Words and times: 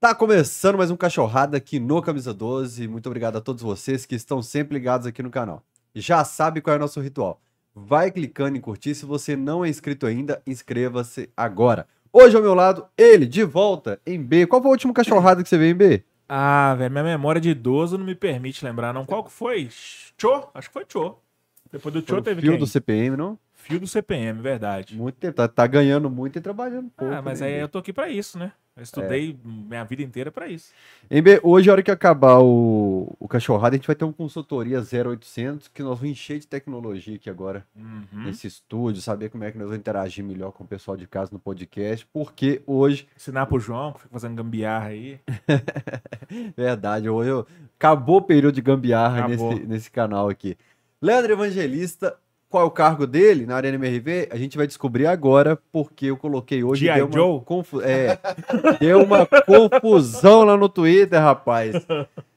Tá 0.00 0.14
começando 0.14 0.78
mais 0.78 0.92
um 0.92 0.96
Cachorrada 0.96 1.56
aqui 1.56 1.80
no 1.80 2.00
Camisa 2.00 2.32
12. 2.32 2.86
Muito 2.86 3.06
obrigado 3.06 3.36
a 3.36 3.40
todos 3.40 3.64
vocês 3.64 4.06
que 4.06 4.14
estão 4.14 4.40
sempre 4.40 4.78
ligados 4.78 5.08
aqui 5.08 5.24
no 5.24 5.28
canal. 5.28 5.60
Já 5.92 6.22
sabe 6.22 6.60
qual 6.60 6.74
é 6.74 6.76
o 6.76 6.80
nosso 6.80 7.00
ritual. 7.00 7.40
Vai 7.74 8.12
clicando 8.12 8.56
em 8.56 8.60
curtir. 8.60 8.94
Se 8.94 9.04
você 9.04 9.34
não 9.34 9.64
é 9.64 9.68
inscrito 9.68 10.06
ainda, 10.06 10.40
inscreva-se 10.46 11.28
agora. 11.36 11.84
Hoje 12.12 12.36
ao 12.36 12.42
meu 12.42 12.54
lado, 12.54 12.86
ele, 12.96 13.26
de 13.26 13.42
volta, 13.42 14.00
em 14.06 14.22
B. 14.22 14.46
Qual 14.46 14.62
foi 14.62 14.68
o 14.68 14.72
último 14.72 14.94
Cachorrada 14.94 15.42
que 15.42 15.48
você 15.48 15.58
veio 15.58 15.72
em 15.72 15.76
B? 15.76 16.04
Ah, 16.28 16.76
velho, 16.78 16.92
minha 16.92 17.02
memória 17.02 17.40
de 17.40 17.50
idoso 17.50 17.98
não 17.98 18.06
me 18.06 18.14
permite 18.14 18.64
lembrar, 18.64 18.94
não. 18.94 19.04
Qual 19.04 19.24
que 19.24 19.32
foi? 19.32 19.68
Cho? 20.16 20.48
Acho 20.54 20.68
que 20.68 20.74
foi 20.74 20.86
Cho. 20.88 21.16
Depois 21.72 21.92
do 21.92 21.98
o 21.98 22.22
teve 22.22 22.40
fio 22.40 22.52
quem? 22.52 22.60
do 22.60 22.68
CPM, 22.68 23.16
não? 23.16 23.36
Fio 23.60 23.78
do 23.80 23.86
CPM, 23.86 24.40
verdade. 24.40 24.96
Muito 24.96 25.16
tempo. 25.16 25.34
Tá, 25.34 25.46
tá 25.48 25.66
ganhando 25.66 26.08
muito 26.08 26.38
e 26.38 26.40
trabalhando 26.40 26.90
pouco. 26.96 27.12
ah, 27.12 27.20
mas 27.20 27.40
né, 27.40 27.48
aí 27.48 27.60
eu 27.60 27.68
tô 27.68 27.78
aqui 27.78 27.92
pra 27.92 28.08
isso, 28.08 28.38
né? 28.38 28.52
Eu 28.76 28.82
estudei 28.84 29.32
É. 29.32 29.34
minha 29.68 29.84
vida 29.84 30.02
inteira 30.04 30.30
pra 30.30 30.46
isso. 30.46 30.72
Em 31.10 31.20
B, 31.20 31.40
hoje, 31.42 31.68
a 31.68 31.72
hora 31.72 31.82
que 31.82 31.90
acabar 31.90 32.38
o, 32.38 33.12
o 33.18 33.26
Cachorrada, 33.26 33.74
a 33.74 33.76
gente 33.76 33.88
vai 33.88 33.96
ter 33.96 34.04
uma 34.04 34.12
consultoria 34.12 34.78
0800 34.80 35.66
que 35.66 35.82
nós 35.82 35.98
vamos 35.98 36.12
encher 36.12 36.38
de 36.38 36.46
tecnologia 36.46 37.16
aqui 37.16 37.28
agora. 37.28 37.66
Uhum. 37.76 38.06
nesse 38.24 38.46
estúdio, 38.46 39.02
saber 39.02 39.28
como 39.30 39.42
é 39.42 39.50
que 39.50 39.58
nós 39.58 39.66
vamos 39.66 39.80
interagir 39.80 40.24
melhor 40.24 40.52
com 40.52 40.62
o 40.62 40.66
pessoal 40.66 40.96
de 40.96 41.08
casa 41.08 41.30
no 41.32 41.40
podcast, 41.40 42.06
porque 42.12 42.62
hoje, 42.64 43.08
Ensinar 43.16 43.46
pro 43.46 43.58
João, 43.58 43.92
que 43.92 43.98
fica 44.02 44.12
fazendo 44.12 44.36
gambiarra 44.36 44.90
aí. 44.90 45.18
verdade, 46.56 47.08
hoje 47.08 47.30
eu- 47.30 47.46
acabou 47.76 48.18
o 48.18 48.22
período 48.22 48.54
de 48.54 48.60
gambiarra 48.60 49.24
Acabou. 49.26 49.54
nesse, 49.54 49.66
nesse 49.66 49.90
canal 49.90 50.28
aqui. 50.28 50.56
Leandro 51.02 51.32
Evangelista, 51.32 52.16
qual 52.48 52.62
é 52.64 52.66
o 52.66 52.70
cargo 52.70 53.06
dele 53.06 53.44
na 53.46 53.56
Arena 53.56 53.74
MRV? 53.76 54.28
A 54.30 54.36
gente 54.36 54.56
vai 54.56 54.66
descobrir 54.66 55.06
agora, 55.06 55.58
porque 55.70 56.06
eu 56.06 56.16
coloquei 56.16 56.64
hoje. 56.64 56.86
G.I. 56.86 57.06
deu 57.06 57.30
uma 57.34 57.40
confu- 57.42 57.80
É, 57.82 58.18
deu 58.80 59.02
uma 59.02 59.26
confusão 59.26 60.44
lá 60.44 60.56
no 60.56 60.68
Twitter, 60.68 61.20
rapaz. 61.20 61.74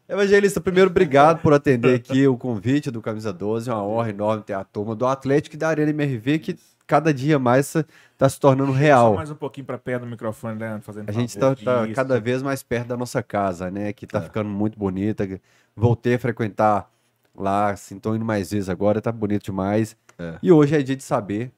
Evangelista, 0.08 0.60
primeiro, 0.60 0.90
obrigado 0.90 1.42
por 1.42 1.54
atender 1.54 1.96
aqui 1.96 2.28
o 2.28 2.36
convite 2.38 2.92
do 2.92 3.02
Camisa 3.02 3.32
12. 3.32 3.70
É 3.70 3.74
uma 3.74 3.84
honra 3.86 4.10
enorme 4.10 4.44
ter 4.44 4.54
a 4.54 4.64
turma 4.64 4.94
do 4.94 5.06
Atlético 5.08 5.56
e 5.56 5.60
da 5.60 5.70
Arena 5.70 5.90
MRV, 5.92 6.40
que 6.40 6.60
cada 6.86 7.14
dia 7.14 7.40
mais 7.40 7.74
está 8.12 8.28
se 8.28 8.38
tornando 8.38 8.74
Só 8.74 8.78
real. 8.78 9.14
mais 9.14 9.32
um 9.32 9.36
pouquinho 9.36 9.66
pra 9.66 9.78
perto 9.78 10.02
do 10.04 10.08
microfone, 10.10 10.60
Leandro, 10.60 10.82
fazendo 10.84 11.08
A 11.08 11.14
gente 11.14 11.30
está 11.30 11.54
Isso. 11.54 11.96
cada 11.96 12.20
vez 12.20 12.44
mais 12.44 12.62
perto 12.62 12.88
da 12.88 12.98
nossa 12.98 13.24
casa, 13.24 13.72
né? 13.72 13.94
Que 13.94 14.06
tá 14.06 14.20
É. 14.20 14.22
ficando 14.24 14.50
muito 14.50 14.78
bonita. 14.78 15.26
Voltei 15.74 16.16
a 16.16 16.20
frequentar 16.20 16.90
lá, 17.36 17.72
assim, 17.72 18.00
tô 18.00 18.16
indo 18.16 18.26
mais 18.26 18.52
vezes 18.52 18.70
agora, 18.70 19.02
tá 19.02 19.12
bonito 19.12 19.44
demais. 19.44 19.96
É. 20.18 20.38
E 20.42 20.52
hoje 20.52 20.76
é 20.76 20.82
dia 20.82 20.96
de 20.96 21.04
saber 21.04 21.52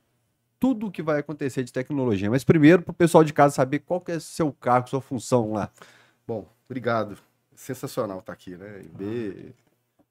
tudo 0.59 0.88
o 0.88 0.91
que 0.91 1.03
vai 1.03 1.19
acontecer 1.19 1.63
de 1.63 1.73
tecnologia. 1.73 2.29
Mas 2.29 2.43
primeiro, 2.43 2.81
para 2.81 2.91
o 2.91 2.95
pessoal 2.95 3.23
de 3.23 3.33
casa 3.33 3.55
saber 3.55 3.79
qual 3.79 3.99
que 3.99 4.13
é 4.13 4.19
seu 4.19 4.51
cargo, 4.51 4.89
sua 4.89 5.01
função 5.01 5.51
lá. 5.51 5.69
Bom, 6.25 6.47
obrigado. 6.69 7.17
Sensacional 7.55 8.19
estar 8.19 8.33
aqui, 8.33 8.55
né? 8.55 8.81
B, 8.97 9.53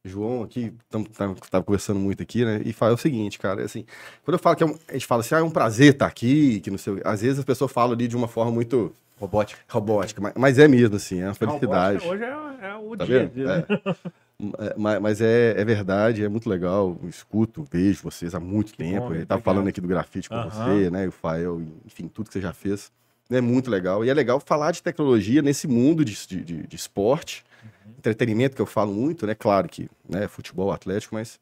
João 0.05 0.43
aqui, 0.43 0.75
estamos 0.81 1.09
tá, 1.49 1.63
conversando 1.63 2.01
muito 2.01 2.23
aqui, 2.23 2.45
né? 2.45 2.61
E 2.65 2.73
fala 2.73 2.95
o 2.95 2.99
seguinte, 2.99 3.39
cara, 3.39 3.65
assim, 3.65 3.85
quando 4.25 4.35
eu 4.35 4.39
falo 4.39 4.57
que 4.57 4.63
é 4.63 4.67
um, 4.67 4.77
a 4.89 4.93
gente 4.93 5.07
fala 5.07 5.21
assim, 5.21 5.35
ah, 5.35 5.39
é 5.39 5.43
um 5.43 5.51
prazer 5.51 5.93
estar 5.93 6.07
aqui, 6.07 6.61
que 6.61 6.71
não 6.71 6.79
sei, 6.79 7.01
às 7.05 7.23
vezes 7.23 7.39
as 7.39 7.45
pessoas 7.45 7.71
falam 7.71 7.93
ali 7.95 8.09
de 8.09 8.17
uma 8.17 8.29
forma 8.29 8.51
muito 8.51 8.93
Robótica. 9.23 9.61
robótica, 9.69 10.21
mas, 10.21 10.33
mas 10.37 10.59
é 10.59 10.67
mesmo, 10.67 10.97
assim, 10.97 11.21
é 11.21 11.27
uma 11.27 11.35
felicidade. 11.35 11.99
Robótica 11.99 12.27
Hoje 12.27 12.61
é, 12.65 12.67
é 12.71 12.75
o 12.77 12.97
Tá 12.97 13.05
dia. 13.05 13.31
vendo? 13.33 13.49
É. 13.51 13.67
É, 14.59 14.75
mas, 14.77 15.01
mas 15.01 15.21
é, 15.21 15.51
é 15.57 15.65
verdade, 15.65 16.25
é 16.25 16.29
muito 16.29 16.51
legal. 16.51 16.99
Eu 17.01 17.09
escuto, 17.09 17.65
vejo 17.71 18.03
vocês 18.03 18.35
há 18.35 18.41
muito 18.41 18.73
Que 18.73 18.79
tempo. 18.79 19.15
bom, 19.15 19.25
tá 19.25 19.39
falando 19.39 19.69
aqui 19.69 19.81
do 19.81 19.87
grafite 19.87 20.29
com 20.29 20.35
Aham. 20.35 20.51
você, 20.51 20.91
né? 20.91 21.07
O 21.07 21.13
Fael, 21.13 21.63
enfim, 21.87 22.09
tudo 22.09 22.27
que 22.27 22.33
você 22.33 22.41
já 22.41 22.53
fez. 22.53 22.91
É 23.31 23.41
muito 23.41 23.71
legal. 23.71 24.05
E 24.05 24.11
é 24.11 24.15
legal 24.15 24.41
falar 24.41 24.73
de 24.73 24.83
tecnologia 24.83 25.41
nesse 25.43 25.69
mundo 25.69 26.05
de, 26.05 26.27
de, 26.27 26.43
de- 26.43 26.67
de 26.67 26.75
esporte, 26.77 27.45
Uhum. 27.87 27.93
entretenimento, 27.99 28.57
que 28.57 28.63
eu 28.63 28.67
falo 28.67 28.93
muito, 28.93 29.29
né? 29.29 29.35
Claro 29.37 29.69
que 29.69 29.89
né, 30.09 30.27
futebol, 30.27 30.73
atlético, 30.73 31.15
mas 31.15 31.39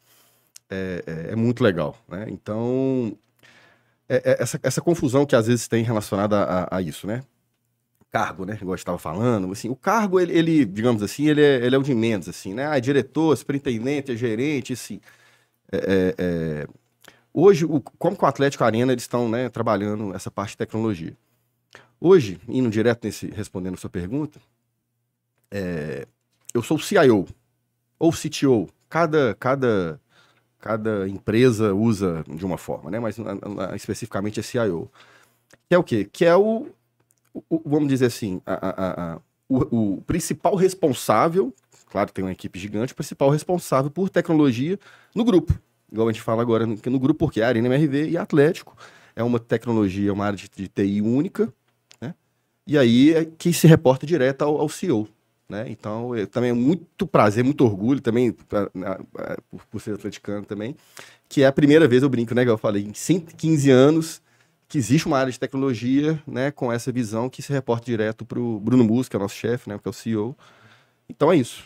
é, 0.68 1.02
é- 1.06 1.32
é 1.32 1.36
muito 1.36 1.64
legal, 1.64 1.96
né? 2.06 2.26
Então, 2.28 3.16
é- 4.10 4.32
é 4.32 4.42
essa, 4.42 4.60
essa 4.62 4.82
confusão 4.82 5.24
que 5.24 5.34
às 5.34 5.46
vezes 5.46 5.66
tem 5.66 5.82
relacionada 5.82 6.42
a, 6.44 6.76
a 6.76 6.82
isso, 6.82 7.06
né? 7.06 7.22
Cargo, 8.10 8.44
né? 8.44 8.54
Igual 8.54 8.72
eu 8.72 8.76
estava 8.76 8.98
falando, 8.98 9.50
assim, 9.53 9.69
o 9.69 9.76
cargo, 9.76 10.19
ele, 10.21 10.32
ele, 10.37 10.65
digamos 10.65 11.03
assim, 11.03 11.28
ele 11.28 11.43
é, 11.43 11.65
ele 11.65 11.75
é 11.75 11.78
o 11.78 11.82
de 11.82 11.94
menos, 11.94 12.28
assim, 12.28 12.54
né? 12.54 12.66
Ah, 12.66 12.76
é 12.76 12.81
diretor, 12.81 13.37
superintendente, 13.37 14.12
é 14.12 14.16
gerente, 14.16 14.72
assim. 14.72 15.00
É, 15.72 15.76
é, 15.78 16.15
é, 16.19 16.69
Hoje, 17.32 17.65
o, 17.65 17.81
como 17.81 18.16
que 18.16 18.25
o 18.25 18.26
Atlético 18.26 18.65
Arena, 18.65 18.93
eles 18.93 19.04
estão, 19.04 19.28
né, 19.28 19.49
trabalhando 19.49 20.15
essa 20.15 20.31
parte 20.31 20.50
de 20.50 20.56
tecnologia. 20.59 21.16
Hoje, 22.00 22.41
indo 22.49 22.69
direto 22.70 23.04
nesse, 23.04 23.28
respondendo 23.28 23.75
a 23.75 23.76
sua 23.76 23.91
pergunta, 23.91 24.41
é, 25.50 26.06
eu 26.53 26.62
sou 26.62 26.76
o 26.76 26.81
CIO, 26.81 27.26
ou 27.99 28.12
CTO, 28.12 28.69
cada, 28.88 29.37
cada, 29.38 30.00
cada 30.59 31.09
empresa 31.09 31.72
usa 31.75 32.25
de 32.28 32.44
uma 32.44 32.59
forma, 32.59 32.91
né? 32.91 32.99
Mas 32.99 33.16
especificamente 33.76 34.41
é 34.41 34.43
CIO. 34.43 34.91
Que 35.69 35.75
é 35.75 35.78
o 35.78 35.84
quê? 35.84 36.09
Que 36.10 36.25
é 36.25 36.34
o, 36.34 36.69
vamos 37.64 37.88
dizer 37.88 38.06
assim, 38.06 38.41
a- 38.46 38.68
a- 38.68 39.14
a- 39.14 39.20
o, 39.48 39.94
o 39.96 40.02
principal 40.02 40.54
responsável, 40.54 41.52
claro 41.91 42.12
tem 42.12 42.24
uma 42.24 42.32
equipe 42.32 42.58
gigante, 42.58 42.92
o 42.92 42.96
principal 42.96 43.30
responsável 43.30 43.91
por 43.91 44.08
tecnologia 44.08 44.78
no 45.14 45.24
grupo. 45.24 45.58
Igual 45.90 46.08
a 46.08 46.12
gente 46.12 46.22
fala 46.22 46.40
agora 46.42 46.66
no, 46.66 46.78
no 46.84 46.98
grupo, 47.00 47.26
porque 47.26 47.40
é 47.40 47.44
a 47.44 47.48
Arena 47.48 47.66
MRV 47.66 48.10
e 48.10 48.16
Atlético. 48.16 48.76
É 49.16 49.24
uma 49.24 49.40
tecnologia, 49.40 50.12
uma 50.12 50.24
área 50.24 50.36
de, 50.38 50.48
de 50.54 50.69
TI 50.69 51.02
única, 51.02 51.52
né? 52.00 52.14
E 52.66 52.78
aí 52.78 53.12
é 53.12 53.24
que 53.24 53.52
se 53.52 53.66
reporta 53.66 54.06
direto 54.06 54.42
ao, 54.42 54.60
ao 54.60 54.69
CEO. 54.69 55.08
Né? 55.48 55.66
Então, 55.69 56.14
é, 56.14 56.26
também 56.26 56.50
é 56.50 56.52
muito 56.52 57.04
prazer, 57.08 57.42
muito 57.42 57.64
orgulho 57.64 58.00
também, 58.00 58.30
pra- 58.30 58.70
na- 58.72 59.00
a- 59.19 59.36
por, 59.50 59.66
por 59.66 59.80
ser 59.80 59.94
atleticano 59.94 60.46
também, 60.46 60.76
que 61.28 61.42
é 61.42 61.46
a 61.48 61.52
primeira 61.52 61.88
vez, 61.88 62.04
eu 62.04 62.08
brinco, 62.08 62.32
né, 62.36 62.44
que 62.44 62.50
eu 62.50 62.56
falei, 62.56 62.84
em 62.84 62.94
115 62.94 63.69
anos, 63.69 64.22
que 64.70 64.78
existe 64.78 65.06
uma 65.08 65.19
área 65.19 65.32
de 65.32 65.38
tecnologia, 65.38 66.22
né, 66.25 66.53
com 66.53 66.72
essa 66.72 66.92
visão 66.92 67.28
que 67.28 67.42
se 67.42 67.53
reporta 67.53 67.84
direto 67.84 68.25
para 68.25 68.38
o 68.38 68.60
Bruno 68.60 68.84
Mus, 68.84 69.08
que 69.08 69.16
é 69.16 69.19
o 69.19 69.22
nosso 69.22 69.34
chefe, 69.34 69.69
né, 69.69 69.76
que 69.76 69.86
é 69.86 69.91
o 69.91 69.92
CEO. 69.92 70.34
Então 71.08 71.32
é 71.32 71.36
isso. 71.36 71.64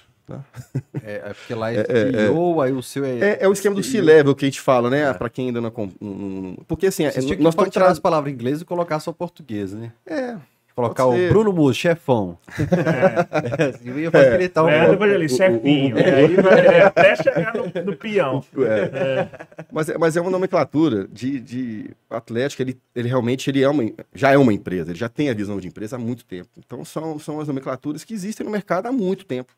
É, 1.03 1.17
é 1.31 1.35
porque 1.35 1.55
lá 1.55 1.71
é, 1.71 1.81
É, 1.87 1.87
é, 1.87 2.09
é. 2.09 2.27
CEO, 2.29 2.63
aí 2.63 2.73
o 2.73 2.83
seu 2.83 3.05
é. 3.05 3.19
É, 3.19 3.39
é 3.43 3.49
o 3.49 3.53
esquema 3.53 3.77
do 3.77 3.83
C-Level 3.83 4.35
que 4.35 4.47
a 4.47 4.49
gente 4.49 4.59
fala, 4.61 4.89
né, 4.89 5.13
para 5.13 5.29
quem 5.29 5.49
ainda 5.49 5.61
não... 5.61 5.69
acom- 5.69 5.91
não- 6.01 6.15
não- 6.15 6.55
Porque 6.67 6.87
assim, 6.87 7.05
é, 7.05 7.11
Vocês 7.11 7.27
que 7.27 7.37
nós 7.43 7.53
estamos 7.53 7.71
tirar 7.71 7.89
as 7.91 7.99
palavras 7.99 8.33
em 8.33 8.35
inglês 8.35 8.63
e 8.63 8.65
colocar 8.65 8.99
só 9.01 9.13
português, 9.13 9.75
né? 9.75 9.93
É, 10.07 10.37
Colocar 10.75 11.07
o. 11.07 11.13
Bruno 11.29 11.53
Mus, 11.53 11.77
chefão. 11.77 12.37
É, 12.59 13.65
assim, 13.71 13.97
ia 14.01 14.11
facilitar 14.11 14.65
um 14.65 14.67
Leandro 14.67 14.99
pouco. 14.99 15.15
O- 15.25 15.29
chefinho. 15.29 15.97
o- 15.97 15.99
aí 16.01 16.35
vai 16.35 16.67
é, 16.67 16.83
até 16.83 17.17
chegar 17.17 17.55
no, 17.55 17.85
no 17.85 17.97
peão. 17.97 18.45
É. 18.59 19.29
Mas, 19.71 19.89
é- 19.89 19.97
mas 19.99 20.17
é 20.17 20.21
uma 20.21 20.31
nomenclatura 20.33 21.07
de, 21.09 21.39
de 21.39 21.91
Atlético, 22.11 22.63
ele, 22.63 22.77
ele 22.95 23.09
realmente 23.09 23.49
ele 23.49 23.63
é 23.63 23.69
uma, 23.69 23.85
já 24.13 24.33
é 24.33 24.37
uma 24.37 24.53
empresa, 24.53 24.91
ele 24.91 24.99
já 24.99 25.09
tem 25.09 25.31
a 25.31 25.35
visão 25.35 25.61
de 25.61 25.69
empresa 25.69 25.95
há 25.95 25.99
muito 25.99 26.25
tempo. 26.25 26.49
Então 26.59 26.85
são, 26.85 27.19
são 27.21 27.39
as 27.41 27.47
nomenclaturas 27.47 28.03
que 28.03 28.13
existem 28.13 28.45
no 28.45 28.51
mercado 28.51 28.87
há 28.87 28.93
muito 28.93 29.25
tempo. 29.25 29.53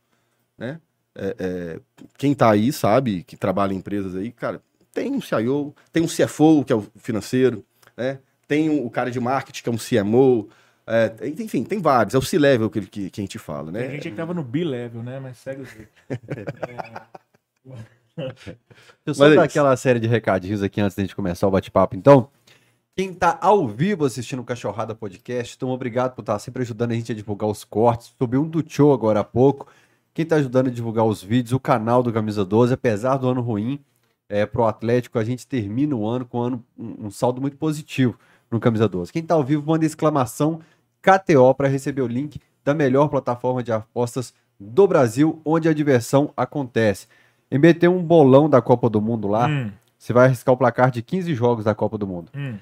Né? 0.59 0.79
É, 1.15 1.37
é, 1.39 1.81
quem 2.19 2.33
está 2.33 2.51
aí 2.51 2.71
sabe 2.73 3.23
que 3.23 3.37
trabalha 3.39 3.73
em 3.73 3.77
empresas 3.79 4.15
aí, 4.15 4.31
cara, 4.31 4.61
tem 4.93 5.11
um 5.13 5.21
CIO, 5.23 5.75
tem 5.93 6.03
um 6.03 6.07
CFO, 6.07 6.63
que 6.63 6.73
é 6.75 6.77
o 6.77 6.87
financeiro, 6.97 7.65
né? 7.97 8.19
tem 8.47 8.69
um- 8.69 8.85
o 8.85 8.91
cara 8.91 9.11
de 9.11 9.19
marketing, 9.19 9.63
que 9.63 9.69
é 9.69 9.73
um 9.73 9.79
CMO. 9.79 10.49
É, 10.87 11.13
enfim, 11.41 11.65
tem 11.65 11.81
vários. 11.81 12.15
É 12.15 12.19
o 12.19 12.23
C-Level 12.23 12.71
que, 12.71 12.81
que, 12.83 13.11
que 13.11 13.21
a 13.21 13.25
gente 13.25 13.39
fala, 13.39 13.71
né? 13.73 13.83
Tem 13.83 13.91
gente 13.93 14.11
que 14.11 14.17
tava 14.17 14.33
no 14.33 14.43
B-level, 14.45 15.03
né? 15.03 15.19
Mas 15.21 15.39
segue 15.39 15.63
o 15.63 15.65
jeito. 15.67 15.91
Deixa 18.17 18.57
eu 19.05 19.15
só 19.15 19.25
Mas 19.25 19.33
é 19.33 19.37
dar 19.37 19.43
aquela 19.45 19.77
série 19.77 20.01
de 20.01 20.07
recadinhos 20.07 20.63
aqui 20.63 20.81
antes 20.81 20.97
da 20.97 21.03
gente 21.03 21.15
começar 21.15 21.47
o 21.47 21.51
bate-papo, 21.51 21.97
então. 21.97 22.29
Quem 22.97 23.13
tá 23.13 23.39
ao 23.43 23.69
vivo 23.69 24.07
assistindo 24.07 24.41
o 24.41 24.45
Cachorrada 24.45 24.95
Podcast, 24.95 25.55
então 25.55 25.69
obrigado 25.69 26.15
por 26.15 26.23
estar 26.23 26.39
sempre 26.39 26.63
ajudando 26.63 26.93
a 26.93 26.95
gente 26.95 27.13
a 27.13 27.15
divulgar 27.15 27.47
os 27.51 27.63
cortes. 27.63 28.15
Subiu 28.19 28.43
um 28.43 28.49
do 28.49 28.65
show 28.67 28.91
agora 28.95 29.21
há 29.21 29.25
pouco. 29.25 29.67
Quem 30.15 30.25
tá 30.25 30.37
ajudando 30.37 30.69
a 30.69 30.71
divulgar 30.71 31.05
os 31.05 31.23
vídeos, 31.23 31.53
o 31.53 31.61
canal 31.61 32.03
do 32.03 32.11
Camisa 32.11 32.43
12, 32.43 32.73
apesar 32.73 33.19
do 33.19 33.29
ano 33.29 33.43
ruim 33.43 33.79
é, 34.31 34.47
pro 34.47 34.65
Atlético, 34.65 35.19
a 35.19 35.25
gente 35.25 35.47
termina 35.47 35.95
o 35.95 36.07
ano 36.09 36.25
com 36.25 36.39
um, 36.39 36.43
ano- 36.43 36.65
um- 36.79 37.07
um 37.07 37.11
saldo 37.11 37.39
muito 37.39 37.59
positivo 37.59 38.19
no 38.51 38.59
Camisa 38.59 38.89
12. 38.89 39.13
Quem 39.13 39.23
tá 39.23 39.35
ao 39.35 39.45
vivo, 39.45 39.63
manda 39.67 39.85
exclamação 39.85 40.61
KTO 41.11 41.55
para 41.55 41.69
receber 41.69 42.03
o 42.03 42.07
link 42.07 42.41
da 42.65 42.75
melhor 42.75 43.09
plataforma 43.09 43.63
de 43.63 43.71
apostas 43.73 44.35
do 44.59 44.87
Brasil, 44.89 45.41
onde 45.45 45.69
a 45.69 45.73
diversão 45.73 46.33
acontece. 46.37 47.07
MB 47.51 47.75
tem 47.75 47.89
um 47.89 48.03
bolão 48.03 48.51
da 48.51 48.61
Copa 48.61 48.91
do 48.91 49.01
Mundo 49.01 49.29
lá. 49.29 49.47
Hum, 49.47 49.71
Você 49.99 50.13
vai 50.13 50.27
arriscar 50.27 50.53
o 50.55 50.59
placar 50.59 50.91
de 50.91 51.03
15 51.03 51.33
jogos 51.35 51.65
da 51.65 51.75
Copa 51.75 51.97
do 51.97 52.07
Mundo. 52.07 52.31
hum. 52.35 52.57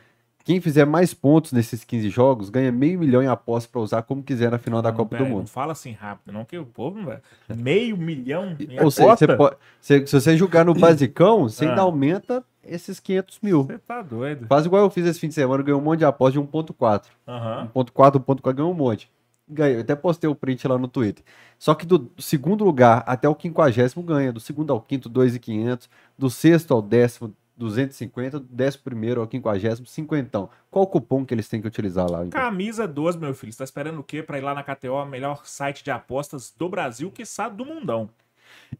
Quem 0.44 0.60
fizer 0.60 0.84
mais 0.84 1.14
pontos 1.14 1.52
nesses 1.52 1.82
15 1.84 2.10
jogos 2.10 2.50
ganha 2.50 2.70
meio 2.70 2.98
milhão 2.98 3.22
em 3.22 3.26
apostas 3.26 3.70
para 3.70 3.80
usar 3.80 4.02
como 4.02 4.22
quiser 4.22 4.50
na 4.50 4.58
final 4.58 4.82
da 4.82 4.90
Não, 4.90 4.96
Copa 4.98 5.10
pera 5.12 5.22
do 5.22 5.24
aí, 5.24 5.30
Não 5.30 5.38
Mundo. 5.38 5.48
fala 5.48 5.72
assim 5.72 5.92
rápido, 5.92 6.32
não, 6.34 6.44
que 6.44 6.58
o 6.58 6.66
povo 6.66 7.02
vai. 7.02 7.18
Meio 7.56 7.96
milhão 7.96 8.54
em 8.60 8.78
Ou 8.80 8.90
seja, 8.90 9.16
você 9.16 9.36
pode- 9.36 9.56
você- 9.80 10.06
se 10.06 10.20
você 10.20 10.36
jogar 10.36 10.62
no 10.64 10.74
basicão, 10.78 11.44
você 11.48 11.64
Ah. 11.64 11.70
ainda 11.70 11.80
aumenta 11.80 12.44
esses 12.62 13.00
500 13.00 13.38
mil. 13.42 13.62
Você 13.64 13.78
tá 13.78 14.02
doido. 14.02 14.46
Faz 14.46 14.66
igual 14.66 14.82
eu 14.82 14.90
fiz 14.90 15.06
esse 15.06 15.18
fim 15.18 15.28
de 15.28 15.34
semana, 15.34 15.62
ganhei 15.62 15.80
um 15.80 15.82
monte 15.82 16.00
de 16.00 16.04
apostas 16.04 16.34
de 16.34 16.38
1.4. 16.40 17.10
Aham. 17.26 17.70
1.4, 17.74 18.20
1.4, 18.20 18.54
ganhei 18.54 18.70
um 18.70 18.74
monte. 18.76 19.10
ganha. 19.46 19.74
Eu 19.74 19.80
até 19.82 19.94
postei 19.94 20.28
o 20.28 20.34
print 20.34 20.66
lá 20.66 20.78
no 20.78 20.88
Twitter. 20.88 21.22
Só 21.58 21.74
que 21.74 21.84
do 21.84 22.10
segundo 22.18 22.64
lugar 22.64 23.02
até 23.06 23.28
o 23.28 23.34
quinquagésimo 23.34 24.02
ganha. 24.02 24.32
Do 24.32 24.40
segundo 24.40 24.72
ao 24.72 24.80
quinto, 24.80 25.06
2,500. 25.06 25.88
Do 26.18 26.30
sexto 26.30 26.72
ao 26.72 26.80
décimo, 26.80 27.30
250. 27.56 28.40
Do 28.40 28.46
décimo 28.46 28.84
primeiro 28.84 29.20
ao 29.20 29.26
quinquagésimo, 29.26 29.86
50. 29.86 30.48
Qual 30.70 30.84
o 30.84 30.86
cupom 30.86 31.24
que 31.24 31.34
eles 31.34 31.48
têm 31.48 31.60
que 31.60 31.68
utilizar 31.68 32.10
lá? 32.10 32.24
então? 32.24 32.40
Camisa 32.40 32.86
12, 32.86 33.18
meu 33.18 33.34
filho. 33.34 33.52
Você 33.52 33.58
tá 33.58 33.64
esperando 33.64 33.98
o 34.00 34.04
quê 34.04 34.22
pra 34.22 34.38
ir 34.38 34.42
lá 34.42 34.54
na 34.54 34.62
KTO, 34.62 35.04
melhor 35.06 35.44
site 35.44 35.84
de 35.84 35.90
apostas 35.90 36.52
do 36.56 36.68
Brasil, 36.68 37.10
que 37.10 37.24
sabe 37.24 37.56
do 37.56 37.64
mundão. 37.64 38.10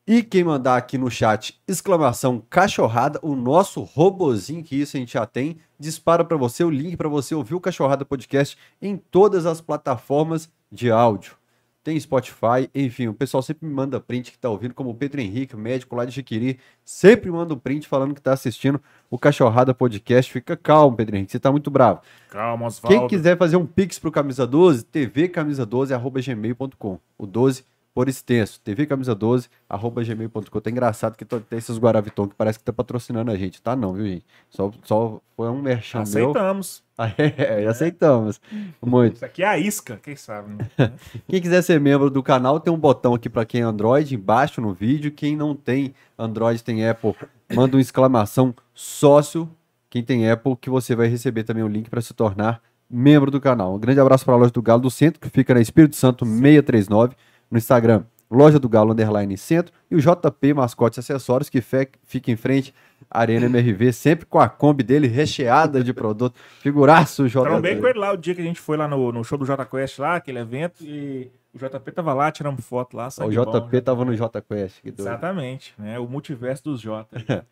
E 0.06 0.22
quem 0.22 0.44
mandar 0.44 0.76
aqui 0.76 0.98
no 0.98 1.10
chat 1.10 1.60
exclamação 1.66 2.42
cachorrada, 2.50 3.18
o 3.22 3.34
nosso 3.34 3.82
robozinho 3.82 4.62
que 4.62 4.76
isso 4.76 4.96
a 4.96 5.00
gente 5.00 5.14
já 5.14 5.26
tem, 5.26 5.58
dispara 5.78 6.24
para 6.24 6.36
você 6.36 6.62
o 6.62 6.70
link 6.70 6.96
para 6.96 7.08
você 7.08 7.34
ouvir 7.34 7.54
o 7.54 7.60
Cachorrada 7.60 8.04
Podcast 8.04 8.56
em 8.80 8.96
todas 8.96 9.46
as 9.46 9.60
plataformas 9.60 10.50
de 10.70 10.90
áudio. 10.90 11.36
Tem 11.84 12.00
Spotify, 12.00 12.68
enfim, 12.74 13.06
o 13.08 13.14
pessoal 13.14 13.42
sempre 13.42 13.68
me 13.68 13.74
manda 13.74 14.00
print 14.00 14.32
que 14.32 14.38
tá 14.38 14.48
ouvindo, 14.48 14.72
como 14.72 14.88
o 14.88 14.94
Pedro 14.94 15.20
Henrique, 15.20 15.54
médico 15.54 15.94
lá 15.94 16.06
de 16.06 16.12
Jiquiri, 16.12 16.58
sempre 16.82 17.30
manda 17.30 17.52
um 17.52 17.58
print 17.58 17.86
falando 17.86 18.14
que 18.14 18.22
tá 18.22 18.32
assistindo 18.32 18.80
o 19.10 19.18
Cachorrada 19.18 19.74
Podcast. 19.74 20.32
Fica 20.32 20.56
calmo, 20.56 20.96
Pedro 20.96 21.16
Henrique, 21.16 21.32
você 21.32 21.38
tá 21.38 21.52
muito 21.52 21.70
bravo. 21.70 22.00
Calma, 22.30 22.66
Osvaldo. 22.66 22.98
Quem 22.98 23.06
quiser 23.06 23.36
fazer 23.36 23.56
um 23.56 23.66
pix 23.66 23.98
pro 23.98 24.10
Camisa 24.10 24.46
12, 24.46 24.86
tvcamisa12@gmail.com. 24.86 26.98
O 27.18 27.26
12 27.26 27.66
por 27.94 28.08
extenso, 28.08 28.60
tvcamisa12@gmail.com. 28.66 30.60
Tá 30.60 30.70
engraçado 30.70 31.16
que 31.16 31.24
tem 31.24 31.40
esses 31.52 31.78
Guaraviton 31.78 32.26
que 32.26 32.34
parece 32.34 32.58
que 32.58 32.64
tá 32.64 32.72
patrocinando 32.72 33.30
a 33.30 33.36
gente, 33.36 33.62
tá 33.62 33.76
não, 33.76 33.92
viu, 33.92 34.06
gente? 34.06 34.26
Só 34.50 34.72
só 34.82 35.20
foi 35.36 35.48
um 35.48 35.62
merchan 35.62 35.98
meu. 35.98 36.02
Aceitamos. 36.02 36.82
É, 36.96 37.66
aceitamos. 37.66 38.40
Muito. 38.80 39.16
Isso 39.16 39.24
aqui 39.24 39.42
é 39.42 39.48
a 39.48 39.58
isca, 39.58 39.98
quem 40.00 40.14
sabe, 40.14 40.54
né? 40.54 40.70
Quem 41.28 41.40
quiser 41.40 41.60
ser 41.62 41.80
membro 41.80 42.08
do 42.08 42.22
canal, 42.22 42.60
tem 42.60 42.72
um 42.72 42.78
botão 42.78 43.14
aqui 43.14 43.28
para 43.28 43.44
quem 43.44 43.62
é 43.62 43.64
Android, 43.64 44.14
embaixo 44.14 44.60
no 44.60 44.72
vídeo. 44.72 45.10
Quem 45.10 45.34
não 45.34 45.56
tem 45.56 45.92
Android, 46.16 46.62
tem 46.62 46.88
Apple, 46.88 47.16
manda 47.52 47.76
uma 47.76 47.80
exclamação 47.80 48.54
sócio. 48.72 49.50
Quem 49.90 50.04
tem 50.04 50.30
Apple, 50.30 50.56
que 50.56 50.70
você 50.70 50.94
vai 50.94 51.08
receber 51.08 51.42
também 51.42 51.64
o 51.64 51.68
link 51.68 51.90
para 51.90 52.00
se 52.00 52.14
tornar 52.14 52.62
membro 52.88 53.28
do 53.30 53.40
canal. 53.40 53.74
Um 53.74 53.78
grande 53.78 53.98
abraço 53.98 54.24
para 54.24 54.34
a 54.34 54.36
loja 54.36 54.52
do 54.52 54.62
Galo 54.62 54.82
do 54.82 54.90
Centro, 54.90 55.20
que 55.20 55.28
fica 55.28 55.52
na 55.52 55.60
Espírito 55.60 55.96
Santo 55.96 56.24
639, 56.24 57.16
no 57.54 57.58
Instagram, 57.58 58.02
loja 58.28 58.58
do 58.58 58.68
Galo 58.68 58.92
Underline 58.92 59.38
Centro, 59.38 59.72
e 59.88 59.94
o 59.94 60.00
JP 60.00 60.54
Mascotes 60.54 60.98
Acessórios, 60.98 61.48
que 61.48 61.60
fe- 61.60 61.88
fica 62.02 62.32
em 62.32 62.36
frente 62.36 62.74
à 63.08 63.20
Arena 63.20 63.46
MRV, 63.46 63.92
sempre 63.92 64.26
com 64.26 64.40
a 64.40 64.48
Kombi 64.48 64.82
dele 64.82 65.06
recheada 65.06 65.84
de 65.84 65.92
produto. 65.94 66.34
Figuraço, 66.60 67.28
JP. 67.28 67.44
Trombei 67.44 67.76
com 67.76 67.86
ele 67.86 67.98
lá 67.98 68.12
o 68.12 68.16
dia 68.16 68.34
que 68.34 68.40
a 68.40 68.44
gente 68.44 68.60
foi 68.60 68.76
lá 68.76 68.88
no, 68.88 69.12
no 69.12 69.22
show 69.22 69.38
do 69.38 69.46
J 69.46 69.64
Quest 69.66 69.98
lá, 70.00 70.16
aquele 70.16 70.40
evento, 70.40 70.82
e 70.82 71.30
o 71.54 71.58
JP 71.58 71.92
tava 71.92 72.12
lá, 72.12 72.32
tiramos 72.32 72.64
foto 72.66 72.96
lá. 72.96 73.06
O 73.06 73.30
JP 73.30 73.44
bom, 73.44 73.80
tava 73.80 74.04
no 74.04 74.12
JQuest. 74.12 74.80
Exatamente, 74.84 75.72
né? 75.78 75.98
O 76.00 76.08
multiverso 76.08 76.64
dos 76.64 76.80
J. 76.80 77.06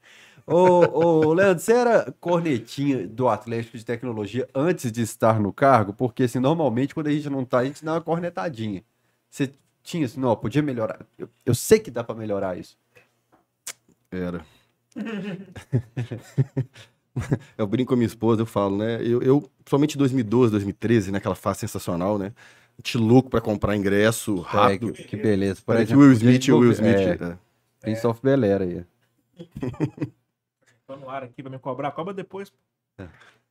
Ô, 0.45 1.27
ô, 1.29 1.33
Leandro, 1.33 1.63
você 1.63 1.73
era 1.73 2.13
cornetinha 2.19 3.07
do 3.07 3.29
Atlético 3.29 3.79
de 3.79 3.85
Tecnologia 3.85 4.49
antes 4.53 4.91
de 4.91 5.01
estar 5.03 5.39
no 5.39 5.53
cargo? 5.53 5.93
Porque, 5.93 6.25
assim, 6.25 6.41
normalmente, 6.41 6.93
quando 6.95 7.07
a 7.07 7.13
gente 7.13 7.31
não 7.31 7.45
tá, 7.45 7.59
a 7.59 7.65
gente 7.65 7.85
dá 7.85 7.93
uma 7.93 8.01
cornetadinha. 8.01 8.83
Você 9.31 9.53
tinha, 9.83 10.07
assim, 10.07 10.21
não, 10.21 10.35
podia 10.37 10.63
melhorar. 10.63 11.05
Eu, 11.19 11.29
eu 11.45 11.55
sei 11.55 11.79
que 11.79 11.91
dá 11.91 12.03
pra 12.05 12.15
melhorar 12.15 12.57
isso. 12.57 12.79
Era. 14.11 14.45
eu 17.57 17.67
brinco 17.67 17.89
com 17.89 17.95
a 17.95 17.97
minha 17.97 18.07
esposa, 18.07 18.43
eu 18.43 18.47
falo, 18.47 18.77
né? 18.77 19.01
Eu, 19.03 19.23
eu 19.23 19.51
somente 19.67 19.97
em 19.97 19.99
2012, 19.99 20.53
2013, 20.53 21.11
naquela 21.11 21.35
fase 21.35 21.61
sensacional, 21.61 22.19
né? 22.19 22.33
A 22.79 22.79
gente 22.79 22.99
louco 22.99 23.31
pra 23.31 23.41
comprar 23.41 23.77
ingresso 23.77 24.39
rápido. 24.41 24.91
É, 24.91 24.93
que, 24.93 25.05
que 25.05 25.17
beleza. 25.17 25.57
Por 25.57 25.75
Parece 25.75 25.93
exemplo, 25.93 26.05
Will 26.05 26.13
Smith, 26.13 26.49
o 26.49 26.59
Will 26.59 26.73
Smith. 26.73 26.97
É, 26.97 27.13
é. 27.13 27.39
Prince 27.81 28.07
of 28.07 28.21
Bel-Air 28.23 28.63
aí. 28.63 28.85
Tô 30.87 30.97
no 30.97 31.11
ar 31.11 31.25
aqui 31.25 31.43
pra 31.43 31.51
me 31.51 31.59
cobrar, 31.59 31.91
cobra 31.91 32.15
depois. 32.15 32.53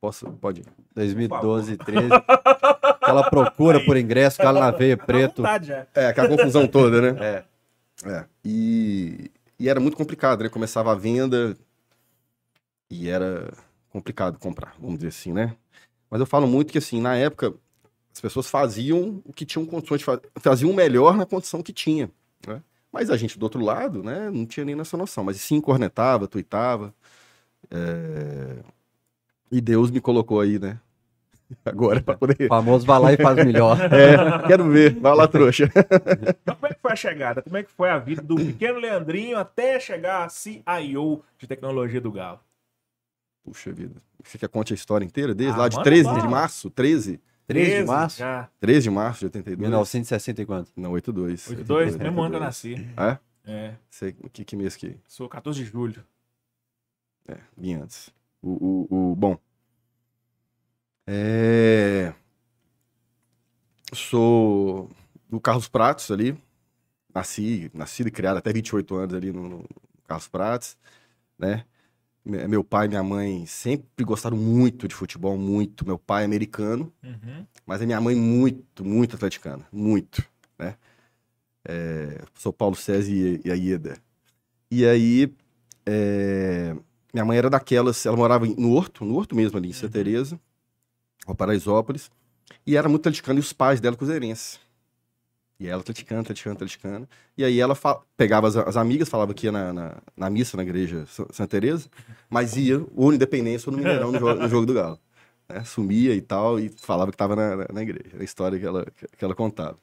Posso, 0.00 0.26
pode. 0.32 0.64
2012, 0.96 1.76
13. 1.76 2.08
Aquela 3.00 3.30
procura 3.30 3.84
por 3.84 3.96
ingresso, 3.96 4.38
cara 4.38 4.58
na 4.58 4.70
veia 4.72 4.96
preto. 4.96 5.42
vontade 5.42 5.68
já. 5.68 5.86
É, 5.94 6.06
aquela 6.06 6.28
confusão 6.28 6.66
toda, 6.66 7.12
né? 7.12 7.24
É. 7.24 7.44
É. 8.04 8.24
E, 8.44 9.30
e 9.58 9.68
era 9.68 9.78
muito 9.78 9.96
complicado, 9.96 10.42
né? 10.42 10.48
Começava 10.48 10.90
a 10.90 10.96
venda 10.96 11.56
e 12.90 13.08
era 13.08 13.52
complicado 13.90 14.38
comprar, 14.38 14.74
vamos 14.78 14.96
dizer 14.96 15.08
assim, 15.08 15.32
né? 15.32 15.54
Mas 16.10 16.20
eu 16.20 16.26
falo 16.26 16.46
muito 16.48 16.72
que, 16.72 16.78
assim, 16.78 17.00
na 17.00 17.14
época, 17.16 17.54
as 18.12 18.20
pessoas 18.20 18.48
faziam 18.48 19.22
o 19.24 19.32
que 19.32 19.46
tinham 19.46 19.64
condições 19.64 19.98
de 19.98 20.04
fazer, 20.04 20.22
faziam 20.36 20.70
o 20.70 20.74
melhor 20.74 21.16
na 21.16 21.24
condição 21.24 21.62
que 21.62 21.72
tinha, 21.72 22.10
né? 22.46 22.60
Mas 22.92 23.08
a 23.08 23.16
gente, 23.16 23.38
do 23.38 23.44
outro 23.44 23.64
lado, 23.64 24.02
né, 24.02 24.30
não 24.30 24.44
tinha 24.44 24.66
nem 24.66 24.74
nessa 24.74 24.96
noção. 24.96 25.24
Mas 25.24 25.40
sim, 25.40 25.60
cornetava, 25.60 26.26
tuitava. 26.28 26.92
é, 27.70 28.58
E 29.52 29.60
Deus 29.60 29.90
me 29.90 30.00
colocou 30.00 30.40
aí, 30.40 30.58
né? 30.58 30.80
Agora, 31.66 32.00
para 32.02 32.16
poder... 32.16 32.46
O 32.46 32.48
famoso 32.48 32.86
vai 32.86 32.98
lá 32.98 33.12
e 33.12 33.16
faz 33.18 33.36
melhor. 33.44 33.76
É, 33.92 34.46
quero 34.48 34.70
ver. 34.70 34.98
Vai 34.98 35.14
lá, 35.14 35.28
trouxa. 35.28 35.68
Então, 36.42 36.54
como 36.54 36.66
é 36.66 36.74
que 36.74 36.80
foi 36.80 36.92
a 36.92 36.96
chegada? 36.96 37.42
Como 37.42 37.56
é 37.58 37.62
que 37.62 37.70
foi 37.70 37.90
a 37.90 37.98
vida 37.98 38.22
do 38.22 38.36
pequeno 38.36 38.78
Leandrinho 38.78 39.36
até 39.38 39.78
chegar 39.78 40.24
a 40.24 40.28
CIO 40.30 41.22
de 41.38 41.46
tecnologia 41.46 42.00
do 42.00 42.10
Galo? 42.10 42.40
Puxa 43.44 43.70
vida. 43.72 44.00
Você 44.24 44.38
quer 44.38 44.46
que 44.48 44.52
conte 44.52 44.72
a 44.72 44.76
história 44.76 45.04
inteira 45.04 45.34
desde 45.34 45.54
Ah, 45.56 45.62
lá 45.62 45.68
de 45.68 45.76
manda 45.76 45.90
13 45.90 46.04
bala. 46.04 46.20
de 46.20 46.28
março? 46.28 46.70
13? 46.70 47.20
13 47.46 47.76
de 47.80 47.84
março? 47.84 48.18
Já. 48.18 48.48
13 48.60 48.82
de 48.84 48.90
março 48.90 49.18
de 49.20 49.26
82? 49.26 49.60
1960 49.60 50.42
e 50.42 50.46
quanto? 50.46 50.72
Não, 50.76 50.92
82. 50.92 51.50
82, 51.50 51.96
mesmo 51.96 52.22
ano 52.22 52.30
que 52.30 52.36
eu 52.36 52.40
nasci. 52.40 52.88
É? 52.96 53.18
É, 53.44 53.74
Sei, 53.90 54.12
que, 54.32 54.44
que 54.44 54.56
mês 54.56 54.76
que... 54.76 54.96
sou 55.06 55.28
14 55.28 55.58
de 55.58 55.64
julho. 55.68 56.02
É, 57.28 57.36
bem 57.56 57.74
antes. 57.74 58.10
O, 58.42 58.50
o, 58.90 59.12
o- 59.12 59.16
bom. 59.16 59.38
É... 61.06 62.14
Sou 63.94 64.90
do 65.28 65.40
Carlos 65.40 65.68
Pratos 65.68 66.10
ali. 66.10 66.36
Nasci, 67.14 67.70
nascido 67.74 68.08
e 68.08 68.12
criado 68.12 68.38
até 68.38 68.52
28 68.52 68.94
anos 68.96 69.14
ali 69.14 69.32
no, 69.32 69.48
no 69.48 69.68
Carlos 70.06 70.28
Pratos, 70.28 70.76
né? 71.38 71.64
Me- 72.24 72.48
Meu 72.48 72.64
pai 72.64 72.86
e 72.86 72.88
minha 72.88 73.02
mãe 73.02 73.46
sempre 73.46 74.04
gostaram 74.04 74.36
muito 74.36 74.88
de 74.88 74.94
futebol, 74.94 75.36
muito. 75.38 75.86
Meu 75.86 75.98
pai 75.98 76.22
é 76.24 76.26
americano, 76.26 76.92
Uhum. 77.04 77.46
mas 77.66 77.82
a 77.82 77.86
minha 77.86 78.00
mãe 78.00 78.16
muito, 78.16 78.84
muito 78.84 79.16
atleticana, 79.16 79.66
muito, 79.72 80.24
né? 80.58 80.76
É, 81.64 82.20
sou 82.34 82.52
Paulo 82.52 82.76
César 82.76 83.10
e, 83.10 83.40
e 83.44 83.50
a 83.50 83.54
Ieda. 83.54 83.96
E 84.70 84.86
aí, 84.86 85.34
é, 85.86 86.76
minha 87.12 87.24
mãe 87.24 87.36
era 87.38 87.50
daquelas, 87.50 88.04
ela 88.06 88.16
morava 88.16 88.46
no 88.46 88.72
Horto, 88.72 89.04
no 89.04 89.16
Horto 89.16 89.34
mesmo 89.36 89.58
ali, 89.58 89.68
em 89.70 89.72
Santa 89.72 89.92
Teresa, 89.92 90.38
ou 91.26 91.34
Paraisópolis, 91.34 92.10
e 92.66 92.76
era 92.76 92.88
muito 92.88 93.02
atleticana, 93.02 93.38
e 93.38 93.40
os 93.40 93.52
pais 93.52 93.80
dela 93.80 93.96
cruzeirenses. 93.96 94.60
E 95.60 95.68
ela 95.68 95.80
atleticana, 95.80 96.22
atleticana, 96.22 96.54
atleticana. 96.54 97.08
E 97.38 97.44
aí 97.44 97.60
ela 97.60 97.76
pegava 98.16 98.48
as, 98.48 98.56
as 98.56 98.76
amigas, 98.76 99.08
falava 99.08 99.32
que 99.32 99.46
ia 99.46 99.52
na, 99.52 99.72
na, 99.72 99.96
na 100.16 100.30
missa 100.30 100.56
na 100.56 100.64
igreja 100.64 101.06
Sa- 101.06 101.26
Santa 101.30 101.48
Teresa, 101.48 101.88
mas 102.28 102.56
ia 102.56 102.84
ou 102.96 103.12
Independência 103.12 103.70
ou 103.70 103.76
no 103.76 103.78
Mineirão, 103.82 104.10
no, 104.10 104.18
jogo, 104.18 104.40
no 104.42 104.48
jogo 104.48 104.66
do 104.66 104.74
Galo. 104.74 104.98
né? 105.48 105.62
Sumia 105.64 106.14
e 106.16 106.20
tal, 106.20 106.58
e 106.58 106.68
falava 106.68 107.12
que 107.12 107.14
estava 107.14 107.36
na, 107.36 107.56
na, 107.56 107.66
na 107.72 107.82
igreja. 107.82 108.10
Era 108.12 108.22
a 108.22 108.24
história 108.24 108.58
que 108.58 108.66
ela, 108.66 108.84
que 109.16 109.24
ela 109.24 109.34
contava. 109.36 109.78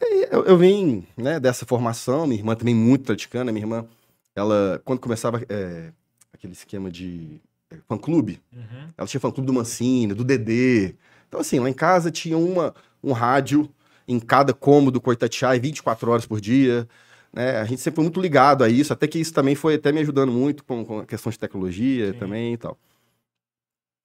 E 0.00 0.28
eu, 0.30 0.44
eu 0.44 0.58
vim 0.58 1.06
né, 1.16 1.38
dessa 1.38 1.64
formação, 1.64 2.26
minha 2.26 2.40
irmã 2.40 2.56
também 2.56 2.74
muito 2.74 3.02
atleticana, 3.02 3.52
minha 3.52 3.62
irmã, 3.62 3.86
ela, 4.34 4.82
quando 4.84 4.98
começava 4.98 5.40
é, 5.48 5.92
aquele 6.36 6.52
esquema 6.52 6.90
de 6.90 7.40
é, 7.70 7.76
fã-clube, 7.88 8.40
Uhum. 8.52 8.88
ela 8.96 9.06
tinha 9.08 9.20
fã-clube 9.20 9.46
do 9.46 9.52
Mancini, 9.52 10.14
do 10.14 10.22
Dedê. 10.24 10.94
Então, 11.28 11.40
assim, 11.40 11.58
lá 11.58 11.68
em 11.68 11.74
casa 11.74 12.10
tinha 12.10 12.38
uma, 12.38 12.74
um 13.02 13.12
rádio 13.12 13.68
em 14.06 14.20
cada 14.20 14.54
cômodo 14.54 15.00
com 15.00 15.12
Itatiaia 15.12 15.58
24 15.60 16.10
horas 16.10 16.24
por 16.26 16.40
dia. 16.40 16.88
Né? 17.32 17.56
A 17.58 17.64
gente 17.64 17.80
sempre 17.80 17.96
foi 17.96 18.04
muito 18.04 18.20
ligado 18.20 18.62
a 18.62 18.68
isso, 18.68 18.92
até 18.92 19.06
que 19.08 19.18
isso 19.18 19.32
também 19.34 19.54
foi 19.54 19.74
até 19.74 19.90
me 19.92 20.00
ajudando 20.00 20.30
muito 20.32 20.64
com, 20.64 20.84
com 20.84 21.00
a 21.00 21.06
questão 21.06 21.30
de 21.30 21.38
tecnologia 21.38 22.12
Sim. 22.12 22.18
também 22.18 22.54
e 22.54 22.56
tal. 22.56 22.78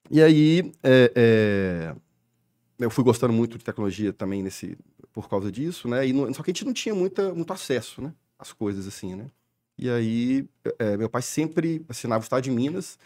E 0.09 0.21
aí, 0.21 0.71
é, 0.83 1.11
é, 1.15 1.95
eu 2.79 2.89
fui 2.89 3.03
gostando 3.03 3.31
muito 3.33 3.57
de 3.57 3.63
tecnologia 3.63 4.11
também 4.11 4.41
nesse, 4.43 4.77
por 5.13 5.29
causa 5.29 5.51
disso, 5.51 5.88
né? 5.88 6.05
E 6.07 6.11
não- 6.11 6.33
só 6.33 6.41
que 6.43 6.50
a 6.50 6.53
gente 6.53 6.65
não 6.65 6.73
tinha 6.73 6.93
muita, 6.95 7.33
muito 7.33 7.53
acesso, 7.53 8.01
né? 8.01 8.11
Às 8.38 8.51
coisas 8.51 8.88
assim, 8.88 9.15
né? 9.15 9.27
E 9.81 9.89
aí, 9.89 10.47
é, 10.79 10.95
meu 10.95 11.09
pai 11.09 11.21
sempre 11.21 11.83
assinava 11.89 12.21
o 12.21 12.23
Estado 12.23 12.43
de 12.43 12.51
Minas, 12.51 12.97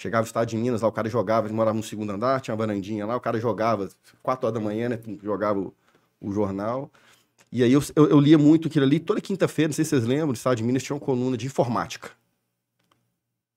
Chegava 0.00 0.24
o 0.24 0.26
estado 0.26 0.48
de 0.48 0.56
Minas, 0.56 0.80
lá 0.80 0.88
o 0.88 0.92
cara 0.92 1.10
jogava, 1.10 1.46
ele 1.46 1.52
morava 1.52 1.76
no 1.76 1.82
segundo 1.82 2.10
andar, 2.10 2.40
tinha 2.40 2.54
uma 2.54 2.58
varandinha 2.58 3.04
lá, 3.04 3.14
o 3.14 3.20
cara 3.20 3.38
jogava, 3.38 3.86
quatro 4.22 4.46
horas 4.46 4.58
da 4.58 4.64
manhã, 4.64 4.88
né? 4.88 4.98
Jogava 5.22 5.58
o, 5.58 5.74
o 6.18 6.32
jornal. 6.32 6.90
E 7.52 7.62
aí 7.62 7.70
eu, 7.70 7.82
eu, 7.94 8.08
eu 8.08 8.18
lia 8.18 8.38
muito 8.38 8.68
aquilo 8.68 8.86
ali. 8.86 8.98
Toda 8.98 9.20
quinta-feira, 9.20 9.68
não 9.68 9.74
sei 9.74 9.84
se 9.84 9.90
vocês 9.90 10.06
lembram, 10.06 10.28
no 10.28 10.32
estado 10.32 10.56
de 10.56 10.62
Minas 10.62 10.82
tinha 10.82 10.96
uma 10.96 11.04
coluna 11.04 11.36
de 11.36 11.44
informática. 11.44 12.12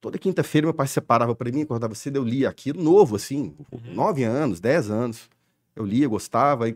Toda 0.01 0.17
quinta-feira 0.17 0.67
meu 0.67 0.73
pai 0.73 0.85
separava 0.85 1.33
para 1.33 1.49
mim, 1.49 1.61
acordava 1.61 1.95
cedo, 1.95 2.17
eu 2.17 2.25
lia 2.25 2.49
aquilo, 2.49 2.83
novo 2.83 3.15
assim, 3.15 3.55
nove 3.93 4.25
anos, 4.25 4.59
dez 4.59 4.89
anos. 4.89 5.29
Eu 5.73 5.85
lia, 5.85 6.09
gostava, 6.09 6.65
aí 6.65 6.75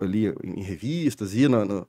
lia 0.00 0.32
em 0.44 0.62
revistas, 0.62 1.34
ia 1.34 1.48
na, 1.48 1.64
na, 1.64 1.74
na 1.74 1.86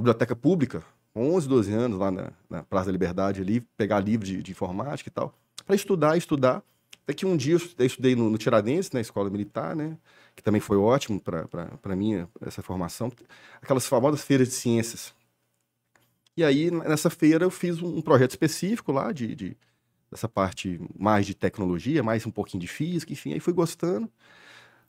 biblioteca 0.00 0.34
pública, 0.34 0.82
11, 1.14 1.48
12 1.48 1.72
anos, 1.72 1.98
lá 1.98 2.10
na, 2.10 2.32
na 2.48 2.62
Praça 2.62 2.86
da 2.86 2.92
Liberdade, 2.92 3.40
ali, 3.40 3.60
pegar 3.76 4.00
livro 4.00 4.26
de, 4.26 4.42
de 4.42 4.50
informática 4.50 5.08
e 5.08 5.12
tal, 5.12 5.34
para 5.66 5.74
estudar, 5.76 6.16
estudar. 6.16 6.62
Até 7.02 7.12
que 7.14 7.26
um 7.26 7.36
dia 7.36 7.56
eu 7.78 7.86
estudei 7.86 8.14
no, 8.14 8.30
no 8.30 8.38
Tiradentes, 8.38 8.90
na 8.92 9.00
escola 9.00 9.28
militar, 9.28 9.74
né? 9.74 9.98
Que 10.36 10.42
também 10.42 10.60
foi 10.60 10.76
ótimo 10.76 11.20
para 11.20 11.96
mim, 11.96 12.26
essa 12.40 12.62
formação. 12.62 13.12
Aquelas 13.60 13.86
famosas 13.86 14.22
feiras 14.22 14.48
de 14.48 14.54
ciências. 14.54 15.12
E 16.36 16.44
aí, 16.44 16.70
nessa 16.70 17.10
feira, 17.10 17.44
eu 17.44 17.50
fiz 17.50 17.82
um 17.82 18.00
projeto 18.00 18.30
específico 18.30 18.92
lá, 18.92 19.12
de, 19.12 19.34
de 19.34 19.56
dessa 20.10 20.28
parte 20.28 20.78
mais 20.98 21.26
de 21.26 21.34
tecnologia, 21.34 22.02
mais 22.02 22.26
um 22.26 22.30
pouquinho 22.30 22.60
de 22.60 22.68
física, 22.68 23.12
enfim, 23.12 23.32
aí 23.32 23.40
fui 23.40 23.52
gostando. 23.52 24.10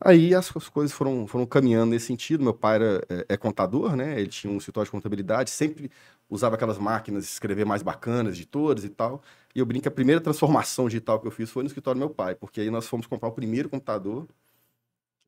Aí 0.05 0.35
as, 0.35 0.55
as, 0.55 0.69
coisas 0.69 0.91
foram, 0.91 1.25
foram 1.25 1.45
caminhando 1.45 1.91
nesse 1.91 2.07
sentido. 2.07 2.43
Meu 2.43 2.53
pai 2.53 2.75
era, 2.75 3.05
é, 3.09 3.25
é, 3.29 3.37
contador, 3.37 3.95
né? 3.95 4.19
Ele 4.19 4.29
tinha 4.29 4.51
um 4.51 4.57
escritório 4.57 4.85
de 4.85 4.91
contabilidade, 4.91 5.49
sempre 5.49 5.89
usava 6.29 6.55
aquelas 6.55 6.77
máquinas 6.77 7.23
de 7.23 7.29
escrever 7.31 7.65
mais 7.65 7.81
bacanas, 7.81 8.35
de 8.37 8.45
todas 8.45 8.83
e 8.83 8.89
tal. 8.89 9.21
E 9.55 9.59
eu 9.59 9.65
brinco 9.65 9.83
que 9.83 9.87
a 9.87 9.91
primeira 9.91 10.19
transformação 10.19 10.87
digital 10.87 11.19
que 11.19 11.27
eu 11.27 11.31
fiz 11.31 11.49
foi 11.49 11.63
no 11.63 11.67
escritório 11.67 11.99
do 11.99 12.05
meu 12.05 12.13
pai, 12.13 12.35
porque 12.35 12.61
aí 12.61 12.69
nós 12.69 12.87
fomos 12.87 13.07
comprar 13.07 13.29
o 13.29 13.31
primeiro 13.31 13.69
computador, 13.69 14.27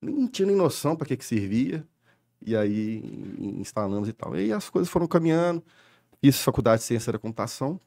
nem 0.02 0.28
tinha 0.28 0.48
nem 0.48 0.56
noção 0.56 0.96
para 0.96 1.08
que, 1.08 1.18
que 1.18 1.26
servia, 1.26 1.86
e 2.42 2.56
aí 2.56 3.02
instalamos 3.60 4.10
e 4.10 4.14
tal. 4.14 4.38
E 4.38 4.52
as 4.54 4.70
coisas 4.70 4.90
foram 4.92 5.08
caminhando. 5.08 5.64
Fiz 6.22 6.42
faculdade 6.42 6.82
de 6.82 6.88
ciência 6.88 7.14
da 7.14 7.20
computação, 7.20 7.80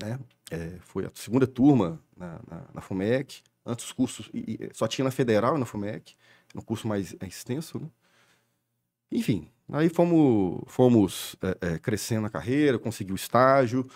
né? 0.00 0.18
É, 0.50 0.78
foi 0.80 1.06
a 1.06 1.10
segunda 1.14 1.46
turma 1.46 2.00
na, 2.16 2.40
na, 2.48 2.64
na 2.74 2.80
FUMEC. 2.80 3.42
Antes 3.64 3.86
os 3.86 3.92
cursos, 3.92 4.30
só 4.72 4.88
tinha 4.88 5.04
na 5.04 5.10
Federal 5.10 5.56
e 5.56 5.58
na 5.58 5.66
FUMEC, 5.66 6.14
no 6.54 6.62
curso 6.62 6.88
mais 6.88 7.14
extenso, 7.20 7.78
né? 7.78 7.88
Enfim, 9.10 9.48
aí 9.70 9.88
fomos, 9.90 10.62
fomos 10.66 11.36
é, 11.42 11.74
é, 11.74 11.78
crescendo 11.78 12.22
na 12.22 12.30
carreira, 12.30 12.78
consegui 12.78 13.12
o 13.12 13.14
estágio, 13.14 13.86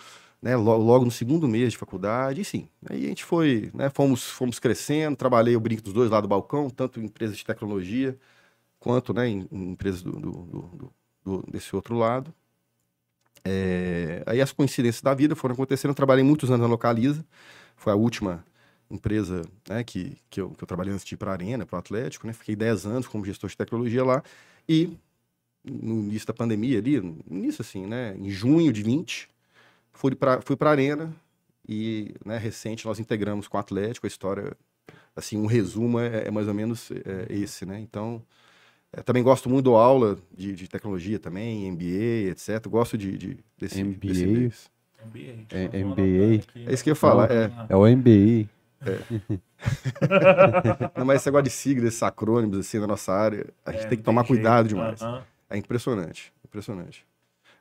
né, 0.41 0.55
logo, 0.55 0.83
logo, 0.83 1.05
no 1.05 1.11
segundo 1.11 1.47
mês 1.47 1.71
de 1.73 1.77
faculdade, 1.77 2.41
e 2.41 2.45
sim, 2.45 2.69
aí 2.87 3.05
a 3.05 3.09
gente 3.09 3.25
foi, 3.25 3.71
né, 3.73 3.89
fomos, 3.89 4.23
fomos 4.29 4.59
crescendo, 4.59 5.17
trabalhei 5.17 5.55
o 5.55 5.59
brinco 5.59 5.81
dos 5.81 5.93
dois 5.93 6.11
lados 6.11 6.27
do 6.27 6.29
balcão, 6.29 6.69
tanto 6.69 6.99
em 6.99 7.05
empresas 7.05 7.37
de 7.37 7.43
tecnologia, 7.43 8.17
quanto 8.79 9.13
né, 9.13 9.27
em, 9.27 9.47
em 9.51 9.71
empresas 9.71 10.03
do, 10.03 10.11
do, 10.11 10.31
do, 10.31 10.93
do, 11.25 11.51
desse 11.51 11.75
outro 11.75 11.95
lado. 11.97 12.33
É, 13.43 14.23
aí 14.27 14.41
as 14.41 14.51
coincidências 14.51 15.01
da 15.01 15.13
vida 15.13 15.35
foram 15.35 15.53
acontecendo, 15.53 15.91
eu 15.91 15.95
trabalhei 15.95 16.23
muitos 16.23 16.51
anos 16.51 16.61
na 16.61 16.67
Localiza, 16.67 17.25
foi 17.75 17.93
a 17.93 17.95
última 17.95 18.45
empresa 18.89 19.41
né, 19.67 19.83
que, 19.83 20.17
que, 20.29 20.39
eu, 20.39 20.49
que 20.51 20.63
eu 20.63 20.67
trabalhei 20.67 20.93
antes 20.93 21.05
de 21.05 21.15
ir 21.15 21.17
para 21.17 21.31
a 21.31 21.33
Arena, 21.33 21.65
para 21.65 21.75
o 21.75 21.79
Atlético, 21.79 22.25
né? 22.25 22.33
Fiquei 22.33 22.55
10 22.55 22.85
anos 22.85 23.07
como 23.07 23.25
gestor 23.25 23.49
de 23.49 23.57
tecnologia 23.57 24.03
lá. 24.03 24.23
E 24.67 24.97
no 25.63 26.03
início 26.03 26.27
da 26.27 26.33
pandemia 26.33 26.77
ali, 26.79 26.99
no 27.01 27.21
início 27.29 27.61
assim, 27.61 27.85
né? 27.85 28.15
Em 28.17 28.29
junho 28.29 28.71
de 28.71 28.83
20, 28.83 29.29
fui 29.93 30.15
para 30.15 30.41
fui 30.41 30.55
a 30.59 30.69
Arena 30.69 31.13
e, 31.67 32.15
né, 32.25 32.37
recente, 32.37 32.85
nós 32.85 32.99
integramos 32.99 33.47
com 33.47 33.57
o 33.57 33.59
Atlético. 33.59 34.07
A 34.07 34.09
história, 34.09 34.55
assim, 35.15 35.37
um 35.37 35.45
resumo 35.45 35.99
é, 35.99 36.27
é 36.27 36.31
mais 36.31 36.47
ou 36.47 36.53
menos 36.53 36.89
é, 36.91 37.27
esse, 37.29 37.65
né? 37.65 37.79
Então, 37.79 38.23
é, 38.93 39.01
também 39.01 39.21
gosto 39.21 39.49
muito 39.49 39.69
da 39.69 39.77
aula 39.77 40.17
de, 40.35 40.55
de, 40.55 40.67
tecnologia 40.67 41.19
também, 41.19 41.69
MBA, 41.71 42.31
etc. 42.31 42.65
Gosto 42.69 42.97
de, 42.97 43.17
de 43.17 43.37
desse, 43.57 43.83
MBA. 43.83 43.97
Desse, 43.99 44.69
MBA. 45.05 45.45
É, 45.51 45.83
MBA. 45.83 46.45
É 46.67 46.73
isso 46.73 46.83
que 46.83 46.89
eu 46.89 46.91
ia 46.91 46.95
falar. 46.95 47.29
É, 47.29 47.51
é 47.67 47.75
o 47.75 47.85
MBA. 47.85 48.47
É. 48.81 49.39
Não, 50.97 51.05
mas 51.05 51.17
esse 51.17 51.27
negócio 51.27 51.43
de 51.43 51.49
siglas, 51.49 51.87
esses 51.89 52.03
acrônimos, 52.03 52.57
assim, 52.59 52.79
na 52.79 52.87
nossa 52.87 53.11
área, 53.11 53.47
a 53.65 53.71
gente 53.71 53.85
é, 53.85 53.87
tem 53.87 53.97
que 53.97 54.03
tomar 54.03 54.25
cuidado 54.25 54.69
demais. 54.69 55.01
Uh 55.01 55.05
-huh. 55.05 55.23
É 55.49 55.57
impressionante, 55.57 56.33
impressionante. 56.45 57.05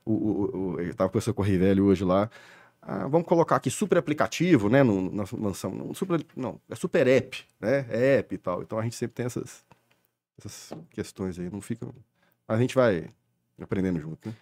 O, 0.04 0.12
o, 0.12 0.56
o, 0.56 0.80
eu 0.80 0.90
estava 0.90 1.08
conversando 1.08 1.34
com 1.34 1.42
o 1.42 1.44
Rivelli 1.44 1.80
hoje 1.80 2.04
lá. 2.04 2.30
Ah, 2.82 3.08
vamos 3.08 3.26
colocar 3.26 3.56
aqui 3.56 3.70
super 3.70 3.98
aplicativo, 3.98 4.68
né? 4.68 4.82
No, 4.82 5.10
na 5.10 5.24
mansão. 5.36 5.72
Não, 5.72 5.92
super, 5.94 6.24
não, 6.36 6.60
é 6.70 6.74
super 6.74 7.06
app, 7.06 7.44
né? 7.60 7.86
É 7.90 8.18
app 8.18 8.34
e 8.34 8.38
tal. 8.38 8.62
Então 8.62 8.78
a 8.78 8.82
gente 8.82 8.94
sempre 8.94 9.14
tem 9.14 9.26
essas, 9.26 9.64
essas 10.38 10.72
questões 10.90 11.38
aí. 11.38 11.50
Não 11.50 11.60
fica. 11.60 11.88
A 12.46 12.56
gente 12.56 12.74
vai 12.74 13.08
aprendendo 13.60 13.98
junto, 13.98 14.28
né? 14.28 14.34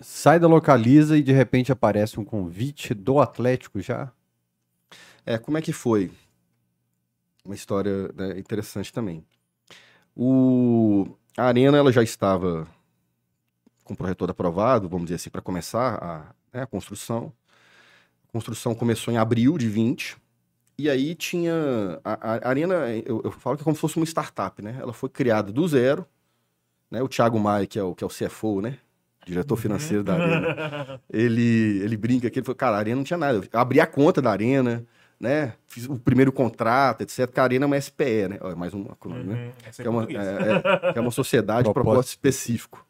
Sai 0.00 0.38
da 0.38 0.46
localiza 0.46 1.16
e 1.16 1.22
de 1.22 1.32
repente 1.32 1.72
aparece 1.72 2.20
um 2.20 2.24
convite 2.24 2.94
do 2.94 3.18
Atlético 3.18 3.80
já? 3.80 4.12
É, 5.26 5.36
como 5.36 5.58
é 5.58 5.62
que 5.62 5.72
foi? 5.72 6.12
Uma 7.44 7.56
história 7.56 8.08
né, 8.14 8.38
interessante 8.38 8.92
também. 8.92 9.26
O, 10.14 11.06
a 11.36 11.44
Arena 11.44 11.76
ela 11.76 11.90
já 11.90 12.02
estava 12.02 12.66
com 13.82 13.94
o 13.94 13.96
projeto 13.96 14.18
todo 14.18 14.30
aprovado, 14.30 14.88
vamos 14.88 15.06
dizer 15.06 15.16
assim, 15.16 15.30
para 15.30 15.42
começar 15.42 15.98
a, 16.02 16.34
né, 16.56 16.62
a 16.62 16.66
construção. 16.66 17.32
A 18.28 18.32
construção 18.32 18.74
começou 18.74 19.12
em 19.12 19.16
abril 19.16 19.58
de 19.58 19.68
20, 19.68 20.16
e 20.78 20.90
aí 20.90 21.14
tinha. 21.14 22.00
A, 22.04 22.34
a 22.36 22.48
Arena, 22.48 22.74
eu, 23.04 23.22
eu, 23.24 23.30
falo 23.32 23.56
que 23.56 23.62
é 23.62 23.64
como 23.64 23.74
se 23.74 23.80
fosse 23.80 23.96
uma 23.96 24.04
startup, 24.04 24.60
né? 24.62 24.76
Ela 24.78 24.92
foi 24.92 25.08
criada 25.08 25.50
do 25.52 25.66
zero. 25.66 26.06
Né? 26.90 27.02
O 27.02 27.08
Thiago 27.08 27.38
Maia, 27.40 27.66
que 27.66 27.78
é 27.78 27.82
o, 27.82 27.94
que 27.94 28.04
é 28.04 28.06
o 28.06 28.10
CFO, 28.10 28.60
né? 28.60 28.78
Diretor 29.24 29.56
financeiro 29.56 30.04
da 30.04 30.14
Arena. 30.14 31.00
ele, 31.10 31.80
ele 31.82 31.96
brinca 31.96 32.30
que 32.30 32.38
ele 32.38 32.46
falou, 32.46 32.56
cara, 32.56 32.76
a 32.76 32.78
Arena 32.78 32.96
não 32.96 33.04
tinha 33.04 33.16
nada. 33.16 33.38
Eu 33.50 33.60
abri 33.60 33.80
a 33.80 33.86
conta 33.86 34.20
da 34.20 34.30
Arena, 34.30 34.86
né? 35.18 35.54
Fiz 35.66 35.86
o 35.86 35.98
primeiro 35.98 36.32
contrato, 36.32 37.02
etc. 37.02 37.30
Que 37.30 37.40
a 37.40 37.42
Arena 37.42 37.64
é 37.64 37.66
uma 37.66 37.80
SPE, 37.80 38.28
né? 38.28 38.38
É 38.40 38.54
mais 38.54 38.74
um 38.74 38.82
acrônimo, 38.90 39.32
né? 39.32 39.46
Uhum, 39.46 39.52
que, 39.72 39.82
é 39.82 39.90
uma, 39.90 40.04
é, 40.04 40.88
é, 40.88 40.92
que 40.92 40.98
é 40.98 41.00
uma 41.00 41.10
sociedade 41.10 41.68
de 41.68 41.74
propósito 41.74 42.10
específico. 42.10 42.86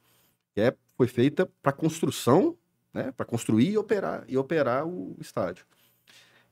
Que 0.55 0.61
é, 0.61 0.75
foi 0.97 1.07
feita 1.07 1.49
para 1.63 1.73
construção, 1.73 2.57
né? 2.93 3.13
Para 3.17 3.25
construir 3.25 3.71
e 3.71 3.79
operar, 3.79 4.25
e 4.27 4.37
operar 4.37 4.87
o 4.87 5.17
estádio. 5.21 5.65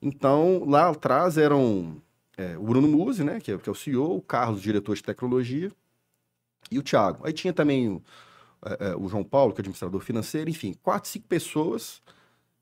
Então, 0.00 0.64
lá 0.66 0.90
atrás 0.90 1.36
eram 1.38 2.00
é, 2.36 2.56
o 2.56 2.62
Bruno 2.62 2.88
Musi, 2.88 3.24
né? 3.24 3.40
Que 3.40 3.52
é, 3.52 3.58
que 3.58 3.68
é 3.68 3.72
o 3.72 3.74
CEO, 3.74 4.16
o 4.16 4.22
Carlos, 4.22 4.60
diretor 4.60 4.94
de 4.94 5.02
tecnologia, 5.02 5.72
e 6.70 6.78
o 6.78 6.82
Thiago. 6.82 7.26
Aí 7.26 7.32
tinha 7.32 7.52
também 7.52 7.88
o, 7.88 8.02
é, 8.64 8.90
é, 8.90 8.96
o 8.96 9.08
João 9.08 9.24
Paulo, 9.24 9.52
que 9.52 9.60
é 9.60 9.62
administrador 9.62 10.00
financeiro, 10.00 10.48
enfim, 10.48 10.74
quatro, 10.82 11.10
cinco 11.10 11.26
pessoas 11.26 12.02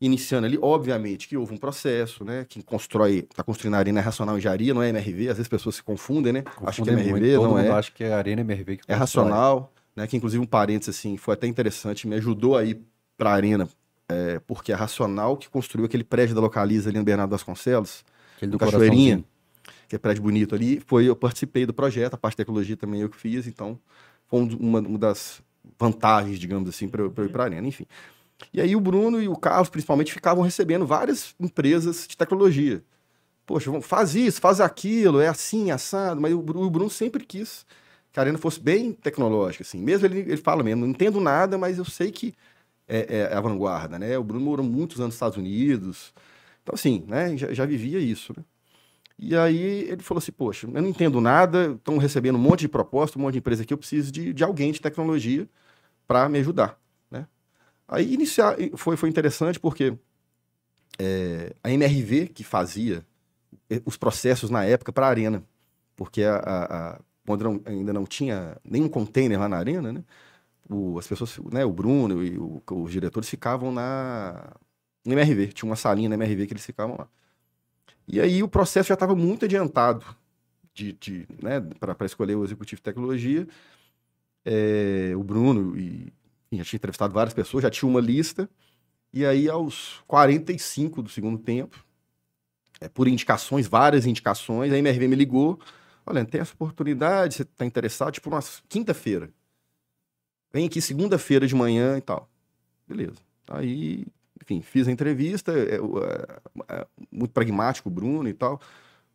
iniciando 0.03 0.47
ali, 0.47 0.59
obviamente 0.61 1.29
que 1.29 1.37
houve 1.37 1.55
um 1.55 1.57
processo, 1.57 2.25
né? 2.25 2.45
Quem 2.49 2.61
constrói, 2.61 3.21
está 3.21 3.45
construindo 3.45 3.75
a 3.75 3.79
Arena 3.79 4.01
é 4.01 4.03
Racional 4.03 4.37
Engenharia, 4.37 4.75
não 4.75 4.83
é 4.83 4.89
MRV, 4.89 5.29
às 5.29 5.37
vezes 5.37 5.41
as 5.41 5.49
pessoas 5.49 5.77
se 5.77 5.83
confundem, 5.83 6.33
né? 6.33 6.43
Confundem 6.43 6.69
acho 6.69 6.83
que 6.83 6.91
é 6.91 6.93
MRV, 6.93 7.33
não 7.35 7.59
é. 7.59 7.71
Acho 7.71 7.93
que 7.93 8.05
é 8.05 8.13
Arena 8.13 8.41
MRV 8.41 8.79
que 8.79 8.83
É 8.89 8.95
Racional, 8.95 9.73
né? 9.95 10.05
Que 10.09 10.17
inclusive 10.17 10.43
um 10.43 10.47
parênteses 10.47 10.99
assim, 10.99 11.17
foi 11.17 11.35
até 11.35 11.47
interessante, 11.47 12.09
me 12.09 12.17
ajudou 12.17 12.57
aí 12.57 12.83
para 13.17 13.31
a 13.31 13.35
Arena, 13.35 13.69
é, 14.09 14.41
porque 14.41 14.73
a 14.73 14.77
Racional 14.77 15.37
que 15.37 15.49
construiu 15.49 15.87
aquele 15.87 16.03
prédio 16.03 16.35
da 16.35 16.41
Localiza 16.41 16.91
ali 16.91 16.99
no 16.99 17.05
Bernardo 17.05 17.31
Vasconcelos, 17.31 18.05
aquele 18.37 18.51
do 18.51 18.59
Cachoeirinha, 18.59 19.25
que 19.89 19.95
é 19.95 19.99
prédio 20.01 20.25
bonito 20.25 20.57
ali, 20.57 20.83
foi 20.85 21.05
eu 21.05 21.15
participei 21.15 21.65
do 21.65 21.73
projeto, 21.73 22.15
a 22.15 22.19
parte 22.19 22.33
de 22.33 22.39
tecnologia 22.39 22.77
também 22.77 23.03
eu 23.03 23.09
que 23.09 23.17
fiz, 23.17 23.47
então 23.47 23.79
foi 24.27 24.41
uma, 24.59 24.81
uma 24.81 24.99
das 24.99 25.41
vantagens, 25.79 26.41
digamos 26.41 26.69
assim, 26.69 26.89
para 26.89 27.03
eu 27.03 27.09
ir 27.25 27.29
para 27.29 27.45
a 27.45 27.47
Arena, 27.47 27.69
enfim. 27.69 27.87
E 28.53 28.61
aí 28.61 28.77
o 28.77 28.81
Bruno 28.81 29.21
e 29.21 29.29
o 29.29 29.37
Carlos, 29.37 29.69
principalmente, 29.69 30.13
ficavam 30.13 30.43
recebendo 30.43 30.87
várias 30.87 31.35
empresas 31.41 32.07
de 32.09 32.17
tecnologia. 32.17 32.83
Poxa, 33.47 33.71
faz 33.83 34.15
isso, 34.15 34.41
faz 34.41 34.61
aquilo, 34.61 35.21
é 35.21 35.29
assim, 35.29 35.71
assado. 35.71 36.21
Mas 36.21 36.33
o 36.33 36.43
Bruno 36.43 36.91
sempre 36.91 37.25
quis 37.25 37.67
que 38.13 38.21
a 38.21 38.23
arena 38.23 38.39
fosse 38.39 38.61
bem 38.61 38.93
tecnológica, 38.93 39.63
assim. 39.65 39.79
Mesmo 39.81 40.07
ele, 40.07 40.21
ele 40.21 40.37
fala 40.37 40.63
mesmo, 40.63 40.83
não 40.83 40.91
entendo 40.91 41.21
nada, 41.21 41.59
mas 41.59 41.79
eu 41.79 41.85
sei 41.85 42.11
que 42.13 42.35
é, 42.89 43.29
é 43.33 43.35
a 43.35 43.41
vanguarda, 43.41 43.99
né? 43.99 44.19
O 44.19 44.25
Bruno 44.25 44.45
morou 44.45 44.65
muitos 44.67 44.99
anos 44.99 45.09
nos 45.09 45.15
Estados 45.17 45.39
Unidos. 45.39 46.13
Então, 46.63 46.75
assim, 46.75 47.05
né? 47.09 47.37
Já, 47.37 47.53
já 47.53 47.67
vivia 47.67 47.99
isso, 47.99 48.35
né? 48.37 48.45
E 49.19 49.37
aí 49.37 49.89
ele 49.89 50.03
falou 50.03 50.19
assim, 50.19 50.33
poxa, 50.33 50.67
eu 50.67 50.83
não 50.83 50.89
entendo 50.89 51.21
nada, 51.21 51.73
estão 51.73 51.97
recebendo 51.99 52.37
um 52.37 52.39
monte 52.41 52.61
de 52.61 52.69
proposta, 52.69 53.19
um 53.19 53.23
monte 53.23 53.35
de 53.35 53.39
empresa 53.39 53.63
aqui, 53.63 53.73
eu 53.73 53.79
preciso 53.79 54.11
de, 54.11 54.33
de 54.33 54.45
alguém 54.45 54.73
de 54.73 54.81
tecnologia 54.81 55.49
para 56.07 56.29
me 56.29 56.39
ajudar. 56.41 56.79
Aí 57.93 58.15
iniciar, 58.15 58.57
foi, 58.75 58.97
foi 58.97 59.11
interessante 59.11 59.61
porque 59.61 59.95
é, 60.99 61.55
a 61.63 61.71
MRV 61.71 62.29
que 62.29 62.43
fazia 62.43 63.07
eh, 63.69 63.83
os 63.85 63.99
processos 63.99 64.49
na 64.49 64.65
época 64.65 64.91
para 64.91 65.07
a 65.07 65.11
Arena, 65.11 65.45
porque 65.95 66.23
a, 66.23 66.37
a, 66.37 66.65
a, 66.95 67.01
quando 67.27 67.45
não, 67.45 67.61
ainda 67.67 67.93
não 67.93 68.07
tinha 68.07 68.57
nenhum 68.65 68.89
container 68.89 69.39
lá 69.39 69.47
na 69.47 69.59
Arena, 69.59 69.93
né? 69.93 70.03
O, 70.71 70.99
as 70.99 71.07
pessoas, 71.07 71.39
né, 71.53 71.67
o 71.67 71.73
Bruno 71.73 72.25
e 72.25 72.39
o, 72.39 72.63
os 72.67 72.91
diretores 72.91 73.29
ficavam 73.29 73.71
na 73.71 74.55
MRV, 75.05 75.49
tinha 75.49 75.69
uma 75.69 75.77
salinha 75.77 76.09
na 76.09 76.15
MRV 76.15 76.47
que 76.47 76.55
eles 76.55 76.65
ficavam 76.65 76.97
lá. 76.99 77.07
E 78.09 78.21
aí 78.23 78.43
o 78.43 78.49
processo 78.49 78.89
já 78.89 78.95
estava 78.95 79.15
muito 79.15 79.45
adiantado 79.45 80.07
de, 80.73 80.95
de 80.95 81.29
né, 81.43 81.61
para 81.79 82.07
escolher 82.07 82.37
o 82.37 82.45
executivo 82.45 82.79
de 82.79 82.85
tecnologia. 82.85 83.47
É, 84.47 85.13
o 85.15 85.23
Bruno 85.23 85.79
e 85.79 86.11
já 86.59 86.65
tinha 86.65 86.79
entrevistado 86.79 87.15
várias 87.15 87.35
pessoas, 87.35 87.63
já 87.63 87.71
tinha 87.71 87.89
uma 87.89 88.01
lista. 88.01 88.49
E 89.13 89.27
aí, 89.27 89.49
aos 89.49 90.03
45 90.07 91.03
do 91.03 91.09
segundo 91.09 91.39
tempo, 91.39 91.85
é, 92.81 92.89
por 92.89 93.07
indicações, 93.07 93.67
várias 93.67 94.07
indicações, 94.07 94.73
a 94.73 94.79
MRV 94.79 95.09
me 95.09 95.17
ligou. 95.17 95.61
Olha, 96.05 96.25
tem 96.25 96.41
essa 96.41 96.55
oportunidade, 96.55 97.35
você 97.35 97.43
está 97.43 97.65
interessado? 97.65 98.13
Tipo, 98.13 98.31
uma 98.31 98.41
quinta-feira. 98.69 99.31
vem 100.53 100.67
aqui 100.67 100.81
segunda-feira 100.81 101.47
de 101.47 101.55
manhã 101.55 101.97
e 101.99 102.01
tal. 102.01 102.29
Beleza. 102.87 103.19
Aí, 103.49 104.07
enfim, 104.43 104.61
fiz 104.63 104.89
a 104.89 104.93
entrevista, 104.93 105.53
é, 105.53 105.77
é, 105.77 106.75
é, 106.81 106.87
muito 107.11 107.33
pragmático 107.33 107.89
o 107.89 107.93
Bruno 107.93 108.29
e 108.29 108.35
tal. 108.35 108.61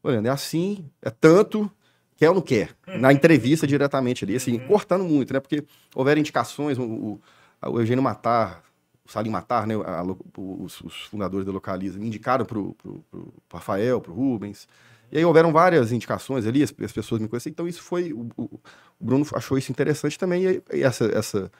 Olhando, 0.01 0.27
é 0.27 0.31
assim, 0.31 0.89
é 1.01 1.09
tanto, 1.09 1.69
quer 2.17 2.29
ou 2.29 2.35
não 2.35 2.41
quer? 2.41 2.71
Na 2.85 3.13
entrevista 3.13 3.65
diretamente 3.65 4.25
ali, 4.25 4.35
assim, 4.35 4.57
cortando 4.59 5.03
muito, 5.03 5.31
né? 5.31 5.39
Porque 5.39 5.63
houveram 5.95 6.19
indicações, 6.19 6.77
o, 6.77 6.83
o, 6.83 7.21
o 7.67 7.79
Eugênio 7.79 8.03
Matar, 8.03 8.63
o 9.05 9.11
Salim 9.11 9.29
Matar, 9.29 9.65
né? 9.67 9.75
A, 9.75 10.03
os, 10.37 10.81
os, 10.81 11.01
fundadores 11.03 11.45
da 11.45 11.51
Localiza 11.51 11.97
me 11.97 12.07
indicaram 12.07 12.45
pro, 12.45 12.73
pro, 12.73 13.03
pro, 13.09 13.33
Rafael, 13.53 14.01
pro 14.01 14.13
Rubens. 14.13 14.67
E 15.11 15.17
aí 15.17 15.23
houveram 15.23 15.53
várias 15.53 15.91
indicações 15.91 16.45
ali, 16.45 16.63
as, 16.63 16.73
as 16.83 16.91
pessoas 16.91 17.21
me 17.21 17.27
conheciam. 17.27 17.51
Então 17.51 17.67
isso 17.67 17.81
foi. 17.81 18.11
O, 18.11 18.27
o, 18.35 18.59
Bruno 18.99 19.25
achou 19.33 19.57
isso 19.57 19.71
interessante 19.71 20.17
também. 20.17 20.61
E 20.73 20.83
essa, 20.83 21.05
essa, 21.05 21.51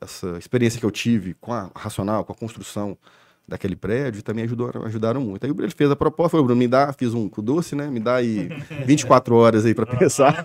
essa 0.00 0.36
experiência 0.38 0.80
que 0.80 0.84
eu 0.84 0.90
tive 0.90 1.34
com 1.34 1.52
a 1.52 1.70
Racional, 1.74 2.24
com 2.24 2.32
a 2.32 2.36
construção 2.36 2.98
daquele 3.46 3.76
prédio, 3.76 4.22
também 4.22 4.44
ajudou, 4.44 4.70
ajudaram 4.84 5.20
muito. 5.20 5.44
Aí 5.44 5.50
ele 5.50 5.70
fez 5.70 5.90
a 5.90 5.96
proposta, 5.96 6.30
falou, 6.30 6.46
Bruno, 6.46 6.58
me 6.58 6.68
dá, 6.68 6.92
fiz 6.92 7.12
um 7.12 7.28
com 7.28 7.42
doce, 7.42 7.74
né? 7.74 7.88
Me 7.88 8.00
dá 8.00 8.16
aí 8.16 8.48
24 8.86 9.34
horas 9.34 9.64
aí 9.66 9.74
para 9.74 9.86
pensar. 9.86 10.42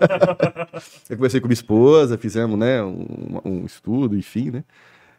eu 1.08 1.16
conversei 1.16 1.40
com 1.40 1.46
minha 1.46 1.54
esposa, 1.54 2.18
fizemos, 2.18 2.58
né, 2.58 2.82
um, 2.82 3.40
um, 3.44 3.64
estudo, 3.64 4.16
enfim, 4.16 4.50
né? 4.50 4.64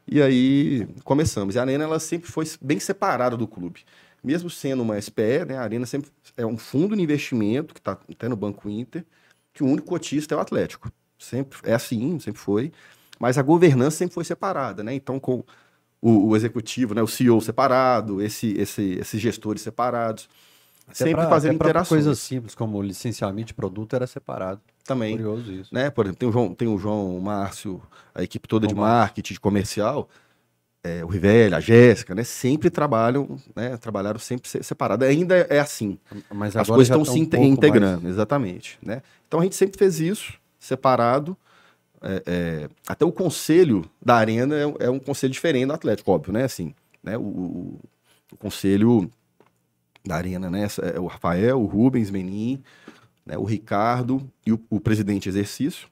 E 0.07 0.21
aí 0.21 0.87
começamos. 1.03 1.55
E 1.55 1.59
a 1.59 1.61
Arena, 1.61 1.83
ela 1.83 1.99
sempre 1.99 2.31
foi 2.31 2.45
bem 2.61 2.79
separada 2.79 3.37
do 3.37 3.47
clube. 3.47 3.81
Mesmo 4.23 4.49
sendo 4.49 4.83
uma 4.83 4.99
SPE, 5.01 5.45
né, 5.47 5.57
a 5.57 5.61
Arena 5.61 5.85
sempre 5.85 6.09
é 6.35 6.45
um 6.45 6.57
fundo 6.57 6.95
de 6.95 7.01
investimento 7.01 7.73
que 7.73 7.79
está 7.79 7.97
até 8.11 8.27
no 8.27 8.35
Banco 8.35 8.69
Inter, 8.69 9.05
que 9.53 9.63
o 9.63 9.67
único 9.67 9.87
cotista 9.87 10.35
é 10.35 10.37
o 10.37 10.41
Atlético. 10.41 10.91
Sempre 11.17 11.59
é 11.63 11.73
assim, 11.73 12.19
sempre 12.19 12.39
foi. 12.39 12.71
Mas 13.19 13.37
a 13.37 13.41
governança 13.41 13.97
sempre 13.97 14.13
foi 14.13 14.23
separada, 14.23 14.83
né? 14.83 14.93
Então, 14.93 15.19
com 15.19 15.43
o, 16.01 16.29
o 16.29 16.35
executivo, 16.35 16.93
né, 16.93 17.01
o 17.01 17.07
CEO 17.07 17.41
separado, 17.41 18.21
esse, 18.21 18.53
esse, 18.57 18.97
esses 18.99 19.21
gestores 19.21 19.61
separados. 19.61 20.29
Até 20.85 20.95
sempre 20.95 21.21
pra, 21.21 21.29
fazendo 21.29 21.55
interações. 21.55 22.03
Coisas 22.03 22.19
simples 22.19 22.55
como 22.55 22.81
licenciamento 22.81 23.47
de 23.47 23.53
produto 23.53 23.95
era 23.95 24.07
separado. 24.07 24.61
Também. 24.83 25.15
Curioso 25.17 25.51
isso. 25.51 25.73
Né? 25.73 25.89
Por 25.89 26.05
exemplo, 26.05 26.19
tem 26.19 26.29
o 26.29 26.31
João, 26.31 26.53
tem 26.53 26.67
o 26.67 26.77
João 26.77 27.15
o 27.15 27.21
Márcio, 27.21 27.81
a 28.13 28.23
equipe 28.23 28.47
toda 28.47 28.65
de 28.65 28.73
marketing, 28.73 29.33
de 29.33 29.39
comercial, 29.39 30.09
é, 30.83 31.03
o 31.03 31.07
Rivelli, 31.07 31.53
a 31.53 31.59
Jéssica, 31.59 32.15
né? 32.15 32.23
Sempre 32.23 32.69
trabalham, 32.69 33.37
né? 33.55 33.77
Trabalharam 33.77 34.17
sempre 34.17 34.49
separado. 34.63 35.05
Ainda 35.05 35.35
é 35.35 35.59
assim. 35.59 35.99
Mas 36.33 36.55
As 36.55 36.67
coisas 36.67 36.87
estão 36.87 37.05
se 37.05 37.19
um 37.19 37.43
integrando, 37.43 38.03
mais... 38.03 38.15
exatamente. 38.15 38.79
Né? 38.81 39.01
Então 39.27 39.41
a 39.41 39.43
gente 39.43 39.55
sempre 39.55 39.77
fez 39.77 39.99
isso, 39.99 40.33
separado. 40.57 41.37
É, 42.01 42.23
é, 42.25 42.69
até 42.87 43.03
o 43.05 43.11
conselho 43.11 43.89
da 44.01 44.15
Arena 44.15 44.55
é, 44.55 44.85
é, 44.85 44.89
um 44.89 44.99
conselho 44.99 45.33
diferente 45.33 45.67
do 45.67 45.73
Atlético, 45.73 46.11
óbvio, 46.11 46.33
né? 46.33 46.43
Assim, 46.43 46.73
né? 47.03 47.17
O, 47.17 47.21
o, 47.21 47.79
o 48.31 48.37
conselho 48.37 49.11
da 50.05 50.15
Arena, 50.15 50.49
né? 50.49 50.67
É 50.93 50.99
o 50.99 51.07
Rafael, 51.07 51.61
o 51.61 51.65
Rubens 51.65 52.09
Menin, 52.09 52.63
né? 53.25 53.37
o 53.37 53.43
Ricardo 53.43 54.29
e 54.45 54.53
o, 54.53 54.59
o 54.69 54.79
presidente 54.79 55.27
exercício. 55.27 55.89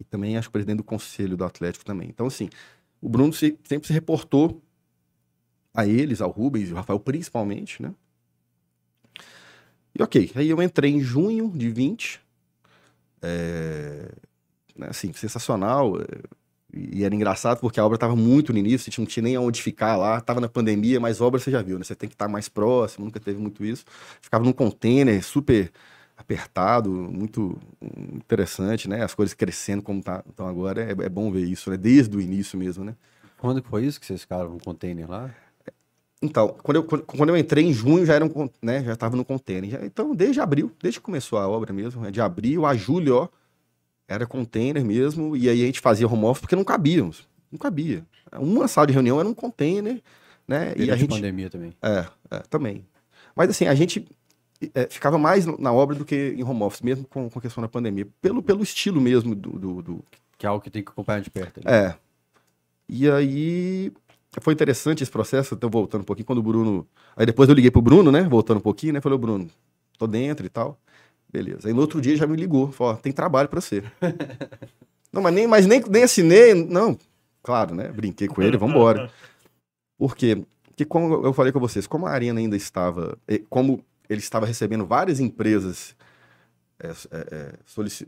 E 0.00 0.04
também 0.04 0.36
acho 0.36 0.48
que 0.48 0.50
o 0.50 0.52
presidente 0.52 0.78
do 0.78 0.84
conselho 0.84 1.36
do 1.36 1.44
Atlético 1.44 1.84
também. 1.84 2.08
Então, 2.08 2.26
assim, 2.26 2.50
o 3.00 3.08
Bruno 3.08 3.32
se, 3.32 3.56
sempre 3.64 3.86
se 3.86 3.92
reportou 3.92 4.60
a 5.72 5.86
eles, 5.86 6.20
ao 6.20 6.30
Rubens 6.30 6.68
e 6.68 6.72
ao 6.72 6.78
Rafael 6.78 6.98
principalmente, 7.00 7.80
né? 7.80 7.94
E 9.94 10.02
ok, 10.02 10.32
aí 10.34 10.48
eu 10.48 10.62
entrei 10.62 10.90
em 10.90 11.00
junho 11.00 11.50
de 11.54 11.70
20. 11.70 12.20
É, 13.20 14.10
né, 14.76 14.88
assim, 14.90 15.12
sensacional. 15.12 16.00
É, 16.00 16.42
e 16.74 17.04
era 17.04 17.14
engraçado 17.14 17.60
porque 17.60 17.78
a 17.78 17.84
obra 17.84 17.96
estava 17.96 18.16
muito 18.16 18.52
no 18.52 18.58
início, 18.58 18.84
a 18.84 18.90
gente 18.90 18.98
não 18.98 19.06
tinha 19.06 19.22
nem 19.22 19.36
onde 19.36 19.60
ficar 19.60 19.96
lá, 19.96 20.18
estava 20.18 20.40
na 20.40 20.48
pandemia, 20.48 20.98
mas 20.98 21.20
obra 21.20 21.38
você 21.38 21.50
já 21.50 21.60
viu, 21.60 21.78
né? 21.78 21.84
Você 21.84 21.94
tem 21.94 22.08
que 22.08 22.14
estar 22.14 22.28
mais 22.28 22.48
próximo, 22.48 23.04
nunca 23.04 23.20
teve 23.20 23.38
muito 23.38 23.64
isso. 23.64 23.84
Ficava 24.22 24.42
num 24.42 24.52
container 24.52 25.22
super 25.22 25.70
apertado, 26.16 26.90
muito 26.90 27.58
interessante, 28.14 28.88
né? 28.88 29.02
As 29.02 29.14
coisas 29.14 29.34
crescendo 29.34 29.82
como 29.82 30.02
tá, 30.02 30.24
estão 30.26 30.46
agora, 30.46 30.82
é, 30.82 30.92
é, 30.92 31.08
bom 31.08 31.30
ver 31.30 31.44
isso, 31.44 31.70
né? 31.70 31.76
Desde 31.76 32.16
o 32.16 32.20
início 32.20 32.58
mesmo, 32.58 32.84
né? 32.84 32.96
Quando 33.38 33.62
foi 33.62 33.84
isso 33.84 34.00
que 34.00 34.06
vocês 34.06 34.22
ficaram 34.22 34.50
no 34.50 34.58
container 34.58 35.10
lá? 35.10 35.30
Então, 36.22 36.56
quando 36.62 36.76
eu, 36.76 36.84
quando 36.84 37.28
eu 37.30 37.36
entrei 37.36 37.64
em 37.64 37.72
junho, 37.72 38.06
já 38.06 38.14
era 38.14 38.24
um, 38.24 38.48
né? 38.62 38.82
Já 38.84 38.92
estava 38.92 39.16
no 39.16 39.24
container. 39.24 39.68
Já, 39.68 39.84
então, 39.84 40.14
desde 40.14 40.40
abril, 40.40 40.70
desde 40.80 41.00
que 41.00 41.04
começou 41.04 41.38
a 41.38 41.48
obra 41.48 41.72
mesmo, 41.72 42.00
né? 42.00 42.10
de 42.10 42.20
abril 42.20 42.64
a 42.64 42.74
julho, 42.76 43.16
ó, 43.16 43.28
era 44.12 44.26
container 44.26 44.84
mesmo, 44.84 45.36
e 45.36 45.48
aí 45.48 45.62
a 45.62 45.66
gente 45.66 45.80
fazia 45.80 46.06
home 46.06 46.24
office 46.24 46.40
porque 46.40 46.56
não 46.56 46.64
cabíamos. 46.64 47.26
Não 47.50 47.58
cabia. 47.58 48.04
Uma 48.38 48.68
sala 48.68 48.86
de 48.86 48.92
reunião 48.92 49.20
era 49.20 49.28
um 49.28 49.34
container, 49.34 50.00
né? 50.46 50.72
e 50.76 50.90
a 50.90 50.96
gente 50.96 51.10
pandemia 51.10 51.50
também. 51.50 51.74
É, 51.82 52.06
é, 52.30 52.38
também. 52.48 52.86
Mas 53.34 53.50
assim, 53.50 53.66
a 53.66 53.74
gente 53.74 54.06
é, 54.74 54.86
ficava 54.88 55.18
mais 55.18 55.46
na 55.46 55.72
obra 55.72 55.96
do 55.96 56.04
que 56.04 56.34
em 56.36 56.42
home 56.42 56.62
office, 56.62 56.82
mesmo 56.82 57.04
com, 57.06 57.28
com 57.28 57.38
a 57.38 57.42
questão 57.42 57.62
da 57.62 57.68
pandemia, 57.68 58.06
pelo, 58.20 58.42
pelo 58.42 58.62
estilo 58.62 59.00
mesmo 59.00 59.34
do, 59.34 59.58
do, 59.58 59.82
do... 59.82 60.04
Que 60.38 60.46
é 60.46 60.48
algo 60.48 60.62
que 60.62 60.70
tem 60.70 60.82
que 60.82 60.90
acompanhar 60.90 61.20
de 61.20 61.30
perto. 61.30 61.60
Ali. 61.64 61.74
É. 61.74 61.94
E 62.88 63.10
aí 63.10 63.92
foi 64.40 64.54
interessante 64.54 65.02
esse 65.02 65.12
processo, 65.12 65.54
então 65.54 65.68
voltando 65.68 66.02
um 66.02 66.04
pouquinho, 66.04 66.26
quando 66.26 66.38
o 66.38 66.42
Bruno. 66.42 66.86
Aí 67.16 67.26
depois 67.26 67.48
eu 67.48 67.54
liguei 67.54 67.70
pro 67.70 67.82
Bruno, 67.82 68.10
né? 68.10 68.22
Voltando 68.22 68.58
um 68.58 68.62
pouquinho, 68.62 68.94
né? 68.94 69.00
Falei, 69.00 69.18
Bruno, 69.18 69.48
tô 69.98 70.06
dentro 70.06 70.46
e 70.46 70.48
tal. 70.48 70.78
Beleza. 71.32 71.68
Aí 71.68 71.74
no 71.74 71.80
outro 71.80 72.00
dia 72.00 72.16
já 72.16 72.26
me 72.26 72.36
ligou, 72.36 72.70
falou, 72.70 72.96
tem 72.96 73.12
trabalho 73.12 73.48
para 73.48 73.60
você. 73.60 73.82
não, 75.12 75.22
mas 75.22 75.34
nem, 75.34 75.46
mas 75.46 75.66
nem, 75.66 75.82
nem 75.88 76.02
assinei, 76.02 76.54
não. 76.54 76.98
Claro, 77.42 77.74
né? 77.74 77.88
Brinquei 77.88 78.28
com 78.28 78.42
ele, 78.42 78.56
vamos 78.56 78.74
embora. 78.74 79.10
Por 79.96 80.14
quê? 80.14 80.44
Porque 80.64 80.84
como 80.84 81.24
eu 81.24 81.32
falei 81.32 81.52
com 81.52 81.60
vocês, 81.60 81.86
como 81.86 82.06
a 82.06 82.10
arena 82.10 82.40
ainda 82.40 82.56
estava, 82.56 83.16
como 83.48 83.84
ele 84.08 84.20
estava 84.20 84.46
recebendo 84.46 84.86
várias 84.86 85.20
empresas 85.20 85.96
é, 86.78 86.88
é, 86.88 87.54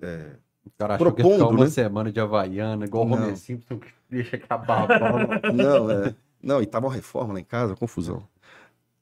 é 0.03 0.31
o 0.65 0.71
cara 0.79 0.95
achou 0.95 1.13
propondo, 1.13 1.35
que 1.35 1.41
ia 1.41 1.47
uma 1.47 1.65
né? 1.65 1.71
semana 1.71 2.11
de 2.11 2.21
Havaiana, 2.21 2.87
igual 2.87 3.07
o 3.07 3.13
Homer 3.13 3.37
Simpson, 3.37 3.79
que 3.79 3.89
deixa 4.09 4.37
acabar 4.37 4.91
a 4.91 4.99
bola. 4.99 5.53
Não, 5.53 5.91
é. 5.91 6.15
Não, 6.43 6.63
e 6.63 6.67
tava 6.67 6.87
uma 6.87 6.95
reforma 6.95 7.35
lá 7.35 7.41
em 7.41 7.45
casa, 7.45 7.77
confusão. 7.77 8.27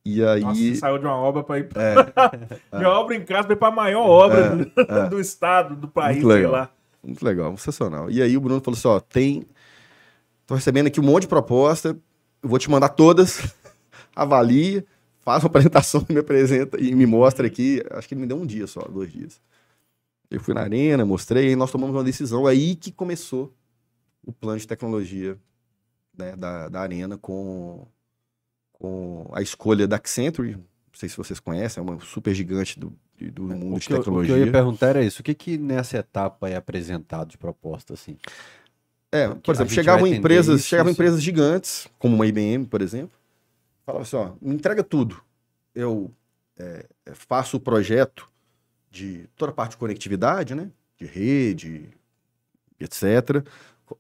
E 0.04 0.24
aí. 0.24 0.40
Nossa, 0.40 0.74
saiu 0.76 0.98
de 0.98 1.04
uma 1.04 1.16
obra 1.16 1.42
para 1.42 1.58
ir. 1.58 1.68
É, 1.74 1.94
de 2.78 2.84
uma 2.84 2.98
obra 2.98 3.14
em 3.14 3.24
casa 3.24 3.44
para 3.44 3.54
ir 3.54 3.58
para 3.58 3.68
a 3.68 3.72
maior 3.72 4.04
obra 4.04 4.40
é, 4.40 4.56
do, 4.56 4.92
é. 4.92 5.08
do, 5.10 5.20
estado, 5.20 5.76
do 5.76 5.88
país, 5.88 6.16
Muito 6.16 6.28
legal. 6.28 6.52
lá. 6.52 6.70
Muito 7.02 7.24
legal, 7.24 7.56
sensacional. 7.56 8.10
E 8.10 8.20
aí 8.20 8.36
o 8.36 8.40
Bruno 8.40 8.60
falou 8.60 8.76
assim: 8.76 8.88
ó, 8.88 9.00
tem. 9.00 9.44
Tô 10.46 10.54
recebendo 10.54 10.88
aqui 10.88 11.00
um 11.00 11.04
monte 11.04 11.22
de 11.22 11.28
proposta, 11.28 11.96
eu 12.42 12.48
vou 12.48 12.58
te 12.58 12.68
mandar 12.68 12.90
todas, 12.90 13.54
avalia, 14.14 14.84
faz 15.20 15.42
uma 15.42 15.46
apresentação, 15.46 16.04
me 16.08 16.18
apresenta 16.18 16.80
e 16.80 16.94
me 16.94 17.06
mostra 17.06 17.46
aqui. 17.46 17.82
Acho 17.92 18.08
que 18.08 18.14
ele 18.14 18.22
me 18.22 18.26
deu 18.26 18.36
um 18.36 18.44
dia 18.44 18.66
só, 18.66 18.82
dois 18.82 19.10
dias. 19.10 19.40
Eu 20.28 20.40
fui 20.40 20.52
na 20.52 20.62
arena, 20.62 21.04
mostrei, 21.04 21.52
e 21.52 21.56
nós 21.56 21.70
tomamos 21.70 21.94
uma 21.94 22.02
decisão. 22.02 22.46
Aí 22.46 22.74
que 22.74 22.90
começou 22.90 23.54
o 24.26 24.32
plano 24.32 24.58
de 24.58 24.66
tecnologia 24.66 25.38
né, 26.16 26.34
da, 26.36 26.68
da 26.68 26.80
arena 26.80 27.16
com 27.18 27.86
com 28.82 29.30
a 29.32 29.40
escolha 29.40 29.86
da 29.86 29.94
Accenture, 29.94 30.56
não 30.56 30.64
sei 30.92 31.08
se 31.08 31.16
vocês 31.16 31.38
conhecem, 31.38 31.80
é 31.80 31.84
uma 31.84 32.00
super 32.00 32.34
gigante 32.34 32.80
do, 32.80 32.92
do 33.16 33.52
é, 33.52 33.54
mundo 33.54 33.78
de 33.78 33.86
tecnologia. 33.86 34.34
o 34.34 34.36
que 34.36 34.42
eu 34.42 34.46
ia 34.46 34.50
perguntar 34.50 34.88
era 34.88 35.04
isso, 35.04 35.20
o 35.20 35.22
que, 35.22 35.34
que 35.34 35.56
nessa 35.56 35.98
etapa 35.98 36.48
é 36.48 36.56
apresentado 36.56 37.28
de 37.28 37.38
proposta, 37.38 37.94
assim? 37.94 38.16
É, 39.12 39.28
por 39.28 39.54
exemplo, 39.54 39.72
chegavam 39.72 40.04
empresas, 40.04 40.60
isso, 40.60 40.68
chegavam 40.68 40.90
isso. 40.90 41.00
empresas 41.00 41.22
gigantes, 41.22 41.86
como 41.96 42.16
uma 42.16 42.26
IBM, 42.26 42.66
por 42.66 42.82
exemplo, 42.82 43.16
falava 43.86 44.02
assim, 44.02 44.16
ó, 44.16 44.32
me 44.42 44.56
entrega 44.56 44.82
tudo. 44.82 45.22
Eu 45.72 46.10
é, 46.58 46.84
é, 47.06 47.14
faço 47.14 47.58
o 47.58 47.60
projeto 47.60 48.28
de 48.90 49.28
toda 49.36 49.52
a 49.52 49.54
parte 49.54 49.72
de 49.72 49.76
conectividade, 49.76 50.56
né? 50.56 50.68
De 50.98 51.06
rede, 51.06 51.88
etc 52.80 53.46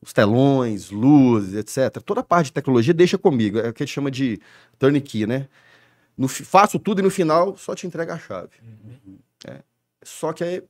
os 0.00 0.12
telões, 0.12 0.90
luzes, 0.90 1.54
etc. 1.54 2.02
Toda 2.02 2.20
a 2.20 2.24
parte 2.24 2.46
de 2.46 2.52
tecnologia 2.52 2.94
deixa 2.94 3.18
comigo. 3.18 3.58
É 3.58 3.68
o 3.68 3.72
que 3.72 3.82
a 3.82 3.86
gente 3.86 3.94
chama 3.94 4.10
de 4.10 4.40
turnkey, 4.78 5.26
né? 5.26 5.48
No, 6.16 6.28
faço 6.28 6.78
tudo 6.78 7.00
e 7.00 7.02
no 7.02 7.10
final 7.10 7.56
só 7.56 7.74
te 7.74 7.86
entrega 7.86 8.14
a 8.14 8.18
chave. 8.18 8.50
Uhum. 8.62 9.18
É. 9.46 9.60
Só 10.02 10.32
que 10.32 10.44
a 10.44 10.62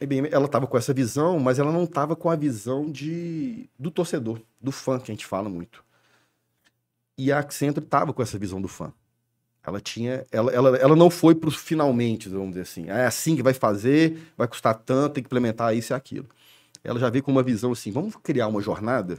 IBM, 0.00 0.28
ela 0.30 0.46
estava 0.46 0.66
com 0.66 0.76
essa 0.76 0.92
visão, 0.92 1.38
mas 1.38 1.58
ela 1.58 1.72
não 1.72 1.84
estava 1.84 2.14
com 2.16 2.30
a 2.30 2.36
visão 2.36 2.90
de, 2.90 3.68
do 3.78 3.90
torcedor, 3.90 4.40
do 4.60 4.72
fã, 4.72 4.98
que 4.98 5.10
a 5.10 5.14
gente 5.14 5.26
fala 5.26 5.48
muito. 5.48 5.84
E 7.18 7.30
a 7.30 7.38
Accenture 7.38 7.84
estava 7.84 8.12
com 8.12 8.22
essa 8.22 8.38
visão 8.38 8.60
do 8.60 8.68
fã. 8.68 8.92
Ela 9.62 9.78
tinha, 9.78 10.24
ela, 10.32 10.50
ela, 10.52 10.76
ela 10.78 10.96
não 10.96 11.10
foi 11.10 11.34
para 11.34 11.48
os 11.48 11.56
finalmente, 11.56 12.30
vamos 12.30 12.50
dizer 12.50 12.62
assim. 12.62 12.88
É 12.88 13.04
assim 13.04 13.36
que 13.36 13.42
vai 13.42 13.52
fazer, 13.52 14.18
vai 14.36 14.48
custar 14.48 14.74
tanto, 14.74 15.14
tem 15.14 15.22
que 15.22 15.28
implementar 15.28 15.76
isso 15.76 15.92
e 15.92 15.94
aquilo 15.94 16.28
ela 16.82 16.98
já 16.98 17.10
veio 17.10 17.22
com 17.22 17.30
uma 17.30 17.42
visão 17.42 17.72
assim: 17.72 17.90
vamos 17.90 18.16
criar 18.16 18.48
uma 18.48 18.60
jornada, 18.60 19.18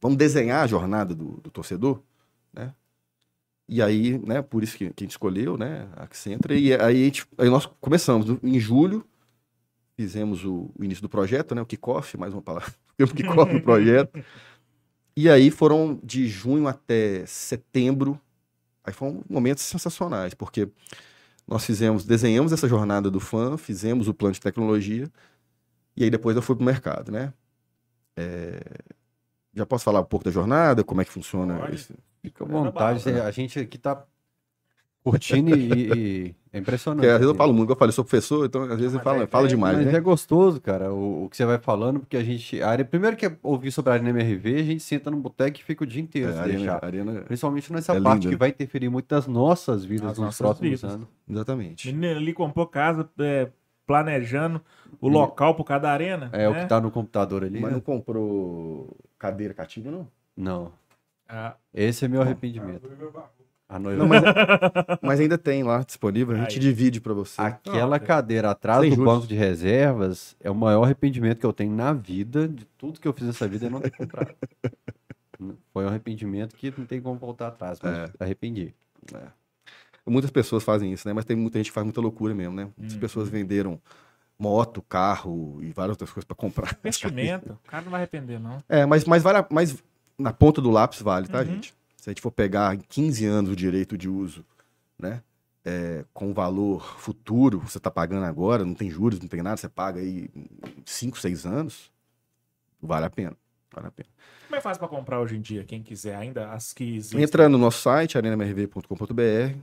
vamos 0.00 0.16
desenhar 0.16 0.64
a 0.64 0.66
jornada 0.66 1.14
do, 1.14 1.40
do 1.42 1.50
torcedor, 1.50 2.02
né? 2.52 2.72
E 3.68 3.82
aí, 3.82 4.18
né, 4.18 4.42
por 4.42 4.62
isso 4.62 4.76
que, 4.76 4.90
que 4.90 5.02
a 5.02 5.04
gente 5.04 5.12
escolheu, 5.12 5.58
né, 5.58 5.88
a 5.96 6.04
Accenture, 6.04 6.56
e 6.56 6.72
aí, 6.74 7.04
gente, 7.04 7.26
aí 7.36 7.50
nós 7.50 7.66
começamos 7.80 8.38
em 8.40 8.60
julho, 8.60 9.04
fizemos 9.96 10.44
o, 10.44 10.70
o, 10.78 10.84
início 10.84 11.02
do 11.02 11.08
projeto, 11.08 11.52
né, 11.52 11.60
o 11.62 11.66
kickoff, 11.66 12.16
mais 12.16 12.32
uma 12.32 12.42
palavra, 12.42 12.72
tempo 12.96 13.12
que 13.12 13.24
corre 13.24 13.56
o 13.56 13.62
projeto. 13.62 14.22
E 15.16 15.28
aí 15.30 15.50
foram 15.50 15.98
de 16.04 16.28
junho 16.28 16.68
até 16.68 17.24
setembro. 17.26 18.20
Aí 18.84 18.92
foram 18.92 19.24
momentos 19.28 19.64
sensacionais, 19.64 20.34
porque 20.34 20.68
nós 21.48 21.64
fizemos, 21.64 22.04
desenhamos 22.04 22.52
essa 22.52 22.68
jornada 22.68 23.10
do 23.10 23.18
fã, 23.18 23.56
fizemos 23.56 24.08
o 24.08 24.14
plano 24.14 24.34
de 24.34 24.40
tecnologia, 24.40 25.10
e 25.96 26.04
aí 26.04 26.10
depois 26.10 26.36
eu 26.36 26.42
fui 26.42 26.54
para 26.56 26.62
o 26.62 26.66
mercado, 26.66 27.10
né? 27.12 27.32
É, 28.16 28.60
Já 29.54 29.64
posso 29.66 29.84
falar 29.84 30.00
um 30.00 30.04
pouco 30.04 30.24
da 30.24 30.30
jornada, 30.30 30.84
como 30.84 31.00
é 31.00 31.04
que 31.04 31.10
funciona 31.12 31.58
Pode. 31.58 31.74
esse... 31.76 31.94
Fica 32.22 32.44
à 32.44 32.46
vontade. 32.48 33.04
bala, 33.04 33.24
A 33.24 33.30
gente 33.30 33.58
aqui 33.58 33.78
tá 33.78 34.04
curtindo 35.02 35.50
e, 35.50 36.26
e- 36.30 36.34
é 36.52 36.58
impressionante. 36.58 37.00
Porque 37.02 37.06
às 37.08 37.18
vezes 37.18 37.26
eu 37.26 37.30
assim. 37.30 37.38
falo 37.38 37.52
muito, 37.54 37.70
eu 37.72 37.76
falei, 37.76 37.90
eu 37.90 37.94
sou 37.94 38.04
professor, 38.04 38.44
então 38.46 38.62
às 38.64 38.68
vezes 38.80 38.94
eu 38.94 38.98
Mas 38.98 39.04
falo, 39.04 39.22
é- 39.22 39.26
falo 39.26 39.46
é- 39.46 39.48
demais, 39.48 39.76
Mas 39.76 39.86
né? 39.86 39.94
é 39.94 40.00
gostoso, 40.00 40.60
cara, 40.60 40.92
o, 40.92 41.24
o 41.24 41.30
que 41.30 41.36
você 41.36 41.44
vai 41.44 41.58
falando, 41.58 42.00
porque 42.00 42.16
a 42.16 42.24
gente. 42.24 42.60
A 42.60 42.68
área, 42.70 42.84
primeiro 42.84 43.16
que 43.16 43.26
é 43.26 43.36
ouvir 43.42 43.70
sobre 43.70 43.90
a 43.90 43.94
Arena 43.94 44.10
MRV, 44.10 44.54
a 44.56 44.62
gente 44.64 44.82
senta 44.82 45.10
no 45.10 45.18
boteco 45.18 45.58
e 45.58 45.62
fica 45.62 45.84
o 45.84 45.86
dia 45.86 46.02
inteiro. 46.02 46.32
É, 46.32 46.38
arena, 46.38 46.78
arena- 46.82 47.20
Principalmente 47.22 47.72
nessa 47.72 47.94
é 47.96 48.00
parte 48.00 48.22
linda, 48.24 48.30
que 48.30 48.36
vai 48.36 48.48
interferir 48.48 48.88
muito 48.88 49.14
nas 49.14 49.26
nossas 49.28 49.84
vidas 49.84 50.06
Nas 50.08 50.18
nos 50.18 50.24
nossas 50.26 50.38
próximos 50.38 50.80
vidas. 50.80 50.94
anos. 50.94 51.06
Exatamente. 51.28 51.92
Menino 51.92 52.16
ali 52.18 52.32
comprou 52.32 52.66
casa, 52.66 53.08
é, 53.20 53.48
planejando 53.86 54.60
o 55.00 55.08
local 55.08 55.54
por 55.54 55.64
cada 55.64 55.90
arena. 55.90 56.28
É 56.32 56.48
o 56.48 56.52
né? 56.52 56.62
que 56.62 56.68
tá 56.68 56.80
no 56.80 56.90
computador 56.90 57.44
ali. 57.44 57.60
Mas 57.60 57.70
né? 57.70 57.74
não 57.76 57.80
comprou 57.80 58.96
cadeira 59.18 59.54
cativa, 59.54 59.90
não? 59.90 60.08
Não. 60.36 60.72
Ah, 61.28 61.56
Esse 61.72 62.04
é 62.04 62.08
meu 62.08 62.22
arrependimento. 62.22 62.88
A 63.68 63.78
noiva. 63.80 63.98
Não, 63.98 64.08
mas, 64.08 64.22
mas 65.02 65.20
ainda 65.20 65.36
tem 65.36 65.64
lá 65.64 65.82
disponível, 65.82 66.36
a 66.36 66.38
gente 66.38 66.54
Aí. 66.54 66.58
divide 66.60 67.00
pra 67.00 67.12
você. 67.12 67.40
Aquela 67.40 67.98
Não, 67.98 68.06
cadeira 68.06 68.50
atrás 68.50 68.80
sem 68.80 68.90
do 68.90 68.96
juros. 68.96 69.12
banco 69.14 69.26
de 69.26 69.34
reservas 69.34 70.36
é 70.40 70.48
o 70.50 70.54
maior 70.54 70.84
arrependimento 70.84 71.40
que 71.40 71.46
eu 71.46 71.52
tenho 71.52 71.72
na 71.74 71.92
vida, 71.92 72.46
de 72.46 72.64
tudo 72.78 73.00
que 73.00 73.08
eu 73.08 73.12
fiz 73.12 73.26
nessa 73.26 73.48
vida, 73.48 73.66
é 73.66 73.70
não 73.70 73.80
ter 73.80 73.90
comprado. 73.90 74.32
Foi 75.72 75.84
um 75.84 75.88
arrependimento 75.88 76.54
que 76.54 76.72
não 76.78 76.86
tem 76.86 77.00
como 77.00 77.18
voltar 77.18 77.48
atrás, 77.48 77.78
mas 77.82 77.98
É. 77.98 78.10
arrependi. 78.20 78.72
Muitas 80.06 80.30
pessoas 80.30 80.62
fazem 80.62 80.92
isso, 80.92 81.06
né? 81.08 81.12
Mas 81.12 81.24
tem 81.24 81.36
muita 81.36 81.58
gente 81.58 81.66
que 81.66 81.72
faz 81.74 81.84
muita 81.84 82.00
loucura 82.00 82.34
mesmo, 82.34 82.54
né? 82.54 82.68
As 82.86 82.94
Uhum. 82.94 83.00
pessoas 83.00 83.28
venderam 83.28 83.80
moto, 84.38 84.80
carro 84.82 85.58
e 85.62 85.72
várias 85.72 85.94
outras 85.94 86.10
coisas 86.10 86.24
pra 86.26 86.36
comprar. 86.36 86.76
investimento. 86.84 87.58
O 87.64 87.68
cara 87.68 87.82
não 87.84 87.90
vai 87.90 88.00
arrepender, 88.02 88.38
não. 88.38 88.58
É, 88.68 88.84
mas, 88.86 89.04
mas 89.04 89.22
vale 89.22 89.38
a- 89.38 89.46
mas 89.50 89.82
na 90.18 90.32
ponta 90.32 90.60
do 90.60 90.70
lápis 90.70 91.00
vale, 91.00 91.26
tá, 91.26 91.38
Uhum. 91.40 91.46
gente? 91.46 91.74
Se 91.96 92.08
a 92.08 92.12
gente 92.12 92.22
for 92.22 92.30
pegar 92.30 92.74
em 92.74 92.78
15 92.78 93.24
anos 93.26 93.50
o 93.50 93.56
direito 93.56 93.98
de 93.98 94.08
uso, 94.08 94.44
né? 94.98 95.22
É, 95.64 96.04
com 96.14 96.32
valor 96.32 96.96
futuro, 96.98 97.58
você 97.58 97.80
tá 97.80 97.90
pagando 97.90 98.24
agora, 98.24 98.64
não 98.64 98.74
tem 98.74 98.88
juros, 98.88 99.18
não 99.18 99.26
tem 99.26 99.42
nada, 99.42 99.56
você 99.56 99.68
paga 99.68 99.98
aí 100.00 100.28
5, 100.84 101.18
6 101.18 101.44
anos, 101.44 101.90
vale 102.80 103.06
a 103.06 103.10
pena. 103.10 103.36
Vale 103.74 103.88
a 103.88 103.90
pena. 103.90 104.08
Como 104.46 104.54
é 104.56 104.60
fácil 104.60 104.78
pra 104.78 104.88
comprar 104.88 105.20
hoje 105.20 105.36
em 105.36 105.40
dia? 105.40 105.64
Quem 105.64 105.82
quiser, 105.82 106.14
ainda 106.14 106.52
as 106.52 106.72
que 106.72 106.94
existem. 106.96 107.20
Entra 107.20 107.48
no 107.48 107.58
nosso 107.58 107.80
site, 107.82 108.16
arenamrv.com.br, 108.16 109.56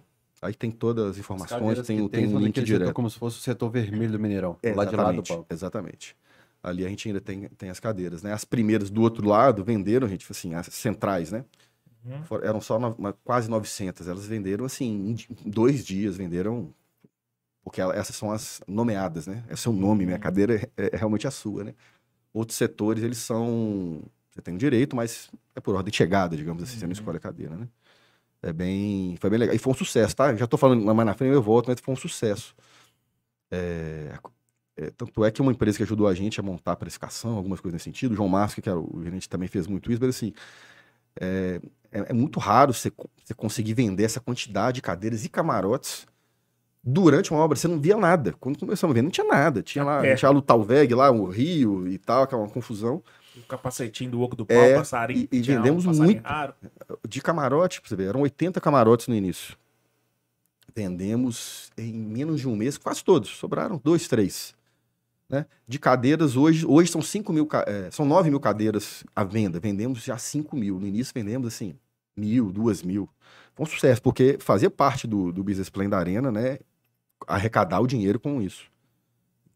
aí 0.43 0.53
tem 0.53 0.69
todas 0.71 1.11
as 1.11 1.17
informações, 1.17 1.59
Cadeiras 1.59 1.87
tem, 1.87 2.07
tem 2.09 2.27
são 2.27 2.37
um 2.37 2.39
link 2.39 2.55
setor 2.55 2.65
direto. 2.65 2.93
como 2.93 3.09
se 3.09 3.17
fosse 3.17 3.37
o 3.37 3.41
setor 3.41 3.69
vermelho 3.69 4.11
do 4.11 4.19
Mineirão, 4.19 4.57
É, 4.61 4.73
lá 4.73 4.85
de 4.85 4.95
lá 4.95 5.11
do 5.11 5.21
exatamente, 5.21 5.29
banco. 5.33 5.45
exatamente. 5.49 6.17
Ali 6.61 6.85
a 6.85 6.89
gente 6.89 7.07
ainda 7.07 7.19
tem, 7.19 7.47
tem 7.49 7.69
as 7.69 7.79
cadeiras, 7.79 8.23
né? 8.23 8.31
As 8.31 8.45
primeiras 8.45 8.89
do 8.89 9.01
outro 9.01 9.27
lado 9.27 9.63
venderam, 9.63 10.07
gente, 10.07 10.25
assim, 10.29 10.53
as 10.53 10.67
centrais, 10.67 11.31
né? 11.31 11.43
Uhum. 12.05 12.23
For- 12.23 12.43
Eram 12.43 12.61
só 12.61 12.79
no- 12.79 12.95
uma- 12.97 13.13
quase 13.13 13.49
900. 13.49 14.07
Elas 14.07 14.25
venderam, 14.25 14.63
assim, 14.65 15.15
em 15.45 15.49
dois 15.49 15.83
dias 15.85 16.15
venderam. 16.17 16.73
Porque 17.63 17.79
ela- 17.81 17.95
essas 17.95 18.15
são 18.15 18.31
as 18.31 18.61
nomeadas, 18.67 19.25
né? 19.27 19.43
É 19.47 19.55
seu 19.55 19.71
nome, 19.73 20.05
minha 20.05 20.19
cadeira 20.19 20.69
é, 20.77 20.89
é 20.93 20.97
realmente 20.97 21.25
a 21.27 21.31
sua, 21.31 21.63
né? 21.63 21.73
Outros 22.33 22.57
setores, 22.57 23.03
eles 23.03 23.17
são. 23.19 24.01
Você 24.31 24.41
tem 24.41 24.55
o 24.55 24.57
direito, 24.57 24.95
mas 24.95 25.29
é 25.55 25.59
por 25.61 25.75
ordem 25.75 25.91
de 25.91 25.97
chegada, 25.97 26.35
digamos 26.35 26.63
assim, 26.63 26.73
você 26.77 26.85
não 26.85 26.87
Uhum. 26.89 26.93
escolhe 26.93 27.17
a 27.17 27.19
cadeira, 27.19 27.55
né? 27.55 27.67
É 28.43 28.51
bem. 28.51 29.15
Foi 29.21 29.29
bem 29.29 29.39
legal. 29.39 29.55
E 29.55 29.57
foi 29.59 29.71
um 29.71 29.75
sucesso, 29.75 30.15
tá? 30.15 30.35
Já 30.35 30.45
tô 30.45 30.57
falando 30.57 30.83
mais 30.83 31.05
na 31.05 31.13
frente, 31.13 31.33
eu 31.33 31.41
volto, 31.41 31.67
mas 31.69 31.79
foi 31.79 31.93
um 31.93 31.97
sucesso. 31.97 32.53
É, 33.49 34.13
é, 34.77 34.89
tanto 34.91 35.23
é 35.23 35.31
que 35.31 35.41
uma 35.41 35.51
empresa 35.51 35.77
que 35.77 35.83
ajudou 35.83 36.07
a 36.07 36.13
gente 36.13 36.39
a 36.39 36.43
montar 36.43 36.73
a 36.73 36.75
precificação, 36.75 37.35
algumas 37.37 37.61
coisas 37.61 37.75
nesse 37.75 37.85
sentido, 37.85 38.11
o 38.11 38.15
João 38.15 38.27
Márcio, 38.27 38.61
que 38.61 38.69
era 38.69 38.77
o 38.79 39.01
gerente, 39.03 39.29
também 39.29 39.47
fez 39.47 39.65
muito 39.67 39.91
isso, 39.91 40.01
mas 40.01 40.15
assim, 40.15 40.33
é, 41.19 41.61
é- 41.91 42.05
é 42.09 42.13
muito 42.13 42.39
raro 42.39 42.73
você, 42.73 42.91
você 43.23 43.33
conseguir 43.33 43.73
vender 43.75 44.03
essa 44.03 44.19
quantidade 44.19 44.75
de 44.75 44.81
cadeiras 44.81 45.23
e 45.23 45.29
camarotes 45.29 46.05
durante 46.83 47.31
uma 47.31 47.39
obra. 47.41 47.55
Você 47.55 47.67
não 47.67 47.79
via 47.79 47.95
nada. 47.95 48.33
Quando 48.39 48.59
começamos 48.59 48.93
a 48.93 48.95
ver, 48.95 49.01
não 49.03 49.11
tinha 49.11 49.25
nada. 49.27 49.61
Tinha 49.61 49.85
lá, 49.85 50.05
É. 50.05 50.15
tinha 50.15 50.29
lá 50.31 50.37
o 50.37 50.41
Talveg, 50.41 50.93
lá 50.93 51.09
o 51.11 51.27
Rio 51.29 51.87
e 51.87 51.97
tal, 51.97 52.23
aquela 52.23 52.45
confusão. 52.49 53.01
O 53.35 53.41
capacetinho 53.47 54.11
do 54.11 54.21
oco 54.21 54.35
do 54.35 54.45
pau, 54.45 54.55
É, 54.57 54.75
passarinho. 54.75 55.27
e- 55.31 55.37
e 55.37 55.39
um 55.39 55.43
vendemos 55.43 55.85
passarinho 55.85 56.13
muito. 56.15 56.25
Raro. 56.27 56.53
De 57.07 57.21
camarote, 57.21 57.81
pra 57.81 57.89
você 57.89 57.95
ver, 57.95 58.09
eram 58.09 58.21
80 58.21 58.61
camarotes 58.61 59.07
no 59.07 59.15
início. 59.15 59.55
Vendemos 60.75 61.71
em 61.77 61.93
menos 61.93 62.39
de 62.39 62.47
um 62.47 62.55
mês, 62.55 62.77
quase 62.77 63.03
todos. 63.03 63.29
Sobraram 63.29 63.79
dois, 63.83 64.07
três. 64.07 64.55
Né? 65.29 65.45
De 65.67 65.79
cadeiras, 65.79 66.35
hoje, 66.35 66.65
hoje 66.65 66.91
são 66.91 67.01
5 67.01 67.31
mil, 67.33 67.47
eh, 67.67 67.89
são 67.91 68.05
9 68.05 68.29
mil 68.29 68.39
cadeiras 68.39 69.03
à 69.15 69.23
venda. 69.23 69.59
Vendemos 69.59 70.03
já 70.03 70.17
5 70.17 70.55
mil. 70.55 70.79
No 70.79 70.87
início 70.87 71.13
vendemos 71.13 71.47
assim, 71.47 71.75
mil, 72.15 72.51
duas 72.51 72.81
mil. 72.83 73.09
Foi 73.55 73.65
um 73.65 73.69
sucesso, 73.69 74.01
porque 74.01 74.37
fazia 74.39 74.69
parte 74.69 75.07
do, 75.07 75.31
do 75.31 75.43
business 75.43 75.69
plan 75.69 75.89
da 75.89 75.97
Arena, 75.97 76.31
né? 76.31 76.59
Arrecadar 77.27 77.79
o 77.79 77.87
dinheiro 77.87 78.19
com 78.19 78.41
isso. 78.41 78.65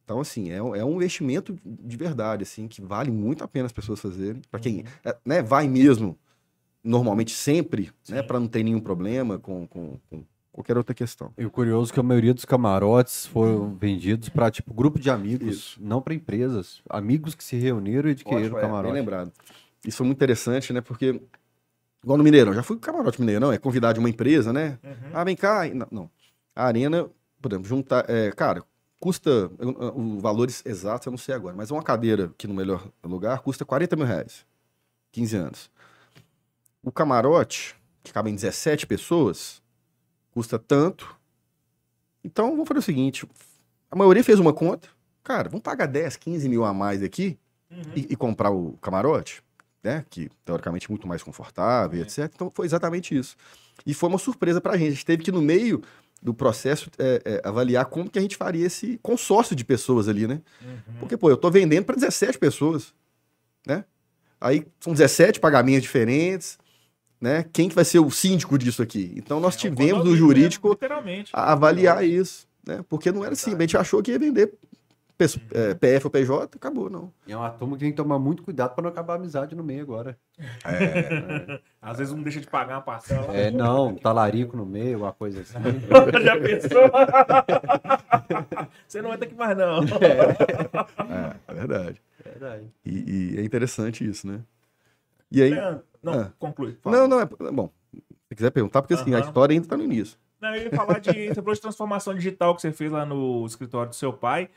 Então, 0.08 0.22
assim, 0.22 0.50
é, 0.50 0.64
um- 0.64 0.74
é 0.74 0.86
um 0.86 0.96
investimento 0.96 1.54
de 1.66 1.98
verdade, 1.98 2.42
assim, 2.44 2.66
que 2.66 2.82
vale 2.82 3.12
muito 3.12 3.44
a 3.44 3.48
pena 3.48 3.66
as 3.66 3.74
pessoas 3.74 4.00
fazerem. 4.00 4.42
Para 4.50 4.58
quem 4.62 4.78
Uhum. 4.78 4.84
é, 5.04 5.18
né, 5.26 5.42
vai 5.42 5.68
mesmo, 5.68 6.18
normalmente 6.82 7.32
sempre, 7.34 7.92
né? 8.08 8.22
Sim. 8.22 8.24
Para 8.28 8.40
não 8.40 8.48
ter 8.48 8.64
nenhum 8.64 8.80
problema 8.80 9.38
com, 9.38 9.68
com- 9.68 10.00
com 10.10 10.24
qualquer 10.54 10.78
outra 10.78 10.96
questão. 10.96 11.34
E 11.38 11.46
o 11.46 11.52
curioso 11.52 11.92
é 11.92 11.94
que 11.94 12.00
a 12.00 12.04
maioria 12.04 12.34
dos 12.34 12.46
camarotes 12.46 13.26
foram 13.26 13.76
vendidos 13.76 14.30
para 14.30 14.50
tipo 14.50 14.74
grupo 14.74 14.98
de 14.98 15.10
amigos, 15.10 15.46
Isso. 15.50 15.78
não 15.84 16.02
para 16.02 16.14
empresas. 16.14 16.82
Amigos 16.90 17.36
que 17.36 17.44
se 17.44 17.58
reuniram 17.58 18.08
e 18.08 18.14
adquiriram 18.14 18.44
Ótimo, 18.46 18.56
o 18.56 18.60
é, 18.60 18.62
camarote. 18.62 18.94
bem 18.94 19.02
lembrado. 19.02 19.34
Isso 19.86 19.98
foi 19.98 20.06
muito 20.06 20.18
interessante, 20.20 20.72
né? 20.72 20.80
Porque, 20.80 21.22
igual 22.02 22.18
no 22.18 22.24
Mineirão, 22.24 22.54
já 22.54 22.64
fui 22.64 22.78
camarote 22.78 23.20
Mineirão, 23.20 23.52
é 23.52 23.58
convidar 23.58 23.92
de 23.92 24.00
uma 24.00 24.10
empresa, 24.10 24.54
né? 24.54 24.80
Uhum. 24.82 25.10
Ah, 25.14 25.24
vem 25.26 25.36
cá. 25.36 25.68
Não, 25.74 25.88
não. 25.92 26.10
A 26.56 26.66
arena, 26.66 27.10
por 27.42 27.52
exemplo, 27.52 27.68
juntar. 27.68 28.06
é, 28.10 28.32
cara, 28.32 28.64
custa. 29.00 29.50
Os 29.96 30.22
valores 30.22 30.64
exatos 30.66 31.06
eu 31.06 31.12
não 31.12 31.18
sei 31.18 31.36
agora, 31.36 31.56
mas 31.56 31.72
uma 31.72 31.84
cadeira 31.84 32.34
que 32.38 32.48
no 32.48 32.54
melhor 32.54 32.88
lugar 33.04 33.40
custa 33.40 33.66
40 33.66 33.96
mil 33.96 34.06
reais. 34.06 34.46
15 35.12 35.36
anos. 35.36 35.72
O 36.84 36.92
camarote, 36.92 37.76
que 38.04 38.14
cabe 38.14 38.30
em 38.30 38.36
17 38.36 38.86
pessoas, 38.88 39.62
custa 40.32 40.58
tanto. 40.60 41.16
Então, 42.24 42.52
vamos 42.52 42.68
fazer 42.68 42.80
o 42.80 42.84
seguinte: 42.84 43.28
a 43.90 43.96
maioria 43.96 44.24
fez 44.24 44.40
uma 44.40 44.54
conta. 44.54 44.88
Cara, 45.24 45.50
vamos 45.50 45.64
pagar 45.64 45.88
10, 45.88 46.16
15 46.18 46.48
mil 46.50 46.64
a 46.64 46.74
mais 46.74 47.02
aqui 47.04 47.38
Uhum. 47.70 47.82
e, 47.98 48.00
e 48.12 48.16
comprar 48.16 48.50
o 48.50 48.78
camarote, 48.82 49.44
né? 49.84 50.06
Que 50.10 50.30
teoricamente 50.46 50.86
é 50.86 50.90
muito 50.90 51.06
mais 51.06 51.22
confortável, 51.22 52.00
É. 52.00 52.04
etc. 52.04 52.32
Então 52.34 52.50
foi 52.54 52.66
exatamente 52.66 53.14
isso. 53.18 53.36
E 53.86 53.94
foi 53.94 54.08
uma 54.08 54.18
surpresa 54.18 54.62
pra 54.62 54.78
gente. 54.78 54.88
A 54.88 54.92
gente 54.92 55.06
teve 55.06 55.22
que, 55.24 55.32
no 55.34 55.42
meio 55.42 55.84
do 56.22 56.34
processo, 56.34 56.90
é, 56.98 57.22
é, 57.24 57.42
avaliar 57.48 57.86
como 57.86 58.10
que 58.10 58.18
a 58.18 58.22
gente 58.22 58.36
faria 58.36 58.66
esse 58.66 59.00
consórcio 59.02 59.56
de 59.56 59.64
pessoas 59.64 60.08
ali, 60.08 60.28
né? 60.28 60.42
Uhum. 60.62 60.94
Porque, 61.00 61.16
pô, 61.16 61.30
eu 61.30 61.38
tô 61.38 61.50
vendendo 61.52 61.86
para 61.86 61.96
17 61.96 62.38
pessoas, 62.38 62.94
né? 63.66 63.86
Aí 64.40 64.66
são 64.80 64.94
17 64.94 65.40
pagamentos 65.40 65.84
diferentes, 65.84 66.58
né? 67.20 67.46
Quem 67.52 67.70
que 67.70 67.76
vai 67.76 67.86
ser 67.86 68.00
o 68.00 68.10
síndico 68.10 68.58
disso 68.58 68.82
aqui? 68.82 69.14
Então 69.16 69.40
nós 69.40 69.56
É 69.56 69.60
tivemos 69.60 70.04
no 70.04 70.16
jurídico 70.16 70.78
mesmo, 71.04 71.30
a 71.34 71.52
avaliar 71.52 72.06
isso, 72.06 72.48
né? 72.66 72.84
Porque 72.88 73.12
não 73.12 73.24
era 73.24 73.34
assim, 73.34 73.56
a 73.56 73.60
gente 73.60 73.78
achou 73.78 74.02
que 74.02 74.12
ia 74.12 74.20
vender 74.20 74.54
pesso- 75.18 75.40
é, 75.52 75.74
PF 75.74 76.06
ou 76.08 76.12
PJ, 76.12 76.56
acabou, 76.58 76.90
não. 76.90 77.12
E 77.26 77.32
é 77.32 77.38
uma 77.38 77.50
turma 77.50 77.76
que 77.76 77.82
tem 77.82 77.92
que 77.92 77.98
tomar 77.98 78.20
muito 78.20 78.44
cuidado 78.44 78.74
para 78.76 78.84
não 78.84 78.90
acabar 78.90 79.14
a 79.14 79.16
amizade 79.18 79.56
no 79.56 79.64
meio 79.64 79.82
agora. 79.82 80.18
Às 81.82 81.98
vezes 81.98 82.14
um 82.14 82.22
deixa 82.22 82.40
de 82.40 82.48
pagar 82.48 82.76
uma 82.76 82.82
parcela. 82.82 83.36
É, 83.36 83.50
não, 83.52 83.88
um 83.90 83.96
talarico 83.96 84.56
no 84.56 84.66
meio, 84.66 84.94
alguma 84.96 85.14
coisa 85.14 85.42
assim. 85.42 85.54
Já 86.24 86.40
pensou? 86.40 86.82
Você 88.88 89.02
não 89.02 89.14
entra 89.14 89.26
aqui 89.26 89.36
mais, 89.36 89.58
não. 89.58 89.80
É, 89.84 91.36
é 91.48 91.54
verdade. 91.54 92.02
Verdade. 92.24 92.70
E, 92.86 93.34
e 93.36 93.40
é 93.40 93.44
interessante 93.44 94.08
isso, 94.08 94.28
né? 94.28 94.42
E 95.32 95.42
aí. 95.42 95.52
Não, 96.04 96.14
Ah. 96.14 96.32
conclui. 96.40 96.78
fala. 96.82 96.98
Não, 96.98 97.08
não, 97.08 97.20
é. 97.22 97.26
Bom, 97.52 97.70
se 98.30 98.36
quiser 98.36 98.52
perguntar, 98.52 98.82
porque 98.82 98.94
assim, 98.94 99.14
a 99.14 99.20
história 99.20 99.54
ainda 99.54 99.68
tá 99.68 99.76
no 99.78 99.84
início. 99.84 100.18
Não, 100.40 100.54
eu 100.56 100.64
ia 100.66 100.70
falar 100.72 101.00
de, 101.00 101.30
você 101.30 101.36
falou 101.36 101.54
de 101.56 101.62
transformação 101.62 102.14
digital 102.14 102.56
que 102.56 102.62
você 102.62 102.72
fez 102.72 102.92
lá 102.92 103.06
no 103.06 103.44
escritório 103.46 103.90
do 103.90 103.96
seu 103.96 104.14
pai. 104.14 104.50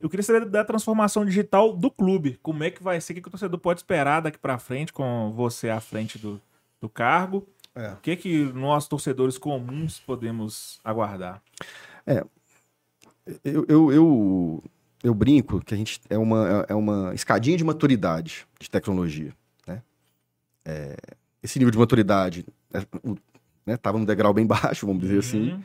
Eu 0.00 0.08
queria 0.08 0.22
saber 0.22 0.44
da 0.44 0.64
transformação 0.64 1.24
digital 1.24 1.72
do 1.72 1.90
clube. 1.90 2.38
Como 2.42 2.62
é 2.62 2.70
que 2.70 2.82
vai 2.82 3.00
ser? 3.00 3.12
O 3.12 3.16
que, 3.16 3.28
o 3.28 3.30
torcedor 3.30 3.58
pode 3.58 3.80
esperar 3.80 4.20
daqui 4.20 4.38
pra 4.38 4.58
frente 4.58 4.92
com 4.92 5.32
você 5.32 5.70
à 5.70 5.80
frente 5.80 6.18
do, 6.18 6.40
do 6.80 6.88
cargo? 6.88 7.46
É. 7.74 7.92
O 7.92 7.96
que, 7.96 8.16
que 8.16 8.44
nós, 8.52 8.86
torcedores 8.86 9.38
comuns, 9.38 9.98
podemos 9.98 10.78
aguardar? 10.84 11.42
Eu, 13.44 13.64
eu, 13.66 13.92
eu, 13.92 14.64
eu 15.02 15.14
brinco 15.14 15.60
que 15.64 15.74
a 15.74 15.76
gente 15.76 16.00
é 16.08 16.18
uma, 16.18 16.66
é 16.68 16.74
uma 16.74 17.14
escadinha 17.14 17.56
de 17.56 17.64
maturidade 17.64 18.46
de 18.60 18.70
tecnologia, 18.70 19.32
né? 19.66 19.82
É, 20.64 20.96
esse 21.42 21.58
nível 21.58 21.70
de 21.70 21.78
maturidade 21.78 22.44
estava 22.72 23.16
né, 23.66 23.76
tava 23.76 23.98
no 23.98 24.06
degrau 24.06 24.32
bem 24.32 24.46
baixo, 24.46 24.86
vamos 24.86 25.02
dizer 25.02 25.18
assim. 25.18 25.52
Uhum. 25.52 25.62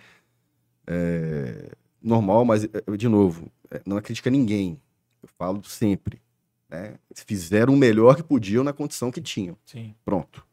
É, 0.88 1.72
normal, 2.02 2.46
mas, 2.46 2.64
é, 2.64 2.98
de 2.98 3.08
novo, 3.08 3.52
é, 3.72 3.82
não 3.86 3.98
é 3.98 4.02
crítica 4.02 4.30
a 4.30 4.32
ninguém. 4.32 4.80
Eu 5.22 5.30
falo 5.38 5.64
sempre. 5.64 6.22
Né? 6.70 6.96
Fizeram 7.14 7.74
o 7.74 7.78
melhor 7.78 8.16
que 8.16 8.24
podiam 8.24 8.64
na 8.64 8.72
condição 8.74 9.12
que 9.12 9.22
tinham. 9.22 9.58
Sim. 9.66 9.94
Pronto. 10.06 10.46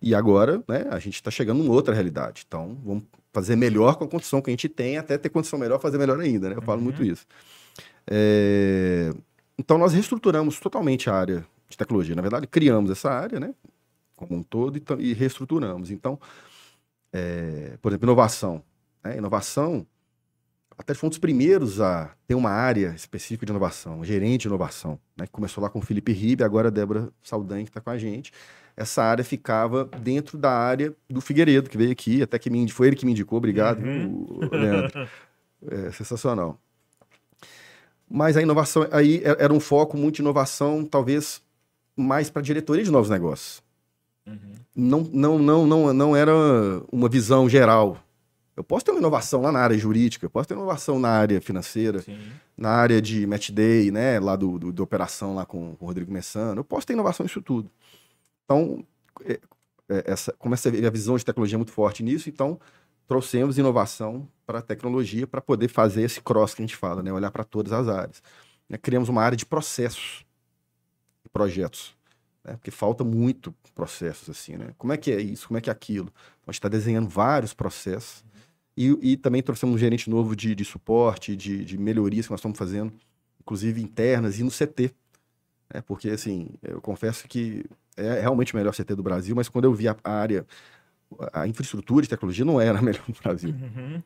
E 0.00 0.14
agora, 0.14 0.62
né, 0.68 0.86
a 0.90 0.98
gente 0.98 1.14
está 1.16 1.30
chegando 1.30 1.58
numa 1.62 1.74
outra 1.74 1.92
realidade. 1.92 2.44
Então, 2.46 2.78
vamos 2.84 3.02
fazer 3.32 3.56
melhor 3.56 3.96
com 3.96 4.04
a 4.04 4.08
condição 4.08 4.40
que 4.40 4.48
a 4.50 4.52
gente 4.52 4.68
tem, 4.68 4.96
até 4.96 5.18
ter 5.18 5.28
condição 5.28 5.58
melhor, 5.58 5.80
fazer 5.80 5.98
melhor 5.98 6.18
ainda, 6.20 6.48
né? 6.48 6.56
Eu 6.56 6.62
falo 6.62 6.78
Uhum. 6.78 6.84
muito 6.84 7.02
isso. 7.04 7.26
É, 8.06 9.10
Então, 9.58 9.76
nós 9.76 9.92
reestruturamos 9.92 10.60
totalmente 10.60 11.10
a 11.10 11.14
área 11.14 11.44
de 11.68 11.76
tecnologia. 11.76 12.14
Na 12.14 12.22
verdade, 12.22 12.46
criamos 12.46 12.90
essa 12.92 13.10
área, 13.10 13.40
né, 13.40 13.52
como 14.16 14.36
um 14.36 14.42
todo, 14.42 14.78
e, 14.78 14.82
e 15.10 15.12
reestruturamos. 15.12 15.90
Então, 15.90 16.18
é, 17.12 17.76
por 17.82 17.90
exemplo, 17.90 18.06
inovação. 18.06 18.62
né? 19.02 19.16
Inovação, 19.18 19.84
até 20.78 20.94
fomos 20.94 21.16
os 21.16 21.18
primeiros 21.18 21.80
a 21.80 22.10
ter 22.26 22.34
uma 22.36 22.50
área 22.50 22.94
específica 22.94 23.44
de 23.44 23.50
inovação, 23.52 23.98
um 24.00 24.04
gerente 24.04 24.42
de 24.42 24.48
inovação, 24.48 24.98
né? 25.16 25.26
que 25.26 25.32
começou 25.32 25.62
lá 25.62 25.68
com 25.68 25.80
o 25.80 25.82
Felipe 25.82 26.12
Ribe, 26.12 26.44
agora 26.44 26.68
a 26.68 26.70
Débora 26.70 27.08
Saldanha, 27.22 27.64
que 27.64 27.70
está 27.70 27.80
com 27.80 27.90
a 27.90 27.98
gente. 27.98 28.32
Essa 28.76 29.02
área 29.02 29.24
ficava 29.24 29.84
dentro 30.00 30.38
da 30.38 30.52
área 30.52 30.94
do 31.10 31.20
Figueiredo, 31.20 31.68
que 31.68 31.76
veio 31.76 31.90
aqui, 31.90 32.22
até 32.22 32.38
que 32.38 32.48
me, 32.48 32.70
foi 32.70 32.86
ele 32.86 32.96
que 32.96 33.04
me 33.04 33.10
indicou, 33.10 33.36
obrigado, 33.38 33.80
Uhum. 33.82 34.38
Leandro. 34.52 35.08
É 35.68 35.90
sensacional. 35.90 36.56
Mas 38.08 38.36
a 38.36 38.42
inovação, 38.42 38.86
aí 38.92 39.16
e- 39.16 39.22
era 39.24 39.52
um 39.52 39.60
foco 39.60 39.96
muito 39.96 40.16
de 40.16 40.22
inovação, 40.22 40.84
talvez 40.84 41.42
mais 41.96 42.30
para 42.30 42.40
diretoria 42.40 42.84
de 42.84 42.90
novos 42.90 43.10
negócios. 43.10 43.60
Uhum. 44.26 44.54
Não, 44.76 45.00
não, 45.12 45.38
não, 45.38 45.66
não, 45.66 45.92
não 45.92 46.16
era 46.16 46.32
uma 46.92 47.08
visão 47.08 47.48
geral. 47.48 47.98
Eu 48.58 48.64
posso 48.64 48.84
ter 48.84 48.90
uma 48.90 48.98
inovação 48.98 49.40
lá 49.40 49.52
na 49.52 49.60
área 49.60 49.78
jurídica, 49.78 50.26
eu 50.26 50.30
posso 50.30 50.48
ter 50.48 50.54
uma 50.54 50.62
inovação 50.62 50.98
na 50.98 51.10
área 51.10 51.40
financeira, 51.40 52.02
Sim. 52.02 52.18
na 52.56 52.70
área 52.70 53.00
de 53.00 53.24
match 53.24 53.50
day, 53.50 53.92
né, 53.92 54.18
lá 54.18 54.34
do, 54.34 54.58
do, 54.58 54.82
operação 54.82 55.32
lá 55.32 55.46
com, 55.46 55.76
com 55.76 55.84
o 55.84 55.86
Rodrigo 55.86 56.12
Messano, 56.12 56.58
eu 56.58 56.64
posso 56.64 56.84
ter 56.84 56.94
inovação 56.94 57.22
nisso 57.22 57.40
tudo. 57.40 57.70
Então, 58.44 58.84
é, 59.24 59.38
é, 59.88 60.10
essa, 60.10 60.32
começa 60.32 60.70
a 60.70 60.90
visão 60.90 61.16
de 61.16 61.24
tecnologia 61.24 61.54
é 61.54 61.56
muito 61.56 61.70
forte 61.70 62.02
nisso, 62.02 62.28
então 62.28 62.58
trouxemos 63.06 63.58
inovação 63.58 64.28
para 64.44 64.58
a 64.58 64.62
tecnologia 64.62 65.24
para 65.24 65.40
poder 65.40 65.68
fazer 65.68 66.02
esse 66.02 66.20
cross 66.20 66.52
que 66.52 66.60
a 66.60 66.66
gente 66.66 66.74
fala, 66.74 67.00
né, 67.00 67.12
olhar 67.12 67.30
para 67.30 67.44
todas 67.44 67.72
as 67.72 67.86
áreas. 67.86 68.20
Né, 68.68 68.76
criamos 68.76 69.08
uma 69.08 69.22
área 69.22 69.36
de 69.36 69.46
processos 69.46 70.26
e 71.24 71.28
projetos, 71.28 71.94
né, 72.42 72.54
porque 72.54 72.72
falta 72.72 73.04
muito 73.04 73.54
processos 73.72 74.28
assim, 74.28 74.56
né? 74.56 74.74
Como 74.76 74.92
é 74.92 74.96
que 74.96 75.12
é 75.12 75.20
isso? 75.20 75.46
Como 75.46 75.58
é 75.58 75.60
que 75.60 75.70
é 75.70 75.72
aquilo? 75.72 76.12
A 76.44 76.50
gente 76.50 76.58
está 76.58 76.68
desenhando 76.68 77.08
vários 77.08 77.54
processos 77.54 78.24
e, 78.86 79.12
e 79.12 79.16
também 79.16 79.42
trouxemos 79.42 79.74
um 79.74 79.78
gerente 79.78 80.08
novo 80.08 80.36
de, 80.36 80.54
de 80.54 80.64
suporte, 80.64 81.34
de, 81.34 81.64
de 81.64 81.76
melhorias 81.76 82.26
que 82.26 82.30
nós 82.30 82.38
estamos 82.40 82.56
fazendo, 82.56 82.92
inclusive 83.40 83.82
internas 83.82 84.38
e 84.38 84.44
no 84.44 84.50
CT. 84.50 84.92
Né? 85.74 85.80
Porque, 85.86 86.10
assim, 86.10 86.50
eu 86.62 86.80
confesso 86.80 87.26
que 87.26 87.64
é 87.96 88.20
realmente 88.20 88.54
o 88.54 88.56
melhor 88.56 88.72
CT 88.72 88.94
do 88.94 89.02
Brasil, 89.02 89.34
mas 89.34 89.48
quando 89.48 89.64
eu 89.64 89.74
vi 89.74 89.88
a, 89.88 89.96
a 90.04 90.12
área, 90.12 90.46
a 91.32 91.48
infraestrutura 91.48 92.02
de 92.02 92.08
tecnologia 92.08 92.44
não 92.44 92.60
era 92.60 92.78
a 92.78 92.82
melhor 92.82 93.04
do 93.08 93.20
Brasil. 93.22 93.50
Uhum. 93.50 94.02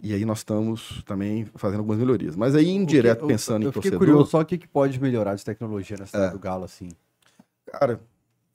E 0.00 0.12
aí 0.14 0.24
nós 0.24 0.38
estamos 0.38 1.02
também 1.04 1.46
fazendo 1.56 1.78
algumas 1.80 1.98
melhorias. 1.98 2.34
Mas 2.36 2.54
aí, 2.54 2.68
indireto, 2.70 3.22
Eu- 3.22 3.28
pensando 3.28 3.64
eu, 3.64 3.68
em 3.68 3.72
fiquei 3.72 3.90
torcedor, 3.90 3.98
curioso 3.98 4.30
só 4.30 4.40
o 4.40 4.44
que, 4.44 4.58
que 4.58 4.68
pode 4.68 5.00
melhorar 5.00 5.34
de 5.34 5.44
tecnologia 5.44 5.96
na 5.96 6.06
cidade 6.06 6.26
É. 6.26 6.30
do 6.30 6.38
Galo, 6.38 6.64
assim. 6.64 6.88
Cara, 7.66 8.00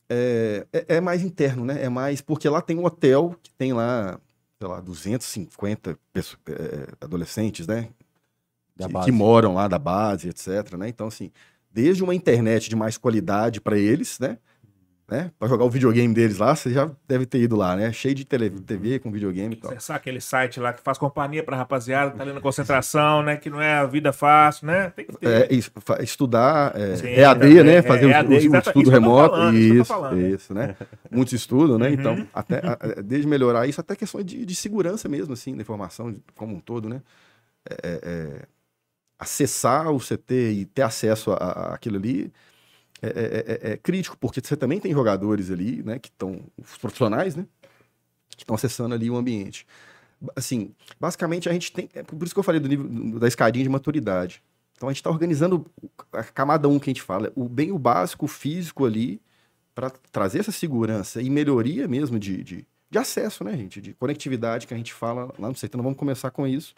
é, 0.09 0.65
é, 0.73 0.95
é 0.97 1.01
mais 1.01 1.23
interno, 1.23 1.65
né? 1.65 1.83
É 1.83 1.89
mais. 1.89 2.21
Porque 2.21 2.47
lá 2.49 2.61
tem 2.61 2.77
um 2.77 2.85
hotel 2.85 3.35
que 3.41 3.51
tem 3.53 3.73
lá, 3.73 4.19
sei 4.59 4.67
lá, 4.67 4.79
250 4.81 5.97
pesso- 6.11 6.37
é, 6.47 6.93
adolescentes, 7.01 7.67
né? 7.67 7.89
Que, 8.87 8.93
que 9.05 9.11
moram 9.11 9.53
lá 9.55 9.67
da 9.67 9.79
base, 9.79 10.29
etc. 10.29 10.75
Né? 10.77 10.87
Então, 10.89 11.07
assim, 11.07 11.31
desde 11.71 12.03
uma 12.03 12.13
internet 12.15 12.69
de 12.69 12.75
mais 12.75 12.97
qualidade 12.97 13.59
para 13.61 13.77
eles, 13.77 14.19
né? 14.19 14.37
Né? 15.09 15.31
Para 15.39 15.47
jogar 15.47 15.63
o 15.63 15.69
videogame 15.69 16.13
deles 16.13 16.37
lá, 16.37 16.53
você 16.53 16.69
já 16.69 16.91
deve 17.07 17.25
ter 17.25 17.39
ido 17.39 17.55
lá, 17.55 17.77
né? 17.77 17.93
Cheio 17.93 18.13
de 18.13 18.25
tele, 18.25 18.49
TV 18.49 18.99
com 18.99 19.09
videogame 19.09 19.55
e 19.55 19.57
tal. 19.57 19.71
Acessar 19.71 19.95
aquele 19.95 20.19
site 20.19 20.59
lá 20.59 20.73
que 20.73 20.81
faz 20.81 20.97
companhia 20.97 21.41
pra 21.43 21.55
rapaziada 21.55 22.11
que 22.11 22.17
tá 22.17 22.23
ali 22.23 22.33
na 22.33 22.41
concentração, 22.41 23.23
né? 23.23 23.37
Que 23.37 23.49
não 23.49 23.61
é 23.61 23.75
a 23.75 23.85
vida 23.85 24.11
fácil, 24.11 24.67
né? 24.67 24.89
Tem 24.89 25.05
que 25.05 25.15
ter. 25.17 25.27
É, 25.49 25.53
isso, 25.53 25.71
estudar, 26.01 26.77
é, 26.77 26.95
Sim, 26.97 27.07
EAD, 27.07 27.59
é, 27.59 27.63
né? 27.63 27.75
é, 27.75 27.81
Fazer 27.81 28.05
o, 28.05 28.09
o 28.09 28.33
exata- 28.33 28.69
estudo 28.69 28.81
isso 28.81 28.91
remoto. 28.91 29.35
falando, 29.35 29.57
isso 29.57 29.73
isso, 29.75 29.85
falando. 29.85 30.13
Uhum. 30.17 30.27
isso, 30.35 30.53
né? 30.53 30.75
Muitos 31.09 31.33
estudam, 31.33 31.77
né? 31.77 31.89
Então, 31.91 32.27
até, 32.33 32.57
a- 32.57 32.73
a- 32.99 33.01
desde 33.01 33.27
melhorar 33.27 33.65
isso, 33.65 33.79
até 33.79 33.95
questões 33.95 34.25
de, 34.25 34.45
de 34.45 34.55
segurança 34.55 35.07
mesmo, 35.07 35.31
assim, 35.33 35.55
da 35.55 35.61
informação 35.61 36.13
como 36.35 36.53
um 36.53 36.59
todo, 36.59 36.89
né? 36.89 37.01
É, 37.69 37.73
é, 37.83 37.99
é, 38.03 38.41
acessar 39.17 39.89
o 39.89 39.99
CT 39.99 40.51
e 40.51 40.65
ter 40.65 40.81
acesso 40.81 41.31
àquilo 41.31 41.95
ali 41.97 42.31
é, 43.01 43.07
é- 43.07 43.69
é- 43.69 43.71
é 43.73 43.77
crítico, 43.77 44.17
porque 44.17 44.41
você 44.43 44.55
também 44.55 44.79
tem 44.79 44.91
jogadores 44.93 45.51
ali, 45.51 45.83
né? 45.83 45.99
Que 45.99 46.09
estão, 46.09 46.41
os 46.57 46.77
profissionais, 46.77 47.35
né? 47.35 47.45
Que 48.29 48.43
estão 48.43 48.55
acessando 48.55 48.93
ali 48.95 49.09
o 49.09 49.15
ambiente. 49.15 49.65
Assim, 50.35 50.71
basicamente 50.99 51.47
a 51.47 51.53
gente 51.53 51.71
tem, 51.71 51.89
é 51.93 52.01
por 52.03 52.23
isso 52.25 52.33
que 52.33 52.39
eu 52.39 52.43
falei 52.43 52.59
do 52.59 52.67
nível 52.67 53.19
da 53.19 53.27
escadinha 53.27 53.63
de 53.63 53.69
maturidade. 53.69 54.41
Então 54.75 54.89
a 54.89 54.91
gente 54.91 54.97
está 54.99 55.09
organizando 55.09 55.65
a 56.11 56.23
camada 56.23 56.67
1 56.67 56.79
que 56.79 56.89
a 56.89 56.93
gente 56.93 57.01
fala, 57.01 57.31
o 57.35 57.47
bem 57.47 57.71
o 57.71 57.79
básico, 57.79 58.25
o 58.25 58.27
físico 58.27 58.85
ali, 58.85 59.21
para 59.75 59.89
trazer 60.11 60.39
essa 60.39 60.51
segurança 60.51 61.21
e 61.21 61.29
melhoria 61.29 61.87
mesmo 61.87 62.17
de, 62.19 62.43
de, 62.43 62.67
de 62.89 62.97
acesso, 62.97 63.43
né, 63.43 63.55
gente? 63.55 63.79
De 63.79 63.93
conectividade 63.93 64.65
que 64.65 64.73
a 64.73 64.77
gente 64.77 64.91
fala 64.93 65.31
lá 65.37 65.47
no 65.49 65.53
CT. 65.55 65.65
Então 65.67 65.83
vamos 65.83 65.97
começar 65.99 66.31
com 66.31 66.47
isso. 66.47 66.73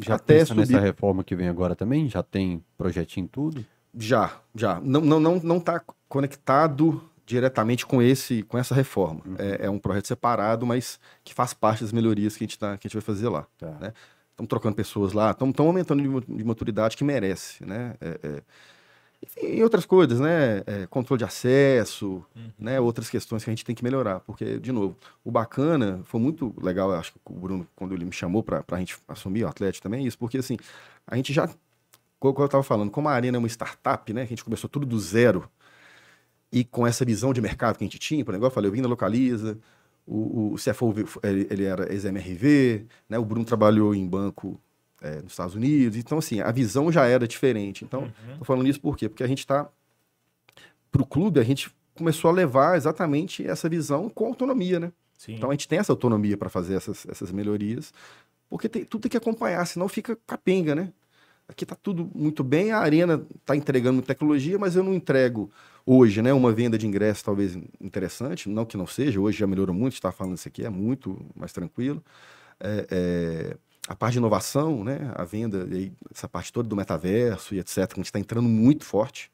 Já 0.00 0.14
Até 0.16 0.38
pensa 0.38 0.54
nessa 0.54 0.72
subir- 0.72 0.82
reforma 0.82 1.22
que 1.22 1.36
vem 1.36 1.48
agora 1.48 1.76
também? 1.76 2.08
Já 2.08 2.22
tem 2.22 2.64
projetinho 2.76 3.24
em 3.24 3.28
tudo? 3.28 3.64
Já, 3.94 4.32
já. 4.54 4.80
Não, 4.80 5.00
não, 5.00 5.20
não, 5.20 5.40
não 5.42 5.60
tá 5.60 5.82
conectado 6.08 7.02
diretamente 7.24 7.86
com 7.86 8.02
esse, 8.02 8.42
com 8.42 8.58
essa 8.58 8.74
reforma. 8.74 9.22
É, 9.38 9.66
é 9.66 9.70
um 9.70 9.78
projeto 9.78 10.08
separado, 10.08 10.66
mas 10.66 10.98
que 11.24 11.34
faz 11.34 11.54
parte 11.54 11.82
das 11.82 11.92
melhorias 11.92 12.36
que 12.36 12.44
a 12.44 12.46
gente, 12.46 12.58
tá, 12.58 12.76
que 12.76 12.86
a 12.86 12.88
gente 12.88 12.94
vai 12.94 13.02
fazer 13.02 13.28
lá. 13.28 13.46
Tá. 13.58 13.70
né? 13.80 13.92
Estamos 14.30 14.48
trocando 14.48 14.74
pessoas 14.74 15.12
lá, 15.12 15.30
estamos 15.30 15.58
aumentando 15.58 16.24
de 16.26 16.44
maturidade 16.44 16.96
que 16.96 17.04
merece, 17.04 17.64
né? 17.64 17.94
É, 18.00 18.18
é, 18.22 18.42
enfim, 19.22 19.54
e 19.56 19.62
outras 19.62 19.86
coisas, 19.86 20.18
né? 20.18 20.62
É, 20.66 20.86
controle 20.88 21.18
de 21.18 21.24
acesso, 21.24 22.24
né? 22.58 22.80
Outras 22.80 23.08
questões 23.08 23.44
que 23.44 23.50
a 23.50 23.52
gente 23.52 23.64
tem 23.64 23.74
que 23.74 23.84
melhorar, 23.84 24.20
porque, 24.20 24.58
de 24.58 24.72
novo, 24.72 24.96
o 25.24 25.30
bacana, 25.30 26.00
foi 26.04 26.20
muito 26.20 26.52
legal, 26.60 26.92
acho 26.92 27.12
que 27.12 27.18
o 27.26 27.34
Bruno, 27.34 27.66
quando 27.76 27.94
ele 27.94 28.04
me 28.04 28.12
chamou 28.12 28.42
para 28.42 28.64
a 28.66 28.78
gente 28.78 28.96
assumir 29.06 29.44
o 29.44 29.48
Atlético 29.48 29.82
também, 29.84 30.04
é 30.04 30.08
isso, 30.08 30.18
porque, 30.18 30.38
assim, 30.38 30.56
a 31.06 31.14
gente 31.14 31.32
já, 31.32 31.48
como 32.32 32.44
eu 32.44 32.46
estava 32.46 32.62
falando, 32.62 32.90
como 32.90 33.08
a 33.08 33.12
Arena 33.12 33.36
é 33.36 33.38
uma 33.38 33.48
startup, 33.48 34.12
né? 34.12 34.22
A 34.22 34.26
gente 34.26 34.44
começou 34.44 34.68
tudo 34.70 34.86
do 34.86 34.98
zero, 34.98 35.48
e 36.52 36.62
com 36.64 36.86
essa 36.86 37.04
visão 37.04 37.32
de 37.32 37.40
mercado 37.40 37.78
que 37.78 37.84
a 37.84 37.86
gente 37.86 37.98
tinha, 37.98 38.22
por 38.24 38.32
exemplo, 38.32 38.46
eu 38.46 38.50
falei, 38.50 38.70
da 38.70 38.88
Localiza, 38.88 39.58
o, 40.06 40.52
o 40.52 40.56
CFO, 40.56 40.94
ele, 41.22 41.46
ele 41.50 41.64
era 41.64 41.90
ex-MRV, 41.92 42.84
né? 43.08 43.18
O 43.18 43.24
Bruno 43.24 43.44
trabalhou 43.44 43.94
em 43.94 44.06
banco 44.06 44.60
é, 45.00 45.22
nos 45.22 45.32
Estados 45.32 45.54
Unidos. 45.54 45.96
Então, 45.96 46.18
assim, 46.18 46.40
a 46.40 46.50
visão 46.52 46.92
já 46.92 47.06
era 47.06 47.26
diferente. 47.26 47.84
Então, 47.84 48.02
Uhum. 48.02 48.38
tô 48.38 48.44
falando 48.44 48.68
isso 48.68 48.80
por 48.80 48.96
quê? 48.96 49.08
Porque 49.08 49.22
a 49.24 49.26
gente 49.26 49.38
está... 49.38 49.68
Para 50.90 51.00
o 51.02 51.06
clube, 51.06 51.40
a 51.40 51.44
gente 51.44 51.74
começou 51.94 52.30
a 52.30 52.34
levar 52.34 52.76
exatamente 52.76 53.46
essa 53.46 53.66
visão 53.68 54.10
com 54.10 54.26
autonomia, 54.26 54.78
né? 54.78 54.92
Sim. 55.16 55.36
Então, 55.36 55.48
a 55.48 55.54
gente 55.54 55.66
tem 55.66 55.78
essa 55.78 55.92
autonomia 55.92 56.36
para 56.36 56.50
fazer 56.50 56.74
essas, 56.74 57.06
essas 57.08 57.32
melhorias, 57.32 57.94
porque 58.50 58.68
tem, 58.68 58.84
tudo 58.84 59.02
tem 59.02 59.10
que 59.10 59.16
acompanhar, 59.16 59.64
senão 59.66 59.88
fica 59.88 60.18
capenga, 60.26 60.74
né? 60.74 60.92
Aqui 61.52 61.66
tá 61.66 61.76
tudo 61.76 62.10
muito 62.14 62.42
bem, 62.42 62.72
a 62.72 62.78
Arena 62.78 63.22
tá 63.44 63.54
entregando 63.54 64.00
tecnologia, 64.00 64.58
mas 64.58 64.74
eu 64.74 64.82
não 64.82 64.94
entrego 64.94 65.50
hoje, 65.84 66.22
né? 66.22 66.32
Uma 66.32 66.50
venda 66.50 66.78
de 66.78 66.86
ingresso 66.86 67.22
talvez 67.22 67.58
interessante, 67.78 68.48
não 68.48 68.64
que 68.64 68.74
não 68.74 68.86
seja, 68.86 69.20
hoje 69.20 69.38
já 69.38 69.46
melhorou 69.46 69.74
muito, 69.74 69.92
está 69.92 70.10
falando 70.10 70.36
isso 70.36 70.48
aqui, 70.48 70.64
é 70.64 70.70
muito 70.70 71.18
mais 71.36 71.52
tranquilo. 71.52 72.02
É, 72.58 72.86
é, 72.90 73.56
a 73.86 73.94
parte 73.94 74.14
de 74.14 74.18
inovação, 74.18 74.82
né? 74.82 75.12
A 75.14 75.24
venda, 75.24 75.68
essa 76.10 76.26
parte 76.26 76.50
toda 76.52 76.68
do 76.68 76.74
metaverso 76.76 77.54
e 77.54 77.58
etc., 77.58 77.86
que 77.88 77.94
a 77.94 77.96
gente 77.96 78.06
está 78.06 78.18
entrando 78.18 78.48
muito 78.48 78.84
forte. 78.84 79.30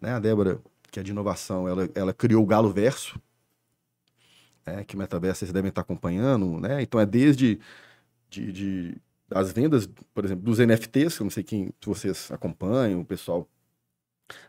Né? 0.00 0.12
A 0.12 0.18
Débora, 0.20 0.60
que 0.90 1.00
é 1.00 1.02
de 1.02 1.12
inovação, 1.12 1.68
ela, 1.68 1.88
ela 1.94 2.12
criou 2.14 2.42
o 2.42 2.46
Galo 2.46 2.70
Verso, 2.72 3.18
né? 4.66 4.84
que 4.84 4.96
o 4.96 4.98
metaverso 4.98 5.40
vocês 5.40 5.52
devem 5.52 5.70
estar 5.70 5.80
acompanhando, 5.82 6.60
né? 6.60 6.82
Então 6.82 7.00
é 7.00 7.06
desde 7.06 7.58
de, 8.30 8.52
de- 8.52 8.96
as 9.30 9.52
vendas, 9.52 9.88
por 10.14 10.24
exemplo, 10.24 10.44
dos 10.44 10.58
NFTs, 10.58 11.16
que 11.16 11.22
eu 11.22 11.24
não 11.24 11.30
sei 11.30 11.42
quem 11.42 11.66
se 11.80 11.86
vocês 11.86 12.30
acompanham, 12.30 13.00
o 13.00 13.04
pessoal 13.04 13.48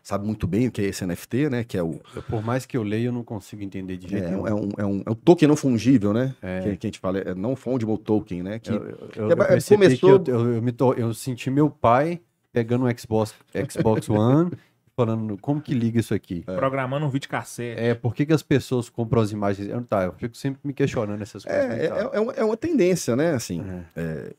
sabe 0.02 0.24
muito 0.26 0.46
bem 0.46 0.68
o 0.68 0.72
que 0.72 0.80
é 0.80 0.84
esse 0.86 1.04
NFT, 1.04 1.50
né? 1.50 1.64
Que 1.64 1.76
é 1.76 1.82
o, 1.82 2.00
Eu, 2.14 2.22
por 2.22 2.42
mais 2.42 2.64
que 2.64 2.76
eu 2.76 2.82
leia, 2.82 3.06
eu 3.08 3.12
não 3.12 3.22
consigo 3.22 3.62
entender 3.62 3.96
de 3.98 4.08
jeito 4.08 4.24
é, 4.24 4.30
nenhum. 4.30 4.46
é 4.46 4.54
um, 4.54 4.68
é, 4.78 4.84
um, 4.86 5.02
é 5.06 5.10
um 5.10 5.14
token 5.14 5.48
não 5.48 5.56
fungível, 5.56 6.12
né? 6.14 6.34
É. 6.40 6.60
Que, 6.62 6.76
que 6.78 6.86
a 6.86 6.88
gente 6.88 6.98
fala, 6.98 7.18
é 7.18 7.34
não 7.34 7.54
fungible 7.54 7.98
token, 7.98 8.42
né? 8.42 8.58
Que, 8.58 8.70
Eu, 8.70 8.76
eu, 8.86 8.96
É, 9.14 9.18
eu 9.18 9.30
é, 9.32 9.36
percebi 9.48 9.82
começou- 9.84 10.20
que 10.20 10.30
eu, 10.30 10.34
eu, 10.40 10.54
eu 10.54 10.62
me 10.62 10.72
to- 10.72 10.94
eu 10.94 11.12
senti 11.12 11.50
meu 11.50 11.68
pai 11.70 12.20
pegando 12.52 12.86
um 12.86 12.98
Xbox, 12.98 13.34
Xbox 13.70 14.08
One, 14.08 14.50
falando 14.96 15.36
como 15.36 15.60
que 15.60 15.74
liga 15.74 16.00
isso 16.00 16.14
aqui. 16.14 16.42
Programando 16.42 17.04
um 17.04 17.10
vídeo 17.10 17.28
cassete. 17.28 17.78
É, 17.78 17.94
por 17.94 18.14
que, 18.14 18.24
que 18.24 18.32
as 18.32 18.42
pessoas 18.42 18.88
compram 18.88 19.20
as 19.20 19.30
imagens? 19.30 19.68
Eu, 19.68 19.82
tá, 19.84 20.04
eu 20.04 20.12
fico 20.14 20.34
sempre 20.34 20.60
me 20.64 20.72
questionando 20.72 21.20
essas 21.20 21.44
coisas. 21.44 21.70
É, 21.70 21.84
é, 21.84 21.88
tá. 21.88 22.10
é, 22.14 22.20
uma, 22.20 22.32
é 22.32 22.42
uma 22.42 22.56
tendência, 22.56 23.14
né? 23.14 23.32
Assim, 23.32 23.62
é, 23.94 24.32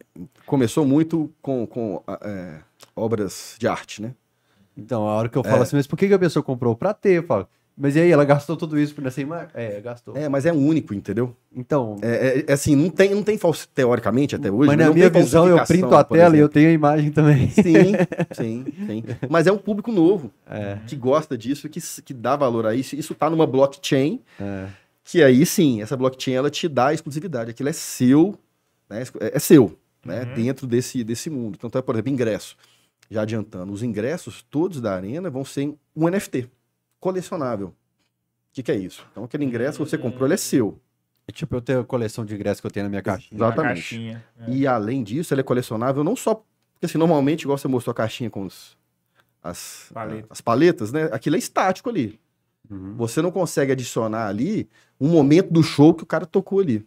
começou 0.47 0.83
muito 0.83 1.31
com, 1.41 1.67
com 1.67 2.03
é, 2.21 2.59
obras 2.95 3.55
de 3.59 3.67
arte, 3.67 4.01
né? 4.01 4.15
Então, 4.75 5.07
a 5.07 5.15
hora 5.15 5.29
que 5.29 5.37
eu 5.37 5.43
falo 5.43 5.61
assim, 5.61 5.75
mas 5.75 5.87
por 5.87 5.97
que, 5.97 6.07
que 6.07 6.13
a 6.13 6.19
pessoa 6.19 6.41
comprou? 6.41 6.75
Pra 6.75 6.93
ter, 6.93 7.13
eu 7.13 7.23
falo. 7.23 7.47
Mas 7.79 7.95
e 7.95 7.99
aí, 7.99 8.11
ela 8.11 8.25
gastou 8.25 8.57
tudo 8.57 8.79
isso 8.79 8.99
nessa 9.01 9.21
imagem? 9.21 9.49
É, 9.53 9.79
gastou. 9.79 10.17
É, 10.17 10.27
mas 10.27 10.47
é 10.47 10.51
único, 10.51 10.95
entendeu? 10.95 11.35
Então, 11.55 11.95
É, 12.01 12.39
é- 12.39 12.45
é 12.47 12.53
assim, 12.53 12.75
não 12.75 12.89
tem, 12.89 13.13
não 13.13 13.21
tem 13.21 13.37
falso, 13.37 13.67
teoricamente 13.69 14.35
até 14.35 14.49
hoje. 14.51 14.67
mas 14.69 14.77
na 14.77 14.85
não 14.87 14.93
minha 14.95 15.11
tem 15.11 15.21
visão, 15.21 15.47
eu 15.47 15.63
printo 15.63 15.93
a 15.93 16.03
tela 16.03 16.35
e 16.35 16.39
eu 16.39 16.45
exemplo. 16.45 16.49
tenho 16.53 16.69
a 16.69 16.73
imagem 16.73 17.11
também. 17.11 17.49
Sim, 17.51 17.93
sim, 18.33 18.65
sim. 18.87 19.03
Mas 19.29 19.45
é 19.45 19.51
um 19.51 19.57
público 19.59 19.91
novo 19.91 20.31
É, 20.49 20.79
que 20.87 20.95
gosta 20.95 21.37
disso, 21.37 21.69
que, 21.69 21.79
que 22.03 22.13
dá 22.15 22.35
valor 22.35 22.65
a 22.65 22.73
isso. 22.73 22.95
Isso 22.95 23.13
tá 23.13 23.29
numa 23.29 23.45
blockchain, 23.45 24.21
é. 24.41 24.65
que 25.03 25.21
aí 25.21 25.45
sim, 25.45 25.79
essa 25.81 25.95
blockchain 25.95 26.33
ela 26.33 26.49
te 26.49 26.67
dá 26.67 26.87
a 26.87 26.93
exclusividade. 26.95 27.51
Aquilo 27.51 27.69
é 27.69 27.73
seu, 27.73 28.35
né? 28.89 29.03
É, 29.19 29.37
é 29.37 29.39
seu, 29.39 29.77
né? 30.03 30.23
Uhum. 30.23 30.33
Dentro 30.33 30.65
desse, 30.65 31.03
desse 31.03 31.29
mundo. 31.29 31.59
Então, 31.63 31.69
por 31.81 31.93
exemplo, 31.93 32.11
ingresso. 32.11 32.57
Já 33.09 33.21
adiantando, 33.21 33.71
os 33.71 33.83
ingressos 33.83 34.41
todos 34.49 34.81
da 34.81 34.93
arena 34.95 35.29
vão 35.29 35.45
ser 35.45 35.73
um 35.95 36.09
NFT, 36.09 36.49
colecionável. 36.99 37.67
O 37.67 37.73
que, 38.53 38.63
que 38.63 38.71
é 38.71 38.75
isso? 38.75 39.05
Então, 39.11 39.23
aquele 39.23 39.45
ingresso 39.45 39.83
que 39.83 39.89
você 39.89 39.97
comprou, 39.97 40.27
ele 40.27 40.33
é 40.33 40.37
seu. 40.37 40.79
É 41.27 41.31
tipo 41.31 41.55
eu 41.55 41.61
tenho 41.61 41.81
a 41.81 41.85
coleção 41.85 42.25
de 42.25 42.33
ingressos 42.33 42.61
que 42.61 42.67
eu 42.67 42.71
tenho 42.71 42.85
na 42.85 42.89
minha 42.89 43.01
caixinha. 43.01 43.37
Na 43.37 43.47
Exatamente. 43.47 43.75
caixinha. 43.75 44.25
É. 44.39 44.49
E 44.49 44.65
além 44.65 45.03
disso, 45.03 45.33
ele 45.33 45.41
é 45.41 45.43
colecionável 45.43 46.03
não 46.03 46.15
só. 46.15 46.35
Porque 46.73 46.85
assim, 46.85 46.97
normalmente, 46.97 47.41
igual 47.41 47.57
você 47.57 47.67
mostrou 47.67 47.91
a 47.91 47.95
caixinha 47.95 48.29
com 48.29 48.45
os, 48.45 48.77
as, 49.43 49.89
Paleta. 49.93 50.27
as 50.29 50.41
paletas, 50.41 50.91
né? 50.91 51.09
Aquilo 51.11 51.35
é 51.35 51.39
estático 51.39 51.89
ali. 51.89 52.19
Uhum. 52.69 52.95
Você 52.95 53.21
não 53.21 53.31
consegue 53.31 53.73
adicionar 53.73 54.27
ali 54.27 54.69
um 54.99 55.09
momento 55.09 55.51
do 55.51 55.61
show 55.63 55.93
que 55.93 56.03
o 56.03 56.05
cara 56.05 56.25
tocou 56.25 56.59
ali. 56.59 56.85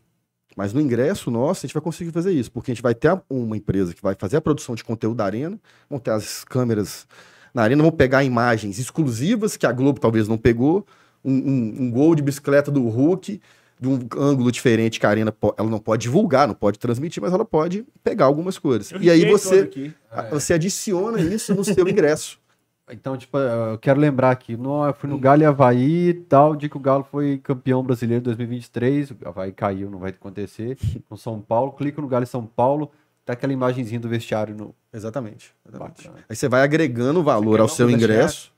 Mas 0.56 0.72
no 0.72 0.80
ingresso 0.80 1.30
nosso, 1.30 1.64
a 1.64 1.66
gente 1.66 1.74
vai 1.74 1.82
conseguir 1.82 2.10
fazer 2.10 2.32
isso, 2.32 2.50
porque 2.50 2.70
a 2.70 2.74
gente 2.74 2.82
vai 2.82 2.94
ter 2.94 3.20
uma 3.28 3.56
empresa 3.56 3.94
que 3.94 4.02
vai 4.02 4.14
fazer 4.14 4.36
a 4.36 4.40
produção 4.40 4.74
de 4.74 4.82
conteúdo 4.82 5.16
da 5.16 5.24
arena, 5.24 5.58
vão 5.88 5.98
ter 5.98 6.10
as 6.10 6.44
câmeras 6.44 7.06
na 7.54 7.62
arena, 7.62 7.82
vão 7.82 7.92
pegar 7.92 8.24
imagens 8.24 8.78
exclusivas 8.78 9.56
que 9.56 9.66
a 9.66 9.72
Globo 9.72 9.98
talvez 10.00 10.28
não 10.28 10.38
pegou, 10.38 10.86
um, 11.24 11.32
um- 11.32 11.74
um 11.82 11.90
gol 11.90 12.14
de 12.14 12.22
bicicleta 12.22 12.70
do 12.70 12.88
Hulk, 12.88 13.40
de 13.78 13.88
um 13.88 13.98
ângulo 14.18 14.52
diferente 14.52 15.00
que 15.00 15.06
a 15.06 15.08
arena 15.08 15.32
po- 15.32 15.54
ela 15.56 15.68
não 15.70 15.78
pode 15.78 16.02
divulgar, 16.02 16.46
não 16.46 16.54
pode 16.54 16.78
transmitir, 16.78 17.22
mas 17.22 17.32
ela 17.32 17.44
pode 17.44 17.84
pegar 18.04 18.26
algumas 18.26 18.58
coisas. 18.58 18.90
Eu 18.92 19.02
E 19.02 19.08
aí 19.10 19.20
você, 19.30 19.62
a- 20.10 20.22
você 20.24 20.52
adiciona 20.54 21.20
isso 21.20 21.54
no 21.54 21.64
seu 21.64 21.88
ingresso. 21.88 22.38
Então, 22.92 23.16
tipo, 23.16 23.38
eu 23.38 23.78
quero 23.78 24.00
lembrar 24.00 24.32
aqui, 24.32 24.56
no, 24.56 24.84
eu 24.84 24.92
fui 24.92 25.08
no 25.08 25.16
Galo 25.16 25.42
e 25.42 25.44
Havaí 25.44 26.08
e 26.08 26.14
tal, 26.14 26.56
dia 26.56 26.68
que 26.68 26.76
o 26.76 26.80
Galo 26.80 27.06
foi 27.08 27.38
campeão 27.38 27.84
brasileiro 27.84 28.24
2023, 28.24 29.12
o 29.12 29.16
Havaí 29.26 29.52
caiu, 29.52 29.88
não 29.88 30.00
vai 30.00 30.10
acontecer, 30.10 30.76
com 31.08 31.16
São 31.16 31.40
Paulo, 31.40 31.70
clico 31.70 32.00
no 32.02 32.08
Galo 32.08 32.24
em 32.24 32.26
São 32.26 32.44
Paulo, 32.44 32.90
tá 33.30 33.34
aquela 33.34 33.52
imagenzinha 33.52 33.98
do 34.00 34.08
vestiário 34.08 34.54
no... 34.54 34.74
Exatamente. 34.92 35.52
exatamente. 35.68 36.04
Bacana. 36.08 36.24
Aí 36.28 36.36
você 36.36 36.48
vai 36.48 36.62
agregando 36.62 37.22
valor 37.22 37.60
ao 37.60 37.68
seu 37.68 37.90
ingresso. 37.90 38.52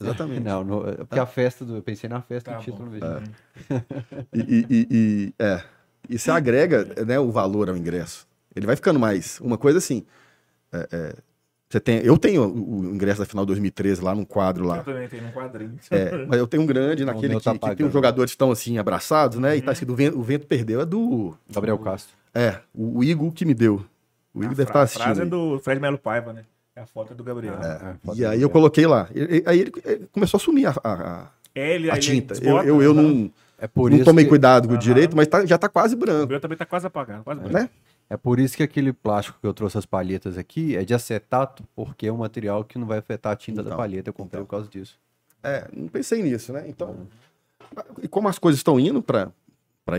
Exatamente. 0.00 0.40
Não, 0.40 0.64
no- 0.64 0.88
é 0.88 0.94
porque 0.96 1.18
a 1.20 1.26
festa, 1.26 1.64
do, 1.64 1.76
eu 1.76 1.82
pensei 1.82 2.08
na 2.10 2.20
festa 2.20 2.50
Tá 2.52 2.56
do 2.58 2.62
título 2.64 2.78
bom. 2.78 2.84
no 2.86 2.90
vestiário. 2.90 3.28
E, 4.34 4.40
e- 4.40 4.66
e- 4.70 4.86
e- 4.90 5.34
é. 5.38 5.62
E 6.08 6.18
você 6.18 6.30
agrega 6.30 7.04
né, 7.04 7.18
o 7.20 7.30
valor 7.30 7.68
ao 7.70 7.76
ingresso. 7.76 8.26
Ele 8.54 8.66
vai 8.66 8.74
ficando 8.76 8.98
mais. 8.98 9.38
Uma 9.40 9.56
coisa 9.56 9.78
assim. 9.78 10.04
é, 10.72 10.88
é, 10.90 11.14
você 11.70 11.80
tem, 11.80 11.98
eu 12.00 12.18
tenho 12.18 12.44
o, 12.44 12.84
ingresso 12.94 13.20
da 13.20 13.24
final 13.26 13.46
2013 13.46 14.02
lá 14.02 14.14
num 14.14 14.24
quadro 14.26 14.64
Eu 14.64 14.68
lá. 14.68 14.82
também 14.82 15.08
tenho 15.08 15.26
um 15.26 15.30
quadrinho. 15.32 15.78
É, 15.90 16.26
mas 16.26 16.38
eu 16.38 16.46
tenho 16.46 16.62
um 16.62 16.66
grande 16.66 17.02
naquele 17.04 17.28
meu 17.28 17.38
que, 17.40 17.44
tá 17.58 17.70
que 17.70 17.76
tem 17.76 17.86
os 17.86 17.92
jogadores 17.92 18.32
que 18.32 18.34
estão 18.34 18.50
assim 18.50 18.76
abraçados, 18.78 19.38
né? 19.38 19.56
E 19.56 19.60
Uhum. 19.60 19.64
tá 19.66 19.72
escrito 19.72 19.92
o 19.92 19.96
vento, 19.96 20.18
o 20.18 20.22
vento 20.22 20.46
perdeu. 20.46 20.80
É 20.80 20.84
do. 20.84 21.34
Gabriel 21.50 21.78
Castro. 21.78 22.14
É, 22.34 22.58
o, 22.74 22.98
o 22.98 23.04
Igor 23.04 23.30
que 23.32 23.44
me 23.46 23.54
deu. 23.54 23.82
O 24.34 24.42
Igor 24.42 24.54
deve 24.54 24.62
estar 24.70 24.82
A 24.82 24.86
frase 24.86 25.02
assistindo. 25.02 25.22
é 25.22 25.26
do 25.26 25.58
Fred 25.60 25.80
Melo 25.80 25.98
Paiva, 25.98 26.32
né? 26.32 26.44
É 26.74 26.80
a 26.80 26.86
foto 26.86 27.14
do 27.14 27.22
Gabriel. 27.22 27.54
É, 27.54 27.94
foda 28.04 28.18
E 28.20 28.24
aí 28.24 28.40
eu 28.40 28.48
coloquei 28.48 28.86
lá. 28.86 29.08
E- 29.14 29.20
e- 29.38 29.42
Aí 29.46 29.60
ele, 29.60 29.72
ele 29.84 30.08
começou 30.10 30.38
a 30.38 30.40
sumir 30.40 30.66
a, 30.66 30.70
a- 30.82 30.92
a- 30.92 31.26
É, 31.54 31.74
ele, 31.74 31.90
a 31.90 31.98
tinta. 31.98 32.34
Eu, 32.34 32.40
desbota, 32.40 32.66
eu, 32.66 32.82
eu 32.82 32.94
né? 32.94 33.02
não, 33.02 33.30
É 33.58 33.66
por 33.68 33.90
não 33.90 33.96
isso 33.98 34.06
tomei 34.06 34.24
que- 34.24 34.30
cuidado 34.30 34.68
com 34.68 34.74
o 34.74 34.78
direito, 34.78 35.14
mas 35.14 35.26
tá- 35.28 35.44
já 35.44 35.58
tá 35.58 35.68
quase 35.68 35.94
O 35.94 35.98
branco. 35.98 36.28
meu 36.28 36.40
também 36.40 36.56
tá 36.56 36.64
quase 36.64 36.86
apagado. 36.86 37.24
Quase 37.24 37.40
branco. 37.40 37.54
Né? 37.54 37.68
É 38.08 38.16
por 38.16 38.40
isso 38.40 38.56
que 38.56 38.62
aquele 38.62 38.92
plástico 38.92 39.38
que 39.40 39.46
eu 39.46 39.52
trouxe 39.54 39.76
as 39.78 39.84
palhetas 39.86 40.36
aqui 40.38 40.76
é 40.76 40.84
de 40.84 40.92
acetato, 40.94 41.62
porque 41.76 42.06
é 42.06 42.12
um 42.12 42.18
material 42.18 42.64
que 42.64 42.78
não 42.78 42.86
vai 42.86 42.98
afetar 42.98 43.32
a 43.32 43.36
tinta 43.36 43.62
da 43.62 43.68
Então, 43.68 43.76
palheta. 43.78 44.08
Eu 44.10 44.14
comprei 44.14 44.38
então. 44.40 44.46
por 44.46 44.50
causa 44.50 44.68
disso. 44.68 44.98
É, 45.42 45.66
não 45.74 45.88
pensei 45.88 46.22
nisso, 46.22 46.52
né? 46.52 46.64
Então, 46.68 46.96
e 48.02 48.08
como 48.08 48.28
as 48.28 48.38
coisas 48.38 48.58
estão 48.58 48.78
indo 48.80 49.02
para 49.02 49.30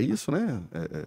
isso, 0.02 0.32
né? 0.32 0.60
É, 0.74 1.06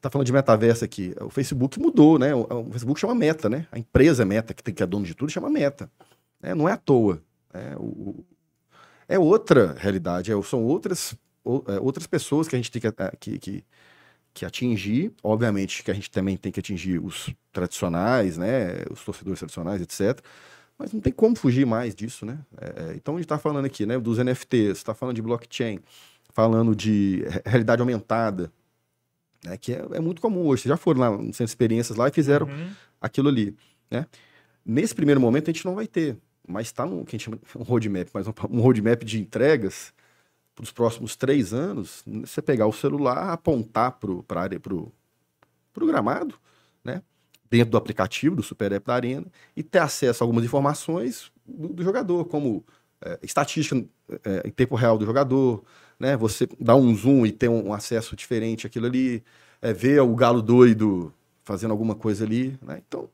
é, 0.00 0.02
você 0.02 0.02
tá 0.02 0.10
falando 0.10 0.26
de 0.26 0.32
metaverso 0.32 0.84
aqui. 0.84 1.14
O 1.20 1.30
Facebook 1.30 1.78
mudou, 1.78 2.18
né? 2.18 2.34
O, 2.34 2.40
o 2.68 2.70
Facebook 2.72 2.98
chama 3.00 3.14
Meta, 3.14 3.48
né? 3.48 3.66
A 3.70 3.78
empresa 3.78 4.24
Meta, 4.24 4.54
que, 4.54 4.62
tem, 4.62 4.72
que 4.74 4.82
é 4.82 4.86
dono 4.86 5.04
de 5.04 5.14
tudo, 5.14 5.30
chama 5.30 5.50
Meta. 5.50 5.90
né? 6.42 6.54
Não 6.54 6.68
é 6.68 6.72
à 6.72 6.76
toa. 6.76 7.22
É, 7.52 7.74
o- 7.76 8.24
é 9.08 9.18
outra 9.18 9.74
realidade, 9.78 10.32
é- 10.32 10.42
são 10.42 10.62
outras, 10.64 11.14
é, 11.68 11.80
outras 11.80 12.06
pessoas 12.06 12.46
que 12.48 12.54
a 12.54 12.58
gente 12.58 12.70
tem 12.70 12.80
que, 12.80 12.86
a- 12.88 13.12
que, 13.18 13.38
que, 13.38 13.64
que 14.32 14.44
atingir. 14.46 15.12
Obviamente 15.22 15.82
que 15.82 15.90
a 15.90 15.94
gente 15.94 16.10
também 16.10 16.36
tem 16.36 16.50
que 16.52 16.60
atingir 16.60 16.98
os 17.04 17.28
tradicionais, 17.52 18.38
né? 18.38 18.84
Os 18.90 19.04
torcedores 19.04 19.40
tradicionais, 19.40 19.82
etc. 19.82 20.20
Mas 20.78 20.92
não 20.92 21.00
tem 21.00 21.12
como 21.12 21.36
fugir 21.36 21.66
mais 21.66 21.94
disso, 21.94 22.24
né? 22.24 22.38
É, 22.58 22.92
é, 22.92 22.94
então 22.94 23.14
a 23.14 23.18
gente 23.18 23.26
está 23.26 23.38
falando 23.38 23.66
aqui, 23.66 23.84
né, 23.84 23.98
dos 23.98 24.18
NFTs, 24.18 24.78
está 24.78 24.94
falando 24.94 25.16
de 25.16 25.20
blockchain, 25.22 25.78
falando 26.32 26.74
de 26.74 27.22
re- 27.28 27.42
realidade 27.44 27.82
aumentada, 27.82 28.50
né, 29.44 29.56
que 29.56 29.72
é, 29.72 29.84
é 29.92 30.00
muito 30.00 30.20
comum 30.20 30.46
hoje. 30.46 30.62
Vocês 30.62 30.70
já 30.70 30.76
foram 30.76 31.00
lá 31.00 31.10
no 31.10 31.24
centro 31.32 31.46
de 31.46 31.50
experiências 31.50 31.96
lá 31.96 32.08
e 32.08 32.12
fizeram 32.12 32.46
Uhum. 32.46 32.70
aquilo 33.00 33.28
ali, 33.28 33.56
né? 33.90 34.06
Nesse 34.64 34.94
primeiro 34.94 35.20
momento 35.20 35.50
a 35.50 35.52
gente 35.52 35.64
não 35.64 35.74
vai 35.74 35.86
ter, 35.86 36.16
mas 36.46 36.66
está 36.66 36.84
no 36.84 37.04
que 37.04 37.16
a 37.16 37.18
gente 37.18 37.24
chama 37.24 37.38
um 37.56 37.62
roadmap, 37.62 38.08
mas 38.12 38.26
um, 38.28 38.32
um 38.50 38.60
roadmap 38.60 39.02
de 39.04 39.18
entregas 39.20 39.92
para 40.54 40.62
os 40.64 40.70
próximos 40.70 41.16
três 41.16 41.54
anos. 41.54 42.02
Você 42.06 42.42
pegar 42.42 42.66
o 42.66 42.72
celular, 42.72 43.32
apontar 43.32 43.98
para 44.26 44.40
área, 44.40 44.60
para 44.60 44.74
o 44.74 44.92
gramado, 45.86 46.34
né? 46.84 47.02
Dentro 47.50 47.70
do 47.70 47.76
aplicativo 47.78 48.36
do 48.36 48.42
Super 48.42 48.70
App 48.72 48.86
da 48.86 48.94
Arena 48.94 49.26
e 49.56 49.62
ter 49.62 49.78
acesso 49.80 50.22
a 50.22 50.24
algumas 50.24 50.44
informações 50.44 51.32
do, 51.44 51.68
do 51.68 51.82
jogador, 51.82 52.26
como 52.26 52.62
é, 53.00 53.18
estatística 53.22 53.82
é, 54.22 54.42
em 54.46 54.50
tempo 54.50 54.76
real 54.76 54.98
do 54.98 55.06
jogador, 55.06 55.64
né? 56.00 56.16
Você 56.16 56.48
dar 56.58 56.74
um 56.74 56.92
zoom 56.96 57.26
e 57.26 57.30
ter 57.30 57.48
um, 57.48 57.72
acesso 57.72 58.16
diferente 58.16 58.66
àquilo 58.66 58.86
ali, 58.86 59.22
é, 59.62 59.72
ver 59.72 60.00
o 60.00 60.14
galo 60.16 60.40
doido 60.42 61.12
fazendo 61.44 61.70
alguma 61.72 61.94
coisa 61.94 62.24
ali, 62.24 62.58
né? 62.62 62.80
Então, 62.88 63.08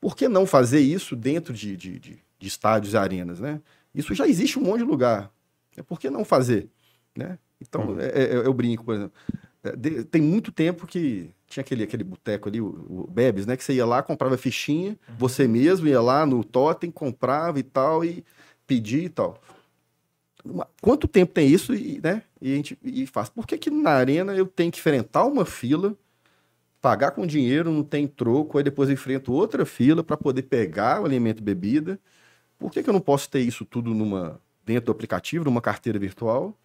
por 0.00 0.16
que 0.16 0.28
não 0.28 0.46
fazer 0.46 0.80
isso 0.80 1.14
dentro 1.16 1.52
de, 1.52 1.76
de, 1.76 1.98
de- 1.98 2.18
de 2.38 2.48
estádios 2.48 2.94
e 2.94 2.96
arenas, 2.96 3.38
né? 3.40 3.60
Isso 3.94 4.14
já 4.14 4.26
existe 4.26 4.58
um 4.58 4.62
monte 4.62 4.78
de 4.78 4.84
lugar. 4.84 5.30
É, 5.76 5.82
por 5.82 5.98
que 6.00 6.08
não 6.10 6.24
fazer, 6.24 6.68
né? 7.16 7.38
Então, 7.60 7.96
é, 8.00 8.06
é- 8.22 8.36
eu 8.36 8.52
brinco, 8.54 8.84
por 8.84 8.94
exemplo. 8.94 9.12
É, 9.64 9.76
de- 9.76 10.04
tem 10.04 10.20
muito 10.20 10.50
tempo 10.50 10.86
que 10.86 11.30
tinha 11.46 11.62
aquele, 11.62 11.84
aquele 11.84 12.02
boteco 12.02 12.48
ali, 12.48 12.60
o, 12.60 12.66
o 12.66 13.06
Bebes, 13.10 13.46
né? 13.46 13.56
Que 13.56 13.62
você 13.62 13.74
ia 13.74 13.86
lá, 13.86 14.02
comprava 14.02 14.36
fichinha, 14.36 14.98
você 15.18 15.46
mesmo 15.46 15.86
ia 15.86 16.00
lá 16.00 16.26
no 16.26 16.42
Totem, 16.42 16.90
comprava 16.90 17.58
e 17.60 17.62
tal, 17.62 18.04
e 18.04 18.24
pedia 18.66 19.04
e 19.04 19.08
tal. 19.08 19.40
Quanto 20.80 21.06
tempo 21.08 21.32
tem 21.32 21.48
isso 21.48 21.74
e, 21.74 22.00
né? 22.02 22.22
E 22.40 22.52
a 22.52 22.56
gente 22.56 22.78
e 22.82 23.06
faz. 23.06 23.28
Por 23.28 23.46
que, 23.46 23.58
que 23.58 23.70
na 23.70 23.90
arena 23.90 24.34
eu 24.34 24.46
tenho 24.46 24.72
que 24.72 24.78
enfrentar 24.78 25.24
uma 25.24 25.44
fila, 25.44 25.96
pagar 26.80 27.12
com 27.12 27.26
dinheiro, 27.26 27.70
não 27.70 27.84
tem 27.84 28.06
troco, 28.06 28.58
aí 28.58 28.64
depois 28.64 28.88
eu 28.88 28.94
enfrento 28.94 29.32
outra 29.32 29.64
fila 29.64 30.02
para 30.04 30.16
poder 30.16 30.42
pegar 30.42 31.02
o 31.02 31.04
alimento 31.06 31.38
e 31.40 31.42
bebida? 31.42 32.00
Por 32.58 32.70
que, 32.70 32.82
que 32.82 32.90
eu 32.90 32.94
não 32.94 33.00
posso 33.00 33.30
ter 33.30 33.40
isso 33.40 33.64
tudo 33.64 33.94
numa 33.94 34.40
dentro 34.64 34.86
do 34.86 34.92
aplicativo, 34.92 35.44
numa 35.44 35.60
carteira 35.60 35.98
virtual? 35.98 36.56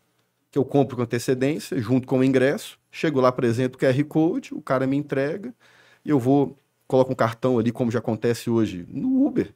que 0.52 0.58
eu 0.58 0.66
compro 0.66 0.96
com 0.96 1.04
antecedência, 1.04 1.80
junto 1.80 2.08
com 2.08 2.20
o 2.20 2.24
ingresso, 2.24 2.80
chego 2.92 3.20
lá, 3.20 3.30
apresento 3.30 3.78
o 3.78 3.80
QR 3.80 4.04
Code, 4.06 4.54
o 4.54 4.62
cara 4.62 4.88
me 4.88 4.96
entrega, 4.96 5.54
e 6.06 6.10
eu 6.10 6.20
vou, 6.20 6.58
coloco 6.88 7.12
um 7.12 7.16
cartão 7.16 7.60
ali, 7.60 7.72
como 7.72 7.92
já 7.92 8.00
acontece 8.00 8.50
hoje, 8.50 8.86
no 8.90 9.26
Uber. 9.26 9.54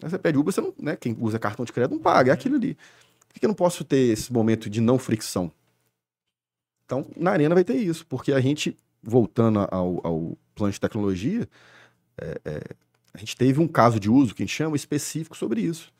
Você 0.00 0.18
pede 0.18 0.38
Uber, 0.38 0.52
você 0.52 0.60
não, 0.60 0.72
né, 0.78 0.96
quem 0.96 1.16
usa 1.20 1.38
cartão 1.38 1.64
de 1.64 1.72
crédito 1.72 1.94
não 1.94 2.00
paga, 2.00 2.30
é 2.30 2.34
aquilo 2.34 2.56
ali. 2.56 2.76
Por 3.28 3.38
que 3.38 3.44
eu 3.44 3.48
não 3.48 3.54
posso 3.54 3.84
ter 3.84 4.12
esse 4.12 4.32
momento 4.32 4.68
de 4.68 4.80
não 4.80 4.98
fricção? 4.98 5.52
Então, 6.84 7.06
na 7.16 7.32
Arena 7.32 7.54
vai 7.54 7.64
ter 7.64 7.76
isso, 7.76 8.06
porque 8.06 8.32
a 8.32 8.40
gente, 8.40 8.76
voltando 9.02 9.60
ao, 9.70 10.00
ao 10.06 10.38
plano 10.54 10.72
de 10.72 10.80
tecnologia, 10.80 11.46
é, 12.16 12.40
é, 12.44 12.60
a 13.12 13.18
gente 13.18 13.36
teve 13.36 13.60
um 13.60 13.68
caso 13.68 14.00
de 14.00 14.10
uso, 14.10 14.34
que 14.34 14.42
a 14.42 14.46
gente 14.46 14.54
chama, 14.54 14.74
específico 14.74 15.36
sobre 15.36 15.60
isso. 15.60 15.92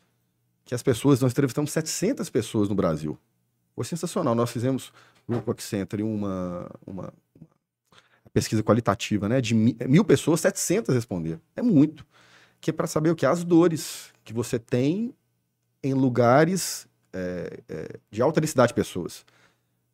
Que 0.65 0.73
as 0.73 0.81
pessoas, 0.81 1.21
nós 1.21 1.31
entrevistamos 1.31 1.71
700 1.71 2.29
pessoas 2.29 2.69
no 2.69 2.75
Brasil. 2.75 3.17
Foi 3.75 3.85
sensacional. 3.85 4.35
Nós 4.35 4.51
fizemos 4.51 4.91
no 5.27 5.41
Cox 5.41 5.63
Center 5.63 6.03
uma, 6.03 6.69
uma, 6.85 7.13
pesquisa 8.33 8.63
qualitativa, 8.63 9.27
né? 9.27 9.41
De 9.41 9.53
mi- 9.53 9.77
mil 9.87 10.03
pessoas, 10.03 10.41
700 10.41 10.93
responderam. 10.93 11.41
É 11.55 11.61
muito. 11.61 12.05
que 12.61 12.71
é 12.71 12.73
para 12.73 12.87
saber 12.87 13.09
o 13.09 13.15
que? 13.15 13.25
As 13.25 13.43
dores 13.43 14.13
que 14.23 14.33
você 14.33 14.59
tem 14.59 15.13
em 15.81 15.93
lugares 15.93 16.87
é, 17.13 17.59
é, 17.67 17.99
de 18.11 18.21
alta 18.21 18.41
densidade 18.41 18.69
de 18.69 18.73
pessoas. 18.73 19.25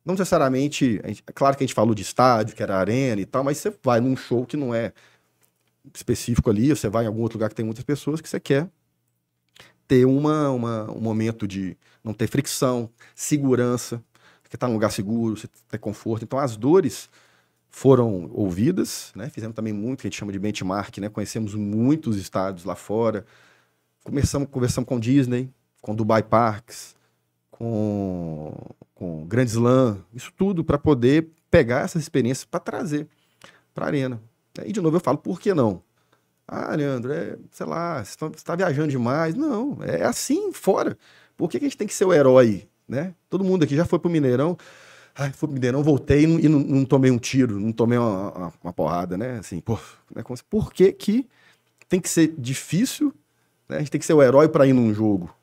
Não 0.04 0.14
necessariamente, 0.14 1.00
gente, 1.04 1.24
é 1.26 1.32
claro 1.32 1.56
que 1.56 1.64
a 1.64 1.66
gente 1.66 1.74
falou 1.74 1.94
de 1.94 2.02
estádio, 2.02 2.54
que 2.54 2.62
era 2.62 2.76
arena 2.76 3.20
e 3.20 3.26
tal, 3.26 3.42
mas 3.42 3.58
você 3.58 3.74
vai 3.82 4.00
num 4.00 4.16
show 4.16 4.46
que 4.46 4.56
não 4.56 4.74
é 4.74 4.92
específico 5.94 6.50
ali, 6.50 6.68
você 6.68 6.88
vai 6.88 7.04
em 7.04 7.06
algum 7.08 7.22
outro 7.22 7.38
lugar 7.38 7.48
que 7.48 7.54
tem 7.54 7.64
muitas 7.64 7.84
pessoas 7.84 8.20
que 8.20 8.28
você 8.28 8.40
quer 8.40 8.68
ter 9.86 10.04
uma, 10.04 10.50
uma, 10.50 10.90
um 10.90 11.00
momento 11.00 11.46
de 11.46 11.76
não 12.02 12.12
ter 12.12 12.26
fricção, 12.26 12.90
segurança, 13.14 14.02
que 14.48 14.56
está 14.56 14.66
num 14.66 14.74
lugar 14.74 14.90
seguro, 14.90 15.36
você 15.36 15.48
ter 15.68 15.78
conforto. 15.78 16.24
Então 16.24 16.38
as 16.38 16.56
dores 16.56 17.08
foram 17.68 18.30
ouvidas, 18.32 19.12
né? 19.14 19.28
Fizemos 19.28 19.54
também 19.54 19.72
muito, 19.72 20.00
que 20.00 20.06
a 20.06 20.10
gente 20.10 20.18
chama 20.18 20.32
de 20.32 20.38
benchmark, 20.38 20.98
né? 20.98 21.08
Conhecemos 21.08 21.54
muitos 21.54 22.16
estados 22.16 22.64
lá 22.64 22.74
fora. 22.74 23.24
Começamos, 24.02 24.48
conversamos 24.50 24.88
com 24.88 24.98
Disney, 24.98 25.50
com 25.82 25.94
Dubai 25.94 26.22
Parks, 26.22 26.95
com, 27.58 28.52
com 28.94 29.26
Grand 29.26 29.44
Slam, 29.44 29.98
isso 30.14 30.32
tudo 30.36 30.64
para 30.64 30.78
poder 30.78 31.28
pegar 31.50 31.80
essas 31.80 32.02
experiências 32.02 32.44
para 32.44 32.60
trazer 32.60 33.08
para 33.74 33.86
a 33.86 33.88
arena. 33.88 34.20
E 34.64 34.72
de 34.72 34.80
novo 34.80 34.96
eu 34.96 35.00
falo, 35.00 35.18
por 35.18 35.38
que 35.38 35.52
não? 35.52 35.82
Ah, 36.48 36.74
Leandro, 36.74 37.12
é, 37.12 37.36
sei 37.50 37.66
lá, 37.66 38.02
você 38.02 38.12
está 38.12 38.30
tá 38.30 38.56
viajando 38.56 38.88
demais. 38.88 39.34
Não, 39.34 39.78
é 39.82 40.04
assim, 40.04 40.52
fora. 40.52 40.96
Por 41.36 41.50
que, 41.50 41.58
que 41.58 41.66
a 41.66 41.68
gente 41.68 41.76
tem 41.76 41.86
que 41.86 41.94
ser 41.94 42.04
o 42.04 42.14
herói, 42.14 42.68
né? 42.88 43.14
Todo 43.28 43.44
mundo 43.44 43.64
aqui 43.64 43.76
já 43.76 43.84
foi 43.84 43.98
pro 43.98 44.08
Mineirão. 44.08 44.56
Ai, 45.14 45.32
fui 45.32 45.48
pro 45.48 45.54
Mineirão, 45.54 45.82
voltei 45.82 46.22
e, 46.22 46.26
não, 46.26 46.38
e 46.38 46.48
não, 46.48 46.60
não, 46.60 46.84
tomei 46.84 47.10
um 47.10 47.18
tiro, 47.18 47.58
não 47.58 47.72
tomei 47.72 47.98
uma, 47.98 48.30
uma, 48.32 48.52
uma 48.64 48.72
porrada, 48.72 49.16
né? 49.16 49.38
Assim, 49.38 49.60
por, 49.60 49.82
né? 50.14 50.22
por 50.48 50.72
que 50.72 50.92
que 50.92 51.28
tem 51.88 52.00
que 52.00 52.08
ser 52.08 52.34
difícil, 52.38 53.12
né? 53.68 53.76
A 53.76 53.78
gente 53.80 53.90
tem 53.90 53.98
que 53.98 54.06
ser 54.06 54.14
o 54.14 54.22
herói 54.22 54.48
para 54.48 54.66
ir 54.66 54.72
num 54.72 54.94
jogo. 54.94 55.34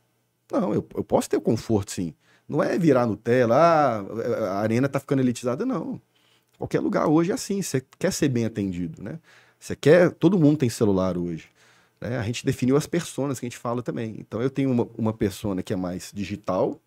Não, 0.53 0.73
eu, 0.73 0.87
eu 0.95 1.03
posso 1.03 1.29
ter 1.29 1.37
o 1.37 1.41
conforto, 1.41 1.91
sim. 1.91 2.13
Não 2.47 2.61
é 2.61 2.77
virar 2.77 3.07
Nutella, 3.07 3.55
ah, 3.55 3.99
a 4.51 4.59
arena 4.59 4.87
tá 4.87 4.99
ficando 4.99 5.21
elitizada, 5.21 5.65
não. 5.65 5.99
Qualquer 6.57 6.79
lugar 6.79 7.07
hoje 7.07 7.31
é 7.31 7.33
assim, 7.33 7.61
você 7.61 7.83
quer 7.97 8.13
ser 8.13 8.29
bem 8.29 8.45
atendido, 8.45 9.01
né? 9.01 9.19
Você 9.59 9.75
quer. 9.75 10.11
Todo 10.11 10.37
mundo 10.37 10.57
tem 10.57 10.69
celular 10.69 11.17
hoje. 11.17 11.49
Né? 11.99 12.17
A 12.17 12.23
gente 12.23 12.45
definiu 12.45 12.77
as 12.77 12.85
personas 12.85 13.39
que 13.39 13.45
a 13.45 13.49
gente 13.49 13.57
fala 13.57 13.81
também. 13.81 14.17
Então 14.19 14.41
eu 14.41 14.49
tenho 14.49 14.69
uma, 14.69 14.87
uma 14.97 15.13
persona 15.13 15.63
que 15.63 15.73
é 15.73 15.75
mais 15.75 16.11
digital, 16.13 16.79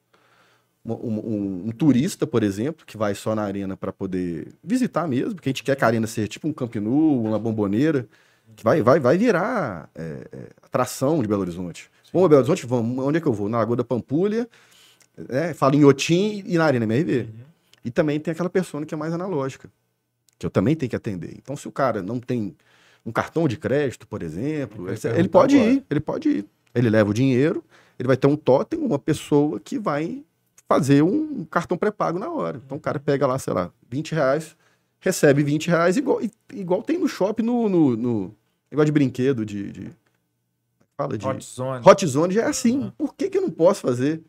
um, 0.85 0.93
um, 0.93 1.63
um, 1.67 1.71
turista, 1.73 2.27
por 2.27 2.43
exemplo, 2.43 2.87
que 2.87 2.97
vai 2.97 3.15
só 3.15 3.35
na 3.35 3.43
arena 3.43 3.77
para 3.77 3.93
poder 3.93 4.53
visitar 4.63 5.09
mesmo, 5.09 5.35
porque 5.35 5.49
a 5.49 5.53
gente 5.53 5.65
quer 5.65 5.75
que 5.75 5.83
a 5.83 5.87
arena 5.87 6.07
seja 6.07 6.29
tipo 6.29 6.47
um 6.47 6.53
Camp 6.53 6.77
Nou, 6.77 7.25
uma 7.25 7.39
bomboneira, 7.39 8.07
que 8.55 8.63
vai, 8.63 8.83
vai, 8.83 9.01
vai 9.01 9.19
virar 9.19 9.91
é, 9.95 10.29
é, 10.31 10.39
atração 10.63 11.21
de 11.21 11.27
Belo 11.27 11.41
Horizonte. 11.41 11.91
Vamos 12.13 12.27
a 12.27 12.29
Belo 12.29 12.41
Horizonte? 12.41 12.67
Vamos. 12.67 13.05
Onde 13.05 13.19
é 13.19 13.21
que 13.21 13.27
eu 13.27 13.33
vou? 13.33 13.49
Na 13.49 13.59
Lagoa 13.59 13.77
da 13.77 13.85
Pampulha, 13.85 14.49
né? 15.17 15.55
falo 15.55 15.75
em 15.75 15.85
Otim 15.85 16.43
e 16.47 16.57
na 16.57 16.65
Arena 16.65 16.85
MRV. 16.85 17.21
Uhum. 17.21 17.29
E 17.85 17.91
também 17.91 18.19
tem 18.19 18.33
aquela 18.33 18.51
persona 18.51 18.85
que 18.85 18.95
é 18.95 18.97
mais 18.97 19.13
analógica 19.13 19.71
que 20.39 20.47
eu 20.47 20.51
também 20.51 20.77
tenho 20.77 20.91
que 20.91 20.97
atender. 20.97 21.35
Então, 21.37 21.57
se 21.57 21.67
o 21.67 21.73
cara 21.73 22.03
não 22.03 22.21
tem 22.21 22.55
um 23.05 23.13
cartão 23.13 23.49
de 23.49 23.57
crédito, 23.57 24.07
por 24.07 24.23
exemplo, 24.23 24.89
ele, 24.89 24.99
ele 25.19 25.29
pode 25.29 25.57
agora. 25.57 25.73
ir, 25.73 25.85
ele 25.89 26.01
pode 26.01 26.29
ir. 26.29 26.47
Ele 26.75 26.91
leva 26.91 27.11
o 27.11 27.15
dinheiro, 27.15 27.65
ele 27.99 28.07
vai 28.07 28.17
ter 28.17 28.27
um 28.27 28.37
totem, 28.37 28.79
uma 28.79 28.99
pessoa 28.99 29.59
que 29.59 29.79
vai 29.79 30.23
fazer 30.69 31.03
um 31.03 31.45
cartão 31.45 31.79
pré-pago 31.79 32.19
na 32.19 32.29
hora. 32.29 32.61
Então 32.65 32.77
o 32.77 32.81
cara 32.81 32.99
pega 32.99 33.27
lá, 33.27 33.39
sei 33.39 33.55
lá, 33.55 33.71
20 33.89 34.13
reais, 34.13 34.57
recebe 35.01 35.43
20 35.43 35.69
reais, 35.69 35.97
igual, 35.97 36.21
igual 36.53 36.83
tem 36.83 36.99
no 36.99 37.09
shopping, 37.09 37.45
no, 37.45 37.69
no, 37.69 37.97
no 37.97 38.35
igual 38.71 38.85
de 38.85 38.93
brinquedo, 38.93 39.47
de, 39.47 39.73
de, 39.73 39.91
Fala 40.97 41.17
de. 41.17 41.27
Hot 41.27 41.45
Zone. 41.45 41.83
Hot 41.87 42.07
Zone 42.07 42.35
já 42.35 42.43
é 42.43 42.47
assim. 42.47 42.79
Uhum. 42.79 42.91
Por 42.93 43.15
que, 43.15 43.29
que 43.29 43.39
eu 43.39 43.43
não 43.43 43.51
posso 43.51 43.81
fazer 43.81 44.23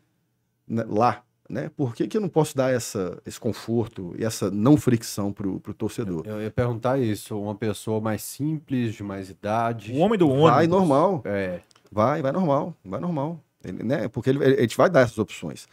né, 0.66 0.84
lá? 0.86 1.22
né? 1.48 1.70
Por 1.74 1.94
que, 1.94 2.06
que 2.06 2.16
eu 2.16 2.20
não 2.20 2.28
posso 2.28 2.54
dar 2.56 2.72
essa, 2.72 3.20
esse 3.24 3.40
conforto 3.40 4.14
e 4.18 4.24
essa 4.24 4.50
não 4.50 4.76
fricção 4.76 5.32
para 5.32 5.48
o 5.48 5.60
torcedor? 5.74 6.22
Eu, 6.26 6.34
eu, 6.34 6.42
ia 6.42 6.50
perguntar 6.50 6.98
isso, 6.98 7.40
uma 7.40 7.54
pessoa 7.54 8.00
mais 8.00 8.22
simples, 8.22 8.94
de 8.94 9.02
mais 9.02 9.30
idade. 9.30 9.92
O 9.92 9.98
homem 9.98 10.18
do 10.18 10.28
ônibus. 10.28 10.50
Vai 10.50 10.66
normal. 10.66 11.22
É. 11.24 11.60
Vai, 11.90 12.20
vai 12.20 12.32
normal, 12.32 12.76
vai 12.84 13.00
normal. 13.00 13.42
Ele, 13.64 13.82
né? 13.82 14.08
Porque 14.08 14.28
ele, 14.28 14.44
ele, 14.44 14.56
a 14.56 14.60
gente 14.60 14.76
vai 14.76 14.90
dar 14.90 15.00
essas 15.00 15.18
opções. 15.18 15.66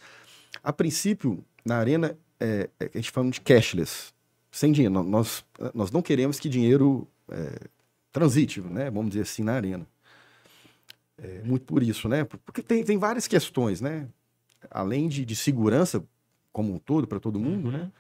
A 0.63 0.71
princípio, 0.71 1.43
na 1.65 1.77
arena, 1.77 2.17
é, 2.39 2.69
é, 2.79 2.89
a 2.93 2.97
gente 2.97 3.11
fala 3.11 3.29
de 3.29 3.41
cashless, 3.41 4.13
sem 4.49 4.71
dinheiro. 4.71 5.03
Nós, 5.03 5.43
nós 5.73 5.91
não 5.91 6.01
queremos 6.01 6.39
que 6.39 6.47
dinheiro 6.47 7.05
é, 7.29 7.59
transite, 8.13 8.61
né? 8.61 8.89
Vamos 8.89 9.09
dizer 9.09 9.23
assim, 9.23 9.43
na 9.43 9.53
arena. 9.53 9.85
É, 11.18 11.41
muito 11.43 11.66
por 11.66 11.82
isso, 11.82 12.09
né? 12.09 12.24
Porque 12.24 12.61
tem, 12.61 12.84
tem 12.84 12.97
várias 12.97 13.28
questões, 13.28 13.80
né? 13.82 14.07
além 14.70 15.07
de, 15.07 15.26
de 15.26 15.36
segurança 15.36 16.03
como 16.51 16.74
um 16.74 16.78
todo 16.78 17.07
para 17.07 17.20
todo 17.20 17.39
mundo, 17.39 17.72
né? 17.72 17.80
uhum. 17.80 17.84
né? 17.86 17.91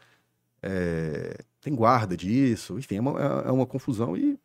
É, 0.61 1.37
tem 1.61 1.75
guarda 1.75 2.17
disso, 2.17 2.79
enfim, 2.79 2.95
é 2.95 3.01
uma, 3.01 3.19
é 3.45 3.51
uma 3.51 3.67
confusão 3.67 4.17
e, 4.17 4.39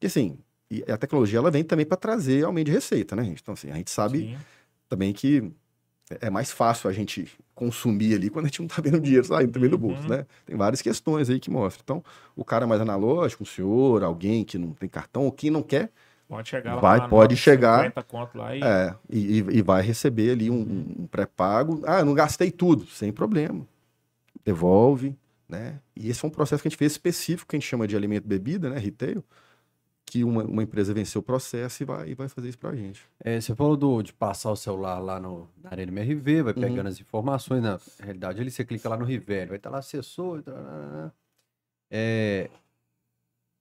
e 0.00 0.06
assim, 0.06 0.36
e 0.70 0.82
a 0.90 0.96
tecnologia 0.96 1.38
ela 1.38 1.50
vem 1.50 1.62
também 1.62 1.86
para 1.86 1.96
trazer 1.96 2.44
aumento 2.44 2.66
de 2.66 2.72
receita, 2.72 3.14
né, 3.14 3.22
gente? 3.24 3.40
Então, 3.40 3.54
assim, 3.54 3.70
a 3.70 3.74
gente 3.76 3.90
sabe 3.90 4.20
Sim. 4.20 4.38
também 4.88 5.12
que 5.12 5.52
é 6.20 6.28
mais 6.28 6.50
fácil 6.50 6.90
a 6.90 6.92
gente 6.92 7.28
consumir 7.54 8.14
ali 8.14 8.30
quando 8.30 8.46
a 8.46 8.48
gente 8.48 8.60
não 8.60 8.66
está 8.66 8.82
vendo 8.82 8.98
dinheiro 9.00 9.24
saindo 9.24 9.52
também 9.52 9.70
do 9.70 9.78
bolso, 9.78 10.02
uhum. 10.02 10.08
né? 10.08 10.26
Tem 10.44 10.56
várias 10.56 10.82
questões 10.82 11.30
aí 11.30 11.38
que 11.38 11.50
mostram. 11.50 11.82
Então, 11.84 12.04
o 12.34 12.44
cara 12.44 12.66
mais 12.66 12.80
analógico, 12.80 13.44
um 13.44 13.46
senhor, 13.46 14.02
alguém 14.02 14.44
que 14.44 14.58
não 14.58 14.72
tem 14.72 14.88
cartão, 14.88 15.24
ou 15.24 15.32
quem 15.32 15.50
não 15.50 15.62
quer, 15.62 15.92
Pode 16.28 16.50
chegar 16.50 16.74
lá. 16.74 16.80
Vai, 16.80 17.08
pode 17.08 17.36
chegar. 17.36 17.90
lá 18.34 18.54
e... 18.54 18.62
É, 18.62 18.94
e, 19.08 19.38
e 19.38 19.62
vai 19.62 19.80
receber 19.80 20.32
ali 20.32 20.50
um, 20.50 20.94
um 20.98 21.06
pré-pago. 21.06 21.82
Ah, 21.86 22.04
não 22.04 22.12
gastei 22.12 22.50
tudo. 22.50 22.86
Sem 22.86 23.10
problema. 23.10 23.66
Devolve, 24.44 25.16
né? 25.48 25.80
E 25.96 26.10
esse 26.10 26.22
é 26.22 26.28
um 26.28 26.30
processo 26.30 26.62
que 26.62 26.68
a 26.68 26.70
gente 26.70 26.78
fez 26.78 26.92
específico, 26.92 27.48
que 27.48 27.56
a 27.56 27.58
gente 27.58 27.68
chama 27.68 27.88
de 27.88 27.96
alimento 27.96 28.28
bebida, 28.28 28.68
né? 28.68 28.78
Retail. 28.78 29.24
Que 30.04 30.22
uma, 30.22 30.44
uma 30.44 30.62
empresa 30.62 30.92
venceu 30.92 31.20
o 31.20 31.24
processo 31.24 31.82
e 31.82 31.86
vai, 31.86 32.10
e 32.10 32.14
vai 32.14 32.28
fazer 32.28 32.50
isso 32.50 32.58
pra 32.58 32.74
gente. 32.74 33.02
É, 33.24 33.40
você 33.40 33.54
falou 33.54 33.76
do, 33.76 34.02
de 34.02 34.12
passar 34.12 34.50
o 34.50 34.56
celular 34.56 34.98
lá 34.98 35.18
no, 35.18 35.48
na 35.62 35.70
Arena 35.70 35.92
MRV, 35.92 36.42
vai 36.42 36.52
uhum. 36.52 36.60
pegando 36.60 36.82
uhum. 36.82 36.88
as 36.88 37.00
informações. 37.00 37.62
Na 37.62 37.80
realidade, 38.00 38.40
ali 38.40 38.50
você 38.50 38.64
clica 38.66 38.88
lá 38.88 38.98
no 38.98 39.04
Rivelli, 39.06 39.48
vai 39.48 39.56
estar 39.56 39.70
lá 39.70 39.78
assessor. 39.78 40.42
É, 41.90 42.50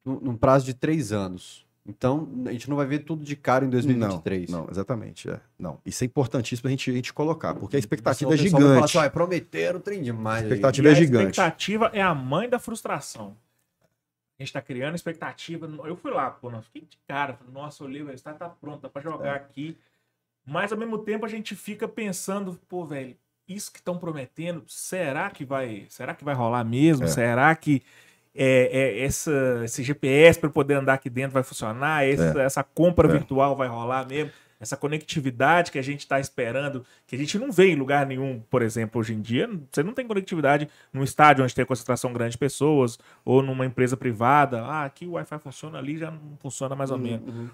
num 0.04 0.36
prazo 0.36 0.66
de 0.66 0.74
três 0.74 1.14
anos 1.14 1.67
então, 1.88 2.28
a 2.46 2.52
gente 2.52 2.70
não 2.70 2.76
vai 2.76 2.86
ver 2.86 3.00
tudo 3.00 3.24
de 3.24 3.36
cara 3.36 3.64
em 3.64 3.70
2023. 3.70 4.50
Não, 4.50 4.64
não 4.64 4.70
exatamente. 4.70 5.30
É. 5.30 5.40
Não. 5.58 5.80
Isso 5.86 6.04
é 6.04 6.06
importantíssimo 6.06 6.68
a 6.68 6.72
gente, 6.72 6.92
a 6.92 6.94
gente 6.94 7.14
colocar, 7.14 7.56
porque 7.56 7.78
a 7.78 7.80
expectativa 7.80 8.34
é 8.34 8.38
gigante. 8.38 8.64
Fala 8.64 8.86
assim, 8.86 8.98
ah, 8.98 9.10
prometeram, 9.10 9.80
trem 9.80 10.02
demais. 10.02 10.44
A 10.44 10.48
expectativa 10.48 10.90
é 10.90 10.96
gigante. 10.96 11.26
A 11.26 11.30
expectativa 11.30 11.90
é 11.94 12.02
a 12.02 12.14
mãe 12.14 12.50
da 12.50 12.60
frustração. 12.60 13.38
A 14.38 14.44
gente 14.44 14.52
tá 14.52 14.62
criando 14.62 14.96
expectativa. 14.96 15.66
Eu 15.86 15.96
fui 15.96 16.12
lá, 16.12 16.30
pô, 16.30 16.52
não, 16.52 16.62
fiquei 16.62 16.82
de 16.82 16.98
cara. 17.08 17.34
Falei, 17.34 17.54
Nossa, 17.54 17.84
o 17.84 17.88
livro 17.88 18.14
está 18.14 18.34
tá 18.34 18.50
pronto, 18.50 18.82
dá 18.82 18.90
pra 18.90 19.02
jogar 19.02 19.34
é. 19.34 19.38
aqui. 19.38 19.78
Mas 20.46 20.72
ao 20.72 20.78
mesmo 20.78 20.98
tempo 21.00 21.26
a 21.26 21.30
gente 21.30 21.56
fica 21.56 21.88
pensando, 21.88 22.60
pô, 22.68 22.86
velho, 22.86 23.16
isso 23.48 23.72
que 23.72 23.80
estão 23.80 23.98
prometendo, 23.98 24.64
será 24.68 25.30
que 25.30 25.46
vai, 25.46 25.86
será 25.90 26.14
que 26.14 26.24
vai 26.24 26.36
rolar 26.36 26.66
mesmo? 26.66 27.06
É. 27.06 27.08
Será 27.08 27.56
que 27.56 27.82
é, 28.38 28.70
é, 28.72 29.04
essa, 29.04 29.62
esse 29.64 29.82
GPS 29.82 30.40
para 30.40 30.50
poder 30.50 30.76
andar 30.76 30.94
aqui 30.94 31.10
dentro 31.10 31.32
vai 31.32 31.44
funcionar, 31.44 32.06
essa, 32.06 32.40
é. 32.40 32.46
essa 32.46 32.64
compra 32.64 33.08
é. 33.08 33.12
virtual 33.12 33.56
vai 33.56 33.68
rolar 33.68 34.08
mesmo, 34.08 34.32
essa 34.60 34.78
conectividade 34.78 35.72
que 35.72 35.80
a 35.80 35.82
gente 35.82 36.02
está 36.02 36.20
esperando, 36.20 36.86
que 37.08 37.16
a 37.16 37.20
gente 37.20 37.38
não 37.38 37.52
vê 37.52 37.70
em 37.70 37.76
lugar 37.76 38.06
nenhum, 38.06 38.42
por 38.50 38.62
exemplo, 38.62 39.02
hoje 39.02 39.14
em 39.14 39.22
dia, 39.22 39.50
você 39.72 39.82
não 39.82 39.94
tem 39.94 40.06
conectividade 40.06 40.70
num 40.94 41.04
estádio 41.04 41.44
onde 41.44 41.54
tem 41.54 41.66
concentração 41.66 42.14
grande 42.14 42.32
de 42.32 42.38
pessoas, 42.38 43.00
ou 43.26 43.42
numa 43.42 43.66
empresa 43.66 43.98
privada, 43.98 44.62
ah, 44.62 44.86
aqui 44.86 45.06
o 45.06 45.12
Wi-Fi 45.12 45.40
funciona, 45.40 45.80
ali 45.80 45.98
já 45.98 46.12
não 46.12 46.38
funciona 46.40 46.76
mais 46.76 46.92
ou 46.92 46.98
menos. 46.98 47.28
Uhum. 47.28 47.50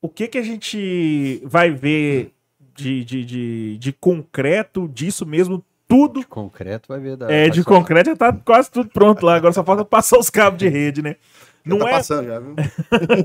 O 0.00 0.08
que, 0.08 0.28
que 0.28 0.38
a 0.38 0.42
gente 0.42 1.40
vai 1.44 1.70
ver 1.70 2.32
de, 2.74 3.04
de, 3.04 3.24
de, 3.24 3.78
de 3.78 3.92
concreto 3.92 4.88
disso 4.88 5.24
mesmo 5.24 5.64
tudo. 5.92 6.20
De 6.20 6.26
concreto 6.26 6.88
vai 6.88 6.98
ver. 6.98 7.16
Da, 7.16 7.30
é, 7.30 7.50
de 7.50 7.62
concreto 7.62 8.10
já 8.10 8.16
tá 8.16 8.32
quase 8.32 8.70
tudo 8.70 8.88
pronto 8.88 9.26
lá. 9.26 9.36
Agora 9.36 9.52
só 9.52 9.62
falta 9.62 9.84
passar 9.84 10.18
os 10.18 10.30
cabos 10.30 10.58
de 10.58 10.68
rede, 10.68 11.02
né? 11.02 11.16
Não 11.64 11.78
tá 11.78 11.88
é... 11.88 11.92
passando 11.92 12.26
já, 12.26 12.40
viu? 12.40 12.54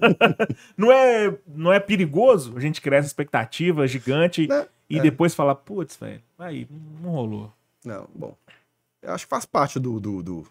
não, 0.77 0.91
é... 0.91 1.37
não 1.47 1.73
é 1.73 1.79
perigoso 1.79 2.53
a 2.57 2.59
gente 2.59 2.81
criar 2.81 2.97
essa 2.97 3.07
expectativa 3.07 3.87
gigante 3.87 4.47
não, 4.47 4.65
e 4.89 4.99
é. 4.99 5.01
depois 5.01 5.33
falar, 5.33 5.55
putz, 5.55 5.95
velho, 5.95 6.21
aí, 6.37 6.67
não 7.01 7.11
rolou. 7.11 7.51
Não, 7.83 8.07
bom. 8.13 8.35
Eu 9.01 9.13
acho 9.13 9.25
que 9.25 9.29
faz 9.29 9.45
parte 9.45 9.79
do, 9.79 9.99
do, 9.99 10.21
do, 10.21 10.47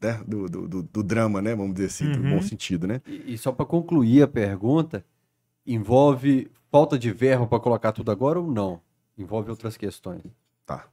né? 0.00 0.20
do, 0.26 0.48
do, 0.48 0.68
do, 0.68 0.82
do 0.82 1.02
drama, 1.02 1.40
né? 1.40 1.54
Vamos 1.54 1.74
dizer 1.74 1.86
assim, 1.86 2.06
uhum. 2.06 2.36
bom 2.36 2.42
sentido, 2.42 2.86
né? 2.86 3.00
E, 3.06 3.34
e 3.34 3.38
só 3.38 3.52
para 3.52 3.64
concluir 3.64 4.22
a 4.22 4.28
pergunta, 4.28 5.04
envolve 5.64 6.50
falta 6.70 6.98
de 6.98 7.12
verbo 7.12 7.46
para 7.46 7.60
colocar 7.60 7.92
tudo 7.92 8.10
agora 8.10 8.40
ou 8.40 8.50
não? 8.50 8.80
Envolve 9.16 9.50
outras 9.50 9.76
questões. 9.76 10.22
Tá. 10.66 10.86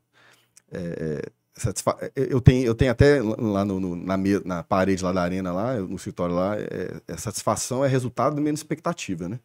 É, 0.71 1.23
é, 1.25 1.31
satisfa... 1.59 1.97
É, 2.01 2.11
eu, 2.15 2.39
tenho, 2.41 2.65
eu 2.65 2.75
tenho 2.75 2.91
até 2.91 3.21
lá 3.21 3.65
no, 3.65 3.79
no, 3.79 3.95
na, 3.95 4.17
me... 4.17 4.39
na 4.45 4.63
parede 4.63 5.03
lá 5.03 5.11
da 5.11 5.21
arena, 5.21 5.51
lá, 5.51 5.75
no 5.75 5.95
escritório 5.95 6.35
lá, 6.35 6.55
é, 6.57 7.01
é 7.07 7.17
satisfação 7.17 7.83
é 7.83 7.87
resultado 7.87 8.35
do 8.35 8.41
menos 8.41 8.59
expectativa, 8.59 9.27
né? 9.29 9.39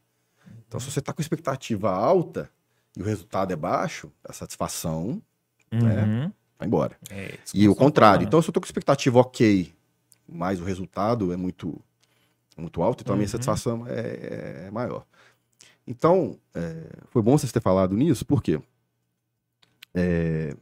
Então, 0.66 0.78
se 0.80 0.90
você 0.90 0.98
está 0.98 1.12
com 1.12 1.20
expectativa 1.22 1.90
alta 1.90 2.50
e 2.96 3.02
o 3.02 3.04
resultado 3.04 3.52
é 3.52 3.56
baixo, 3.56 4.10
a 4.24 4.32
satisfação 4.32 5.22
Uhum. 5.72 6.32
vai 6.58 6.68
embora. 6.68 6.96
É, 7.10 7.36
E 7.52 7.68
o 7.68 7.74
contrário. 7.74 8.20
né? 8.22 8.26
Então, 8.28 8.40
se 8.40 8.46
eu 8.48 8.50
estou 8.50 8.60
com 8.60 8.66
expectativa 8.66 9.18
ok, 9.18 9.74
mas 10.28 10.60
o 10.60 10.64
resultado 10.64 11.32
é 11.32 11.36
muito, 11.36 11.80
muito 12.56 12.80
alto, 12.82 13.02
então 13.02 13.14
a 13.14 13.16
minha 13.16 13.26
Uhum. 13.26 13.30
satisfação 13.30 13.86
é, 13.88 14.66
é 14.66 14.70
maior. 14.70 15.04
Então, 15.86 16.38
é, 16.54 16.86
foi 17.10 17.22
bom 17.22 17.36
vocês 17.36 17.50
terem 17.52 17.62
falado 17.64 17.96
nisso, 17.96 18.24
porque 18.24 18.60
é, 19.94 20.56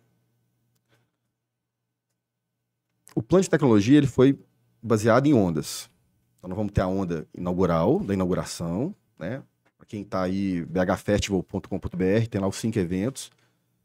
o 3.15 3.23
plano 3.23 3.43
de 3.43 3.51
tecnologia 3.51 3.99
ele 3.99 4.07
foi 4.07 4.39
baseado 4.83 5.27
em 5.27 5.35
ondas. 5.35 5.91
Então, 6.39 6.49
nós 6.49 6.57
vamos 6.57 6.73
ter 6.73 6.81
a 6.81 6.87
onda 6.87 7.27
inaugural, 7.37 8.01
da 8.01 8.15
inauguração, 8.15 8.95
né? 9.19 9.43
Para 9.79 9.87
quem 9.87 10.03
está 10.03 10.23
aí, 10.23 10.65
bhfestival.com.br, 10.65 12.27
tem 12.31 12.41
lá 12.41 12.49
os 12.49 12.57
cinco 12.57 12.79
eventos, 12.79 13.31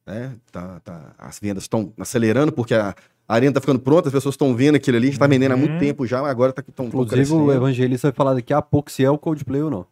né? 0.05 0.35
Tá, 0.51 0.79
tá, 0.79 1.13
as 1.17 1.39
vendas 1.39 1.63
estão 1.65 1.91
acelerando, 1.99 2.51
porque 2.51 2.73
a, 2.73 2.95
a 3.27 3.33
arena 3.33 3.51
está 3.51 3.61
ficando 3.61 3.79
pronta, 3.79 4.07
as 4.09 4.13
pessoas 4.13 4.33
estão 4.33 4.55
vendo 4.55 4.75
aquilo 4.75 4.97
ali, 4.97 5.07
a 5.07 5.09
gente 5.09 5.15
está 5.15 5.27
vendendo 5.27 5.51
há 5.51 5.57
muito 5.57 5.73
Uhum. 5.73 5.79
tempo 5.79 6.07
já, 6.07 6.21
mas 6.21 6.31
agora 6.31 6.51
tá, 6.53 6.63
estão 6.67 6.85
Inclusive, 6.87 7.31
o 7.33 7.51
Evangelista 7.51 8.07
vai 8.09 8.15
falar 8.15 8.33
daqui 8.33 8.53
a 8.53 8.61
pouco 8.61 8.91
se 8.91 9.03
é 9.03 9.09
o 9.11 9.17
Coldplay 9.17 9.61
ou 9.61 9.69
não. 9.69 9.85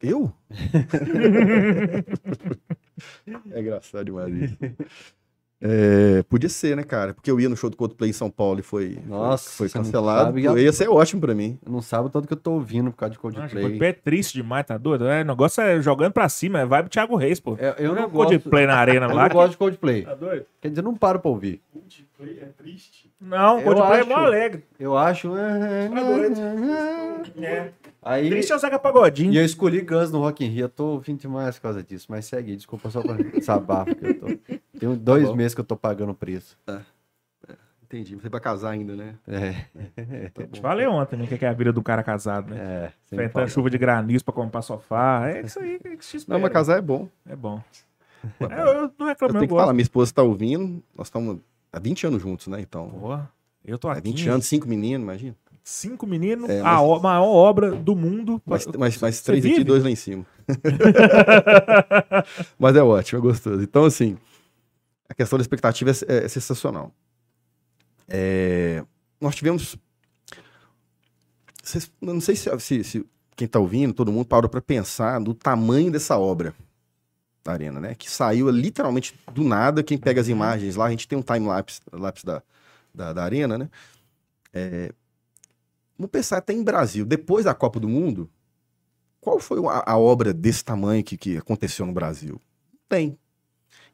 Eu? 0.00 0.32
é 3.52 3.60
engraçado 3.60 4.04
demais 4.04 4.32
isso. 4.34 4.56
É, 5.60 6.22
podia 6.28 6.48
ser, 6.48 6.76
né, 6.76 6.84
cara? 6.84 7.12
Porque 7.14 7.28
eu 7.30 7.40
ia 7.40 7.48
no 7.48 7.56
show 7.56 7.68
do 7.68 7.76
Coldplay 7.76 8.10
em 8.10 8.12
São 8.12 8.30
Paulo 8.30 8.60
e 8.60 8.62
foi, 8.62 8.94
foi- 8.94 9.02
Nossa, 9.06 9.50
foi, 9.50 9.66
não 9.66 9.72
cancelado. 9.82 10.40
sabe 10.40 10.62
Ia 10.62 10.72
ser 10.72 10.88
ótimo 10.88 11.20
pra 11.20 11.34
mim. 11.34 11.58
Não 11.68 11.82
sabe 11.82 12.06
o 12.06 12.10
tanto 12.10 12.28
que 12.28 12.32
eu 12.32 12.36
tô 12.38 12.52
ouvindo 12.52 12.90
por 12.92 12.96
causa 12.98 13.12
de 13.14 13.18
Nossa, 13.20 13.36
Coldplay. 13.38 13.62
Coldplay 13.64 13.90
é 13.90 13.92
triste 13.92 14.34
demais, 14.34 14.64
tá 14.64 14.78
doido? 14.78 15.08
É, 15.08 15.22
o 15.22 15.24
negócio 15.24 15.60
é 15.60 15.82
jogando 15.82 16.12
pra 16.12 16.28
cima, 16.28 16.60
é 16.60 16.64
vibe 16.66 16.88
Thiago 16.88 17.16
Reis, 17.16 17.40
pô. 17.40 17.56
É, 17.58 17.74
eu 17.78 17.92
Não 17.94 18.02
não 18.02 18.08
gosto, 18.08 18.30
Coldplay 18.30 18.66
na 18.66 18.76
arena 18.76 19.06
eu 19.10 19.14
lá. 19.16 19.22
não 19.28 19.34
gosto 19.34 19.50
de 19.52 19.56
Coldplay. 19.58 20.02
Tá 20.02 20.14
doido? 20.14 20.44
Quer 20.60 20.68
dizer, 20.68 20.80
eu 20.80 20.84
não 20.84 20.94
paro 20.94 21.18
pra 21.18 21.30
ouvir. 21.30 21.60
Coldplay 21.72 22.07
é 22.20 22.46
triste. 22.56 23.12
Não, 23.20 23.58
Eu 23.60 23.64
Coldplay 23.74 24.00
é 24.00 24.04
mó 24.04 24.16
alegre. 24.16 24.64
Eu 24.78 24.96
acho. 24.96 25.30
Tá 25.30 26.02
doido. 26.02 26.40
É. 27.44 27.70
Aí. 28.02 28.28
Triste 28.28 28.52
é 28.52 28.56
o 28.56 28.58
Zeca 28.58 28.78
Pagodinho. 28.78 29.32
E 29.32 29.36
eu 29.36 29.44
escolhi 29.44 29.80
Guns 29.82 30.10
no 30.10 30.18
Rock 30.20 30.44
in 30.44 30.48
Rio. 30.48 30.64
Eu 30.64 30.68
tô 30.68 30.86
ouvindo 30.86 31.20
demais 31.20 31.56
por 31.56 31.62
causa 31.62 31.82
disso. 31.82 32.06
Mas 32.10 32.26
segue, 32.26 32.56
desculpa 32.56 32.90
só 32.90 33.02
pra 33.02 33.14
desabafo 33.32 33.94
que 33.94 34.06
eu 34.06 34.14
tô. 34.18 34.26
Tem 34.78 34.94
dois 34.96 35.28
bom. 35.28 35.36
meses 35.36 35.54
que 35.54 35.60
eu 35.60 35.64
tô 35.64 35.76
pagando 35.76 36.10
o 36.10 36.14
preço. 36.14 36.58
Entendi. 37.84 38.16
Você 38.16 38.28
vai 38.28 38.40
casar 38.40 38.70
ainda, 38.70 38.94
né? 38.94 39.14
É. 39.26 39.52
Te 40.52 40.60
falei 40.60 40.86
ontem, 40.86 41.16
né? 41.16 41.26
Que 41.26 41.42
é 41.44 41.48
a 41.48 41.52
vida 41.54 41.72
do 41.72 41.82
cara 41.82 42.02
casado, 42.02 42.50
né? 42.52 42.58
É. 42.60 42.92
Enfrentando 43.14 43.48
chuva 43.48 43.70
de 43.70 43.78
granizo 43.78 44.24
pra 44.24 44.34
comprar 44.34 44.60
sofá. 44.62 45.28
É 45.30 45.40
isso 45.40 45.58
aí 45.58 45.78
que 45.78 46.04
se 46.04 46.18
espera. 46.18 46.36
Não, 46.36 46.42
mas 46.42 46.52
casar 46.52 46.78
é 46.78 46.82
bom. 46.82 47.08
É 47.26 47.34
bom. 47.34 47.62
É, 48.40 48.60
eu, 48.60 48.66
eu 48.66 48.92
não 48.98 49.06
Eu 49.06 49.06
reclamo, 49.06 49.06
eu, 49.06 49.16
tenho 49.16 49.40
que 49.40 49.46
gosto. 49.46 49.60
falar, 49.60 49.72
minha 49.72 49.82
esposa 49.82 50.12
tá 50.12 50.22
ouvindo. 50.22 50.82
Nós 50.94 51.06
estamos 51.06 51.38
há 51.72 51.78
20 51.78 52.06
anos 52.06 52.22
juntos, 52.22 52.46
né? 52.48 52.60
Então. 52.60 52.88
Porra, 52.90 53.30
eu 53.64 53.78
tô 53.78 53.88
Há 53.88 53.92
aqui. 53.92 54.02
20 54.10 54.28
anos, 54.28 54.46
cinco 54.46 54.68
meninos, 54.68 55.02
imagina. 55.02 55.36
Cinco 55.62 56.06
meninos, 56.06 56.48
É, 56.48 56.60
a 56.60 56.64
mas- 56.64 56.80
o- 56.80 57.00
maior 57.00 57.26
obra 57.26 57.72
do 57.72 57.94
mundo. 57.94 58.40
Mais, 58.46 58.64
mais, 58.76 58.94
Você 59.16 59.22
três 59.22 59.44
aqui 59.44 59.60
e 59.60 59.64
dois 59.64 59.84
lá 59.84 59.90
em 59.90 59.96
cima. 59.96 60.24
Mas 62.58 62.74
é 62.76 62.82
ótimo, 62.82 63.18
é 63.18 63.22
gostoso. 63.22 63.62
Então, 63.62 63.84
assim, 63.84 64.16
a 65.08 65.14
questão 65.14 65.38
da 65.38 65.42
expectativa 65.42 65.90
é, 65.90 66.24
é 66.24 66.28
sensacional. 66.28 66.90
É, 68.08 68.82
nós 69.20 69.34
tivemos. 69.36 69.76
Eu 72.00 72.14
não 72.14 72.20
sei 72.22 72.34
se, 72.34 72.58
se- 72.60 72.84
se 72.84 73.06
quem 73.36 73.44
está 73.44 73.58
ouvindo, 73.58 73.92
todo 73.92 74.10
mundo 74.10 74.24
parou 74.26 74.48
para 74.48 74.62
pensar 74.62 75.20
no 75.20 75.34
tamanho 75.34 75.90
dessa 75.92 76.16
obra 76.18 76.54
arena, 77.46 77.80
né? 77.80 77.94
Que 77.94 78.10
saiu 78.10 78.50
literalmente 78.50 79.14
do 79.32 79.44
nada. 79.44 79.82
Quem 79.82 79.98
pega 79.98 80.20
as 80.20 80.28
imagens 80.28 80.76
lá, 80.76 80.86
a 80.86 80.90
gente 80.90 81.08
tem 81.08 81.18
um 81.18 81.22
time-lapse 81.22 81.80
lapse 81.92 82.24
da, 82.24 82.42
da, 82.94 83.12
da 83.12 83.24
arena, 83.24 83.56
né? 83.56 83.68
É, 84.52 84.92
vamos 85.96 86.10
pensar 86.10 86.38
até 86.38 86.52
em 86.52 86.62
Brasil. 86.62 87.04
Depois 87.04 87.44
da 87.44 87.54
Copa 87.54 87.80
do 87.80 87.88
Mundo, 87.88 88.30
qual 89.20 89.38
foi 89.40 89.58
a, 89.66 89.92
a 89.92 89.98
obra 89.98 90.32
desse 90.32 90.64
tamanho 90.64 91.02
que, 91.02 91.16
que 91.16 91.36
aconteceu 91.36 91.86
no 91.86 91.92
Brasil? 91.92 92.40
Tem. 92.88 93.18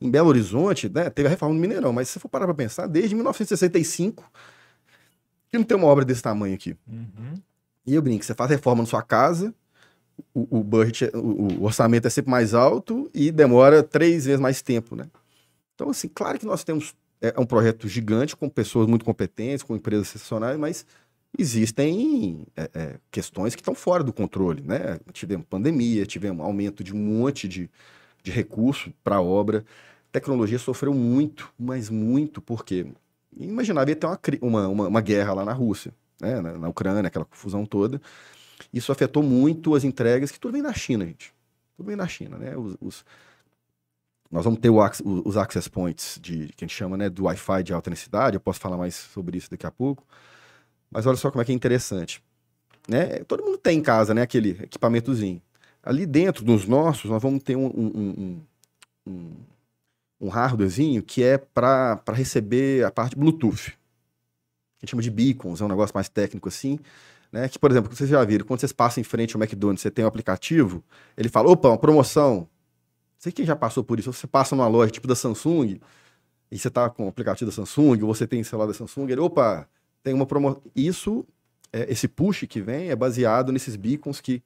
Em 0.00 0.10
Belo 0.10 0.28
Horizonte, 0.28 0.88
né, 0.88 1.08
teve 1.08 1.28
a 1.28 1.30
reforma 1.30 1.54
do 1.54 1.60
Mineirão, 1.60 1.92
mas 1.92 2.08
se 2.08 2.14
você 2.14 2.20
for 2.20 2.28
parar 2.28 2.46
para 2.46 2.54
pensar, 2.54 2.86
desde 2.86 3.14
1965, 3.14 4.30
que 5.50 5.58
não 5.58 5.64
tem 5.64 5.76
uma 5.76 5.86
obra 5.86 6.04
desse 6.04 6.22
tamanho 6.22 6.54
aqui. 6.54 6.76
Uhum. 6.86 7.40
E 7.86 7.94
eu 7.94 8.02
brinco, 8.02 8.24
você 8.24 8.34
faz 8.34 8.50
reforma 8.50 8.82
na 8.82 8.86
sua 8.86 9.02
casa, 9.02 9.54
o, 10.32 10.58
o 10.58 10.64
budget, 10.64 11.10
o, 11.16 11.60
o 11.60 11.64
orçamento 11.64 12.06
é 12.06 12.10
sempre 12.10 12.30
mais 12.30 12.54
alto 12.54 13.10
e 13.14 13.30
demora 13.30 13.82
três 13.82 14.24
vezes 14.24 14.40
mais 14.40 14.62
tempo, 14.62 14.96
né? 14.96 15.08
Então, 15.74 15.90
assim, 15.90 16.08
claro 16.08 16.38
que 16.38 16.46
nós 16.46 16.62
temos 16.64 16.94
é, 17.20 17.32
é 17.36 17.40
um 17.40 17.46
projeto 17.46 17.88
gigante 17.88 18.36
com 18.36 18.48
pessoas 18.48 18.86
muito 18.86 19.04
competentes, 19.04 19.62
com 19.62 19.74
empresas 19.74 20.08
sensacionais, 20.08 20.58
mas 20.58 20.86
existem 21.38 22.46
é, 22.56 22.70
é, 22.74 22.96
questões 23.10 23.54
que 23.54 23.60
estão 23.60 23.74
fora 23.74 24.04
do 24.04 24.12
controle, 24.12 24.62
né? 24.62 24.98
Tivemos 25.12 25.46
pandemia, 25.46 26.06
tivemos 26.06 26.44
aumento 26.44 26.84
de 26.84 26.94
um 26.94 26.98
monte 26.98 27.48
de, 27.48 27.70
de 28.22 28.30
recurso 28.30 28.92
para 29.02 29.16
a 29.16 29.22
obra. 29.22 29.64
A 30.08 30.12
tecnologia 30.12 30.58
sofreu 30.58 30.94
muito, 30.94 31.52
mas 31.58 31.90
muito, 31.90 32.40
porque 32.40 32.86
imaginava 33.36 33.90
ia 33.90 33.96
ter 33.96 34.06
uma, 34.06 34.18
uma, 34.40 34.68
uma, 34.68 34.88
uma 34.88 35.00
guerra 35.00 35.34
lá 35.34 35.44
na 35.44 35.52
Rússia, 35.52 35.92
né? 36.20 36.40
na, 36.40 36.58
na 36.58 36.68
Ucrânia, 36.68 37.06
aquela 37.06 37.24
confusão 37.24 37.66
toda. 37.66 38.00
Isso 38.72 38.92
afetou 38.92 39.22
muito 39.22 39.74
as 39.74 39.84
entregas, 39.84 40.30
que 40.30 40.38
tudo 40.40 40.52
vem 40.52 40.62
da 40.62 40.72
China, 40.72 41.04
gente. 41.06 41.32
Tudo 41.76 41.86
vem 41.86 41.96
da 41.96 42.06
China, 42.06 42.38
né? 42.38 42.56
Os, 42.56 42.76
os- 42.80 43.04
nós 44.30 44.44
vamos 44.44 44.58
ter 44.58 44.70
o 44.70 44.78
os 45.24 45.36
access 45.36 45.68
points 45.70 46.18
de 46.20 46.48
que 46.56 46.64
a 46.64 46.66
gente 46.66 46.74
chama 46.76 46.96
né, 46.96 47.08
do 47.08 47.24
Wi-Fi 47.24 47.62
de 47.62 47.72
alta 47.72 47.90
densidade. 47.90 48.36
Eu 48.36 48.40
posso 48.40 48.58
falar 48.58 48.76
mais 48.76 48.94
sobre 48.94 49.38
isso 49.38 49.50
daqui 49.50 49.66
a 49.66 49.70
pouco. 49.70 50.04
Mas 50.90 51.06
olha 51.06 51.16
só 51.16 51.30
como 51.30 51.42
é 51.42 51.44
que 51.44 51.52
é 51.52 51.54
interessante. 51.54 52.22
Né? 52.88 53.18
Todo 53.24 53.44
mundo 53.44 53.58
tem 53.58 53.78
em 53.78 53.82
casa 53.82 54.14
né, 54.14 54.22
aquele 54.22 54.50
equipamentozinho. 54.62 55.42
Ali 55.82 56.06
dentro 56.06 56.44
dos 56.44 56.66
nossos, 56.66 57.10
nós 57.10 57.22
vamos 57.22 57.42
ter 57.42 57.56
um, 57.56 57.66
um, 57.66 57.86
um, 57.96 58.42
um, 59.06 59.32
um 60.20 60.28
hardwarezinho 60.28 61.02
que 61.02 61.22
é 61.22 61.38
para 61.38 62.02
receber 62.12 62.84
a 62.84 62.90
parte 62.90 63.16
Bluetooth. 63.16 63.76
A 64.78 64.80
gente 64.86 64.90
chama 64.90 65.02
de 65.02 65.10
beacons, 65.10 65.60
é 65.60 65.64
um 65.64 65.68
negócio 65.68 65.94
mais 65.94 66.08
técnico 66.08 66.48
assim. 66.48 66.78
Né? 67.34 67.48
Que, 67.48 67.58
por 67.58 67.68
exemplo, 67.68 67.92
vocês 67.92 68.08
já 68.08 68.24
viram, 68.24 68.46
quando 68.46 68.60
vocês 68.60 68.70
passam 68.70 69.00
em 69.00 69.04
frente 69.04 69.34
ao 69.34 69.42
McDonald's, 69.42 69.82
você 69.82 69.90
tem 69.90 70.04
um 70.04 70.08
aplicativo, 70.08 70.84
ele 71.16 71.28
fala, 71.28 71.50
opa, 71.50 71.66
uma 71.66 71.76
promoção. 71.76 72.36
Não 72.36 72.48
sei 73.18 73.32
quem 73.32 73.44
já 73.44 73.56
passou 73.56 73.82
por 73.82 73.98
isso. 73.98 74.12
Você 74.12 74.24
passa 74.28 74.54
numa 74.54 74.68
loja 74.68 74.92
tipo 74.92 75.08
da 75.08 75.16
Samsung, 75.16 75.80
e 76.48 76.56
você 76.56 76.70
tá 76.70 76.88
com 76.88 77.06
o 77.06 77.08
aplicativo 77.08 77.50
da 77.50 77.54
Samsung, 77.56 78.02
ou 78.02 78.14
você 78.14 78.24
tem 78.24 78.44
celular 78.44 78.68
da 78.68 78.72
Samsung, 78.72 79.10
ele, 79.10 79.20
opa, 79.20 79.68
tem 80.00 80.14
uma 80.14 80.26
promoção. 80.26 80.62
Isso, 80.76 81.26
é, 81.72 81.90
esse 81.90 82.06
push 82.06 82.46
que 82.48 82.60
vem 82.60 82.90
é 82.90 82.94
baseado 82.94 83.50
nesses 83.50 83.74
beacons 83.74 84.20
que 84.20 84.40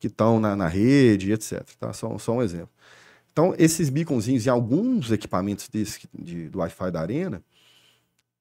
estão 0.00 0.38
na, 0.38 0.54
na 0.54 0.68
rede, 0.68 1.32
etc. 1.32 1.64
Tá? 1.80 1.92
Só, 1.92 2.16
só 2.18 2.34
um 2.34 2.42
exemplo. 2.42 2.70
Então, 3.32 3.52
esses 3.58 3.90
beaconzinhos 3.90 4.46
em 4.46 4.50
alguns 4.50 5.10
equipamentos 5.10 5.68
desse, 5.68 6.08
de, 6.14 6.48
do 6.48 6.60
Wi-Fi 6.60 6.92
da 6.92 7.00
Arena, 7.00 7.42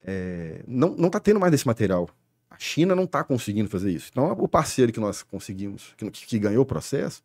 é, 0.03 0.63
não, 0.67 0.89
não 0.95 1.09
tá 1.09 1.19
tendo 1.19 1.39
mais 1.39 1.51
desse 1.51 1.65
material. 1.65 2.07
China 2.61 2.95
não 2.95 3.05
está 3.05 3.23
conseguindo 3.23 3.67
fazer 3.67 3.91
isso. 3.91 4.09
Então, 4.11 4.31
o 4.33 4.47
parceiro 4.47 4.91
que 4.91 4.99
nós 4.99 5.23
conseguimos, 5.23 5.95
que, 5.97 6.11
que 6.11 6.37
ganhou 6.37 6.61
o 6.61 6.65
processo, 6.65 7.23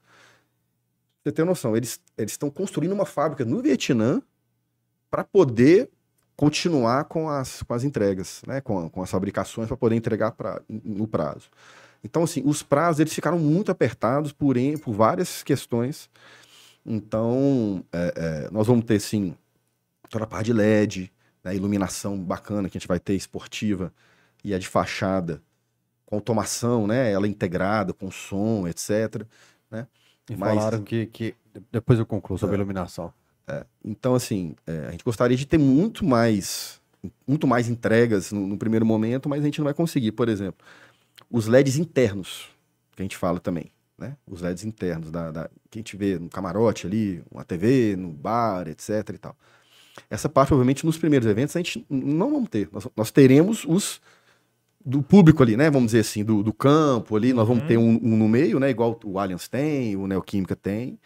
você 1.23 1.31
tem 1.31 1.45
noção, 1.45 1.77
eles 1.77 2.01
estão 2.19 2.49
construindo 2.49 2.93
uma 2.93 3.05
fábrica 3.05 3.45
no 3.45 3.61
Vietnã 3.61 4.23
para 5.11 5.23
poder 5.23 5.91
continuar 6.35 7.05
com 7.05 7.29
as, 7.29 7.63
com 7.63 7.75
as 7.75 7.85
entregas, 7.85 8.41
né? 8.47 8.63
com, 8.63 8.89
com 8.89 9.03
as 9.03 9.11
fabricações, 9.11 9.69
para 9.69 9.77
poder 9.77 9.95
entregar 9.95 10.33
pra, 10.33 10.63
no 10.69 11.07
prazo. 11.07 11.51
Então, 12.03 12.23
assim, 12.23 12.43
os 12.47 12.63
prazos 12.63 13.01
eles 13.01 13.13
ficaram 13.13 13.39
muito 13.39 13.71
apertados 13.71 14.33
por, 14.33 14.57
por 14.83 14.95
várias 14.95 15.43
questões. 15.43 16.09
Então, 16.85 17.85
é, 17.93 18.15
é, 18.17 18.51
nós 18.51 18.67
vamos 18.67 18.87
ter, 18.87 18.99
sim, 19.01 19.37
toda 20.09 20.25
a 20.25 20.27
parte 20.27 20.47
de 20.47 20.55
LED, 20.55 21.13
né, 21.45 21.55
iluminação 21.55 22.19
bacana 22.19 22.71
que 22.71 22.79
a 22.79 22.81
gente 22.81 22.89
vai 22.89 22.99
ter, 22.99 23.15
esportiva, 23.15 23.93
e 24.47 24.55
a 24.55 24.59
de 24.59 24.69
fachada, 24.69 25.43
com 26.07 26.15
automação, 26.17 26.87
né? 26.87 27.11
Ela 27.11 27.27
integrada, 27.27 27.93
com 27.93 28.11
som, 28.11 28.67
etc. 28.69 29.27
E 30.29 30.35
Mas- 30.37 30.55
falaram 30.57 30.83
que, 30.83 31.07
que. 31.07 31.35
Depois 31.71 31.99
eu 31.99 32.05
concluo 32.07 32.37
sobre 32.39 32.57
a 32.57 32.59
iluminação. 32.59 33.13
Então, 33.85 34.15
assim, 34.17 34.57
é, 34.67 34.87
a 34.89 34.91
gente 34.91 35.05
gostaria 35.05 35.37
de 35.37 35.47
ter 35.47 35.57
muito 35.59 36.05
mais, 36.05 36.81
muito 37.27 37.47
mais 37.47 37.69
entregas 37.69 38.33
no, 38.33 38.45
no 38.45 38.59
primeiro 38.59 38.85
momento, 38.85 39.29
mas 39.29 39.41
a 39.41 39.45
gente 39.45 39.59
não 39.61 39.65
vai 39.67 39.73
conseguir. 39.75 40.11
Por 40.13 40.29
exemplo, 40.29 40.67
os 41.31 41.47
LEDs 41.47 41.77
internos, 41.77 42.49
que 42.97 43.03
a 43.03 43.05
gente 43.05 43.17
fala 43.17 43.39
também, 43.39 43.71
né? 43.97 44.17
Os 44.27 44.41
LEDs 44.43 44.65
internos, 44.65 45.13
da, 45.13 45.31
da- 45.31 45.49
que 45.71 45.79
a 45.79 45.81
gente 45.81 45.97
vê 45.97 46.19
no 46.19 46.29
camarote 46.29 46.87
ali, 46.89 47.23
uma 47.31 47.45
TV, 47.45 47.95
no 47.97 48.11
bar, 48.11 48.67
etc 48.67 49.11
e 49.15 49.19
tal. 49.19 49.37
Essa 50.11 50.29
parte, 50.29 50.53
obviamente, 50.53 50.85
nos 50.85 50.99
primeiros 50.99 51.29
eventos 51.29 51.55
a 51.55 51.61
gente 51.61 51.87
não 51.89 52.33
vamos 52.33 52.49
ter. 52.49 52.69
Nós, 52.73 52.89
nós 52.97 53.11
teremos 53.13 53.65
os 53.65 54.01
do 54.87 55.03
público 55.03 55.43
ali, 55.43 55.57
né? 55.57 55.69
Vamos 55.69 55.89
dizer 55.89 56.01
assim, 56.01 56.25
do, 56.25 56.43
do 56.45 56.53
campo 56.53 57.17
ali. 57.17 57.33
Nós 57.33 57.47
vamos 57.49 57.63
Uhum. 57.65 57.69
ter 57.69 57.77
um, 57.77 58.01
um 58.03 58.17
no 58.17 58.29
meio, 58.29 58.61
né? 58.61 58.71
Igual 58.71 58.99
o 59.05 59.19
Allianz 59.19 59.49
tem, 59.49 59.97
o 59.97 60.07
Neoquímica 60.07 60.55
tem, 60.55 60.97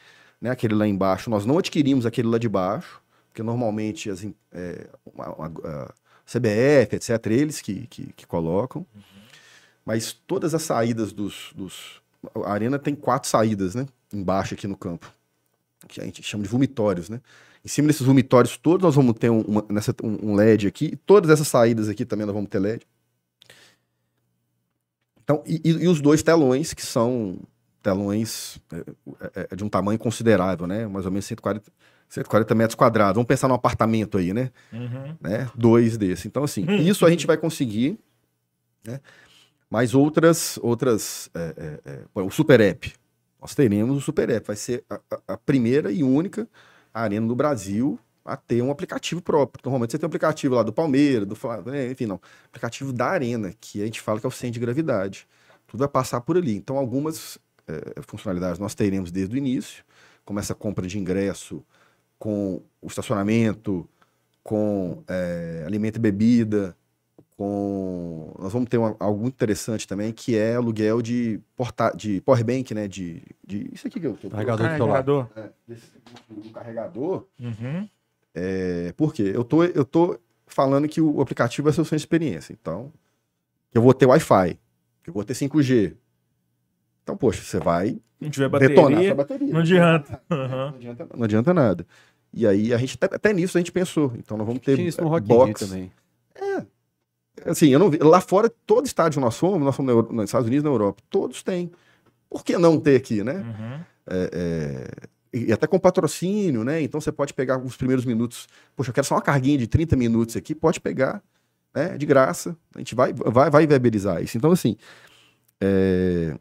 né? 0.41 0.51
Aquele 0.51 0.75
lá 0.75 0.87
embaixo. 0.87 1.31
Nós 1.31 1.47
não 1.47 1.57
adquirimos 1.59 2.05
aquele 2.05 2.29
lá 2.29 2.37
de 2.39 2.49
baixo, 2.49 3.01
porque 3.29 3.43
normalmente 3.43 4.11
as, 4.11 4.23
é, 4.53 4.87
uma- 5.17 5.51
a 5.65 5.93
CBF, 6.27 6.95
etc., 6.97 7.27
eles 7.29 7.61
que, 7.63 7.87
que, 7.89 8.13
que 8.15 8.27
colocam. 8.27 8.85
Mas 9.85 10.13
todas 10.13 10.55
as 10.55 10.63
saídas 10.63 11.13
dos, 11.13 11.51
dos. 11.57 12.01
A 12.45 12.53
arena 12.53 12.79
tem 12.79 12.95
quatro 12.95 13.29
saídas, 13.29 13.75
né? 13.75 13.87
Embaixo 14.13 14.55
aqui 14.55 14.67
no 14.69 14.77
campo. 14.77 15.11
Que 15.89 16.01
a 16.01 16.05
gente 16.05 16.23
chama 16.23 16.43
de 16.45 16.51
vomitórios, 16.51 17.09
né? 17.09 17.21
Em 17.65 17.69
cima 17.69 17.89
desses 17.89 18.07
vomitórios 18.07 18.57
todos, 18.57 18.85
nós 18.85 18.95
vamos 18.95 19.15
ter 19.19 19.31
um, 19.31 19.41
uma- 19.41 19.65
nessa- 19.71 19.95
um- 20.03 20.33
um 20.33 20.35
LED 20.35 20.67
aqui. 20.67 20.97
Todas 21.07 21.31
essas 21.31 21.49
saídas 21.49 21.89
aqui 21.89 22.05
também 22.05 22.27
nós 22.27 22.35
vamos 22.35 22.51
ter 22.51 22.59
LED. 22.59 22.87
Então, 25.31 25.43
e, 25.47 25.61
e- 25.85 25.89
os 25.89 26.01
dois 26.01 26.23
telões, 26.23 26.75
que 26.75 26.85
são 26.85 27.39
telões 27.83 28.59
é, 28.73 28.77
é, 29.41 29.49
é 29.53 29.57
de 29.57 29.63
um 29.65 29.69
tamanho 29.69 29.99
considerável, 29.99 30.67
né? 30.67 30.87
Mais 30.89 31.07
ou 31.07 31.13
menos 31.13 31.25
140, 31.27 31.71
140 32.09 32.55
metros 32.55 32.75
quadrados. 32.75 33.15
Vamos 33.15 33.29
pensar 33.29 33.47
num 33.47 33.55
apartamento 33.55 34.19
aí, 34.19 34.33
né? 34.35 34.51
Uhum. 34.73 35.17
né? 35.21 35.49
Dois 35.55 35.97
desses. 35.97 36.27
Então, 36.27 36.43
assim, 36.43 36.65
isso 36.83 37.07
a 37.07 37.11
gente 37.11 37.27
vai 37.27 37.37
conseguir, 37.37 37.97
né? 38.85 39.01
Mas 39.71 39.95
outras, 39.95 40.59
outras, 40.63 41.31
é, 41.33 41.79
é, 41.87 41.93
é, 41.93 42.21
o 42.21 42.31
Super 42.31 42.61
App. 42.61 42.93
Nós 43.41 43.55
teremos 43.55 43.97
o 43.97 44.01
Super 44.01 44.29
App. 44.31 44.49
Vai 44.49 44.57
ser 44.57 44.85
a, 44.91 44.97
a- 45.11 45.21
a 45.29 45.37
primeira 45.37 45.93
e 45.93 46.03
única 46.03 46.49
arena 46.93 47.27
do 47.29 47.37
Brasil 47.37 47.97
a 48.25 48.37
ter 48.37 48.63
um 48.63 48.71
aplicativo 48.71 49.21
próprio. 49.23 49.63
Normalmente 49.65 49.93
você 49.93 49.99
tem 49.99 50.07
um 50.07 50.09
aplicativo 50.09 50.55
lá 50.55 50.63
do 50.63 50.73
Palmeiras, 50.73 51.27
do 51.27 51.35
Flamengo, 51.37 51.93
enfim, 51.93 52.07
não. 52.07 52.21
Aplicativo 52.47 52.93
da 52.93 53.07
arena, 53.07 53.53
que 53.61 53.83
a 53.83 53.85
gente 53.85 54.01
fala 54.01 54.21
que 54.21 54.27
é 54.27 54.29
o 54.29 54.33
centro 54.33 54.55
de 54.55 54.61
gravidade. 54.61 55.27
Tudo 55.67 55.81
vai 55.81 55.89
passar 55.89 56.21
por 56.21 56.37
ali. 56.37 56.55
Então, 56.57 56.77
algumas 56.77 57.39
é, 57.69 58.03
funcionalidades 58.03 58.59
nós 58.59 58.75
teremos 58.75 59.11
desde 59.11 59.35
o 59.35 59.39
início, 59.39 59.85
como 60.25 60.39
essa 60.39 60.55
compra 60.55 60.87
de 60.87 60.99
ingresso 60.99 61.65
com 62.19 62.63
o 62.83 62.87
estacionamento, 62.89 63.89
com 64.43 65.03
é, 65.09 65.63
alimento 65.67 65.97
e 65.97 66.01
bebida, 66.01 66.77
com. 67.37 68.35
Nós 68.39 68.53
vamos 68.53 68.69
ter 68.69 68.77
uma- 68.77 68.95
algo 69.01 69.21
muito 69.23 69.35
interessante 69.35 69.89
também, 69.89 70.13
que 70.13 70.37
é 70.37 70.57
aluguel 70.57 71.01
de, 71.01 71.41
porta... 71.57 71.91
de 71.97 72.21
powerbank, 72.21 72.75
né? 72.75 72.87
De, 72.87 73.23
de. 73.47 73.71
Isso 73.73 73.87
aqui 73.87 73.99
que 73.99 74.07
eu 74.07 74.15
tô. 74.15 74.29
Carregador. 74.29 74.67
Carregador. 74.67 75.29
É, 75.37 75.51
desse, 75.67 75.87
do 76.29 76.51
carregador. 76.51 77.27
Uhum. 77.41 77.89
É, 78.35 78.93
por 78.97 79.13
quê? 79.13 79.33
Eu 79.35 79.43
tô, 79.45 79.65
eu 79.65 79.85
tô 79.85 80.19
falando 80.47 80.89
que 80.89 81.01
o 81.01 81.21
aplicativo 81.21 81.65
vai 81.65 81.73
ser 81.73 81.81
o 81.81 81.85
sua 81.85 81.97
experiência. 81.97 82.53
Então, 82.53 82.93
eu 83.75 83.83
vou 83.83 83.93
ter 83.95 84.07
Wi-Fi, 84.07 84.59
eu 85.07 85.13
vou 85.13 85.25
ter 85.25 85.35
5G. 85.35 85.95
Então, 87.03 87.17
poxa, 87.17 87.43
você 87.43 87.59
vai 87.59 87.99
Não 88.21 88.31
tiver 88.31 88.49
detonar 88.51 88.91
bateria, 88.93 89.09
sua 89.09 89.15
bateria. 89.17 89.53
não 89.53 89.61
adianta. 89.61 90.23
Não 90.31 90.37
Uhum. 90.39 90.69
adianta, 90.77 91.09
não 91.17 91.25
adianta 91.25 91.55
nada. 91.55 91.87
E 92.33 92.47
aí, 92.47 92.73
a 92.73 92.79
gente, 92.79 92.97
até, 93.01 93.17
até 93.17 93.33
nisso 93.33 93.59
a 93.59 93.61
gente 93.61 93.73
pensou. 93.73 94.13
Então, 94.17 94.37
nós 94.37 94.47
vamos 94.47 94.63
ter 94.63 94.79
isso 94.79 95.01
no 95.03 95.09
Rock 95.09 95.27
box. 95.27 95.67
também. 95.69 95.91
Assim, 97.45 97.69
eu 97.71 97.79
não 97.79 97.89
vi. 97.91 97.97
Lá 97.99 98.21
fora, 98.21 98.51
todo 98.67 98.85
estádio 98.87 99.21
nós 99.21 99.37
fomos, 99.37 99.61
nós 99.63 99.75
fomos 99.75 99.93
na 99.93 99.99
Euro- 99.99 100.13
nos 100.13 100.25
Estados 100.27 100.47
Unidos 100.47 100.63
e 100.63 100.67
na 100.67 100.71
Europa, 100.71 101.03
todos 101.09 101.43
têm. 101.43 101.71
Por 102.29 102.45
que 102.45 102.57
não 102.59 102.79
ter 102.79 102.97
aqui, 102.97 103.25
né? 103.25 103.35
Uhum. 103.35 103.81
É, 104.07 104.31
é, 104.33 105.09
e 105.33 105.53
até 105.53 105.67
com 105.67 105.79
patrocínio, 105.79 106.65
né? 106.65 106.83
Então 106.83 107.01
você 107.01 107.13
pode 107.13 107.33
pegar 107.35 107.59
os 107.59 107.77
primeiros 107.77 108.05
minutos. 108.05 108.49
Poxa, 108.75 108.91
eu 108.91 108.95
quero 108.95 109.07
só 109.07 109.15
uma 109.15 109.23
carguinha 109.23 109.59
de 109.59 109.67
30 109.67 109.97
minutos 109.97 110.37
aqui, 110.37 110.55
pode 110.55 110.81
pegar, 110.81 111.23
né? 111.75 111.97
De 111.97 112.05
graça. 112.07 112.57
A 112.75 112.79
gente 112.79 112.95
vai, 112.95 113.13
vai, 113.13 113.51
vai 113.51 113.67
viabilizar 113.67 114.23
isso. 114.23 114.37
Então, 114.37 114.51
assim, 114.53 114.77
é, 115.61 116.37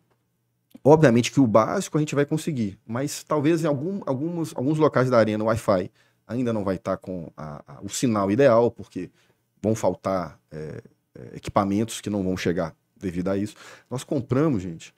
obviamente 0.83 1.31
que 1.31 1.39
o 1.39 1.47
básico 1.47 1.97
a 1.97 2.01
gente 2.01 2.15
vai 2.15 2.25
conseguir, 2.25 2.77
mas 2.87 3.23
talvez 3.23 3.63
em 3.63 3.67
algum, 3.67 4.01
alguns, 4.05 4.55
alguns 4.55 4.77
locais 4.77 5.09
da 5.09 5.17
arena 5.17 5.43
o 5.43 5.47
Wi-Fi 5.47 5.91
ainda 6.27 6.53
não 6.53 6.63
vai 6.63 6.75
estar 6.75 6.97
com 6.97 7.31
a- 7.35 7.63
a- 7.67 7.79
o 7.81 7.89
sinal 7.89 8.31
ideal, 8.31 8.69
porque 8.71 9.09
vão 9.61 9.75
faltar 9.75 10.39
é, 10.51 10.81
é, 11.15 11.35
equipamentos 11.37 12.01
que 12.01 12.09
não 12.09 12.23
vão 12.23 12.37
chegar 12.37 12.75
devido 12.97 13.27
a 13.29 13.37
isso. 13.37 13.55
Nós 13.89 14.03
compramos, 14.03 14.61
gente, 14.63 14.93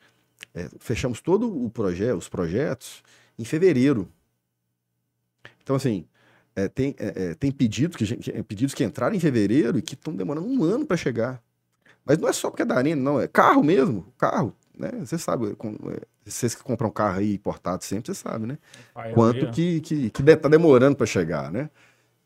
é, 0.54 0.70
fechamos 0.80 1.22
todo 1.22 1.48
o 1.66 1.70
projeto, 1.70 2.18
os 2.18 2.30
projetos 2.30 3.02
em 3.42 3.46
fevereiro. 3.46 4.08
Então, 5.64 5.76
assim, 5.76 6.06
é, 6.56 6.68
tem, 6.68 6.96
é, 6.98 7.30
é, 7.32 7.34
tem 7.36 7.52
pedidos 7.52 7.98
que, 7.98 8.16
que- 8.18 8.44
pedidos 8.44 8.74
que 8.74 8.84
entraram 8.84 9.16
em 9.16 9.20
fevereiro 9.20 9.78
e 9.78 9.82
que 9.82 9.96
estão 9.96 10.16
demorando 10.16 10.48
um 10.48 10.64
ano 10.64 10.86
para 10.86 10.98
chegar. 10.98 11.42
Mas 12.06 12.18
não 12.18 12.28
é 12.28 12.34
só 12.34 12.50
porque 12.50 12.64
é 12.64 12.66
da 12.66 12.76
Arena, 12.76 13.02
não. 13.02 13.20
É 13.20 13.28
carro 13.28 13.64
mesmo, 13.64 14.12
carro. 14.18 14.56
Né? 14.78 14.90
Você 15.00 15.18
sabe, 15.18 15.56
com- 15.56 15.76
é, 15.92 16.02
vocês 16.26 16.56
que 16.56 16.64
compram 16.64 16.90
carro 16.92 17.20
aí 17.20 17.34
importado 17.36 17.84
sempre, 17.84 18.14
você 18.14 18.20
sabe, 18.20 18.46
né? 18.48 18.58
Pai, 18.94 19.12
Quanto 19.14 19.52
que, 19.52 19.82
que, 19.82 20.10
que 20.10 20.24
de- 20.24 20.36
tá 20.36 20.50
demorando 20.50 20.96
para 20.96 21.06
chegar, 21.06 21.52
né? 21.52 21.70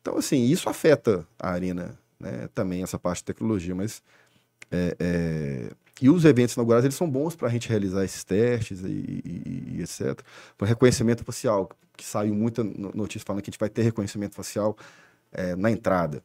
Então, 0.02 0.18
assim, 0.18 0.44
isso 0.46 0.70
afeta 0.70 1.28
a 1.40 1.50
Arena, 1.52 1.98
né? 2.20 2.48
Também 2.54 2.84
essa 2.84 3.00
parte 3.00 3.20
de 3.20 3.26
tecnologia, 3.26 3.76
mas... 3.76 4.02
é, 4.72 4.96
é, 5.00 5.72
E 6.02 6.10
os 6.10 6.26
eventos 6.26 6.56
inaugurais, 6.56 6.84
eles 6.84 6.96
são 6.96 7.10
bons 7.10 7.36
para 7.36 7.48
a 7.48 7.52
gente 7.52 7.70
realizar 7.70 8.04
esses 8.04 8.24
testes 8.24 8.82
e, 8.82 8.88
e- 8.88 9.76
e 9.78 9.82
etc. 9.82 10.20
Para 10.58 10.68
reconhecimento 10.68 11.24
facial, 11.24 11.70
que 11.96 12.04
saiu 12.04 12.34
muita 12.36 12.64
no- 12.64 12.92
notícia 12.94 13.26
falando 13.26 13.42
que 13.42 13.50
a 13.50 13.52
gente 13.52 13.60
vai 13.60 13.70
ter 13.70 13.82
reconhecimento 13.84 14.36
facial 14.36 14.76
é, 15.32 15.56
na 15.56 15.72
entrada. 15.72 16.22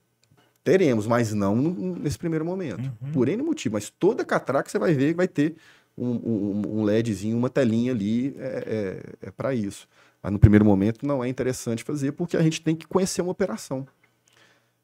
Teremos, 0.62 1.06
mas 1.06 1.32
não 1.32 1.54
nesse 1.56 2.18
primeiro 2.18 2.44
momento. 2.44 2.90
Uhum. 3.00 3.12
Por 3.12 3.28
N 3.28 3.42
motivo. 3.42 3.74
Mas 3.74 3.90
toda 3.90 4.24
catraca 4.24 4.68
você 4.68 4.78
vai 4.78 4.92
ver 4.92 5.10
que 5.12 5.16
vai 5.16 5.28
ter 5.28 5.54
um, 5.96 6.08
um- 6.10 6.62
um 6.80 6.82
LEDzinho, 6.82 7.36
uma 7.36 7.48
telinha 7.48 7.92
ali 7.92 8.34
é, 8.38 9.02
é, 9.22 9.30
para 9.30 9.54
isso. 9.54 9.86
Mas 10.22 10.32
no 10.32 10.38
primeiro 10.38 10.64
momento 10.64 11.06
não 11.06 11.24
é 11.24 11.28
interessante 11.28 11.82
fazer, 11.84 12.12
porque 12.12 12.36
a 12.36 12.42
gente 12.42 12.60
tem 12.60 12.74
que 12.76 12.86
conhecer 12.86 13.22
uma 13.22 13.30
operação. 13.32 13.86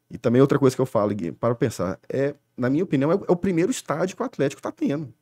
E 0.09 0.17
também 0.17 0.41
outra 0.41 0.57
coisa 0.57 0.75
que 0.75 0.81
eu 0.81 0.85
falo, 0.85 1.13
Gui, 1.13 1.31
para 1.31 1.53
pensar, 1.55 1.99
é, 2.09 2.33
na 2.55 2.69
minha 2.69 2.83
opinião, 2.83 3.11
é, 3.11 3.15
o- 3.15 3.25
é 3.27 3.31
o 3.31 3.35
primeiro 3.35 3.69
estádio 3.71 4.15
que 4.15 4.21
o 4.21 4.25
Atlético 4.25 4.59
está 4.59 4.71
tendo. 4.71 5.13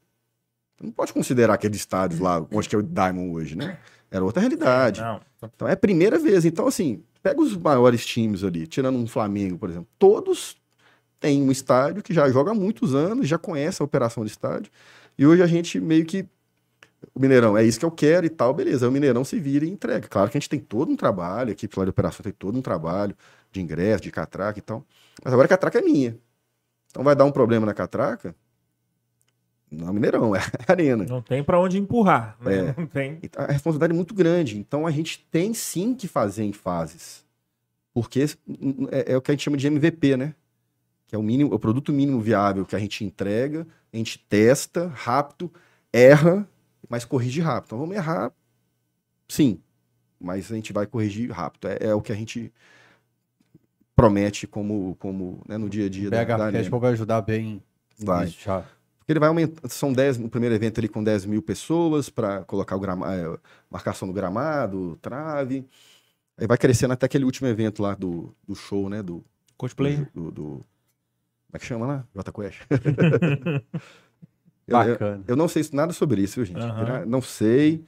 Não 0.81 0.91
pode 0.91 1.13
considerar 1.13 1.53
aquele 1.55 1.75
estádio 1.75 2.21
lá, 2.23 2.45
onde 2.51 2.69
que 2.69 2.75
é 2.75 2.79
o 2.79 2.83
Diamond 2.83 3.31
hoje, 3.33 3.55
né? 3.57 3.79
Era 4.11 4.23
outra 4.23 4.41
realidade. 4.41 5.01
Não. 5.01 5.19
Então 5.55 5.67
é 5.67 5.71
a 5.73 5.77
primeira 5.77 6.19
vez. 6.19 6.45
Então, 6.45 6.67
assim, 6.67 7.01
pega 7.23 7.41
os 7.41 7.55
maiores 7.57 8.05
times 8.05 8.43
ali, 8.43 8.67
tirando 8.67 8.97
um 8.97 9.07
Flamengo, 9.07 9.57
por 9.57 9.69
exemplo. 9.69 9.87
Todos 9.97 10.55
têm 11.19 11.41
um 11.41 11.51
estádio 11.51 12.03
que 12.03 12.13
já 12.13 12.29
joga 12.29 12.51
há 12.51 12.53
muitos 12.53 12.93
anos, 12.93 13.27
já 13.27 13.37
conhece 13.37 13.81
a 13.81 13.85
operação 13.85 14.23
do 14.23 14.27
estádio. 14.27 14.71
E 15.17 15.25
hoje 15.25 15.41
a 15.41 15.47
gente 15.47 15.79
meio 15.79 16.05
que. 16.05 16.25
O 17.13 17.19
Mineirão, 17.19 17.55
é 17.57 17.63
isso 17.63 17.79
que 17.79 17.85
eu 17.85 17.91
quero 17.91 18.25
e 18.25 18.29
tal, 18.29 18.53
beleza. 18.53 18.87
O 18.87 18.91
Mineirão 18.91 19.23
se 19.23 19.39
vira 19.39 19.63
e 19.65 19.69
entrega. 19.69 20.07
Claro 20.07 20.29
que 20.29 20.37
a 20.37 20.39
gente 20.39 20.49
tem 20.49 20.59
todo 20.59 20.91
um 20.91 20.95
trabalho, 20.95 21.49
a 21.49 21.51
equipe 21.51 21.77
lá 21.77 21.85
de 21.85 21.89
operação 21.91 22.23
tem 22.23 22.33
todo 22.33 22.57
um 22.57 22.61
trabalho 22.61 23.15
de 23.55 23.61
ingresso, 23.61 24.03
de 24.03 24.11
catraca 24.11 24.59
e 24.59 24.61
tal. 24.61 24.85
Mas 25.23 25.33
agora 25.33 25.45
a 25.45 25.49
catraca 25.49 25.79
é 25.79 25.81
minha. 25.81 26.17
Então 26.89 27.03
vai 27.03 27.15
dar 27.15 27.25
um 27.25 27.31
problema 27.31 27.65
na 27.65 27.73
catraca. 27.73 28.35
Não 29.71 29.89
é 29.89 29.93
Mineirão, 29.93 30.35
é 30.35 30.39
a 30.39 30.71
arena. 30.71 31.05
Não 31.05 31.21
tem 31.21 31.43
pra 31.43 31.59
onde 31.59 31.77
empurrar. 31.77 32.37
Né? 32.39 32.69
É. 32.69 32.75
Não 32.77 32.85
tem. 32.85 33.19
Então, 33.21 33.43
A 33.43 33.51
responsabilidade 33.51 33.93
é 33.93 33.95
muito 33.95 34.13
grande. 34.13 34.57
Então 34.57 34.85
a 34.85 34.91
gente 34.91 35.25
tem 35.31 35.53
sim 35.53 35.93
que 35.95 36.07
fazer 36.07 36.43
em 36.43 36.53
fases. 36.53 37.25
Porque 37.93 38.25
é, 38.91 39.13
é 39.13 39.17
o 39.17 39.21
que 39.21 39.31
a 39.31 39.33
gente 39.33 39.43
chama 39.43 39.57
de 39.57 39.67
MVP, 39.67 40.17
né? 40.17 40.35
Que 41.07 41.15
é 41.15 41.17
o 41.17 41.23
mínimo, 41.23 41.53
o 41.53 41.59
produto 41.59 41.93
mínimo 41.93 42.19
viável 42.19 42.65
que 42.65 42.75
a 42.75 42.79
gente 42.79 43.03
entrega, 43.03 43.65
a 43.93 43.97
gente 43.97 44.19
testa 44.27 44.87
rápido, 44.87 45.51
erra, 45.93 46.47
mas 46.89 47.05
corrige 47.05 47.39
rápido. 47.41 47.67
Então 47.67 47.79
vamos 47.79 47.95
errar, 47.95 48.33
sim, 49.27 49.61
mas 50.19 50.51
a 50.51 50.55
gente 50.55 50.73
vai 50.73 50.85
corrigir 50.87 51.31
rápido. 51.31 51.67
É, 51.67 51.77
é 51.81 51.93
o 51.93 52.01
que 52.01 52.11
a 52.11 52.15
gente 52.15 52.51
promete 53.95 54.45
como, 54.45 54.95
como 54.99 55.41
né, 55.47 55.57
no 55.57 55.69
dia 55.69 55.85
a 55.85 55.89
dia 55.89 56.07
O 56.07 56.11
da, 56.11 56.23
BH 56.23 56.27
da 56.27 56.43
Arena. 56.45 56.57
Festival 56.59 56.79
vai 56.79 56.91
ajudar 56.93 57.21
bem. 57.21 57.61
Vai. 57.97 58.25
nisso 58.25 58.39
já. 58.43 58.61
Porque 58.97 59.11
ele 59.11 59.19
vai 59.19 59.29
aumentar. 59.29 59.69
São 59.69 59.93
10, 59.93 60.17
no 60.17 60.29
primeiro 60.29 60.53
evento 60.55 60.79
ali 60.79 60.87
com 60.87 61.03
10 61.03 61.25
mil 61.25 61.41
pessoas 61.41 62.09
para 62.09 62.43
colocar 62.43 62.75
o 62.75 62.79
grama, 62.79 63.07
marcação 63.69 64.07
do 64.07 64.13
gramado, 64.13 64.97
trave. 65.01 65.65
Aí 66.37 66.45
vai 66.47 66.57
crescendo 66.57 66.91
até 66.93 67.05
aquele 67.05 67.23
último 67.23 67.47
evento 67.47 67.81
lá 67.81 67.93
do, 67.95 68.35
do 68.47 68.55
show, 68.55 68.89
né? 68.89 69.01
Do, 69.01 69.23
Cosplay. 69.57 70.05
do, 70.13 70.31
do- 70.31 70.43
Como 70.43 70.65
é 71.53 71.59
que 71.59 71.65
chama 71.65 71.85
lá? 71.87 72.05
Jota 72.13 72.31
Quest. 72.33 72.61
eu, 74.67 74.77
eu, 74.77 74.93
Bacana. 74.93 75.23
eu 75.27 75.35
não 75.35 75.47
sei 75.47 75.63
nada 75.71 75.93
sobre 75.93 76.21
isso, 76.21 76.35
viu, 76.35 76.45
gente? 76.45 76.59
Aham. 76.59 77.05
Não 77.05 77.21
sei. 77.21 77.83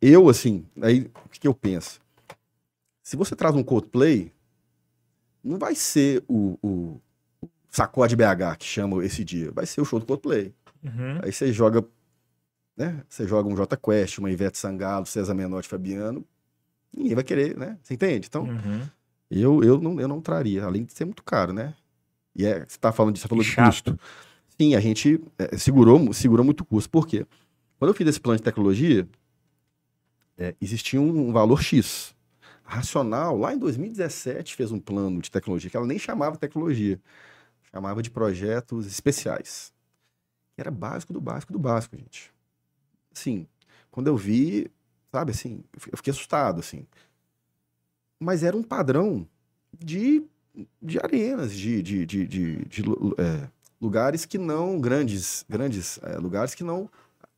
Eu, 0.00 0.28
assim, 0.28 0.64
aí 0.80 1.10
o 1.24 1.28
que, 1.28 1.40
que 1.40 1.48
eu 1.48 1.54
penso? 1.54 2.00
Se 3.02 3.16
você 3.16 3.36
traz 3.36 3.54
um 3.54 3.62
Coldplay, 3.62 4.32
não 5.42 5.58
vai 5.58 5.74
ser 5.74 6.22
o, 6.28 6.58
o 6.62 7.00
Sacode 7.70 8.14
BH 8.16 8.56
que 8.58 8.66
chama 8.66 9.04
esse 9.04 9.24
dia. 9.24 9.50
Vai 9.52 9.66
ser 9.66 9.80
o 9.80 9.84
show 9.84 9.98
do 9.98 10.06
Coldplay. 10.06 10.52
Uhum. 10.82 11.20
Aí 11.22 11.32
você 11.32 11.52
joga, 11.52 11.84
né? 12.76 13.02
Você 13.08 13.26
joga 13.26 13.48
um 13.48 13.54
J 13.56 13.76
Quest, 13.76 14.18
uma 14.18 14.30
Ivete 14.30 14.58
Sangalo, 14.58 15.06
César 15.06 15.34
Menotti, 15.34 15.68
Fabiano. 15.68 16.24
Ninguém 16.94 17.14
vai 17.14 17.24
querer, 17.24 17.56
né? 17.56 17.78
Você 17.82 17.94
entende? 17.94 18.26
Então, 18.28 18.44
Uhum. 18.44 18.82
eu, 19.30 19.62
eu, 19.64 19.80
não, 19.80 20.00
eu 20.00 20.06
não 20.08 20.20
traria, 20.20 20.64
além 20.64 20.84
de 20.84 20.92
ser 20.92 21.04
muito 21.06 21.22
caro, 21.22 21.52
né? 21.52 21.74
E 22.36 22.44
é, 22.44 22.64
você 22.66 22.78
tá 22.78 22.92
falando 22.92 23.14
disso, 23.14 23.22
você 23.24 23.28
falou 23.28 23.44
de 23.44 23.54
custo. 23.54 23.98
sim, 24.60 24.74
a 24.74 24.80
gente 24.80 25.20
é, 25.38 25.56
segurou, 25.56 26.12
segurou 26.12 26.44
muito 26.44 26.64
custo. 26.64 26.90
Por 26.90 27.06
quê? 27.06 27.26
Quando 27.78 27.90
eu 27.90 27.94
fiz 27.94 28.06
esse 28.06 28.20
plano 28.20 28.36
de 28.36 28.42
tecnologia, 28.42 29.08
é, 30.38 30.54
existia 30.60 31.00
um 31.00 31.32
valor 31.32 31.62
X. 31.62 32.14
Racional, 32.72 33.36
lá 33.36 33.52
em 33.52 33.58
2017, 33.58 34.56
fez 34.56 34.72
um 34.72 34.80
plano 34.80 35.20
de 35.20 35.30
tecnologia 35.30 35.68
que 35.68 35.76
ela 35.76 35.86
nem 35.86 35.98
chamava 35.98 36.38
tecnologia, 36.38 36.98
chamava 37.70 38.02
de 38.02 38.10
projetos 38.10 38.86
especiais. 38.86 39.74
Era 40.56 40.70
básico 40.70 41.12
do 41.12 41.20
básico 41.20 41.52
do 41.52 41.58
básico, 41.58 41.98
gente. 41.98 42.32
Assim, 43.14 43.46
quando 43.90 44.06
eu 44.06 44.16
vi, 44.16 44.70
sabe, 45.10 45.32
assim, 45.32 45.62
eu 45.90 45.98
fiquei 45.98 46.12
assustado, 46.12 46.60
assim. 46.60 46.86
Mas 48.18 48.42
era 48.42 48.56
um 48.56 48.62
padrão 48.62 49.28
de, 49.78 50.24
de 50.80 50.98
arenas, 50.98 51.52
de, 51.52 51.82
de, 51.82 52.06
de, 52.06 52.26
de, 52.26 52.64
de 52.64 52.82
é, 53.18 53.50
lugares 53.78 54.24
que 54.24 54.38
não, 54.38 54.80
grandes, 54.80 55.44
grandes 55.46 55.98
é, 56.02 56.16
lugares 56.16 56.54
que 56.54 56.64
não 56.64 56.88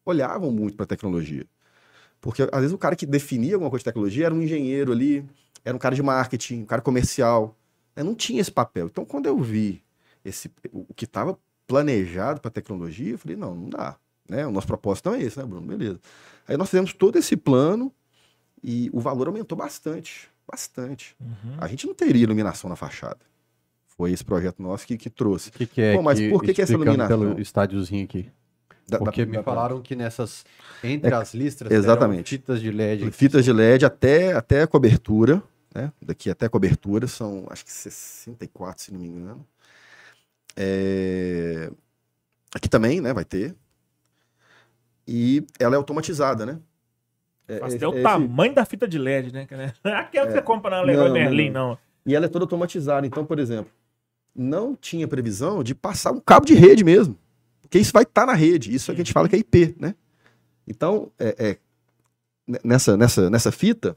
olhavam 0.05 0.53
muito 0.53 0.76
para 0.76 0.85
a 0.85 0.89
tecnologia. 0.89 1.45
Porque 2.25 2.41
às 2.41 2.61
vezes 2.61 2.72
o 2.72 2.79
cara 2.79 2.97
que 2.97 3.05
definia 3.05 3.55
alguma 3.55 3.68
coisa 3.68 3.83
de 3.83 3.85
tecnologia 3.85 4.25
era 4.25 4.35
um 4.35 4.41
engenheiro 4.41 4.93
ali, 4.93 5.22
era 5.62 5.77
um 5.77 5.79
cara 5.79 5.95
de 5.95 6.03
marketing, 6.03 6.62
um 6.62 6.64
cara 6.64 6.81
comercial. 6.81 7.55
Né? 7.95 8.03
Não 8.03 8.14
tinha 8.14 8.41
esse 8.41 8.51
papel. 8.51 8.87
Então, 8.87 9.05
quando 9.05 9.27
eu 9.27 9.39
vi 9.39 9.83
esse, 10.25 10.51
o 10.72 10.95
que 10.95 11.05
estava 11.05 11.39
planejado 11.66 12.41
para 12.41 12.51
tecnologia, 12.51 13.12
eu 13.12 13.18
falei, 13.18 13.37
não, 13.37 13.55
não 13.55 13.68
dá. 13.68 13.97
Né? 14.27 14.47
O 14.47 14.51
nosso 14.51 14.66
propósito 14.66 15.11
não 15.11 15.16
é 15.16 15.22
esse, 15.22 15.39
né, 15.39 15.45
Bruno? 15.45 15.66
Beleza. 15.66 16.01
Aí 16.49 16.57
nós 16.57 16.70
fizemos 16.70 16.95
todo 16.95 17.18
esse 17.18 17.37
plano 17.37 17.93
e 18.62 18.89
o 18.95 19.01
valor 19.01 19.29
aumentou 19.29 19.57
bastante. 19.59 20.31
Bastante. 20.51 21.14
Uhum. 21.20 21.57
A 21.59 21.68
gente 21.68 21.87
não 21.87 21.93
teria 21.93 22.22
iluminação 22.22 22.70
na 22.70 22.77
fachada. 22.77 23.20
Foi 23.85 24.12
esse 24.12 24.25
projeto 24.25 24.62
nosso 24.62 24.87
que, 24.87 24.97
que 24.97 25.11
trouxe. 25.11 25.51
O 25.51 25.53
que, 25.53 25.66
que 25.66 25.83
é? 25.83 25.95
Pô, 25.95 26.03
mas 26.03 26.18
por 26.31 26.43
que 26.43 26.55
que 26.55 26.62
essa 26.62 26.72
iluminação? 26.72 27.20
pelo 27.20 27.39
estádiozinho 27.39 28.03
aqui. 28.03 28.31
Da- 28.89 28.99
Porque 28.99 29.24
da- 29.24 29.30
me 29.30 29.37
da- 29.39 29.43
falaram 29.43 29.80
que 29.80 29.97
nessas. 29.97 30.45
Entre 30.82 31.11
É, 31.11 31.14
as 31.14 31.32
listras. 31.35 31.72
exatamente. 31.72 32.30
fitas 32.30 32.61
de 32.61 32.70
LED. 32.70 33.11
Fitas 33.12 33.45
de 33.45 33.53
LED 33.53 33.85
até, 33.87 34.32
até 34.35 34.62
a 34.62 34.66
cobertura, 34.66 35.43
né? 35.74 35.91
Daqui 36.03 36.28
até 36.28 36.47
a 36.47 36.51
cobertura 36.51 37.07
são, 37.07 37.47
acho 37.51 37.64
que 37.64 37.72
64, 37.72 38.82
se 38.85 38.93
não 38.93 39.01
me 39.01 39.09
engano. 39.09 39.47
É, 40.57 41.70
Aqui 42.55 42.68
também, 42.68 43.01
né? 43.01 43.12
Vai 43.12 43.24
ter. 43.24 43.53
E 45.09 45.45
ela 45.59 45.74
é 45.74 45.76
automatizada, 45.76 46.47
né? 46.47 46.59
É- 47.49 47.59
Faz 47.59 47.72
é- 47.74 47.76
até 47.76 47.89
o 47.89 47.93
é 47.93 47.95
esse- 47.95 48.03
tamanho 48.05 48.55
da 48.55 48.64
fita 48.64 48.87
de 48.87 48.97
LED, 48.97 49.32
né? 49.32 49.45
que? 49.45 49.55
Aquela 49.89 50.26
que 50.26 50.32
você 50.32 50.41
compra 50.43 50.70
na 50.70 50.82
Leroy 50.82 51.09
Não, 51.09 51.09
não, 51.09 51.14
Merlin, 51.14 51.51
não. 51.51 51.76
E 52.07 52.14
ela 52.14 52.26
é 52.26 52.28
toda 52.28 52.45
automatizada. 52.45 53.07
Então, 53.07 53.24
por 53.26 53.39
exemplo, 53.41 53.72
não 54.35 54.76
tinha 54.76 55.09
previsão 55.09 55.64
de 55.64 55.74
passar 55.74 56.12
um 56.12 56.20
cabo 56.20 56.47
de 56.47 56.55
rede 56.55 56.85
mesmo. 56.85 57.18
Porque 57.75 57.83
isso 57.83 57.93
vai 57.93 58.05
estar 58.05 58.25
na 58.25 58.35
rede. 58.35 58.72
Isso 58.72 58.93
é 58.93 58.95
que 58.95 59.01
a 59.01 59.05
gente 59.05 59.12
fala 59.12 59.29
que 59.29 59.35
é 59.35 59.39
IP, 59.41 59.75
né? 59.81 59.97
Então, 60.64 61.11
é, 61.18 61.35
é, 61.37 61.59
ne- 62.47 62.61
nessa, 62.62 62.97
nessa, 62.97 63.29
nessa 63.29 63.51
fita, 63.51 63.97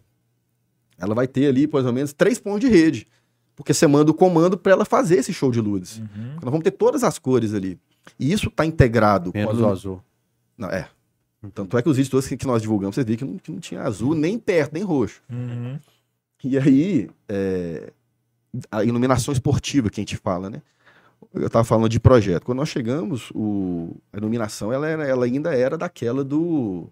ela 0.97 1.13
vai 1.13 1.27
ter 1.27 1.45
ali, 1.45 1.67
mais 1.71 1.85
ou 1.85 1.93
menos, 1.93 2.11
três 2.11 2.39
pontos 2.39 2.61
de 2.61 2.75
rede. 2.75 3.05
Porque 3.55 3.75
você 3.75 3.85
manda 3.85 4.09
o 4.09 4.15
comando 4.15 4.57
para 4.57 4.71
ela 4.71 4.83
fazer 4.83 5.17
esse 5.17 5.31
show 5.31 5.51
de 5.51 5.61
luzes. 5.61 5.99
Uhum. 5.99 6.33
Nós 6.41 6.45
vamos 6.45 6.63
ter 6.63 6.71
todas 6.71 7.03
as 7.03 7.19
cores 7.19 7.53
ali. 7.53 7.79
E 8.19 8.33
isso 8.33 8.47
está 8.47 8.65
integrado 8.65 9.31
com 9.31 9.37
a 9.37 9.41
Menos 9.41 9.61
o 9.61 9.67
azul. 9.67 10.03
Não, 10.57 10.69
é. 10.69 10.89
Tanto 11.53 11.77
é 11.77 11.83
que 11.83 11.89
os 11.89 11.97
vídeos 11.97 12.09
todos 12.09 12.27
que 12.27 12.47
nós 12.47 12.63
divulgamos, 12.63 12.95
vocês 12.95 13.05
viram 13.05 13.19
que 13.19 13.25
não, 13.25 13.37
que 13.37 13.51
não 13.51 13.59
tinha 13.59 13.83
azul 13.83 14.15
nem 14.15 14.39
perto, 14.39 14.73
nem 14.73 14.81
roxo. 14.81 15.21
Uhum. 15.29 15.79
E 16.43 16.57
aí, 16.57 17.11
é, 17.29 17.93
a 18.71 18.83
iluminação 18.83 19.31
esportiva 19.31 19.87
que 19.91 19.99
a 19.99 20.01
gente 20.01 20.17
fala, 20.17 20.49
né? 20.49 20.63
Eu 21.33 21.47
estava 21.47 21.63
falando 21.65 21.89
de 21.89 21.99
projeto. 21.99 22.43
Quando 22.45 22.57
nós 22.59 22.69
chegamos, 22.69 23.29
o, 23.33 23.95
a 24.13 24.17
iluminação 24.17 24.71
ela, 24.71 24.87
era- 24.87 25.05
ela 25.05 25.25
ainda 25.25 25.53
era 25.55 25.77
daquela 25.77 26.23
do, 26.23 26.89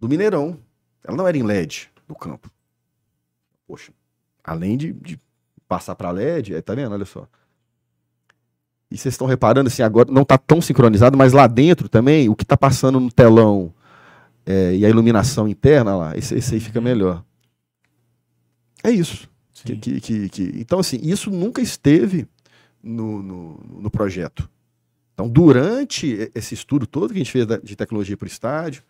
do 0.00 0.08
Mineirão. 0.08 0.58
Ela 1.04 1.16
não 1.16 1.26
era 1.28 1.36
em 1.36 1.42
LED 1.42 1.90
do 2.06 2.14
campo. 2.14 2.50
Poxa, 3.66 3.92
além 4.42 4.76
de, 4.76 4.92
de 4.92 5.20
passar 5.66 5.94
para 5.94 6.10
LED, 6.10 6.54
é, 6.54 6.62
tá 6.62 6.74
vendo? 6.74 6.92
Olha 6.92 7.04
só. 7.04 7.26
E 8.90 8.96
vocês 8.96 9.12
estão 9.14 9.26
reparando 9.26 9.68
assim, 9.68 9.82
agora 9.82 10.10
não 10.10 10.22
está 10.22 10.38
tão 10.38 10.60
sincronizado, 10.62 11.16
mas 11.16 11.32
lá 11.34 11.46
dentro 11.46 11.88
também, 11.88 12.28
o 12.28 12.34
que 12.34 12.42
está 12.42 12.56
passando 12.56 12.98
no 12.98 13.12
telão 13.12 13.72
é, 14.46 14.74
e 14.74 14.86
a 14.86 14.88
iluminação 14.88 15.46
interna 15.46 15.94
lá, 15.94 16.16
esse, 16.16 16.34
esse 16.34 16.54
aí 16.54 16.60
fica 16.60 16.80
melhor. 16.80 17.22
É 18.82 18.90
isso. 18.90 19.28
Que, 19.52 19.76
que, 19.76 20.00
que, 20.00 20.28
que- 20.30 20.52
Então, 20.56 20.78
assim, 20.78 20.98
isso 21.02 21.30
nunca 21.30 21.60
esteve 21.60 22.26
no, 22.82 23.22
no, 23.22 23.60
no 23.80 23.90
projeto. 23.90 24.48
Então, 25.14 25.28
durante 25.28 26.30
esse 26.34 26.54
estudo 26.54 26.86
todo 26.86 27.08
que 27.12 27.16
a 27.16 27.22
gente 27.24 27.32
fez 27.32 27.46
de 27.62 27.74
tecnologia 27.76 28.16
para 28.16 28.26
o 28.26 28.28
estádio, 28.28 28.82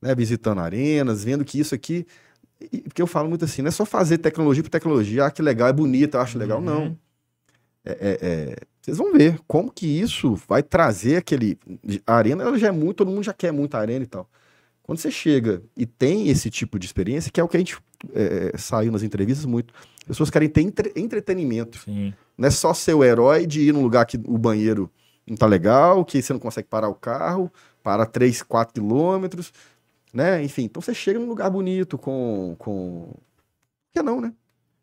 né, 0.00 0.14
visitando 0.14 0.60
arenas, 0.60 1.24
vendo 1.24 1.44
que 1.44 1.58
isso 1.58 1.74
aqui. 1.74 2.06
Porque 2.84 3.02
eu 3.02 3.06
falo 3.06 3.28
muito 3.28 3.44
assim, 3.44 3.60
não 3.62 3.68
é 3.68 3.72
só 3.72 3.84
fazer 3.84 4.18
tecnologia 4.18 4.62
por 4.62 4.70
tecnologia, 4.70 5.26
ah, 5.26 5.30
que 5.30 5.42
legal, 5.42 5.68
é 5.68 5.72
bonito, 5.72 6.14
eu 6.16 6.20
acho 6.20 6.38
legal. 6.38 6.58
Uhum. 6.58 6.64
Não. 6.64 6.98
É- 7.84 7.92
é- 7.92 8.18
é, 8.22 8.56
vocês 8.80 8.96
vão 8.96 9.12
ver 9.12 9.38
como 9.46 9.70
que 9.70 9.86
isso 9.86 10.34
vai 10.48 10.62
trazer 10.62 11.16
aquele. 11.16 11.58
A 12.06 12.14
arena 12.14 12.44
ela 12.44 12.58
já 12.58 12.68
é 12.68 12.70
muito, 12.70 12.98
todo 12.98 13.10
mundo 13.10 13.24
já 13.24 13.32
quer 13.34 13.52
muito 13.52 13.74
a 13.74 13.80
arena 13.80 14.04
e 14.04 14.06
tal. 14.06 14.28
Quando 14.82 14.98
você 14.98 15.10
chega 15.10 15.62
e 15.76 15.84
tem 15.84 16.28
esse 16.28 16.50
tipo 16.50 16.78
de 16.78 16.86
experiência, 16.86 17.30
que 17.32 17.40
é 17.40 17.44
o 17.44 17.48
que 17.48 17.56
a 17.56 17.60
gente 17.60 17.76
é, 18.14 18.56
saiu 18.56 18.92
nas 18.92 19.02
entrevistas 19.02 19.44
muito, 19.44 19.74
as 20.02 20.08
pessoas 20.08 20.30
querem 20.30 20.48
ter 20.48 20.60
entre- 20.60 20.92
entretenimento. 20.96 21.78
Sim. 21.80 22.14
Não 22.36 22.48
é 22.48 22.50
só 22.50 22.74
ser 22.74 22.94
o 22.94 23.04
herói 23.04 23.46
de 23.46 23.68
ir 23.68 23.72
num 23.72 23.82
lugar 23.82 24.06
que 24.06 24.16
o 24.16 24.38
banheiro 24.38 24.90
não 25.26 25.36
tá 25.36 25.46
legal, 25.46 26.04
que 26.04 26.20
você 26.20 26.32
não 26.32 26.40
consegue 26.40 26.68
parar 26.68 26.88
o 26.88 26.94
carro, 26.94 27.50
para 27.82 28.06
3, 28.06 28.42
4 28.42 28.74
quilômetros, 28.74 29.52
né? 30.12 30.42
Enfim, 30.42 30.64
então 30.64 30.80
você 30.80 30.94
chega 30.94 31.18
num 31.18 31.28
lugar 31.28 31.50
bonito 31.50 31.98
com. 31.98 32.56
com... 32.58 33.12
Que 33.92 34.02
não, 34.02 34.20
né? 34.20 34.32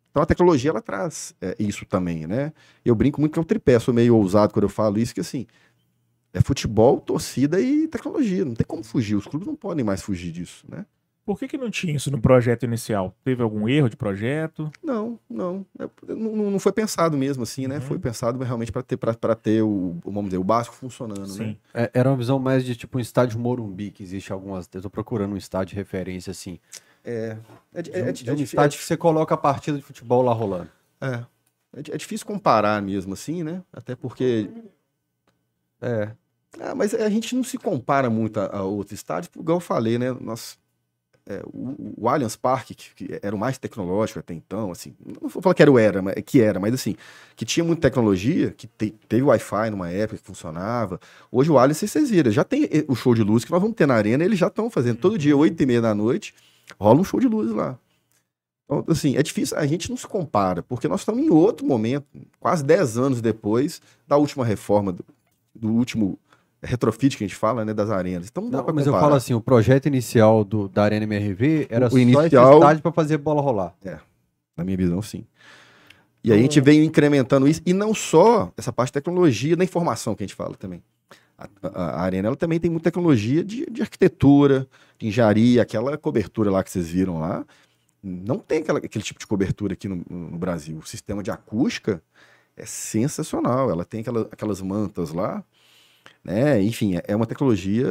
Então 0.09 0.21
a 0.21 0.25
tecnologia 0.25 0.69
ela 0.71 0.81
traz 0.81 1.33
é, 1.41 1.55
isso 1.57 1.85
também, 1.85 2.27
né? 2.27 2.53
Eu 2.83 2.93
brinco 2.95 3.19
muito 3.19 3.33
que 3.33 3.39
é 3.39 3.41
o 3.41 3.45
tripé, 3.45 3.79
sou 3.79 3.93
meio 3.93 4.15
ousado 4.15 4.53
quando 4.53 4.63
eu 4.63 4.69
falo 4.69 4.99
isso, 4.99 5.13
que 5.13 5.21
assim, 5.21 5.47
é 6.33 6.41
futebol, 6.41 6.99
torcida 6.99 7.59
e 7.59 7.87
tecnologia. 7.87 8.43
Não 8.45 8.53
tem 8.53 8.65
como 8.65 8.83
fugir, 8.83 9.15
os 9.15 9.25
clubes 9.25 9.47
não 9.47 9.55
podem 9.55 9.85
mais 9.85 10.01
fugir 10.01 10.31
disso, 10.31 10.65
né? 10.69 10.85
Por 11.25 11.37
que, 11.37 11.47
que 11.47 11.57
não 11.57 11.69
tinha 11.69 11.95
isso 11.95 12.09
no 12.09 12.19
projeto 12.19 12.63
inicial? 12.63 13.15
Teve 13.23 13.43
algum 13.43 13.69
erro 13.69 13.87
de 13.89 13.95
projeto? 13.95 14.71
Não, 14.83 15.19
não. 15.29 15.65
É, 15.79 15.87
não, 16.13 16.51
não 16.51 16.59
foi 16.59 16.71
pensado 16.71 17.15
mesmo 17.15 17.43
assim, 17.43 17.67
né? 17.67 17.75
Uhum. 17.75 17.81
Foi 17.81 17.99
pensado 17.99 18.43
realmente 18.43 18.71
para 18.71 18.81
ter, 18.81 18.97
pra, 18.97 19.13
pra 19.13 19.35
ter 19.35 19.61
o, 19.61 19.97
vamos 20.03 20.25
dizer, 20.25 20.37
o 20.39 20.43
básico 20.43 20.75
funcionando, 20.75 21.19
né? 21.21 21.25
Sim. 21.27 21.57
É, 21.73 21.91
era 21.93 22.09
uma 22.09 22.17
visão 22.17 22.39
mais 22.39 22.65
de 22.65 22.75
tipo 22.75 22.97
um 22.97 23.01
estádio 23.01 23.39
Morumbi, 23.39 23.91
que 23.91 24.01
existe 24.01 24.33
algumas. 24.33 24.67
Eu 24.73 24.81
tô 24.81 24.89
procurando 24.89 25.33
um 25.33 25.37
estádio 25.37 25.69
de 25.69 25.75
referência, 25.75 26.31
assim. 26.31 26.59
É, 27.05 27.37
é, 27.73 27.81
De 27.81 27.91
é, 27.91 28.03
um, 28.03 28.07
é, 28.07 28.11
de 28.11 28.29
é 28.29 28.33
um 28.33 28.35
estádio 28.37 28.79
que 28.79 28.85
você 28.85 28.97
coloca 28.97 29.33
a 29.35 29.37
partida 29.37 29.77
de 29.77 29.83
futebol 29.83 30.21
lá 30.23 30.33
rolando. 30.33 30.69
é, 30.99 31.23
é 31.77 31.81
di- 31.81 31.91
é 31.93 31.97
difícil 31.97 32.25
comparar 32.25 32.81
mesmo 32.81 33.13
assim, 33.13 33.43
né? 33.43 33.61
Até 33.71 33.95
porque. 33.95 34.49
É. 35.81 36.11
Ah, 36.59 36.75
mas 36.75 36.93
a 36.93 37.09
gente 37.09 37.33
não 37.35 37.43
se 37.43 37.57
compara 37.57 38.09
muito 38.09 38.39
a, 38.39 38.57
a 38.57 38.63
outros 38.63 38.91
estádios, 38.99 39.31
igual 39.39 39.57
eu 39.57 39.61
falei, 39.61 39.97
né? 39.97 40.11
Nós, 40.19 40.59
é, 41.31 41.41
o, 41.45 41.93
o 42.03 42.09
Allianz 42.09 42.35
Parque, 42.35 42.75
que, 42.75 42.93
que 42.95 43.19
era 43.21 43.35
o 43.35 43.39
mais 43.39 43.57
tecnológico 43.57 44.19
até 44.19 44.33
então, 44.33 44.71
assim, 44.71 44.93
não 45.05 45.29
vou 45.29 45.41
falar 45.41 45.55
que 45.55 45.61
era 45.61 45.71
o 45.71 45.79
era, 45.79 46.01
mas, 46.01 46.15
que 46.25 46.41
era, 46.41 46.59
mas 46.59 46.73
assim, 46.73 46.95
que 47.35 47.45
tinha 47.45 47.63
muita 47.63 47.83
tecnologia, 47.83 48.51
que 48.51 48.67
te- 48.67 48.93
teve 49.07 49.23
Wi-Fi 49.23 49.69
numa 49.69 49.89
época 49.89 50.19
que 50.19 50.25
funcionava. 50.25 50.99
Hoje 51.31 51.49
o 51.49 51.57
Allianz, 51.57 51.77
vocês 51.77 52.09
viram, 52.09 52.31
já 52.31 52.43
tem 52.43 52.65
eh, 52.65 52.85
o 52.87 52.95
show 52.95 53.15
de 53.15 53.23
luz 53.23 53.45
que 53.45 53.51
nós 53.51 53.61
vamos 53.61 53.75
ter 53.75 53.87
na 53.87 53.95
arena, 53.95 54.23
eles 54.23 54.37
já 54.37 54.47
estão 54.47 54.69
fazendo 54.69 54.97
todo 54.97 55.17
dia, 55.17 55.35
oito 55.35 55.61
e 55.61 55.65
meia 55.65 55.81
da 55.81 55.95
noite, 55.95 56.33
rola 56.79 56.99
um 56.99 57.03
show 57.03 57.19
de 57.19 57.27
luz 57.27 57.51
lá. 57.51 57.77
Então, 58.65 58.85
assim, 58.87 59.17
é 59.17 59.23
difícil, 59.23 59.57
a 59.57 59.65
gente 59.65 59.89
não 59.89 59.97
se 59.97 60.07
compara, 60.07 60.63
porque 60.63 60.87
nós 60.87 61.01
estamos 61.01 61.21
em 61.23 61.29
outro 61.29 61.65
momento, 61.65 62.05
quase 62.39 62.63
10 62.63 62.97
anos 62.97 63.21
depois 63.21 63.81
da 64.07 64.17
última 64.17 64.45
reforma, 64.45 64.91
do, 64.91 65.03
do 65.53 65.69
último 65.69 66.17
retrofit 66.63 67.17
que 67.17 67.23
a 67.23 67.27
gente 67.27 67.35
fala, 67.35 67.65
né, 67.65 67.73
das 67.73 67.89
arenas. 67.89 68.27
Então 68.29 68.43
não, 68.43 68.51
dá 68.51 68.63
pra 68.63 68.73
mas 68.73 68.85
eu 68.85 68.91
comparar. 68.93 69.07
falo 69.09 69.15
assim, 69.17 69.33
o 69.33 69.41
projeto 69.41 69.87
inicial 69.87 70.43
do, 70.43 70.67
da 70.69 70.83
Arena 70.83 71.03
MRV 71.05 71.67
era 71.69 71.87
O 71.87 71.91
só 71.91 71.97
inicial- 71.97 72.53
estádio 72.55 72.81
pra 72.83 72.91
fazer 72.91 73.17
bola 73.17 73.41
rolar. 73.41 73.73
Na 74.55 74.63
minha 74.63 74.77
visão, 74.77 75.01
sim. 75.01 75.25
E 76.23 76.31
aí 76.31 76.37
a 76.37 76.41
gente 76.41 76.61
veio 76.61 76.83
incrementando 76.83 77.47
isso, 77.47 77.61
e 77.65 77.73
não 77.73 77.95
só 77.95 78.51
essa 78.55 78.71
parte 78.71 78.89
de 78.89 78.93
tecnologia 78.93 79.55
da 79.55 79.63
informação 79.63 80.13
que 80.13 80.23
a 80.23 80.27
gente 80.27 80.35
fala 80.35 80.55
também. 80.55 80.83
A, 81.35 81.47
a- 81.63 81.85
a 81.97 82.01
Arena 82.01 82.27
ela 82.27 82.35
também 82.35 82.59
tem 82.59 82.69
muita 82.69 82.83
tecnologia 82.91 83.43
de, 83.43 83.65
de 83.65 83.81
arquitetura, 83.81 84.67
de 84.99 85.07
engenharia, 85.07 85.63
aquela 85.63 85.97
cobertura 85.97 86.51
lá 86.51 86.63
que 86.63 86.69
vocês 86.69 86.89
viram 86.89 87.19
lá. 87.19 87.43
Não 88.03 88.37
tem 88.37 88.59
aquela- 88.59 88.77
aquele 88.77 89.03
tipo 89.03 89.19
de 89.19 89.25
cobertura 89.25 89.73
aqui 89.73 89.87
no, 89.87 90.03
no 90.07 90.37
Brasil. 90.37 90.77
O 90.77 90.85
sistema 90.87 91.23
de 91.23 91.31
acústica 91.31 92.03
é 92.55 92.65
sensacional. 92.67 93.71
Ela 93.71 93.83
tem 93.83 94.01
aquela- 94.01 94.27
aquelas 94.31 94.61
mantas 94.61 95.11
lá. 95.11 95.43
Né? 96.23 96.61
Enfim, 96.61 96.95
é- 96.97 97.03
é 97.07 97.15
uma 97.15 97.25
tecnologia 97.25 97.87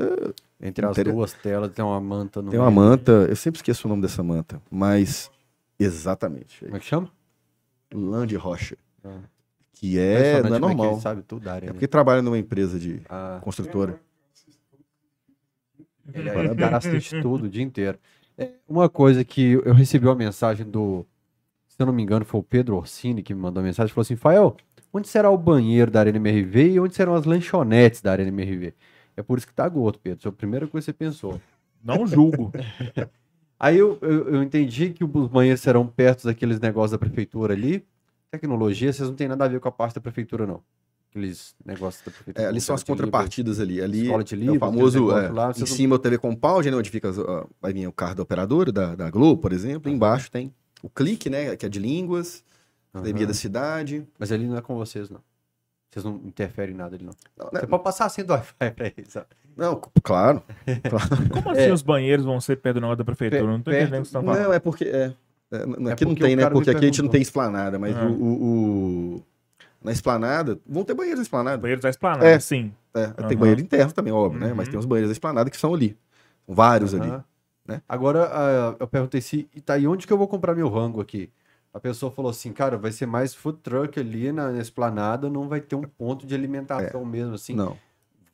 Entre 0.60 0.84
as 0.86 0.92
Inter- 0.96 1.12
duas 1.12 1.32
telas 1.32 1.72
tem 1.72 1.84
uma 1.84 2.00
manta 2.00 2.40
no 2.40 2.50
Tem 2.50 2.60
uma 2.60 2.70
meio. 2.70 2.80
manta, 2.80 3.12
eu 3.28 3.34
sempre 3.36 3.58
esqueço 3.58 3.86
o 3.86 3.90
nome 3.90 4.02
dessa 4.02 4.22
manta, 4.22 4.60
mas 4.70 5.30
exatamente. 5.78 6.64
Como 6.64 6.76
é 6.76 6.78
que 6.80 6.86
chama? 6.86 7.10
De 8.26 8.36
rocha. 8.36 8.76
Ah. 9.04 9.18
Que 9.72 9.98
é, 9.98 10.42
não 10.42 10.50
é 10.50 10.52
que 10.52 10.58
normal. 10.60 11.00
sabe 11.00 11.22
tudo 11.22 11.48
área. 11.48 11.66
É 11.66 11.68
né? 11.68 11.72
porque 11.72 11.88
trabalha 11.88 12.20
numa 12.22 12.38
empresa 12.38 12.78
de 12.78 13.00
Ah, 13.08 13.40
construtora. 13.42 13.98
ele 16.12 16.28
é, 16.28 16.52
o 16.52 16.56
cara 16.56 16.76
assiste 16.76 17.20
tudo 17.22 17.46
o 17.46 17.48
dia 17.48 17.62
inteiro. 17.62 17.98
É, 18.36 18.52
uma 18.68 18.88
coisa 18.88 19.24
que 19.24 19.52
eu 19.64 19.72
recebi 19.74 20.06
uma 20.06 20.14
mensagem 20.14 20.66
do, 20.68 21.06
se 21.66 21.76
eu 21.80 21.86
não 21.86 21.92
me 21.92 22.02
engano, 22.02 22.24
foi 22.24 22.40
o 22.40 22.42
Pedro 22.42 22.76
Orsini 22.76 23.22
que 23.22 23.34
me 23.34 23.40
mandou 23.40 23.60
a 23.60 23.64
mensagem, 23.64 23.92
falou 23.92 24.02
assim, 24.02 24.16
Fael, 24.16 24.56
onde 24.92 25.08
será 25.08 25.30
o 25.30 25.38
banheiro 25.38 25.90
da 25.90 26.00
Arena 26.00 26.16
MRV 26.18 26.72
e 26.72 26.80
onde 26.80 26.94
serão 26.94 27.14
as 27.14 27.24
lanchonetes 27.24 28.00
da 28.02 28.12
Arena 28.12 28.28
MRV? 28.28 28.74
É 29.16 29.22
por 29.22 29.38
isso 29.38 29.46
que 29.46 29.54
tá 29.54 29.68
gordo, 29.68 29.98
Pedro. 30.02 30.18
Isso 30.20 30.28
é 30.28 30.30
a 30.30 30.32
primeira 30.32 30.66
coisa 30.66 30.84
que 30.84 30.92
você 30.92 30.92
pensou. 30.92 31.40
Não 31.84 32.06
julgo. 32.06 32.52
Aí 33.58 33.76
eu, 33.76 33.98
eu, 34.00 34.34
eu 34.34 34.42
entendi 34.42 34.90
que 34.90 35.04
os 35.04 35.28
banheiros 35.28 35.60
serão 35.60 35.86
perto 35.86 36.24
daqueles 36.24 36.58
negócios 36.58 36.92
da 36.92 36.98
prefeitura 36.98 37.52
ali. 37.52 37.84
Tecnologia, 38.30 38.92
vocês 38.92 39.08
não 39.08 39.16
tem 39.16 39.28
nada 39.28 39.44
a 39.44 39.48
ver 39.48 39.60
com 39.60 39.68
a 39.68 39.72
parte 39.72 39.96
da 39.96 40.00
prefeitura, 40.00 40.46
não. 40.46 40.62
Aqueles 41.10 41.54
negócios 41.66 42.02
da 42.04 42.10
prefeitura. 42.10 42.46
É, 42.46 42.48
ali 42.48 42.60
são 42.60 42.74
as 42.74 42.82
contrapartidas 42.84 43.58
ali. 43.60 43.82
Ali 43.82 44.02
Escola 44.04 44.24
de 44.24 44.46
é 44.48 44.50
o 44.52 44.58
famoso. 44.58 45.10
é, 45.10 45.28
lá, 45.28 45.52
em 45.54 45.58
não- 45.60 45.66
cima 45.66 45.96
o 45.96 45.98
TV 45.98 46.16
Compound, 46.16 46.70
né, 46.70 46.76
onde 46.76 46.88
fica, 46.88 47.08
as- 47.10 47.18
ó, 47.18 47.46
vai 47.60 47.72
vir 47.72 47.86
o 47.86 47.92
carro 47.92 48.14
da 48.14 48.22
operadora, 48.22 48.70
da, 48.72 48.94
da 48.94 49.10
Globo, 49.10 49.42
por 49.42 49.52
exemplo. 49.52 49.90
Embaixo 49.90 50.30
tem 50.30 50.54
o 50.82 50.88
clique, 50.88 51.28
né, 51.28 51.54
que 51.56 51.66
é 51.66 51.68
de 51.68 51.80
línguas, 51.80 52.42
Academia 52.92 53.26
da 53.26 53.34
Cidade. 53.34 54.06
Mas 54.18 54.32
ali 54.32 54.46
não 54.46 54.56
é 54.56 54.60
com 54.60 54.74
vocês, 54.76 55.08
não. 55.10 55.20
Vocês 55.90 56.04
não 56.04 56.20
interferem 56.24 56.74
em 56.74 56.78
nada 56.78 56.94
ali, 56.96 57.04
não. 57.04 57.12
Não, 57.36 57.46
né, 57.52 57.60
Você 57.60 57.66
pode 57.66 57.82
passar 57.82 58.06
assim 58.06 58.22
do 58.24 58.32
Wi-Fi 58.32 58.70
pra 58.70 58.86
eles. 58.86 59.16
ó. 59.16 59.22
não, 59.56 59.80
claro. 60.02 60.42
Como 61.32 61.50
assim 61.50 61.70
os 61.72 61.82
banheiros 61.82 62.24
vão 62.24 62.40
ser 62.40 62.56
perto 62.56 62.74
do 62.76 62.80
negócio 62.82 62.98
da 62.98 63.04
prefeitura? 63.04 63.42
Pe- 63.42 63.48
Não 63.48 63.58
tô 63.60 63.70
perto- 63.70 63.82
entendendo 63.82 63.98
o 63.98 64.02
que 64.02 64.06
estão 64.08 64.22
falando. 64.24 64.42
Não, 64.42 64.52
é 64.52 64.58
porque. 64.60 64.84
É, 64.84 65.12
é, 65.52 65.56
É 65.88 65.92
aqui 65.92 66.04
não 66.04 66.14
tem, 66.14 66.36
né? 66.36 66.48
Porque 66.48 66.70
aqui 66.70 66.78
a 66.84 66.86
gente 66.86 67.02
não 67.02 67.08
tem 67.08 67.20
esplanada, 67.22 67.78
mas 67.78 67.96
Ah. 67.96 68.04
o, 68.06 68.12
o- 68.12 68.44
o- 69.16 69.22
Na 69.82 69.90
esplanada, 69.92 70.58
vão 70.66 70.84
ter 70.84 70.92
banheiros 70.94 71.18
na 71.18 71.22
esplanada. 71.22 71.56
Banheiros 71.58 71.82
da 71.82 71.88
esplanada, 71.90 72.26
É. 72.28 72.38
sim. 72.38 72.72
É, 72.94 73.06
Tem 73.28 73.36
banheiro 73.36 73.60
interno 73.62 73.92
também, 73.92 74.12
óbvio, 74.12 74.38
né? 74.40 74.52
Mas 74.54 74.66
Uhum. 74.66 74.72
tem 74.72 74.78
os 74.80 74.84
banheiros 74.86 75.08
da 75.08 75.12
esplanada 75.12 75.48
que 75.48 75.56
são 75.56 75.72
ali. 75.74 75.96
Vários 76.46 76.94
ali. 76.94 77.10
Né? 77.66 77.80
Agora, 77.88 78.28
ah, 78.32 78.76
eu 78.78 78.86
perguntei 78.86 79.20
se. 79.20 79.44
Tá, 79.64 79.78
e 79.78 79.86
onde 79.86 80.06
que 80.06 80.12
eu 80.12 80.18
vou 80.18 80.28
comprar 80.28 80.54
meu 80.54 80.68
rango 80.68 81.00
aqui? 81.00 81.30
A 81.72 81.78
pessoa 81.78 82.10
falou 82.10 82.30
assim, 82.30 82.52
cara, 82.52 82.76
vai 82.76 82.90
ser 82.90 83.06
mais 83.06 83.34
food 83.34 83.58
truck 83.62 83.98
ali 83.98 84.32
na, 84.32 84.50
na 84.50 84.58
esplanada, 84.60 85.30
não 85.30 85.48
vai 85.48 85.60
ter 85.60 85.76
um 85.76 85.82
ponto 85.82 86.26
de 86.26 86.34
alimentação 86.34 87.04
mesmo, 87.04 87.34
assim. 87.34 87.54
Não. 87.54 87.76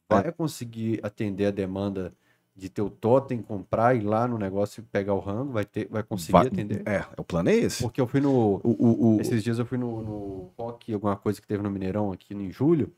Vai 0.09 0.33
conseguir 0.33 1.01
atender 1.03 1.47
a 1.47 1.51
demanda 1.51 2.13
de 2.55 2.71
ter 2.71 2.81
o 2.81 2.89
totem, 2.89 3.43
comprar, 3.43 3.95
ir 3.95 4.01
lá 4.03 4.27
no 4.27 4.39
negócio 4.39 4.81
e 4.81 4.83
pegar 4.85 5.13
o 5.13 5.19
rango? 5.19 5.53
Vai, 5.53 5.65
ter, 5.67 5.87
vai 5.91 6.03
conseguir 6.03 6.33
Vai- 6.33 6.47
atender? 6.47 6.83
É, 6.89 7.05
o 7.19 7.25
plano 7.25 7.51
é 7.51 7.55
esse. 7.55 7.83
Porque 7.83 8.01
eu 8.01 8.07
fui 8.07 8.21
no. 8.21 8.61
O, 8.65 8.71
o, 8.79 9.17
o- 9.17 9.21
Esses 9.21 9.43
dias 9.45 9.59
eu 9.59 9.67
fui 9.67 9.77
no, 9.77 10.03
no 10.03 10.51
rock, 10.59 10.95
alguma 10.95 11.17
coisa 11.17 11.39
que 11.41 11.47
teve 11.47 11.63
no 11.63 11.71
Mineirão 11.71 12.13
aqui 12.13 12.33
em 12.35 12.51
julho. 12.51 12.91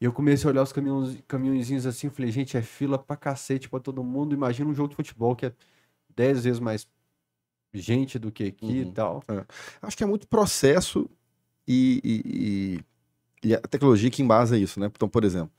E 0.00 0.04
eu 0.06 0.12
comecei 0.12 0.48
a 0.48 0.52
olhar 0.52 0.62
os 0.62 0.72
caminhões, 0.72 1.18
caminhõezinhos 1.28 1.84
assim, 1.84 2.08
falei, 2.08 2.30
gente, 2.30 2.56
é 2.56 2.62
fila 2.62 2.96
pra 2.96 3.16
cacete 3.16 3.68
pra 3.68 3.78
todo 3.78 4.02
mundo. 4.02 4.34
Imagina 4.34 4.70
um 4.70 4.74
jogo 4.74 4.88
de 4.88 4.96
futebol 4.96 5.36
que 5.36 5.44
é 5.44 5.52
10 6.16 6.44
vezes 6.44 6.58
mais 6.58 6.88
gente 7.72 8.18
do 8.18 8.30
que 8.32 8.44
aqui 8.44 8.78
e 8.78 8.84
Uhum. 8.84 8.92
tal. 8.92 9.24
Acho 9.82 9.96
que 9.96 10.02
é 10.04 10.06
muito 10.06 10.26
processo 10.26 11.08
e, 11.66 12.00
e- 12.04 12.22
e- 13.44 13.48
e 13.50 13.54
a 13.54 13.60
tecnologia 13.60 14.10
que 14.10 14.22
embasa 14.22 14.58
isso, 14.58 14.78
né? 14.80 14.86
Então, 14.86 15.08
por 15.08 15.24
exemplo, 15.24 15.52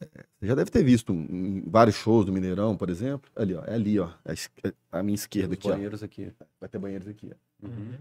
é, 0.00 0.06
você 0.38 0.46
já 0.46 0.54
deve 0.54 0.70
ter 0.70 0.84
visto 0.84 1.12
em 1.12 1.62
vários 1.66 1.96
shows 1.96 2.24
do 2.26 2.32
Mineirão, 2.32 2.76
por 2.76 2.88
exemplo. 2.90 3.30
Ali, 3.34 3.54
ó. 3.54 3.64
É 3.64 3.74
ali, 3.74 3.98
ó. 3.98 4.10
A, 4.24 4.32
es- 4.32 4.50
a 4.92 5.02
minha 5.02 5.14
esquerda 5.14 5.52
Os 5.54 5.58
aqui, 5.58 5.68
ó. 5.68 5.72
banheiros 5.72 6.02
aqui. 6.02 6.32
Vai 6.60 6.68
ter 6.68 6.78
banheiros 6.78 7.08
aqui, 7.08 7.30
ó. 7.32 7.66
Uhum. 7.66 7.94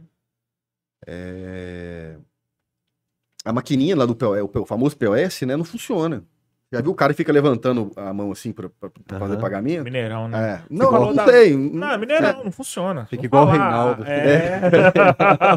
É, 1.08 2.18
A 3.44 3.54
maquininha 3.54 3.96
lá 3.96 4.06
do 4.06 4.16
POS, 4.16 4.42
o 4.42 4.62
o 4.62 4.66
famoso 4.66 4.98
POS, 4.98 5.42
né? 5.46 5.56
Não 5.56 5.64
funciona. 5.66 6.24
Já 6.74 6.82
viu 6.82 6.92
o 6.92 6.96
cara 6.96 7.14
que 7.14 7.18
fica 7.18 7.32
levantando 7.32 7.92
a 7.96 8.12
mão 8.12 8.32
assim 8.32 8.52
pra, 8.52 8.68
pra- 8.70 8.90
pra 9.06 9.20
fazer 9.20 9.38
pagamento? 9.38 9.84
Mineirão, 9.84 10.28
né? 10.28 10.62
É. 10.62 10.62
Não, 10.70 10.92
não 10.92 11.14
da- 11.14 11.26
sei. 11.26 11.56
Não, 11.56 11.98
Mineirão, 12.00 12.44
não 12.44 12.52
funciona. 12.52 13.06
Fica 13.06 13.22
Vou 13.22 13.26
igual 13.26 13.48
o 13.48 13.50
Reinaldo. 13.52 14.04
É. 14.06 14.62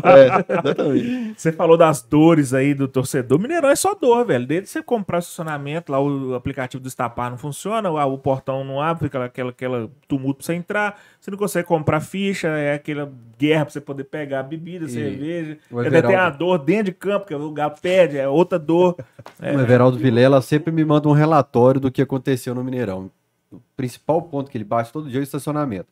É, 0.08 0.58
exatamente. 0.58 1.34
Você 1.36 1.52
falou 1.52 1.76
das 1.76 2.02
dores 2.02 2.52
aí 2.54 2.74
do 2.74 2.88
torcedor. 2.88 3.38
Mineirão 3.38 3.68
é 3.70 3.76
só 3.76 3.94
dor, 3.94 4.24
velho. 4.26 4.46
Desde 4.46 4.68
você 4.68 4.82
comprar 4.82 5.16
o 5.18 5.20
estacionamento, 5.20 5.90
lá 5.92 6.00
o 6.00 6.34
aplicativo 6.34 6.82
do 6.82 6.88
Estapar 6.88 7.30
não 7.30 7.38
funciona, 7.38 7.90
o, 7.90 7.96
o 8.14 8.18
portão 8.18 8.64
não 8.64 8.80
abre, 8.80 9.04
fica 9.04 9.24
aquela, 9.24 9.50
aquela 9.50 9.90
tumulto 10.06 10.38
pra 10.38 10.46
você 10.46 10.54
entrar. 10.54 11.00
Você 11.20 11.30
não 11.30 11.38
consegue 11.38 11.66
comprar 11.66 12.00
ficha, 12.00 12.48
é 12.48 12.74
aquela 12.74 13.10
guerra 13.38 13.64
pra 13.66 13.72
você 13.72 13.80
poder 13.80 14.04
pegar 14.04 14.42
bebida, 14.42 14.86
E 14.86 14.88
cerveja. 14.88 15.58
Ainda 15.74 16.02
tem 16.02 16.16
a 16.16 16.30
dor 16.30 16.58
dentro 16.58 16.86
de 16.86 16.92
campo, 16.92 17.26
que 17.26 17.34
o 17.34 17.38
lugar 17.38 17.70
pede, 17.80 18.16
é 18.18 18.28
outra 18.28 18.58
dor. 18.58 18.96
É. 19.40 19.56
O 19.56 19.60
Everaldo 19.60 19.98
Vilela 19.98 20.40
sempre 20.42 20.72
me 20.72 20.84
manda 20.84 20.97
um 21.06 21.12
relatório 21.12 21.80
do 21.80 21.90
que 21.90 22.02
aconteceu 22.02 22.54
no 22.54 22.64
Mineirão. 22.64 23.10
O 23.52 23.60
principal 23.76 24.22
ponto 24.22 24.50
que 24.50 24.56
ele 24.58 24.64
bate 24.64 24.92
todo 24.92 25.08
dia 25.08 25.18
é 25.18 25.20
o 25.20 25.22
estacionamento. 25.22 25.88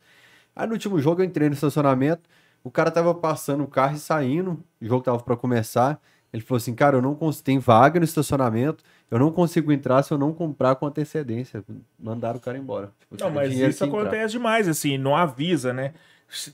Aí 0.55 0.67
no 0.67 0.73
último 0.73 0.99
jogo 1.01 1.21
eu 1.21 1.27
entrei 1.27 1.49
no 1.49 1.55
estacionamento, 1.55 2.29
o 2.65 2.71
cara 2.71 2.91
tava 2.91 3.15
passando 3.15 3.63
o 3.63 3.67
carro 3.67 3.97
e 3.97 3.99
saindo, 3.99 4.63
o 4.81 4.87
jogo 4.87 5.05
tava 5.05 5.19
pra 5.21 5.37
começar. 5.37 6.01
Ele 6.33 6.43
falou 6.43 6.57
assim, 6.57 6.75
cara, 6.75 6.97
eu 6.97 7.03
não 7.03 7.15
consigo, 7.15 7.45
tem 7.45 7.59
vaga 7.59 8.01
no 8.01 8.05
estacionamento, 8.05 8.83
eu 9.11 9.19
não 9.19 9.31
consigo 9.31 9.73
entrar 9.73 10.03
se 10.03 10.13
eu 10.13 10.19
não 10.19 10.33
comprar 10.33 10.75
com 10.75 10.87
antecedência. 10.87 11.65
Mandaram 11.99 12.39
o 12.39 12.41
cara 12.41 12.59
embora. 12.59 12.91
Tipo, 12.99 13.17
Não, 13.23 13.31
mas 13.31 13.53
isso 13.53 13.79
que 13.79 13.85
entrar. 13.85 14.01
acontece 14.01 14.33
demais, 14.33 14.69
assim, 14.69 14.99
não 14.99 15.15
avisa, 15.17 15.73
né? 15.73 15.95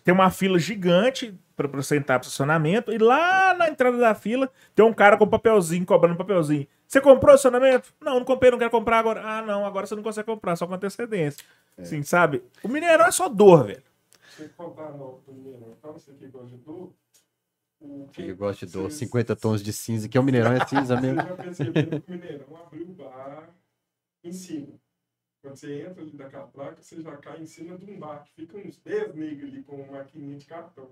Tem 0.05 0.12
uma 0.12 0.30
fila 0.30 0.59
gigante 0.59 1.34
pra 1.57 1.66
pra 1.68 1.82
você 1.82 1.96
entrar 1.96 2.18
pro 2.18 2.26
estacionamento 2.26 2.92
e 2.92 2.98
lá 2.98 3.55
na 3.55 3.68
entrada 3.68 3.96
da 3.96 4.14
fila 4.14 4.50
tem 4.74 4.84
um 4.84 4.92
cara 4.92 5.16
com 5.16 5.26
papelzinho, 5.26 5.84
cobrando 5.86 6.16
papelzinho. 6.16 6.66
Você 6.93 7.01
comprou 7.01 7.32
o 7.32 7.34
estacionamento? 7.36 7.90
Não, 7.99 8.18
não 8.18 8.24
comprei, 8.26 8.51
não 8.51 8.59
quero 8.59 8.70
comprar 8.70 8.99
agora. 8.99 9.22
Ah, 9.24 9.40
não, 9.40 9.64
agora 9.64 9.86
você 9.86 9.95
não 9.97 10.03
consegue 10.03 10.26
comprar, 10.26 10.57
só 10.57 10.66
com 10.66 10.74
antecedência. 10.74 11.43
Assim, 11.78 12.03
sabe? 12.03 12.45
O 12.62 12.68
Mineirão 12.68 13.07
é 13.07 13.11
só 13.11 13.30
dor, 13.30 13.64
velho. 13.64 13.82
Você 14.28 14.47
contar 14.51 14.90
no 14.90 15.14
primeiro, 15.24 15.74
então 15.78 15.95
você 15.95 16.12
que 16.12 16.26
gosta 16.26 16.49
de 16.49 16.59
dor. 16.59 16.93
Que 18.12 18.24
que- 18.24 18.34
gosta 18.34 18.66
de 18.66 18.72
dor, 18.74 18.82
vocês- 18.90 18.99
50 18.99 19.34
tons 19.34 19.62
de 19.62 19.72
cinza, 19.72 20.07
que 20.07 20.18
é 20.18 20.20
o 20.20 20.22
Mineirão, 20.22 20.53
é 20.53 20.66
cinza 20.66 21.01
mesmo. 21.01 21.16
já 21.16 21.34
perceberam 21.34 22.01
que 22.01 22.11
o 22.11 22.14
Mineirão 22.14 22.57
abriu 22.57 22.86
o 22.86 22.93
bar 22.93 23.49
em 24.22 24.32
cima. 24.32 24.74
Quando 25.43 25.57
você 25.57 25.86
entra 25.86 26.03
ali 26.03 26.12
da 26.12 26.28
catraca, 26.28 26.82
você 26.82 27.01
já 27.01 27.16
cai 27.16 27.40
em 27.40 27.47
cima 27.47 27.78
de 27.78 27.90
um 27.90 27.99
bar 27.99 28.22
que 28.22 28.32
fica 28.34 28.59
uns 28.59 28.76
10 28.76 29.14
negros 29.14 29.49
ali 29.51 29.62
com 29.62 29.76
uma 29.76 29.93
maquininha 29.93 30.36
de 30.36 30.45
cartão. 30.45 30.90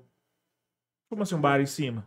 Como 1.11 1.23
assim 1.23 1.35
um 1.35 1.41
bar 1.43 1.61
em 1.61 1.67
cima? 1.67 2.07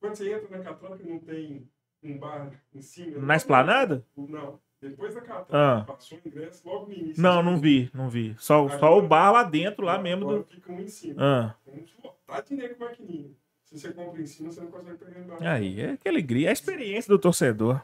Quando 0.00 0.16
você 0.16 0.32
entra 0.32 0.48
na 0.56 0.64
catraca, 0.64 1.04
não 1.04 1.18
tem 1.18 1.68
um 2.04 2.18
bar 2.18 2.50
em 2.74 2.80
cima. 2.82 3.18
Na 3.20 3.36
esplanada? 3.36 4.04
Não. 4.16 4.58
Depois 4.80 5.14
da 5.14 5.20
catraca, 5.22 5.46
Ah. 5.50 5.84
passou 5.86 6.18
o 6.22 6.28
ingresso 6.28 6.60
logo 6.68 6.86
no 6.86 6.92
início. 6.92 7.22
Não, 7.22 7.42
não 7.42 7.58
vi, 7.58 7.90
não 7.94 8.08
vi. 8.10 8.36
Só, 8.38 8.68
só 8.78 8.98
o 8.98 9.02
bar 9.08 9.32
lá 9.32 9.42
dentro, 9.42 9.84
lá 9.86 9.98
mesmo 9.98 10.24
Agora 10.24 10.38
do. 10.42 10.44
Fica 10.44 10.70
um 10.72 10.80
em 10.80 10.88
cima. 10.88 11.14
Ah, 11.18 11.54
Vamos 11.66 11.90
lotar 12.02 12.42
de 12.44 12.54
negro 12.54 12.76
com 12.76 12.84
maquininha. 12.84 13.30
Se 13.62 13.78
você 13.78 13.92
compra 13.92 14.20
em 14.20 14.26
cima, 14.26 14.52
você 14.52 14.60
não 14.60 14.70
consegue 14.70 14.98
pegar 14.98 15.18
embaixo. 15.20 15.42
aí, 15.44 15.80
é 15.80 15.96
que 15.96 16.06
alegria. 16.08 16.48
É 16.48 16.50
a 16.50 16.52
experiência 16.52 17.08
do 17.08 17.18
torcedor. 17.18 17.80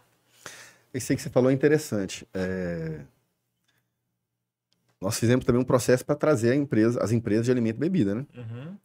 Esse 0.92 1.12
aí 1.12 1.16
que 1.16 1.22
você 1.22 1.30
falou 1.30 1.50
é 1.50 1.54
interessante. 1.54 2.28
É, 2.34 3.00
Nós 5.00 5.18
fizemos 5.18 5.44
também 5.46 5.62
um 5.62 5.64
processo 5.64 6.04
para 6.04 6.14
trazer 6.14 6.50
a 6.50 6.54
empresa, 6.56 7.02
as 7.02 7.12
empresas 7.12 7.46
de 7.46 7.50
alimento 7.50 7.76
e 7.76 7.80
bebida, 7.80 8.14
né? 8.14 8.26
Uhum. 8.36 8.76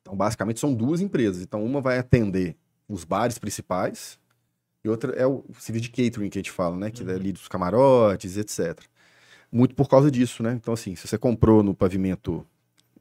Então, 0.00 0.16
basicamente, 0.16 0.60
são 0.60 0.72
duas 0.72 1.00
empresas. 1.00 1.42
Então, 1.42 1.64
uma 1.64 1.80
vai 1.80 1.98
atender 1.98 2.56
os 2.88 3.02
bares 3.04 3.38
principais 3.38 4.20
e 4.84 4.88
outra 4.88 5.12
é 5.14 5.26
o 5.26 5.44
serviço 5.58 5.84
de 5.84 5.90
catering 5.90 6.28
que 6.28 6.38
a 6.38 6.40
gente 6.40 6.50
fala, 6.50 6.76
né? 6.76 6.90
Que 6.90 7.02
é 7.02 7.14
ali 7.14 7.32
dos 7.32 7.48
camarotes, 7.48 8.36
etc. 8.36 8.78
Muito 9.50 9.74
por 9.74 9.88
causa 9.88 10.10
disso, 10.10 10.42
né? 10.42 10.52
Então, 10.52 10.74
assim, 10.74 10.94
se 10.94 11.06
você 11.08 11.16
comprou 11.16 11.62
no 11.62 11.74
pavimento, 11.74 12.46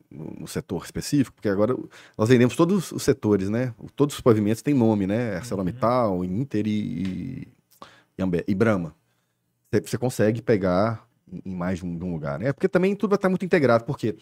no, 0.09 0.41
no 0.41 0.47
setor 0.47 0.84
específico, 0.86 1.36
porque 1.36 1.49
agora 1.49 1.75
nós 2.17 2.29
vendemos 2.29 2.55
todos 2.55 2.91
os 2.91 3.03
setores, 3.03 3.49
né? 3.49 3.73
Todos 3.95 4.15
os 4.15 4.21
pavimentos 4.21 4.61
têm 4.61 4.73
nome, 4.73 5.05
né? 5.07 5.36
ArcelorMittal, 5.36 6.23
Inter 6.23 6.65
e, 6.67 6.69
e, 6.69 7.47
e, 8.17 8.43
e 8.47 8.55
Brahma. 8.55 8.95
Você, 9.71 9.81
você 9.81 9.97
consegue 9.97 10.41
pegar 10.41 11.07
em- 11.31 11.41
em 11.51 11.55
mais 11.55 11.79
de 11.79 11.86
um, 11.86 11.97
de 11.97 12.03
um 12.05 12.13
lugar, 12.13 12.39
né? 12.39 12.53
Porque 12.53 12.69
também 12.69 12.95
tudo 12.95 13.11
vai 13.11 13.17
estar 13.17 13.29
muito 13.29 13.43
integrado, 13.45 13.84
porque 13.84 14.15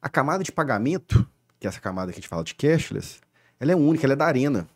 a 0.00 0.08
camada 0.08 0.42
de 0.42 0.50
pagamento 0.50 1.26
que 1.58 1.66
é 1.66 1.68
essa 1.68 1.80
camada 1.80 2.12
que 2.12 2.18
a 2.18 2.20
gente 2.20 2.28
fala 2.28 2.44
de 2.44 2.54
cashless, 2.54 3.20
ela 3.58 3.72
é 3.72 3.76
única, 3.76 4.06
ela 4.06 4.12
é 4.12 4.16
da 4.16 4.26
arena. 4.26 4.68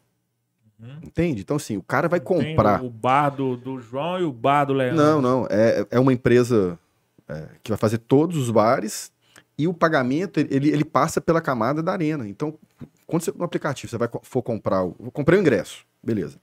Uhum. 0.81 0.99
Entende? 1.03 1.43
Então, 1.43 1.57
assim, 1.57 1.77
o 1.77 1.83
cara 1.83 2.09
vai 2.09 2.21
Tem 2.21 2.27
comprar. 2.27 2.83
o 2.83 2.89
bar 2.89 3.31
do, 3.31 3.57
do 3.57 3.81
João 3.81 4.19
e 4.19 4.23
o 4.25 4.33
bar 4.33 4.65
do 4.65 4.73
Leandro. 4.73 4.97
Não, 4.97 5.21
não. 5.21 5.47
É, 5.51 5.87
é 5.91 6.01
uma 6.01 6.13
empresa 6.13 6.79
é, 7.29 7.49
que 7.63 7.71
vai 7.71 7.79
fazer 7.79 7.99
todos 7.99 8.37
os 8.37 8.51
bares 8.51 9.13
e 9.59 9.69
o 9.69 9.75
pagamento, 9.75 10.41
ele, 10.41 10.71
ele 10.71 10.85
passa 10.85 11.21
pela 11.21 11.41
camada 11.41 11.83
da 11.83 11.93
arena. 11.93 12.27
Então, 12.27 12.55
quando 13.07 13.23
você, 13.23 13.33
no 13.37 13.45
aplicativo 13.45 13.91
você 13.91 13.99
vai 13.99 14.09
for 14.23 14.43
comprar, 14.43 14.83
o- 14.85 14.95
comprei 15.13 15.39
o 15.39 15.43
ingresso, 15.43 15.85
beleza. 16.03 16.39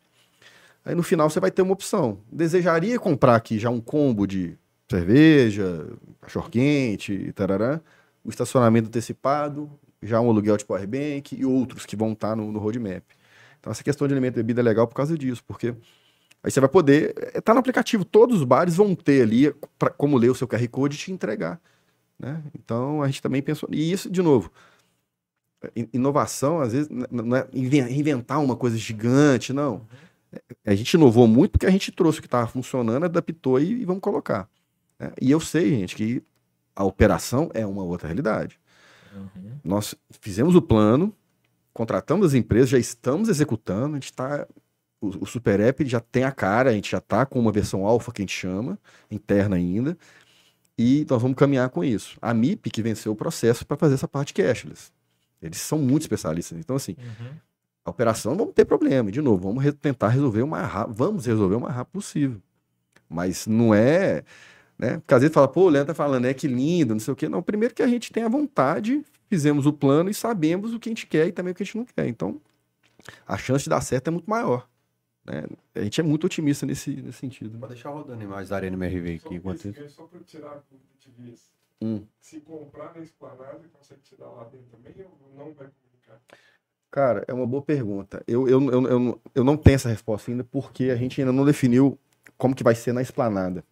Aí 0.86 0.94
no 0.94 1.04
final 1.04 1.30
você 1.30 1.40
vai 1.40 1.50
ter 1.52 1.62
uma 1.64 1.74
opção. 1.74 2.20
Desejaria 2.32 3.00
comprar 3.00 3.36
aqui 3.36 3.58
já 3.58 3.70
um 3.70 3.82
combo 3.82 4.28
de 4.28 4.56
cerveja, 4.90 5.88
cachorro-quente, 6.22 7.12
e 7.12 7.32
tarará, 7.34 7.82
o 8.24 8.30
estacionamento 8.30 8.88
antecipado, 8.88 9.70
já 10.02 10.22
um 10.22 10.30
aluguel 10.30 10.56
de 10.58 10.64
powerbank 10.64 11.36
e 11.36 11.44
outros 11.46 11.86
que 11.86 11.96
vão 11.96 12.14
estar 12.14 12.36
no, 12.36 12.52
no 12.52 12.60
roadmap. 12.60 13.04
Então 13.60 13.72
essa 13.72 13.84
questão 13.84 14.08
de 14.08 14.14
alimento 14.14 14.36
e 14.36 14.44
bebida 14.44 14.62
é 14.62 14.64
legal 14.64 14.88
por 14.88 14.96
causa 14.96 15.18
disso, 15.18 15.44
porque 15.46 15.76
aí 16.44 16.52
você 16.52 16.60
vai 16.60 16.70
poder, 16.70 17.14
é, 17.34 17.42
tá 17.42 17.54
no 17.54 17.60
aplicativo, 17.60 18.06
todos 18.06 18.38
os 18.40 18.44
bares 18.44 18.76
vão 18.76 18.96
ter 18.96 19.22
ali 19.24 19.54
pra, 19.78 19.90
como 19.90 20.18
ler 20.18 20.30
o 20.32 20.36
seu 20.36 20.48
QR 20.48 20.68
Code 20.70 20.96
e 20.96 21.00
te 21.00 21.12
entregar, 21.12 21.60
né? 22.20 22.42
Então 22.58 23.02
a 23.02 23.08
gente 23.08 23.22
também 23.22 23.42
pensou, 23.42 23.68
e 23.72 23.92
isso 23.92 24.10
de 24.10 24.22
novo, 24.22 24.52
in- 25.76 25.90
inovação 25.94 26.60
às 26.62 26.74
vezes 26.74 26.90
não 27.12 27.36
é 27.36 27.48
inven- 27.54 27.92
inventar 27.92 28.40
uma 28.44 28.56
coisa 28.56 28.78
gigante, 28.78 29.52
não. 29.54 29.86
A 30.66 30.76
gente 30.76 30.94
inovou 30.94 31.28
muito 31.28 31.52
porque 31.52 31.66
a 31.66 31.72
gente 31.72 31.92
trouxe 31.92 32.20
o 32.20 32.22
que 32.22 32.28
estava 32.28 32.48
funcionando, 32.48 33.06
adaptou 33.06 33.60
e, 33.60 33.82
e 33.82 33.86
vamos 33.86 34.02
colocar. 34.02 34.48
né? 35.00 35.12
E 35.22 35.32
eu 35.32 35.40
sei, 35.40 35.70
gente, 35.72 35.96
que 35.96 36.22
a 36.76 36.84
operação 36.84 37.50
é 37.54 37.66
uma 37.66 37.84
outra 37.84 38.08
realidade. 38.08 38.60
Nós 39.64 39.96
fizemos 40.22 40.54
o 40.56 40.62
plano, 40.62 41.14
contratamos 41.78 42.28
as 42.28 42.34
empresas, 42.34 42.70
já 42.70 42.78
estamos 42.80 43.30
executando, 43.30 43.92
a 43.92 44.00
gente 44.00 44.06
está. 44.06 44.48
O, 45.00 45.10
o 45.24 45.26
Super 45.28 45.60
App 45.60 45.86
já 45.86 46.00
tem 46.00 46.24
a 46.24 46.32
cara, 46.32 46.72
a 46.72 46.74
gente 46.74 46.90
já 46.92 46.98
está 46.98 47.26
com 47.26 47.40
uma 47.40 47.52
versão 47.52 47.86
alfa 47.86 48.12
que 48.12 48.22
a 48.22 48.24
gente 48.24 48.34
chama, 48.36 48.80
interna 49.12 49.56
ainda, 49.56 49.96
e 50.78 51.06
nós 51.10 51.22
vamos 51.22 51.38
caminhar 51.38 51.70
com 51.70 51.84
isso. 51.84 52.18
A 52.22 52.34
MIP 52.34 52.72
que 52.72 52.82
venceu 52.82 53.12
o 53.12 53.16
processo 53.16 53.66
para 53.66 53.78
fazer 53.78 53.94
essa 53.94 54.08
parte 54.08 54.34
cashless. 54.34 54.92
Eles 55.42 55.60
são 55.60 55.78
muito 55.78 56.02
especialistas. 56.02 56.58
Então, 56.58 56.76
assim, 56.76 56.96
Uhum. 56.98 57.30
a 57.86 57.90
operação 57.92 58.36
vamos 58.36 58.54
ter 58.56 58.66
problema. 58.66 59.12
De 59.12 59.22
novo, 59.22 59.48
vamos 59.50 59.64
re- 59.64 59.72
tentar 59.72 60.08
resolver 60.10 60.42
o 60.42 60.48
mais 60.48 60.68
rápido. 60.68 60.96
Vamos 60.96 61.26
resolver 61.28 61.56
o 61.56 61.62
mais 61.62 61.76
rápido 61.76 61.94
possível. 61.94 62.42
Mas 63.08 63.46
não 63.46 63.74
é. 63.76 64.24
Né? 64.80 64.98
Porque 64.98 65.14
às 65.14 65.22
vezes 65.22 65.34
fala, 65.34 65.48
pô, 65.48 65.66
o 65.66 65.70
Leandro 65.70 65.88
tá 65.88 65.94
falando, 65.96 66.26
é 66.26 66.34
que 66.34 66.48
lindo, 66.48 66.94
não 66.96 67.00
sei 67.00 67.14
o 67.14 67.16
quê. 67.16 67.30
Não, 67.30 67.42
primeiro 67.44 67.74
que 67.76 67.84
a 67.84 67.88
gente 67.88 68.12
tem 68.12 68.24
a 68.24 68.28
vontade, 68.30 69.04
fizemos 69.30 69.66
o 69.66 69.74
plano 69.74 70.10
e 70.10 70.14
sabemos 70.14 70.74
o 70.74 70.80
que 70.80 70.90
a 70.90 70.92
gente 70.92 71.06
quer 71.08 71.28
e 71.28 71.32
também 71.32 71.52
o 71.52 71.56
que 71.56 71.64
a 71.64 71.66
gente 71.66 71.78
não 71.78 71.86
quer. 71.86 72.08
Então, 72.08 72.40
a 73.26 73.38
chance 73.38 73.64
de 73.66 73.70
dar 73.70 73.82
certo 73.82 74.08
é 74.08 74.12
muito 74.12 74.30
maior. 74.30 74.68
né? 75.26 75.44
A 75.76 75.82
gente 75.82 76.00
é 76.00 76.04
muito 76.04 76.26
otimista 76.26 76.66
nesse, 76.66 76.90
nesse 77.02 77.20
sentido. 77.20 77.58
Vou 77.60 77.68
deixar 77.70 77.90
rodando 77.90 78.24
imagens 78.24 78.50
da 78.50 78.56
Arena 78.56 78.76
MRV 78.76 79.20
Só, 79.20 79.28
aqui 79.28 79.36
enquanto 79.36 79.58
esse 79.58 79.70
isso. 79.70 79.80
gancho, 79.82 79.94
só 79.96 80.04
para 80.04 80.20
tirar 80.22 80.52
a 80.52 80.56
dúvida. 80.56 80.88
Hum. 81.80 82.02
Se 82.20 82.40
comprar 82.42 82.94
na 82.96 83.02
esplanada, 83.02 83.62
consegue 83.72 84.02
te 84.02 84.16
dar 84.16 84.28
lá 84.28 84.46
dentro 84.46 84.66
também 84.72 84.94
ou 85.06 85.18
não 85.38 85.54
vai 85.54 85.68
comunicar? 85.68 86.20
Cara, 86.90 87.24
é 87.28 87.34
uma 87.34 87.46
boa 87.46 87.62
pergunta. 87.62 88.24
Eu, 88.28 88.48
eu, 88.48 88.60
eu, 88.72 88.88
eu, 88.88 89.00
não- 89.00 89.20
eu 89.36 89.44
não 89.44 89.56
tenho 89.56 89.76
essa 89.76 89.90
resposta 89.90 90.32
ainda 90.32 90.44
porque 90.44 90.86
a 90.86 90.96
gente 90.96 91.22
ainda 91.22 91.32
não 91.32 91.46
definiu 91.46 91.98
como 92.38 92.56
que 92.56 92.64
vai 92.64 92.74
ser 92.74 92.94
na 92.94 93.02
esplanada. 93.02 93.64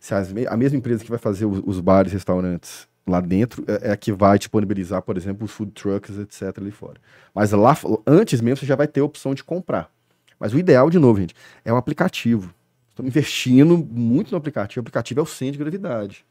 Se 0.00 0.14
as 0.14 0.30
a 0.48 0.56
mesma 0.56 0.78
empresa 0.78 1.04
que 1.04 1.10
vai 1.10 1.18
fazer 1.18 1.44
os, 1.44 1.60
os 1.64 1.78
bares, 1.80 2.12
restaurantes 2.12 2.88
lá 3.06 3.20
dentro 3.20 3.64
é, 3.66 3.88
é 3.88 3.92
a 3.92 3.96
que 3.96 4.12
vai 4.12 4.38
disponibilizar, 4.38 5.02
por 5.02 5.16
exemplo, 5.16 5.44
os 5.44 5.50
food 5.50 5.72
trucks, 5.72 6.18
etc. 6.18 6.58
ali 6.58 6.70
fora. 6.70 7.00
Mas 7.34 7.52
lá, 7.52 7.76
antes 8.06 8.40
mesmo, 8.40 8.58
você 8.58 8.66
já 8.66 8.76
vai 8.76 8.86
ter 8.86 9.00
a 9.00 9.04
opção 9.04 9.34
de 9.34 9.42
comprar. 9.42 9.90
Mas 10.38 10.52
o 10.52 10.58
ideal, 10.58 10.90
de 10.90 10.98
novo, 10.98 11.20
gente, 11.20 11.34
é 11.64 11.72
o 11.72 11.76
aplicativo. 11.76 12.52
Estamos 12.90 13.08
investindo 13.08 13.78
muito 13.78 14.30
no 14.30 14.36
aplicativo. 14.36 14.80
O 14.80 14.82
aplicativo 14.82 15.20
é 15.20 15.22
o 15.22 15.26
centro 15.26 15.52
de 15.52 15.58
gravidade. 15.58 16.24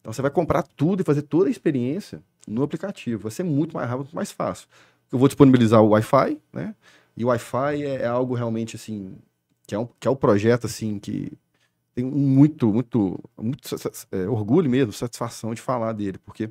Então 0.00 0.12
você 0.12 0.22
vai 0.22 0.30
comprar 0.30 0.62
tudo 0.62 1.02
e 1.02 1.04
fazer 1.04 1.22
toda 1.22 1.48
a 1.48 1.50
experiência 1.50 2.22
no 2.48 2.62
aplicativo. 2.62 3.22
Vai 3.22 3.32
ser 3.32 3.42
muito 3.42 3.76
mais 3.76 3.88
rápido, 3.88 4.04
muito 4.04 4.16
mais 4.16 4.32
fácil. 4.32 4.66
Eu 5.12 5.18
vou 5.18 5.28
disponibilizar 5.28 5.82
o 5.82 5.88
Wi-Fi, 5.90 6.38
né? 6.52 6.74
E 7.16 7.24
o 7.24 7.28
Wi-Fi 7.28 7.84
é, 7.84 8.02
é 8.02 8.06
algo 8.06 8.34
realmente 8.34 8.76
assim 8.76 9.14
que 9.66 9.74
é 9.74 9.78
um 9.78 9.88
que 9.98 10.08
é 10.08 10.10
um 10.10 10.16
projeto 10.16 10.66
assim 10.66 10.98
que 10.98 11.32
tem 12.00 12.10
muito 12.10 12.72
muito 12.72 13.20
muito 13.36 13.76
é, 14.10 14.28
orgulho 14.28 14.70
mesmo, 14.70 14.92
satisfação 14.92 15.54
de 15.54 15.60
falar 15.60 15.92
dele, 15.92 16.18
porque 16.18 16.50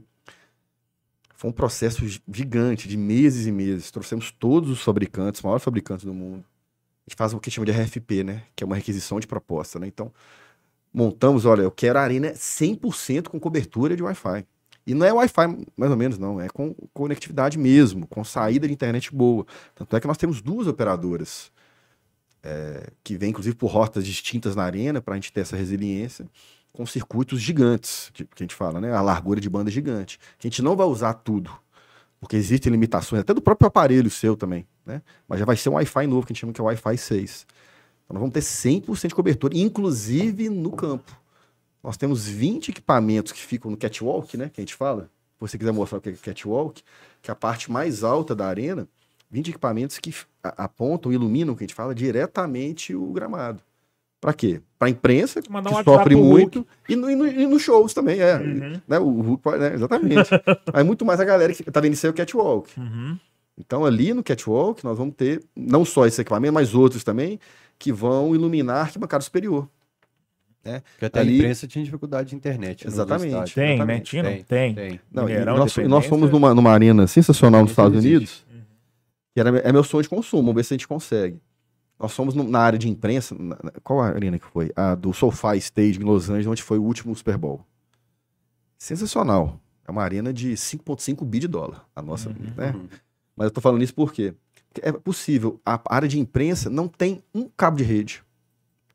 foi 1.35 1.49
um 1.49 1.53
processo 1.53 2.05
gi- 2.07 2.21
gigante 2.31 2.87
de 2.87 2.97
meses 2.97 3.47
e 3.47 3.51
meses. 3.51 3.91
Trouxemos 3.91 4.31
todos 4.31 4.69
os 4.69 4.81
fabricantes, 4.81 5.39
os 5.39 5.43
maiores 5.43 5.63
fabricantes 5.63 6.05
do 6.05 6.13
mundo. 6.13 6.43
A 7.07 7.09
gente 7.09 7.17
faz 7.17 7.33
o 7.33 7.39
que 7.39 7.49
chama 7.49 7.65
de 7.65 7.71
RFP, 7.71 8.23
né? 8.23 8.43
Que 8.55 8.63
é 8.63 8.67
uma 8.67 8.75
requisição 8.75 9.19
de 9.19 9.25
proposta, 9.25 9.79
né? 9.79 9.87
Então, 9.87 10.11
montamos, 10.93 11.45
olha, 11.45 11.61
eu 11.61 11.71
quero 11.71 11.97
a 11.97 12.01
arena 12.01 12.33
100% 12.33 13.29
com 13.29 13.39
cobertura 13.39 13.95
de 13.95 14.03
Wi-Fi. 14.03 14.45
E 14.85 14.93
não 14.93 15.05
é 15.05 15.13
Wi-Fi, 15.13 15.65
mais 15.77 15.91
ou 15.91 15.97
menos, 15.97 16.17
não. 16.17 16.41
É 16.41 16.49
com 16.49 16.73
conectividade 16.93 17.57
mesmo, 17.57 18.05
com 18.07 18.23
saída 18.23 18.67
de 18.67 18.73
internet 18.73 19.13
boa. 19.15 19.45
Tanto 19.75 19.95
é 19.95 19.99
que 20.01 20.07
nós 20.07 20.17
temos 20.17 20.41
duas 20.41 20.67
operadoras 20.67 21.51
é, 22.43 22.91
que 23.03 23.17
vêm, 23.17 23.29
inclusive, 23.29 23.55
por 23.55 23.67
rotas 23.67 24.05
distintas 24.05 24.55
na 24.55 24.63
arena, 24.63 25.01
para 25.01 25.13
a 25.13 25.17
gente 25.17 25.31
ter 25.31 25.41
essa 25.41 25.55
resiliência, 25.55 26.25
com 26.71 26.85
circuitos 26.85 27.41
gigantes, 27.41 28.11
que 28.13 28.23
a 28.23 28.43
gente 28.43 28.55
fala, 28.55 28.79
né? 28.79 28.93
A 28.93 29.01
largura 29.01 29.41
de 29.41 29.49
banda 29.49 29.69
gigante. 29.71 30.19
Que 30.37 30.47
a 30.47 30.49
gente 30.49 30.61
não 30.61 30.75
vai 30.75 30.87
usar 30.87 31.13
tudo, 31.13 31.51
porque 32.19 32.35
existem 32.35 32.71
limitações, 32.71 33.21
até 33.21 33.33
do 33.33 33.41
próprio 33.41 33.67
aparelho 33.67 34.09
seu 34.09 34.35
também, 34.35 34.67
né? 34.85 35.01
Mas 35.27 35.39
já 35.39 35.45
vai 35.45 35.55
ser 35.55 35.69
um 35.69 35.73
Wi-Fi 35.73 36.07
novo, 36.07 36.25
que 36.25 36.31
a 36.31 36.33
gente 36.33 36.41
chama 36.41 36.53
que 36.53 36.61
é 36.61 36.63
Wi-Fi 36.63 36.97
6. 36.97 37.47
Então 38.05 38.15
nós 38.15 38.21
vamos 38.21 38.33
ter 38.33 38.41
100% 38.41 39.09
de 39.09 39.15
cobertura, 39.15 39.57
inclusive 39.57 40.49
no 40.49 40.71
campo. 40.71 41.17
Nós 41.83 41.95
temos 41.97 42.27
20 42.27 42.69
equipamentos 42.69 43.31
que 43.31 43.39
ficam 43.39 43.71
no 43.71 43.77
catwalk, 43.77 44.35
né? 44.37 44.49
Que 44.49 44.61
a 44.61 44.63
gente 44.63 44.75
fala. 44.75 45.03
Se 45.35 45.41
você 45.41 45.57
quiser 45.57 45.71
mostrar 45.71 45.99
o 45.99 46.01
que 46.01 46.09
é 46.09 46.13
catwalk, 46.13 46.83
que 47.21 47.31
é 47.31 47.33
a 47.33 47.35
parte 47.35 47.71
mais 47.71 48.03
alta 48.03 48.35
da 48.35 48.47
arena, 48.47 48.87
20 49.29 49.49
equipamentos 49.49 49.99
que 49.99 50.13
apontam, 50.43 51.13
iluminam, 51.13 51.55
que 51.55 51.63
a 51.63 51.65
gente 51.67 51.75
fala, 51.75 51.93
diretamente 51.93 52.95
o 52.95 53.05
gramado. 53.11 53.61
Para 54.19 54.33
quê? 54.33 54.61
Para 54.77 54.87
a 54.89 54.91
imprensa, 54.91 55.41
que 55.41 55.49
um 55.49 55.55
WhatsApp 55.55 55.83
sofre 55.85 56.15
muito, 56.15 56.67
e, 56.89 56.95
no, 56.95 57.09
e, 57.09 57.15
no, 57.15 57.25
e 57.27 57.47
nos 57.47 57.61
shows 57.61 57.93
também, 57.93 58.19
é. 58.19 58.35
Uhum. 58.37 58.81
Né? 58.87 58.99
O 58.99 59.21
Hulk 59.21 59.49
né? 59.57 59.73
Exatamente. 59.73 60.29
Aí 60.73 60.83
muito 60.83 61.05
mais 61.05 61.19
a 61.21 61.25
galera 61.25 61.53
que 61.53 61.63
tá 61.63 61.79
vendo 61.79 61.93
isso 61.93 62.05
aí 62.05 62.09
o 62.11 62.13
catwalk. 62.13 62.69
Uhum. 62.77 63.17
Então, 63.57 63.85
ali 63.85 64.13
no 64.13 64.23
catwalk, 64.23 64.83
nós 64.83 64.97
vamos 64.97 65.15
ter 65.15 65.41
não 65.55 65.85
só 65.85 66.05
esse 66.05 66.19
equipamento, 66.19 66.53
mas 66.53 66.73
outros 66.73 67.03
também, 67.03 67.39
que 67.77 67.91
vão 67.93 68.33
iluminar 68.35 68.77
a 68.77 68.81
arquibancada 68.81 69.23
superior. 69.23 69.69
Porque 70.61 71.05
até 71.05 71.19
Ali- 71.21 71.33
a 71.33 71.37
imprensa 71.37 71.67
tinha 71.67 71.83
dificuldade 71.83 72.29
de 72.29 72.35
internet. 72.35 72.85
nos 72.85 72.93
Exatamente. 72.93 73.55
Tem, 73.55 73.63
né, 73.65 73.73
Exatamente. 73.75 74.09
Tino? 74.09 74.23
Tem, 74.23 74.43
Tem. 74.43 74.75
Tem. 74.75 74.99
Não, 75.11 75.23
e 75.23 75.27
Mineirão, 75.27 75.57
nós, 75.57 75.77
e 75.77 75.87
nós 75.87 76.05
fomos 76.05 76.29
numa, 76.29 76.53
numa 76.53 76.71
arena 76.71 77.07
sensacional 77.07 77.61
nos 77.61 77.71
Estados 77.71 77.97
existe. 77.97 78.15
Unidos, 78.15 78.45
era, 79.39 79.57
é 79.59 79.71
meu 79.71 79.83
sonho 79.83 80.03
de 80.03 80.09
consumo, 80.09 80.43
vamos 80.43 80.55
ver 80.55 80.63
se 80.65 80.73
a 80.73 80.77
gente 80.77 80.87
consegue. 80.87 81.39
Nós 81.99 82.13
fomos 82.13 82.33
na 82.33 82.59
área 82.59 82.79
de 82.79 82.87
imprensa, 82.89 83.35
na- 83.37 83.57
qual 83.83 84.01
a 84.01 84.07
arena 84.07 84.39
que 84.39 84.45
foi? 84.45 84.71
A 84.75 84.95
do 84.95 85.11
SoFi 85.13 85.57
Stage 85.57 85.99
em 85.99 86.03
Los 86.03 86.29
Angeles, 86.29 86.47
onde 86.47 86.63
foi 86.63 86.77
o 86.79 86.83
último 86.83 87.13
Super 87.15 87.37
Bowl. 87.37 87.61
Sensacional. 88.77 89.59
É 89.87 89.91
uma 89.91 90.03
arena 90.03 90.31
de 90.31 90.55
5,5 90.55 91.25
bi 91.25 91.39
de 91.39 91.47
dólar. 91.47 91.85
A 91.95 92.01
nossa, 92.01 92.29
Uhum. 92.29 92.35
né? 92.55 92.75
Mas 93.35 93.45
eu 93.45 93.51
tô 93.51 93.59
falando 93.61 93.81
isso 93.83 93.93
por 93.93 94.13
quê? 94.13 94.33
Porque 94.71 94.87
é 94.87 94.91
possível. 94.91 95.59
A 95.65 95.81
área 95.89 96.07
de 96.07 96.19
imprensa 96.19 96.69
não 96.69 96.87
tem 96.87 97.23
um 97.33 97.49
cabo 97.57 97.77
de 97.77 97.83
rede. 97.83 98.23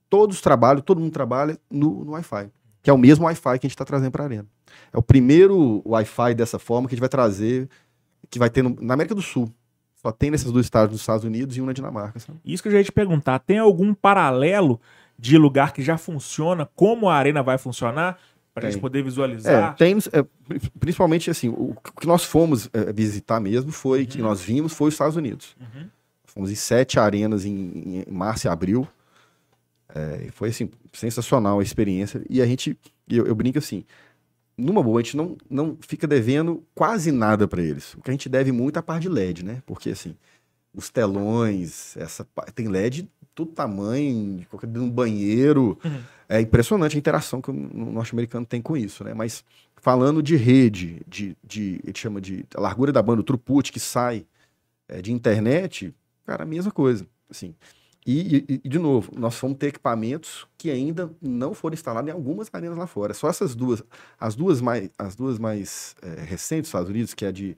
Todos 0.08 0.40
trabalham, 0.40 0.80
todo 0.80 1.00
mundo 1.00 1.12
trabalha 1.12 1.58
no, 1.70 2.04
no 2.04 2.12
Wi-Fi. 2.12 2.48
Que 2.82 2.90
é 2.90 2.92
o 2.92 2.98
mesmo 2.98 3.24
Wi-Fi 3.24 3.58
que 3.58 3.66
a 3.66 3.68
gente 3.68 3.74
está 3.74 3.84
trazendo 3.84 4.12
para 4.12 4.22
a 4.22 4.26
arena. 4.26 4.46
É 4.92 4.98
o 4.98 5.02
primeiro 5.02 5.82
Wi-Fi 5.84 6.34
dessa 6.34 6.58
forma 6.58 6.86
que 6.88 6.94
a 6.94 6.96
gente 6.96 7.00
vai 7.00 7.08
trazer, 7.08 7.68
que 8.30 8.38
vai 8.38 8.48
ter 8.48 8.62
no- 8.62 8.76
na 8.80 8.94
América 8.94 9.14
do 9.14 9.22
Sul. 9.22 9.52
Só 10.04 10.12
tem 10.12 10.30
nesses 10.30 10.52
dois 10.52 10.66
estados 10.66 10.92
nos 10.92 11.00
Estados 11.00 11.24
Unidos 11.24 11.56
e 11.56 11.62
um 11.62 11.66
na 11.66 11.72
Dinamarca. 11.72 12.20
sabe? 12.20 12.38
Isso 12.44 12.62
que 12.62 12.68
eu 12.68 12.72
já 12.72 12.78
ia 12.78 12.84
te 12.84 12.92
perguntar. 12.92 13.38
Tem 13.38 13.56
algum 13.58 13.94
paralelo 13.94 14.78
de 15.18 15.38
lugar 15.38 15.72
que 15.72 15.80
já 15.82 15.96
funciona? 15.96 16.68
Como 16.76 17.08
a 17.08 17.14
arena 17.14 17.42
vai 17.42 17.56
funcionar? 17.56 18.18
Pra 18.52 18.60
Tem. 18.60 18.70
gente 18.72 18.80
poder 18.82 18.98
É, 18.98 19.02
visualizar? 19.02 19.74
tem, 19.76 19.96
é, 20.12 20.22
pri- 20.46 20.60
principalmente 20.78 21.30
assim, 21.30 21.48
o, 21.48 21.70
o 21.70 21.76
que 22.00 22.06
nós 22.06 22.22
fomos 22.22 22.68
é, 22.72 22.92
visitar 22.92 23.40
mesmo 23.40 23.72
foi, 23.72 24.04
que 24.06 24.18
nós 24.20 24.42
vimos, 24.42 24.72
foi 24.74 24.88
os 24.88 24.94
Estados 24.94 25.16
Unidos. 25.16 25.56
Uhum. 25.58 25.88
Fomos 26.26 26.50
em 26.50 26.54
sete 26.54 27.00
arenas 27.00 27.44
em, 27.46 28.04
em 28.06 28.12
março 28.12 28.46
e 28.46 28.48
abril. 28.48 28.86
É, 29.92 30.28
foi 30.32 30.50
assim, 30.50 30.70
sensacional 30.92 31.60
a 31.60 31.62
experiência. 31.62 32.22
E 32.28 32.42
a 32.42 32.46
gente, 32.46 32.78
eu, 33.08 33.26
eu 33.26 33.34
brinco 33.34 33.58
assim, 33.58 33.84
numa 34.56 34.82
boa, 34.82 35.00
a 35.00 35.02
gente 35.02 35.16
não, 35.16 35.36
não 35.48 35.76
fica 35.80 36.06
devendo 36.06 36.62
quase 36.74 37.10
nada 37.10 37.46
para 37.48 37.62
eles. 37.62 37.94
O 37.94 38.00
que 38.00 38.10
a 38.10 38.12
gente 38.12 38.28
deve 38.28 38.52
muito 38.52 38.76
é 38.76 38.80
a 38.80 38.82
parte 38.82 39.02
de 39.02 39.08
LED, 39.08 39.44
né? 39.44 39.62
Porque 39.66 39.90
assim, 39.90 40.16
os 40.74 40.90
telões, 40.90 41.96
essa 41.96 42.26
tem 42.54 42.68
LED 42.68 43.08
todo 43.34 43.50
tamanho, 43.50 44.38
de 44.38 44.46
qualquer 44.46 44.68
um 44.78 44.88
banheiro. 44.88 45.78
Uhum. 45.84 46.00
É 46.28 46.40
impressionante 46.40 46.96
a 46.96 46.98
interação 46.98 47.42
que 47.42 47.50
o 47.50 47.52
norte-americano 47.52 48.46
tem 48.46 48.62
com 48.62 48.76
isso, 48.76 49.02
né? 49.04 49.12
Mas 49.12 49.44
falando 49.76 50.22
de 50.22 50.36
rede, 50.36 51.02
de, 51.06 51.36
de 51.42 51.80
a 51.82 51.86
gente 51.88 52.00
chama 52.00 52.20
de 52.20 52.46
a 52.54 52.60
largura 52.60 52.92
da 52.92 53.02
banda, 53.02 53.20
o 53.20 53.24
throughput 53.24 53.72
que 53.72 53.80
sai 53.80 54.24
é, 54.88 55.02
de 55.02 55.12
internet, 55.12 55.94
cara, 56.24 56.44
a 56.44 56.46
mesma 56.46 56.70
coisa, 56.70 57.06
assim. 57.28 57.54
E, 58.06 58.44
e- 58.48 58.60
e, 58.64 58.68
de 58.68 58.78
novo, 58.78 59.10
nós 59.16 59.38
vamos 59.40 59.56
ter 59.56 59.68
equipamentos 59.68 60.46
que 60.58 60.70
ainda 60.70 61.10
não 61.22 61.54
foram 61.54 61.72
instalados 61.74 62.08
em 62.10 62.12
algumas 62.12 62.50
arenas 62.52 62.76
lá 62.76 62.86
fora. 62.86 63.14
Só 63.14 63.28
essas 63.30 63.54
duas, 63.54 63.82
as 64.20 64.34
duas 64.34 64.60
mais, 64.60 64.90
as 64.98 65.16
duas 65.16 65.38
mais 65.38 65.96
é, 66.02 66.20
recentes 66.22 66.62
dos 66.64 66.68
Estados 66.68 66.90
Unidos, 66.90 67.14
que 67.14 67.24
é 67.24 67.32
de 67.32 67.56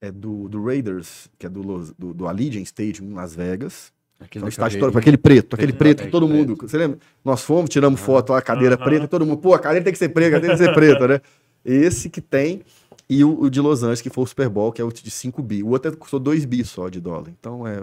é 0.00 0.10
do, 0.10 0.48
do 0.48 0.62
Raiders, 0.62 1.28
que 1.38 1.46
é 1.46 1.48
do, 1.48 1.62
Los- 1.62 1.92
do, 1.92 2.12
do 2.12 2.26
Allegiant 2.28 2.64
Stadium 2.64 3.06
em 3.10 3.14
Las 3.14 3.34
Vegas, 3.34 3.92
Aqui 4.20 4.38
que 4.38 4.44
é 4.44 4.48
estádio 4.48 4.78
todo, 4.78 4.96
aquele 4.96 5.16
preto, 5.16 5.54
aquele 5.54 5.72
Preto, 5.72 5.78
preto 5.98 6.04
que 6.06 6.10
todo 6.10 6.26
preto. 6.28 6.38
mundo. 6.50 6.56
Você 6.68 6.76
lembra? 6.78 6.98
Nós 7.24 7.42
fomos, 7.42 7.70
tiramos 7.70 8.00
foto 8.00 8.32
lá, 8.32 8.40
cadeira 8.42 8.76
Aham. 8.76 8.84
preta, 8.84 9.08
todo 9.08 9.26
mundo, 9.26 9.38
pô, 9.38 9.54
a 9.54 9.58
cadeira 9.58 9.84
tem 9.84 9.92
que 9.92 9.98
ser 9.98 10.08
preta, 10.10 10.36
a 10.36 10.40
cadeira 10.40 10.56
tem 10.56 10.66
que 10.66 10.70
ser 10.70 10.74
preta, 10.74 11.08
né? 11.08 11.20
Esse 11.64 12.10
que 12.10 12.20
tem 12.20 12.62
E 13.08 13.22
o, 13.24 13.42
o 13.42 13.50
de 13.50 13.60
Los 13.60 13.82
Angeles, 13.82 14.00
que 14.00 14.10
foi 14.10 14.24
o 14.24 14.26
Super 14.26 14.48
Bowl, 14.48 14.72
que 14.72 14.80
é 14.80 14.84
o 14.84 14.90
de 14.92 15.10
5 15.10 15.42
bi. 15.42 15.62
O 15.62 15.68
outro 15.68 15.92
é- 15.92 15.96
custou 15.96 16.18
2 16.18 16.44
bi 16.44 16.64
só 16.64 16.88
de 16.88 17.00
dólar. 17.00 17.28
Então 17.38 17.66
é, 17.66 17.76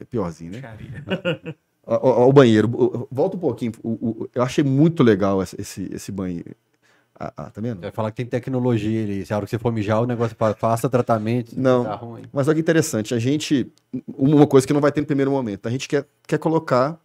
é 0.00 0.04
piorzinho, 0.04 0.52
né? 0.52 0.60
Ó, 1.86 2.28
o 2.28 2.32
banheiro. 2.32 2.68
Volta 3.10 3.36
um 3.36 3.40
pouquinho. 3.40 3.72
O- 3.82 3.88
o- 4.24 4.28
eu 4.34 4.42
achei 4.42 4.62
muito 4.62 5.02
legal 5.02 5.42
esse, 5.42 5.58
esse, 5.60 5.88
esse 5.92 6.12
banheiro. 6.12 6.54
Ah, 7.18 7.32
ah, 7.36 7.50
tá 7.50 7.60
vendo? 7.60 7.80
Vai 7.80 7.90
falar 7.90 8.10
que 8.10 8.18
tem 8.18 8.26
tecnologia 8.26 9.02
ali. 9.02 9.26
Se 9.26 9.32
a 9.32 9.36
hora 9.36 9.44
que 9.46 9.50
você 9.50 9.58
for 9.58 9.72
mijar, 9.72 10.00
o 10.02 10.06
negócio 10.06 10.36
faça 10.58 10.88
tratamento. 10.88 11.50
se 11.50 11.58
Não. 11.58 11.82
Tá 11.84 11.94
ruim. 11.94 12.22
Mas 12.32 12.46
olha 12.46 12.54
que 12.54 12.60
interessante. 12.60 13.14
A 13.14 13.18
gente. 13.18 13.72
Uma 14.06 14.46
coisa 14.46 14.66
que 14.66 14.72
não 14.72 14.80
vai 14.80 14.92
ter 14.92 15.00
no 15.00 15.06
primeiro 15.06 15.30
momento. 15.30 15.66
A 15.66 15.70
gente 15.70 15.88
quer, 15.88 16.06
quer 16.26 16.38
colocar 16.38 17.00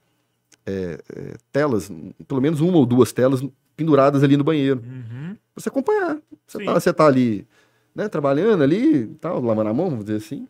é, 0.66 1.00
é, 1.16 1.34
telas, 1.52 1.90
pelo 2.28 2.42
menos 2.42 2.60
uma 2.62 2.78
ou 2.78 2.86
duas 2.86 3.12
telas 3.12 3.44
penduradas 3.76 4.22
ali 4.24 4.38
no 4.38 4.44
banheiro. 4.44 4.84
Uhum. 4.86 5.36
Pra 5.54 5.64
você 5.64 5.70
acompanhar. 5.70 6.18
Você 6.46 6.58
Sim. 6.60 6.66
tá, 6.66 6.74
você 6.74 6.94
tá 6.94 7.06
ali, 7.08 7.48
né, 7.96 8.08
trabalhando 8.10 8.64
ali, 8.64 9.08
tal, 9.22 9.42
lavando 9.42 9.70
a 9.70 9.74
mão, 9.74 9.90
vamos 9.90 10.06
dizer 10.06 10.18
assim. 10.18 10.48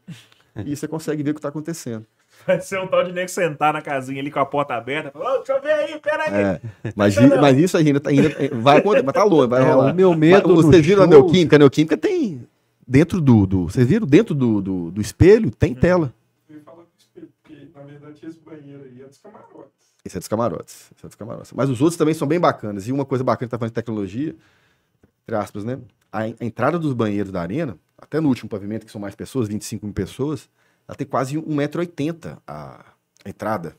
e 0.65 0.75
você 0.75 0.87
consegue 0.87 1.23
ver 1.23 1.31
o 1.31 1.35
que 1.35 1.41
tá 1.41 1.49
acontecendo. 1.49 2.05
Vai 2.45 2.59
ser 2.59 2.79
um 2.79 2.87
tal 2.87 3.03
de 3.05 3.13
nego 3.13 3.29
sentar 3.29 3.71
na 3.73 3.81
casinha 3.81 4.19
ali 4.19 4.29
com 4.29 4.39
a 4.39 4.45
porta 4.45 4.73
aberta. 4.73 5.17
Ô, 5.17 5.37
deixa 5.37 5.53
eu 5.53 5.61
ver 5.61 5.71
aí, 5.71 5.99
peraí. 5.99 6.33
É, 6.33 6.61
mas, 6.95 7.15
mas 7.39 7.57
isso 7.57 7.77
ainda, 7.77 7.99
tá- 8.01 8.09
ainda 8.09 8.29
vai 8.55 8.77
acontecer, 8.79 9.05
mas 9.05 9.13
tá 9.13 9.23
longe, 9.23 9.47
vai 9.47 9.61
É, 9.61 9.71
rolar. 9.71 9.93
o 9.93 9.95
meu 9.95 10.13
medo 10.13 10.49
Mas 10.55 10.65
Vocês 10.65 10.85
viram 10.85 11.03
a 11.03 11.07
neoquímica? 11.07 11.55
A 11.55 11.59
neoquímica 11.59 11.95
tem 11.95 12.45
dentro 12.85 13.21
do, 13.21 13.45
do 13.45 13.69
vocês 13.69 13.87
viram 13.87 14.05
dentro 14.05 14.35
do, 14.35 14.61
do, 14.61 14.91
do 14.91 14.99
espelho 15.01 15.49
tem 15.51 15.73
tela. 15.73 16.13
Eu 16.49 16.57
ia 16.57 16.61
falar 16.63 16.81
do 16.83 16.87
espelho, 16.97 17.29
porque 17.41 17.67
na 17.73 17.81
verdade 17.83 18.25
esse 18.25 18.39
banheiro 18.39 18.83
aí 18.83 19.01
é 19.01 19.05
dos 19.05 19.17
camarotes. 19.19 19.71
Esse 20.03 20.17
é 20.17 20.19
dos 20.19 20.27
camarotes, 20.27 20.75
esse 20.97 21.05
é 21.05 21.07
dos 21.07 21.15
camarotes. 21.15 21.53
Mas 21.53 21.69
os 21.69 21.79
outros 21.79 21.95
também 21.97 22.13
são 22.13 22.27
bem 22.27 22.41
bacanas. 22.41 22.89
E 22.89 22.91
uma 22.91 23.05
coisa 23.05 23.23
bacana 23.23 23.47
que 23.47 23.51
tá 23.51 23.57
falando 23.57 23.71
de 23.71 23.75
tecnologia, 23.75 24.35
entre 25.23 25.35
aspas, 25.37 25.63
né? 25.63 25.79
A, 26.13 26.27
en- 26.29 26.35
a 26.39 26.45
entrada 26.45 26.77
dos 26.79 26.93
banheiros 26.93 27.31
da 27.31 27.41
arena, 27.41 27.77
até 27.97 28.21
no 28.21 28.29
último 28.29 28.47
pavimento, 28.49 28.85
que 28.85 28.91
são 28.91 29.01
mais 29.01 29.15
pessoas, 29.15 29.47
25 29.49 29.85
mil 29.85 29.93
pessoas, 29.93 30.47
ela 30.87 30.95
tem 30.95 31.05
quase 31.07 31.37
1,80m 31.37 32.37
a, 32.47 32.85
a 33.25 33.29
entrada. 33.29 33.75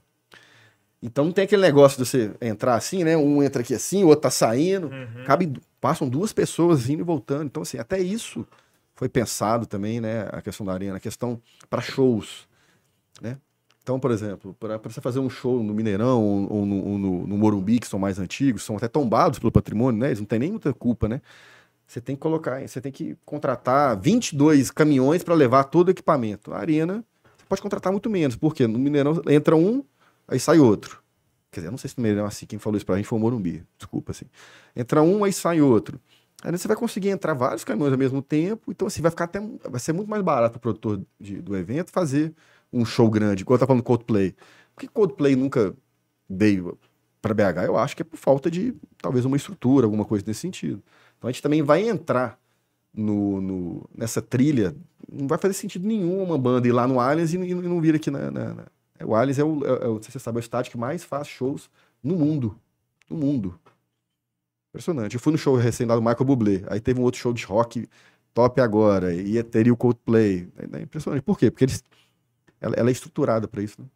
Então 1.03 1.25
não 1.27 1.33
tem 1.33 1.45
aquele 1.45 1.61
negócio 1.63 1.99
de 2.03 2.09
você 2.09 2.33
entrar 2.41 2.75
assim, 2.77 3.05
né? 3.05 3.17
Um 3.17 3.43
entra 3.43 3.61
aqui 3.63 3.75
assim, 3.75 4.03
o 4.05 4.09
outro 4.09 4.23
tá 4.23 4.31
saindo. 4.31 4.87
Uhum. 4.89 5.25
Cabe, 5.25 5.53
passam 5.81 6.09
duas 6.09 6.33
pessoas 6.33 6.89
indo 6.89 7.01
e 7.01 7.05
voltando. 7.05 7.45
Então, 7.45 7.63
assim, 7.63 7.79
até 7.79 8.01
isso 8.01 8.47
foi 8.95 9.09
pensado 9.09 9.67
também, 9.67 10.01
né? 10.01 10.29
A 10.33 10.41
questão 10.41 10.65
da 10.65 10.73
arena, 10.73 10.97
a 10.97 11.01
questão 11.01 11.41
para 11.69 11.83
shows, 11.83 12.49
né? 13.21 13.37
Então, 13.83 14.01
por 14.01 14.11
exemplo, 14.11 14.57
para 14.59 14.79
você 14.79 14.99
fazer 15.03 15.19
um 15.19 15.29
show 15.29 15.63
no 15.63 15.75
Mineirão 15.75 16.23
ou, 16.23 16.53
ou 16.55 16.67
no, 16.67 16.77
ou 16.87 16.99
no- 16.99 17.27
no 17.27 17.37
Morumbi, 17.37 17.79
que 17.79 17.87
são 17.87 17.99
mais 17.99 18.19
antigos, 18.19 18.63
são 18.63 18.79
até 18.79 18.89
tombados 18.89 19.39
pelo 19.39 19.53
patrimônio, 19.53 20.01
né? 20.01 20.07
Eles 20.09 20.21
não 20.21 20.27
têm 20.27 20.39
nem 20.39 20.51
muita 20.53 20.73
culpa, 20.73 21.07
né? 21.07 21.21
Você 21.95 22.01
tem 22.01 22.17
que 22.17 22.23
colocar, 22.23 22.61
você 22.67 22.81
tem 22.81 22.91
que 22.91 23.17
contratar 23.25 23.97
22 23.97 24.69
caminhões 24.73 25.23
para 25.23 25.33
levar 25.33 25.63
todo 25.63 25.87
o 25.87 25.91
equipamento. 25.93 26.53
A 26.53 26.59
arena, 26.59 27.05
você 27.39 27.47
pode 27.49 27.63
contratar 27.63 27.93
muito 27.93 28.11
menos, 28.11 28.35
porque 28.35 28.67
no 28.67 28.81
Mineirão 28.81 29.23
entra 29.29 29.55
um, 29.55 29.85
aí 30.27 30.41
sai 30.41 30.59
outro. 30.59 31.01
Quer 31.53 31.61
dizer, 31.61 31.69
eu 31.69 31.71
não 31.71 31.79
sei 31.79 31.89
se 31.89 31.97
no 31.97 32.03
Mineirão 32.03 32.25
é 32.25 32.27
assim, 32.27 32.47
quem 32.47 32.59
falou 32.59 32.77
isso 32.77 32.85
pra 32.85 32.97
gente 32.97 33.07
foi 33.07 33.17
o 33.17 33.23
Morumbi, 33.23 33.65
desculpa, 33.79 34.11
assim. 34.11 34.25
Entra 34.75 35.03
um, 35.03 35.23
aí 35.23 35.33
sai 35.33 35.61
outro. 35.61 36.01
Aí 36.43 36.51
você 36.51 36.67
vai 36.67 36.77
conseguir 36.77 37.11
entrar 37.11 37.33
vários 37.33 37.63
caminhões 37.63 37.93
ao 37.93 37.99
mesmo 37.99 38.21
tempo, 38.21 38.73
então 38.73 38.89
assim, 38.89 39.01
vai 39.01 39.13
ficar 39.13 39.27
até, 39.27 39.41
vai 39.71 39.79
ser 39.79 39.93
muito 39.93 40.11
mais 40.11 40.21
barato 40.21 40.59
pro 40.59 40.73
produtor 40.75 41.01
de- 41.21 41.41
do 41.41 41.57
evento 41.57 41.93
fazer 41.93 42.35
um 42.73 42.85
show 42.85 43.09
grande, 43.09 43.43
igual 43.43 43.57
tá 43.57 43.69
falando 43.69 43.85
Coldplay. 43.85 44.35
Por 44.75 44.81
que 44.81 44.89
Coldplay 44.89 45.37
nunca 45.37 45.73
veio 46.29 46.77
para 47.23 47.33
BH? 47.33 47.67
Eu 47.67 47.79
acho 47.79 47.95
que 47.95 48.03
é 48.03 48.05
por 48.05 48.17
falta 48.17 48.51
de, 48.51 48.75
talvez, 49.01 49.25
uma 49.25 49.37
estrutura, 49.37 49.87
alguma 49.87 50.05
coisa 50.05 50.25
nesse 50.27 50.41
sentido. 50.41 50.83
Então 51.25 51.31
a 51.31 51.33
gente 51.33 51.43
também 51.43 51.63
vai 51.63 51.89
entrar 51.89 52.39
no, 52.93 53.41
no- 53.41 53.89
nessa 53.97 54.21
trilha. 54.21 54.77
Não 55.11 55.27
vai 55.27 55.39
fazer 55.39 55.55
sentido 55.55 55.89
nenhum 55.89 56.23
uma 56.23 56.37
banda 56.37 56.69
ir 56.69 56.73
lá 56.73 56.87
no 56.87 57.01
Allianz 57.01 57.33
e, 57.33 57.39
e 57.39 57.55
não 57.55 57.81
vir 57.81 57.95
aqui 57.95 58.11
na. 58.11 58.31
na- 58.31 58.53
na- 58.55 58.67
é, 58.99 59.07
O 59.07 59.15
Allianz 59.15 59.39
é 59.39 59.45
o, 59.45 59.65
é, 59.65 59.85
é 59.87 59.89
você 59.89 60.19
sabe, 60.19 60.37
é 60.37 60.41
o 60.41 60.43
estádio 60.43 60.71
que 60.71 60.77
mais 60.77 61.03
faz 61.03 61.27
shows 61.27 61.71
no 62.03 62.15
mundo. 62.15 62.61
No 63.09 63.17
mundo. 63.17 63.59
Impressionante. 64.69 65.15
Eu 65.15 65.21
fui 65.21 65.33
no 65.33 65.39
show 65.39 65.57
recém 65.57 65.87
lá 65.87 65.95
do 65.95 66.03
Michael 66.03 66.25
Bublé. 66.27 66.63
Aí 66.69 66.79
teve 66.79 67.01
um 67.01 67.05
outro 67.05 67.19
show 67.19 67.33
de 67.33 67.47
rock 67.47 67.89
top 68.35 68.61
agora. 68.61 69.15
E 69.15 69.43
teria 69.45 69.73
o 69.73 69.77
Coldplay. 69.79 70.47
É, 70.59 70.79
é 70.79 70.83
impressionante. 70.83 71.23
Por 71.23 71.39
quê? 71.39 71.51
Porque 71.51 71.65
eles, 71.65 71.83
ela, 72.61 72.75
ela 72.77 72.91
é 72.91 72.93
estruturada 72.93 73.49
para 73.49 73.63
isso. 73.63 73.81
Né? 73.81 73.87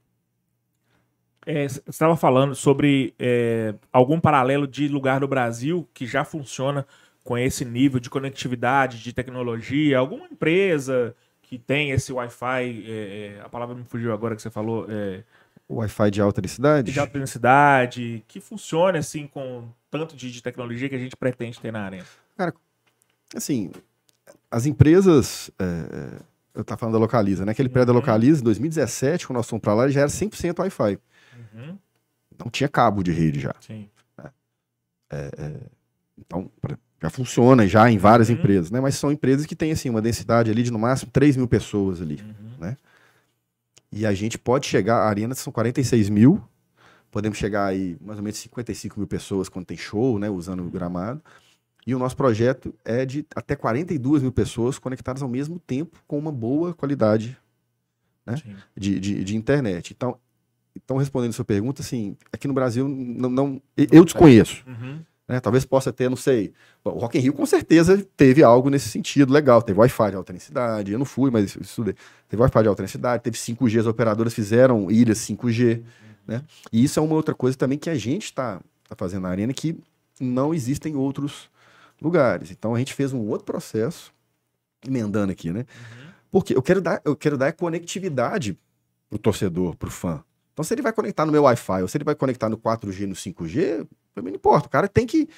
É, 1.45 1.69
você 1.69 1.83
estava 1.87 2.17
falando 2.17 2.55
sobre 2.55 3.15
é, 3.19 3.75
algum 3.93 4.19
paralelo 4.19 4.67
de 4.67 4.89
lugar 4.89 5.21
do 5.21 5.29
Brasil 5.29 5.87
que 5.93 6.07
já 6.07 6.25
funciona 6.25 6.87
com 7.29 7.37
esse 7.37 7.63
nível 7.63 8.01
de 8.01 8.09
conectividade, 8.09 9.03
de 9.03 9.13
tecnologia, 9.13 9.99
alguma 9.99 10.25
empresa 10.29 11.15
que 11.43 11.59
tem 11.59 11.91
esse 11.91 12.11
Wi-Fi, 12.11 12.85
é, 12.91 13.37
é, 13.37 13.41
a 13.45 13.51
palavra 13.51 13.75
me 13.77 13.85
fugiu 13.85 14.15
agora 14.15 14.35
que 14.35 14.41
você 14.41 14.49
falou, 14.49 14.87
é, 14.89 15.23
Wi-Fi 15.69 16.11
de 16.11 16.23
alta 16.23 16.41
densidade. 16.41 16.91
de 16.91 16.99
alta 16.99 17.19
densidade, 17.19 18.25
que 18.27 18.41
funcione 18.41 18.97
assim 18.97 19.27
com 19.27 19.69
tanto 19.91 20.17
de, 20.17 20.33
de 20.33 20.43
tecnologia 20.43 20.89
que 20.89 20.95
a 20.95 20.99
gente 20.99 21.15
pretende 21.17 21.61
ter 21.61 21.71
na 21.71 21.83
arena. 21.85 22.07
assim, 23.37 23.71
as 24.51 24.65
empresas. 24.65 25.51
é, 25.59 26.23
eu 26.55 26.65
tava 26.65 26.79
falando 26.79 26.95
da 26.95 26.99
Localiza, 26.99 27.45
né? 27.45 27.53
Aquele 27.53 27.69
prédio 27.69 27.89
da 27.89 27.93
Uhum. 27.93 27.99
Localiza, 27.99 28.41
em 28.41 28.45
2017, 28.45 29.27
quando 29.27 29.37
nós 29.37 29.47
fomos 29.47 29.61
pra 29.61 29.75
lá, 29.75 29.87
já 29.91 30.01
era 30.01 30.09
100% 30.09 30.61
Wi-Fi. 30.61 30.99
Uhum, 31.55 31.79
Não 32.43 32.51
tinha 32.51 32.71
cabo 32.71 33.03
de 33.03 33.13
rede 33.13 33.39
já. 33.41 33.55
sim. 33.61 33.87
Então, 36.21 36.51
pra- 36.61 36.77
já 37.01 37.09
funciona 37.11 37.67
já 37.67 37.91
em 37.91 37.99
várias 37.99 38.29
Uhum. 38.29 38.35
empresas, 38.35 38.71
né? 38.71 38.81
Mas 38.81 38.97
são 38.97 39.13
empresas 39.13 39.47
que 39.47 39.55
têm, 39.55 39.73
assim, 39.73 39.89
uma 39.89 40.03
densidade 40.03 40.51
ali 40.51 40.63
de 40.63 40.71
no 40.71 40.79
máximo 40.79 41.11
3 41.13 41.37
mil 41.37 41.47
pessoas 41.47 42.01
ali. 42.01 42.19
Uhum. 42.61 42.75
E 43.91 44.05
a 44.05 44.13
gente 44.13 44.39
pode 44.39 44.67
chegar, 44.67 44.97
a 44.97 45.09
arena 45.09 45.35
são 45.35 45.51
46 45.53 46.11
mil, 46.11 46.43
podemos 47.11 47.39
chegar 47.39 47.65
aí 47.67 47.97
mais 48.01 48.19
ou 48.19 48.23
menos 48.23 48.39
55 48.39 48.99
mil 48.99 49.07
pessoas 49.07 49.49
quando 49.49 49.65
tem 49.65 49.77
show, 49.77 50.19
né? 50.19 50.29
Usando 50.29 50.61
o 50.67 50.71
gramado. 50.71 51.23
E 51.87 51.95
o 51.95 51.99
nosso 51.99 52.15
projeto 52.15 52.75
é 52.85 53.07
de 53.07 53.25
até 53.35 53.57
42 53.57 54.23
mil 54.23 54.31
pessoas 54.31 54.79
conectadas 54.79 55.23
ao 55.23 55.29
mesmo 55.29 55.59
tempo 55.59 55.99
com 56.07 56.19
uma 56.19 56.31
boa 56.31 56.75
qualidade 56.75 57.35
né? 58.27 58.35
de, 58.77 59.01
de, 59.01 59.25
de 59.25 59.37
internet. 59.37 59.95
Então, 59.97 60.19
então, 60.77 60.99
respondendo 60.99 61.31
a 61.31 61.33
sua 61.33 61.47
pergunta, 61.47 61.81
assim, 61.81 62.15
aqui 62.31 62.47
no 62.47 62.53
Brasil, 62.55 62.87
não, 62.87 63.31
não 63.31 63.63
eu 63.75 64.05
desconheço. 64.05 64.63
Uhum, 64.67 65.01
né? 65.29 65.39
Talvez 65.41 65.65
possa 65.65 65.93
ter, 65.93 66.09
não 66.09 66.17
sei. 66.17 66.55
O 66.83 66.91
Rock 66.91 67.19
in 67.19 67.21
Rio 67.21 67.33
com 67.35 67.45
certeza 67.45 68.03
teve 68.17 68.43
algo 68.43 68.71
nesse 68.71 68.89
sentido 68.89 69.33
legal. 69.33 69.61
Teve 69.61 69.79
Wi-Fi 69.79 70.11
de 70.11 70.17
alta 70.17 70.33
densidade. 70.33 70.93
Eu 70.93 70.99
não 70.99 71.05
fui, 71.05 71.31
mas 71.31 71.55
estudei. 71.55 71.95
Teve 72.29 72.41
Wi-Fi 72.43 72.63
de 72.63 72.69
alta 72.69 72.83
densidade, 72.83 73.23
teve 73.23 73.37
5G, 73.37 73.81
as 73.81 73.87
operadoras 73.87 74.33
fizeram 74.33 74.91
ilhas 74.91 75.19
5G. 75.19 75.83
Né? 76.27 76.43
E 76.73 76.83
isso 76.83 76.99
é 76.99 77.03
uma 77.03 77.15
outra 77.15 77.35
coisa 77.35 77.57
também 77.57 77.79
que 77.79 77.91
a 77.91 77.95
gente 77.95 78.25
está 78.25 78.61
tá 78.89 78.97
fazendo 78.97 79.23
na 79.23 79.29
arena 79.29 79.53
que 79.53 79.79
não 80.19 80.55
existem 80.55 80.95
em 80.95 80.97
outros 80.97 81.51
lugares. 82.01 82.51
Então 82.51 82.75
a 82.75 82.79
gente 82.79 82.95
fez 82.95 83.13
um 83.13 83.29
outro 83.29 83.45
processo, 83.45 84.13
emendando 84.87 85.31
aqui, 85.31 85.53
né? 85.53 85.67
Porque 86.31 86.55
eu 86.55 86.63
quero 86.63 86.81
dar, 86.81 87.01
eu 87.05 87.17
quero 87.17 87.39
dar 87.39 87.53
conectividade 87.53 88.59
pro 89.09 89.19
torcedor, 89.19 89.77
pro 89.77 89.91
fã. 89.91 90.23
Então, 90.53 90.65
se 90.65 90.75
ele 90.75 90.83
vai 90.83 90.93
conectar 90.93 91.25
no 91.25 91.31
meu 91.31 91.45
Wi-Fi 91.45 91.83
ou 91.83 91.89
se 91.89 91.97
ele 91.97 92.05
vai 92.05 92.17
conectar 92.17 92.49
no 92.49 92.59
4G, 92.59 93.07
no 93.07 93.15
5G, 93.15 93.87
pra 94.19 94.25
mim 94.25 94.31
não 94.31 94.37
importa. 94.37 94.67
O 94.67 94.71
cara 94.71 94.89
tem 94.89 95.07
que. 95.07 95.29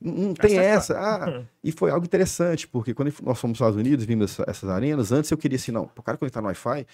Não 0.00 0.12
não 0.12 0.34
tem 0.34 0.58
essa. 0.58 0.98
Ah, 0.98 1.42
e 1.62 1.72
foi 1.72 1.90
algo 1.90 2.04
interessante, 2.04 2.68
porque 2.68 2.92
quando 2.92 3.08
nós 3.22 3.38
fomos 3.38 3.40
para 3.40 3.48
os 3.66 3.70
Estados 3.72 3.76
Unidos, 3.76 4.04
vimos 4.04 4.32
essa- 4.32 4.44
essas 4.50 4.68
arenas, 4.68 5.12
antes 5.12 5.30
eu 5.30 5.38
queria 5.38 5.56
assim, 5.56 5.72
não, 5.72 5.88
o 5.96 6.02
cara 6.02 6.18
conectar 6.18 6.40
no 6.42 6.48
Wi-Fi, 6.48 6.86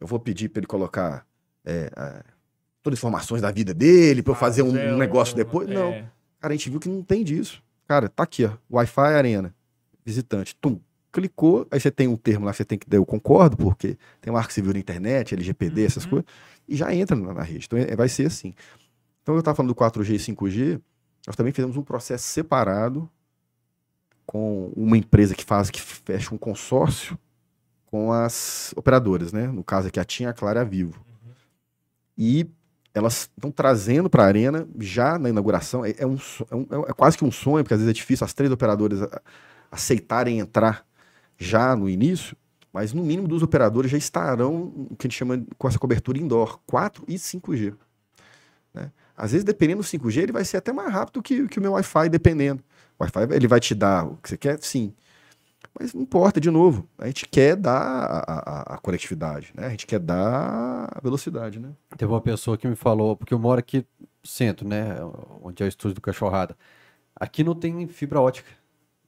eu 0.00 0.06
vou 0.06 0.18
pedir 0.18 0.48
para 0.48 0.60
ele 0.60 0.66
colocar 0.66 1.24
é, 1.64 1.90
é, 1.96 2.22
todas 2.82 2.96
as 2.96 3.00
informações 3.00 3.42
da 3.42 3.50
vida 3.50 3.74
dele, 3.74 4.22
para 4.22 4.30
eu 4.32 4.36
fazer 4.36 4.62
um, 4.62 4.68
um 4.94 4.96
negócio 4.96 5.34
um- 5.34 5.36
depois. 5.36 5.68
Não. 5.68 5.88
é, 5.92 6.04
Cara, 6.40 6.52
a 6.54 6.56
gente 6.56 6.70
viu 6.70 6.78
que 6.80 6.88
não 6.88 7.02
tem 7.02 7.24
disso. 7.24 7.62
Cara, 7.88 8.08
tá 8.08 8.22
aqui, 8.22 8.44
ó. 8.44 8.50
Wi-Fi 8.70 9.00
Arena. 9.14 9.54
Visitante. 10.04 10.54
Tum. 10.56 10.78
Clicou, 11.12 11.66
aí 11.70 11.80
você 11.80 11.90
tem 11.90 12.06
um 12.08 12.16
termo 12.16 12.44
lá 12.44 12.50
que 12.52 12.58
você 12.58 12.64
tem 12.64 12.78
que 12.78 12.88
dar, 12.88 12.98
eu 12.98 13.06
concordo, 13.06 13.56
porque 13.56 13.96
tem 14.20 14.32
marco 14.32 14.52
civil 14.52 14.72
na 14.74 14.78
internet, 14.78 15.34
LGPD, 15.34 15.84
essas 15.86 16.04
Uhum. 16.04 16.10
coisas, 16.10 16.26
e 16.68 16.76
já 16.76 16.94
entra 16.94 17.16
na, 17.16 17.32
na 17.32 17.42
rede. 17.42 17.64
Então 17.66 17.78
é- 17.78 17.96
vai 17.96 18.08
ser 18.08 18.26
assim. 18.26 18.52
Então 19.26 19.34
eu 19.34 19.40
estava 19.40 19.56
falando 19.56 19.70
do 19.70 19.74
4G 19.74 20.14
e 20.14 20.18
5G, 20.20 20.80
nós 21.26 21.34
também 21.34 21.52
fizemos 21.52 21.76
um 21.76 21.82
processo 21.82 22.22
separado 22.28 23.10
com 24.24 24.68
uma 24.76 24.96
empresa 24.96 25.34
que 25.34 25.44
faz, 25.44 25.68
que 25.68 25.80
fecha 25.82 26.32
um 26.32 26.38
consórcio 26.38 27.18
com 27.86 28.12
as 28.12 28.72
operadoras, 28.76 29.32
né? 29.32 29.48
No 29.48 29.64
caso 29.64 29.88
aqui, 29.88 29.98
a 29.98 30.04
TIM, 30.04 30.26
a 30.26 30.32
Clara 30.32 30.60
e 30.60 30.62
a 30.62 30.64
Vivo. 30.64 31.04
E 32.16 32.48
elas 32.94 33.28
estão 33.36 33.50
trazendo 33.50 34.08
para 34.08 34.22
a 34.22 34.26
arena 34.26 34.64
já 34.78 35.18
na 35.18 35.28
inauguração. 35.28 35.84
É, 35.84 35.92
é 35.98 36.06
um, 36.06 36.16
so- 36.16 36.46
é 36.48 36.54
um- 36.54 36.84
é 36.86 36.92
quase 36.92 37.18
que 37.18 37.24
um 37.24 37.32
sonho, 37.32 37.64
porque 37.64 37.74
às 37.74 37.80
vezes 37.80 37.90
é 37.90 37.94
difícil 37.94 38.24
as 38.24 38.32
três 38.32 38.52
operadoras 38.52 39.00
aceitarem 39.72 40.38
entrar 40.38 40.86
já 41.36 41.74
no 41.74 41.88
início, 41.88 42.36
mas 42.72 42.92
no 42.92 43.02
mínimo 43.02 43.26
dos 43.26 43.42
operadores 43.42 43.90
já 43.90 43.98
estarão 43.98 44.72
o 44.88 44.94
que 44.96 45.08
a 45.08 45.10
gente 45.10 45.18
chama 45.18 45.44
com 45.58 45.66
essa 45.66 45.80
cobertura 45.80 46.16
indoor, 46.16 46.60
4 46.64 47.04
e 47.08 47.18
5G. 47.18 47.74
né? 48.72 48.92
Às 49.16 49.32
vezes, 49.32 49.44
dependendo 49.44 49.82
do 49.82 49.86
5G, 49.86 50.22
ele 50.22 50.32
vai 50.32 50.44
ser 50.44 50.58
até 50.58 50.72
mais 50.72 50.92
rápido 50.92 51.22
que, 51.22 51.48
que 51.48 51.58
o 51.58 51.62
meu 51.62 51.72
Wi-Fi, 51.72 52.08
dependendo. 52.08 52.62
O 52.98 53.04
Wi-Fi 53.04 53.34
ele 53.34 53.48
vai 53.48 53.60
te 53.60 53.74
dar 53.74 54.06
o 54.06 54.16
que 54.16 54.28
você 54.28 54.36
quer, 54.36 54.58
sim. 54.60 54.92
Mas 55.78 55.92
não 55.92 56.02
importa, 56.02 56.40
de 56.40 56.50
novo, 56.50 56.88
a 56.98 57.06
gente 57.06 57.26
quer 57.26 57.54
dar 57.56 57.76
a, 57.76 58.18
a, 58.20 58.74
a 58.74 58.78
conectividade, 58.78 59.52
né? 59.54 59.66
A 59.66 59.70
gente 59.70 59.86
quer 59.86 59.98
dar 59.98 60.88
a 60.90 61.00
velocidade, 61.02 61.58
né? 61.58 61.70
Teve 61.96 62.10
uma 62.10 62.20
pessoa 62.20 62.56
que 62.56 62.66
me 62.66 62.76
falou, 62.76 63.16
porque 63.16 63.34
eu 63.34 63.38
moro 63.38 63.58
aqui 63.58 63.84
no 64.00 64.08
centro, 64.24 64.66
né? 64.66 64.96
Onde 65.42 65.62
é 65.62 65.66
o 65.66 65.68
estúdio 65.68 65.94
do 65.96 66.00
Cachorrada. 66.00 66.56
Aqui 67.14 67.44
não 67.44 67.54
tem 67.54 67.86
fibra 67.88 68.20
ótica. 68.20 68.48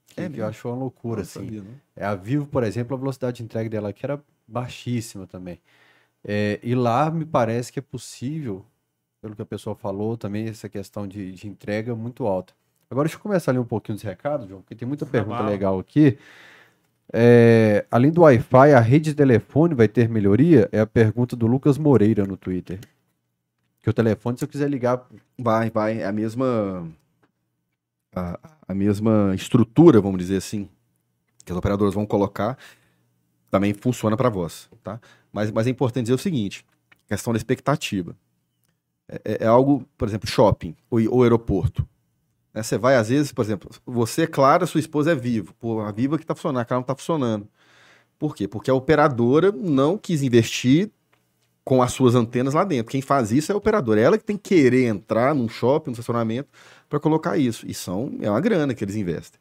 Que, 0.08 0.22
É 0.22 0.28
que 0.28 0.40
eu 0.40 0.46
acho 0.46 0.68
uma 0.68 0.76
loucura, 0.76 1.22
assim. 1.22 1.44
sabia. 1.44 1.62
É 1.96 2.04
a 2.04 2.14
Vivo, 2.14 2.46
por 2.46 2.62
exemplo, 2.64 2.96
a 2.96 2.98
velocidade 2.98 3.38
de 3.38 3.42
entrega 3.44 3.68
dela 3.70 3.90
aqui 3.90 4.04
era 4.04 4.20
baixíssima 4.46 5.26
também. 5.26 5.60
É, 6.24 6.58
e 6.62 6.74
lá 6.74 7.10
me 7.10 7.24
parece 7.24 7.72
que 7.72 7.78
é 7.78 7.82
possível, 7.82 8.64
pelo 9.20 9.34
que 9.34 9.42
a 9.42 9.46
pessoa 9.46 9.74
falou, 9.74 10.16
também 10.16 10.48
essa 10.48 10.68
questão 10.68 11.06
de, 11.06 11.32
de 11.32 11.48
entrega 11.48 11.94
muito 11.94 12.26
alta. 12.26 12.52
Agora 12.90 13.06
deixa 13.06 13.18
eu 13.18 13.22
começar 13.22 13.50
a 13.50 13.54
ler 13.54 13.58
um 13.58 13.64
pouquinho 13.64 13.96
dos 13.96 14.02
recados, 14.02 14.48
João, 14.48 14.62
porque 14.62 14.74
tem 14.74 14.88
muita 14.88 15.04
pergunta 15.04 15.38
bala. 15.38 15.50
legal 15.50 15.78
aqui. 15.78 16.18
É, 17.12 17.86
além 17.90 18.10
do 18.10 18.22
Wi-Fi, 18.22 18.72
a 18.72 18.80
rede 18.80 19.10
de 19.10 19.16
telefone 19.16 19.74
vai 19.74 19.88
ter 19.88 20.08
melhoria? 20.08 20.68
É 20.72 20.80
a 20.80 20.86
pergunta 20.86 21.34
do 21.36 21.46
Lucas 21.46 21.76
Moreira 21.78 22.24
no 22.24 22.36
Twitter. 22.36 22.78
Que 23.82 23.90
o 23.90 23.92
telefone, 23.92 24.38
se 24.38 24.44
eu 24.44 24.48
quiser 24.48 24.68
ligar, 24.68 25.06
Vai, 25.38 25.70
vai. 25.70 26.00
É 26.00 26.06
a 26.06 26.12
mesma. 26.12 26.88
A, 28.14 28.38
a 28.68 28.74
mesma 28.74 29.32
estrutura, 29.34 30.00
vamos 30.00 30.18
dizer 30.18 30.36
assim, 30.36 30.68
que 31.44 31.52
as 31.52 31.58
operadoras 31.58 31.94
vão 31.94 32.04
colocar, 32.04 32.58
também 33.50 33.72
funciona 33.72 34.16
para 34.16 34.28
voz, 34.28 34.68
tá? 34.82 35.00
Mas, 35.32 35.50
mas 35.50 35.66
é 35.66 35.70
importante 35.70 36.04
dizer 36.04 36.14
o 36.14 36.18
seguinte: 36.18 36.64
questão 37.06 37.32
da 37.32 37.36
expectativa. 37.36 38.16
É, 39.08 39.38
é- 39.44 39.46
algo, 39.46 39.84
por 39.96 40.08
exemplo, 40.08 40.28
shopping 40.28 40.74
ou, 40.90 41.00
ou 41.10 41.22
aeroporto. 41.22 41.86
né? 42.54 42.62
Você 42.62 42.78
vai, 42.78 42.96
às 42.96 43.08
vezes, 43.10 43.32
por 43.32 43.44
exemplo, 43.44 43.70
você 43.86 44.22
é 44.24 44.66
sua 44.66 44.80
esposa 44.80 45.12
é 45.12 45.14
Vivo. 45.14 45.54
Pô, 45.60 45.80
a 45.80 45.92
Vivo 45.92 46.16
é 46.16 46.18
que 46.18 46.26
tá 46.26 46.34
funcionando, 46.34 46.66
a 46.70 46.74
não 46.76 46.82
tá 46.82 46.96
funcionando. 46.96 47.48
Por 48.18 48.34
quê? 48.36 48.48
Porque 48.48 48.70
a 48.70 48.74
operadora 48.74 49.52
não 49.52 49.98
quis 49.98 50.22
investir 50.22 50.90
com 51.64 51.82
as 51.82 51.92
suas 51.92 52.14
antenas 52.14 52.54
lá 52.54 52.64
dentro. 52.64 52.90
Quem 52.92 53.02
faz 53.02 53.32
isso 53.32 53.52
é 53.52 53.54
a 53.54 53.58
operadora. 53.58 54.00
É 54.00 54.04
ela 54.04 54.18
que 54.18 54.24
tem 54.24 54.36
que 54.36 54.50
querer 54.56 54.86
entrar 54.86 55.34
num 55.34 55.48
shopping, 55.48 55.90
num 55.90 55.92
estacionamento, 55.92 56.48
para 56.88 57.00
colocar 57.00 57.36
isso. 57.38 57.66
E 57.68 57.74
são, 57.74 58.12
é 58.20 58.30
uma 58.30 58.40
grana 58.40 58.74
que 58.74 58.84
eles 58.84 58.96
investem. 58.96 59.40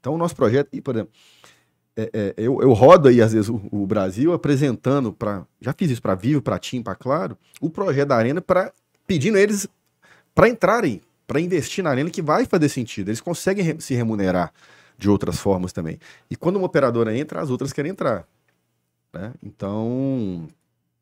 Então, 0.00 0.14
o 0.14 0.18
nosso 0.18 0.36
projeto, 0.36 0.68
e, 0.72 0.80
por 0.80 0.94
exemplo, 0.94 1.12
é- 1.96 2.10
é, 2.12 2.34
eu, 2.36 2.60
eu 2.62 2.72
rodo 2.72 3.08
aí, 3.08 3.20
às 3.20 3.32
vezes, 3.32 3.48
o, 3.50 3.60
o 3.72 3.86
Brasil 3.86 4.32
apresentando 4.32 5.12
para. 5.12 5.46
Já 5.60 5.72
fiz 5.76 5.90
isso 5.90 6.02
para 6.02 6.14
Vivo, 6.14 6.40
para 6.42 6.58
TIM, 6.58 6.82
para 6.82 6.94
Claro, 6.94 7.36
o 7.60 7.68
projeto 7.70 8.08
da 8.08 8.16
Arena, 8.16 8.40
para 8.40 8.72
pedindo 9.08 9.38
eles 9.38 9.66
para 10.34 10.48
entrarem, 10.48 11.00
para 11.26 11.40
investir 11.40 11.82
na 11.82 11.90
Arena, 11.90 12.10
que 12.10 12.22
vai 12.22 12.44
fazer 12.44 12.68
sentido. 12.68 13.08
Eles 13.08 13.20
conseguem 13.20 13.80
se 13.80 13.94
remunerar 13.94 14.52
de 14.96 15.08
outras 15.08 15.40
formas 15.40 15.72
também. 15.72 15.98
E 16.30 16.36
quando 16.36 16.56
uma 16.56 16.66
operadora 16.66 17.16
entra, 17.16 17.40
as 17.40 17.50
outras 17.50 17.72
querem 17.72 17.90
entrar. 17.90 18.28
né? 19.12 19.32
Então, 19.42 20.46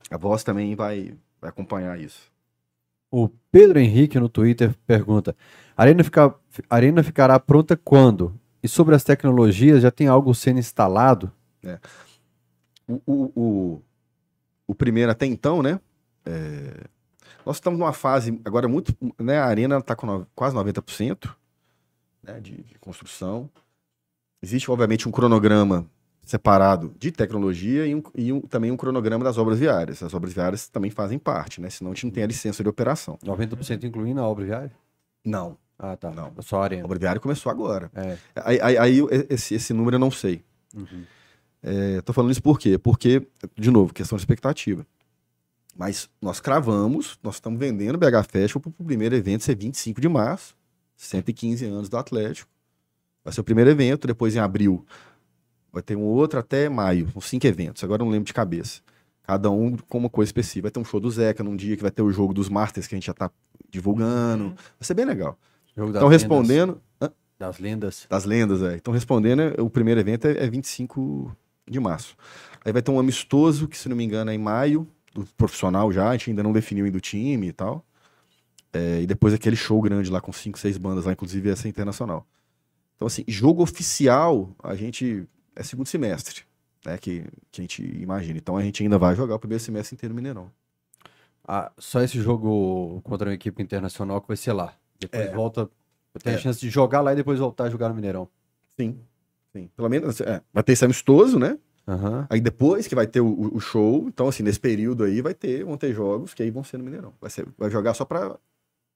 a 0.08 0.16
voz 0.16 0.44
também 0.44 0.74
vai, 0.76 1.14
vai 1.40 1.50
acompanhar 1.50 2.00
isso. 2.00 2.30
o 3.10 3.28
Pedro 3.50 3.80
Henrique 3.80 4.20
no 4.20 4.28
Twitter 4.28 4.74
pergunta: 4.86 5.36
Arena, 5.76 6.04
fica, 6.04 6.34
Arena 6.70 7.02
ficará 7.02 7.38
pronta 7.40 7.76
quando? 7.76 8.38
E 8.62 8.68
sobre 8.68 8.94
as 8.94 9.04
tecnologias, 9.04 9.82
já 9.82 9.90
tem 9.90 10.06
algo 10.06 10.34
sendo 10.34 10.60
instalado? 10.60 11.30
O, 12.88 13.02
o, 13.04 13.32
o, 13.34 13.82
o 14.68 14.74
primeiro 14.74 15.10
até 15.10 15.26
então, 15.26 15.62
né? 15.62 15.80
é, 16.26 16.84
nós 17.46 17.56
estamos 17.56 17.78
numa 17.78 17.92
fase 17.92 18.38
agora 18.44 18.66
muito. 18.68 18.92
Né, 19.18 19.38
a 19.38 19.46
arena 19.46 19.78
está 19.78 19.94
com 19.96 20.06
no- 20.06 20.26
quase 20.34 20.54
90% 20.56 21.34
né, 22.22 22.40
de, 22.40 22.62
de 22.62 22.78
construção. 22.80 23.48
Existe, 24.42 24.70
obviamente, 24.70 25.08
um 25.08 25.12
cronograma 25.12 25.86
separado 26.24 26.92
de 26.98 27.12
tecnologia 27.12 27.86
e, 27.86 27.94
um- 27.94 28.02
e 28.14 28.32
um- 28.32 28.40
também 28.40 28.70
um 28.72 28.76
cronograma 28.76 29.24
das 29.24 29.38
obras 29.38 29.58
viárias. 29.60 30.02
As 30.02 30.12
obras 30.12 30.32
viárias 30.32 30.68
também 30.68 30.90
fazem 30.90 31.18
parte, 31.18 31.60
né? 31.60 31.70
Senão 31.70 31.92
a 31.92 31.94
gente 31.94 32.04
não 32.06 32.10
tem 32.12 32.24
a 32.24 32.26
licença 32.26 32.62
de 32.62 32.68
operação. 32.68 33.16
90% 33.24 33.84
incluindo 33.84 34.20
a 34.20 34.24
obra 34.26 34.44
viária? 34.44 34.72
Não. 35.24 35.56
Ah, 35.78 35.96
tá. 35.96 36.10
Não. 36.10 36.32
Só 36.40 36.56
a 36.56 36.60
A 36.60 36.64
Arena. 36.64 36.84
obra 36.84 36.98
viária 36.98 37.20
começou 37.20 37.50
agora. 37.52 37.90
É. 37.94 38.16
Aí, 38.44 38.60
aí- 38.60 38.78
aí 38.78 38.98
esse, 39.30 39.54
esse 39.54 39.72
número 39.72 39.96
eu 39.96 40.00
não 40.00 40.10
sei. 40.10 40.42
Uhum. 40.74 41.04
É, 41.62 42.00
tô 42.00 42.12
falando 42.12 42.30
isso 42.32 42.42
por 42.42 42.58
quê? 42.58 42.78
Porque, 42.78 43.26
de 43.56 43.70
novo, 43.70 43.92
questão 43.92 44.16
de 44.16 44.22
expectativa. 44.22 44.86
Mas 45.76 46.08
nós 46.22 46.40
cravamos, 46.40 47.18
nós 47.22 47.34
estamos 47.36 47.58
vendendo 47.58 47.96
o 47.96 47.98
BH 47.98 48.24
Festival 48.30 48.62
para 48.62 48.82
o 48.82 48.84
primeiro 48.84 49.14
evento 49.14 49.44
ser 49.44 49.56
25 49.56 50.00
de 50.00 50.08
março, 50.08 50.56
115 50.96 51.64
anos 51.66 51.88
do 51.88 51.96
Atlético. 51.96 52.50
Vai 53.22 53.32
ser 53.34 53.40
o 53.40 53.44
primeiro 53.44 53.68
evento, 53.70 54.06
depois 54.06 54.34
em 54.34 54.38
abril 54.38 54.84
vai 55.72 55.82
ter 55.82 55.94
um 55.94 56.02
outro 56.04 56.38
até 56.38 56.70
maio, 56.70 57.06
uns 57.14 57.26
cinco 57.26 57.46
eventos, 57.46 57.84
agora 57.84 58.00
eu 58.00 58.06
não 58.06 58.12
lembro 58.12 58.26
de 58.26 58.32
cabeça. 58.32 58.80
Cada 59.22 59.50
um 59.50 59.76
com 59.76 59.98
uma 59.98 60.08
coisa 60.08 60.28
específica. 60.28 60.62
Vai 60.62 60.70
ter 60.70 60.78
um 60.78 60.84
show 60.84 61.00
do 61.00 61.10
Zeca 61.10 61.42
num 61.42 61.56
dia 61.56 61.76
que 61.76 61.82
vai 61.82 61.90
ter 61.90 62.00
o 62.00 62.10
jogo 62.12 62.32
dos 62.32 62.48
Masters 62.48 62.86
que 62.86 62.94
a 62.94 62.96
gente 62.96 63.06
já 63.08 63.12
tá 63.12 63.28
divulgando. 63.68 64.44
Uhum. 64.44 64.50
Vai 64.54 64.82
ser 64.82 64.94
bem 64.94 65.04
legal. 65.04 65.36
Jogo 65.76 65.92
das 65.92 66.00
Então, 66.00 66.08
lendas. 66.08 66.22
respondendo, 66.22 66.80
Das 67.38 67.58
lendas. 67.58 68.06
das 68.08 68.24
lendas, 68.24 68.62
é. 68.62 68.76
Então, 68.76 68.94
respondendo, 68.94 69.42
é, 69.42 69.60
o 69.60 69.68
primeiro 69.68 70.00
evento 70.00 70.26
é, 70.28 70.44
é 70.44 70.48
25 70.48 71.36
de 71.68 71.80
março. 71.80 72.16
Aí 72.64 72.72
vai 72.72 72.80
ter 72.80 72.90
um 72.92 72.98
amistoso, 73.00 73.66
que 73.68 73.76
se 73.76 73.88
não 73.88 73.96
me 73.96 74.04
engano 74.04 74.30
é 74.30 74.34
em 74.34 74.38
maio, 74.38 74.88
do 75.20 75.26
profissional 75.36 75.90
já, 75.92 76.08
a 76.10 76.12
gente 76.12 76.30
ainda 76.30 76.42
não 76.42 76.52
definiu 76.52 76.84
ainda 76.84 76.98
o 76.98 77.00
time 77.00 77.48
e 77.48 77.52
tal. 77.52 77.84
É, 78.72 79.00
e 79.02 79.06
depois 79.06 79.32
aquele 79.32 79.56
show 79.56 79.80
grande 79.80 80.10
lá 80.10 80.20
com 80.20 80.32
cinco, 80.32 80.58
seis 80.58 80.76
bandas 80.76 81.04
lá, 81.06 81.12
inclusive 81.12 81.48
essa 81.48 81.68
internacional. 81.68 82.26
Então, 82.96 83.06
assim, 83.06 83.24
jogo 83.26 83.62
oficial, 83.62 84.50
a 84.62 84.74
gente 84.74 85.26
é 85.54 85.62
segundo 85.62 85.86
semestre, 85.86 86.42
né, 86.84 86.98
que, 86.98 87.24
que 87.50 87.60
a 87.60 87.62
gente 87.62 87.82
imagina. 88.00 88.38
Então 88.38 88.56
a 88.56 88.62
gente 88.62 88.82
ainda 88.82 88.98
vai 88.98 89.14
jogar 89.14 89.34
o 89.34 89.38
primeiro 89.38 89.62
semestre 89.62 89.94
inteiro 89.94 90.14
no 90.14 90.16
Mineirão. 90.16 90.50
Ah, 91.46 91.70
só 91.78 92.00
esse 92.02 92.20
jogo 92.20 93.00
contra 93.02 93.28
uma 93.28 93.34
equipe 93.34 93.62
internacional 93.62 94.20
que 94.20 94.28
vai 94.28 94.36
ser 94.36 94.52
lá. 94.52 94.74
Depois 94.98 95.22
É. 95.26 95.32
volta. 95.32 95.70
Tem 96.22 96.32
a 96.32 96.36
É. 96.36 96.38
chance 96.38 96.58
de 96.58 96.70
jogar 96.70 97.02
lá 97.02 97.12
e 97.12 97.16
depois 97.16 97.38
voltar 97.38 97.64
a 97.64 97.70
jogar 97.70 97.88
no 97.90 97.94
Mineirão. 97.94 98.28
Sim, 98.78 98.98
sim. 99.52 99.70
Pelo 99.76 99.88
menos, 99.88 100.20
é, 100.20 100.42
vai 100.52 100.62
ter 100.62 100.72
esse 100.72 100.84
amistoso, 100.84 101.38
né? 101.38 101.58
Aham. 101.88 102.26
Aí 102.28 102.40
depois 102.40 102.86
que 102.88 102.94
vai 102.94 103.06
ter 103.06 103.20
o, 103.20 103.54
o- 103.54 103.60
show, 103.60 104.04
então 104.08 104.26
assim, 104.28 104.42
nesse 104.42 104.58
período 104.58 105.04
aí 105.04 105.20
vai 105.22 105.32
ter, 105.34 105.64
vão 105.64 105.76
ter 105.76 105.94
jogos 105.94 106.34
que 106.34 106.42
aí 106.42 106.50
vão 106.50 106.64
ser 106.64 106.78
no 106.78 106.84
Mineirão. 106.84 107.12
Vai, 107.20 107.30
ser, 107.30 107.46
vai 107.56 107.70
jogar 107.70 107.94
só 107.94 108.04
pra 108.04 108.36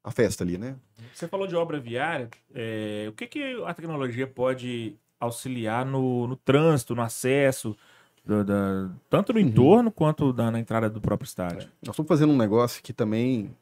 a 0.03 0.11
festa 0.11 0.43
ali, 0.43 0.59
né? 0.59 0.75
Você 1.15 1.29
falou 1.29 1.47
de 1.47 1.55
obra 1.55 1.79
viária. 1.79 2.29
é, 2.55 3.07
o 3.09 3.13
que, 3.13 3.27
que 3.27 3.63
a 3.67 3.73
tecnologia 3.75 4.27
pode 4.27 4.97
auxiliar 5.21 5.85
no, 5.87 6.27
no 6.27 6.35
trânsito, 6.37 6.95
no 6.97 7.03
acesso, 7.03 7.77
da- 8.25 8.43
da- 8.43 8.91
tanto 9.09 9.33
no 9.33 9.39
Uhum. 9.39 9.47
entorno 9.47 9.91
quanto 9.93 10.33
da- 10.33 10.51
na 10.51 10.59
entrada 10.59 10.89
do 10.91 11.01
próprio 11.01 11.27
estádio? 11.27 11.69
Nós 11.85 11.93
estamos 11.95 12.09
fazendo 12.09 12.33
um 12.33 12.37
negócio 12.37 12.83
que 12.83 12.93
também. 12.93 13.55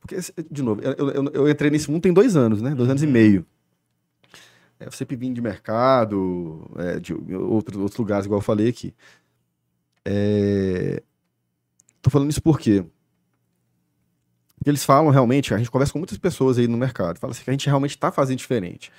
Porque, 0.00 0.16
de 0.50 0.62
novo, 0.62 0.80
eu, 0.82 1.10
eu, 1.10 1.24
eu 1.32 1.48
entrei 1.48 1.70
nesse 1.70 1.90
mundo 1.90 2.02
tem 2.02 2.12
dois 2.12 2.36
anos, 2.36 2.60
né? 2.62 2.74
Dois 2.74 2.88
anos 2.88 3.02
e 3.02 3.06
meio. 3.06 3.44
É, 4.84 4.90
sempre 4.90 5.16
vim 5.16 5.32
de 5.32 5.40
mercado, 5.40 6.70
é, 6.76 7.00
de 7.00 7.14
outros, 7.14 7.80
outros 7.80 7.98
lugares, 7.98 8.26
igual 8.26 8.38
eu 8.38 8.44
falei 8.44 8.68
aqui. 8.68 8.94
É... 10.04 11.02
Tô 12.02 12.10
falando 12.10 12.30
isso 12.30 12.42
por 12.42 12.58
quê? 12.58 12.84
Porque 14.56 14.68
eles 14.68 14.84
falam 14.84 15.10
realmente, 15.10 15.54
a 15.54 15.58
gente 15.58 15.70
conversa 15.70 15.92
com 15.92 15.98
muitas 15.98 16.18
pessoas 16.18 16.58
aí 16.58 16.68
no 16.68 16.76
mercado, 16.76 17.18
fala 17.18 17.32
assim 17.32 17.42
que 17.42 17.50
a 17.50 17.52
gente 17.52 17.66
realmente 17.66 17.92
está 17.92 18.12
fazendo 18.12 18.38
diferente. 18.38 18.92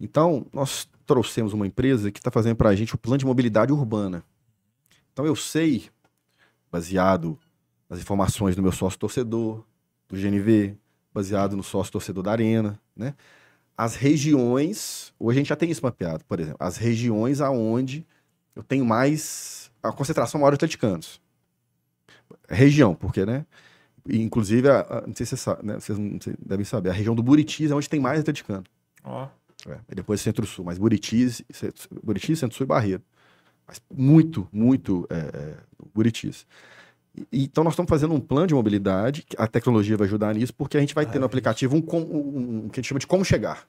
Então, 0.00 0.46
nós 0.52 0.88
trouxemos 1.06 1.52
uma 1.52 1.66
empresa 1.66 2.10
que 2.10 2.18
está 2.18 2.30
fazendo 2.30 2.56
para 2.56 2.70
a 2.70 2.74
gente 2.74 2.94
o 2.94 2.98
plano 2.98 3.18
de 3.18 3.26
mobilidade 3.26 3.72
urbana. 3.72 4.24
Então, 5.12 5.24
eu 5.24 5.36
sei, 5.36 5.88
baseado 6.70 7.38
nas 7.88 8.00
informações 8.00 8.54
do 8.54 8.62
meu 8.62 8.72
sócio 8.72 8.98
torcedor, 8.98 9.64
do 10.08 10.16
GNV, 10.16 10.76
baseado 11.12 11.56
no 11.56 11.62
sócio 11.62 11.92
torcedor 11.92 12.22
da 12.22 12.32
Arena, 12.32 12.80
né? 12.94 13.14
As 13.78 13.94
regiões, 13.94 15.14
hoje 15.20 15.38
a 15.38 15.40
gente 15.40 15.48
já 15.50 15.56
tem 15.56 15.70
isso 15.70 15.82
mapeado, 15.84 16.24
por 16.24 16.40
exemplo, 16.40 16.56
as 16.58 16.76
regiões 16.76 17.40
aonde 17.40 18.04
eu 18.56 18.62
tenho 18.64 18.84
mais 18.84 19.70
a 19.80 19.92
concentração 19.92 20.40
maior 20.40 20.50
de 20.50 20.56
atleticanos. 20.56 21.20
Região, 22.48 22.94
porque, 22.94 23.24
né? 23.24 23.46
Inclusive, 24.10 24.68
a- 24.68 24.80
a- 24.80 25.06
não 25.06 25.14
sei 25.14 25.24
se 25.26 25.30
você 25.30 25.36
sabe, 25.36 25.64
né? 25.66 25.74
Vocês 25.74 25.96
não 25.98 26.18
devem 26.44 26.64
saber, 26.64 26.90
a 26.90 26.92
região 26.92 27.14
do 27.14 27.22
Buritis 27.22 27.70
é 27.70 27.74
onde 27.74 27.88
tem 27.88 28.00
mais 28.00 28.20
atleticano. 28.20 28.64
Ó, 29.04 29.28
É, 29.66 29.76
e 29.90 29.94
depois 29.96 30.20
Centro-Sul, 30.20 30.64
mas 30.64 30.78
Buritis, 30.78 31.42
Buritis, 32.02 32.38
Centro-Sul 32.38 32.64
e 32.64 32.68
Barreiro. 32.68 33.02
Mas 33.66 33.82
muito, 33.92 34.46
muito 34.52 35.04
é, 35.10 35.16
é, 35.36 35.56
Buritis. 35.92 36.46
Então 37.32 37.64
nós 37.64 37.72
estamos 37.74 37.88
fazendo 37.88 38.14
um 38.14 38.20
plano 38.20 38.46
de 38.46 38.54
mobilidade, 38.54 39.24
a 39.36 39.46
tecnologia 39.46 39.96
vai 39.96 40.06
ajudar 40.06 40.34
nisso, 40.34 40.52
porque 40.54 40.76
a 40.76 40.80
gente 40.80 40.94
vai 40.94 41.04
ter 41.06 41.18
no 41.18 41.26
aplicativo 41.26 41.76
um, 41.76 41.82
um- 41.96 42.64
um 42.64 42.68
que 42.68 42.78
a 42.78 42.82
gente 42.82 42.88
chama 42.88 42.98
de 43.00 43.06
como 43.06 43.24
chegar. 43.24 43.66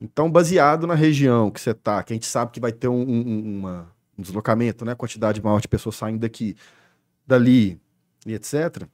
Então, 0.00 0.30
baseado 0.30 0.86
na 0.86 0.94
região 0.94 1.50
que 1.50 1.60
você 1.60 1.70
está, 1.72 2.02
que 2.02 2.12
a 2.12 2.16
gente 2.16 2.26
sabe 2.26 2.52
que 2.52 2.60
vai 2.60 2.72
ter 2.72 2.88
um, 2.88 3.00
um- 3.02 3.58
uma- 3.58 3.92
um 4.18 4.22
deslocamento, 4.22 4.84
né? 4.84 4.94
Quantidade 4.94 5.42
maior 5.42 5.60
de 5.60 5.68
pessoas 5.68 5.96
saindo 5.96 6.20
daqui, 6.20 6.56
dali 7.26 7.78
e 8.26 8.32
etc. 8.34 8.86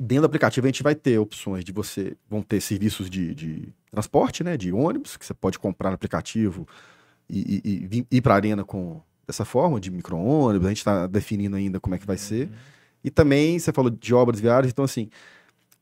Dentro 0.00 0.22
do 0.22 0.26
aplicativo 0.26 0.66
a 0.66 0.70
gente 0.70 0.82
vai 0.82 0.94
ter 0.94 1.18
opções 1.18 1.64
de 1.64 1.72
você, 1.72 2.16
vão 2.28 2.42
ter 2.42 2.60
serviços 2.60 3.08
de, 3.10 3.34
de 3.34 3.68
transporte, 3.90 4.42
né? 4.42 4.56
De 4.56 4.72
ônibus, 4.72 5.16
que 5.16 5.24
você 5.26 5.34
pode 5.34 5.58
comprar 5.58 5.90
no 5.90 5.94
aplicativo 5.94 6.66
e, 7.28 7.60
e- 7.64 7.88
e 8.10 8.16
ir 8.16 8.20
para 8.22 8.32
a 8.34 8.36
arena 8.36 8.64
com 8.64 9.00
dessa 9.26 9.44
forma, 9.44 9.80
de 9.80 9.90
micro-ônibus, 9.90 10.66
a 10.66 10.70
gente 10.70 10.78
está 10.78 11.06
definindo 11.06 11.56
ainda 11.56 11.78
como 11.80 11.94
é 11.94 11.98
que 11.98 12.06
vai 12.06 12.16
ser. 12.16 12.50
E 13.04 13.10
também, 13.10 13.58
você 13.58 13.72
falou 13.72 13.90
de 13.90 14.14
obras 14.14 14.40
viárias, 14.40 14.72
então 14.72 14.84
assim, 14.84 15.08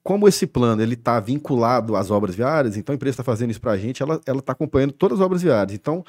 como 0.02 0.26
esse 0.26 0.46
plano 0.46 0.82
ele 0.82 0.94
está 0.94 1.20
vinculado 1.20 1.96
às 1.96 2.10
obras 2.10 2.34
viárias, 2.34 2.76
então 2.76 2.92
a 2.92 2.96
empresa 2.96 3.14
está 3.14 3.24
fazendo 3.24 3.50
isso 3.50 3.60
para 3.60 3.72
a 3.72 3.78
gente, 3.78 4.02
ela 4.02 4.20
está 4.26 4.52
acompanhando 4.52 4.92
todas 4.92 5.20
as 5.20 5.24
obras 5.24 5.42
viárias. 5.42 5.74
Então, 5.74 6.04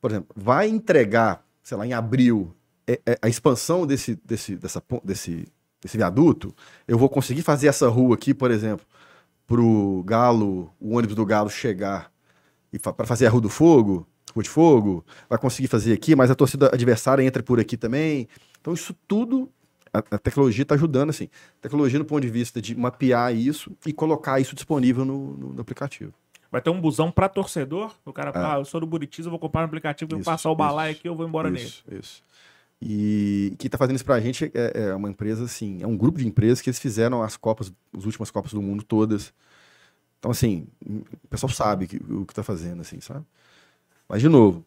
por 0.00 0.10
exemplo, 0.10 0.28
vai 0.36 0.68
entregar, 0.68 1.44
sei 1.62 1.76
lá, 1.76 1.86
em 1.86 1.92
abril, 1.92 2.54
é- 2.86 3.00
é 3.04 3.18
a 3.20 3.28
expansão 3.28 3.86
desse, 3.86 4.18
desse, 4.24 4.56
dessa, 4.56 4.82
desse, 5.02 5.46
desse 5.82 5.96
viaduto, 5.96 6.54
eu 6.86 6.96
vou 6.96 7.08
conseguir 7.08 7.42
fazer 7.42 7.66
essa 7.66 7.88
rua 7.88 8.14
aqui, 8.14 8.32
por 8.32 8.50
exemplo, 8.50 8.86
para 9.46 9.60
o 9.60 10.02
Galo, 10.04 10.70
o 10.78 10.96
ônibus 10.96 11.16
do 11.16 11.26
Galo 11.26 11.50
chegar 11.50 12.12
e 12.72 12.78
para 12.78 13.06
fazer 13.06 13.26
a 13.26 13.30
Rua 13.30 13.40
do 13.40 13.48
Fogo, 13.48 14.06
Rua 14.32 14.42
de 14.42 14.48
Fogo, 14.50 15.04
vai 15.28 15.38
conseguir 15.38 15.68
fazer 15.68 15.92
aqui, 15.92 16.14
mas 16.16 16.30
a 16.30 16.34
torcida 16.34 16.66
adversária 16.72 17.22
entra 17.22 17.42
por 17.42 17.58
aqui 17.60 17.76
também. 17.76 18.28
Então, 18.60 18.72
isso 18.74 18.94
tudo, 19.06 19.50
a, 19.92 19.98
a 19.98 20.18
tecnologia 20.18 20.62
está 20.62 20.74
ajudando, 20.74 21.10
assim. 21.10 21.28
Tecnologia 21.60 21.98
no 21.98 22.04
ponto 22.04 22.20
de 22.22 22.28
vista 22.28 22.60
de 22.60 22.74
mapear 22.76 23.34
isso 23.34 23.70
e 23.86 23.92
colocar 23.92 24.40
isso 24.40 24.54
disponível 24.54 25.04
no, 25.04 25.36
no- 25.36 25.52
no 25.54 25.60
aplicativo. 25.60 26.12
Vai 26.50 26.62
ter 26.62 26.70
um 26.70 26.80
busão 26.80 27.10
pra 27.10 27.28
torcedor. 27.28 27.94
O 28.06 28.12
cara, 28.12 28.30
É. 28.30 28.38
ah, 28.38 28.56
eu 28.58 28.64
sou 28.64 28.80
do 28.80 28.86
Buritis, 28.86 29.24
eu 29.26 29.30
vou 29.30 29.38
comprar 29.38 29.60
um 29.62 29.64
aplicativo, 29.64 30.08
vou 30.10 30.18
Isso, 30.20 30.24
passar 30.30 30.50
o 30.50 30.54
balaio 30.56 30.92
isso, 30.92 31.00
aqui, 31.00 31.08
eu 31.08 31.14
vou 31.14 31.26
embora 31.28 31.50
nele. 31.50 31.64
Isso, 31.64 31.84
isso. 31.90 32.22
E 32.80 33.54
quem 33.58 33.66
está 33.68 33.76
fazendo 33.76 33.96
isso 33.96 34.04
para 34.04 34.14
a 34.14 34.20
gente 34.20 34.50
é, 34.54 34.88
é 34.90 34.94
uma 34.94 35.10
empresa, 35.10 35.44
assim, 35.44 35.82
é 35.82 35.86
um 35.86 35.96
grupo 35.96 36.18
de 36.18 36.26
empresas 36.26 36.60
que 36.60 36.70
eles 36.70 36.78
fizeram 36.78 37.22
as 37.22 37.36
Copas, 37.36 37.72
as 37.96 38.04
últimas 38.04 38.30
Copas 38.30 38.52
do 38.52 38.62
Mundo 38.62 38.84
todas. 38.84 39.32
Então, 40.18 40.30
assim, 40.30 40.66
o 40.84 41.28
pessoal 41.28 41.50
sabe 41.50 41.86
que- 41.86 41.96
o 41.96 42.24
que 42.24 42.32
está 42.32 42.42
fazendo, 42.42 42.80
assim, 42.80 43.00
sabe? 43.00 43.24
Mas, 44.08 44.20
de 44.22 44.28
novo, 44.28 44.64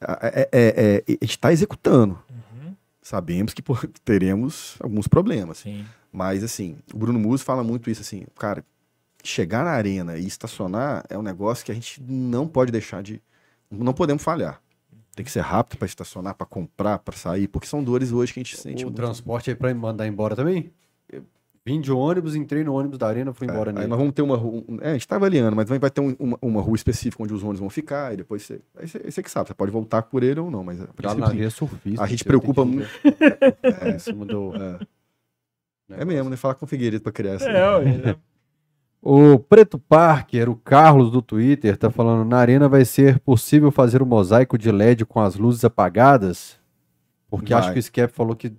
a- 0.00 0.18
é- 0.22 0.48
é- 0.52 0.74
é- 0.98 1.04
a 1.08 1.10
gente 1.24 1.30
está 1.30 1.52
executando. 1.52 2.18
Uhum. 2.30 2.74
Sabemos 3.00 3.54
que 3.54 3.62
pô, 3.62 3.74
teremos 4.04 4.76
alguns 4.80 5.06
problemas. 5.06 5.58
Sim. 5.58 5.84
Mas, 6.12 6.42
assim, 6.42 6.76
o 6.92 6.98
Bruno 6.98 7.18
Musi 7.18 7.42
fala 7.44 7.62
muito 7.64 7.88
isso, 7.90 8.00
assim, 8.02 8.26
cara, 8.38 8.64
chegar 9.24 9.64
na 9.64 9.70
arena 9.70 10.18
e 10.18 10.26
estacionar 10.26 11.04
é 11.08 11.16
um 11.16 11.22
negócio 11.22 11.64
que 11.64 11.70
a 11.72 11.74
gente 11.74 12.02
não 12.02 12.46
pode 12.48 12.72
deixar 12.72 13.02
de. 13.02 13.22
Não 13.70 13.94
podemos 13.94 14.22
falhar. 14.22 14.60
Tem 15.14 15.24
que 15.24 15.30
ser 15.30 15.40
rápido 15.40 15.78
para 15.78 15.86
estacionar, 15.86 16.34
para 16.34 16.46
comprar, 16.46 16.98
para 16.98 17.16
sair, 17.16 17.46
porque 17.46 17.66
são 17.66 17.84
dores 17.84 18.12
hoje 18.12 18.32
que 18.32 18.40
a 18.40 18.42
gente 18.42 18.56
sente. 18.56 18.82
O 18.84 18.86
muito. 18.88 18.96
transporte 18.96 19.50
aí 19.50 19.56
pra 19.56 19.72
mandar 19.74 20.06
embora 20.06 20.34
também? 20.34 20.70
Vim 21.64 21.80
de 21.80 21.92
ônibus, 21.92 22.34
entrei 22.34 22.64
no 22.64 22.74
ônibus 22.74 22.98
da 22.98 23.06
arena, 23.06 23.32
fui 23.32 23.46
embora 23.46 23.70
Aí 23.70 23.74
nele. 23.76 23.86
nós 23.86 23.96
vamos 23.98 24.12
ter 24.14 24.22
uma 24.22 24.36
rua. 24.36 24.64
um- 24.68 24.78
É, 24.80 24.90
a 24.90 24.92
gente 24.94 25.06
tá 25.06 25.14
avaliando, 25.14 25.54
mas 25.54 25.68
vai 25.68 25.78
vai 25.78 25.90
ter 25.90 26.00
um- 26.00 26.16
uma, 26.18 26.36
uma 26.42 26.60
rua 26.60 26.74
específica 26.74 27.22
onde 27.22 27.32
os 27.32 27.42
ônibus 27.42 27.60
vão 27.60 27.70
ficar, 27.70 28.12
e 28.12 28.16
depois 28.16 28.42
você. 28.42 28.60
Aí 28.76 28.88
você, 28.88 28.98
você 28.98 29.22
que 29.22 29.30
sabe, 29.30 29.46
você 29.48 29.54
pode 29.54 29.70
voltar 29.70 30.02
por 30.02 30.24
ele 30.24 30.40
ou 30.40 30.50
não, 30.50 30.64
mas 30.64 30.80
a 30.80 31.14
na 31.14 31.28
sim. 31.30 31.36
via 31.36 31.50
surfista. 31.50 32.02
A 32.02 32.06
gente 32.08 32.24
preocupa 32.24 32.64
muito. 32.64 32.88
ver. 33.04 33.94
Em 33.94 33.98
cima 34.00 34.24
do- 34.26 34.52
É 35.90 36.04
mesmo, 36.04 36.30
né? 36.30 36.36
Falar 36.36 36.54
com 36.54 36.64
o 36.64 36.68
Figueiredo 36.68 37.02
para 37.02 37.12
criar 37.12 37.34
essa. 37.34 37.48
É, 37.48 37.76
ué. 37.78 38.16
O 39.04 39.36
Preto 39.36 39.80
Parker, 39.80 40.48
o 40.48 40.54
Carlos 40.54 41.10
do 41.10 41.20
Twitter, 41.20 41.76
tá 41.76 41.90
falando: 41.90 42.24
na 42.28 42.36
arena 42.38 42.68
vai 42.68 42.84
ser 42.84 43.18
possível 43.18 43.72
fazer 43.72 44.00
o 44.00 44.06
mosaico 44.06 44.56
de 44.56 44.70
LED 44.70 45.04
com 45.04 45.20
as 45.20 45.34
luzes 45.34 45.64
apagadas? 45.64 46.56
Porque 47.28 47.52
acho 47.52 47.64
Vai. 47.64 47.72
que 47.74 47.78
o 47.80 47.82
Skep 47.82 48.12
falou 48.14 48.36
que 48.36 48.52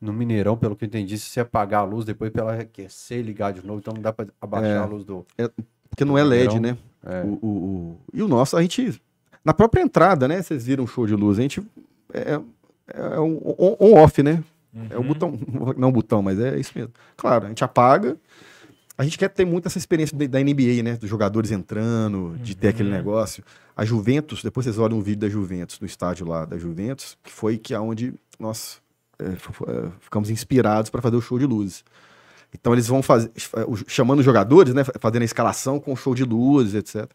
no 0.00 0.12
Mineirão, 0.12 0.56
pelo 0.56 0.76
que 0.76 0.84
eu 0.84 0.86
entendi, 0.86 1.18
se 1.18 1.30
você 1.30 1.40
apagar 1.40 1.80
a 1.80 1.84
luz, 1.84 2.04
depois 2.04 2.30
pra 2.30 2.42
ela 2.42 2.54
aquecer 2.60 3.18
e 3.18 3.22
ligar 3.22 3.52
de 3.52 3.64
novo, 3.66 3.78
então 3.80 3.94
não 3.94 4.02
dá 4.02 4.12
pra 4.12 4.26
abaixar 4.40 4.70
É. 4.70 4.78
a 4.78 4.84
luz 4.84 5.04
do. 5.04 5.26
Porque 5.88 6.04
não 6.04 6.18
é 6.18 6.22
LED, 6.24 6.48
Verão. 6.58 6.60
né? 6.60 6.78
É. 7.04 7.22
O, 7.22 7.38
o- 7.40 7.46
o- 7.48 7.96
E 8.12 8.22
o 8.22 8.28
nosso, 8.28 8.56
a 8.56 8.62
gente. 8.62 9.00
Na 9.44 9.54
própria 9.54 9.80
entrada, 9.82 10.26
né? 10.28 10.42
Vocês 10.42 10.66
viram 10.66 10.84
o 10.84 10.86
show 10.86 11.06
de 11.06 11.14
luz, 11.14 11.38
a 11.38 11.42
gente. 11.42 11.62
É, 12.12 12.40
é 12.94 13.20
um 13.20 13.36
on- 13.58 13.76
on-off, 13.80 14.22
né? 14.22 14.42
É 14.90 14.96
o 14.96 15.00
Uhum. 15.00 15.06
botão. 15.08 15.38
Não 15.78 15.88
o 15.88 15.92
botão, 15.92 16.20
mas 16.22 16.38
é 16.38 16.58
isso 16.58 16.72
mesmo. 16.74 16.92
Claro, 17.16 17.46
a 17.46 17.48
gente 17.48 17.64
apaga. 17.64 18.16
A 18.98 19.04
gente 19.04 19.18
quer 19.18 19.28
ter 19.28 19.44
muito 19.44 19.66
essa 19.66 19.76
experiência 19.78 20.16
da 20.16 20.40
NBA, 20.40 20.82
né? 20.82 20.96
Dos 20.96 21.08
jogadores 21.08 21.50
entrando, 21.50 22.36
de 22.42 22.54
ter 22.56 22.68
aquele 22.68 22.88
Uhum. 22.90 22.94
negócio. 22.96 23.44
A 23.76 23.84
Juventus, 23.84 24.42
depois 24.42 24.64
vocês 24.64 24.78
olham 24.78 24.98
um 24.98 25.02
vídeo 25.02 25.20
da 25.20 25.28
Juventus, 25.28 25.78
no 25.80 25.86
estádio 25.86 26.26
lá 26.26 26.44
da 26.44 26.56
Juventus, 26.58 27.16
que 27.22 27.30
foi 27.30 27.58
que 27.58 27.74
aonde 27.74 28.14
nós 28.38 28.80
é, 28.80 28.80
é, 28.80 28.85
ficamos 30.00 30.30
inspirados 30.30 30.90
para 30.90 31.00
fazer 31.02 31.16
o 31.16 31.20
show 31.20 31.38
de 31.38 31.46
luzes. 31.46 31.84
Então 32.54 32.72
eles 32.72 32.86
vão 32.86 33.02
fazer, 33.02 33.30
chamando 33.86 34.20
os 34.20 34.24
jogadores, 34.24 34.72
né? 34.72 34.82
Fazendo 35.00 35.22
a 35.22 35.24
escalação 35.26 35.78
com 35.80 35.94
show 35.96 36.14
de 36.14 36.24
luzes, 36.24 36.74
etc. 36.74 37.10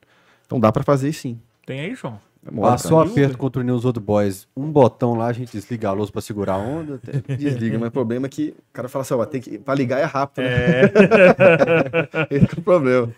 Então 0.46 0.60
dá 0.60 0.72
para 0.72 0.84
fazer 0.84 1.12
sim. 1.14 1.40
Tem 1.66 1.80
aí, 1.80 1.96
João? 1.96 2.20
Demora, 2.44 2.72
Passou 2.72 2.98
cara. 2.98 3.10
aperto 3.12 3.38
contra 3.38 3.62
o 3.62 3.64
News 3.64 3.86
Old 3.86 4.00
Boys. 4.00 4.48
Um 4.58 4.72
botão 4.72 5.14
lá, 5.14 5.28
a 5.28 5.34
gente 5.34 5.52
desliga 5.52 5.90
a 5.90 5.92
luz 5.92 6.10
pra 6.10 6.22
segurar 6.22 6.54
a 6.56 6.58
onda. 6.58 6.96
até- 6.96 7.20
Desliga, 7.38 7.78
mas 7.78 7.90
o 7.90 7.92
problema 7.92 8.26
é 8.26 8.30
que 8.30 8.50
o 8.50 8.74
cara 8.74 8.90
fala 8.90 9.04
assim, 9.04 9.14
ó, 9.14 9.24
tem 9.26 9.40
que, 9.40 9.60
pra 9.60 9.76
ligar 9.76 10.00
é 10.00 10.04
rápido, 10.06 10.44
né? 10.44 10.82
É. 10.86 12.28
Esse 12.36 12.48
que 12.48 12.56
é 12.56 12.60
o 12.60 12.64
problema. 12.64 13.10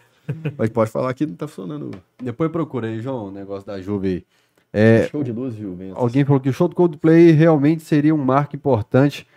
Mas 0.58 0.70
pode 0.70 0.92
falar 0.92 1.14
que 1.14 1.26
não 1.26 1.36
tá 1.36 1.48
funcionando. 1.48 1.92
Depois 2.22 2.52
procura 2.52 2.88
aí, 2.88 3.00
João, 3.02 3.28
o 3.28 3.32
negócio 3.32 3.66
da 3.66 3.82
Juve 3.82 4.08
aí. 4.08 4.26
É, 4.74 5.08
Show 5.08 5.24
de 5.24 5.32
luz, 5.32 5.56
Juventus. 5.56 5.96
Alguém 5.98 6.26
falou 6.26 6.40
que 6.42 6.50
o 6.50 6.54
show 6.54 6.68
do 6.68 6.76
Coldplay 6.76 7.32
realmente 7.32 7.84
seria 7.84 8.14
um 8.14 8.18
marco 8.18 8.56
importante 8.56 9.28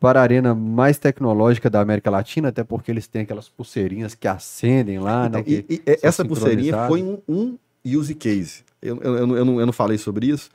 para 0.00 0.18
a 0.18 0.22
arena 0.24 0.52
mais 0.56 0.98
tecnológica 0.98 1.70
da 1.70 1.80
América 1.80 2.10
Latina, 2.10 2.48
até 2.48 2.64
porque 2.64 2.90
eles 2.90 3.06
têm 3.06 3.22
aquelas 3.22 3.48
pulseirinhas 3.48 4.16
que 4.16 4.26
acendem 4.26 4.98
lá, 4.98 5.28
né? 5.28 5.44
E- 5.46 5.64
e- 5.70 5.82
essa 6.02 6.24
pulseirinha 6.24 6.72
foi 6.88 7.02
um, 7.04 7.18
um 7.28 7.58
use 7.98 8.12
case. 8.16 8.64
Eu, 8.82 8.98
eu, 9.00 9.16
eu, 9.18 9.26
não- 9.28 9.36
eu 9.36 9.44
não, 9.44 9.60
eu 9.60 9.66
não 9.66 9.72
falei 9.72 9.96
sobre 9.98 10.26
isso. 10.26 10.50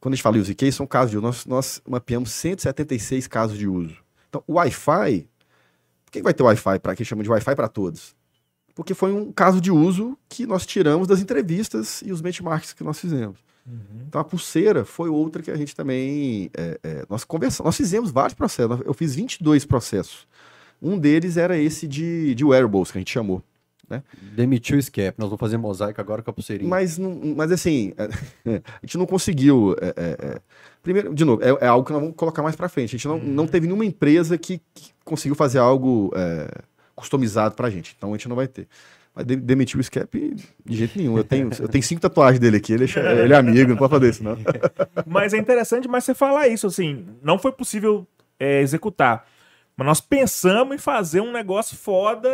Quando 0.00 0.14
a 0.14 0.16
gente 0.16 0.22
fala 0.22 0.38
use 0.38 0.54
case, 0.54 0.72
são 0.72 0.86
casos 0.86 1.10
de 1.10 1.18
uso. 1.18 1.26
Nós, 1.26 1.44
nós 1.46 1.82
mapeamos 1.86 2.30
176 2.30 3.26
casos 3.26 3.58
de 3.58 3.68
uso. 3.68 3.96
Então, 4.30 4.42
o 4.46 4.54
Wi-Fi. 4.54 5.28
Por 6.06 6.12
que 6.12 6.22
vai 6.22 6.32
ter 6.32 6.42
Wi-Fi 6.42 6.78
para 6.78 6.94
que 6.96 7.04
chama 7.04 7.22
de 7.22 7.28
Wi-Fi 7.28 7.54
para 7.54 7.68
todos? 7.68 8.14
Porque 8.76 8.92
foi 8.92 9.10
um 9.10 9.32
caso 9.32 9.58
de 9.58 9.72
uso 9.72 10.16
que 10.28 10.46
nós 10.46 10.66
tiramos 10.66 11.08
das 11.08 11.18
entrevistas 11.20 12.02
e 12.04 12.12
os 12.12 12.20
benchmarks 12.20 12.74
que 12.74 12.84
nós 12.84 13.00
fizemos. 13.00 13.38
Então 14.06 14.20
a 14.20 14.24
pulseira 14.24 14.84
foi 14.84 15.08
outra 15.08 15.42
que 15.42 15.50
a 15.50 15.56
gente 15.56 15.74
também. 15.74 16.50
é, 16.56 16.78
é, 16.84 17.06
nós 17.08 17.24
conversamos, 17.24 17.64
nós 17.64 17.76
fizemos 17.76 18.10
vários 18.10 18.34
processos. 18.34 18.80
Eu 18.84 18.94
fiz 18.94 19.14
22 19.14 19.64
processos. 19.64 20.28
Um 20.80 20.98
deles 20.98 21.38
era 21.38 21.58
esse 21.58 21.88
de, 21.88 22.34
de 22.34 22.44
wearables, 22.44 22.92
que 22.92 22.98
a 22.98 23.00
gente 23.00 23.10
chamou. 23.10 23.42
Demitiu 24.34 24.76
o 24.76 24.82
Scap. 24.82 25.18
Nós 25.18 25.28
vamos 25.28 25.40
fazer 25.40 25.56
mosaico 25.56 26.00
agora 26.00 26.22
com 26.22 26.30
a 26.30 26.32
pulseirinha. 26.32 26.68
Mas, 26.68 26.98
mas 26.98 27.50
assim, 27.50 27.94
é, 27.96 28.56
a 28.68 28.86
gente 28.86 28.98
não 28.98 29.06
conseguiu. 29.06 29.74
é, 29.80 29.86
é, 29.96 30.16
é. 30.20 30.40
primeiro, 30.82 31.14
de 31.14 31.24
novo, 31.24 31.42
é, 31.42 31.64
é 31.64 31.66
algo 31.66 31.86
que 31.86 31.92
nós 31.92 32.02
vamos 32.02 32.16
colocar 32.16 32.42
mais 32.42 32.54
para 32.54 32.68
frente. 32.68 32.90
A 32.94 32.98
gente 32.98 33.08
não, 33.08 33.18
não 33.18 33.46
teve 33.46 33.66
nenhuma 33.66 33.84
empresa 33.84 34.36
que, 34.36 34.60
que 34.74 34.90
conseguiu 35.04 35.34
fazer 35.34 35.58
algo 35.58 36.12
é, 36.14 36.48
customizado 36.96 37.54
para 37.54 37.68
a 37.68 37.70
gente. 37.70 37.94
Então 37.96 38.10
a 38.10 38.12
gente 38.16 38.28
não 38.28 38.34
vai 38.34 38.48
ter. 38.48 38.66
Mas 39.14 39.24
de- 39.24 39.36
demitiu 39.36 39.78
o 39.78 39.82
Scap 39.82 40.34
de 40.64 40.76
jeito 40.76 40.98
nenhum. 40.98 41.16
Eu 41.16 41.24
tenho, 41.24 41.50
eu 41.60 41.68
tenho 41.68 41.84
cinco 41.84 42.00
tatuagens 42.00 42.40
dele 42.40 42.56
aqui. 42.56 42.72
Ele 42.72 42.84
é, 42.84 43.24
ele 43.24 43.32
é 43.32 43.36
amigo, 43.36 43.70
não 43.70 43.76
pode 43.76 43.90
fazer 43.90 44.10
isso, 44.10 44.24
não. 44.24 44.36
Mas 45.06 45.32
é 45.32 45.38
interessante 45.38 45.86
mais 45.86 46.04
você 46.04 46.14
falar 46.14 46.48
isso, 46.48 46.66
assim, 46.66 47.06
não 47.22 47.38
foi 47.38 47.52
possível 47.52 48.06
é, 48.40 48.60
executar. 48.60 49.26
Mas 49.76 49.86
nós 49.86 50.00
pensamos 50.00 50.74
em 50.74 50.78
fazer 50.78 51.20
um 51.20 51.32
negócio 51.32 51.76
foda. 51.76 52.28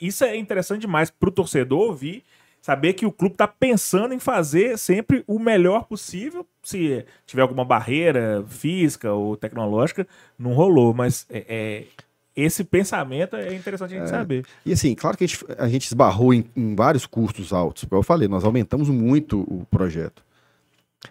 Isso 0.00 0.24
é 0.24 0.36
interessante 0.36 0.82
demais 0.82 1.10
pro 1.10 1.30
torcedor 1.30 1.80
ouvir, 1.80 2.22
saber 2.60 2.92
que 2.92 3.06
o 3.06 3.12
clube 3.12 3.34
tá 3.36 3.48
pensando 3.48 4.12
em 4.12 4.18
fazer 4.18 4.76
sempre 4.78 5.22
o 5.26 5.38
melhor 5.38 5.84
possível. 5.84 6.46
Se 6.62 7.04
tiver 7.24 7.42
alguma 7.42 7.64
barreira 7.64 8.44
física 8.48 9.12
ou 9.12 9.36
tecnológica, 9.36 10.06
não 10.38 10.52
rolou. 10.52 10.92
Mas 10.92 11.24
é, 11.30 11.44
é, 11.48 11.84
esse 12.36 12.62
pensamento 12.62 13.34
é 13.34 13.54
interessante 13.54 13.94
a 13.94 13.98
gente 13.98 14.10
saber. 14.10 14.44
E 14.64 14.72
assim, 14.72 14.94
claro 14.94 15.16
que 15.16 15.24
a 15.24 15.26
gente, 15.26 15.44
a 15.58 15.68
gente 15.68 15.86
esbarrou 15.86 16.34
em, 16.34 16.44
em 16.54 16.74
vários 16.76 17.06
custos 17.06 17.52
altos. 17.52 17.84
Como 17.84 17.98
eu 17.98 18.02
falei, 18.04 18.28
nós 18.28 18.44
aumentamos 18.44 18.88
muito 18.90 19.40
o 19.40 19.64
projeto. 19.70 20.22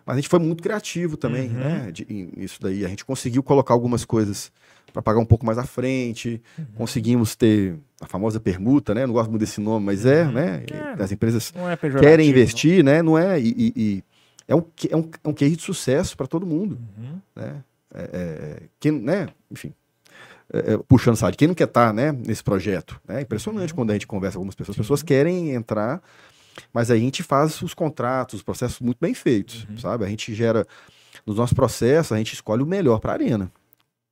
Mas 0.05 0.17
a 0.17 0.19
gente 0.19 0.29
foi 0.29 0.39
muito 0.39 0.61
criativo 0.61 1.17
também, 1.17 1.47
Uhum. 1.47 1.53
né? 1.55 1.91
de- 1.91 2.05
Isso 2.37 2.61
daí. 2.61 2.85
A 2.85 2.87
gente 2.87 3.03
conseguiu 3.05 3.41
colocar 3.41 3.73
algumas 3.73 4.03
coisas 4.05 4.51
para 4.91 5.01
pagar 5.01 5.19
um 5.19 5.25
pouco 5.25 5.45
mais 5.45 5.57
à 5.57 5.63
frente. 5.63 6.41
Uhum. 6.57 6.65
Conseguimos 6.75 7.35
ter 7.35 7.75
a 8.01 8.07
famosa 8.07 8.39
permuta, 8.39 8.93
né? 8.93 9.03
Eu 9.03 9.07
Não 9.07 9.13
gosto 9.13 9.29
muito 9.29 9.41
desse 9.41 9.59
nome, 9.61 9.85
mas 9.85 10.05
é, 10.05 10.23
Uhum. 10.25 10.31
né? 10.31 10.63
É. 10.71 11.01
As 11.03 11.11
empresas 11.11 11.51
Não 11.55 11.69
é 11.69 11.77
querem 11.77 12.29
investir, 12.29 12.83
né? 12.83 13.01
Não 13.01 13.17
é? 13.17 13.39
E, 13.39 13.47
e- 13.49 13.73
e 13.75 14.03
é, 14.47 14.55
um, 14.55 14.63
é, 14.89 14.95
um, 14.95 15.09
é 15.23 15.29
um 15.29 15.33
case 15.33 15.55
de 15.55 15.61
sucesso 15.63 16.15
para 16.17 16.27
todo 16.27 16.45
mundo 16.45 16.77
não. 16.97 17.03
Uhum. 17.09 17.19
né? 17.35 17.63
É, 17.93 18.09
é, 18.13 18.63
quem, 18.79 18.91
né? 18.91 19.29
Enfim, 19.49 19.73
é, 20.51 20.73
é, 20.73 20.77
puxando 20.77 21.15
side, 21.15 21.37
quem 21.37 21.47
não 21.47 21.55
quer 21.55 21.65
estar, 21.67 21.93
né, 21.93 22.11
nesse 22.11 22.43
projeto? 22.43 22.99
É 23.07 23.21
impressionante 23.21 23.73
quando 23.73 23.89
a 23.89 23.93
gente 23.93 24.07
conversa 24.07 24.35
com 24.35 24.39
algumas 24.39 24.55
pessoas. 24.55 24.75
As 24.75 24.83
pessoas 24.83 25.03
querem 25.03 25.51
entrar, 25.51 26.01
mas 26.73 26.91
a 26.91 26.97
gente 26.97 27.23
faz 27.23 27.61
os 27.61 27.73
contratos, 27.73 28.35
os 28.35 28.43
processos 28.43 28.79
muito 28.79 28.97
bem 28.99 29.13
feitos, 29.13 29.65
sabe? 29.79 30.05
A 30.05 30.07
gente 30.07 30.33
gera, 30.33 30.67
nos 31.25 31.37
nossos 31.37 31.53
processos, 31.53 32.11
a 32.11 32.17
gente 32.17 32.33
escolhe 32.33 32.61
o 32.61 32.65
melhor 32.65 32.99
para 32.99 33.11
a 33.11 33.15
arena. 33.15 33.51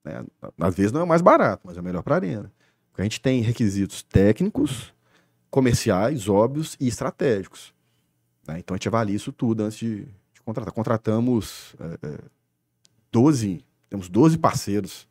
Né? 0.03 0.23
Às 0.59 0.75
vezes 0.75 0.91
não 0.91 1.01
é 1.01 1.03
o 1.03 1.07
mais 1.07 1.21
barato, 1.21 1.61
mas 1.65 1.77
é 1.77 1.81
o 1.81 1.83
melhor 1.83 2.01
para 2.01 2.15
a 2.15 2.17
arena. 2.17 2.51
Porque 2.89 3.01
a 3.01 3.05
gente 3.05 3.21
tem 3.21 3.41
requisitos 3.41 4.03
técnicos, 4.03 4.93
comerciais, 5.49 6.27
óbvios 6.27 6.75
e 6.79 6.87
estratégicos. 6.87 7.73
né? 8.47 8.57
Então 8.59 8.73
a 8.73 8.77
gente 8.77 8.87
avalia 8.87 9.15
isso 9.15 9.31
tudo 9.31 9.63
antes 9.63 9.77
de, 9.77 10.05
de 10.33 10.41
contratar. 10.43 10.73
Contratamos 10.73 11.75
é, 11.79 12.07
é, 12.07 12.17
12, 13.11 13.63
temos 13.87 14.09
12 14.09 14.39
parceiros 14.39 15.07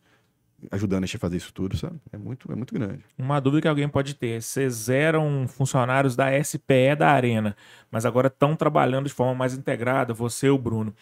ajudando 0.70 1.04
a 1.04 1.06
gente 1.06 1.16
a 1.16 1.20
fazer 1.20 1.36
isso 1.36 1.52
tudo, 1.52 1.76
sabe? 1.76 1.98
É 2.12 2.16
muito, 2.16 2.50
é 2.50 2.54
muito 2.54 2.72
grande. 2.74 3.04
Uma 3.18 3.40
dúvida 3.40 3.62
que 3.62 3.68
alguém 3.68 3.88
pode 3.88 4.14
ter: 4.14 4.40
vocês 4.42 4.88
eram 4.88 5.46
funcionários 5.48 6.14
da 6.16 6.30
SPE 6.42 6.96
da 6.98 7.10
Arena, 7.10 7.56
mas 7.90 8.04
agora 8.06 8.28
estão 8.28 8.54
trabalhando 8.56 9.06
de 9.06 9.12
forma 9.12 9.34
mais 9.34 9.54
integrada, 9.54 10.14
você 10.14 10.46
e 10.46 10.50
o 10.50 10.58
Bruno. 10.58 10.94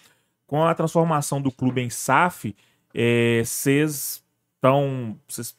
Com 0.47 0.65
a 0.65 0.75
transformação 0.75 1.41
do 1.41 1.53
clube 1.53 1.81
em 1.81 1.91
SAF, 1.91 2.55
é, 2.95 3.43
vocês 3.45 4.25
estão. 4.57 5.17
Vocês 5.29 5.57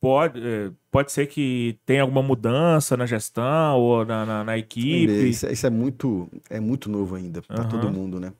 pode, 0.00 0.40
é, 0.44 0.70
pode 0.90 1.12
ser 1.12 1.28
que 1.28 1.78
tenha 1.86 2.02
alguma 2.02 2.22
mudança 2.22 2.96
na 2.96 3.06
gestão 3.06 3.78
ou 3.78 4.04
na, 4.04 4.26
na, 4.26 4.44
na 4.44 4.58
equipe. 4.58 5.28
Isso, 5.28 5.46
isso, 5.46 5.66
é 5.66 5.70
muito, 5.70 6.28
é 6.50 6.58
muito 6.58 6.90
novo 6.90 7.14
ainda 7.14 7.40
para 7.40 7.60
Aham. 7.60 7.68
todo 7.68 7.88
mundo, 7.88 8.18
né? 8.18 8.32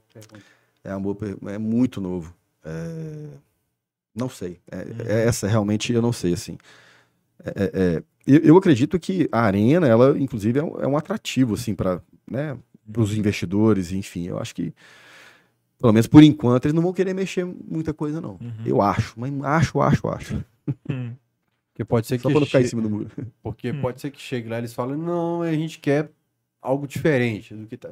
É, 0.82 0.90
uma 0.90 1.00
boa 1.00 1.14
per- 1.14 1.36
é 1.46 1.58
muito 1.58 2.00
novo. 2.00 2.34
É, 2.64 3.28
Não 4.14 4.28
sei. 4.28 4.60
É, 4.70 4.76
Uhum. 4.76 4.96
é 5.06 5.24
essa 5.26 5.46
realmente 5.48 5.92
eu 5.92 6.02
não 6.02 6.12
sei, 6.12 6.32
assim. 6.34 6.58
É, 7.44 7.50
é, 7.50 7.70
é, 7.96 8.02
eu, 8.26 8.40
eu 8.40 8.56
acredito 8.56 8.98
que 9.00 9.28
a 9.32 9.40
arena, 9.40 9.86
ela, 9.88 10.18
inclusive, 10.18 10.58
é 10.58 10.62
um, 10.62 10.80
é 10.80 10.86
um 10.86 10.96
atrativo, 10.96 11.54
assim, 11.54 11.74
para 11.74 12.00
né, 12.30 12.56
os 12.96 13.16
investidores, 13.16 13.90
enfim. 13.92 14.26
Eu 14.28 14.38
acho 14.38 14.54
que, 14.54 14.72
pelo 15.78 15.92
menos 15.92 16.06
por 16.06 16.22
enquanto, 16.22 16.66
eles 16.66 16.74
não 16.74 16.82
vão 16.82 16.92
querer 16.92 17.14
mexer 17.14 17.44
muita 17.44 17.92
coisa, 17.92 18.20
não. 18.20 18.32
Uhum. 18.40 18.62
Eu 18.64 18.80
acho, 18.80 19.14
mas 19.18 19.32
acho, 19.42 19.80
acho, 19.80 20.08
acho. 20.08 20.44
Hum. 20.88 21.14
Porque 21.72 21.84
pode 21.84 22.06
ser 22.06 22.18
Só 22.20 22.28
que 22.28 22.32
para 22.34 22.40
não 22.40 22.46
ficar 22.46 22.60
em 22.60 22.62
che- 22.64 22.68
cima 22.68 22.82
do 22.82 22.90
muro. 22.90 23.10
Porque 23.42 23.70
Hum. 23.72 23.80
pode 23.80 24.00
ser 24.00 24.10
que 24.10 24.20
chegue 24.20 24.48
lá 24.48 24.56
e 24.56 24.60
eles 24.60 24.74
falem, 24.74 24.96
não, 24.96 25.42
a 25.42 25.52
gente 25.54 25.78
quer 25.80 26.10
algo 26.60 26.86
diferente 26.86 27.54
do 27.54 27.66
que 27.66 27.76
tá. 27.76 27.90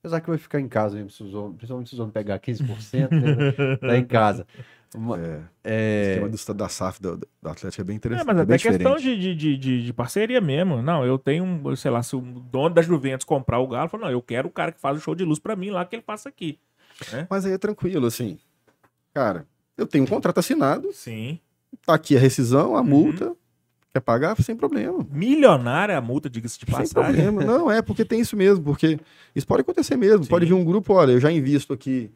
Apesar 0.00 0.20
que 0.20 0.28
vai 0.28 0.38
ficar 0.38 0.60
em 0.60 0.68
casa 0.68 0.96
mesmo, 0.96 1.10
se 1.10 1.22
os 1.22 1.32
homens, 1.32 1.56
principalmente 1.56 1.88
se 1.88 1.94
os 1.94 2.00
homens 2.00 2.12
pegar 2.12 2.38
15%, 2.38 3.10
né, 3.10 3.52
tá 3.80 3.96
em 3.96 4.04
casa. 4.04 4.46
Uma- 4.94 5.16
É, 5.18 5.20
o 5.20 5.42
é, 5.64 6.02
esquema 6.10 6.28
do, 6.28 6.54
da 6.54 6.68
SAF 6.68 7.00
do, 7.00 7.16
do 7.16 7.48
Atlético 7.48 7.80
é 7.80 7.84
bem 7.84 7.94
É, 7.94 7.96
interessante. 7.96 8.26
mas 8.26 8.38
é 8.38 8.42
até 8.42 8.58
questão 8.58 8.96
de, 8.96 9.34
de, 9.34 9.56
de, 9.56 9.82
de 9.84 9.92
parceria 9.92 10.40
mesmo. 10.40 10.82
Não, 10.82 11.04
eu 11.04 11.18
tenho, 11.18 11.44
um, 11.44 11.76
sei 11.76 11.90
lá, 11.90 12.02
se 12.02 12.14
o 12.14 12.20
dono 12.20 12.74
da 12.74 12.82
Juventus 12.82 13.24
comprar 13.24 13.58
o 13.58 13.66
Galo, 13.68 13.88
fala, 13.88 14.04
não, 14.04 14.10
eu 14.12 14.20
quero 14.20 14.48
o 14.48 14.50
cara 14.50 14.70
que 14.70 14.80
faz 14.80 14.98
o 14.98 15.00
show 15.00 15.14
de 15.14 15.24
luz 15.24 15.38
pra 15.38 15.56
mim 15.56 15.70
lá, 15.70 15.84
que 15.84 15.96
ele 15.96 16.02
faça 16.02 16.28
aqui. 16.28 16.58
Mas 17.30 17.46
aí 17.46 17.52
é 17.52 17.58
tranquilo, 17.58 18.06
assim. 18.06 18.38
Cara, 19.14 19.46
eu 19.78 19.86
tenho 19.86 20.04
um 20.04 20.06
contrato 20.06 20.38
assinado, 20.38 20.92
Sim. 20.92 21.38
tá 21.86 21.94
aqui 21.94 22.16
a 22.16 22.20
rescisão, 22.20 22.76
a 22.76 22.80
Uhum. 22.80 22.86
multa. 22.86 23.32
Quer 23.94 24.00
pagar? 24.00 24.40
Sem 24.42 24.56
problema. 24.56 25.06
Milionária 25.10 25.96
a 25.98 26.00
multa, 26.00 26.28
diga-se 26.30 26.58
de 26.58 26.64
Sem 26.64 26.74
passagem. 26.74 26.92
problema. 27.14 27.44
Não, 27.44 27.70
é 27.70 27.82
porque 27.82 28.04
tem 28.06 28.20
isso 28.20 28.34
mesmo, 28.36 28.64
porque 28.64 28.98
isso 29.34 29.46
pode 29.46 29.60
acontecer 29.62 29.96
mesmo. 29.96 30.24
Sim. 30.24 30.30
Pode 30.30 30.46
vir 30.46 30.54
um 30.54 30.64
grupo, 30.64 30.94
olha, 30.94 31.12
eu 31.12 31.20
já 31.20 31.30
invisto 31.30 31.72
aqui 31.74 32.10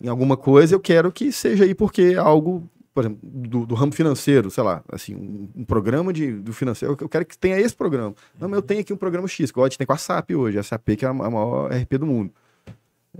em 0.00 0.08
alguma 0.08 0.36
coisa, 0.36 0.74
eu 0.74 0.80
quero 0.80 1.12
que 1.12 1.30
seja 1.30 1.64
aí 1.64 1.74
porque 1.74 2.02
é 2.02 2.16
algo, 2.16 2.68
por 2.94 3.04
exemplo, 3.04 3.20
do, 3.22 3.66
do 3.66 3.74
ramo 3.74 3.92
financeiro, 3.92 4.50
sei 4.50 4.64
lá, 4.64 4.82
assim, 4.90 5.14
um, 5.14 5.48
um 5.56 5.64
programa 5.64 6.12
de, 6.12 6.32
do 6.32 6.52
financeiro, 6.52 6.96
eu 7.00 7.08
quero 7.08 7.26
que 7.26 7.36
tenha 7.36 7.60
esse 7.60 7.74
programa. 7.74 8.14
Não, 8.38 8.48
mas 8.48 8.56
eu 8.56 8.62
tenho 8.62 8.80
aqui 8.80 8.92
um 8.92 8.96
programa 8.96 9.28
X, 9.28 9.50
que 9.50 9.62
gente 9.62 9.78
tem 9.78 9.86
com 9.86 9.92
a 9.92 9.98
SAP 9.98 10.30
hoje, 10.30 10.58
a 10.58 10.62
SAP 10.62 10.96
que 10.96 11.04
é 11.04 11.08
a 11.08 11.10
a 11.10 11.14
maior 11.14 11.70
RP 11.70 11.98
do 11.98 12.06
mundo. 12.06 12.32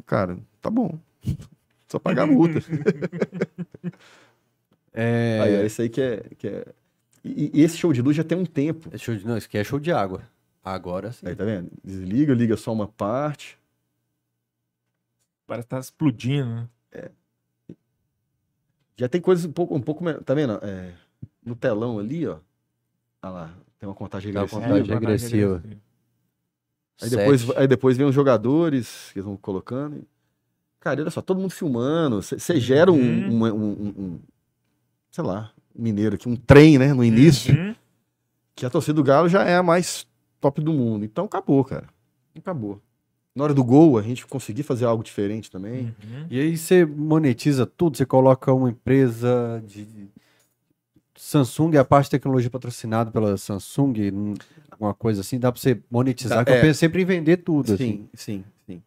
Cara, 0.06 0.38
tá 0.60 0.70
bom. 0.70 0.98
Só 1.88 1.98
pagar 1.98 2.22
a 2.22 2.26
multa. 2.26 2.60
é, 4.94 5.40
Aí, 5.42 5.54
é 5.54 5.66
isso 5.66 5.82
aí 5.82 5.88
que 5.88 6.00
é. 6.00 6.22
Que 6.38 6.46
é... 6.46 6.64
E, 7.24 7.50
e 7.52 7.62
esse 7.62 7.76
show 7.76 7.92
de 7.92 8.00
luz 8.00 8.16
já 8.16 8.24
tem 8.24 8.38
um 8.38 8.46
tempo. 8.46 8.88
é 8.92 8.96
show 8.96 9.14
de, 9.14 9.26
não, 9.26 9.36
isso 9.36 9.48
aqui 9.48 9.58
é 9.58 9.64
show 9.64 9.80
de 9.80 9.92
água. 9.92 10.22
Agora 10.64 11.12
sim. 11.12 11.26
Aí, 11.26 11.34
tá 11.34 11.44
vendo? 11.44 11.68
Desliga, 11.84 12.32
liga 12.32 12.56
só 12.56 12.72
uma 12.72 12.86
parte. 12.86 13.58
Parece 15.50 15.66
que 15.66 15.70
tá 15.70 15.80
explodindo. 15.80 16.70
né? 16.94 17.10
Já 18.96 19.08
tem 19.08 19.20
coisas 19.20 19.44
um 19.44 19.50
pouco, 19.52 19.74
um 19.74 19.80
pouco. 19.80 20.04
Tá 20.22 20.32
vendo? 20.32 20.60
É, 20.62 20.92
no 21.44 21.56
telão 21.56 21.98
ali, 21.98 22.24
ó. 22.24 22.38
Olha 23.20 23.32
lá, 23.32 23.54
tem 23.76 23.88
uma 23.88 23.94
contagem 23.96 24.32
Tá, 24.32 24.42
regressiva. 24.42 24.62
contagem 24.62 24.90
É, 24.90 24.94
regressiva. 24.94 25.62
Aí 27.02 27.10
depois, 27.10 27.40
Sete. 27.40 27.58
aí 27.58 27.66
depois 27.66 27.96
vem 27.96 28.06
os 28.06 28.14
jogadores 28.14 29.10
que 29.12 29.18
eles 29.18 29.24
vão 29.26 29.36
colocando. 29.36 29.96
e- 29.96 30.06
Cara, 30.78 31.00
olha 31.02 31.10
só, 31.10 31.20
todo 31.20 31.40
mundo 31.40 31.50
filmando. 31.50 32.22
Você 32.22 32.60
gera 32.60 32.92
um, 32.92 32.94
Uhum. 32.96 33.44
um, 33.44 33.44
um- 33.46 33.72
um- 33.72 33.94
um- 34.04 34.20
Sei 35.10 35.24
lá, 35.24 35.52
um 35.76 35.82
mineiro 35.82 36.14
aqui, 36.14 36.28
um 36.28 36.36
trem, 36.36 36.78
né? 36.78 36.94
No 36.94 37.02
início. 37.02 37.52
Uhum. 37.58 37.74
Que 38.54 38.64
a 38.64 38.70
torcida 38.70 38.94
do 38.94 39.02
Galo 39.02 39.28
já 39.28 39.42
é 39.42 39.56
a 39.56 39.62
mais 39.64 40.06
top 40.40 40.60
do 40.62 40.72
mundo. 40.72 41.04
Então 41.04 41.24
acabou, 41.24 41.64
cara. 41.64 41.88
Acabou. 42.38 42.80
Na 43.40 43.44
hora 43.44 43.54
do 43.54 43.64
gol, 43.64 43.96
a 43.96 44.02
gente 44.02 44.26
conseguir 44.26 44.62
fazer 44.62 44.84
algo 44.84 45.02
diferente 45.02 45.50
também. 45.50 45.94
Uhum. 46.04 46.26
E 46.28 46.38
aí 46.38 46.58
você 46.58 46.84
monetiza 46.84 47.64
tudo, 47.64 47.96
você 47.96 48.04
coloca 48.04 48.52
uma 48.52 48.68
empresa 48.68 49.64
de 49.66 49.88
Samsung, 51.16 51.78
a 51.78 51.84
parte 51.84 52.04
de 52.04 52.10
tecnologia 52.10 52.50
patrocinada 52.50 53.10
pela 53.10 53.38
Samsung, 53.38 54.34
alguma 54.70 54.92
coisa 54.92 55.22
assim, 55.22 55.38
dá 55.38 55.50
pra 55.50 55.58
você 55.58 55.80
monetizar, 55.90 56.44
que 56.44 56.50
eu 56.50 56.56
é. 56.56 56.60
penso 56.60 56.80
sempre 56.80 57.00
em 57.00 57.06
vender 57.06 57.38
tudo, 57.38 57.72
assim. 57.72 58.08
Sim, 58.12 58.42
sim, 58.42 58.44
sim. 58.66 58.82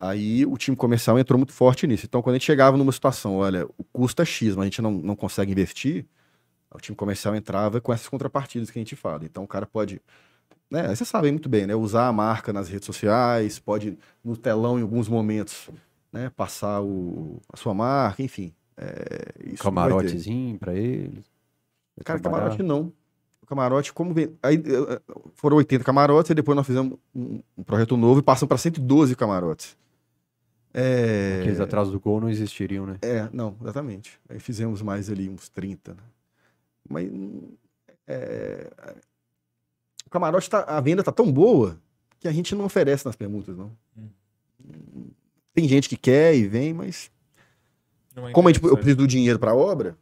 Aí 0.00 0.46
o 0.46 0.56
time 0.56 0.74
comercial 0.74 1.18
entrou 1.18 1.36
muito 1.36 1.52
forte 1.52 1.86
nisso. 1.86 2.06
Então, 2.06 2.22
quando 2.22 2.36
a 2.36 2.38
gente 2.38 2.46
chegava 2.46 2.78
numa 2.78 2.92
situação, 2.92 3.36
olha, 3.36 3.66
o 3.76 3.84
custo 3.92 4.22
é 4.22 4.24
X, 4.24 4.56
mas 4.56 4.62
a 4.62 4.64
gente 4.64 4.80
não, 4.80 4.90
não 4.90 5.14
consegue 5.14 5.52
investir, 5.52 6.06
o 6.70 6.80
time 6.80 6.96
comercial 6.96 7.36
entrava 7.36 7.78
com 7.78 7.92
essas 7.92 8.08
contrapartidas 8.08 8.70
que 8.70 8.78
a 8.78 8.80
gente 8.80 8.96
fala. 8.96 9.22
Então, 9.26 9.44
o 9.44 9.46
cara 9.46 9.66
pode, 9.66 10.00
né, 10.72 10.94
vocês 10.94 11.06
sabem 11.06 11.30
muito 11.30 11.50
bem, 11.50 11.66
né, 11.66 11.74
usar 11.74 12.08
a 12.08 12.12
marca 12.12 12.50
nas 12.50 12.66
redes 12.66 12.86
sociais, 12.86 13.58
pode 13.58 13.98
no 14.24 14.36
telão 14.38 14.78
em 14.78 14.82
alguns 14.82 15.06
momentos, 15.06 15.68
né, 16.10 16.32
passar 16.34 16.80
o, 16.80 17.40
a 17.52 17.58
sua 17.58 17.74
marca, 17.74 18.22
enfim. 18.22 18.54
É, 18.74 19.52
isso. 19.52 19.62
Camarotezinho 19.62 20.58
pra 20.58 20.74
eles. 20.74 21.24
Cara, 22.02 22.18
trabalhar. 22.18 22.44
camarote 22.44 22.62
não. 22.62 22.90
O 23.42 23.46
camarote, 23.46 23.92
como 23.92 24.14
vem. 24.14 24.34
Aí 24.42 24.56
eh, 24.56 24.94
eh, 24.94 25.00
foram 25.34 25.58
80 25.58 25.84
camarotes, 25.84 26.30
e 26.30 26.34
depois 26.34 26.56
nós 26.56 26.66
fizemos 26.66 26.98
um, 27.14 27.42
um 27.58 27.62
projeto 27.62 27.94
novo 27.98 28.20
e 28.20 28.22
passamos 28.22 28.48
para 28.48 28.56
112 28.56 29.14
camarotes. 29.14 29.76
É... 30.72 31.40
Aqueles 31.40 31.60
atrás 31.60 31.90
do 31.90 32.00
gol 32.00 32.18
não 32.18 32.30
existiriam, 32.30 32.86
né? 32.86 32.96
É, 33.02 33.28
não, 33.30 33.54
exatamente. 33.60 34.18
Aí 34.26 34.40
fizemos 34.40 34.80
mais 34.80 35.10
ali, 35.10 35.28
uns 35.28 35.50
30. 35.50 35.92
Né? 35.92 36.00
Mas. 36.88 37.12
hum, 37.12 37.50
é, 38.06 38.70
camarote, 40.12 40.48
tá, 40.48 40.64
a 40.64 40.80
venda 40.80 41.02
tá 41.02 41.12
tão 41.12 41.30
boa 41.30 41.78
que 42.20 42.28
a 42.28 42.32
gente 42.32 42.54
não 42.54 42.64
oferece 42.64 43.04
nas 43.04 43.16
permutas, 43.16 43.56
não. 43.56 43.70
Hum. 43.96 45.10
Tem 45.54 45.68
gente 45.68 45.88
que 45.88 45.96
quer 45.96 46.34
e 46.34 46.46
vem, 46.46 46.72
mas. 46.72 47.10
Não 48.14 48.28
é 48.28 48.32
Como 48.32 48.48
a 48.48 48.52
gente, 48.52 48.64
eu 48.64 48.76
preciso 48.76 48.98
do 48.98 49.06
dinheiro 49.06 49.38
para 49.38 49.50
a 49.50 49.56
obra, 49.56 49.96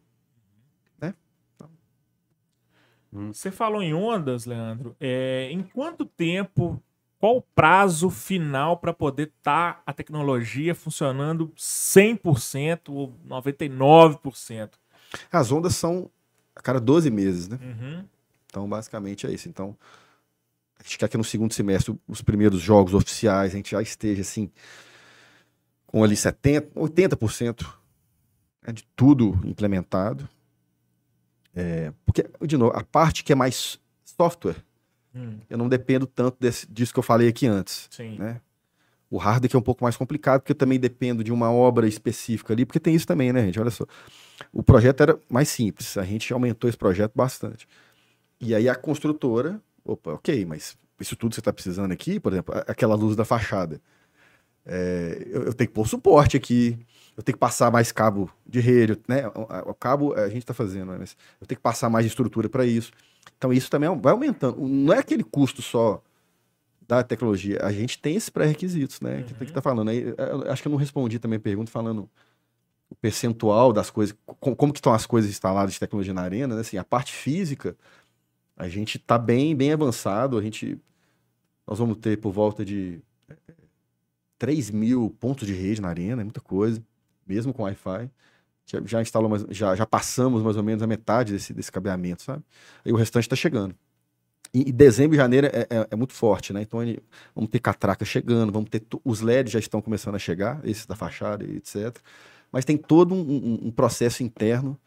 Você 3.13 3.51
falou 3.51 3.83
em 3.83 3.93
ondas, 3.93 4.47
Leandro. 4.47 4.95
É, 5.01 5.49
em 5.51 5.63
quanto 5.63 6.05
tempo, 6.05 6.81
qual 7.19 7.39
o 7.39 7.43
prazo 7.43 8.09
final 8.09 8.77
para 8.77 8.93
poder 8.93 9.33
estar 9.37 9.83
a 9.85 9.93
tecnologia 9.93 10.75
funcionando 10.75 11.53
100% 11.57 12.89
ou 12.89 13.13
99%? 13.29 14.71
as 15.33 15.51
ondas 15.51 15.75
são 15.75 16.09
a 16.55 16.61
cada 16.61 16.81
12 16.81 17.11
meses, 17.11 17.49
né? 17.49 17.59
Uhum. 17.61 18.05
Então, 18.51 18.69
basicamente 18.69 19.27
é 19.27 19.33
isso. 19.33 19.49
Então, 19.49 19.77
a 20.79 20.83
gente 20.83 20.99
quer 20.99 21.09
que 21.09 21.17
no 21.17 21.25
segundo 21.25 21.55
semestre, 21.55 21.99
os 22.07 22.21
primeiros 22.21 22.61
jogos 22.61 22.93
oficiais, 22.95 23.53
a 23.53 23.57
gente 23.57 23.71
já 23.71 23.81
esteja 23.81 24.21
assim, 24.23 24.51
com 25.87 26.05
ali 26.05 26.15
70%, 26.15 26.73
80% 26.75 27.67
né, 28.67 28.73
de 28.73 28.85
tudo 28.95 29.41
implementado. 29.45 30.29
É, 31.55 31.93
porque, 32.05 32.29
de 32.47 32.57
novo, 32.57 32.77
a 32.77 32.85
parte 32.85 33.25
que 33.25 33.33
é 33.33 33.35
mais 33.35 33.81
software, 34.05 34.63
Hum, 35.15 35.39
eu 35.49 35.59
não 35.59 35.69
dependo 35.69 36.07
tanto 36.07 36.37
desse, 36.39 36.71
disso 36.71 36.93
que 36.93 36.99
eu 36.99 37.03
falei 37.03 37.29
aqui 37.29 37.47
antes. 37.47 37.89
sim. 37.91 38.17
né? 38.19 38.41
O 39.11 39.17
hardware 39.17 39.51
que 39.51 39.57
é 39.57 39.59
um 39.59 39.63
pouco 39.63 39.83
mais 39.83 39.97
complicado, 39.97 40.41
porque 40.41 40.53
eu 40.53 40.57
também 40.57 40.79
dependo 40.79 41.25
de 41.25 41.33
uma 41.33 41.51
obra 41.51 41.89
específica 41.89 42.53
ali, 42.53 42.65
porque 42.65 42.79
tem 42.79 42.95
isso 42.95 43.09
também, 43.09 43.33
né, 43.33 43.45
gente? 43.47 43.59
Olha 43.59 43.71
só. 43.71 43.85
O 44.53 44.63
projeto 44.63 45.01
era 45.01 45.19
mais 45.29 45.49
simples, 45.49 45.99
a 45.99 46.05
gente 46.05 46.33
aumentou 46.33 46.71
esse 46.71 46.79
projeto 46.79 47.11
bastante. 47.17 47.67
E 48.41 48.55
aí 48.55 48.69
a 48.69 48.75
construtora, 48.75 49.61
opa, 49.85 50.13
ok, 50.15 50.45
mas 50.47 50.77
isso 50.99 51.17
tudo 51.17 51.35
você 51.35 51.41
está 51.41 51.53
precisando 51.53 51.93
aqui, 51.93 52.19
por 52.19 52.33
exemplo, 52.33 52.55
aquela 52.67 52.95
luz 52.95 53.17
da 53.17 53.25
fachada. 53.25 53.81
É, 54.65 55.27
eu, 55.31 55.43
eu 55.45 55.55
tenho 55.55 55.69
que 55.69 55.75
pôr 55.75 55.89
suporte 55.89 56.37
aqui, 56.37 56.79
eu 57.17 57.23
tenho 57.23 57.37
que 57.37 57.41
passar 57.41 57.71
mais 57.71 57.91
cabo 57.93 58.31
de 58.47 58.61
rede, 58.61 58.99
né? 59.09 59.27
O, 59.29 59.71
o 59.71 59.75
cabo 59.75 60.15
a 60.15 60.29
gente 60.29 60.39
está 60.39 60.55
fazendo, 60.55 60.93
né? 60.93 60.99
mas 61.01 61.17
eu 61.41 61.47
tenho 61.47 61.57
que 61.59 61.63
passar 61.63 61.89
mais 61.91 62.07
estrutura 62.07 62.49
para 62.49 62.65
isso. 62.65 62.93
Então 63.37 63.53
isso 63.53 63.71
também 63.71 63.89
vai 64.01 64.13
aumentando. 64.13 64.61
Não 64.61 64.93
é 64.93 64.99
aquele 64.99 65.25
custo 65.25 65.63
só 65.63 66.03
da 66.87 67.03
tecnologia. 67.03 67.59
A 67.63 67.73
gente 67.73 67.99
tem 67.99 68.17
esses 68.17 68.29
pré-requisitos, 68.31 69.01
né? 69.01 69.23
Que 69.23 69.29
tem 69.35 69.39
que 69.39 69.45
estar 69.47 69.63
falando. 69.63 69.89
Aí, 69.91 70.15
eu 70.17 70.51
acho 70.51 70.63
que 70.63 70.69
eu 70.69 70.73
não 70.73 70.79
respondi 70.79 71.19
também 71.19 71.37
a 71.37 71.41
pergunta 71.41 71.71
falando 71.71 72.09
o 72.91 72.95
percentual 72.97 73.73
das 73.73 73.91
coisas, 73.91 74.17
co- 74.41 74.57
como, 74.57 74.73
que 74.73 74.79
estão 74.79 74.93
as 74.93 75.07
coisas 75.07 75.31
instaladas 75.31 75.75
de 75.75 75.81
tecnologia 75.81 76.13
na 76.13 76.23
arena, 76.23 76.55
né? 76.55 76.61
Assim, 76.63 76.77
a 76.77 76.85
parte 76.85 77.13
física, 77.13 77.77
a 78.61 78.69
gente 78.69 78.97
está 78.99 79.19
bem, 79.19 79.55
bem 79.57 79.73
avançado. 79.73 80.39
A 80.39 80.43
gente, 80.43 80.79
nós 81.67 81.79
vamos 81.79 81.99
ter 81.99 82.19
por 82.19 82.33
volta 82.33 82.65
de 82.65 83.01
3 84.39 84.71
mil 84.71 85.11
pontos 85.21 85.47
de 85.47 85.55
rede 85.55 85.81
na 85.81 85.89
arena, 85.89 86.23
é 86.23 86.25
muita 86.25 86.41
coisa, 86.41 86.83
mesmo 87.27 87.53
com 87.53 87.63
Wi-Fi. 87.65 88.11
Já, 88.67 88.81
já 88.87 89.03
instalou, 89.03 89.31
já, 89.51 89.75
já 89.77 89.87
passamos 89.87 90.43
mais 90.43 90.57
ou 90.57 90.63
menos 90.63 90.83
a 90.83 90.87
metade 90.87 91.33
desse, 91.33 91.53
desse 91.53 91.73
cabeamento, 91.73 92.23
sabe? 92.23 92.43
Aí 92.85 92.93
o 92.93 92.97
restante 92.97 93.25
está 93.25 93.37
chegando. 93.37 93.75
E, 94.55 94.69
e 94.71 94.73
dezembro 94.73 95.15
e 95.15 95.19
janeiro 95.19 95.49
é, 95.49 95.63
é- 95.71 95.89
é 95.93 95.97
muito 95.97 96.15
forte, 96.15 96.53
né? 96.53 96.63
Então 96.63 96.81
vamos 97.35 97.51
ter 97.51 97.61
catraca 97.61 98.05
chegando, 98.05 98.53
vamos 98.53 98.71
ter. 98.71 98.83
Os 99.05 99.21
LEDs 99.23 99.53
já 99.53 99.59
estão 99.59 99.83
começando 99.83 100.17
a 100.17 100.19
chegar, 100.19 100.61
esses 100.67 100.87
da 100.87 100.97
fachada 100.97 101.45
e 101.45 101.57
etc. 101.59 101.99
Mas 102.53 102.65
tem 102.65 102.77
todo 102.77 103.15
um, 103.15 103.21
um- 103.21 103.69
um 103.69 103.71
processo 103.73 104.23
interno 104.23 104.79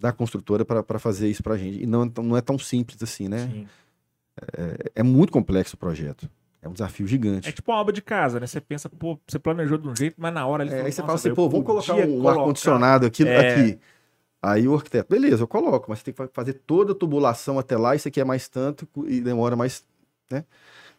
da 0.00 0.12
construtora 0.12 0.64
para 0.64 0.98
fazer 0.98 1.28
isso 1.28 1.42
para 1.42 1.54
a 1.54 1.58
gente. 1.58 1.82
E 1.82 1.86
não, 1.86 2.04
é 2.04 2.08
tão- 2.10 2.24
não 2.24 2.36
é 2.36 2.40
tão 2.40 2.58
simples 2.58 3.02
assim, 3.02 3.28
né? 3.28 3.38
Sim. 3.48 3.66
É, 4.56 4.92
é 4.96 5.02
muito 5.02 5.32
complexo 5.32 5.76
o 5.76 5.78
projeto. 5.78 6.28
É 6.60 6.68
um 6.68 6.72
desafio 6.72 7.06
gigante. 7.06 7.48
É 7.48 7.52
tipo 7.52 7.70
uma 7.70 7.80
obra 7.80 7.92
de 7.92 8.02
casa, 8.02 8.40
né? 8.40 8.46
Você 8.46 8.60
pensa, 8.60 8.88
pô, 8.88 9.18
você 9.26 9.38
planejou 9.38 9.78
de 9.78 9.88
um 9.88 9.94
jeito, 9.94 10.16
mas 10.18 10.32
na 10.34 10.46
hora 10.46 10.64
ele 10.64 10.72
É, 10.74 10.82
aí 10.82 10.92
você 10.92 11.00
"Nossa, 11.00 11.06
fala 11.06 11.14
assim, 11.14 11.34
pô, 11.34 11.48
vamos 11.48 11.64
colocar 11.66 11.94
um 11.94 12.18
colocar." 12.20 12.40
ar-condicionado 12.40 13.06
aqui, 13.06 13.22
É. 13.24 13.38
aqui. 13.38 13.78
Aí 14.42 14.68
o 14.68 14.74
arquiteto, 14.74 15.08
beleza, 15.08 15.42
eu 15.42 15.48
coloco, 15.48 15.86
mas 15.88 15.98
você 16.00 16.04
tem 16.06 16.14
que 16.14 16.18
fa- 16.18 16.28
fazer 16.32 16.52
toda 16.66 16.92
a 16.92 16.94
tubulação 16.94 17.58
até 17.58 17.76
lá, 17.76 17.96
isso 17.96 18.06
aqui 18.06 18.20
é 18.20 18.24
mais 18.24 18.48
tanto 18.48 18.86
e 19.06 19.20
demora 19.20 19.56
mais, 19.56 19.84
né? 20.30 20.44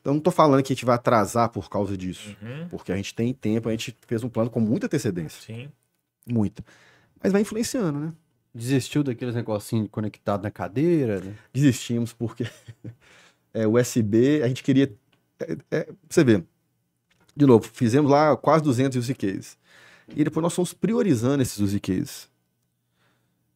Então 0.01 0.13
não 0.13 0.19
tô 0.19 0.31
falando 0.31 0.61
que 0.63 0.73
a 0.73 0.75
gente 0.75 0.85
vai 0.85 0.95
atrasar 0.95 1.49
por 1.49 1.69
causa 1.69 1.95
disso, 1.97 2.35
Uhum, 2.41 2.67
porque 2.69 2.91
a 2.91 2.95
gente 2.95 3.13
tem 3.13 3.33
tempo, 3.33 3.69
a 3.69 3.71
gente 3.71 3.95
fez 4.07 4.23
um 4.23 4.29
plano 4.29 4.49
com 4.49 4.59
muita 4.59 4.87
antecedência, 4.87 5.41
Sim. 5.41 5.69
muita. 6.27 6.63
Mas 7.23 7.31
vai 7.31 7.41
influenciando, 7.41 7.99
né? 7.99 8.13
Desistiu 8.53 9.03
daqueles 9.03 9.35
negocinhos 9.35 9.87
conectados 9.91 10.43
na 10.43 10.51
cadeira, 10.51 11.19
né? 11.19 11.35
Desistimos 11.53 12.13
porque 12.13 12.45
é, 13.53 13.67
USB, 13.67 14.41
a 14.43 14.47
gente 14.47 14.63
queria, 14.63 14.91
é, 15.39 15.57
é, 15.71 15.89
você 16.09 16.23
ver, 16.23 16.43
de 17.35 17.45
novo, 17.45 17.69
fizemos 17.71 18.09
lá 18.09 18.35
quase 18.35 18.63
200 18.63 18.97
use 18.97 19.13
cases. 19.13 19.57
E 20.15 20.23
depois 20.23 20.41
nós 20.41 20.53
fomos 20.53 20.73
priorizando 20.73 21.41
esses 21.43 21.59
use 21.59 21.79
cases. 21.79 22.29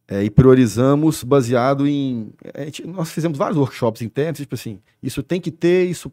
É, 0.08 0.24
e 0.24 0.30
priorizamos 0.30 1.24
baseado 1.24 1.88
em. 1.88 2.34
gente- 2.66 2.86
nós 2.86 3.10
fizemos 3.12 3.38
vários 3.38 3.58
workshops 3.58 4.02
internos, 4.02 4.40
tipo 4.40 4.56
assim, 4.56 4.82
isso 5.02 5.24
tem 5.24 5.40
que 5.40 5.50
ter, 5.50 5.90
isso 5.90 6.12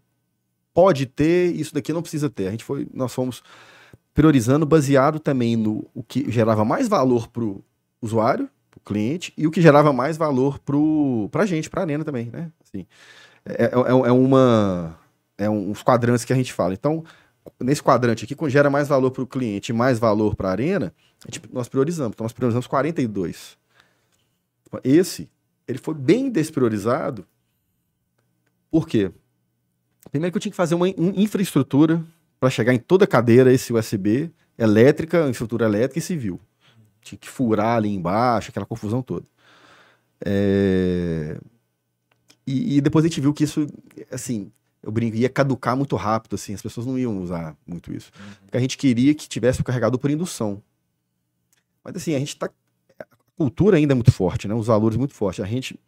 pode 0.72 1.04
ter, 1.04 1.54
isso 1.56 1.74
daqui 1.74 1.92
não 1.92 2.00
precisa 2.00 2.30
ter. 2.30 2.46
A 2.46 2.50
gente 2.52 2.62
foi, 2.62 2.86
nós 2.94 3.12
fomos 3.12 3.42
priorizando 4.14 4.64
baseado 4.64 5.18
também 5.18 5.56
no 5.56 5.84
o 5.92 6.02
que 6.02 6.30
gerava 6.30 6.64
mais 6.64 6.88
valor 6.88 7.26
para 7.28 7.42
o 7.42 7.62
usuário, 8.00 8.48
cliente, 8.88 9.32
e 9.36 9.46
o 9.46 9.50
que 9.50 9.60
gerava 9.60 9.92
mais 9.92 10.16
valor 10.16 10.58
para 11.30 11.42
a 11.42 11.46
gente, 11.46 11.68
para 11.68 11.82
a 11.82 11.84
arena 11.84 12.04
também, 12.04 12.30
né? 12.30 12.50
Assim, 12.64 12.86
é, 13.44 13.64
é, 13.64 13.70
é 13.72 14.12
uma. 14.12 14.98
É 15.36 15.48
uns 15.48 15.82
quadrantes 15.82 16.24
que 16.24 16.32
a 16.32 16.36
gente 16.36 16.52
fala. 16.52 16.74
Então, 16.74 17.04
nesse 17.60 17.82
quadrante 17.82 18.24
aqui, 18.24 18.34
quando 18.34 18.50
gera 18.50 18.68
mais 18.68 18.88
valor 18.88 19.10
para 19.10 19.22
o 19.22 19.26
cliente 19.26 19.70
e 19.70 19.74
mais 19.74 19.98
valor 19.98 20.34
para 20.34 20.48
a 20.48 20.50
arena, 20.52 20.92
a 21.24 21.30
nós 21.52 21.68
priorizamos. 21.68 22.14
Então, 22.14 22.24
nós 22.24 22.32
priorizamos 22.32 22.66
42. 22.66 23.56
Esse, 24.82 25.30
ele 25.66 25.78
foi 25.78 25.94
bem 25.94 26.28
despriorizado. 26.30 27.24
Por 28.70 28.88
quê? 28.88 29.12
Primeiro 30.10 30.32
que 30.32 30.38
eu 30.38 30.40
tinha 30.40 30.50
que 30.52 30.56
fazer 30.56 30.74
uma 30.74 30.88
in- 30.88 30.94
infraestrutura 31.16 32.02
para 32.40 32.50
chegar 32.50 32.74
em 32.74 32.78
toda 32.78 33.04
a 33.04 33.08
cadeira 33.08 33.52
esse 33.52 33.72
USB, 33.72 34.30
elétrica, 34.58 35.20
infraestrutura 35.20 35.66
elétrica 35.66 35.98
e 35.98 36.02
civil. 36.02 36.40
Tinha 37.08 37.18
que 37.18 37.28
furar 37.28 37.76
ali 37.76 37.88
embaixo, 37.94 38.50
aquela 38.50 38.66
confusão 38.66 39.02
toda. 39.02 39.26
É, 40.24 41.38
E, 42.46 42.76
e 42.78 42.80
depois 42.80 43.04
a 43.04 43.08
gente 43.08 43.20
viu 43.20 43.32
que 43.34 43.44
isso, 43.44 43.66
assim, 44.10 44.50
eu 44.82 44.90
brinco, 44.90 45.16
ia 45.16 45.28
caducar 45.28 45.76
muito 45.76 45.96
rápido, 45.96 46.34
assim, 46.34 46.54
as 46.54 46.62
pessoas 46.62 46.86
não 46.86 46.98
iam 46.98 47.20
usar 47.22 47.56
muito 47.66 47.92
isso. 47.92 48.10
Porque 48.42 48.56
a 48.56 48.60
gente 48.60 48.78
queria 48.78 49.14
que 49.14 49.28
tivesse 49.28 49.60
o 49.60 49.64
carregador 49.64 49.98
por 49.98 50.10
indução. 50.10 50.62
Mas 51.84 51.96
assim, 51.96 52.14
a 52.14 52.18
gente 52.18 52.36
tá. 52.36 52.50
A 52.98 53.06
cultura 53.36 53.76
ainda 53.76 53.92
é 53.92 53.94
muito 53.94 54.10
forte, 54.12 54.48
né? 54.48 54.54
Os 54.54 54.66
valores 54.66 54.96
muito 54.96 55.14
fortes. 55.14 55.44
A 55.44 55.46
gente. 55.48 55.78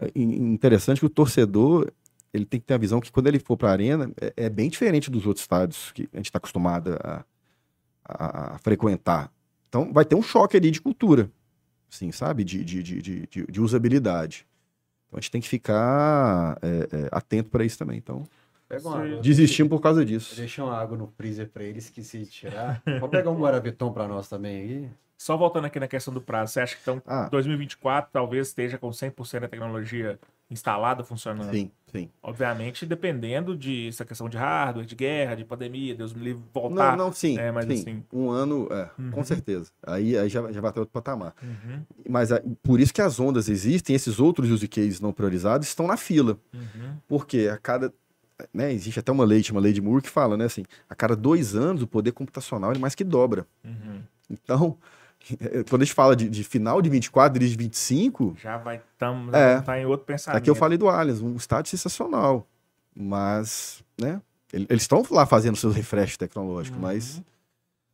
é 0.00 0.10
in- 0.14 0.52
Interessante 0.52 0.98
que 1.00 1.06
o 1.06 1.10
torcedor 1.10 1.90
ele 2.32 2.44
tem 2.44 2.60
que 2.60 2.66
ter 2.66 2.74
a 2.74 2.78
visão 2.78 3.00
que 3.00 3.10
quando 3.10 3.26
ele 3.28 3.38
for 3.38 3.56
para 3.56 3.68
a 3.68 3.72
arena 3.72 4.10
é, 4.20 4.32
é 4.36 4.48
bem 4.50 4.68
diferente 4.68 5.10
dos 5.10 5.26
outros 5.26 5.42
estádios 5.44 5.92
que 5.92 6.08
a 6.12 6.16
gente 6.18 6.26
está 6.26 6.38
acostumado 6.38 6.92
a, 7.02 7.24
a- 8.04 8.54
a 8.54 8.58
frequentar. 8.58 9.30
Então 9.68 9.92
vai 9.92 10.04
ter 10.04 10.14
um 10.14 10.22
choque 10.22 10.56
ali 10.56 10.70
de 10.70 10.80
cultura, 10.80 11.30
assim, 11.90 12.10
sabe? 12.12 12.44
De, 12.44 12.64
de, 12.64 12.82
de, 12.82 13.02
de, 13.02 13.26
de- 13.26 13.46
de 13.46 13.60
usabilidade. 13.60 14.46
Então 15.06 15.18
a 15.18 15.20
gente 15.20 15.30
tem 15.30 15.40
que 15.40 15.48
ficar 15.48 16.58
é, 16.62 16.88
é, 17.04 17.08
atento 17.12 17.50
para 17.50 17.64
isso 17.64 17.78
também. 17.78 17.96
Então 17.98 18.24
desistimos 19.22 19.70
por 19.70 19.80
causa 19.80 20.04
disso. 20.04 20.36
Deixei 20.36 20.62
uma 20.62 20.76
água 20.78 20.96
no 20.96 21.06
freezer 21.06 21.48
pra 21.48 21.62
ele, 21.64 21.78
esqueci 21.78 22.18
de 22.20 22.26
tirar. 22.30 22.82
Vou 23.00 23.08
pegar 23.08 23.30
um 23.30 23.38
Guaravetão 23.40 23.92
pra 23.92 24.06
nós 24.06 24.28
também 24.28 24.60
aí. 24.60 24.88
Só 25.16 25.36
voltando 25.36 25.64
aqui 25.64 25.80
na 25.80 25.88
questão 25.88 26.12
do 26.14 26.20
prazo, 26.20 26.52
você 26.52 26.60
acha 26.60 26.76
que 26.76 26.82
então 26.82 27.02
Ah, 27.06 27.28
2024 27.28 28.10
talvez 28.12 28.48
esteja 28.48 28.78
com 28.78 28.90
100% 28.92 29.40
da 29.40 29.48
tecnologia 29.48 30.18
instalada, 30.50 31.04
funcionando? 31.04 31.50
sim, 31.50 31.70
sim. 31.92 32.08
Obviamente, 32.22 32.86
dependendo 32.86 33.56
de 33.56 33.88
essa 33.88 34.04
questão 34.04 34.28
de 34.28 34.36
hardware, 34.36 34.86
de 34.86 34.94
guerra, 34.94 35.34
de 35.34 35.44
pandemia, 35.44 35.94
Deus 35.94 36.12
me 36.14 36.22
livre, 36.24 36.42
Não, 36.54 36.62
voltar. 36.62 36.96
não, 36.96 37.12
sim. 37.12 37.38
É, 37.38 37.52
mas 37.52 37.66
sim. 37.66 37.72
assim- 37.74 38.04
Um 38.12 38.30
ano, 38.30 38.66
é, 38.70 38.90
Uhum. 38.98 39.10
com 39.10 39.24
certeza. 39.24 39.70
Aí, 39.86 40.16
aí 40.16 40.28
já, 40.28 40.50
já 40.50 40.60
vai 40.60 40.72
ter 40.72 40.80
outro 40.80 40.92
patamar. 40.92 41.34
Uhum, 41.42 41.82
Mas 42.08 42.30
é, 42.30 42.42
por 42.62 42.80
isso 42.80 42.94
que 42.94 43.02
as 43.02 43.20
ondas 43.20 43.48
existem, 43.48 43.94
esses 43.94 44.18
outros 44.18 44.50
use 44.50 44.66
cases 44.68 45.00
não 45.00 45.12
priorizados 45.12 45.68
estão 45.68 45.86
na 45.86 45.96
fila. 45.96 46.38
uhum. 46.54 46.96
Porque 47.06 47.48
a 47.52 47.58
cada. 47.58 47.92
Né, 48.54 48.72
existe 48.72 49.00
até 49.00 49.10
uma 49.10 49.24
lei, 49.24 49.42
chama 49.42 49.58
lei 49.60 49.72
de 49.72 49.82
Moore, 49.82 50.00
que 50.00 50.08
fala, 50.08 50.36
né, 50.36 50.44
assim, 50.44 50.62
a 50.88 50.94
cada 50.94 51.16
dois 51.16 51.56
anos 51.56 51.82
o 51.82 51.88
poder 51.88 52.12
computacional 52.12 52.70
ele 52.70 52.78
mais 52.78 52.94
que 52.94 53.02
dobra. 53.02 53.44
Uhum. 53.64 54.00
Então, 54.30 54.78
quando 55.68 55.82
a 55.82 55.84
gente 55.84 55.94
fala 55.94 56.14
de, 56.16 56.28
de 56.28 56.42
final 56.44 56.80
de 56.82 56.88
24, 56.88 57.36
início 57.38 57.56
de 57.56 57.62
25, 57.64 58.36
Já 58.40 58.56
vai 58.58 58.80
tamo, 58.96 59.34
É. 59.34 59.60
tá 59.60 59.78
em 59.78 59.84
outro 59.86 60.06
pensamento. 60.06 60.38
aqui 60.38 60.48
eu 60.50 60.54
falei 60.54 60.78
do 60.78 60.88
Allianz, 60.88 61.20
um 61.20 61.36
estádio 61.36 61.70
sensacional. 61.70 62.46
Mas, 62.94 63.82
né, 64.00 64.20
ele- 64.52 64.66
eles 64.68 64.82
estão 64.82 65.04
lá 65.10 65.24
fazendo 65.24 65.56
seus 65.56 65.74
refresh 65.74 66.16
tecnológicos, 66.16 66.76
Uhum. 66.76 66.82
mas. 66.82 67.22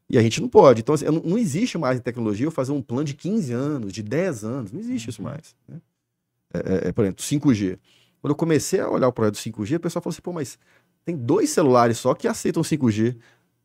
E 0.09 0.19
a 0.19 0.23
gente 0.23 0.41
não 0.41 0.49
pode. 0.49 0.81
Então, 0.83 0.95
assim, 0.95 1.05
não 1.07 1.21
não 1.23 1.39
existe 1.39 1.77
mais 1.79 1.99
em 1.99 2.03
tecnologia 2.03 2.47
eu 2.47 2.51
fazer 2.51 2.73
um 2.73 2.83
plano 2.83 3.05
de 3.05 3.15
15 3.15 3.53
anos, 3.53 3.93
de 3.93 4.03
10 4.03 4.45
anos. 4.45 4.71
Não 4.71 4.79
existe 4.81 5.09
isso 5.11 5.23
Uhum. 5.23 5.29
mais. 5.29 5.55
né? 5.69 5.81
É, 6.53 6.59
é, 6.59 6.89
é, 6.89 6.93
por 6.93 7.05
exemplo, 7.05 7.23
5G. 7.25 7.79
Quando 8.21 8.31
eu 8.31 8.37
comecei 8.37 8.81
a 8.81 8.89
olhar 8.89 9.09
o 9.09 9.13
projeto 9.13 9.35
do 9.35 9.39
5G, 9.39 9.77
o 9.77 9.81
pessoal 9.81 10.03
falou 10.03 10.13
assim, 10.13 10.23
pô, 10.23 10.33
mas 10.33 10.59
tem 11.05 11.17
dois 11.17 11.51
celulares 11.51 11.99
só 11.99 12.15
que 12.15 12.29
aceitam 12.29 12.63
5G. 12.63 13.17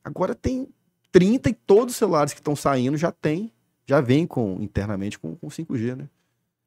Agora 0.03 0.33
tem 0.33 0.67
30 1.11 1.49
e 1.49 1.53
todos 1.53 1.93
os 1.93 1.97
celulares 1.97 2.33
que 2.33 2.39
estão 2.39 2.55
saindo 2.55 2.97
já 2.97 3.11
tem, 3.11 3.51
já 3.85 3.99
vem 4.01 4.25
com, 4.27 4.57
internamente 4.61 5.17
com, 5.17 5.35
com 5.35 5.47
5G, 5.47 5.95
né? 5.95 6.07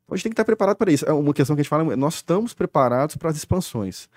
Então 0.04 0.14
a 0.14 0.16
gente 0.16 0.24
tem 0.24 0.30
que 0.30 0.34
estar 0.34 0.44
preparado 0.44 0.76
para 0.76 0.90
isso. 0.92 1.04
É 1.08 1.12
uma 1.12 1.32
questão 1.32 1.54
que 1.56 1.60
a 1.60 1.62
gente 1.62 1.70
fala, 1.70 1.96
nós 1.96 2.14
estamos 2.16 2.52
preparados 2.54 3.16
para 3.16 3.30
as 3.30 3.36
expansões. 3.36 4.08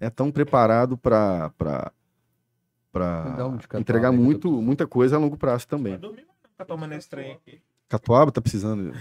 É 0.00 0.08
tão 0.10 0.30
preparado 0.30 0.96
para 0.96 1.50
cada 2.92 3.80
entregar 3.80 4.12
muito, 4.12 4.50
muita 4.62 4.86
coisa 4.86 5.16
a 5.16 5.18
longo 5.18 5.36
prazo 5.36 5.66
também. 5.66 5.98
tá 6.56 6.64
tomando 6.64 6.92
esse 6.92 7.08
trem 7.08 7.32
aqui. 7.32 7.60
Catuaba 7.88 8.32
tá 8.32 8.40
precisando. 8.40 8.92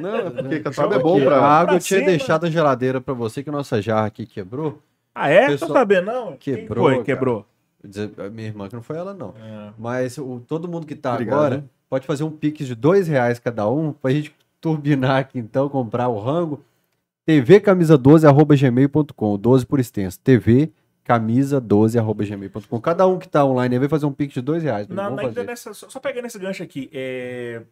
não, 0.00 0.16
é 0.16 0.30
porque 0.30 0.60
Catuaba 0.60 0.94
é 0.96 0.98
bom 0.98 1.16
aqui, 1.16 1.22
a 1.22 1.26
para 1.26 1.36
água 1.40 1.74
eu 1.74 1.78
pra 1.78 1.80
tinha 1.80 2.00
cima. 2.00 2.10
deixado 2.10 2.42
na 2.44 2.50
geladeira 2.50 3.00
pra 3.00 3.14
você, 3.14 3.42
que 3.42 3.48
a 3.48 3.52
nossa 3.52 3.80
jarra 3.82 4.06
aqui 4.06 4.26
quebrou. 4.26 4.80
Ah, 5.14 5.28
é? 5.28 5.46
Pessoal- 5.48 5.68
Tô 5.68 5.74
sabendo, 5.74 6.06
não? 6.06 6.36
Quebrou, 6.36 6.56
Quem 6.66 6.66
cara. 6.66 6.96
foi? 6.96 7.04
Quebrou. 7.04 7.46
Dizer, 7.82 8.10
minha 8.30 8.48
irmã 8.48 8.68
que 8.68 8.74
não 8.74 8.82
foi 8.82 8.96
ela, 8.96 9.14
não. 9.14 9.30
É. 9.30 9.72
Mas 9.78 10.18
o, 10.18 10.40
todo 10.46 10.68
mundo 10.68 10.86
que 10.86 10.94
tá 10.94 11.14
Obrigado, 11.14 11.36
agora 11.36 11.56
né? 11.58 11.64
pode 11.88 12.06
fazer 12.06 12.24
um 12.24 12.30
pix 12.30 12.66
de 12.66 12.74
dois 12.74 13.08
reais 13.08 13.38
cada 13.38 13.66
um 13.68 13.92
pra 13.92 14.10
gente 14.10 14.34
turbinar 14.60 15.20
aqui 15.20 15.38
então, 15.38 15.68
comprar 15.68 16.08
o 16.08 16.18
rango. 16.18 16.62
tvcamisa12.gmail.com 17.26 19.38
12 19.38 19.66
por 19.66 19.80
extenso. 19.80 20.20
TV 20.20 20.70
camisa12.gmail.com. 21.06 22.80
Cada 22.80 23.06
um 23.06 23.18
que 23.18 23.28
tá 23.28 23.44
online 23.44 23.74
aí 23.74 23.80
vai 23.80 23.88
fazer 23.88 24.06
um 24.06 24.12
pix 24.12 24.34
de 24.34 24.40
dois 24.40 24.62
reais. 24.62 24.86
Não, 24.86 25.08
ainda 25.08 25.22
fazer. 25.22 25.42
nessa, 25.44 25.74
só, 25.74 25.88
só 25.88 25.98
pegando 25.98 26.26
esse 26.26 26.38
gancho 26.38 26.62
aqui, 26.62 26.88
é, 26.92 27.62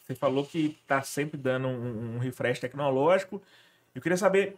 você 0.00 0.14
falou 0.14 0.44
que 0.44 0.78
tá 0.86 1.02
sempre 1.02 1.38
dando 1.38 1.66
um, 1.66 2.16
um 2.16 2.18
refresh 2.18 2.60
tecnológico. 2.60 3.42
Eu 3.94 4.02
queria 4.02 4.18
saber 4.18 4.56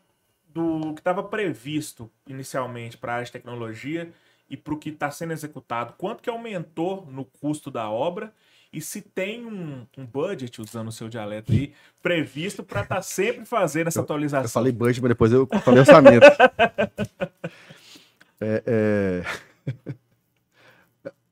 do 0.53 0.93
que 0.95 1.01
estava 1.01 1.23
previsto 1.23 2.11
inicialmente 2.27 2.97
para 2.97 3.13
a 3.13 3.15
área 3.17 3.27
de 3.27 3.33
tecnologia 3.33 4.11
e 4.49 4.57
para 4.57 4.75
o 4.75 4.79
que 4.79 4.91
está 4.91 5.11
sendo 5.11 5.33
executado. 5.33 5.95
Quanto 5.99 6.23
que 6.23 6.31
aumentou 6.31 7.07
no 7.11 7.25
custo 7.25 7.71
da 7.71 7.91
obra 7.91 8.33
e 8.73 8.81
se 8.81 9.01
tem 9.01 9.47
um, 9.47 9.87
um 9.97 10.05
budget, 10.05 10.61
usando 10.61 10.89
o 10.89 10.93
seu 10.93 11.09
dialeto 11.09 11.51
aí, 11.53 11.73
previsto 12.03 12.63
para 12.63 12.83
estar 12.83 13.01
sempre 13.03 13.45
fazendo 13.47 13.87
essa 13.89 14.01
atualização. 14.01 14.45
Eu 14.45 14.49
falei 14.51 14.73
budget, 14.73 15.01
mas 15.01 15.09
depois 15.11 15.33
eu 15.33 15.47
falei 15.65 15.81
orçamento. 15.81 16.27
É, 18.39 18.63
é, 18.67 19.25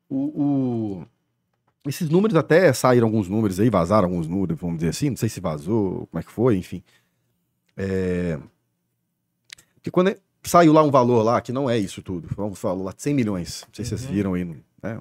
o, 0.09 0.41
o- 1.01 1.07
Esses 1.87 2.09
números 2.09 2.35
até 2.35 2.73
saíram 2.73 3.07
alguns 3.07 3.27
números 3.29 3.59
aí, 3.59 3.69
vazaram 3.69 4.07
alguns 4.07 4.27
números, 4.27 4.59
vamos 4.59 4.77
dizer 4.77 4.89
assim. 4.89 5.11
Não 5.11 5.17
sei 5.17 5.29
se 5.29 5.39
vazou, 5.39 6.07
como 6.07 6.19
é 6.19 6.23
que 6.23 6.31
foi, 6.31 6.57
enfim. 6.57 6.81
É... 7.77 8.39
Porque 9.75 9.91
quando 9.91 10.09
é- 10.09 10.17
saiu 10.49 10.73
lá 10.73 10.83
um 10.83 10.91
valor 10.91 11.23
lá 11.23 11.41
que 11.41 11.51
não 11.51 11.69
é 11.69 11.77
isso 11.77 12.01
tudo. 12.01 12.27
Vamos 12.35 12.59
falar 12.59 12.81
lá 12.81 12.91
de 12.93 13.01
100 13.01 13.13
milhões. 13.13 13.63
Não 13.67 13.73
sei 13.73 13.85
se 13.85 13.89
vocês 13.89 14.05
Uhum. 14.05 14.11
viram 14.15 14.33
aí. 14.33 14.45
Né? 14.45 14.99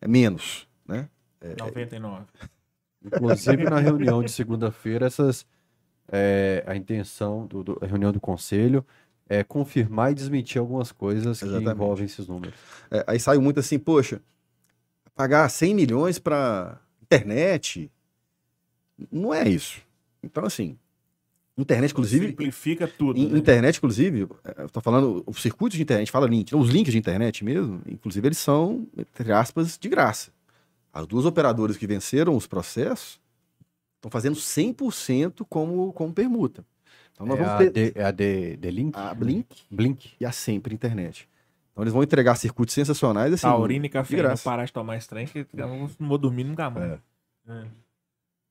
É 0.00 0.08
menos, 0.08 0.68
né? 0.86 1.08
99. 1.58 2.24
Inclusive, 3.04 3.64
na 3.64 3.78
reunião 3.78 4.22
de 4.22 4.30
segunda-feira, 4.30 5.06
essas 5.06 5.46
é, 6.12 6.62
a 6.66 6.74
intenção 6.76 7.46
do, 7.46 7.62
do- 7.62 7.78
a 7.80 7.86
reunião 7.86 8.10
do 8.12 8.20
conselho 8.20 8.84
é 9.28 9.44
confirmar 9.44 10.10
e 10.10 10.14
desmentir 10.14 10.58
algumas 10.58 10.90
coisas 10.90 11.38
que 11.38 11.44
Exatamente. 11.46 11.72
envolvem 11.72 12.04
esses 12.04 12.26
números. 12.26 12.54
É, 12.90 13.04
aí 13.06 13.20
saiu 13.20 13.40
muito 13.40 13.60
assim, 13.60 13.78
poxa, 13.78 14.20
pagar 15.14 15.48
100 15.48 15.72
milhões 15.74 16.18
para 16.18 16.78
internet, 17.02 17.90
não 19.10 19.32
é 19.32 19.48
isso. 19.48 19.80
Então, 20.22 20.44
assim, 20.44 20.76
internet, 21.58 21.90
inclusive, 21.90 22.28
Simplifica 22.28 22.88
tudo. 22.88 23.18
né? 23.28 23.38
internet, 23.38 23.76
inclusive, 23.76 24.26
é, 24.44 24.62
eu 24.62 24.68
tô 24.70 24.80
falando, 24.80 25.22
os 25.26 25.40
circuitos 25.42 25.76
de 25.76 25.82
internet, 25.82 26.10
fala 26.10 26.26
link, 26.26 26.54
os 26.54 26.68
links 26.68 26.92
de 26.92 26.98
internet 26.98 27.44
mesmo, 27.44 27.82
inclusive, 27.86 28.26
eles 28.28 28.38
são, 28.38 28.86
entre 28.96 29.32
aspas, 29.32 29.76
de 29.78 29.88
graça. 29.88 30.30
As 30.92 31.06
duas 31.06 31.24
operadoras 31.26 31.76
que 31.76 31.86
venceram 31.86 32.34
os 32.36 32.46
processos 32.46 33.20
estão 33.96 34.10
fazendo 34.10 34.36
100% 34.36 35.44
como, 35.48 35.92
como 35.92 36.12
permuta. 36.12 36.64
Então, 37.12 37.26
nós 37.26 37.38
É 37.38 37.42
vamos 37.42 37.54
a, 37.54 37.58
ter 37.58 37.70
D, 37.70 37.92
é 37.94 38.04
a 38.04 38.10
D, 38.10 38.56
D-Link? 38.56 38.96
a 38.96 39.12
Blink 39.14 39.46
Blink. 39.70 40.10
e 40.18 40.24
a 40.24 40.32
Sempre 40.32 40.74
Internet. 40.74 41.28
Então, 41.72 41.84
eles 41.84 41.92
vão 41.92 42.02
entregar 42.02 42.34
circuitos 42.36 42.74
sensacionais, 42.74 43.32
assim, 43.32 43.42
Taurina 43.46 43.86
e 43.86 43.88
de 43.90 44.16
graça. 44.16 44.42
parar 44.42 44.64
de 44.64 44.72
tomar 44.72 44.96
esse 44.96 45.08
trem, 45.08 45.26
que 45.26 45.46
eu 45.52 45.68
não 45.68 45.90
vou 45.98 46.18
dormir 46.18 46.44
nunca 46.44 46.70
mais. 46.70 46.92
É. 47.48 47.66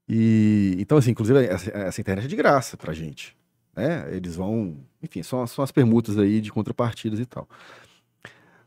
E 0.09 0.75
então, 0.79 0.97
assim, 0.97 1.11
inclusive, 1.11 1.45
essa, 1.45 1.69
essa 1.69 2.01
internet 2.01 2.25
é 2.25 2.27
de 2.27 2.35
graça 2.35 2.75
pra 2.75 2.93
gente. 2.93 3.37
Né? 3.75 4.13
Eles 4.15 4.35
vão. 4.35 4.75
Enfim, 5.03 5.21
são, 5.23 5.45
são 5.45 5.63
as 5.63 5.71
permutas 5.71 6.17
aí 6.17 6.41
de 6.41 6.51
contrapartidas 6.51 7.19
e 7.19 7.25
tal. 7.25 7.47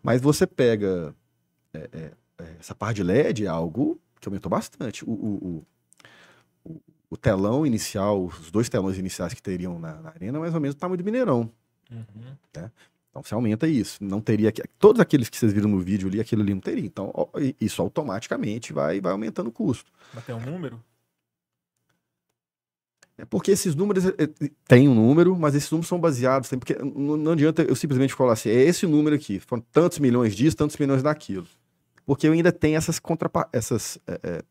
Mas 0.02 0.20
você 0.20 0.46
pega 0.46 1.14
é, 1.74 1.78
é, 1.92 2.12
é, 2.38 2.56
essa 2.60 2.74
parte 2.74 2.96
de 2.96 3.02
LED, 3.02 3.44
é 3.44 3.48
algo 3.48 4.00
que 4.20 4.28
aumentou 4.28 4.48
bastante. 4.50 5.04
O, 5.04 5.10
o, 5.10 5.64
o, 6.64 6.80
o- 7.10 7.16
telão 7.16 7.66
inicial, 7.66 8.24
os 8.24 8.50
dois 8.50 8.68
telões 8.68 8.96
iniciais 8.98 9.34
que 9.34 9.42
teriam 9.42 9.78
na, 9.78 9.94
na 10.00 10.08
arena, 10.10 10.38
é 10.38 10.40
mais 10.40 10.54
ou 10.54 10.60
menos 10.60 10.74
o 10.76 10.78
tamanho 10.78 10.98
do 10.98 11.04
Mineirão. 11.04 11.50
Uhum. 11.90 12.36
Então 13.10 13.22
você 13.22 13.34
aumenta 13.34 13.66
isso. 13.68 14.02
Não 14.02 14.20
teria. 14.20 14.50
que- 14.50 14.62
Todos 14.78 15.00
aqueles 15.00 15.28
que 15.28 15.36
vocês 15.36 15.52
viram 15.52 15.68
no 15.68 15.80
vídeo 15.80 16.08
ali, 16.08 16.20
aquilo 16.20 16.40
ali 16.42 16.54
não 16.54 16.60
teria. 16.60 16.86
Então, 16.86 17.12
isso 17.60 17.82
automaticamente 17.82 18.72
vai, 18.72 19.00
vai 19.00 19.12
aumentando 19.12 19.48
o 19.48 19.52
custo. 19.52 19.90
Mas 20.14 20.24
tem 20.24 20.34
um 20.34 20.40
número? 20.40 20.82
É 23.22 23.24
porque 23.24 23.52
esses 23.52 23.76
números 23.76 24.04
é, 24.04 24.08
é, 24.08 24.50
tem 24.66 24.88
um 24.88 24.94
número, 24.96 25.38
mas 25.38 25.54
esses 25.54 25.70
números 25.70 25.86
são 25.86 26.00
baseados, 26.00 26.50
porque 26.50 26.74
não, 26.74 27.30
adianta 27.30 27.62
eu 27.62 27.76
simplesmente 27.76 28.12
falar 28.12 28.32
assim, 28.32 28.48
é 28.48 28.64
esse 28.64 28.84
número 28.84 29.14
aqui, 29.14 29.38
foram 29.38 29.64
tantos 29.70 30.00
milhões 30.00 30.34
disso, 30.34 30.56
tantos 30.56 30.76
milhões 30.76 31.04
daquilo. 31.04 31.46
Porque 32.04 32.26
eu 32.26 32.32
ainda 32.32 32.50
tenho 32.50 32.76
essas 32.76 32.98
contrapa 32.98 33.48
essas 33.52 33.96
é, 34.08 34.20
é, 34.24 34.42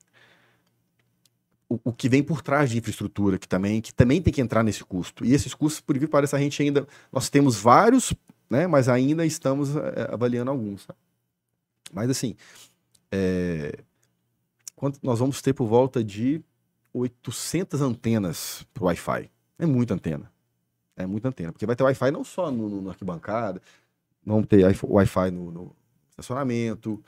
o, 1.67 1.81
o 1.83 1.91
que 1.91 2.07
vem 2.07 2.23
por 2.23 2.41
trás 2.41 2.69
de 2.69 2.77
infraestrutura 2.77 3.37
que 3.37 3.45
também 3.45 3.81
que 3.81 3.93
também 3.93 4.21
tem 4.21 4.31
que 4.31 4.39
entrar 4.39 4.63
nesse 4.63 4.85
custo. 4.85 5.25
E 5.25 5.33
esses 5.33 5.53
custos, 5.53 5.81
por 5.81 5.99
que 5.99 6.07
parece, 6.07 6.33
a 6.33 6.39
gente 6.39 6.63
ainda 6.63 6.87
nós 7.11 7.29
temos 7.29 7.57
vários, 7.57 8.13
né, 8.49 8.67
mas 8.67 8.87
ainda 8.87 9.25
estamos 9.25 9.75
é, 9.75 10.07
avaliando 10.13 10.49
alguns. 10.49 10.87
Mas 11.91 12.09
assim, 12.09 12.37
quanto 14.77 14.97
nós 15.03 15.19
vamos 15.19 15.41
ter 15.41 15.51
por 15.51 15.67
volta 15.67 16.01
de 16.01 16.41
800 16.93 17.81
antenas 17.81 18.65
para 18.73 18.85
Wi-Fi. 18.85 19.29
É 19.59 19.65
muita 19.65 19.93
antena. 19.93 20.31
É 20.95 21.05
muita 21.05 21.29
antena. 21.29 21.51
Porque 21.51 21.65
vai 21.65 21.75
ter 21.75 21.83
Wi-Fi 21.83 22.11
não 22.11 22.23
só 22.23 22.51
no, 22.51 22.69
no, 22.69 22.81
na 22.81 22.91
arquibancada, 22.91 23.61
vamos 24.25 24.47
ter 24.47 24.65
wi- 24.65 24.75
Wi-Fi 24.83 25.31
no, 25.31 25.51
no 25.51 25.75
estacionamento, 26.09 27.03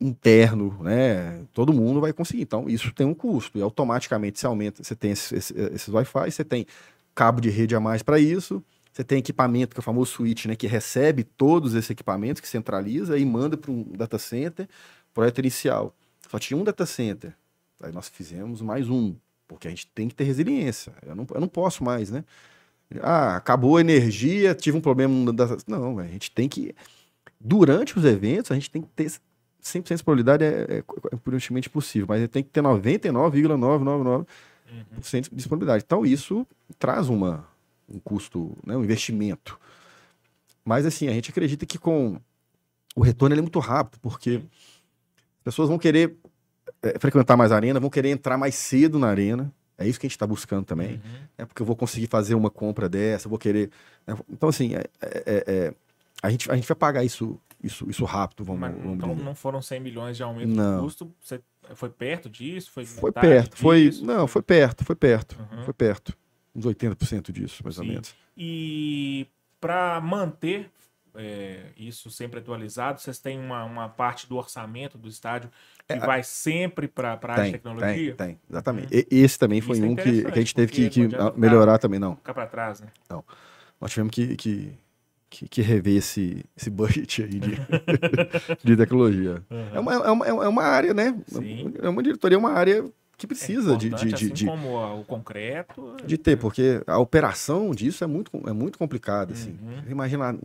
interno, 0.00 0.76
né? 0.82 1.44
Todo 1.52 1.72
mundo 1.72 2.00
vai 2.00 2.12
conseguir. 2.12 2.42
Então, 2.42 2.68
isso 2.68 2.92
tem 2.92 3.06
um 3.06 3.14
custo. 3.14 3.58
E 3.58 3.62
automaticamente 3.62 4.38
você 4.40 4.46
aumenta, 4.46 4.82
você 4.82 4.94
tem 4.96 5.12
esses 5.12 5.88
Wi-Fi, 5.88 6.30
você 6.30 6.44
tem 6.44 6.66
cabo 7.14 7.40
de 7.40 7.50
rede 7.50 7.74
a 7.74 7.80
mais 7.80 8.02
para 8.02 8.18
isso, 8.18 8.64
você 8.92 9.04
tem 9.04 9.18
equipamento, 9.18 9.74
que 9.74 9.78
é 9.78 9.82
o 9.82 9.84
famoso 9.84 10.12
switch, 10.12 10.46
né? 10.46 10.56
Que 10.56 10.66
recebe 10.66 11.24
todos 11.24 11.74
esses 11.74 11.90
equipamentos, 11.90 12.40
que 12.40 12.48
centraliza 12.48 13.16
e 13.18 13.24
manda 13.24 13.56
para 13.56 13.70
um 13.70 13.84
data 13.96 14.18
center, 14.18 14.68
projeto 15.14 15.38
inicial. 15.38 15.94
Só 16.30 16.38
tinha 16.38 16.58
um 16.58 16.64
data 16.64 16.84
center. 16.86 17.34
Aí 17.82 17.92
nós 17.92 18.08
fizemos 18.08 18.62
mais 18.62 18.88
um, 18.88 19.14
porque 19.46 19.66
a 19.66 19.70
gente 19.70 19.86
tem 19.88 20.08
que 20.08 20.14
ter 20.14 20.24
resiliência. 20.24 20.92
Eu 21.04 21.14
não, 21.14 21.26
eu 21.34 21.40
não 21.40 21.48
posso 21.48 21.84
mais, 21.84 22.10
né? 22.10 22.24
Ah, 23.00 23.36
acabou 23.36 23.76
a 23.76 23.80
energia, 23.80 24.54
tive 24.54 24.76
um 24.76 24.80
problema. 24.80 25.12
Não, 25.66 25.98
a 25.98 26.06
gente 26.06 26.30
tem 26.30 26.48
que. 26.48 26.74
Durante 27.40 27.98
os 27.98 28.04
eventos, 28.04 28.50
a 28.50 28.54
gente 28.54 28.70
tem 28.70 28.82
que 28.82 28.88
ter 28.94 29.10
100% 29.62 29.96
de 29.96 30.04
probabilidade, 30.04 30.44
é, 30.44 30.48
é, 30.48 30.78
é 30.78 31.16
puramente 31.16 31.70
possível, 31.70 32.06
mas 32.08 32.28
tem 32.28 32.42
que 32.42 32.50
ter 32.50 32.62
99,999% 32.62 34.26
Uhum. 34.72 35.20
de 35.20 35.30
disponibilidade. 35.36 35.84
Então, 35.86 36.04
isso 36.06 36.46
traz 36.78 37.08
uma, 37.08 37.46
um 37.88 37.98
custo, 37.98 38.56
né, 38.64 38.74
um 38.76 38.82
investimento. 38.82 39.58
Mas, 40.64 40.86
assim, 40.86 41.08
a 41.08 41.12
gente 41.12 41.30
acredita 41.30 41.66
que 41.66 41.76
com 41.76 42.18
o 42.96 43.02
retorno 43.02 43.36
é 43.36 43.40
muito 43.40 43.58
rápido, 43.58 44.00
porque 44.00 44.42
as 45.38 45.44
pessoas 45.44 45.68
vão 45.68 45.78
querer 45.78 46.16
é, 46.82 46.98
frequentar 46.98 47.36
mais 47.36 47.52
a 47.52 47.56
arena, 47.56 47.78
vão 47.80 47.90
querer 47.90 48.10
entrar 48.10 48.36
mais 48.36 48.54
cedo 48.54 48.98
na 48.98 49.08
arena. 49.08 49.52
É 49.78 49.86
isso 49.86 49.98
que 49.98 50.06
a 50.06 50.08
gente 50.08 50.16
está 50.16 50.26
buscando 50.26 50.64
também. 50.64 50.94
Uhum. 50.94 51.00
É 51.38 51.44
porque 51.46 51.62
eu 51.62 51.66
vou 51.66 51.74
conseguir 51.74 52.06
fazer 52.06 52.34
uma 52.34 52.50
compra 52.50 52.88
dessa, 52.88 53.26
eu 53.26 53.30
vou 53.30 53.38
querer. 53.38 53.70
né? 54.06 54.16
Então, 54.30 54.48
assim, 54.48 54.74
é- 54.74 54.84
é- 55.00 55.44
é- 55.46 55.74
a, 56.22 56.30
gente, 56.30 56.50
a 56.50 56.54
gente 56.54 56.68
vai 56.68 56.76
pagar 56.76 57.02
isso, 57.04 57.40
isso, 57.62 57.88
isso 57.90 58.04
rápido, 58.04 58.44
vamos, 58.44 58.60
Mas, 58.60 58.74
vamos 58.76 58.94
então 58.96 59.10
dizer. 59.12 59.24
não 59.24 59.34
foram 59.34 59.60
100 59.62 59.80
milhões 59.80 60.16
de 60.16 60.22
aumento 60.22 60.48
Não. 60.54 60.76
do 60.78 60.82
custo? 60.84 61.12
Você 61.20 61.40
foi 61.74 61.88
perto 61.88 62.28
disso? 62.28 62.70
Foi, 62.70 62.84
Foi 62.84 63.10
perto, 63.12 63.56
foi. 63.56 63.88
disso? 63.88 64.04
Não, 64.04 64.26
foi 64.28 64.42
perto, 64.42 64.84
foi 64.84 64.94
perto. 64.94 65.36
Uhum. 65.52 65.64
Foi 65.64 65.74
perto. 65.74 66.16
Uns 66.54 66.66
80% 66.66 67.32
disso, 67.32 67.62
mais 67.64 67.78
ou 67.78 67.84
Sim. 67.84 67.90
menos. 67.90 68.14
E 68.36 69.26
para 69.60 70.00
manter 70.00 70.70
é, 71.14 71.66
isso 71.76 72.10
sempre 72.10 72.40
atualizado, 72.40 73.00
vocês 73.00 73.18
têm 73.18 73.38
uma, 73.38 73.64
uma 73.64 73.88
parte 73.88 74.28
do 74.28 74.36
orçamento 74.36 74.96
do 74.96 75.08
estádio 75.08 75.50
que 75.86 75.98
vai 75.98 76.22
sempre 76.22 76.88
para 76.88 77.18
a 77.22 77.32
área 77.32 77.44
de 77.44 77.52
tecnologia? 77.52 78.14
tem, 78.14 78.28
tem, 78.28 78.40
exatamente. 78.48 78.88
E- 78.94 79.06
Esse 79.10 79.38
também 79.38 79.60
foi 79.60 79.76
Isso 79.76 79.84
é 79.84 79.88
um 79.88 79.96
que, 79.96 80.22
que 80.22 80.28
a 80.28 80.34
gente 80.40 80.54
teve 80.54 80.72
que, 80.72 80.88
que 80.88 81.08
não 81.08 81.32
melhorar 81.36 81.78
também, 81.78 81.98
não. 82.00 82.16
Ficar 82.16 82.34
para 82.34 82.46
trás, 82.46 82.80
né? 82.80 82.88
Nós 83.80 83.90
tivemos 83.90 84.12
que, 84.14 84.36
que, 84.36 84.72
que, 85.28 85.48
que 85.48 85.62
rever 85.62 85.96
esse, 85.96 86.44
esse 86.56 86.70
budget 86.70 87.22
aí 87.22 87.40
de, 87.40 87.56
de 88.62 88.76
tecnologia. 88.76 89.42
É, 89.74 89.80
uma, 89.80 89.94
é, 89.94 90.10
uma, 90.10 90.26
é 90.26 90.48
uma 90.48 90.62
área, 90.62 90.94
né? 90.94 91.18
Sim. 91.26 91.74
É 91.82 91.88
uma 91.88 92.02
diretoria, 92.02 92.36
é 92.36 92.38
uma 92.38 92.52
área 92.52 92.84
que 93.22 93.26
precisa 93.28 93.74
é 93.74 93.76
de, 93.76 93.88
de, 93.88 94.14
assim 94.14 94.28
de, 94.28 94.44
como 94.44 95.00
o 95.00 95.04
concreto. 95.04 95.96
de 96.04 96.18
ter, 96.18 96.36
porque 96.36 96.82
a 96.88 96.98
operação 96.98 97.70
disso 97.70 98.02
é 98.02 98.06
muito, 98.06 98.32
é 98.48 98.52
muito 98.52 98.76
complicada, 98.76 99.32
assim. 99.32 99.56
Uhum. 99.62 99.84
Imagina, 99.88 100.36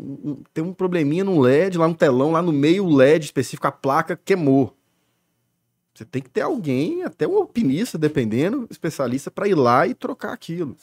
tem 0.53 0.63
um 0.63 0.71
probleminha 0.71 1.23
no 1.23 1.39
LED, 1.39 1.79
lá 1.79 1.87
no 1.87 1.95
telão, 1.95 2.31
lá 2.31 2.41
no 2.41 2.53
meio, 2.53 2.85
o 2.85 2.95
LED 2.95 3.25
específico, 3.25 3.65
a 3.65 3.71
placa 3.71 4.15
queimou. 4.15 4.77
Você 5.95 6.05
tem 6.05 6.21
que 6.21 6.29
ter 6.29 6.41
alguém, 6.41 7.01
até 7.01 7.27
um 7.27 7.37
alpinista, 7.37 7.97
dependendo, 7.97 8.67
especialista, 8.69 9.31
para 9.31 9.47
ir 9.47 9.55
lá 9.55 9.87
e 9.87 9.95
trocar 9.95 10.33
aquilo. 10.33 10.77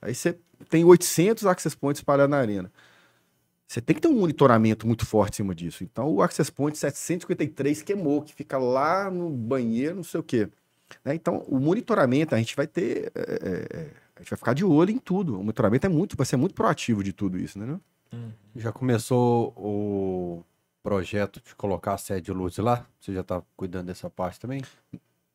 Aí 0.00 0.14
você 0.14 0.38
tem 0.70 0.82
800 0.82 1.44
access 1.44 1.76
points 1.76 2.00
espalhados 2.00 2.30
na 2.30 2.38
arena. 2.38 2.72
Você 3.68 3.82
tem 3.82 3.94
que 3.94 4.00
ter 4.00 4.08
um 4.08 4.18
monitoramento 4.18 4.86
muito 4.86 5.04
forte 5.04 5.34
em 5.34 5.36
cima 5.36 5.54
disso. 5.54 5.84
Então, 5.84 6.08
o 6.08 6.22
access 6.22 6.50
point 6.50 6.78
753 6.78 7.82
queimou, 7.82 8.22
que 8.22 8.32
fica 8.32 8.56
lá 8.56 9.10
no 9.10 9.28
banheiro, 9.28 9.96
não 9.96 10.02
sei 10.02 10.20
o 10.20 10.22
quê. 10.22 10.48
Né? 11.04 11.14
Então, 11.14 11.38
o 11.48 11.58
monitoramento, 11.58 12.34
a 12.34 12.38
gente 12.38 12.54
vai 12.54 12.66
ter. 12.66 13.12
é, 13.14 13.20
é, 13.20 13.78
é, 13.78 13.90
a 14.16 14.20
gente 14.20 14.30
vai 14.30 14.36
ficar 14.36 14.52
de 14.52 14.64
olho 14.64 14.90
em 14.90 14.98
tudo. 14.98 15.34
O 15.34 15.38
monitoramento 15.40 15.86
é 15.86 15.88
muito, 15.88 16.16
vai 16.16 16.26
ser 16.26 16.36
muito 16.36 16.54
proativo 16.54 17.02
de 17.02 17.12
tudo 17.12 17.38
isso, 17.38 17.58
né? 17.58 17.78
Uhum. 18.12 18.32
Já 18.54 18.72
começou 18.72 19.52
o 19.56 20.44
projeto 20.82 21.40
de 21.44 21.54
colocar 21.56 21.94
a 21.94 21.98
sede 21.98 22.30
Luz 22.32 22.56
lá? 22.58 22.86
Você 23.00 23.12
já 23.12 23.22
está 23.22 23.42
cuidando 23.56 23.86
dessa 23.86 24.08
parte 24.08 24.38
também? 24.38 24.62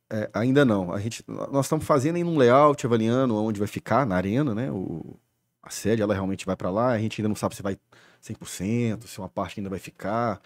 É, 0.09 0.29
ainda 0.33 0.63
não. 0.63 0.93
A 0.93 0.99
gente, 0.99 1.23
nós 1.27 1.65
estamos 1.65 1.85
fazendo 1.85 2.15
aí 2.15 2.23
um 2.23 2.37
layout, 2.37 2.85
avaliando 2.85 3.35
onde 3.35 3.59
vai 3.59 3.67
ficar 3.67 4.05
na 4.05 4.15
arena, 4.15 4.55
né? 4.55 4.71
O, 4.71 5.17
a 5.61 5.69
sede, 5.69 6.01
ela 6.01 6.13
realmente 6.13 6.45
vai 6.45 6.55
para 6.55 6.69
lá. 6.69 6.89
A 6.91 6.99
gente 6.99 7.19
ainda 7.21 7.29
não 7.29 7.35
sabe 7.35 7.55
se 7.55 7.61
vai 7.61 7.77
100%, 8.23 9.05
se 9.05 9.19
uma 9.19 9.29
parte 9.29 9.59
ainda 9.59 9.69
vai 9.69 9.79
ficar. 9.79 10.41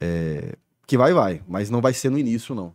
É, 0.00 0.56
que 0.86 0.96
vai, 0.96 1.12
vai. 1.12 1.42
Mas 1.46 1.70
não 1.70 1.80
vai 1.80 1.94
ser 1.94 2.10
no 2.10 2.18
início, 2.18 2.54
não. 2.54 2.74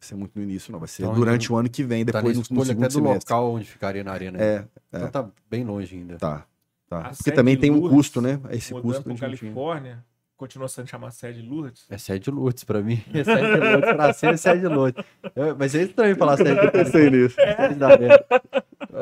Vai 0.00 0.08
ser 0.08 0.14
muito 0.14 0.32
no 0.34 0.42
início, 0.42 0.72
não. 0.72 0.78
Vai 0.78 0.88
ser 0.88 1.02
Então, 1.02 1.14
durante 1.14 1.52
o 1.52 1.56
ano 1.56 1.68
que 1.68 1.84
vem, 1.84 2.04
Tá 2.06 2.12
depois 2.18 2.36
na 2.36 2.42
no, 2.50 2.56
no 2.56 2.64
segundo 2.64 2.70
até 2.84 2.88
do 2.88 2.92
semestre. 2.94 3.32
local 3.34 3.52
onde 3.52 3.64
ficaria 3.66 4.02
na 4.02 4.12
arena. 4.12 4.38
É, 4.42 4.64
Então 4.92 5.10
tá 5.10 5.28
bem 5.50 5.62
longe 5.64 5.94
ainda. 5.94 6.16
tá. 6.16 6.46
tá. 6.88 6.98
A 7.00 7.10
Porque 7.10 7.30
também 7.30 7.56
tem 7.56 7.70
um 7.70 7.74
Lourdes, 7.74 7.96
custo, 7.96 8.20
né? 8.22 8.40
Esse 8.50 8.72
custo 8.72 9.02
para 9.02 9.12
a 9.12 9.14
gente 9.14 9.20
não 9.22 9.36
tinha. 9.36 9.40
Califórnia, 9.52 10.04
continua 10.38 10.68
sendo 10.68 10.86
chamada 10.88 11.12
sede 11.12 11.42
Lourdes? 11.42 11.84
É 11.90 11.98
sede 11.98 12.30
Lourdes 12.30 12.64
pra 12.64 12.80
mim. 12.80 13.02
É 13.12 13.22
sede 13.22 13.56
Lourdes 13.60 13.92
pra 13.94 14.12
ser 14.14 14.26
é 14.32 14.36
sede 14.38 14.66
Lourdes. 14.66 15.04
É, 15.36 15.52
mas 15.52 15.74
é 15.74 15.82
estranho 15.82 16.16
falar 16.16 16.36
sede 16.38 16.60
do 16.62 16.72
Pensei 16.72 17.10
nisso. 17.10 17.36
Sede 17.36 17.74
da. 17.74 17.88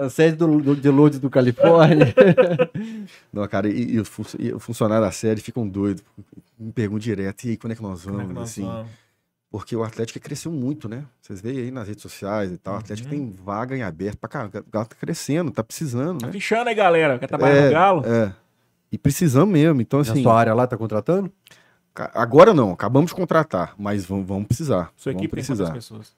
A 0.04 0.10
sede 0.10 0.36
do, 0.36 0.60
do, 0.60 0.74
de 0.76 0.88
Lourdes 0.90 1.18
do 1.20 1.30
Califórnia. 1.30 2.12
Não, 3.32 3.46
cara, 3.48 3.68
e, 3.68 3.92
e 3.92 4.00
os 4.00 4.08
fun- 4.08 4.24
e 4.38 4.52
os 4.52 4.62
funcionários 4.62 5.06
da 5.06 5.12
sede 5.12 5.40
ficam 5.40 5.66
doidos. 5.68 6.02
Me 6.58 6.72
perguntam 6.72 6.98
direto, 6.98 7.44
e 7.44 7.50
aí, 7.50 7.56
quando 7.56 7.72
é 7.72 7.76
que 7.76 7.82
nós 7.82 8.02
Como 8.02 8.16
vamos? 8.16 8.24
é 8.24 8.28
que 8.28 8.34
nós 8.40 8.50
assim, 8.50 8.64
vamos? 8.66 8.90
Porque 9.50 9.74
o 9.74 9.82
Atlético 9.82 10.20
cresceu 10.20 10.52
muito, 10.52 10.88
né? 10.88 11.04
Vocês 11.22 11.40
veem 11.40 11.58
aí 11.58 11.70
nas 11.70 11.88
redes 11.88 12.02
sociais 12.02 12.52
e 12.52 12.58
tal. 12.58 12.74
O 12.74 12.78
Atlético 12.78 13.08
Uhum. 13.08 13.30
tem 13.30 13.30
vaga 13.32 13.74
em 13.76 13.82
aberto 13.82 14.18
pra 14.18 14.28
caramba. 14.28 14.60
O 14.60 14.70
Galo 14.70 14.86
tá 14.86 14.96
crescendo, 14.96 15.50
tá 15.50 15.64
precisando, 15.64 16.18
Tá 16.20 16.26
né? 16.26 16.32
fichando 16.32 16.68
aí, 16.68 16.74
galera. 16.74 17.18
Quer 17.18 17.26
trabalhar 17.28 17.54
É, 17.56 17.64
no 17.66 17.70
Galo? 17.72 18.02
É. 18.06 18.34
E 18.92 18.98
precisamos 18.98 19.50
mesmo. 19.50 19.80
Então, 19.80 20.00
Na 20.00 20.10
assim, 20.12 20.22
sua 20.22 20.38
área 20.38 20.52
lá 20.54 20.66
tá 20.66 20.76
contratando? 20.76 21.32
agora 22.14 22.54
não, 22.54 22.70
acabamos 22.72 23.10
de 23.10 23.16
contratar, 23.16 23.74
mas 23.76 24.04
vamos, 24.06 24.24
vamos 24.26 24.46
precisar. 24.46 24.92
Sua 24.96 25.12
vamos 25.12 25.22
equipe 25.24 25.32
precisar. 25.32 25.64
quantas 25.64 25.84
pessoas? 25.88 26.12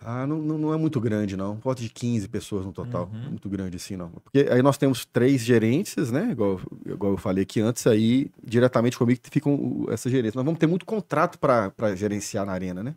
Ah, 0.00 0.26
não, 0.26 0.38
não, 0.38 0.72
é 0.72 0.76
muito 0.76 1.00
grande, 1.00 1.36
não. 1.36 1.56
Volta 1.56 1.82
de 1.82 1.88
15 1.88 2.28
pessoas 2.28 2.64
no 2.64 2.72
total. 2.72 3.10
Uhum. 3.12 3.18
Não 3.18 3.26
é 3.26 3.30
muito 3.30 3.48
grande 3.48 3.76
assim, 3.76 3.96
não. 3.96 4.10
Porque 4.10 4.46
aí 4.50 4.62
nós 4.62 4.78
temos 4.78 5.04
três 5.04 5.40
gerências, 5.42 6.10
né? 6.12 6.30
Igual, 6.30 6.60
igual 6.86 7.12
eu 7.12 7.18
falei 7.18 7.42
aqui 7.42 7.60
antes, 7.60 7.86
aí 7.86 8.30
diretamente 8.44 8.96
comigo 8.96 9.20
que 9.20 9.28
ficam 9.30 9.86
essas 9.90 10.10
gerências. 10.12 10.34
Nós 10.36 10.44
vamos 10.44 10.58
ter 10.58 10.66
muito 10.66 10.86
contrato 10.86 11.38
para 11.38 11.94
gerenciar 11.96 12.46
na 12.46 12.52
arena, 12.52 12.82
né? 12.82 12.94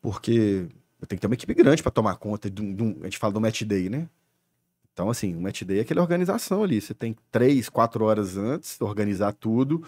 Porque 0.00 0.66
eu 1.00 1.06
tenho 1.06 1.18
que 1.18 1.20
ter 1.20 1.26
uma 1.26 1.34
equipe 1.34 1.54
grande 1.54 1.82
para 1.82 1.92
tomar 1.92 2.16
conta 2.16 2.50
de 2.50 2.60
um, 2.60 2.74
de 2.74 2.82
um- 2.82 2.96
A 3.00 3.04
gente 3.04 3.18
fala 3.18 3.32
do 3.32 3.40
match 3.40 3.62
day, 3.62 3.88
né? 3.88 4.08
Então, 4.92 5.08
assim, 5.08 5.34
o 5.36 5.40
match 5.40 5.62
day 5.62 5.78
é 5.78 5.82
aquela 5.82 6.02
organização 6.02 6.62
ali. 6.64 6.80
Você 6.80 6.92
tem 6.92 7.16
três, 7.30 7.68
quatro 7.68 8.04
horas 8.04 8.36
antes, 8.36 8.80
organizar 8.80 9.32
tudo. 9.32 9.82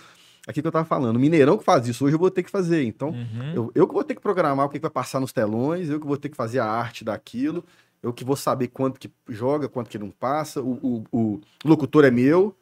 Aqui 0.47 0.61
que 0.61 0.67
eu 0.67 0.73
tava 0.73 0.85
falando, 0.85 1.17
o 1.17 1.21
Mineirão 1.21 1.57
que 1.57 1.65
faz 1.65 1.87
isso, 1.87 2.05
hoje 2.05 2.15
eu 2.17 2.19
vou 2.19 2.31
ter 2.31 2.43
que 2.43 2.51
fazer. 2.51 2.83
Então, 2.85 3.11
Uhum. 3.11 3.53
eu, 3.55 3.73
eu 3.75 3.87
que 3.87 3.95
vou 3.95 4.03
ter 4.03 4.15
que 4.15 4.21
programar 4.21 4.67
o 4.67 4.69
que 4.69 4.79
que 4.79 4.83
vai 4.83 4.91
passar 4.91 5.21
nos 5.21 5.33
telões, 5.33 5.89
eu 5.89 6.01
que 6.01 6.07
vou 6.07 6.17
ter 6.17 6.29
que 6.29 6.37
fazer 6.37 6.59
a 6.59 6.67
arte 6.67 7.05
daquilo, 7.05 7.65
eu 8.03 8.13
que 8.13 8.25
vou 8.25 8.35
saber 8.35 8.69
quanto 8.69 8.99
que 8.99 9.09
joga, 9.29 9.69
quanto 9.69 9.89
que 9.89 9.99
não 9.99 10.11
passa, 10.11 10.61
o, 10.61 10.73
o- 10.83 11.05
o 11.13 11.41
locutor 11.65 12.05
é 12.05 12.11
meu, 12.11 12.57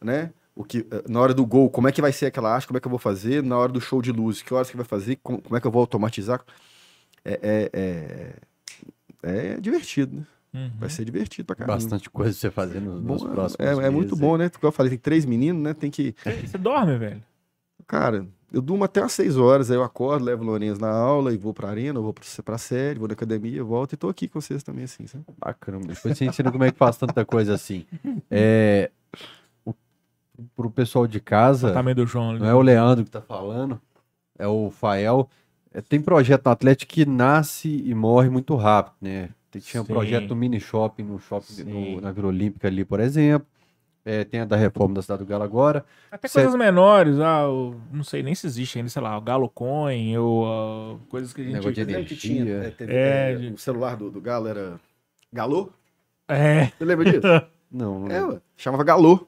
né? 0.00 0.30
O 0.54 0.62
que, 0.62 0.86
eh, 0.88 1.02
na 1.08 1.18
hora 1.20 1.34
do 1.34 1.44
gol, 1.44 1.68
como 1.68 1.88
é 1.88 1.92
que 1.92 2.00
vai 2.00 2.12
ser 2.12 2.26
aquela 2.26 2.54
arte, 2.54 2.68
como 2.68 2.76
é 2.76 2.80
que 2.80 2.86
eu 2.86 2.90
vou 2.90 3.00
fazer, 3.00 3.42
na 3.42 3.58
hora 3.58 3.72
do 3.72 3.80
show 3.80 4.00
de 4.00 4.12
luz, 4.12 4.40
que 4.40 4.54
horas 4.54 4.70
que 4.70 4.76
vai 4.76 4.86
fazer, 4.86 5.18
com- 5.20 5.40
como 5.40 5.56
é 5.56 5.60
que 5.60 5.66
eu 5.66 5.72
vou 5.72 5.80
automatizar. 5.80 6.40
É, 7.24 7.40
é, 7.72 8.36
é, 9.24 9.54
é 9.54 9.60
divertido, 9.60 10.16
né? 10.18 10.26
Uhum. 10.54 10.70
Vai 10.78 10.88
ser 10.88 11.04
divertido 11.04 11.46
pra 11.46 11.56
caramba. 11.56 11.74
Bastante 11.74 12.08
coisa 12.08 12.30
pra 12.30 12.40
você 12.40 12.50
fazer 12.50 12.80
nos, 12.80 13.02
nos 13.02 13.22
Bom, 13.22 13.28
próximos 13.30 13.58
é, 13.58 13.86
é 13.86 13.90
muito 13.90 14.14
bom, 14.14 14.36
né? 14.36 14.48
Como 14.48 14.68
eu 14.68 14.72
falei, 14.72 14.90
tem 14.90 14.98
três 14.98 15.24
meninos, 15.24 15.60
né? 15.60 15.74
Tem 15.74 15.90
que. 15.90 16.14
Você 16.46 16.56
dorme, 16.56 16.96
velho? 16.96 17.20
Cara, 17.88 18.24
eu 18.52 18.62
durmo 18.62 18.84
até 18.84 19.02
às 19.02 19.12
6 19.12 19.36
horas, 19.36 19.68
aí 19.68 19.76
eu 19.76 19.82
acordo, 19.82 20.24
levo 20.24 20.44
o 20.44 20.46
Lourenço 20.46 20.80
na 20.80 20.90
aula 20.90 21.34
e 21.34 21.36
vou 21.36 21.52
pra 21.52 21.68
arena, 21.68 21.98
eu 21.98 22.02
vou 22.04 22.14
pra, 22.14 22.24
pra 22.44 22.56
série, 22.56 23.00
vou 23.00 23.08
na 23.08 23.14
academia, 23.14 23.64
volto 23.64 23.94
e 23.94 23.96
tô 23.96 24.08
aqui 24.08 24.28
com 24.28 24.40
vocês 24.40 24.62
também, 24.62 24.84
assim, 24.84 25.08
sabe? 25.08 25.24
Bacana. 25.36 25.80
Depois 25.80 26.16
você 26.16 26.24
ensina 26.24 26.52
como 26.52 26.62
é 26.62 26.70
que 26.70 26.78
faz 26.78 26.96
tanta 26.96 27.24
coisa 27.24 27.52
assim. 27.52 27.84
É, 28.30 28.92
o, 29.64 29.74
pro 30.54 30.70
pessoal 30.70 31.06
de 31.06 31.18
casa, 31.18 31.72
Tamanho 31.72 31.96
do 31.96 32.06
João 32.06 32.30
ali. 32.30 32.38
não 32.38 32.46
é 32.46 32.54
o 32.54 32.62
Leandro 32.62 33.04
que 33.04 33.10
tá 33.10 33.20
falando, 33.20 33.80
é 34.38 34.46
o 34.46 34.70
Fael. 34.70 35.28
É, 35.72 35.80
tem 35.80 36.00
projeto 36.00 36.46
no 36.46 36.52
Atlético 36.52 36.92
que 36.92 37.04
nasce 37.04 37.82
e 37.84 37.92
morre 37.92 38.30
muito 38.30 38.54
rápido, 38.54 38.94
né? 39.00 39.30
Tinha 39.60 39.82
um 39.82 39.86
Sim. 39.86 39.92
projeto 39.92 40.26
do 40.28 40.36
mini 40.36 40.58
shopping 40.60 41.02
no 41.04 41.18
shopping 41.18 41.62
no- 41.64 42.00
na 42.00 42.12
Vila 42.12 42.28
Olímpica 42.28 42.68
ali, 42.68 42.84
por 42.84 43.00
exemplo. 43.00 43.46
É, 44.06 44.22
tem 44.22 44.40
a 44.40 44.44
da 44.44 44.54
reforma 44.56 44.94
da 44.96 45.00
Cidade 45.02 45.22
do 45.24 45.26
Galo 45.26 45.44
agora. 45.44 45.82
Até 46.12 46.28
Cê- 46.28 46.40
coisas 46.42 46.58
menores, 46.58 47.18
ah, 47.20 47.48
o- 47.48 47.74
não 47.90 48.04
sei 48.04 48.22
nem 48.22 48.34
se 48.34 48.46
existe 48.46 48.76
ainda, 48.78 48.90
sei 48.90 49.00
lá, 49.00 49.16
o 49.16 49.20
Galo 49.22 49.48
Coin, 49.48 50.14
ou 50.18 50.44
ah, 50.46 50.98
coisas 51.08 51.32
que 51.32 51.40
a 51.40 51.44
gente... 51.44 51.54
Negócio 51.54 51.72
de 51.86 52.04
que 52.04 52.14
tinha, 52.16 52.42
energia. 52.42 52.68
é, 52.68 52.70
teve, 52.70 52.92
É, 52.92 53.32
é, 53.32 53.34
de- 53.36 53.48
o 53.54 53.58
celular 53.58 53.96
do, 53.96 54.10
do 54.10 54.20
Galo 54.20 54.46
era 54.46 54.78
Galô? 55.32 55.70
É, 56.28 56.66
Você 56.78 56.84
lembra 56.84 57.04
disso? 57.06 57.22
Não, 57.72 58.00
não 58.00 58.34
é, 58.34 58.40
chamava 58.56 58.84
Galô, 58.84 59.26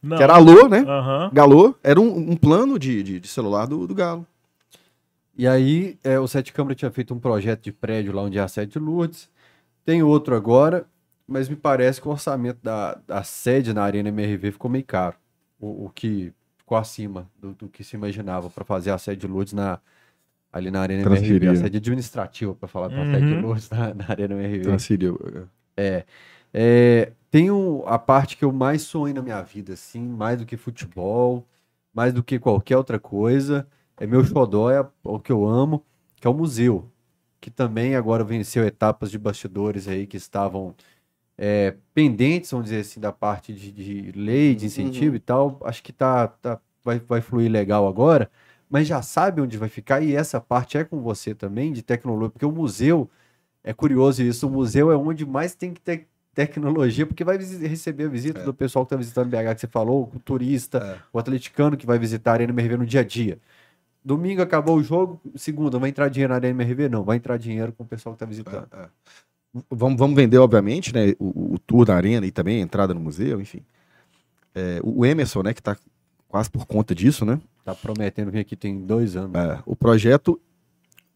não. 0.00 0.16
que 0.18 0.22
era 0.22 0.34
Alô, 0.34 0.68
né? 0.68 0.84
Aham. 0.86 1.30
Galô 1.32 1.74
era 1.82 1.98
um, 2.00 2.30
um 2.32 2.36
plano 2.36 2.78
de, 2.78 3.02
de, 3.02 3.18
de 3.18 3.26
celular 3.28 3.66
do, 3.66 3.86
do 3.88 3.94
Galo. 3.94 4.24
E 5.36 5.46
aí, 5.48 5.98
é, 6.04 6.18
o 6.18 6.28
Sete 6.28 6.52
Câmara 6.52 6.74
tinha 6.74 6.90
feito 6.90 7.14
um 7.14 7.18
projeto 7.18 7.62
de 7.62 7.72
prédio 7.72 8.12
lá 8.12 8.22
onde 8.22 8.38
é 8.38 8.40
a 8.40 8.46
sede 8.48 8.72
de 8.72 8.78
Lourdes. 8.78 9.28
Tem 9.88 10.02
outro 10.02 10.36
agora, 10.36 10.86
mas 11.26 11.48
me 11.48 11.56
parece 11.56 11.98
que 11.98 12.06
o 12.06 12.10
orçamento 12.10 12.58
da, 12.62 12.96
da 13.06 13.22
sede 13.22 13.72
na 13.72 13.82
Arena 13.84 14.10
MRV 14.10 14.52
ficou 14.52 14.70
meio 14.70 14.84
caro. 14.84 15.16
O, 15.58 15.86
o 15.86 15.88
que 15.88 16.30
ficou 16.58 16.76
acima 16.76 17.26
do, 17.40 17.54
do 17.54 17.68
que 17.70 17.82
se 17.82 17.96
imaginava 17.96 18.50
para 18.50 18.66
fazer 18.66 18.90
a 18.90 18.98
sede 18.98 19.22
de 19.22 19.26
Lourdes 19.26 19.54
na, 19.54 19.80
ali 20.52 20.70
na 20.70 20.82
Arena 20.82 21.04
MRV. 21.04 21.48
A 21.48 21.54
sede 21.54 21.78
administrativa, 21.78 22.54
para 22.54 22.68
falar, 22.68 22.90
para 22.90 23.00
a 23.02 23.06
sede 23.06 23.28
de 23.28 23.34
Uhum. 23.36 23.40
Lourdes 23.40 23.70
na, 23.70 23.94
na 23.94 24.10
Arena 24.10 24.34
MRV. 24.34 24.62
Transferiu. 24.64 25.18
É, 26.52 27.12
tem 27.30 27.50
um- 27.50 27.82
a 27.86 27.98
parte 27.98 28.36
que 28.36 28.44
eu 28.44 28.52
mais 28.52 28.82
sonho 28.82 29.14
na 29.14 29.22
minha 29.22 29.40
vida, 29.40 29.72
assim, 29.72 30.02
mais 30.06 30.38
do 30.38 30.44
que 30.44 30.58
futebol, 30.58 31.46
mais 31.94 32.12
do 32.12 32.22
que 32.22 32.38
qualquer 32.38 32.76
outra 32.76 32.98
coisa. 33.00 33.66
É 33.96 34.06
meu 34.06 34.22
xodó, 34.22 34.70
é 34.70 34.86
o 35.02 35.18
que 35.18 35.32
eu 35.32 35.46
amo, 35.48 35.82
que 36.16 36.26
é 36.26 36.30
o 36.30 36.34
museu. 36.34 36.90
Que 37.48 37.54
também 37.54 37.94
agora 37.96 38.22
venceu 38.22 38.66
etapas 38.66 39.10
de 39.10 39.18
bastidores 39.18 39.88
aí 39.88 40.06
que 40.06 40.18
estavam 40.18 40.74
é, 41.38 41.74
pendentes, 41.94 42.50
vamos 42.50 42.66
dizer 42.66 42.80
assim, 42.80 43.00
da 43.00 43.10
parte 43.10 43.54
de, 43.54 43.72
de 43.72 44.12
lei, 44.12 44.54
de 44.54 44.66
incentivo 44.66 45.10
Uhum. 45.12 45.16
e 45.16 45.20
tal. 45.20 45.58
Acho 45.64 45.82
que 45.82 45.90
tá, 45.92 46.28
tá, 46.28 46.60
vai, 46.84 46.98
vai 46.98 47.22
fluir 47.22 47.50
legal 47.50 47.88
agora, 47.88 48.30
mas 48.68 48.86
já 48.86 49.00
sabe 49.00 49.40
onde 49.40 49.56
vai 49.56 49.70
ficar, 49.70 50.02
e 50.02 50.14
essa 50.14 50.38
parte 50.40 50.76
é 50.76 50.84
com 50.84 51.00
você 51.00 51.34
também, 51.34 51.72
de 51.72 51.80
tecnologia, 51.82 52.28
porque 52.30 52.44
o 52.44 52.52
museu, 52.52 53.08
é 53.64 53.72
curioso 53.72 54.22
isso, 54.22 54.46
o 54.46 54.50
museu 54.50 54.92
é 54.92 54.96
onde 54.96 55.24
mais 55.24 55.54
tem 55.54 55.72
que 55.72 55.80
ter 55.80 56.06
tecnologia, 56.34 57.06
porque 57.06 57.24
vai 57.24 57.38
receber 57.38 58.04
a 58.04 58.08
visita 58.08 58.40
É. 58.40 58.44
do 58.44 58.52
pessoal 58.52 58.84
que 58.84 58.88
está 58.88 58.96
visitando 58.96 59.30
BH, 59.30 59.54
que 59.54 59.60
você 59.62 59.66
falou, 59.68 60.10
o 60.14 60.18
turista, 60.20 60.78
É. 60.78 60.98
o 61.14 61.18
atleticano 61.18 61.78
que 61.78 61.86
vai 61.86 61.98
visitar 61.98 62.32
a 62.32 62.34
Arena 62.34 62.52
MRV 62.52 62.76
no 62.76 62.86
dia 62.86 63.00
a 63.00 63.04
dia. 63.04 63.38
Domingo 64.08 64.40
acabou 64.40 64.76
o 64.78 64.82
jogo, 64.82 65.20
segunda, 65.36 65.78
vai 65.78 65.90
entrar 65.90 66.08
dinheiro 66.08 66.30
na 66.30 66.36
Arena 66.36 66.62
MRV? 66.62 66.88
Não, 66.88 67.04
vai 67.04 67.18
entrar 67.18 67.36
dinheiro 67.36 67.72
com 67.72 67.84
o 67.84 67.86
pessoal 67.86 68.14
que 68.14 68.16
está 68.16 68.24
visitando. 68.26 68.66
É, 68.72 68.84
é. 68.84 68.88
Vamos, 69.70 69.98
vamos 69.98 70.16
vender, 70.16 70.38
obviamente, 70.38 70.94
né, 70.94 71.14
o, 71.18 71.54
o 71.54 71.58
tour 71.58 71.84
da 71.84 71.94
arena 71.94 72.26
e 72.26 72.30
também 72.30 72.56
a 72.58 72.62
entrada 72.62 72.94
no 72.94 73.00
museu, 73.00 73.38
enfim. 73.40 73.60
É, 74.54 74.80
o 74.82 75.04
Emerson, 75.04 75.42
né, 75.42 75.52
que 75.52 75.60
está 75.60 75.76
quase 76.26 76.50
por 76.50 76.64
conta 76.66 76.94
disso, 76.94 77.24
né? 77.26 77.38
Tá 77.64 77.74
prometendo 77.74 78.30
vir 78.30 78.40
aqui 78.40 78.56
tem 78.56 78.80
dois 78.80 79.14
anos. 79.14 79.34
É, 79.34 79.58
o 79.66 79.76
projeto 79.76 80.40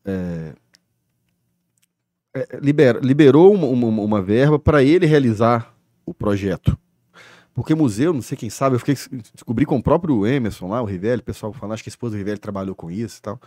é, 0.05 0.53
é, 2.35 2.47
liberou 3.03 3.55
uma, 3.55 3.67
uma- 3.67 4.03
uma 4.03 4.23
verba 4.23 4.59
para 4.59 4.83
ele 4.83 5.07
realizar 5.07 5.75
o 6.05 6.13
projeto. 6.13 6.77
Porque 7.55 7.75
museu, 7.75 8.13
não 8.15 8.23
sei 8.23 8.37
quem 8.37 8.49
sabe, 8.49 8.77
eu 8.77 8.79
fiquei, 8.79 8.95
descobri 9.35 9.67
com 9.67 9.77
o 9.77 9.83
próprio 9.83 10.27
Emerson 10.27 10.69
lá, 10.69 10.81
o 10.81 10.87
Rivelli, 10.87 11.21
o 11.21 11.25
pessoal 11.25 11.53
falando, 11.53 11.75
acho 11.75 11.83
que 11.83 11.89
a 11.89 11.93
esposa 11.93 12.15
do 12.15 12.19
Rivelli 12.19 12.39
trabalhou 12.39 12.75
com 12.75 12.91
isso 12.91 13.19
e 13.19 13.23
tal. 13.23 13.39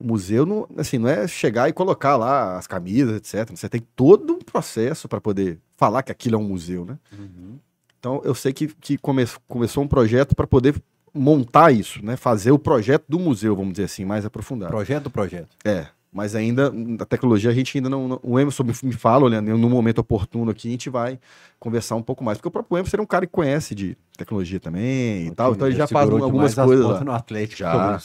O 0.00 0.06
museu 0.06 0.46
não, 0.46 0.66
assim, 0.78 0.96
não 0.96 1.08
é 1.08 1.26
chegar 1.28 1.68
e 1.68 1.72
colocar 1.72 2.16
lá 2.16 2.56
as 2.56 2.66
camisas, 2.66 3.16
etc. 3.16 3.50
Você 3.54 3.68
tem 3.68 3.82
todo 3.94 4.32
um 4.32 4.38
processo 4.38 5.08
para 5.08 5.20
poder 5.20 5.58
falar 5.76 6.02
que 6.02 6.12
aquilo 6.12 6.36
é 6.36 6.38
um 6.38 6.44
museu, 6.44 6.84
né? 6.84 6.98
Uhum. 7.12 7.58
Então 7.98 8.22
eu 8.24 8.34
sei 8.34 8.52
que, 8.52 8.68
que 8.68 8.96
come- 8.96 9.26
começou 9.48 9.82
um 9.82 9.88
projeto 9.88 10.34
para 10.36 10.46
poder 10.46 10.80
montar 11.12 11.72
isso, 11.72 12.02
né? 12.04 12.16
Fazer 12.16 12.52
o 12.52 12.58
projeto 12.58 13.04
do 13.08 13.18
museu, 13.18 13.56
vamos 13.56 13.72
dizer 13.72 13.84
assim, 13.84 14.04
mais 14.04 14.24
aprofundado. 14.24 14.70
Projeto 14.70 15.04
do 15.04 15.10
projeto. 15.10 15.48
É, 15.64 15.88
mas 16.12 16.34
ainda, 16.34 16.72
a 17.00 17.04
tecnologia 17.04 17.50
a 17.50 17.54
gente 17.54 17.76
ainda 17.76 17.88
não. 17.88 18.08
não- 18.08 18.20
o 18.22 18.38
Emerson 18.38 18.64
me, 18.64 18.92
fala, 18.92 19.24
olhando, 19.24 19.56
no 19.56 19.68
momento 19.68 19.98
oportuno 19.98 20.50
aqui, 20.50 20.68
a 20.68 20.70
gente 20.70 20.88
vai 20.88 21.18
conversar 21.58 21.96
um 21.96 22.02
pouco 22.02 22.24
mais. 22.24 22.38
Porque 22.38 22.48
o 22.48 22.50
próprio 22.50 22.78
Emerson 22.78 22.96
é 22.96 23.00
um 23.02 23.06
cara 23.06 23.26
que 23.26 23.32
conhece 23.32 23.74
de 23.74 23.96
tecnologia 24.16 24.58
também 24.58 25.26
e 25.28 25.30
tal, 25.34 25.52
então 25.54 25.66
ele 25.68 25.76
já 25.76 25.86
faz 25.86 26.08
algumas 26.10 26.58
as 26.58 26.64
coisas 26.64 26.86
lá. 26.86 27.04
no 27.04 27.12
Atlético, 27.12 27.58
Já. 27.58 27.72
cara. 27.72 27.98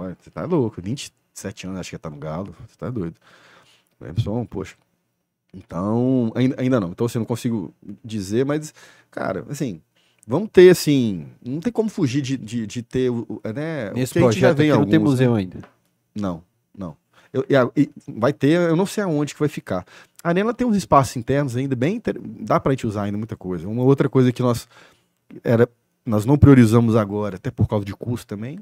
Olha, 0.00 0.16
Você 0.18 0.30
tá 0.30 0.44
louco, 0.44 0.80
27 0.82 1.66
anos, 1.66 1.80
acho 1.80 1.90
que 1.90 1.98
tá 1.98 2.08
no 2.10 2.16
Galo, 2.16 2.54
você 2.66 2.76
tá 2.78 2.90
doido. 2.90 3.16
O 4.00 4.04
Emerson, 4.06 4.44
poxa. 4.46 4.74
Então, 5.52 6.32
ainda, 6.34 6.60
ainda 6.60 6.80
não. 6.80 6.90
Então, 6.90 7.06
assim, 7.06 7.18
não 7.18 7.26
consigo 7.26 7.74
dizer, 8.04 8.44
mas, 8.46 8.72
cara, 9.10 9.44
assim, 9.48 9.80
vamos 10.26 10.48
ter, 10.52 10.70
assim, 10.70 11.26
não 11.44 11.60
tem 11.60 11.72
como 11.72 11.88
fugir 11.88 12.22
de, 12.22 12.36
de, 12.36 12.66
de 12.66 12.82
ter, 12.82 13.10
né, 13.54 13.90
Nesse 13.92 14.12
o 14.12 14.14
que 14.14 14.18
a 14.18 14.22
gente 14.30 14.40
já 14.40 14.54
projeto 14.54 14.56
vem 14.58 14.70
aqui 14.70 14.78
não 14.78 14.86
tem 14.86 14.98
alguns, 14.98 15.18
né? 15.20 15.26
museu 15.26 15.34
ainda. 15.34 15.58
Não, 16.14 16.22
não. 16.32 16.49
Eu- 17.32 17.44
e 17.48 17.54
a- 17.56 17.70
e 17.76 17.90
vai 18.08 18.32
ter, 18.32 18.52
eu 18.60 18.74
não 18.76 18.86
sei 18.86 19.04
aonde 19.04 19.34
que 19.34 19.40
vai 19.40 19.48
ficar. 19.48 19.84
A 20.22 20.28
Arena 20.28 20.52
tem 20.52 20.66
uns 20.66 20.76
espaços 20.76 21.16
internos 21.16 21.56
ainda 21.56 21.76
bem, 21.76 21.96
inter- 21.96 22.20
dá 22.20 22.58
pra 22.58 22.72
gente 22.72 22.86
usar 22.86 23.04
ainda 23.04 23.16
muita 23.18 23.36
coisa. 23.36 23.68
Uma 23.68 23.82
outra 23.84 24.08
coisa 24.08 24.32
que 24.32 24.42
nós 24.42 24.68
era, 25.44 25.68
nós 26.04 26.24
não 26.26 26.36
priorizamos 26.36 26.96
agora, 26.96 27.36
até 27.36 27.50
por 27.50 27.68
causa 27.68 27.84
de 27.84 27.94
custo 27.94 28.26
também, 28.26 28.58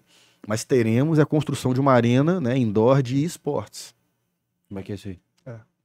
mas 0.47 0.65
teremos 0.65 1.19
é 1.19 1.23
a 1.23 1.27
construção 1.27 1.73
de 1.73 1.81
uma 1.81 1.93
arena, 1.93 2.41
né, 2.41 2.57
indoor 2.59 3.03
de 3.03 3.25
esportes. 3.25 3.95
Como 4.69 4.79
é 4.79 4.83
que 4.83 4.93
é 4.93 4.95
isso 4.97 5.09
aí? 5.09 5.19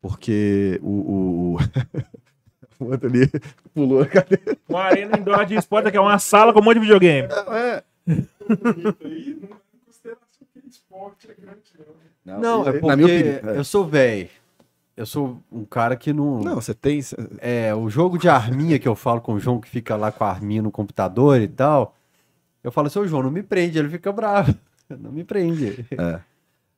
Porque 0.01 0.77
o, 0.83 0.89
o, 0.89 1.55
o... 1.55 1.57
ali 3.05 3.31
pulou 3.73 4.01
a 4.01 4.05
cadeira. 4.05 4.57
Uma 4.67 4.81
arena 4.81 5.17
indoor 5.17 5.45
de 5.45 5.55
esporte 5.55 5.89
que 5.89 5.95
é 5.95 6.01
uma 6.01 6.19
sala 6.19 6.51
com 6.51 6.59
um 6.59 6.63
monte 6.63 6.75
de 6.75 6.81
videogame. 6.81 7.29
É, 7.31 7.83
é 8.09 8.23
em 9.07 9.49
consideração 9.85 10.45
que 10.53 10.59
esporte 10.59 10.59
é 10.59 10.59
grande, 10.59 10.82
não. 12.25 12.39
Não, 12.39 12.67
é 12.67 12.71
porque 12.71 12.87
na 12.87 12.95
minha 12.95 13.07
opinião. 13.19 13.53
é. 13.53 13.57
eu 13.57 13.63
sou 13.63 13.85
velho. 13.87 14.29
Eu 14.95 15.05
sou 15.07 15.41
um 15.51 15.65
cara 15.65 15.95
que 15.95 16.13
não. 16.13 16.39
Não, 16.41 16.55
você 16.55 16.73
tem. 16.73 16.99
É, 17.39 17.73
o 17.73 17.89
jogo 17.89 18.17
de 18.17 18.29
arminha 18.29 18.77
que 18.77 18.87
eu 18.87 18.95
falo 18.95 19.21
com 19.21 19.33
o 19.33 19.39
João, 19.39 19.59
que 19.59 19.67
fica 19.67 19.95
lá 19.95 20.11
com 20.11 20.23
a 20.23 20.29
arminha 20.29 20.61
no 20.61 20.69
computador 20.71 21.41
e 21.41 21.47
tal. 21.47 21.95
Eu 22.63 22.71
falo 22.71 22.87
assim, 22.87 22.99
ô 22.99 23.07
João, 23.07 23.23
não 23.23 23.31
me 23.31 23.41
prende. 23.43 23.77
Ele 23.79 23.89
fica 23.89 24.11
bravo. 24.11 24.53
Não 24.89 25.11
me 25.11 25.23
prende. 25.23 25.83
É. 25.91 26.19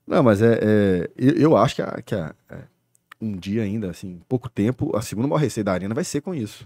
Não, 0.07 0.23
mas 0.23 0.41
é. 0.41 0.59
é- 0.61 1.09
eu, 1.17 1.33
eu 1.35 1.57
acho 1.57 1.75
que, 1.75 1.81
a- 1.81 2.01
que 2.01 2.15
a- 2.15 2.33
é, 2.49 2.59
um 3.19 3.35
dia 3.35 3.63
ainda, 3.63 3.89
assim, 3.89 4.21
pouco 4.29 4.47
tempo, 4.49 4.95
a 4.95 5.01
segunda 5.01 5.27
maior 5.27 5.39
receita 5.41 5.65
da 5.69 5.73
arena 5.73 5.93
vai 5.93 6.03
ser 6.05 6.21
com 6.21 6.33
isso. 6.33 6.65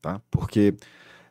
Tá? 0.00 0.20
Porque 0.30 0.74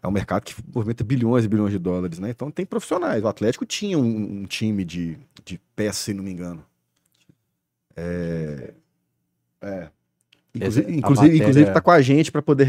é 0.01 0.07
um 0.07 0.11
mercado 0.11 0.43
que 0.43 0.55
movimenta 0.73 1.03
bilhões 1.03 1.45
e 1.45 1.47
bilhões 1.47 1.71
de 1.71 1.79
dólares, 1.79 2.19
né? 2.19 2.29
Então 2.29 2.49
tem 2.49 2.65
profissionais. 2.65 3.23
O 3.23 3.27
Atlético 3.27 3.65
tinha 3.65 3.97
um, 3.97 4.41
um 4.41 4.45
time 4.45 4.83
de, 4.85 5.17
de 5.43 5.59
peça, 5.75 5.99
se 6.05 6.13
não 6.13 6.23
me 6.23 6.31
engano. 6.31 6.63
É. 7.95 8.73
É. 9.61 9.89
Inclusive, 10.55 10.91
inclusive, 10.95 11.27
matéria- 11.27 11.37
inclusive 11.37 11.71
tá 11.73 11.79
com 11.81 11.91
a 11.91 12.01
gente 12.01 12.31
para 12.31 12.41
poder 12.41 12.63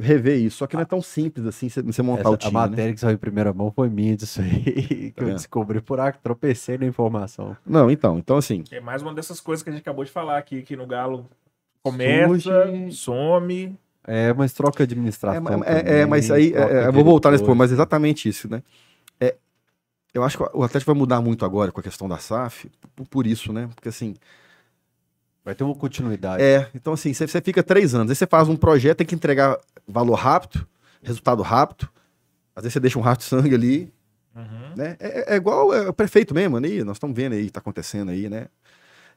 rever 0.00 0.38
isso. 0.40 0.56
Só 0.58 0.66
que 0.66 0.74
não 0.74 0.82
é 0.82 0.86
tão 0.86 1.02
simples 1.02 1.44
assim 1.46 1.68
você 1.68 2.00
montar 2.02 2.20
Essa- 2.22 2.30
o 2.30 2.36
time. 2.36 2.56
a 2.56 2.62
né? 2.62 2.68
matéria 2.70 2.94
que 2.94 3.00
saiu 3.00 3.14
em 3.14 3.18
primeira 3.18 3.52
mão 3.52 3.70
foi 3.70 3.90
minha 3.90 4.16
disso 4.16 4.40
aí. 4.40 5.12
que 5.12 5.22
eu 5.22 5.26
vendo? 5.26 5.34
descobri 5.36 5.80
por 5.82 6.00
aqui, 6.00 6.18
tropecei 6.22 6.78
na 6.78 6.86
informação. 6.86 7.54
Não, 7.66 7.90
então, 7.90 8.18
então 8.18 8.36
assim, 8.38 8.64
É 8.70 8.80
mais 8.80 9.02
uma 9.02 9.12
dessas 9.12 9.38
coisas 9.40 9.62
que 9.62 9.68
a 9.68 9.72
gente 9.72 9.82
acabou 9.82 10.04
de 10.04 10.10
falar 10.10 10.38
aqui, 10.38 10.62
que 10.62 10.74
no 10.76 10.86
Galo 10.86 11.28
começa, 11.82 12.38
Surge- 12.40 12.92
some. 12.92 13.78
É, 14.06 14.32
mas 14.32 14.52
troca 14.52 14.84
administração. 14.84 15.64
É, 15.64 15.98
é, 15.98 15.98
é, 16.00 16.06
mas 16.06 16.30
aí, 16.30 16.52
é, 16.54 16.84
é, 16.84 16.86
eu 16.86 16.92
vou 16.92 17.04
voltar 17.04 17.30
nesse 17.32 17.44
ponto, 17.44 17.56
mas 17.56 17.72
exatamente 17.72 18.28
isso, 18.28 18.48
né? 18.48 18.62
É, 19.20 19.34
eu 20.14 20.22
acho 20.22 20.38
que 20.38 20.44
o 20.56 20.62
Atlético 20.62 20.92
vai 20.92 20.98
mudar 20.98 21.20
muito 21.20 21.44
agora 21.44 21.72
com 21.72 21.80
a 21.80 21.82
questão 21.82 22.08
da 22.08 22.18
SAF, 22.18 22.70
por, 22.94 23.06
por 23.08 23.26
isso, 23.26 23.52
né? 23.52 23.68
Porque 23.74 23.88
assim, 23.88 24.14
Vai 25.44 25.54
ter 25.54 25.62
uma 25.64 25.74
continuidade. 25.74 26.42
é, 26.42 26.68
então 26.74 26.92
assim, 26.92 27.12
você, 27.12 27.26
você 27.26 27.40
fica 27.40 27.62
três 27.62 27.94
anos, 27.94 28.10
aí 28.10 28.16
você 28.16 28.26
faz 28.26 28.48
um 28.48 28.56
projeto, 28.56 28.98
tem 28.98 29.06
que 29.06 29.14
entregar 29.14 29.58
valor 29.86 30.14
rápido, 30.14 30.66
resultado 31.02 31.42
rápido, 31.42 31.88
às 32.54 32.62
vezes 32.62 32.72
você 32.74 32.80
deixa 32.80 32.98
um 32.98 33.02
rastro 33.02 33.24
de 33.24 33.42
sangue 33.42 33.54
ali, 33.54 33.92
Uhum. 34.36 34.76
né? 34.76 34.96
É, 35.00 35.34
é 35.34 35.36
igual 35.36 35.72
é, 35.72 35.88
o 35.88 35.92
prefeito 35.94 36.34
mesmo, 36.34 36.58
ali, 36.58 36.84
nós 36.84 36.96
estamos 36.96 37.16
vendo 37.16 37.32
aí, 37.32 37.48
tá 37.48 37.58
acontecendo 37.58 38.10
aí, 38.10 38.28
né? 38.28 38.48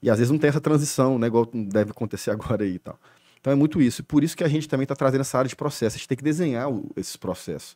E 0.01 0.09
às 0.09 0.17
vezes 0.17 0.31
não 0.31 0.39
tem 0.39 0.47
essa 0.49 0.61
transição, 0.61 1.19
né? 1.19 1.27
Igual 1.27 1.45
deve 1.53 1.91
acontecer 1.91 2.31
agora 2.31 2.63
aí 2.63 2.75
e 2.75 2.79
tal. 2.79 2.97
Então 3.39 3.53
é 3.53 3.55
muito 3.55 3.81
isso. 3.81 4.01
E 4.01 4.03
por 4.03 4.23
isso 4.23 4.35
que 4.35 4.43
a 4.43 4.47
gente 4.47 4.67
também 4.67 4.83
está 4.83 4.95
trazendo 4.95 5.21
essa 5.21 5.37
área 5.37 5.47
de 5.49 5.55
processo. 5.55 5.95
A 5.95 5.97
gente 5.97 6.07
tem 6.07 6.17
que 6.17 6.23
desenhar 6.23 6.69
o- 6.69 6.89
esses 6.95 7.15
processos. 7.15 7.75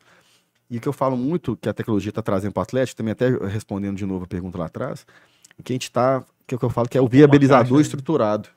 E 0.69 0.77
o 0.77 0.81
que 0.81 0.87
eu 0.87 0.93
falo 0.93 1.15
muito 1.15 1.55
que 1.55 1.69
a 1.69 1.73
tecnologia 1.73 2.09
está 2.09 2.21
trazendo 2.21 2.51
para 2.53 2.61
o 2.61 2.63
Atlético, 2.63 2.97
também 2.97 3.11
até 3.11 3.29
respondendo 3.29 3.95
de 3.97 4.05
novo 4.05 4.25
a 4.25 4.27
pergunta 4.27 4.57
lá 4.57 4.65
atrás, 4.65 5.05
que 5.63 5.71
a 5.71 5.75
gente 5.75 5.83
está, 5.83 6.25
que 6.47 6.53
é 6.53 6.57
o 6.57 6.59
que 6.59 6.65
eu 6.65 6.69
falo 6.69 6.89
que 6.89 6.97
é 6.97 7.01
o 7.01 7.07
viabilizador 7.07 7.79
estruturado. 7.79 8.49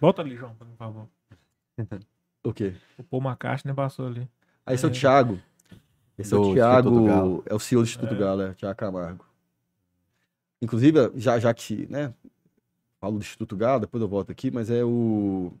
Volta 0.00 0.22
ali, 0.22 0.36
João, 0.36 0.54
por 0.54 0.66
favor. 0.78 1.08
O 2.44 2.52
quê? 2.52 2.74
O 2.96 3.02
Paul 3.04 3.22
McCartney 3.22 3.74
passou 3.74 4.06
ali. 4.06 4.28
Aí 4.64 4.74
esse 4.74 4.84
é 4.84 4.88
o 4.88 4.90
É. 4.90 4.94
Thiago. 4.94 5.38
Esse 6.16 6.34
é 6.34 6.36
Do 6.36 6.42
o 6.42 6.44
Instituto 6.46 6.54
Thiago, 6.54 7.04
Galo. 7.04 7.42
é 7.46 7.54
o 7.54 7.58
CEO 7.60 7.82
do 7.82 7.86
Instituto 7.86 8.16
Galo, 8.16 8.42
é, 8.42 8.54
Thiago 8.54 8.76
Camargo. 8.76 9.24
Inclusive, 10.60 11.12
já, 11.16 11.38
já 11.38 11.52
que, 11.54 11.86
né, 11.90 12.12
falo 13.00 13.14
do 13.18 13.22
Instituto 13.22 13.56
Galo, 13.56 13.80
depois 13.80 14.00
eu 14.02 14.08
volto 14.08 14.30
aqui, 14.32 14.50
mas 14.50 14.70
é 14.70 14.82
o 14.84 15.52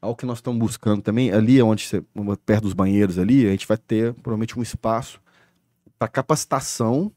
algo 0.00 0.16
que 0.16 0.26
nós 0.26 0.38
estamos 0.38 0.58
buscando 0.58 1.02
também, 1.02 1.30
ali 1.30 1.58
é 1.58 1.64
onde 1.64 1.84
você, 1.86 2.02
perto 2.46 2.62
dos 2.62 2.72
banheiros 2.72 3.18
ali, 3.18 3.46
a 3.46 3.50
gente 3.50 3.66
vai 3.66 3.76
ter 3.76 4.14
provavelmente 4.14 4.58
um 4.58 4.62
espaço 4.62 5.20
para 5.98 6.08
capacitação 6.08 7.12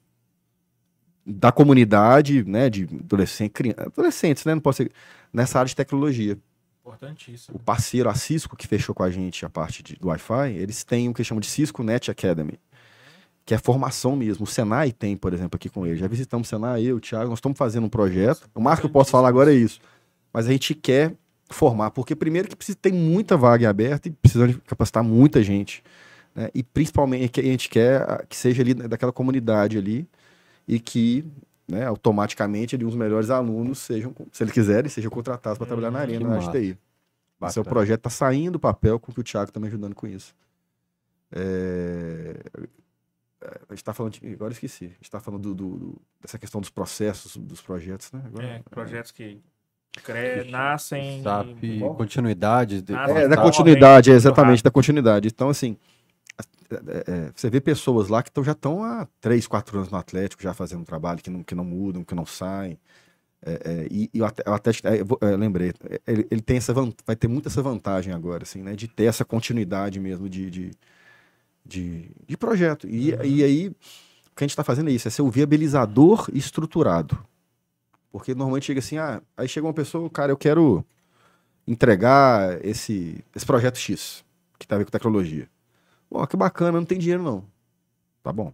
da 1.26 1.52
comunidade, 1.52 2.44
né, 2.44 2.70
de 2.70 2.84
adolescente, 2.84 3.52
criança, 3.52 3.84
adolescentes, 3.84 4.44
né, 4.44 4.54
não 4.56 4.62
pode 4.62 4.78
ser, 4.78 4.92
nessa 5.32 5.58
área 5.60 5.70
de 5.70 5.76
tecnologia 5.76 6.38
Importantíssimo. 6.82 7.56
o 7.58 7.60
parceiro, 7.64 8.10
a 8.10 8.14
Cisco, 8.14 8.58
que 8.58 8.68
fechou 8.68 8.94
com 8.94 9.04
a 9.04 9.10
gente 9.10 9.46
a 9.46 9.50
parte 9.50 9.82
de- 9.82 9.96
do 9.96 10.10
Wi-Fi, 10.10 10.52
eles 10.58 10.84
têm 10.84 11.08
o 11.08 11.14
que 11.14 11.24
chamam 11.24 11.40
de 11.40 11.48
Cisco 11.48 11.82
Net 11.82 12.12
Academy, 12.12 12.60
que 13.46 13.54
é 13.54 13.58
formação 13.58 14.18
mesmo. 14.18 14.44
O 14.44 14.48
Senai 14.48 14.92
tem, 14.92 15.16
por 15.16 15.34
exemplo, 15.34 15.56
aqui 15.56 15.70
com 15.70 15.88
ele. 15.88 15.96
Já 15.98 16.08
visitamos 16.08 16.48
o 16.48 16.50
Senai, 16.50 16.84
eu, 16.84 16.98
o 16.98 17.00
Thiago, 17.00 17.30
nós 17.30 17.40
estamos 17.40 17.58
fazendo 17.58 17.86
um 17.86 17.90
projeto. 17.90 18.50
O 18.54 18.60
mais 18.62 18.80
que 18.80 18.86
eu 18.86 18.90
posso 18.90 19.12
falar 19.12 19.30
agora 19.30 19.54
é 19.54 19.56
isso. 19.56 19.80
Mas 20.34 20.48
a 20.48 20.52
gente 20.52 20.74
quer 20.74 21.16
formar, 21.56 21.92
porque 21.92 22.16
primeiro 22.16 22.48
que 22.48 22.56
precisa 22.56 22.78
ter 22.82 22.92
muita 22.94 23.36
vaga 23.38 23.70
aberta 23.70 24.08
e 24.08 24.12
precisa 24.12 24.48
de 24.48 24.58
capacitar 24.62 25.04
muita 25.04 25.42
gente. 25.44 25.84
né? 26.36 26.50
E 26.54 26.64
principalmente 26.64 27.30
que 27.30 27.40
a 27.42 27.44
gente 27.44 27.70
quer 27.70 28.02
ah, 28.02 28.26
que 28.28 28.36
seja 28.36 28.62
ali 28.62 28.74
daquela 28.74 29.12
comunidade 29.12 29.78
ali 29.78 30.08
e 30.68 30.80
que 30.80 31.24
né, 31.68 31.86
automaticamente 31.86 32.76
ali, 32.76 32.84
os 32.86 32.96
melhores 32.96 33.30
alunos 33.30 33.80
sejam, 33.80 34.14
se 34.32 34.44
eles 34.44 34.54
quiserem, 34.54 34.90
sejam 34.90 35.10
contratados 35.10 35.58
para 35.58 35.68
trabalhar 35.68 35.92
na 35.92 36.00
Hum, 36.00 36.02
arena, 36.02 36.20
na 36.28 36.30
área 36.36 36.40
de 36.42 36.46
massa. 36.48 36.60
TI. 36.60 36.78
Esse 37.46 37.60
é 37.60 37.64
projeto, 37.64 38.02
tá 38.02 38.10
saindo 38.10 38.54
do 38.54 38.60
papel 38.60 39.00
com 39.00 39.12
que 39.12 39.20
o 39.20 39.24
Thiago 39.24 39.52
tá 39.52 39.60
me 39.60 39.68
ajudando 39.68 39.94
com 39.96 40.08
isso. 40.08 40.34
É, 41.32 42.36
A 43.70 43.74
gente 43.74 43.84
tá 43.84 43.94
falando, 43.94 44.14
de... 44.14 44.28
agora 44.34 44.52
eu 44.52 44.54
esqueci, 44.54 44.86
a 44.86 44.90
gente 44.90 45.12
tá 45.12 45.20
falando 45.20 45.42
do, 45.42 45.54
do- 45.56 45.78
do- 45.78 46.02
dessa 46.22 46.38
questão 46.40 46.62
dos 46.62 46.70
processos, 46.70 47.36
dos 47.36 47.62
projetos, 47.62 48.12
né? 48.12 48.22
Agora- 48.26 48.46
É, 48.46 48.62
projetos 48.70 49.12
que 49.12 49.42
cre... 50.02 50.50
nascem. 50.50 51.22
SAP, 51.22 51.64
continuidade. 51.98 52.82
de- 52.82 52.94
Ah, 52.94 53.06
É, 53.10 53.28
da 53.28 53.36
tá 53.36 53.42
continuidade, 53.42 54.12
é, 54.12 54.14
exatamente, 54.14 54.64
da 54.64 54.72
continuidade. 54.72 55.28
Então, 55.28 55.50
assim, 55.50 55.78
é, 56.72 57.04
é, 57.08 57.32
você 57.36 57.50
vê 57.50 57.62
pessoas 57.62 58.08
lá 58.08 58.24
que 58.24 58.32
tão, 58.32 58.44
já 58.44 58.54
estão 58.54 58.84
há 58.84 59.08
3, 59.22 59.46
4 59.48 59.78
anos 59.78 59.92
no 59.92 59.98
Atlético, 59.98 60.42
já 60.42 60.54
fazendo 60.54 60.82
um 60.82 60.86
trabalho 60.86 61.20
que 61.22 61.30
não, 61.30 61.44
que 61.44 61.54
não 61.56 61.64
mudam, 61.66 62.04
que 62.04 62.16
não 62.16 62.26
saem. 62.26 62.78
É, 63.46 63.52
é, 63.66 63.88
e, 63.92 64.10
e 64.14 64.22
o 64.22 64.26
Atlé- 64.26 64.46
o 64.48 64.54
Atlético, 64.54 64.88
é, 64.88 65.02
eu 65.02 65.08
é, 65.22 65.36
lembrei, 65.36 65.74
ele, 66.08 66.26
ele 66.32 66.42
tem 66.42 66.58
essa 66.58 66.74
vai 67.06 67.16
ter 67.16 67.28
muito 67.28 67.50
essa 67.50 67.62
vantagem 67.62 68.14
agora, 68.14 68.44
assim, 68.44 68.64
né? 68.64 68.74
De 68.74 68.88
ter 68.88 69.04
essa 69.06 69.26
continuidade 69.26 70.00
mesmo 70.00 70.30
de, 70.30 70.50
de, 70.50 70.72
de, 71.66 72.10
de 72.26 72.38
projeto. 72.38 72.88
E, 72.88 73.10
e 73.24 73.44
aí, 73.44 73.68
o 73.68 73.74
que 74.36 74.44
a 74.44 74.44
gente 74.44 74.52
está 74.52 74.64
fazendo 74.64 74.90
é 74.90 74.94
isso, 74.94 75.08
é 75.08 75.12
ser 75.12 75.22
o 75.22 75.30
viabilizador 75.30 76.30
estruturado. 76.34 77.18
Porque 78.14 78.36
normalmente 78.36 78.68
chega 78.68 78.80
assim, 78.80 79.00
ah, 79.00 79.24
aí 79.36 79.48
chega 79.48 79.66
uma 79.66 79.74
pessoa, 79.74 80.08
cara, 80.08 80.32
eu 80.32 80.38
quero 80.38 80.86
entregar 81.68 82.64
esse, 82.64 83.26
esse 83.36 83.44
projeto 83.44 83.80
X, 83.80 84.24
que 84.60 84.68
tem 84.68 84.76
a 84.76 84.78
ver 84.78 84.86
com 84.86 84.92
tecnologia. 84.92 85.50
Pô, 86.08 86.26
que 86.28 86.38
bacana, 86.38 86.78
não 86.78 86.86
tem 86.86 87.00
dinheiro 87.00 87.24
não. 87.24 87.44
Tá 88.22 88.32
bom. 88.32 88.54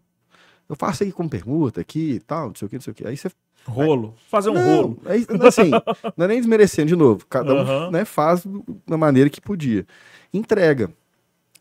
Eu 0.70 0.78
faço 0.78 1.04
aí 1.04 1.12
como 1.12 1.30
permuta 1.30 1.82
aqui 1.82 2.12
e 2.12 2.20
tal, 2.22 2.48
não 2.48 2.56
sei 2.56 2.68
o 2.68 2.70
que, 2.70 2.76
não 2.78 2.82
sei 2.82 2.92
o 2.92 2.96
que. 2.96 3.06
Aí 3.06 3.18
você. 3.18 3.30
Rolo. 3.66 4.16
Fazer 4.30 4.50
um 4.50 4.54
não, 4.54 4.64
rolo. 4.64 5.02
aí, 5.06 5.28
assim, 5.46 5.72
não 6.16 6.24
é 6.24 6.28
nem 6.30 6.40
desmerecendo 6.40 6.88
de 6.88 6.96
novo. 6.96 7.26
Cada 7.30 7.54
um 7.54 7.58
Aham. 7.58 7.92
né, 7.92 8.06
faz 8.06 8.48
da 8.88 8.98
maneira 8.98 9.30
que 9.30 9.42
podia. 9.42 9.86
Entrega. 10.34 10.90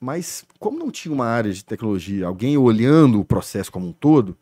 Mas, 0.00 0.44
como 0.60 0.78
não 0.78 0.92
tinha 0.92 1.12
uma 1.12 1.26
área 1.26 1.52
de 1.52 1.64
tecnologia, 1.64 2.28
alguém 2.28 2.56
olhando 2.56 3.18
o 3.18 3.24
processo 3.24 3.72
como 3.72 3.88
um 3.88 3.92
todo, 3.92 4.38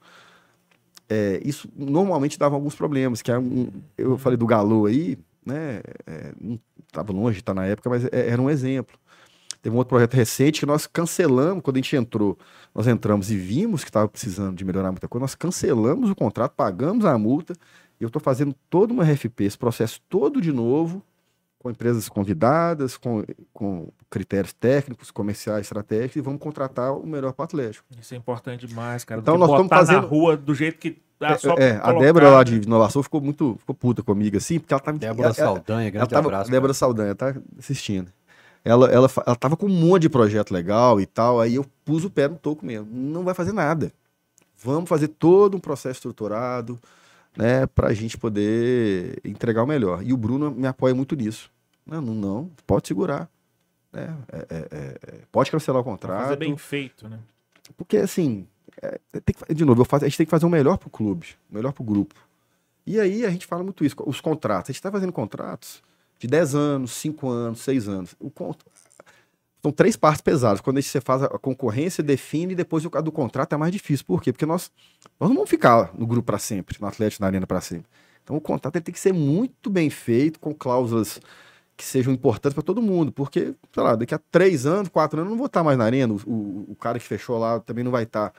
é, 1.08 1.40
isso 1.44 1.68
normalmente 1.76 2.38
dava 2.38 2.54
alguns 2.54 2.74
problemas. 2.74 3.22
Que 3.22 3.30
é 3.30 3.38
um, 3.38 3.68
eu 3.96 4.18
falei 4.18 4.36
do 4.36 4.46
Galo 4.46 4.86
aí, 4.86 5.18
né? 5.44 5.80
É, 6.06 6.32
não 6.40 6.58
estava 6.86 7.12
longe 7.12 7.38
estar 7.38 7.54
na 7.54 7.66
época, 7.66 7.90
mas 7.90 8.04
é- 8.06 8.30
era 8.30 8.40
um 8.40 8.50
exemplo. 8.50 8.98
Teve 9.62 9.74
um 9.74 9.78
outro 9.78 9.90
projeto 9.90 10.14
recente 10.14 10.60
que 10.60 10.66
nós 10.66 10.86
cancelamos, 10.86 11.62
quando 11.62 11.76
a 11.76 11.80
gente 11.80 11.96
entrou, 11.96 12.38
nós 12.74 12.86
entramos 12.86 13.30
e 13.30 13.36
vimos 13.36 13.82
que 13.82 13.90
estava 13.90 14.06
precisando 14.08 14.56
de 14.56 14.64
melhorar 14.64 14.92
muita 14.92 15.08
coisa, 15.08 15.22
nós 15.22 15.34
cancelamos 15.34 16.08
o 16.10 16.14
contrato, 16.14 16.52
pagamos 16.54 17.04
a 17.04 17.18
multa, 17.18 17.52
e 17.98 18.04
eu 18.04 18.06
estou 18.06 18.22
fazendo 18.22 18.54
toda 18.70 18.92
uma 18.92 19.02
RFP, 19.02 19.44
esse 19.44 19.58
processo 19.58 20.00
todo 20.08 20.40
de 20.40 20.52
novo, 20.52 21.02
com 21.66 21.70
empresas 21.70 22.08
convidadas, 22.08 22.96
com, 22.96 23.24
com 23.52 23.88
critérios 24.08 24.52
técnicos, 24.52 25.10
comerciais, 25.10 25.62
estratégicos, 25.62 26.16
e 26.16 26.20
vamos 26.20 26.40
contratar 26.40 26.96
o 26.96 27.04
melhor 27.04 27.32
para 27.32 27.42
o 27.42 27.44
Atlético. 27.44 27.84
Isso 28.00 28.14
é 28.14 28.16
importante 28.16 28.66
demais, 28.66 29.02
cara. 29.04 29.20
Então 29.20 29.36
nós 29.36 29.48
estamos 29.50 29.68
botar 29.68 29.80
na 29.80 29.86
fazendo- 29.86 30.06
rua 30.06 30.36
do 30.36 30.54
jeito 30.54 30.78
que 30.78 31.02
dá 31.18 31.36
só 31.36 31.54
É, 31.54 31.72
a 31.72 31.80
colocar, 31.80 31.98
Débora 32.00 32.30
lá 32.30 32.44
de 32.44 32.56
inovação 32.56 33.02
ficou 33.02 33.20
muito 33.20 33.56
ficou 33.58 33.74
puta 33.74 34.02
comigo, 34.02 34.36
assim, 34.36 34.60
porque 34.60 34.72
ela 34.72 34.78
estava... 34.80 34.96
Débora 34.96 35.26
ela, 35.28 35.34
Saldanha, 35.34 35.82
ela 35.82 35.90
grande 35.90 36.10
tava, 36.10 36.28
abraço. 36.28 36.50
Débora 36.50 36.72
Saldanha, 36.74 37.14
tá 37.16 37.34
assistindo. 37.58 38.12
Ela, 38.64 38.86
ela, 38.88 39.10
ela 39.26 39.36
tava 39.36 39.56
com 39.56 39.66
um 39.66 39.68
monte 39.68 40.02
de 40.02 40.08
projeto 40.08 40.52
legal 40.52 41.00
e 41.00 41.06
tal, 41.06 41.40
aí 41.40 41.56
eu 41.56 41.66
pus 41.84 42.04
o 42.04 42.10
pé 42.10 42.28
no 42.28 42.36
toco 42.36 42.64
mesmo. 42.64 42.86
Não 42.92 43.24
vai 43.24 43.34
fazer 43.34 43.52
nada. 43.52 43.92
Vamos 44.62 44.88
fazer 44.88 45.08
todo 45.08 45.56
um 45.56 45.60
processo 45.60 45.98
estruturado, 45.98 46.78
né, 47.36 47.66
pra 47.66 47.92
gente 47.92 48.16
poder 48.16 49.20
entregar 49.22 49.62
o 49.62 49.66
melhor. 49.66 50.02
E 50.02 50.10
o 50.12 50.16
Bruno 50.16 50.50
me 50.50 50.66
apoia 50.66 50.94
muito 50.94 51.14
nisso. 51.14 51.50
Não, 51.86 52.00
não, 52.00 52.14
não 52.14 52.50
pode 52.66 52.88
segurar. 52.88 53.28
É, 53.92 54.00
é, 54.00 54.46
é, 54.50 54.98
é, 55.06 55.18
pode 55.32 55.50
cancelar 55.50 55.80
o 55.80 55.84
contrato. 55.84 56.22
fazer 56.24 56.36
bem 56.36 56.56
feito, 56.56 57.08
né? 57.08 57.18
Porque, 57.76 57.96
assim, 57.96 58.46
é, 58.82 58.98
tem 59.24 59.34
que 59.34 59.54
de 59.54 59.64
novo, 59.64 59.84
faço- 59.84 60.04
a 60.04 60.08
gente 60.08 60.18
tem 60.18 60.26
que 60.26 60.30
fazer 60.30 60.44
o 60.46 60.50
melhor 60.50 60.76
pro 60.76 60.90
clube, 60.90 61.28
o 61.50 61.54
melhor 61.54 61.72
pro 61.72 61.82
grupo. 61.84 62.14
E 62.86 63.00
aí 63.00 63.24
a 63.24 63.30
gente 63.30 63.46
fala 63.46 63.62
muito 63.62 63.84
isso, 63.84 63.96
os 64.06 64.20
contratos. 64.20 64.70
A 64.70 64.72
gente 64.72 64.78
está 64.80 64.90
fazendo 64.92 65.12
contratos 65.12 65.82
de 66.18 66.26
10 66.26 66.54
anos, 66.54 66.92
5 66.92 67.28
anos, 67.28 67.60
6 67.60 67.88
anos. 67.88 68.14
O 68.20 68.30
con- 68.30 68.54
são 69.62 69.72
três 69.72 69.96
partes 69.96 70.20
pesadas. 70.20 70.60
Quando 70.60 70.80
você 70.80 71.00
faz 71.00 71.22
a 71.22 71.28
concorrência, 71.38 72.02
define 72.04 72.52
e 72.52 72.56
depois 72.56 72.84
o 72.84 72.90
do 73.02 73.10
contrato 73.10 73.54
é 73.54 73.56
mais 73.56 73.72
difícil. 73.72 74.04
Por 74.06 74.22
quê? 74.22 74.32
Porque 74.32 74.46
nós, 74.46 74.70
nós 75.18 75.28
não 75.28 75.34
vamos 75.36 75.50
ficar 75.50 75.92
no 75.98 76.06
grupo 76.06 76.26
para 76.26 76.38
sempre, 76.38 76.76
no 76.80 76.86
Atlético, 76.86 77.22
na 77.22 77.26
Arena 77.28 77.46
para 77.46 77.60
sempre. 77.60 77.86
Então 78.22 78.36
o 78.36 78.40
contrato 78.40 78.80
tem 78.80 78.92
que 78.92 79.00
ser 79.00 79.12
muito 79.12 79.68
bem 79.70 79.90
feito, 79.90 80.38
com 80.38 80.54
cláusulas 80.54 81.20
que 81.76 81.84
sejam 81.84 82.12
importantes 82.12 82.54
para 82.54 82.62
todo 82.62 82.80
mundo, 82.80 83.12
porque, 83.12 83.54
sei 83.72 83.82
lá, 83.82 83.94
daqui 83.94 84.14
a 84.14 84.20
três 84.30 84.64
anos, 84.64 84.88
quatro 84.88 85.18
anos, 85.18 85.28
eu 85.28 85.30
não 85.32 85.38
vou 85.38 85.46
estar 85.46 85.62
mais 85.62 85.76
na 85.76 85.84
arena, 85.84 86.14
o, 86.14 86.20
o, 86.26 86.64
o 86.72 86.76
cara 86.76 86.98
que 86.98 87.04
fechou 87.04 87.38
lá 87.38 87.60
também 87.60 87.84
não 87.84 87.90
vai 87.90 88.04
estar. 88.04 88.32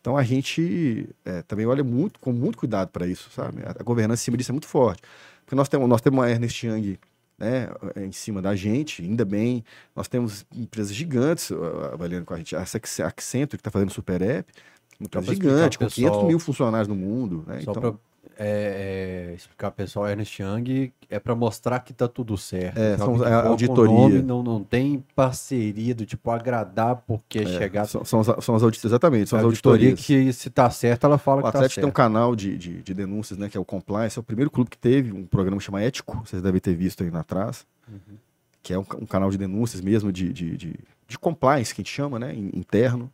Então 0.00 0.16
a 0.16 0.22
gente 0.22 1.08
é, 1.24 1.42
também 1.42 1.66
olha 1.66 1.84
muito, 1.84 2.18
com 2.18 2.32
muito 2.32 2.56
cuidado 2.56 2.88
para 2.88 3.06
isso, 3.06 3.30
sabe? 3.30 3.62
A, 3.62 3.72
a, 3.78 3.82
governança 3.82 4.22
em 4.22 4.24
cima 4.24 4.36
disso 4.36 4.50
é 4.50 4.54
muito 4.54 4.66
forte. 4.66 5.02
Porque 5.44 5.54
nós 5.54 5.68
temos, 5.68 5.88
nós 5.88 6.00
temos 6.00 6.18
uma 6.18 6.30
Ernest 6.30 6.66
Young 6.66 6.98
né, 7.38 7.68
em 7.96 8.12
cima 8.12 8.40
da 8.40 8.56
gente, 8.56 9.02
ainda 9.02 9.24
bem. 9.24 9.64
Nós 9.94 10.08
temos 10.08 10.46
empresas 10.54 10.94
gigantes 10.94 11.52
avaliando 11.92 12.24
com 12.24 12.34
a 12.34 12.38
gente. 12.38 12.56
A 12.56 12.62
Accenture, 12.62 13.48
que 13.48 13.56
está 13.56 13.70
fazendo 13.70 13.92
Super 13.92 14.22
App, 14.22 14.52
uma 14.98 15.06
empresa 15.06 15.26
gigante, 15.26 15.78
com 15.78 15.86
500 15.86 16.24
mil 16.24 16.38
funcionários 16.38 16.88
no 16.88 16.94
mundo. 16.94 17.44
Né? 17.46 17.60
Só 17.60 17.70
então, 17.72 18.00
é, 18.40 19.30
é, 19.30 19.34
explicar 19.34 19.72
pessoal, 19.72 20.08
Ernest 20.08 20.40
Young 20.40 20.92
é 21.10 21.18
para 21.18 21.34
mostrar 21.34 21.80
que 21.80 21.92
tá 21.92 22.06
tudo 22.06 22.38
certo. 22.38 22.78
É, 22.78 22.96
são, 22.96 23.26
é 23.26 23.34
auditoria. 23.34 23.92
Nome, 23.92 24.22
não, 24.22 24.44
não 24.44 24.62
tem 24.62 25.04
parceria 25.16 25.92
do 25.92 26.06
tipo 26.06 26.30
agradar 26.30 27.02
porque 27.04 27.40
é, 27.40 27.46
chegar. 27.46 27.86
São, 27.86 28.04
são, 28.04 28.20
as, 28.20 28.26
são 28.26 28.54
as 28.54 28.62
auditorias, 28.62 28.84
exatamente. 28.84 29.28
São 29.28 29.40
as 29.40 29.44
auditorias. 29.44 30.00
que 30.00 30.32
se 30.32 30.50
tá 30.50 30.70
certo, 30.70 31.04
ela 31.04 31.18
fala 31.18 31.40
o 31.40 31.44
que 31.44 31.50
tá 31.50 31.58
Atlético 31.58 31.80
tem 31.80 31.88
um 31.88 31.92
canal 31.92 32.36
de, 32.36 32.56
de, 32.56 32.80
de, 32.80 32.94
denúncias, 32.94 33.36
né? 33.36 33.48
Que 33.48 33.56
é 33.56 33.60
o 33.60 33.64
Compliance. 33.64 34.16
É 34.16 34.20
o 34.20 34.24
primeiro 34.24 34.52
clube 34.52 34.70
que 34.70 34.78
teve 34.78 35.12
um 35.12 35.26
programa 35.26 35.60
chamado 35.60 35.82
Ético. 35.82 36.22
Vocês 36.24 36.40
devem 36.40 36.60
ter 36.60 36.76
visto 36.76 37.02
aí 37.02 37.10
atrás. 37.12 37.66
Uhum. 37.88 38.16
Que 38.62 38.72
é 38.72 38.78
um, 38.78 38.84
um, 39.00 39.06
canal 39.06 39.30
de 39.30 39.38
denúncias 39.38 39.80
mesmo, 39.80 40.12
de, 40.12 40.32
de, 40.32 40.56
de, 40.56 40.74
de 41.08 41.18
compliance, 41.18 41.74
que 41.74 41.80
a 41.80 41.82
gente 41.82 41.92
chama, 41.92 42.20
né? 42.20 42.32
Interno. 42.34 43.10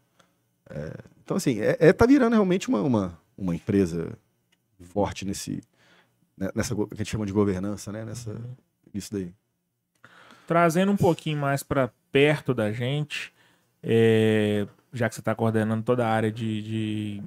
É, 0.68 0.92
então, 1.24 1.38
assim, 1.38 1.60
é, 1.60 1.78
é, 1.80 1.92
tá 1.94 2.04
virando 2.04 2.32
realmente 2.32 2.68
uma, 2.68 2.82
uma, 2.82 3.18
uma 3.38 3.54
empresa 3.54 4.18
forte 4.84 5.24
nesse 5.24 5.62
né, 6.36 6.50
nessa 6.54 6.74
que 6.74 6.82
a 6.92 6.96
gente 6.96 7.10
chama 7.10 7.26
de 7.26 7.32
governança, 7.32 7.92
né? 7.92 8.04
Nessa 8.04 8.30
uhum. 8.30 8.54
isso 8.92 9.12
daí. 9.12 9.32
Trazendo 10.46 10.92
um 10.92 10.96
pouquinho 10.96 11.38
mais 11.38 11.62
para 11.62 11.90
perto 12.12 12.52
da 12.52 12.70
gente, 12.70 13.32
é, 13.82 14.66
já 14.92 15.08
que 15.08 15.14
você 15.14 15.20
está 15.20 15.34
coordenando 15.34 15.82
toda 15.82 16.06
a 16.06 16.10
área 16.10 16.30
de, 16.30 16.62
de 16.62 17.22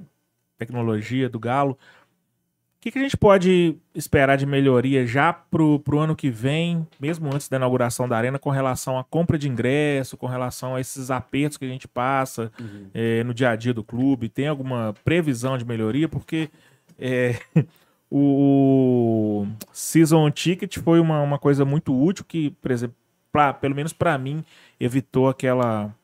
tecnologia 0.56 1.28
do 1.28 1.38
Galo, 1.38 1.72
o 1.72 2.80
que, 2.80 2.92
que, 2.92 2.98
a 2.98 3.02
gente 3.02 3.16
pode 3.16 3.76
esperar 3.92 4.38
de 4.38 4.46
melhoria 4.46 5.04
já 5.04 5.32
para 5.32 5.60
o 5.64 5.98
ano 5.98 6.14
que 6.14 6.30
vem, 6.30 6.86
mesmo 7.00 7.28
antes 7.34 7.48
da 7.48 7.56
inauguração 7.56 8.08
da 8.08 8.16
arena, 8.16 8.38
com 8.38 8.50
relação 8.50 8.96
à 8.96 9.02
compra 9.02 9.36
de 9.36 9.48
ingresso, 9.48 10.16
com 10.16 10.28
relação 10.28 10.76
a 10.76 10.80
esses 10.80 11.10
apertos 11.10 11.58
que 11.58 11.64
a 11.64 11.68
gente 11.68 11.88
passa 11.88 12.52
uhum. 12.60 12.86
é, 12.94 13.24
no 13.24 13.34
dia 13.34 13.50
a 13.50 13.56
dia 13.56 13.74
do 13.74 13.82
clube? 13.82 14.28
Tem 14.28 14.46
alguma 14.46 14.94
previsão 15.04 15.58
de 15.58 15.64
melhoria? 15.64 16.08
Porque 16.08 16.50
é, 16.98 17.38
o 18.10 19.46
Season 19.72 20.30
Ticket 20.30 20.78
foi 20.78 21.00
uma, 21.00 21.20
uma 21.22 21.38
coisa 21.38 21.64
muito 21.64 21.94
útil 21.94 22.24
que, 22.24 22.50
por 22.50 22.70
exemplo, 22.70 22.96
pra, 23.30 23.52
pelo 23.52 23.74
menos 23.74 23.92
para 23.92 24.16
mim, 24.18 24.44
evitou 24.80 25.28
aquela, 25.28 25.94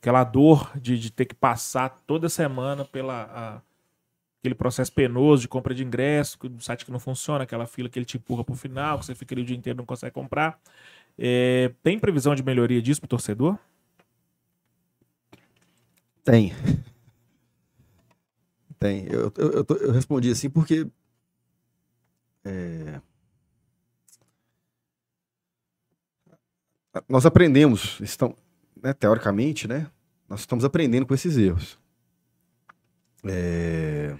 aquela 0.00 0.24
dor 0.24 0.70
de, 0.76 0.98
de 0.98 1.10
ter 1.12 1.26
que 1.26 1.34
passar 1.34 1.90
toda 2.06 2.28
semana 2.28 2.84
pela 2.84 3.22
a, 3.24 3.60
aquele 4.40 4.54
processo 4.54 4.92
penoso 4.92 5.42
de 5.42 5.48
compra 5.48 5.74
de 5.74 5.84
ingresso, 5.84 6.38
do 6.48 6.62
site 6.62 6.84
que 6.84 6.92
não 6.92 7.00
funciona, 7.00 7.44
aquela 7.44 7.66
fila 7.66 7.88
que 7.88 7.98
ele 7.98 8.06
te 8.06 8.16
empurra 8.16 8.44
para 8.44 8.52
o 8.52 8.56
final, 8.56 8.98
que 8.98 9.06
você 9.06 9.14
fica 9.14 9.34
ali 9.34 9.42
o 9.42 9.44
dia 9.44 9.56
inteiro 9.56 9.76
e 9.76 9.80
não 9.80 9.86
consegue 9.86 10.12
comprar. 10.12 10.58
É, 11.18 11.72
tem 11.82 11.98
previsão 11.98 12.34
de 12.34 12.42
melhoria 12.42 12.80
disso 12.80 13.00
para 13.00 13.06
o 13.06 13.10
torcedor? 13.10 13.58
Tem. 16.24 16.52
Tem. 18.78 19.06
Eu, 19.08 19.32
eu, 19.36 19.52
eu, 19.52 19.76
eu 19.80 19.92
respondi 19.92 20.30
assim 20.30 20.48
porque. 20.48 20.86
É... 22.44 23.00
Nós 27.08 27.26
aprendemos, 27.26 28.00
estão, 28.00 28.34
né, 28.82 28.92
teoricamente, 28.92 29.68
né? 29.68 29.88
Nós 30.28 30.40
estamos 30.40 30.64
aprendendo 30.64 31.06
com 31.06 31.14
esses 31.14 31.36
erros. 31.36 31.78
É... 33.24 34.16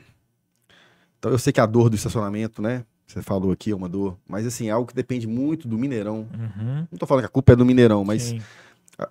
Então 1.19 1.31
eu 1.31 1.39
sei 1.39 1.53
que 1.53 1.61
a 1.61 1.67
dor 1.67 1.89
do 1.89 1.97
estacionamento, 1.97 2.63
né? 2.63 2.85
Você 3.07 3.23
falou 3.23 3.51
aqui, 3.53 3.71
é 3.71 3.75
uma 3.75 3.89
dor, 3.89 4.19
mas 4.29 4.47
assim, 4.47 4.69
é 4.69 4.71
algo 4.71 4.87
que 4.87 4.95
depende 4.95 5.27
muito 5.27 5.67
do 5.67 5.79
Mineirão. 5.79 6.29
Uhum. 6.33 6.77
Não 6.77 6.89
estou 6.93 7.09
falando 7.09 7.23
que 7.23 7.29
a 7.29 7.31
culpa 7.31 7.55
é 7.55 7.57
do 7.57 7.65
Mineirão, 7.65 8.05
mas, 8.05 8.25
Sim. 8.25 8.43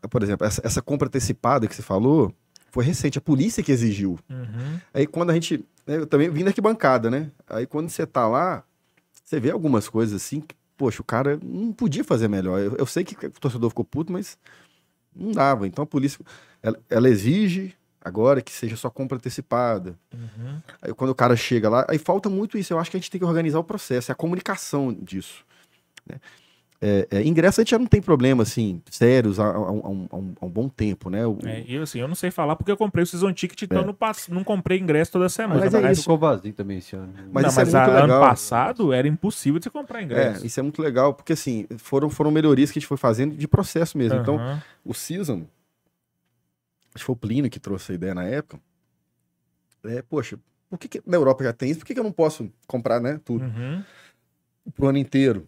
por 0.10 0.22
exemplo, 0.22 0.46
essa, 0.46 0.62
essa 0.64 0.82
compra 0.84 1.08
antecipada 1.08 1.68
que 1.68 1.74
você 1.74 1.82
falou, 1.82 2.32
foi 2.72 2.84
recente, 2.84 3.18
a 3.18 3.22
polícia 3.22 3.64
que 3.64 3.72
exigiu. 3.72 4.20
Uhum. 4.30 4.80
Aí 4.94 5.08
quando 5.08 5.30
a 5.30 5.34
gente. 5.34 5.66
Né, 5.86 5.98
eu 5.98 6.08
também 6.08 6.30
vim 6.30 6.44
da 6.44 6.50
arquibancada, 6.50 7.10
né? 7.10 7.32
Aí 7.50 7.66
quando 7.66 7.90
você 7.90 8.06
tá 8.06 8.28
lá, 8.28 8.64
você 9.24 9.40
vê 9.40 9.52
algumas 9.52 9.90
coisas 9.90 10.22
assim 10.22 10.42
que, 10.42 10.56
poxa, 10.78 11.02
o 11.02 11.06
cara 11.06 11.40
não 11.42 11.72
podia 11.72 12.04
fazer 12.04 12.28
melhor. 12.28 12.60
Eu, 12.60 12.76
eu 12.76 12.86
sei 12.86 13.04
que 13.04 13.26
o 13.26 13.32
torcedor 13.32 13.70
ficou 13.70 13.86
puto, 13.86 14.12
mas 14.12 14.38
não 15.16 15.32
dava. 15.32 15.68
Então 15.68 15.84
a 15.84 15.88
polícia, 15.88 16.20
ela, 16.62 16.80
ela 16.90 17.10
exige 17.10 17.74
agora 18.02 18.42
que 18.42 18.52
seja 18.52 18.76
só 18.76 18.90
compra 18.90 19.18
antecipada. 19.18 19.98
Uhum. 20.14 20.62
Aí 20.82 20.94
quando 20.94 21.12
o 21.12 21.16
cara 21.16 21.36
chega 21.36 21.70
lá, 21.70 21.86
aí 21.90 21.98
falta 21.98 22.30
muito 22.30 22.58
isso. 22.58 22.74
Eu 22.74 22.80
acho 22.80 22.92
que 22.92 22.98
a 22.98 23.00
gente 23.00 23.12
tem 23.12 23.20
que 23.20 23.26
organizar 23.26 23.60
o 23.60 23.64
processo, 23.64 24.12
é 24.12 24.14
a 24.14 24.16
comunicação 24.16 24.94
disso. 24.94 25.46
Né? 26.06 26.20
É, 26.80 27.08
é, 27.10 27.24
ingresso 27.24 27.60
a 27.60 27.64
gente 27.64 27.72
já 27.72 27.80
não 27.80 27.88
tem 27.88 28.00
problema, 28.00 28.44
assim, 28.44 28.82
sérios 28.92 29.40
há, 29.40 29.48
há, 29.48 29.56
há, 29.56 29.72
um, 29.72 30.08
há 30.40 30.46
um, 30.46 30.50
bom 30.50 30.70
tempo, 30.70 31.10
né? 31.10 31.26
O... 31.26 31.40
É, 31.44 31.66
eu, 31.68 31.82
assim, 31.82 32.00
eu 32.00 32.08
não 32.08 32.14
sei 32.14 32.30
falar 32.30 32.56
porque 32.56 32.72
eu 32.72 32.78
comprei 32.78 33.04
o 33.04 33.08
Season 33.08 33.34
Ticket, 33.34 33.64
então 33.64 33.82
é. 33.82 33.86
não, 33.86 33.96
não 34.30 34.44
comprei 34.44 34.78
ingresso 34.78 35.12
toda 35.14 35.28
semana. 35.28 35.60
Mas, 35.60 35.74
mas 35.74 35.84
é 35.84 35.92
isso. 35.92 36.02
ficou 36.02 36.20
vazio 36.20 36.54
também 36.54 36.78
esse 36.78 36.96
ano. 36.96 37.12
Mas, 37.32 37.46
não, 37.46 37.56
mas 37.56 37.74
é 37.74 37.78
a, 37.78 38.04
ano 38.04 38.20
passado 38.20 38.94
era 38.94 39.08
impossível 39.08 39.60
de 39.60 39.64
você 39.64 39.70
comprar 39.72 40.04
ingresso. 40.04 40.44
É, 40.44 40.46
isso 40.46 40.60
é 40.60 40.64
muito 40.64 40.80
legal, 40.80 41.16
porque 41.16 41.34
assim, 41.34 41.66
foram, 41.80 42.12
foram 42.12 42.30
melhorias 42.30 42.70
que 42.70 42.78
a 42.78 42.80
gente 42.80 42.88
foi 42.88 42.98
fazendo 42.98 43.36
de 43.36 43.48
processo 43.48 43.98
mesmo. 43.98 44.16
Uhum. 44.18 44.22
Então, 44.22 44.62
o 44.86 44.94
Season, 44.94 45.48
acho 46.94 47.00
que 47.00 47.06
foi 47.06 47.14
o 47.14 47.18
Plínio 47.18 47.50
que 47.50 47.60
trouxe 47.60 47.92
a 47.92 47.96
ideia 47.96 48.14
na 48.14 48.24
época, 48.24 48.62
é, 49.84 50.04
poxa, 50.04 50.38
por 50.70 50.78
que, 50.78 50.88
que 50.88 51.02
na 51.08 51.18
Europa 51.18 51.44
já 51.44 51.54
tem 51.54 51.72
isso? 51.72 51.80
Por 51.80 51.88
que, 51.88 51.96
que 51.96 52.00
eu 52.00 52.04
não 52.04 52.12
posso 52.12 52.52
comprar, 52.68 53.00
né, 53.00 53.20
tudo? 53.26 53.46
Uhum. 53.46 53.84
Pro 54.76 54.90
ano 54.90 55.00
inteiro. 55.00 55.48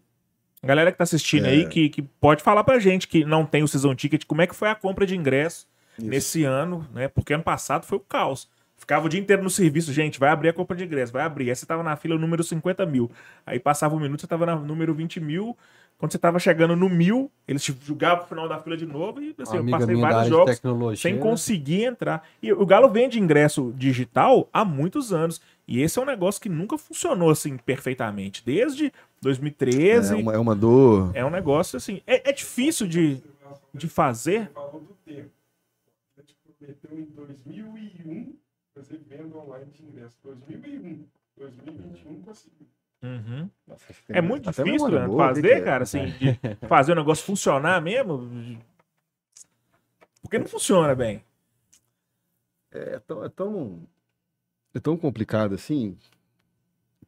Galera 0.64 0.92
que 0.92 0.98
tá 0.98 1.04
assistindo 1.04 1.46
é. 1.46 1.50
aí, 1.50 1.68
que, 1.68 1.90
que 1.90 2.02
pode 2.02 2.44
falar 2.44 2.64
pra 2.64 2.80
gente 2.80 3.08
que 3.08 3.24
não 3.24 3.46
tem 3.46 3.64
o 3.64 3.68
Season 3.68 3.96
Ticket, 3.96 4.26
como 4.26 4.42
é 4.42 4.48
que 4.48 4.56
foi 4.56 4.70
a 4.70 4.76
compra 4.76 5.06
de 5.06 5.16
ingresso 5.16 5.68
Isso. 5.98 6.08
nesse 6.08 6.44
ano, 6.44 6.88
né? 6.94 7.08
Porque 7.08 7.34
ano 7.34 7.44
passado 7.44 7.86
foi 7.86 7.98
o 7.98 8.02
caos. 8.02 8.50
Ficava 8.76 9.06
o 9.06 9.10
dia 9.10 9.20
inteiro 9.20 9.44
no 9.44 9.50
serviço, 9.50 9.92
gente, 9.92 10.20
vai 10.20 10.30
abrir 10.30 10.50
a 10.50 10.54
compra 10.54 10.76
de 10.76 10.86
ingresso, 10.86 11.12
vai 11.12 11.24
abrir. 11.24 11.50
Aí 11.50 11.56
você 11.56 11.66
tava 11.66 11.84
na 11.84 11.96
fila 11.96 12.18
número 12.18 12.44
50 12.44 12.86
mil. 12.86 13.12
Aí 13.46 13.60
passava 13.60 13.94
um 13.96 14.00
minuto, 14.00 14.22
você 14.22 14.28
tava 14.28 14.46
no 14.56 14.66
número 14.66 14.94
20 14.94 15.20
mil. 15.20 15.58
Quando 15.98 16.14
você 16.14 16.18
tava 16.18 16.40
chegando 16.40 16.78
no 16.78 16.90
mil, 16.90 17.30
eles 17.46 17.62
te 17.62 17.78
julgavam 17.84 18.20
pro 18.20 18.28
final 18.30 18.48
da 18.48 18.58
fila 18.58 18.78
de 18.78 18.86
novo 18.86 19.22
e 19.22 19.36
assim, 19.38 19.58
eu 19.58 19.66
passei 19.66 19.96
vários 19.98 20.28
jogos 20.30 20.62
sem 20.98 21.20
conseguir 21.20 21.84
entrar. 21.84 22.26
E 22.42 22.54
o 22.54 22.66
Galo 22.66 22.90
vende 22.90 23.20
ingresso 23.20 23.74
digital 23.76 24.48
há 24.54 24.64
muitos 24.64 25.12
anos. 25.12 25.42
E 25.70 25.84
esse 25.84 26.00
é 26.00 26.02
um 26.02 26.06
negócio 26.06 26.42
que 26.42 26.50
nunca 26.50 26.80
funcionou 26.80 27.30
assim 27.30 27.56
perfeitamente. 27.56 28.44
Desde 28.44 28.92
2013. 29.22 30.16
É 30.16 30.18
uma, 30.18 30.34
é 30.34 30.38
uma 30.40 30.56
dor. 30.56 31.12
É 31.14 31.24
um 31.24 31.30
negócio 31.30 31.78
assim. 31.78 32.02
É, 32.08 32.32
é 32.32 32.34
difícil 32.34 32.88
de, 32.88 33.22
de 33.72 33.88
fazer. 33.88 34.50
Falou 34.50 34.82
do 34.82 34.96
tempo. 35.06 35.30
A 36.18 36.22
gente 36.22 36.36
prometeu 36.58 37.00
em 37.00 37.06
2001 37.06 38.34
fazer 38.74 39.00
venda 39.08 39.38
online 39.38 39.72
de 39.72 39.84
ingresso. 39.84 40.18
2001. 40.24 41.06
2021 41.38 42.22
conseguiu. 42.24 42.68
Uhum. 43.04 43.50
Nossa, 43.68 43.86
é 44.10 44.22
muito 44.22 44.50
difícil 44.50 44.90
né, 44.90 45.08
fazer, 45.16 45.52
é. 45.52 45.62
cara, 45.62 45.84
assim, 45.84 46.02
fazer 46.68 46.94
o 46.94 46.96
negócio 46.96 47.24
funcionar 47.24 47.80
mesmo. 47.80 48.60
Porque 50.24 50.40
não 50.40 50.48
funciona 50.48 50.96
bem. 50.96 51.24
É, 52.72 52.96
é 52.96 53.00
tão, 53.00 53.24
é 53.24 53.30
tão, 53.30 53.88
é 54.74 54.80
tão 54.80 54.96
complicado 54.98 55.56
assim, 55.56 55.98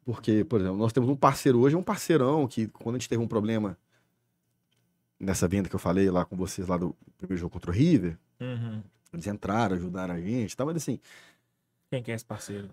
porque, 0.04 0.44
por 0.44 0.60
exemplo, 0.60 0.78
nós 0.78 0.92
temos 0.92 1.08
um 1.08 1.16
parceiro 1.16 1.60
hoje, 1.60 1.76
um 1.76 1.82
parceirão 1.82 2.46
que 2.48 2.66
quando 2.68 2.96
a 2.96 2.98
gente 2.98 3.08
teve 3.08 3.22
um 3.22 3.28
problema 3.28 3.76
nessa 5.18 5.46
venda 5.46 5.68
que 5.68 5.74
eu 5.74 5.80
falei 5.80 6.10
lá 6.10 6.24
com 6.24 6.36
vocês 6.36 6.66
lá 6.66 6.76
do 6.76 6.94
primeiro 7.16 7.40
jogo 7.40 7.52
contra 7.52 7.70
o 7.70 7.74
River, 7.74 8.18
uhum. 8.40 8.82
eles 9.12 9.26
entraram, 9.26 9.76
ajudaram 9.76 10.14
a 10.14 10.20
gente, 10.20 10.56
tá? 10.56 10.64
mas 10.64 10.76
assim... 10.76 10.98
Quem 11.88 12.02
que 12.02 12.10
é 12.10 12.14
esse 12.14 12.24
parceiro? 12.24 12.68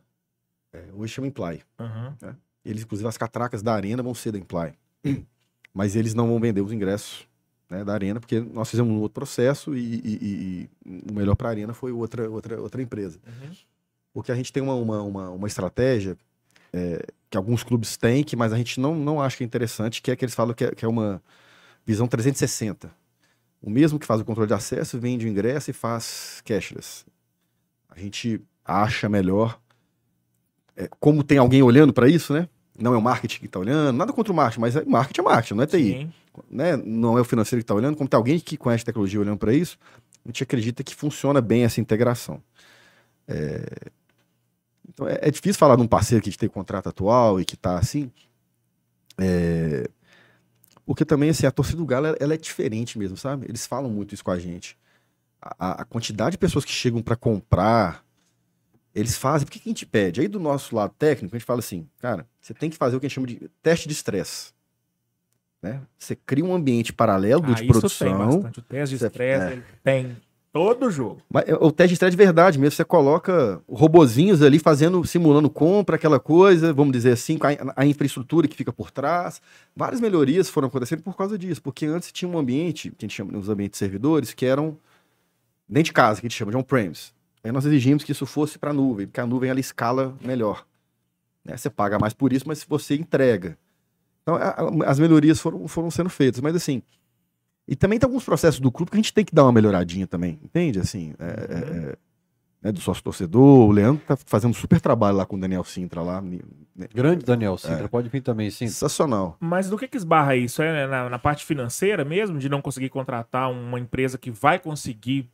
É, 0.74 0.86
hoje 0.94 1.14
chama 1.14 1.28
Imply. 1.28 1.62
Uhum. 1.80 2.16
Né? 2.22 2.36
Eles, 2.66 2.84
inclusive, 2.84 3.08
as 3.08 3.18
catracas 3.18 3.62
da 3.62 3.74
arena 3.74 4.02
vão 4.02 4.14
ser 4.14 4.32
da 4.32 4.40
Imply. 4.40 4.74
Mas 5.74 5.96
eles 5.96 6.14
não 6.14 6.28
vão 6.28 6.40
vender 6.40 6.62
os 6.62 6.72
ingressos 6.72 7.28
né, 7.70 7.84
da 7.84 7.94
arena, 7.94 8.20
porque 8.20 8.40
nós 8.40 8.70
fizemos 8.70 8.92
um 8.92 9.00
outro 9.00 9.14
processo 9.14 9.76
e, 9.76 10.02
e, 10.04 10.70
e 10.86 11.10
o 11.10 11.14
melhor 11.14 11.36
para 11.36 11.50
a 11.50 11.52
arena 11.52 11.74
foi 11.74 11.92
outra, 11.92 12.30
outra, 12.30 12.60
outra 12.60 12.82
empresa. 12.82 13.20
Uhum. 13.28 13.52
Porque 14.14 14.32
a 14.32 14.36
gente 14.36 14.52
tem 14.52 14.62
uma, 14.62 14.74
uma, 14.76 15.02
uma, 15.02 15.30
uma 15.30 15.48
estratégia 15.48 16.18
é, 16.74 17.06
que 17.30 17.38
alguns 17.38 17.64
clubes 17.64 17.96
têm, 17.98 18.24
que, 18.24 18.36
mas 18.36 18.52
a 18.52 18.58
gente 18.58 18.80
não, 18.80 18.96
não 18.96 19.22
acha 19.22 19.38
que 19.38 19.44
é 19.44 19.46
interessante, 19.46 20.02
que 20.02 20.12
é 20.12 20.16
que 20.16 20.26
eles 20.26 20.36
falam 20.36 20.54
que 20.54 20.66
é, 20.66 20.72
que 20.72 20.84
é 20.84 20.88
uma 20.88 21.22
visão 21.86 22.08
360. 22.08 22.92
O 23.62 23.70
mesmo 23.70 24.00
que 24.00 24.06
faz 24.06 24.22
o 24.22 24.26
controle 24.26 24.48
de 24.48 24.54
acesso 24.54 25.00
vende 25.00 25.26
o 25.26 25.30
ingresso 25.30 25.70
e 25.70 25.74
faz 25.74 26.42
cashless. 26.46 27.06
A 27.90 28.00
gente 28.00 28.42
acha 28.64 29.10
melhor. 29.10 29.60
é, 30.76 30.88
como 31.00 31.24
tem 31.24 31.38
alguém 31.38 31.62
olhando 31.62 31.92
para 31.92 32.08
isso, 32.08 32.34
né? 32.34 32.48
Não 32.78 32.94
é 32.94 32.98
o 32.98 33.02
marketing 33.02 33.40
que 33.40 33.46
está 33.48 33.60
olhando, 33.60 33.98
nada 33.98 34.14
contra 34.14 34.32
o 34.32 34.36
marketing, 34.36 34.62
mas 34.62 34.76
é, 34.76 34.86
marketing 34.86 35.20
é 35.20 35.24
marketing, 35.24 35.54
não 35.56 35.64
é 35.64 35.68
TI. 35.68 35.78
Sim. 35.78 36.14
Né? 36.50 36.78
Não 36.78 37.18
é 37.18 37.22
o 37.22 37.26
financeiro 37.26 37.60
que 37.60 37.64
está 37.66 37.76
olhando, 37.76 37.98
como 37.98 38.08
tem 38.08 38.18
alguém 38.18 38.40
que 38.40 38.56
conhece 38.56 38.86
tecnologia 38.86 39.20
olhando 39.20 39.38
para 39.38 39.54
isso, 39.54 39.78
a 40.24 40.30
gente 40.30 40.42
acredita 40.42 40.84
que 40.84 40.96
funciona 40.96 41.42
bem 41.42 41.66
essa 41.66 41.82
integração. 41.82 42.42
É, 43.28 43.90
Então 44.90 45.08
é, 45.08 45.20
é 45.22 45.32
difícil 45.32 45.58
falar 45.60 45.76
de 45.76 45.82
um 45.82 45.88
parceiro 45.88 46.24
que 46.24 46.38
tem 46.38 46.50
contrato 46.50 46.90
atual 46.90 47.40
e 47.40 47.46
que 47.46 47.56
está 47.56 47.78
assim. 47.78 48.12
É, 49.18 49.90
Porque 50.86 51.06
também 51.06 51.30
assim, 51.30 51.46
a 51.46 51.52
torcida 51.52 51.78
do 51.78 51.86
Galo 51.86 52.08
ela- 52.20 52.34
é 52.34 52.38
diferente 52.38 52.98
mesmo, 52.98 53.16
sabe? 53.16 53.46
Eles 53.48 53.66
falam 53.68 53.90
muito 53.92 54.14
isso 54.14 54.24
com 54.24 54.32
a 54.32 54.40
gente. 54.40 54.78
A, 55.42 55.82
a- 55.82 55.86
quantidade 55.86 56.32
de 56.32 56.38
pessoas 56.38 56.66
que 56.66 56.72
chegam 56.72 57.02
para 57.02 57.16
comprar, 57.16 58.04
eles 58.96 59.16
fazem. 59.18 59.46
Por 59.46 59.52
que, 59.52 59.60
que 59.60 59.70
a 59.70 59.72
gente 59.72 59.86
pede? 59.86 60.20
Aí 60.22 60.28
do 60.28 60.40
nosso 60.40 60.76
lado 60.76 60.94
técnico, 60.98 61.36
a 61.36 61.40
gente 61.40 61.46
fala 61.46 61.60
assim, 61.60 61.88
cara, 62.00 62.26
você 62.42 62.54
tem 62.54 62.70
que 62.70 62.78
fazer 62.78 62.96
o 62.96 63.00
que 63.00 63.06
a 63.06 63.10
gente 63.10 63.16
chama 63.16 63.28
de 63.28 63.50
teste 63.62 63.88
de 63.88 63.94
estresse. 63.94 64.52
Né? 65.62 65.82
Você 65.98 66.16
cria 66.16 66.44
um 66.46 66.54
ambiente 66.56 66.92
paralelo 66.94 67.42
do 67.42 67.52
Ah, 67.52 67.56
de 67.56 67.64
isso 67.66 67.72
tem 67.72 67.80
produção. 67.80 68.18
bastante. 68.18 68.60
O 68.60 68.62
teste 68.64 68.98
de 68.98 69.06
estresse 69.06 69.44
é. 69.44 69.52
ele 69.54 69.64
tem 69.84 70.18
todo 70.52 70.90
jogo. 70.92 71.22
Mas 71.30 71.48
é 71.48 71.54
o 71.56 71.72
teste 71.72 71.90
de 71.90 71.94
estresse 71.94 72.12
de 72.12 72.18
verdade 72.24 72.58
mesmo. 72.60 72.76
Você 72.76 72.84
coloca 72.86 73.62
robozinhos 73.70 74.42
ali 74.42 74.60
fazendo, 74.60 75.06
simulando 75.06 75.50
compra, 75.50 75.96
aquela 75.96 76.20
coisa, 76.20 76.74
vamos 76.74 76.92
dizer 76.94 77.12
assim, 77.14 77.38
a, 77.76 77.82
a 77.82 77.86
infraestrutura 77.86 78.48
que 78.48 78.56
fica 78.56 78.74
por 78.74 78.92
trás. 78.92 79.42
Várias 79.76 80.02
melhorias 80.02 80.50
foram 80.50 80.68
acontecendo 80.68 81.02
por 81.04 81.16
causa 81.16 81.38
disso. 81.38 81.62
Porque 81.62 81.86
antes 81.86 82.12
tinha 82.12 82.30
um 82.30 82.38
ambiente, 82.38 82.90
que 82.92 83.06
a 83.06 83.08
gente 83.08 83.16
chama 83.16 83.38
os 83.38 83.50
ambientes 83.50 83.78
de 83.78 83.86
servidores, 83.86 84.34
que 84.34 84.46
eram 84.46 84.78
dentro 85.68 85.86
de 85.86 85.94
casa, 85.94 86.20
que 86.20 86.26
a 86.28 86.30
gente 86.30 86.38
chama 86.38 86.52
de 86.52 86.58
on-premise. 86.58 87.12
Aí 87.44 87.52
nós 87.52 87.66
exigimos 87.66 88.04
que 88.04 88.12
isso 88.12 88.26
fosse 88.26 88.58
para 88.58 88.72
a 88.72 88.74
nuvem, 88.74 89.08
porque 89.08 89.22
a 89.22 89.26
nuvem 89.26 89.50
ela 89.50 89.60
escala 89.60 90.16
melhor. 90.26 90.66
né? 91.46 91.56
Você 91.56 91.70
paga 91.70 91.98
mais 91.98 92.14
por 92.14 92.34
isso, 92.34 92.46
mas 92.48 92.64
você 92.68 92.96
entrega. 92.96 93.58
Então, 94.24 94.36
a- 94.36 94.50
a- 94.50 94.92
as 94.92 95.00
melhorias 95.00 95.40
foram, 95.40 95.68
foram 95.68 95.90
sendo 95.90 96.10
feitas. 96.10 96.42
Mas 96.42 96.56
assim, 96.56 96.82
e 97.72 97.76
também 97.76 98.00
tem 98.00 98.08
alguns 98.08 98.24
processos 98.24 98.60
do 98.60 98.72
clube 98.72 98.90
que 98.90 98.98
a 98.98 99.02
gente 99.02 99.14
tem 99.14 99.24
que 99.24 99.34
dar 99.34 99.44
uma 99.44 99.52
melhoradinha 99.52 100.08
também, 100.08 100.40
entende? 100.44 100.80
Assim, 100.80 101.14
é, 101.20 101.26
é, 101.26 101.90
é, 101.92 101.98
né, 102.64 102.72
do 102.72 102.82
sócio 102.82 103.04
torcedor, 103.04 103.70
o 103.70 103.72
Leandro 103.72 104.02
tá 104.08 104.18
fazendo 104.26 104.50
um 104.50 104.56
super 104.56 104.82
trabalho 104.82 105.18
lá 105.18 105.26
com 105.26 105.36
o 105.36 105.40
Daniel 105.40 105.64
Sintra 105.64 106.02
lá. 106.02 106.20
né, 106.20 106.40
Grande 106.92 107.24
Daniel 107.24 107.56
Sintra, 107.60 107.88
pode 107.88 108.10
vir 108.10 108.22
também, 108.22 108.50
sim. 108.50 108.66
Sensacional. 108.66 109.38
Mas 109.40 109.70
do 109.70 109.78
que 109.78 109.88
que 109.88 109.98
esbarra 109.98 110.36
isso? 110.36 110.64
É 110.64 110.88
na, 110.88 111.12
na 111.12 111.20
parte 111.20 111.46
financeira 111.46 112.04
mesmo, 112.04 112.40
de 112.40 112.50
não 112.50 112.60
conseguir 112.60 112.90
contratar 112.90 113.52
uma 113.52 113.80
empresa 113.80 114.18
que 114.18 114.32
vai 114.32 114.58
conseguir 114.58 115.30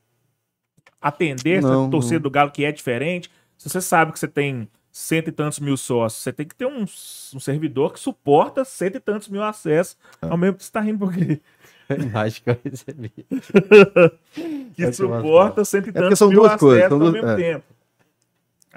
atender 1.02 1.60
essa 1.60 1.70
Não, 1.70 1.90
torcida 1.90 2.16
não. 2.16 2.24
do 2.24 2.30
Galo 2.30 2.52
que 2.52 2.66
é 2.66 2.72
diferente? 2.72 3.32
Se 3.58 3.70
você 3.70 3.80
sabe 3.80 4.12
que 4.12 4.20
você 4.20 4.28
tem 4.28 4.68
cento 4.98 5.28
e 5.28 5.32
tantos 5.34 5.60
mil 5.60 5.76
sócios, 5.76 6.24
você 6.24 6.32
tem 6.32 6.46
que 6.48 6.56
ter 6.56 6.66
um, 6.66 6.84
um 6.84 7.40
servidor 7.40 7.92
que 7.92 8.00
suporta 8.00 8.64
cento 8.64 8.96
e 8.96 9.00
tantos 9.02 9.28
mil 9.28 9.44
acessos. 9.44 9.98
É. 10.22 10.28
Ao 10.28 10.38
mesmo 10.38 10.54
tempo, 10.54 10.64
você 10.64 10.72
tá 10.72 10.80
rindo 10.80 11.00
porque 11.00 11.42
Acho 12.14 12.42
que 12.44 12.50
eu 12.50 12.58
recebi. 12.64 13.12
que 14.74 14.94
suporta 14.94 15.66
cento 15.66 15.90
e 15.90 15.92
porque 15.92 16.00
tantos 16.00 16.18
são 16.20 16.30
mil 16.30 16.40
duas 16.40 16.52
acessos 16.54 16.68
coisas, 16.70 16.84
ao 16.84 16.90
são 16.90 17.00
duas- 17.00 17.14
mesmo 17.14 17.30
é. 17.30 17.36
tempo. 17.36 17.66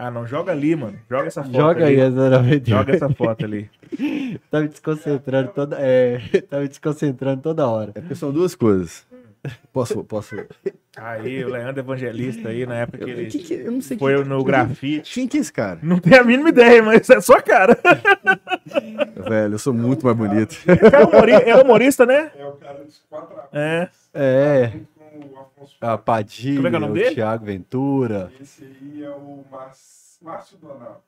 Ah, 0.01 0.11
não, 0.13 0.25
joga 0.27 0.53
ali, 0.53 0.77
mano. 0.77 0.97
Joga 1.11 1.27
essa 1.27 1.43
foto 1.43 1.55
Joga 1.57 1.85
ali. 1.87 2.01
aí, 2.01 2.11
Medeiros. 2.11 2.69
Joga 2.69 2.95
essa 2.95 3.09
foto 3.11 3.45
ali. 3.45 3.71
Tá 4.51 4.61
me 4.61 4.69
desconcentrando 4.69 5.51
toda. 5.53 5.77
É, 5.81 6.19
tá 6.49 6.61
me 6.61 6.69
desconcentrando 6.69 7.43
toda 7.43 7.67
hora. 7.67 7.91
É 7.95 8.01
porque 8.01 8.15
são 8.15 8.31
duas 8.31 8.55
coisas. 8.55 9.05
Posso, 9.73 10.05
posso. 10.05 10.37
Aí, 10.97 11.45
o 11.45 11.49
Leandro 11.51 11.81
Evangelista 11.81 12.49
aí, 12.49 12.67
na 12.67 12.75
época 12.77 12.99
que 12.99 13.05
Eu, 13.11 13.19
ele 13.19 13.31
que, 13.31 13.39
que, 13.39 13.55
eu 13.55 13.71
não 13.73 13.81
sei 13.81 13.97
foi 13.99 14.15
quem- 14.17 14.25
no 14.25 14.43
grafite. 14.45 15.15
Quem 15.15 15.29
que 15.29 15.37
é 15.37 15.41
esse 15.41 15.53
cara? 15.53 15.79
Não 15.83 15.99
tenho 15.99 16.21
a 16.21 16.25
mínima 16.25 16.49
ideia, 16.49 16.83
mas 16.83 17.09
é 17.09 17.21
sua 17.21 17.41
cara. 17.41 17.79
Velho, 19.29 19.55
eu 19.55 19.59
sou 19.59 19.73
muito 19.73 20.05
mais 20.05 20.17
bonito. 20.17 20.57
É 20.67 21.51
é 21.51 21.57
humorista, 21.57 22.05
né? 22.07 22.31
É 22.37 22.45
o 22.47 22.53
cara 22.53 22.83
dos 22.85 23.03
quatro 23.09 23.37
É. 23.53 23.89
É, 24.15 24.73
o 25.15 25.39
Afonso 25.39 25.77
a 25.81 25.97
Padilha, 25.99 26.57
Como 26.57 26.67
é 26.67 26.71
que 26.71 26.77
é 26.77 26.79
o 26.79 26.83
nome 26.83 26.95
dele? 26.95 27.15
Thiago 27.15 27.45
Ventura. 27.45 28.33
Esse 28.41 28.65
aí 28.65 29.05
é 29.05 29.11
o 29.11 29.45
Márcio 29.51 29.99
Márcio 30.23 30.57
Donato. 30.59 31.03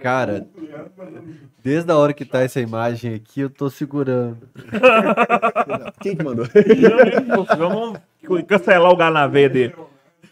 Cara, 0.00 0.46
desde 1.62 1.90
a 1.90 1.96
hora 1.96 2.12
que 2.12 2.24
tá 2.24 2.40
essa 2.40 2.60
imagem 2.60 3.14
aqui, 3.14 3.40
eu 3.40 3.50
tô 3.50 3.68
segurando. 3.68 4.48
Quem 6.00 6.16
que 6.16 6.22
mandou? 6.22 6.46
Vamos 7.58 7.98
cancelar 8.46 8.90
o 8.90 8.96
galo 8.96 9.14
na 9.14 9.26
veia 9.26 9.48
dele. 9.48 9.74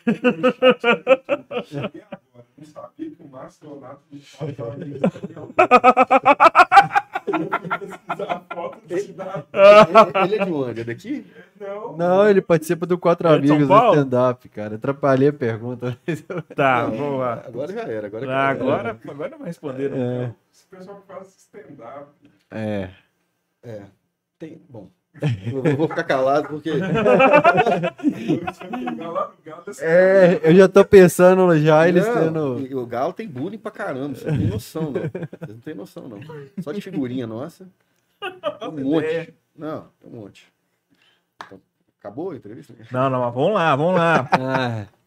Não 7.27 8.99
cidadão. 8.99 9.44
Ele 10.24 10.35
é 10.36 10.44
de 10.44 10.51
onde? 10.53 10.81
É 10.81 10.85
daqui? 10.85 11.27
Não, 11.61 11.97
Não, 11.97 12.28
ele 12.28 12.40
participa 12.43 12.86
do 12.86 12.99
Quatro 12.99 13.28
É 13.28 13.35
Amigos 13.36 13.59
do 13.59 13.69
Paulo? 13.69 13.94
stand-up, 13.99 14.49
cara. 14.49 14.74
Atrapalhei 14.77 15.28
a 15.28 15.32
pergunta. 15.32 15.97
Tá, 16.55 16.86
vamos 16.86 17.20
lá. 17.20 17.43
Agora 17.47 17.73
já 17.73 17.82
era. 17.82 18.07
Agora, 18.07 18.32
Ah, 18.32 18.49
Agora, 18.51 18.99
agora 19.09 19.31
não 19.31 19.39
vai 19.39 19.47
responder. 19.49 19.90
não. 19.90 19.97
É, 20.23 20.35
esse 20.53 20.66
pessoal 20.66 21.03
faz 21.07 21.28
stand-up. 21.36 22.11
é. 22.51 22.90
É. 23.62 23.82
Tem. 24.39 24.61
Bom. 24.69 24.89
Eu 25.20 25.76
vou 25.76 25.89
ficar 25.89 26.05
calado 26.05 26.48
porque. 26.48 26.70
É, 29.80 30.40
eu 30.43 30.55
já 30.55 30.68
tô 30.68 30.84
pensando 30.84 31.56
já 31.59 31.89
eles 31.89 32.06
Não, 32.06 32.14
tendo. 32.14 32.78
O 32.80 32.86
Galo 32.86 33.12
tem 33.12 33.28
bullying 33.28 33.59
pra 33.59 33.70
caramba. 33.70 34.14
Você 34.14 34.30
não 34.30 34.39
tem 34.39 34.47
noção, 34.48 34.82
não. 34.90 35.01
Você 35.02 35.52
não 35.52 35.60
tem 35.60 35.74
noção, 35.74 36.09
não. 36.09 36.20
Só 36.60 36.72
de 36.72 36.80
figurinha 36.80 37.26
nossa. 37.26 37.66
Um 38.62 38.84
monte. 38.84 39.34
Não, 39.56 39.86
tem 40.01 40.10
um 40.10 40.16
monte. 40.16 40.52
Então, 41.47 41.60
acabou 42.01 42.30
a 42.30 42.36
entrevista? 42.36 42.74
Não, 42.90 43.10
não, 43.10 43.20
mas 43.20 43.34
vamos 43.34 43.55
lá, 43.55 43.76
vamos 43.76 43.94
lá. 43.97 44.28
Ah, 44.32 44.86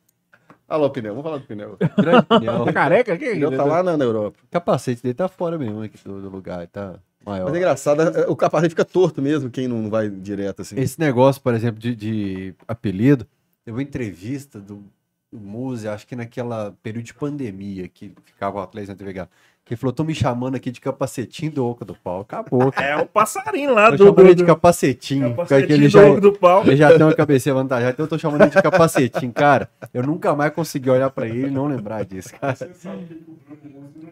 Alô, 0.67 0.89
pneu. 0.89 1.13
Vamos 1.13 1.23
falar 1.23 1.37
do 1.37 1.45
pneu. 1.45 1.77
grande 1.97 2.25
pneu. 2.25 2.65
Tá 2.65 2.73
careca? 2.73 3.17
Que 3.17 3.29
O 3.29 3.33
pneu 3.33 3.57
tá 3.57 3.63
lá 3.63 3.83
na, 3.83 3.97
na 3.97 4.03
Europa. 4.03 4.39
O 4.43 4.47
capacete 4.51 5.01
dele 5.01 5.13
tá 5.13 5.27
fora 5.27 5.57
mesmo 5.57 5.81
aqui 5.81 5.97
do, 6.03 6.21
do 6.21 6.29
lugar, 6.29 6.65
tá 6.67 6.95
maior. 7.25 7.45
Mas 7.45 7.53
é 7.55 7.57
engraçado, 7.57 8.01
é- 8.01 8.27
o 8.27 8.35
capacete 8.35 8.69
fica 8.71 8.85
torto 8.85 9.21
mesmo, 9.21 9.49
quem 9.49 9.67
não 9.67 9.89
vai 9.89 10.09
direto 10.09 10.61
assim. 10.61 10.79
Esse 10.79 10.99
negócio, 10.99 11.41
por 11.41 11.53
exemplo, 11.53 11.79
de, 11.79 11.95
de 11.95 12.53
apelido, 12.67 13.25
teve 13.63 13.75
uma 13.77 13.83
entrevista 13.83 14.59
do, 14.59 14.83
do 15.31 15.39
Muse, 15.39 15.87
acho 15.87 16.05
que 16.07 16.15
naquela 16.15 16.73
período 16.83 17.05
de 17.05 17.13
pandemia, 17.13 17.87
que 17.87 18.13
ficava 18.25 18.59
o 18.59 18.61
Atlético 18.61 18.91
na 18.93 18.97
TV 18.97 19.13
Galo, 19.13 19.29
que 19.65 19.73
ele 19.73 19.79
falou, 19.81 19.91
tô 19.93 20.03
me 20.03 20.13
chamando 20.13 20.53
aqui 20.53 20.69
de 20.69 20.79
capacetinho 20.79 21.51
do 21.51 21.65
Oca 21.65 21.83
do 21.83 21.95
Pau. 21.95 22.21
Acabou, 22.21 22.69
cara. 22.71 22.87
É 22.87 22.97
o 23.01 23.07
passarinho 23.07 23.73
lá 23.73 23.89
Tô 23.89 23.97
do, 23.97 24.03
chamando 24.05 24.19
ele 24.21 24.35
de 24.35 24.45
capacetinho, 24.45 25.29
capacetinho 25.31 25.71
ele 25.75 25.87
do 25.87 25.89
já, 25.89 26.05
oco 26.05 26.21
do 26.21 26.33
pau. 26.33 26.61
ele 26.63 26.75
já 26.77 26.89
tem 26.95 27.01
uma 27.01 27.15
cabeça 27.15 27.49
avantajada, 27.49 27.91
então 27.91 28.05
eu 28.05 28.09
tô 28.09 28.19
chamando 28.19 28.41
ele 28.41 28.51
de 28.51 28.61
capacetinho. 28.61 29.33
Cara, 29.33 29.67
eu 29.91 30.03
nunca 30.03 30.35
mais 30.35 30.53
consegui 30.53 30.91
olhar 30.91 31.09
pra 31.09 31.27
ele 31.27 31.47
e 31.47 31.49
não 31.49 31.65
lembrar 31.65 32.05
disso, 32.05 32.29
cara. 32.39 32.55
Você 32.55 32.71
sabe 32.75 33.05
que 33.05 33.13
o 33.15 33.57
Bruno 33.67 34.11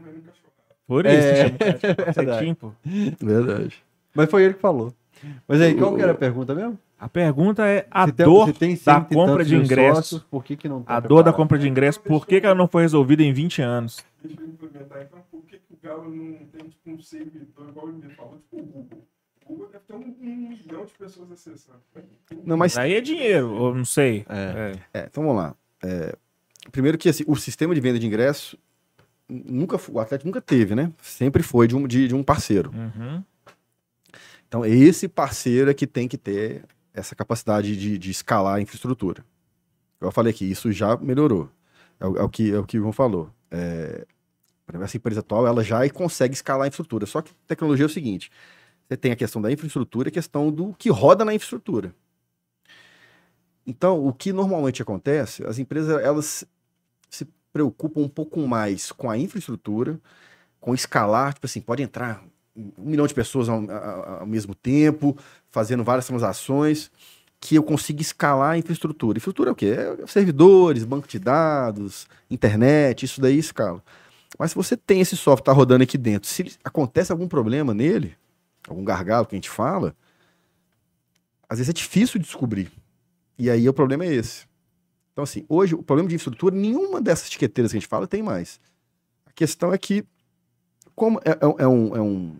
Por 0.87 1.05
isso, 1.05 1.15
É, 1.15 1.35
chama 1.35 1.49
de 1.49 1.57
capacetinho, 1.95 2.15
verdade. 2.15 2.55
pô. 2.55 2.71
Verdade. 3.25 3.83
Mas 4.13 4.29
foi 4.29 4.43
ele 4.43 4.53
que 4.53 4.59
falou. 4.59 4.93
Mas 5.47 5.61
aí, 5.61 5.73
qual 5.75 5.95
que 5.95 6.01
era 6.01 6.11
a 6.11 6.15
pergunta 6.15 6.53
mesmo? 6.53 6.77
A 6.99 7.07
pergunta 7.09 7.65
é 7.65 7.85
a 7.91 8.05
Se 8.07 8.13
tem- 8.13 8.25
dor 8.25 8.47
se 8.47 8.53
tem 8.53 8.79
da 8.85 9.01
compra 9.01 9.43
de 9.43 9.55
mil 9.55 9.63
ingressos. 9.63 9.95
sócios, 10.09 10.23
por 10.29 10.43
que 10.43 10.55
que 10.55 10.69
não 10.69 10.83
tá 10.83 10.95
A 10.95 10.99
dor 10.99 11.07
da 11.07 11.15
preparado? 11.15 11.35
compra 11.35 11.57
de 11.59 11.67
ingresso, 11.67 11.99
por 12.01 12.25
que, 12.25 12.39
que 12.39 12.45
ela 12.45 12.55
não 12.55 12.67
foi 12.67 12.81
resolvida 12.83 13.23
em 13.23 13.33
20 13.33 13.61
anos? 13.61 13.97
Deixa 14.23 14.39
eu 14.41 14.47
implementar 14.47 15.01
então, 15.01 15.19
por 15.31 15.41
que, 15.45 15.57
que 15.57 15.73
o 15.73 15.77
Galo 15.81 16.09
não 16.09 16.33
tem 16.47 16.69
tipo, 16.69 16.91
um 16.91 17.01
servidor 17.01 17.67
igual 17.69 17.89
ele 17.89 18.05
me 18.07 18.13
falou, 18.13 18.37
tipo 18.37 18.57
o 18.57 18.65
Google? 18.65 19.03
O 19.45 19.49
Google 19.49 19.67
deve 19.71 19.83
ter 19.85 19.93
um, 19.95 20.15
um 20.21 20.49
milhão 20.49 20.85
de 20.85 20.93
pessoas 20.93 21.31
acessando. 21.31 21.79
Não, 22.45 22.55
mas 22.55 22.77
Aí 22.77 22.93
é 22.93 23.01
dinheiro, 23.01 23.51
ou 23.53 23.75
não 23.75 23.85
sei. 23.85 24.25
É. 24.29 24.73
É. 24.93 24.99
É, 25.01 25.07
então 25.09 25.23
vamos 25.25 25.41
lá. 25.41 25.55
É, 25.83 26.15
primeiro 26.71 26.97
que 26.97 27.09
assim, 27.09 27.23
o 27.27 27.35
sistema 27.35 27.75
de 27.75 27.81
venda 27.81 27.99
de 27.99 28.07
ingresso 28.07 28.57
nunca 29.45 29.79
o 29.89 29.99
Atlético 29.99 30.27
nunca 30.27 30.41
teve, 30.41 30.75
né? 30.75 30.91
Sempre 31.01 31.41
foi 31.41 31.67
de 31.67 31.75
um, 31.75 31.87
de, 31.87 32.07
de 32.07 32.15
um 32.15 32.23
parceiro. 32.23 32.71
Uhum. 32.73 33.23
Então 34.47 34.65
esse 34.65 35.07
parceiro 35.07 35.69
é 35.69 35.73
que 35.73 35.87
tem 35.87 36.07
que 36.07 36.17
ter 36.17 36.63
essa 36.93 37.15
capacidade 37.15 37.75
de, 37.75 37.97
de 37.97 38.11
escalar 38.11 38.55
a 38.55 38.61
infraestrutura. 38.61 39.25
Eu 39.99 40.11
falei 40.11 40.31
aqui, 40.31 40.49
isso 40.49 40.71
já 40.71 40.95
melhorou. 40.97 41.49
É 41.99 42.05
o, 42.05 42.17
é 42.17 42.23
o 42.23 42.29
que 42.29 42.51
é 42.51 42.59
o 42.59 42.65
que 42.65 42.77
o 42.77 42.81
Ivan 42.81 42.91
falou. 42.91 43.29
É, 43.49 44.05
essa 44.81 44.97
empresa 44.97 45.21
atual 45.21 45.47
ela 45.47 45.63
já 45.63 45.87
consegue 45.89 46.33
escalar 46.33 46.65
a 46.65 46.67
infraestrutura. 46.67 47.05
Só 47.05 47.21
que 47.21 47.33
tecnologia 47.47 47.85
é 47.85 47.87
o 47.87 47.89
seguinte: 47.89 48.31
você 48.87 48.97
tem 48.97 49.11
a 49.11 49.15
questão 49.15 49.41
da 49.41 49.51
infraestrutura 49.51 50.07
e 50.07 50.11
a 50.11 50.13
questão 50.13 50.51
do 50.51 50.73
que 50.73 50.89
roda 50.89 51.25
na 51.25 51.33
infraestrutura. 51.33 51.93
Então, 53.65 54.05
o 54.05 54.13
que 54.13 54.33
normalmente 54.33 54.81
acontece, 54.81 55.45
as 55.45 55.57
empresas 55.57 56.01
elas 56.03 56.45
se 57.09 57.25
preocupam 57.53 58.01
um 58.01 58.09
pouco 58.09 58.39
mais 58.47 58.91
com 58.91 59.09
a 59.09 59.17
infraestrutura, 59.17 59.99
com 60.59 60.73
escalar, 60.73 61.33
tipo 61.35 61.45
assim, 61.45 61.61
pode 61.61 61.83
entrar 61.83 62.23
um 62.55 62.89
milhão 62.89 63.07
de 63.07 63.13
pessoas 63.13 63.47
ao, 63.47 63.63
ao 64.19 64.25
mesmo 64.25 64.55
tempo, 64.55 65.15
fazendo 65.49 65.83
várias 65.83 66.07
transações. 66.07 66.91
que 67.39 67.55
eu 67.55 67.63
consiga 67.63 68.01
escalar 68.01 68.51
a 68.51 68.57
infraestrutura. 68.57 69.17
Infraestrutura 69.17 69.49
é 69.49 69.53
o 69.53 69.55
quê? 69.55 69.75
É 69.77 70.07
servidores, 70.07 70.85
banco 70.85 71.07
de 71.07 71.19
dados, 71.19 72.07
internet, 72.31 73.03
isso 73.03 73.19
daí 73.19 73.37
escala. 73.37 73.83
Mas 74.39 74.51
se 74.51 74.55
você 74.55 74.77
tem 74.77 75.01
esse 75.01 75.17
software 75.17 75.43
tá 75.43 75.51
rodando 75.51 75.83
aqui 75.83 75.97
dentro, 75.97 76.29
se 76.29 76.57
acontece 76.63 77.11
algum 77.11 77.27
problema 77.27 77.73
nele, 77.73 78.15
algum 78.67 78.83
gargalo 78.83 79.25
que 79.25 79.35
a 79.35 79.37
gente 79.37 79.49
fala, 79.49 79.93
às 81.49 81.57
vezes 81.59 81.69
é 81.69 81.73
difícil 81.73 82.17
de 82.19 82.25
descobrir. 82.25 82.71
E 83.37 83.49
aí 83.49 83.67
o 83.67 83.73
problema 83.73 84.05
é 84.05 84.13
esse. 84.13 84.45
Então, 85.13 85.23
assim, 85.23 85.45
hoje 85.47 85.75
o 85.75 85.83
problema 85.83 86.09
de 86.09 86.15
infraestrutura, 86.15 86.55
nenhuma 86.55 86.99
dessas 86.99 87.27
etiqueteiras 87.27 87.71
que 87.71 87.77
a 87.77 87.79
gente 87.79 87.87
fala 87.87 88.07
tem 88.07 88.21
mais. 88.21 88.59
A 89.25 89.31
questão 89.31 89.71
é 89.71 89.77
que, 89.77 90.03
como 90.95 91.19
é, 91.23 91.31
é, 91.31 91.63
é 91.63 91.67
um, 91.67 91.95
é 91.95 92.01
um. 92.01 92.35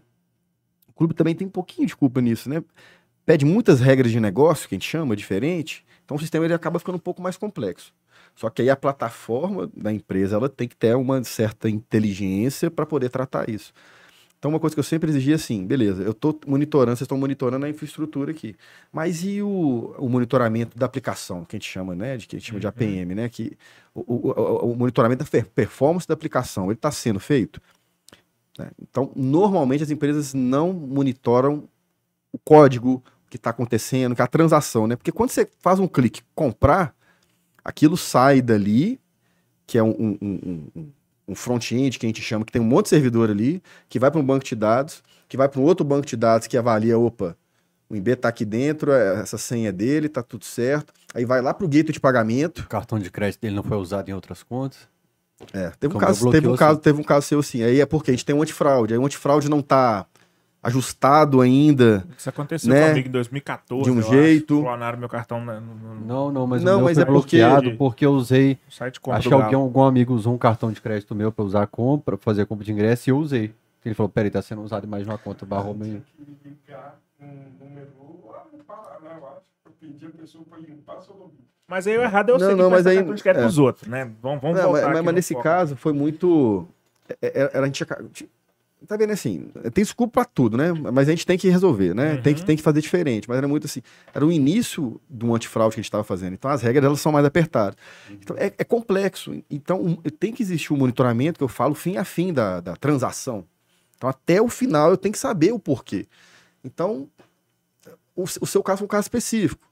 O 0.88 0.94
clube 0.94 1.14
também 1.14 1.36
tem 1.36 1.48
um 1.48 1.52
pouquinho 1.52 1.88
de 1.88 1.96
culpa 1.96 2.20
nisso, 2.20 2.50
né? 2.50 2.64
Pede 3.26 3.46
muitas 3.46 3.80
regras 3.80 4.12
de 4.12 4.20
negócio, 4.20 4.68
que 4.68 4.76
a 4.76 4.78
gente 4.78 4.90
chama, 4.90 5.16
diferente. 5.16 5.86
Então 6.04 6.18
o 6.18 6.20
sistema 6.20 6.46
ele 6.46 6.54
acaba 6.54 6.80
ficando 6.80 6.96
um 6.96 7.00
pouco 7.00 7.22
mais 7.22 7.38
complexo. 7.38 7.94
Só 8.36 8.50
que 8.50 8.64
aí 8.64 8.70
a 8.70 8.76
plataforma 8.76 9.70
da 9.76 9.94
empresa 9.94 10.36
ela 10.36 10.50
tem 10.50 10.68
que 10.68 10.76
ter 10.76 10.96
uma 10.96 11.24
certa 11.24 11.70
inteligência 11.70 12.70
para 12.72 12.86
poder 12.86 13.10
tratar 13.10 13.50
isso. 13.50 13.72
Então, 14.44 14.52
uma 14.52 14.60
coisa 14.60 14.76
que 14.76 14.80
eu 14.82 14.84
sempre 14.84 15.10
exigi 15.10 15.32
é 15.32 15.36
assim, 15.36 15.66
beleza, 15.66 16.04
eu 16.04 16.12
estou 16.12 16.38
monitorando, 16.46 16.98
vocês 16.98 17.06
estão 17.06 17.18
monitorando 17.18 17.66
a 17.66 17.70
infraestrutura 17.70 18.32
aqui. 18.32 18.58
Mas 18.92 19.24
e 19.24 19.42
o, 19.42 19.96
o, 19.98 20.10
monitoramento 20.10 20.78
da 20.78 20.86
aplicação, 20.86 21.46
que 21.46 21.56
a 21.56 21.58
gente 21.58 21.72
chama, 21.72 21.96
né? 21.96 22.18
De 22.18 22.28
que 22.28 22.36
a 22.36 22.40
gente 22.40 22.50
chama 22.50 22.60
de 22.60 22.68
APM, 22.68 23.12
uhum. 23.12 23.16
né? 23.16 23.30
Que 23.30 23.58
o, 23.96 24.02
o, 24.02 24.72
o 24.74 24.76
monitoramento 24.76 25.24
da 25.24 25.44
performance 25.46 26.06
da 26.06 26.14
aplicação, 26.14 26.66
ele 26.66 26.74
está 26.74 26.92
sendo 26.92 27.22
feito? 27.22 27.62
Né? 28.60 28.70
Então, 28.82 29.14
normalmente 29.16 29.84
as 29.84 29.90
empresas 29.90 30.34
não 30.34 30.74
monitoram 30.74 31.64
o 32.30 32.38
código 32.38 33.02
que 33.30 33.38
está 33.38 33.52
acontecendo, 33.52 34.14
que 34.14 34.22
é 34.22 34.26
a 34.26 34.28
transação, 34.28 34.88
né? 34.88 34.98
Porque 34.98 35.14
quando 35.14 35.30
você 35.30 35.50
faz 35.62 35.80
um 35.80 35.88
clique 35.88 36.22
comprar, 36.36 36.94
aquilo 37.64 37.96
sai 37.96 38.42
dali, 38.42 39.00
que 39.66 39.78
é 39.78 39.84
um, 39.84 39.92
um, 39.98 40.18
um, 40.22 40.68
um 40.76 40.92
front-end 41.36 41.98
que 41.98 42.06
a 42.06 42.10
gente 42.10 42.22
chama, 42.22 42.44
que 42.46 42.52
tem 42.52 42.62
um 42.62 42.66
monte 42.66 42.86
de 42.86 42.90
servidor 42.90 43.30
ali, 43.30 43.62
que 43.88 43.98
vai 43.98 44.12
para 44.12 44.20
um 44.20 44.26
banco 44.26 44.44
de 44.44 44.56
dados, 44.56 45.02
que 45.28 45.38
vai 45.38 45.48
para 45.48 45.60
um 45.60 45.64
outro 45.64 45.86
banco 45.86 46.06
de 46.06 46.16
dados 46.16 46.48
que 46.48 46.58
avalia, 46.58 46.98
opa, 46.98 47.38
o 47.90 47.96
IB 47.96 48.12
está 48.12 48.30
aqui 48.30 48.44
dentro, 48.44 48.92
é, 48.92 49.22
essa 49.22 49.38
senha 49.38 49.70
é 49.70 49.72
dele, 49.72 50.08
está 50.08 50.24
tudo 50.24 50.46
certo. 50.46 50.92
Aí 51.14 51.26
vai 51.26 51.42
lá 51.42 51.54
para 51.54 51.66
o 51.66 51.68
gateway 51.68 51.94
de 51.94 52.00
pagamento. 52.00 52.62
O 52.62 52.68
cartão 52.68 52.98
de 52.98 53.12
crédito 53.12 53.42
dele 53.42 53.56
não 53.56 53.64
foi 53.64 53.78
usado 53.78 54.10
em 54.10 54.14
outras 54.14 54.42
contas? 54.42 54.80
É, 55.54 55.72
teve 55.80 55.96
um, 55.96 56.00
caso, 56.00 56.32
teve, 56.32 56.48
um 56.48 56.56
caso, 56.56 56.80
teve 56.80 57.02
um 57.02 57.04
caso 57.04 57.28
seu 57.28 57.40
assim. 57.40 57.62
Aí 57.64 57.82
é 57.82 57.86
porque 57.86 58.12
a 58.12 58.14
gente 58.14 58.26
tem 58.26 58.36
um 58.36 58.42
antifraude. 58.42 58.94
Aí 58.94 59.00
o 59.00 59.06
antifraude 59.06 59.50
não 59.50 59.60
está 59.60 60.06
ajustado 60.64 61.42
ainda. 61.42 62.06
Isso 62.18 62.30
aconteceu 62.30 62.74
né? 62.74 62.90
comigo 62.90 63.10
em 63.10 63.12
2014. 63.12 63.84
De 63.84 63.92
um 63.92 64.02
jeito. 64.02 64.54
Acho. 64.56 64.64
Clonaram 64.64 64.98
meu 64.98 65.10
cartão. 65.10 65.44
No, 65.44 65.60
no... 65.60 66.06
Não, 66.06 66.32
não, 66.32 66.48
mas 66.48 66.64
não, 66.64 66.76
o 66.76 66.76
meu 66.78 66.86
mas 66.86 66.96
foi 66.96 67.04
é 67.04 67.06
bloqueado 67.06 67.64
porque, 67.64 67.78
porque 67.78 68.06
eu 68.06 68.14
usei. 68.14 68.58
Site 68.70 69.00
acho 69.10 69.28
que 69.28 69.34
alguém, 69.34 69.56
algum 69.56 69.84
amigo 69.84 70.14
usou 70.14 70.34
um 70.34 70.38
cartão 70.38 70.72
de 70.72 70.80
crédito 70.80 71.14
meu 71.14 71.32
para 71.32 71.44
usar 71.44 71.64
a 71.64 71.68
compra, 71.68 72.18
fazer 72.18 72.44
a 72.44 72.46
compra 72.46 72.64
de 72.64 72.72
ingresso 72.72 73.10
e 73.10 73.12
eu 73.12 73.18
usei. 73.18 73.54
Ele 73.84 73.94
falou: 73.94 74.10
peraí, 74.10 74.32
tá 74.32 74.42
sendo 74.42 74.62
usado 74.62 74.86
em 74.86 74.90
mais 74.90 75.04
de 75.04 75.10
uma 75.10 75.18
conta, 75.18 75.46
barrou 75.46 75.76
meio. 75.76 76.02
Mas 81.68 81.88
aí 81.88 81.98
o 81.98 82.02
errado 82.02 82.30
é 82.30 82.34
eu 82.34 82.40
não, 82.40 82.56
não, 82.56 82.70
mas 82.70 82.86
aí, 82.86 82.98
cartão 82.98 83.16
de 83.16 83.24
crédito 83.24 83.42
é. 83.42 83.46
dos 83.46 83.58
outros, 83.58 83.88
né? 83.88 84.10
Vamos, 84.22 84.42
vamos 84.42 84.58
não, 84.58 84.72
voltar 84.72 84.94
Mas, 84.94 85.04
mas 85.04 85.16
nesse 85.16 85.34
foco. 85.34 85.44
caso 85.44 85.76
foi 85.76 85.92
muito. 85.92 86.68
Era, 87.22 87.52
é, 87.54 87.60
a 87.60 87.66
gente 87.66 87.86
tá 88.88 88.98
vendo 88.98 89.12
assim, 89.12 89.48
tem 89.74 89.84
desculpa 89.84 90.14
pra 90.14 90.26
tudo, 90.26 90.58
né? 90.58 90.72
Mas 90.74 91.08
a 91.08 91.12
gente 91.12 91.26
tem 91.26 91.38
que 91.38 91.50
resolver, 91.50 91.94
né? 91.94 92.14
Uhum. 92.14 92.22
Tem, 92.22 92.34
que, 92.34 92.46
tem 92.46 92.56
que 92.56 92.62
fazer 92.62 92.82
diferente. 92.82 93.28
Mas 93.28 93.38
era 93.38 93.48
muito 93.48 93.66
assim, 93.66 93.82
era 94.14 94.26
o 94.26 94.32
início 94.32 95.00
do 95.10 95.34
antifraude 95.34 95.76
que 95.76 95.80
a 95.80 95.82
gente 95.82 95.88
estava 95.88 96.04
fazendo. 96.04 96.34
Então 96.34 96.50
as 96.50 96.62
regras 96.62 96.86
elas 96.86 97.00
são 97.00 97.12
mais 97.12 97.26
apertadas. 97.26 97.76
Uhum. 98.10 98.18
Então 98.22 98.36
é, 98.38 98.54
é, 98.58 98.64
complexo. 98.64 99.42
Então 99.50 99.82
um, 99.82 99.96
tem 99.96 100.34
que 100.34 100.44
existir 100.44 100.74
um 100.74 100.78
monitoramento 100.78 101.38
que 101.38 101.44
eu 101.44 101.48
falo 101.48 101.74
fim 101.74 101.98
a 101.98 102.04
fim 102.04 102.34
da, 102.34 102.60
da 102.60 102.76
transação. 102.76 103.46
Então 103.96 104.10
até 104.10 104.42
o 104.42 104.50
final 104.50 104.90
eu 104.90 104.98
tenho 104.98 105.14
que 105.14 105.20
saber 105.20 105.54
o 105.54 105.60
porquê. 105.60 106.08
Então 106.64 107.10
o, 108.16 108.24
o 108.24 108.46
seu 108.46 108.62
caso 108.62 108.84
é 108.84 108.86
um 108.86 108.88
caso 108.88 109.06
específico. 109.06 109.68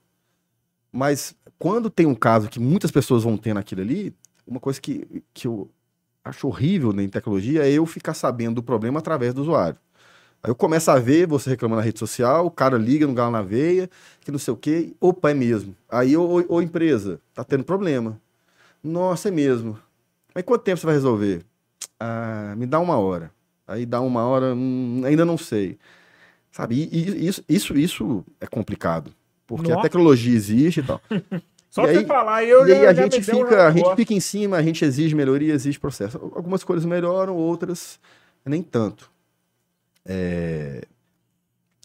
Mas 0.91 1.35
quando 1.57 1.89
tem 1.89 2.05
um 2.05 2.15
caso 2.15 2.49
que 2.49 2.59
muitas 2.59 2.91
pessoas 2.91 3.23
vão 3.23 3.37
ter 3.37 3.53
naquilo 3.53 3.81
ali, 3.81 4.13
uma 4.45 4.59
coisa 4.59 4.81
que, 4.81 5.23
que 5.33 5.47
eu 5.47 5.69
acho 6.23 6.47
horrível 6.47 6.91
em 6.99 7.09
tecnologia 7.09 7.67
é 7.67 7.71
eu 7.71 7.85
ficar 7.85 8.13
sabendo 8.13 8.55
do 8.55 8.63
problema 8.63 8.99
através 8.99 9.33
do 9.33 9.41
usuário. 9.41 9.77
Aí 10.43 10.49
eu 10.49 10.55
começo 10.55 10.89
a 10.89 10.97
ver 10.97 11.27
você 11.27 11.51
reclamando 11.51 11.79
na 11.81 11.85
rede 11.85 11.99
social, 11.99 12.47
o 12.47 12.51
cara 12.51 12.77
liga 12.77 13.05
no 13.05 13.13
galo 13.13 13.31
na 13.31 13.41
veia, 13.43 13.89
que 14.21 14.31
não 14.31 14.39
sei 14.39 14.53
o 14.53 14.57
quê, 14.57 14.93
opa, 14.99 15.29
é 15.29 15.33
mesmo. 15.33 15.75
Aí, 15.87 16.17
ô, 16.17 16.43
ô 16.49 16.61
empresa, 16.61 17.19
tá 17.33 17.43
tendo 17.43 17.63
problema. 17.63 18.19
Nossa, 18.83 19.27
é 19.27 19.31
mesmo. 19.31 19.77
Mas 20.33 20.43
quanto 20.43 20.63
tempo 20.63 20.79
você 20.79 20.85
vai 20.85 20.95
resolver? 20.95 21.45
Ah, 21.99 22.55
me 22.57 22.65
dá 22.65 22.79
uma 22.79 22.97
hora. 22.97 23.31
Aí 23.67 23.85
dá 23.85 24.01
uma 24.01 24.25
hora, 24.25 24.55
hum, 24.55 25.03
ainda 25.05 25.23
não 25.23 25.37
sei. 25.37 25.77
Sabe, 26.51 26.89
e, 26.91 26.97
e 26.97 27.27
isso, 27.27 27.43
isso, 27.47 27.77
isso 27.77 28.25
é 28.39 28.47
complicado. 28.47 29.13
Porque 29.45 29.69
Nossa. 29.69 29.79
a 29.79 29.83
tecnologia 29.83 30.33
existe 30.33 30.79
e 30.79 30.83
tal. 30.83 30.99
Só 31.71 31.85
e 31.85 31.87
você 31.87 31.97
aí, 31.99 32.05
falar, 32.05 32.43
eu 32.43 32.67
e 32.67 32.73
aí 32.73 32.85
a 32.85 32.93
gente 32.93 33.23
fica, 33.23 33.67
a 33.67 33.71
gente 33.71 33.95
fica 33.95 34.13
em 34.13 34.19
cima, 34.19 34.57
a 34.57 34.61
gente 34.61 34.83
exige 34.83 35.15
melhoria, 35.15 35.53
exige 35.53 35.79
processo. 35.79 36.17
Algumas 36.35 36.65
coisas 36.65 36.85
melhoram, 36.85 37.33
outras 37.33 37.97
nem 38.45 38.61
tanto. 38.61 39.09
É... 40.05 40.83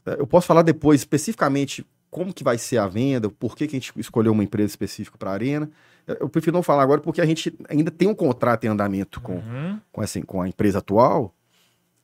Eu 0.04 0.26
posso 0.26 0.48
falar 0.48 0.62
depois 0.62 1.00
especificamente 1.00 1.86
como 2.10 2.34
que 2.34 2.42
vai 2.42 2.58
ser 2.58 2.78
a 2.78 2.88
venda, 2.88 3.30
por 3.30 3.54
que, 3.56 3.68
que 3.68 3.76
a 3.76 3.78
gente 3.78 3.92
escolheu 3.96 4.32
uma 4.32 4.42
empresa 4.42 4.70
específica 4.70 5.16
para 5.16 5.30
a 5.30 5.34
Arena. 5.34 5.70
Eu 6.06 6.28
prefiro 6.28 6.56
não 6.56 6.62
falar 6.64 6.82
agora 6.82 7.00
porque 7.00 7.20
a 7.20 7.26
gente 7.26 7.56
ainda 7.68 7.90
tem 7.90 8.08
um 8.08 8.14
contrato 8.14 8.64
em 8.64 8.68
andamento 8.68 9.20
com, 9.20 9.34
uhum. 9.34 9.80
com, 9.92 10.00
assim, 10.00 10.22
com 10.22 10.42
a 10.42 10.48
empresa 10.48 10.78
atual, 10.78 11.32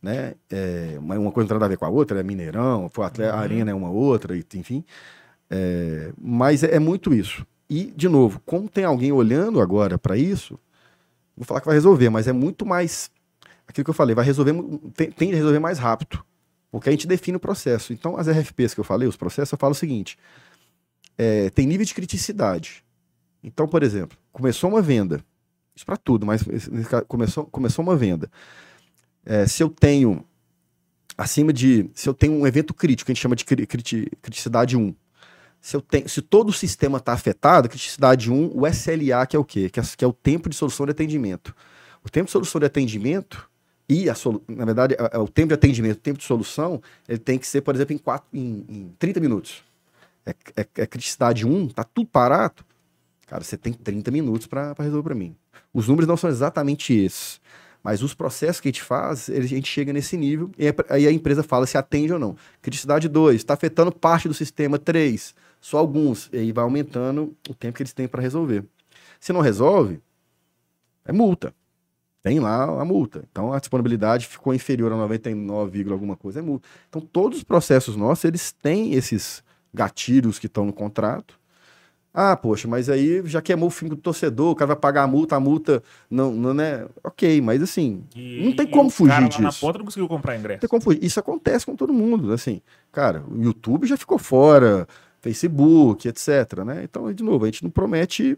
né? 0.00 0.34
É, 0.50 0.96
uma 0.98 1.32
coisa 1.32 1.44
não 1.44 1.48
tem 1.48 1.54
nada 1.54 1.64
a 1.64 1.68
ver 1.68 1.78
com 1.78 1.84
a 1.84 1.88
outra, 1.88 2.20
é 2.20 2.22
Mineirão, 2.22 2.88
foi 2.88 3.04
a, 3.04 3.08
uhum. 3.08 3.24
a 3.24 3.40
Arena 3.40 3.70
é 3.72 3.74
uma 3.74 3.90
outra, 3.90 4.36
enfim. 4.36 4.84
É, 5.50 6.12
mas 6.20 6.62
é, 6.62 6.76
é 6.76 6.78
muito 6.78 7.12
isso. 7.12 7.44
E, 7.68 7.92
de 7.96 8.08
novo, 8.08 8.40
como 8.44 8.68
tem 8.68 8.84
alguém 8.84 9.12
olhando 9.12 9.60
agora 9.60 9.98
para 9.98 10.16
isso, 10.16 10.58
vou 11.36 11.44
falar 11.44 11.60
que 11.60 11.66
vai 11.66 11.74
resolver, 11.74 12.10
mas 12.10 12.28
é 12.28 12.32
muito 12.32 12.66
mais. 12.66 13.10
Aquilo 13.66 13.84
que 13.84 13.90
eu 13.90 13.94
falei, 13.94 14.14
vai 14.14 14.24
resolver, 14.24 14.52
tem, 14.94 15.10
tem 15.10 15.30
resolver 15.32 15.58
mais 15.58 15.78
rápido. 15.78 16.24
Porque 16.70 16.88
a 16.88 16.92
gente 16.92 17.06
define 17.06 17.36
o 17.36 17.40
processo. 17.40 17.92
Então, 17.92 18.16
as 18.16 18.26
RFPs 18.26 18.74
que 18.74 18.80
eu 18.80 18.84
falei, 18.84 19.06
os 19.06 19.16
processos, 19.16 19.52
eu 19.52 19.58
falo 19.58 19.72
o 19.72 19.76
seguinte: 19.76 20.18
é, 21.18 21.50
tem 21.50 21.66
nível 21.66 21.84
de 21.84 21.94
criticidade. 21.94 22.84
Então, 23.42 23.68
por 23.68 23.82
exemplo, 23.82 24.16
começou 24.32 24.70
uma 24.70 24.80
venda, 24.80 25.22
isso 25.74 25.84
para 25.84 25.96
tudo, 25.96 26.24
mas 26.24 26.42
começou, 27.08 27.44
começou 27.46 27.82
uma 27.84 27.96
venda. 27.96 28.30
É, 29.24 29.46
se 29.46 29.62
eu 29.62 29.68
tenho 29.68 30.24
acima 31.16 31.52
de. 31.52 31.90
Se 31.94 32.08
eu 32.08 32.14
tenho 32.14 32.32
um 32.32 32.46
evento 32.46 32.72
crítico, 32.72 33.06
que 33.06 33.12
a 33.12 33.14
gente 33.14 33.22
chama 33.22 33.36
de 33.36 33.44
criticidade 33.44 34.76
1, 34.76 34.94
se, 35.62 35.76
eu 35.76 35.80
tenho, 35.80 36.08
se 36.08 36.20
todo 36.20 36.48
o 36.48 36.52
sistema 36.52 36.98
está 36.98 37.12
afetado, 37.12 37.68
criticidade 37.68 38.30
1, 38.32 38.50
o 38.52 38.66
SLA, 38.66 39.24
que 39.28 39.36
é 39.36 39.38
o 39.38 39.44
quê? 39.44 39.70
Que 39.70 39.78
é, 39.78 39.82
que 39.96 40.04
é, 40.04 40.08
o 40.08 40.12
tempo 40.12 40.50
de 40.50 40.56
solução 40.56 40.84
de 40.84 40.90
atendimento. 40.90 41.54
O 42.04 42.10
tempo 42.10 42.26
de 42.26 42.32
solução 42.32 42.58
de 42.58 42.66
atendimento 42.66 43.48
e, 43.88 44.10
a 44.10 44.14
solu, 44.16 44.42
na 44.48 44.64
verdade, 44.64 44.94
é, 44.94 45.16
é 45.16 45.18
o 45.18 45.28
tempo 45.28 45.48
de 45.48 45.54
atendimento, 45.54 45.98
o 45.98 46.00
tempo 46.00 46.18
de 46.18 46.24
solução, 46.24 46.82
ele 47.08 47.20
tem 47.20 47.38
que 47.38 47.46
ser, 47.46 47.60
por 47.60 47.76
exemplo, 47.76 47.94
em, 47.94 47.98
quatro, 47.98 48.26
em, 48.34 48.66
em 48.68 48.94
30 48.98 49.20
minutos. 49.20 49.62
É, 50.26 50.34
é, 50.56 50.66
é 50.78 50.86
criticidade 50.86 51.46
1, 51.46 51.68
tá 51.68 51.84
tudo 51.84 52.08
parado. 52.08 52.64
Cara, 53.28 53.44
você 53.44 53.56
tem 53.56 53.72
30 53.72 54.10
minutos 54.10 54.48
para 54.48 54.74
resolver 54.80 55.10
para 55.10 55.14
mim. 55.14 55.36
Os 55.72 55.86
números 55.86 56.08
não 56.08 56.16
são 56.16 56.28
exatamente 56.28 56.92
esses. 56.92 57.40
Mas 57.84 58.02
os 58.02 58.14
processos 58.14 58.60
que 58.60 58.68
a 58.68 58.72
gente 58.72 58.82
faz, 58.82 59.30
a 59.30 59.40
gente 59.42 59.68
chega 59.68 59.92
nesse 59.92 60.16
nível 60.16 60.50
e 60.58 60.66
aí 60.88 61.06
a 61.06 61.12
empresa 61.12 61.42
fala 61.42 61.66
se 61.66 61.78
atende 61.78 62.12
ou 62.12 62.18
não. 62.18 62.36
Criticidade 62.60 63.08
2, 63.08 63.36
está 63.36 63.54
afetando 63.54 63.92
parte 63.92 64.26
do 64.26 64.34
sistema 64.34 64.76
3 64.76 65.34
só 65.62 65.78
alguns. 65.78 66.28
E 66.32 66.38
aí 66.38 66.52
vai 66.52 66.64
aumentando 66.64 67.34
o 67.48 67.54
tempo 67.54 67.76
que 67.76 67.82
eles 67.82 67.92
têm 67.94 68.08
para 68.08 68.20
resolver. 68.20 68.64
Se 69.20 69.32
não 69.32 69.40
resolve, 69.40 70.02
é 71.04 71.12
multa. 71.12 71.54
Tem 72.20 72.40
lá 72.40 72.64
a 72.64 72.84
multa. 72.84 73.24
Então 73.30 73.52
a 73.52 73.60
disponibilidade 73.60 74.26
ficou 74.26 74.52
inferior 74.52 74.92
a 74.92 74.96
99, 74.96 75.90
alguma 75.90 76.16
coisa, 76.16 76.40
é 76.40 76.42
multa. 76.42 76.68
Então 76.88 77.00
todos 77.00 77.38
os 77.38 77.44
processos 77.44 77.96
nossos, 77.96 78.24
eles 78.24 78.50
têm 78.50 78.94
esses 78.94 79.42
gatilhos 79.72 80.38
que 80.38 80.46
estão 80.46 80.66
no 80.66 80.72
contrato. 80.72 81.40
Ah, 82.12 82.36
poxa, 82.36 82.68
mas 82.68 82.90
aí 82.90 83.22
já 83.24 83.40
queimou 83.40 83.68
o 83.68 83.70
fim 83.70 83.88
do 83.88 83.96
torcedor, 83.96 84.50
o 84.50 84.54
cara 84.54 84.66
vai 84.66 84.76
pagar 84.76 85.04
a 85.04 85.06
multa, 85.06 85.36
a 85.36 85.40
multa 85.40 85.82
não, 86.10 86.30
não 86.32 86.60
é. 86.60 86.86
Ok, 87.02 87.40
mas 87.40 87.62
assim, 87.62 88.04
e, 88.14 88.44
não 88.44 88.54
tem 88.54 88.66
como 88.66 88.90
fugir 88.90 89.12
cara 89.12 89.28
disso. 89.28 89.40
na 89.42 89.52
ponta 89.52 89.78
não 89.78 89.86
conseguiu 89.86 90.08
comprar 90.08 90.36
ingresso. 90.36 90.56
Não 90.56 90.60
tem 90.60 90.68
como 90.68 90.82
fugir. 90.82 91.02
Isso 91.02 91.18
acontece 91.18 91.64
com 91.64 91.74
todo 91.74 91.92
mundo, 91.92 92.32
assim. 92.32 92.60
Cara, 92.90 93.24
o 93.30 93.42
YouTube 93.42 93.86
já 93.86 93.96
ficou 93.96 94.18
fora, 94.18 94.86
Facebook, 95.22 96.08
etc. 96.08 96.64
Né? 96.66 96.82
Então, 96.82 97.10
de 97.12 97.22
novo, 97.22 97.44
a 97.44 97.48
gente 97.48 97.62
não 97.62 97.70
promete 97.70 98.36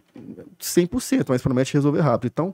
100%, 0.60 1.24
mas 1.28 1.42
promete 1.42 1.72
resolver 1.72 2.00
rápido. 2.00 2.30
Então, 2.30 2.52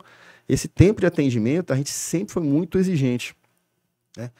esse 0.49 0.69
tempo 0.69 1.01
de 1.01 1.07
atendimento, 1.07 1.73
a 1.73 1.77
gente 1.77 1.91
sempre 1.91 2.33
foi 2.33 2.43
muito 2.43 2.79
exigente. 2.79 3.35
Né? 4.17 4.31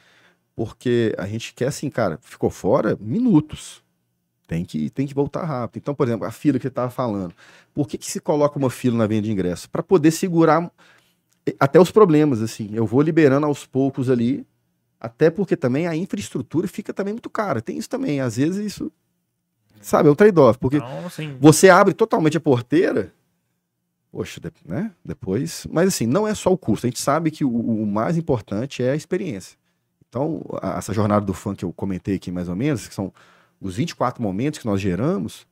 Porque 0.55 1.13
a 1.17 1.27
gente 1.27 1.53
quer 1.53 1.67
assim, 1.67 1.89
cara, 1.89 2.17
ficou 2.21 2.49
fora 2.49 2.97
minutos. 3.01 3.83
Tem 4.47 4.63
que, 4.65 4.89
tem 4.89 5.05
que 5.05 5.13
voltar 5.13 5.43
rápido. 5.43 5.81
Então, 5.81 5.93
por 5.93 6.07
exemplo, 6.07 6.25
a 6.25 6.31
fila 6.31 6.57
que 6.57 6.63
você 6.63 6.69
estava 6.69 6.89
falando. 6.89 7.33
Por 7.73 7.87
que, 7.87 7.97
que 7.97 8.09
se 8.09 8.19
coloca 8.19 8.57
uma 8.57 8.69
fila 8.69 8.97
na 8.97 9.07
venda 9.07 9.23
de 9.23 9.31
ingresso? 9.31 9.69
Para 9.69 9.83
poder 9.83 10.11
segurar 10.11 10.71
eh, 11.45 11.55
até 11.59 11.79
os 11.79 11.91
problemas, 11.91 12.41
assim. 12.41 12.69
Eu 12.73 12.85
vou 12.85 13.01
liberando 13.01 13.45
aos 13.45 13.65
poucos 13.65 14.09
ali, 14.09 14.45
até 14.99 15.29
porque 15.29 15.55
também 15.55 15.87
a 15.87 15.95
infraestrutura 15.95 16.67
fica 16.67 16.93
também 16.93 17.13
muito 17.13 17.29
cara. 17.29 17.61
Tem 17.61 17.77
isso 17.77 17.89
também. 17.89 18.19
Às 18.19 18.35
vezes 18.35 18.65
isso, 18.73 18.91
sabe, 19.81 20.09
é 20.09 20.11
um 20.11 20.15
trade-off. 20.15 20.57
Porque 20.59 20.77
Então, 20.77 21.05
assim, 21.05 21.37
você 21.39 21.69
abre 21.69 21.93
totalmente 21.93 22.37
a 22.37 22.39
porteira, 22.41 23.13
poxa, 24.11 24.39
né? 24.65 24.91
Depois. 25.03 25.65
Mas 25.71 25.87
assim, 25.87 26.05
não 26.05 26.27
é 26.27 26.33
só 26.35 26.51
o 26.51 26.57
custo. 26.57 26.85
A 26.85 26.89
gente 26.89 26.99
sabe 26.99 27.31
que 27.31 27.43
o, 27.45 27.49
o 27.49 27.85
mais 27.85 28.17
importante 28.17 28.83
é 28.83 28.91
a 28.91 28.95
experiência. 28.95 29.57
Então, 30.09 30.41
a- 30.61 30.77
essa 30.77 30.93
jornada 30.93 31.25
do 31.25 31.33
fã 31.33 31.55
que 31.55 31.63
eu 31.65 31.71
comentei 31.71 32.15
aqui 32.15 32.31
mais 32.31 32.49
ou 32.49 32.55
menos, 32.55 32.87
que 32.87 32.93
são 32.93 33.13
os 33.59 33.75
24 33.75 34.21
momentos 34.21 34.59
que 34.59 34.65
nós 34.65 34.81
geramos, 34.81 35.45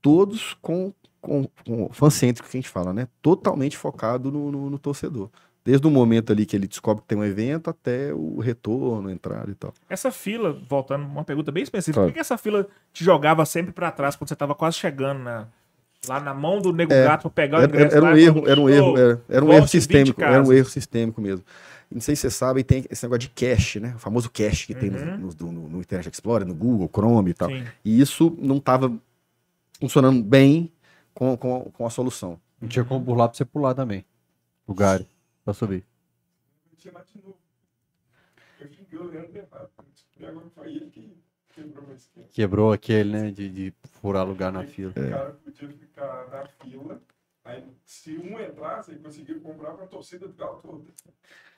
todos 0.00 0.54
com, 0.62 0.92
com, 1.20 1.46
com 1.66 1.88
fã-cêntrico 1.92 2.48
que 2.48 2.56
a 2.56 2.60
gente 2.60 2.70
fala, 2.70 2.92
né? 2.92 3.08
Totalmente 3.20 3.76
focado 3.76 4.30
no, 4.32 4.50
no- 4.50 4.70
no 4.70 4.78
torcedor. 4.78 5.28
Desde 5.64 5.86
o 5.86 5.90
momento 5.90 6.32
ali 6.32 6.46
que 6.46 6.56
ele 6.56 6.66
descobre 6.66 7.02
que 7.02 7.08
tem 7.08 7.18
um 7.18 7.24
evento 7.24 7.68
até 7.68 8.12
o 8.14 8.38
retorno, 8.40 9.08
a 9.08 9.12
entrada 9.12 9.50
e 9.50 9.54
tal. 9.54 9.74
essa 9.88 10.10
fila, 10.10 10.58
voltando, 10.68 11.04
uma 11.04 11.24
pergunta 11.24 11.52
bem 11.52 11.62
específica. 11.62 11.94
Claro. 12.00 12.08
Por 12.10 12.14
que, 12.14 12.20
essa 12.20 12.38
fila 12.38 12.66
te 12.92 13.04
jogava 13.04 13.44
sempre 13.44 13.72
pra 13.72 13.90
trás 13.90 14.16
quando 14.16 14.28
você 14.28 14.36
tava 14.36 14.54
quase 14.54 14.76
chegando 14.78 15.18
na- 15.20 15.46
lá 16.08 16.20
na 16.20 16.32
mão 16.32 16.60
do 16.60 16.72
nego 16.72 16.92
É, 16.92 17.04
gato 17.04 17.22
pra 17.22 17.30
pegar 17.30 17.60
o 17.60 17.64
ingresso? 17.64 17.96
era 17.96 18.04
lá 18.06 18.12
um 18.12 18.16
e 18.16 18.22
erro, 18.24 18.48
era 18.48 18.60
um 18.60 18.68
erro, 18.70 18.96
era, 18.98 19.22
era 19.28 19.44
um 19.44 19.52
erro 19.52 19.62
20 19.62 19.70
sistêmico, 19.70 20.22
era 20.22 20.42
um 20.42 20.52
erro 20.52 20.68
sistêmico 20.68 21.20
mesmo. 21.20 21.44
Não 21.90 22.00
sei 22.00 22.14
se 22.16 22.22
vocês 22.22 22.34
sabem, 22.34 22.62
tem 22.64 22.84
esse 22.90 23.02
negócio 23.04 23.20
de 23.20 23.28
cache, 23.30 23.80
né? 23.80 23.94
O 23.96 23.98
famoso 23.98 24.30
cache 24.30 24.66
que 24.66 24.74
tem 24.74 24.90
Uhum. 24.90 25.16
no, 25.18 25.28
no- 25.28 25.52
no- 25.52 25.68
no 25.68 25.80
Internet 25.80 26.12
Explorer, 26.14 26.46
no 26.46 26.54
Google, 26.54 26.88
Chrome 26.92 27.30
e 27.30 27.34
tal. 27.34 27.48
Sim. 27.50 27.64
E 27.84 28.00
isso 28.00 28.34
não 28.38 28.56
estava 28.58 28.90
funcionando 29.80 30.22
bem 30.22 30.70
com, 31.14 31.36
com, 31.36 31.70
com 31.72 31.86
a 31.86 31.90
solução. 31.90 32.38
Não 32.60 32.68
tinha 32.68 32.84
como 32.84 33.00
burlar 33.00 33.28
pra 33.28 33.36
você 33.36 33.44
pular 33.44 33.74
também. 33.74 34.04
O 34.66 34.74
Gary, 34.74 35.06
pra 35.48 35.54
subir. 35.54 35.82
tinha 36.76 36.92
lá 36.92 37.02
de 37.02 37.16
novo. 37.22 37.38
Eu 38.60 38.68
fiquei 38.68 38.98
olhando 38.98 39.34
errado. 39.34 39.70
Agora 40.20 40.46
foi 40.54 40.68
ele 40.68 40.90
que 40.90 41.16
quebrou 42.32 42.72
aquele, 42.72 43.10
né, 43.10 43.30
de, 43.30 43.48
de 43.48 43.74
furar 44.00 44.26
lugar 44.26 44.52
na 44.52 44.62
fila. 44.62 44.90
O 44.90 44.94
cara 44.94 45.32
podia 45.44 45.68
ficar 45.70 46.28
na 46.28 46.44
fila. 46.66 47.00
Aí, 47.44 47.64
se 47.86 48.18
um 48.18 48.38
entrasse, 48.40 48.90
ele 48.90 49.00
conseguia 49.00 49.38
comprar 49.40 49.72
pra 49.72 49.86
torcida 49.86 50.28
do 50.28 50.34
galo 50.34 50.60
toda. 50.60 50.84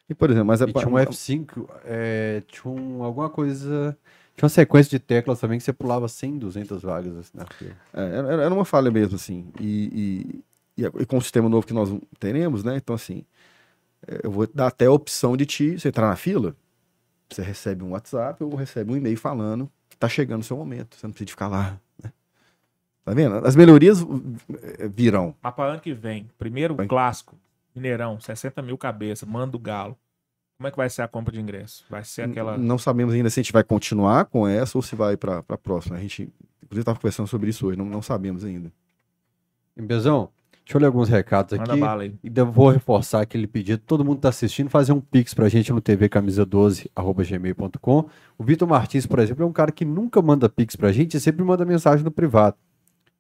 E, 0.09 0.15
por 0.15 0.31
exemplo, 0.31 0.47
mas 0.47 0.61
é 0.61 0.67
E 0.67 0.73
tinha 0.73 0.89
um 0.89 0.99
F5, 0.99 1.69
é, 1.85 2.43
tinha 2.47 2.73
um, 2.73 3.03
alguma 3.03 3.29
coisa... 3.29 3.97
Tinha 4.37 4.47
uma 4.47 4.51
sequência 4.51 4.91
de 4.91 4.99
teclas 4.99 5.39
também 5.41 5.59
que 5.59 5.65
você 5.65 5.73
pulava 5.73 6.09
100, 6.09 6.39
200 6.39 6.83
vagas 6.83 7.17
assim, 7.17 7.37
na 7.37 7.47
fila. 7.47 7.77
É, 7.93 8.01
era, 8.19 8.43
era 8.45 8.55
uma 8.55 8.65
falha 8.65 8.91
mesmo, 8.91 9.17
assim. 9.17 9.53
E, 9.61 10.43
e- 10.79 10.83
e- 10.83 11.07
com 11.07 11.19
o 11.19 11.21
sistema 11.23 11.49
novo 11.49 11.67
que 11.67 11.73
nós 11.75 11.91
teremos, 12.19 12.65
né? 12.65 12.77
Então, 12.77 12.95
assim, 12.95 13.25
é, 13.25 13.40
eu 14.23 14.31
vou 14.31 14.47
dar 14.53 14.69
até 14.69 14.87
a 14.87 14.93
opção 14.93 15.37
de 15.37 15.47
te, 15.47 15.79
você 15.79 15.89
entrar 15.89 16.09
na 16.09 16.17
fila, 16.17 16.57
você 17.29 17.43
recebe 17.43 17.85
um 17.85 17.91
WhatsApp 17.91 18.43
ou 18.43 18.55
recebe 18.55 18.93
um 18.93 18.97
e-mail 18.97 19.17
falando 19.17 19.71
que 19.89 19.97
tá 19.97 20.09
chegando 20.09 20.41
o 20.41 20.45
seu 20.45 20.57
momento. 20.57 20.97
Você 20.97 21.07
não 21.07 21.13
precisa 21.13 21.31
ficar 21.31 21.49
lá. 21.49 21.79
né? 22.03 22.13
Tá 23.05 23.13
vendo? 23.15 23.35
As 23.47 23.55
melhorias 23.57 24.01
eh, 24.03 24.89
virão. 24.89 25.35
Mas 25.43 25.55
para 25.55 25.73
ano 25.73 25.81
que 25.81 25.93
vem, 25.93 26.29
primeiro 26.39 26.75
Vai. 26.75 26.87
clássico, 26.87 27.37
Mineirão, 27.75 28.19
60 28.21 28.61
mil 28.63 28.77
cabeças, 28.77 29.29
manda 29.29 29.57
o 29.57 29.61
galo. 29.61 29.97
Como 30.57 30.69
é 30.69 30.71
que 30.71 30.77
vai 30.77 30.91
ser 30.91 31.03
a 31.03 31.09
compra 31.09 31.33
de 31.33 31.41
ingresso? 31.41 31.87
Vai 31.89 32.05
ser 32.05 32.23
aquela. 32.23 32.59
Não 32.59 32.77
sabemos 32.77 33.15
ainda 33.15 33.31
se 33.31 33.41
a 33.41 33.43
gente 33.43 33.53
vai 33.53 33.65
continuar 33.65 34.27
com 34.27 34.47
essa 34.47 34.77
ou 34.77 34.83
se 34.83 34.95
vai 34.95 35.17
para 35.17 35.39
a 35.39 35.57
próxima. 35.57 35.97
A 35.97 36.01
gente, 36.01 36.31
inclusive, 36.63 36.81
estava 36.81 36.99
conversando 36.99 37.27
sobre 37.29 37.49
isso 37.49 37.67
hoje, 37.67 37.79
não, 37.79 37.87
não 37.87 38.03
sabemos 38.03 38.45
ainda. 38.45 38.71
E, 39.75 39.81
Bezão, 39.81 40.29
deixa 40.71 40.77
eu 40.77 40.81
ler 40.81 40.87
alguns 40.87 41.09
recados 41.09 41.59
Manda 41.59 41.73
aqui. 41.73 41.81
bala 41.81 42.03
aí. 42.05 42.15
E 42.23 42.31
eu 42.35 42.53
vou 42.53 42.71
reforçar 42.71 43.21
aquele 43.21 43.47
pedido. 43.49 43.83
Todo 43.85 44.05
mundo 44.05 44.21
tá 44.21 44.29
assistindo, 44.29 44.71
fazer 44.71 44.93
um 44.93 45.01
pix 45.01 45.35
pra 45.35 45.49
gente 45.49 45.73
no 45.73 45.83
tvcamisa12@gmail.com. 45.83 48.05
O 48.39 48.45
Vitor 48.45 48.69
Martins, 48.69 49.07
por 49.07 49.19
exemplo, 49.19 49.43
é 49.43 49.47
um 49.47 49.53
cara 49.53 49.73
que 49.73 49.85
nunca 49.85 50.23
manda 50.23 50.49
pix 50.49 50.77
pra 50.77 50.93
gente, 50.93 51.17
e 51.17 51.21
sempre 51.21 51.45
manda 51.45 51.65
mensagem 51.65 52.05
no 52.05 52.11
privado. 52.11 52.57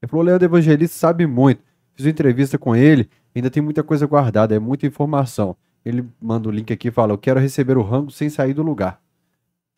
Ele 0.01 0.09
falou: 0.09 0.24
Leandro 0.24 0.44
Evangelista 0.47 0.97
sabe 0.97 1.27
muito. 1.27 1.60
Fiz 1.94 2.06
uma 2.06 2.10
entrevista 2.10 2.56
com 2.56 2.74
ele, 2.77 3.10
ainda 3.35 3.51
tem 3.51 3.62
muita 3.62 3.82
coisa 3.82 4.06
guardada, 4.06 4.55
é 4.55 4.59
muita 4.59 4.86
informação. 4.86 5.56
Ele 5.85 6.06
manda 6.20 6.48
o 6.48 6.52
link 6.52 6.72
aqui 6.72 6.89
e 6.89 6.93
fala: 6.93 7.12
Eu 7.12 7.18
quero 7.18 7.40
receber 7.40 7.77
o 7.77 7.82
rango 7.82 8.10
sem 8.10 8.31
sair 8.31 8.55
do 8.55 8.62
lugar. 8.62 9.01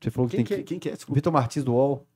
Você 0.00 0.10
falou 0.10 0.28
que 0.28 0.36
Quem 0.36 0.44
tem 0.44 0.48
que, 0.48 0.54
é, 0.54 0.56
que. 0.58 0.64
quem 0.64 0.78
que 0.78 0.88
é? 0.90 0.94
Vitor 1.14 1.32
Martins 1.32 1.64
do 1.64 1.72
UOL. 1.72 2.06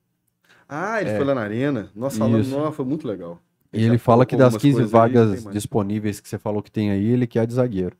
Ah, 0.69 0.99
ele 1.01 1.09
É. 1.11 1.15
foi 1.15 1.25
lá 1.25 1.33
na 1.33 1.41
arena. 1.41 1.89
Nós 1.95 2.17
falamos, 2.17 2.49
nossa, 2.51 2.71
foi 2.73 2.83
muito 2.85 3.07
legal. 3.07 3.39
E 3.73 3.83
ele 3.83 3.97
fala 3.97 4.25
que 4.25 4.35
das 4.35 4.45
algumas 4.53 4.61
15 4.61 4.73
coisas 4.77 4.93
aí, 4.93 4.99
vagas 4.99 5.43
mais. 5.43 5.53
disponíveis 5.53 6.19
que 6.19 6.27
você 6.29 6.37
falou 6.37 6.61
que 6.63 6.71
tem 6.71 6.89
aí, 6.91 7.05
ele 7.05 7.27
quer 7.27 7.45
de 7.45 7.53
zagueiro. 7.53 7.95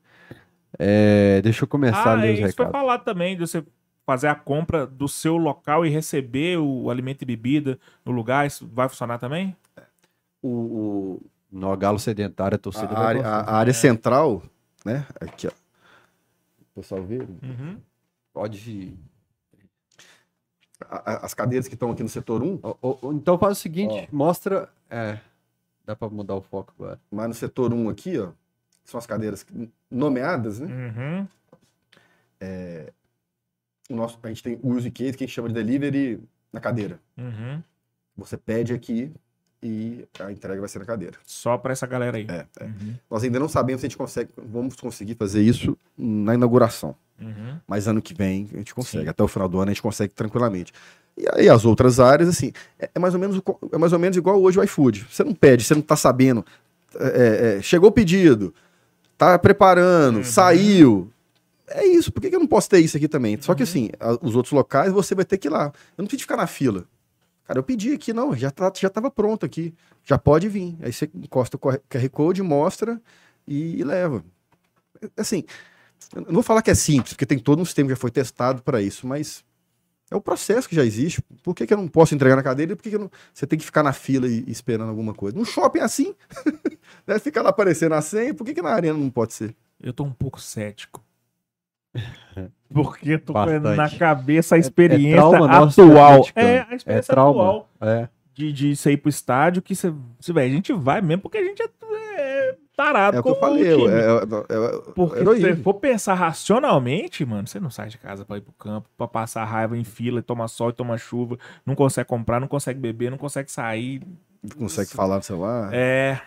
É, 0.78 1.40
deixa 1.42 1.64
eu 1.64 1.68
começar 1.68 2.04
a 2.10 2.12
Ah, 2.12 2.14
ler 2.14 2.28
é, 2.28 2.32
isso 2.32 2.40
foi 2.56 2.64
recados. 2.66 2.72
falado 2.72 3.04
também, 3.04 3.34
de 3.36 3.40
você 3.40 3.64
fazer 4.06 4.28
a 4.28 4.34
compra 4.34 4.86
do 4.86 5.06
seu 5.08 5.36
local 5.36 5.84
e 5.84 5.90
receber 5.90 6.58
o 6.58 6.90
alimento 6.90 7.22
e 7.22 7.26
bebida 7.26 7.78
no 8.04 8.12
lugar. 8.12 8.46
Isso 8.46 8.68
vai 8.72 8.88
funcionar 8.88 9.18
também? 9.18 9.54
O, 10.42 10.48
o- 10.48 11.22
No 11.50 11.74
Galo 11.76 11.98
Sedentário, 11.98 12.56
a 12.56 12.58
torcida 12.58 12.92
a, 12.94 12.98
área, 12.98 13.26
a- 13.26 13.40
a 13.40 13.56
área 13.56 13.72
central, 13.74 14.42
né? 14.84 15.06
Aqui, 15.20 15.46
ó. 15.46 15.50
O 15.50 16.74
pessoal 16.80 17.02
vê. 17.02 17.18
Uhum. 17.18 17.76
Pode. 18.32 18.94
A- 20.88 21.12
a- 21.12 21.26
as 21.26 21.34
cadeiras 21.34 21.66
que 21.66 21.74
estão 21.74 21.90
aqui 21.90 22.02
no 22.02 22.08
setor 22.08 22.42
1, 22.42 22.60
Ó, 22.62 22.74
ó, 22.82 22.96
ó, 23.02 23.12
Então 23.12 23.38
faz 23.38 23.58
o 23.58 23.60
seguinte, 23.60 24.08
mostra. 24.12 24.68
É. 24.90 25.18
Dá 25.88 25.96
pra 25.96 26.06
mudar 26.10 26.34
o 26.34 26.42
foco 26.42 26.74
agora. 26.78 27.00
mas 27.10 27.28
no 27.28 27.32
setor 27.32 27.72
1 27.72 27.88
aqui, 27.88 28.18
ó, 28.18 28.32
são 28.84 28.98
as 28.98 29.06
cadeiras 29.06 29.46
nomeadas, 29.90 30.60
né? 30.60 30.68
Uhum. 30.68 31.26
O 33.88 33.96
nosso, 33.96 34.18
a 34.22 34.28
gente 34.28 34.42
tem 34.42 34.60
o 34.62 34.74
use 34.74 34.90
case 34.90 35.16
que 35.16 35.24
a 35.24 35.26
gente 35.26 35.34
chama 35.34 35.48
de 35.48 35.54
delivery 35.54 36.22
na 36.52 36.60
cadeira. 36.60 37.00
Uhum. 37.16 37.62
Você 38.18 38.36
pede 38.36 38.74
aqui 38.74 39.10
e 39.62 40.06
a 40.20 40.30
entrega 40.30 40.60
vai 40.60 40.68
ser 40.68 40.78
na 40.78 40.84
cadeira. 40.84 41.16
Só 41.24 41.56
pra 41.56 41.72
essa 41.72 41.86
galera 41.86 42.18
aí. 42.18 42.26
É, 42.28 42.46
é. 42.60 42.64
Uhum. 42.64 42.94
Nós 43.10 43.24
ainda 43.24 43.38
não 43.38 43.48
sabemos 43.48 43.80
se 43.80 43.86
a 43.86 43.88
gente 43.88 43.96
consegue, 43.96 44.30
vamos 44.36 44.76
conseguir 44.76 45.14
fazer 45.14 45.40
isso 45.40 45.74
na 45.96 46.34
inauguração. 46.34 46.94
Uhum. 47.20 47.58
Mas 47.66 47.88
ano 47.88 48.00
que 48.00 48.14
vem 48.14 48.48
a 48.52 48.58
gente 48.58 48.74
consegue. 48.74 49.04
Sim. 49.04 49.10
Até 49.10 49.22
o 49.22 49.28
final 49.28 49.48
do 49.48 49.58
ano 49.58 49.70
a 49.70 49.74
gente 49.74 49.82
consegue 49.82 50.12
tranquilamente. 50.14 50.72
E 51.16 51.24
aí 51.34 51.48
as 51.48 51.64
outras 51.64 51.98
áreas, 51.98 52.28
assim, 52.28 52.52
é, 52.78 52.88
é 52.94 52.98
mais 52.98 53.12
ou 53.14 53.20
menos, 53.20 53.40
é 53.72 53.78
mais 53.78 53.92
ou 53.92 53.98
menos 53.98 54.16
igual 54.16 54.40
hoje 54.40 54.58
o 54.58 54.62
iFood. 54.62 55.06
Você 55.10 55.24
não 55.24 55.34
pede, 55.34 55.64
você 55.64 55.74
não 55.74 55.82
tá 55.82 55.96
sabendo. 55.96 56.44
é, 56.98 57.56
é, 57.58 57.62
chegou 57.62 57.90
o 57.90 57.92
pedido, 57.92 58.54
tá 59.18 59.38
preparando, 59.38 60.18
Uhum. 60.18 60.24
saiu. 60.24 61.10
É 61.66 61.84
isso, 61.86 62.10
por 62.10 62.20
que, 62.22 62.34
eu 62.34 62.40
não 62.40 62.46
posso 62.46 62.68
ter 62.70 62.78
isso 62.78 62.96
aqui 62.96 63.06
também? 63.06 63.36
Só 63.42 63.54
que 63.54 63.62
Uhum. 63.62 63.68
assim, 63.68 63.90
a- 64.00 64.16
os 64.22 64.34
outros 64.34 64.52
locais 64.52 64.90
você 64.92 65.14
vai 65.14 65.24
ter 65.24 65.36
que 65.36 65.48
ir 65.48 65.50
lá. 65.50 65.66
Eu 65.66 65.72
não 66.02 66.06
preciso 66.06 66.22
ficar 66.22 66.36
na 66.38 66.46
fila. 66.46 66.86
Cara, 67.44 67.58
eu 67.58 67.62
pedi 67.62 67.92
aqui, 67.92 68.12
não, 68.14 68.34
já, 68.34 68.50
tá, 68.50 68.72
já 68.74 68.88
tava 68.88 69.10
pronto 69.10 69.44
aqui. 69.44 69.74
Já 70.04 70.16
pode 70.18 70.48
vir. 70.48 70.76
Aí 70.80 70.90
você 70.92 71.10
encosta 71.14 71.56
o 71.56 71.60
QR 71.60 72.08
Code, 72.10 72.42
mostra 72.42 72.98
e, 73.46 73.80
e 73.80 73.84
leva. 73.84 74.24
Assim, 75.16 75.44
eu 76.14 76.22
não 76.22 76.32
vou 76.34 76.42
falar 76.42 76.62
que 76.62 76.70
é 76.70 76.74
simples, 76.74 77.12
porque 77.12 77.26
tem 77.26 77.38
todo 77.38 77.60
um 77.60 77.64
sistema 77.64 77.88
que 77.88 77.94
já 77.94 78.00
foi 78.00 78.10
testado 78.10 78.62
para 78.62 78.80
isso, 78.80 79.06
mas 79.06 79.44
é 80.10 80.16
o 80.16 80.20
processo 80.20 80.68
que 80.68 80.74
já 80.74 80.84
existe. 80.84 81.20
Por 81.42 81.54
que, 81.54 81.66
que 81.66 81.74
eu 81.74 81.78
não 81.78 81.86
posso 81.88 82.14
entregar 82.14 82.34
na 82.36 82.42
cadeira? 82.42 82.74
Por 82.74 82.82
que, 82.82 82.88
que 82.90 82.96
eu 82.96 83.00
não... 83.00 83.10
você 83.32 83.46
tem 83.46 83.58
que 83.58 83.64
ficar 83.64 83.82
na 83.82 83.92
fila 83.92 84.26
e, 84.26 84.42
e 84.46 84.50
esperando 84.50 84.88
alguma 84.88 85.12
coisa? 85.12 85.36
No 85.36 85.44
shopping 85.44 85.80
é 85.80 85.82
assim. 85.82 86.14
Deve 87.06 87.20
ficar 87.20 87.42
lá 87.42 87.50
aparecendo 87.50 87.94
a 87.94 88.00
senha. 88.00 88.32
Por 88.32 88.44
que, 88.44 88.54
que 88.54 88.62
na 88.62 88.70
arena 88.70 88.96
não 88.98 89.10
pode 89.10 89.34
ser? 89.34 89.54
Eu 89.80 89.92
tô 89.92 90.04
um 90.04 90.12
pouco 90.12 90.40
cético. 90.40 91.04
Porque 92.72 93.10
eu 93.10 93.18
tô 93.20 93.32
Bastante. 93.32 93.76
na 93.76 93.90
cabeça 93.98 94.54
a 94.54 94.58
experiência 94.58 95.16
trauma 95.16 95.46
nosso 95.46 95.82
atual. 95.82 96.12
atleticano. 96.12 96.46
É, 96.48 96.60
a 96.60 96.72
É 96.72 96.76
experiência 96.76 97.12
trauma. 97.14 97.42
atual 97.42 97.70
É. 97.80 98.08
de, 98.34 98.52
de 98.52 98.76
você 98.76 98.92
ir 98.92 98.96
pro 98.98 99.08
estádio 99.08 99.62
que 99.62 99.74
você, 99.74 99.88
a 99.88 100.48
gente 100.48 100.72
vai 100.72 101.00
mesmo 101.00 101.22
porque 101.22 101.38
a 101.38 101.44
gente 101.44 101.62
é, 101.62 101.66
é 102.18 102.56
tarado 102.78 103.16
É 103.16 103.20
o 103.20 103.22
que 103.24 103.28
eu 103.28 103.34
falei. 103.34 103.76
time. 103.76 103.88
É, 103.88 103.98
é, 103.98 104.02
é, 104.02 104.76
é, 104.76 104.92
Porque 104.94 105.16
se 105.16 105.20
heroísmo. 105.22 105.48
você 105.48 105.56
for 105.62 105.74
pensar 105.74 106.14
racionalmente, 106.14 107.24
mano, 107.24 107.48
você 107.48 107.58
não 107.58 107.70
sai 107.70 107.88
de 107.88 107.98
casa 107.98 108.24
pra 108.24 108.38
ir 108.38 108.40
pro 108.40 108.52
campo, 108.52 108.88
pra 108.96 109.08
passar 109.08 109.44
raiva 109.44 109.76
em 109.76 109.82
fila, 109.82 110.22
toma 110.22 110.46
sol 110.46 110.70
e 110.70 110.72
toma 110.72 110.96
chuva, 110.96 111.36
não 111.66 111.74
consegue 111.74 112.08
comprar, 112.08 112.38
não 112.40 112.46
consegue 112.48 112.78
beber, 112.78 113.10
não 113.10 113.18
consegue 113.18 113.50
sair. 113.50 114.00
consegue 114.56 114.90
falar 114.90 115.16
no 115.16 115.22
celular. 115.22 115.70
É, 115.74 116.20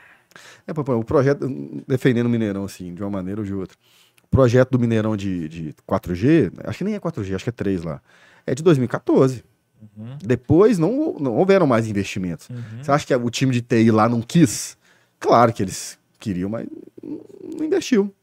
É, 0.67 0.73
papai, 0.73 0.95
o 0.95 1.03
projeto, 1.03 1.47
defendendo 1.87 2.25
o 2.25 2.29
Mineirão, 2.29 2.65
assim, 2.65 2.93
de 2.93 3.01
uma 3.01 3.09
maneira 3.09 3.41
ou 3.41 3.45
de 3.45 3.53
outra. 3.53 3.77
O 4.23 4.27
projeto 4.27 4.71
do 4.71 4.79
Mineirão 4.79 5.15
de, 5.17 5.47
de 5.49 5.73
4G, 5.89 6.51
acho 6.65 6.77
que 6.77 6.83
nem 6.83 6.95
é 6.95 6.99
4G, 6.99 7.35
acho 7.35 7.43
que 7.45 7.49
é 7.49 7.53
3 7.53 7.83
lá, 7.83 8.01
é 8.45 8.53
de 8.53 8.61
2014. 8.63 9.43
Uhum. 9.97 10.17
Depois 10.23 10.77
não, 10.77 11.15
não 11.19 11.33
houveram 11.35 11.65
mais 11.65 11.87
investimentos. 11.87 12.49
Uhum. 12.49 12.61
Você 12.83 12.91
acha 12.91 13.05
que 13.07 13.15
o 13.15 13.29
time 13.29 13.51
de 13.51 13.61
TI 13.61 13.89
lá 13.91 14.07
não 14.07 14.21
quis? 14.21 14.77
Claro 15.19 15.51
que 15.51 15.63
eles 15.63 15.97
queriam, 16.21 16.49
mas 16.49 16.67
não 17.03 17.65
investiu. 17.65 18.13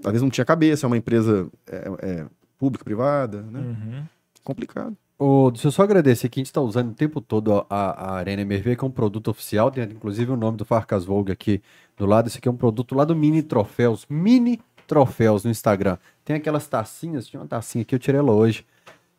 Às 0.00 0.12
vezes 0.12 0.22
não 0.22 0.30
tinha 0.30 0.44
cabeça, 0.44 0.86
é 0.86 0.88
uma 0.88 0.96
empresa 0.96 1.48
é, 1.66 1.90
é, 2.00 2.26
pública, 2.58 2.84
privada, 2.84 3.42
né? 3.42 3.60
Uhum. 3.60 4.04
Complicado. 4.44 4.96
Ô, 5.18 5.50
deixa 5.50 5.68
eu 5.68 5.72
só 5.72 5.82
agradecer 5.82 6.28
que 6.28 6.38
a 6.38 6.42
gente 6.42 6.46
está 6.48 6.60
usando 6.60 6.90
o 6.90 6.94
tempo 6.94 7.22
todo 7.22 7.64
a, 7.70 7.74
a 7.74 8.14
Arena 8.16 8.42
MRV, 8.42 8.76
que 8.76 8.84
é 8.84 8.86
um 8.86 8.90
produto 8.90 9.28
oficial, 9.28 9.70
tem 9.70 9.82
inclusive 9.84 10.30
o 10.30 10.36
nome 10.36 10.58
do 10.58 10.64
Farcas 10.64 11.06
Vogue 11.06 11.32
aqui 11.32 11.62
do 11.96 12.04
lado. 12.04 12.28
Esse 12.28 12.36
aqui 12.38 12.48
é 12.48 12.50
um 12.50 12.56
produto 12.56 12.94
lá 12.94 13.04
do 13.04 13.16
Mini 13.16 13.42
Troféus, 13.42 14.06
Mini 14.10 14.60
Troféus 14.86 15.42
no 15.42 15.50
Instagram. 15.50 15.96
Tem 16.22 16.36
aquelas 16.36 16.66
tacinhas, 16.66 17.26
tinha 17.26 17.40
uma 17.40 17.48
tacinha 17.48 17.82
aqui, 17.82 17.94
eu 17.94 17.98
tirei 17.98 18.18
ela 18.18 18.32
hoje. 18.32 18.66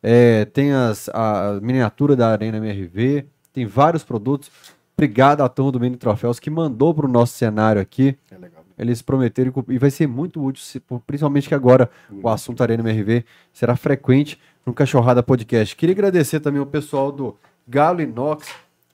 É, 0.04 0.46
tem 0.46 0.72
as, 0.72 1.10
a 1.10 1.60
miniatura 1.64 2.16
da 2.16 2.30
Arena 2.30 2.58
MRV, 2.58 3.26
tem 3.52 3.66
vários 3.66 4.04
produtos. 4.04 4.52
Obrigado 4.98 5.42
à 5.42 5.50
turma 5.50 5.72
do 5.74 5.80
Mini 5.80 5.96
Troféus 5.96 6.40
que 6.40 6.50
mandou 6.50 6.92
para 6.92 7.06
o 7.06 7.10
nosso 7.10 7.34
cenário 7.34 7.80
aqui. 7.80 8.18
É 8.32 8.38
legal. 8.38 8.66
Eles 8.76 9.00
prometeram 9.02 9.54
e 9.68 9.78
vai 9.78 9.92
ser 9.92 10.08
muito 10.08 10.44
útil, 10.44 10.82
principalmente 11.06 11.48
que 11.48 11.54
agora 11.54 11.88
o 12.12 12.28
assunto 12.28 12.64
Arena 12.64 12.82
MRV 12.82 13.24
será 13.54 13.76
frequente 13.76 14.40
no 14.66 14.74
Cachorrada 14.74 15.22
Podcast. 15.22 15.76
Queria 15.76 15.94
agradecer 15.94 16.40
também 16.40 16.60
o 16.60 16.66
pessoal 16.66 17.12
do 17.12 17.38
Galo 17.68 18.02
Inox. 18.02 18.48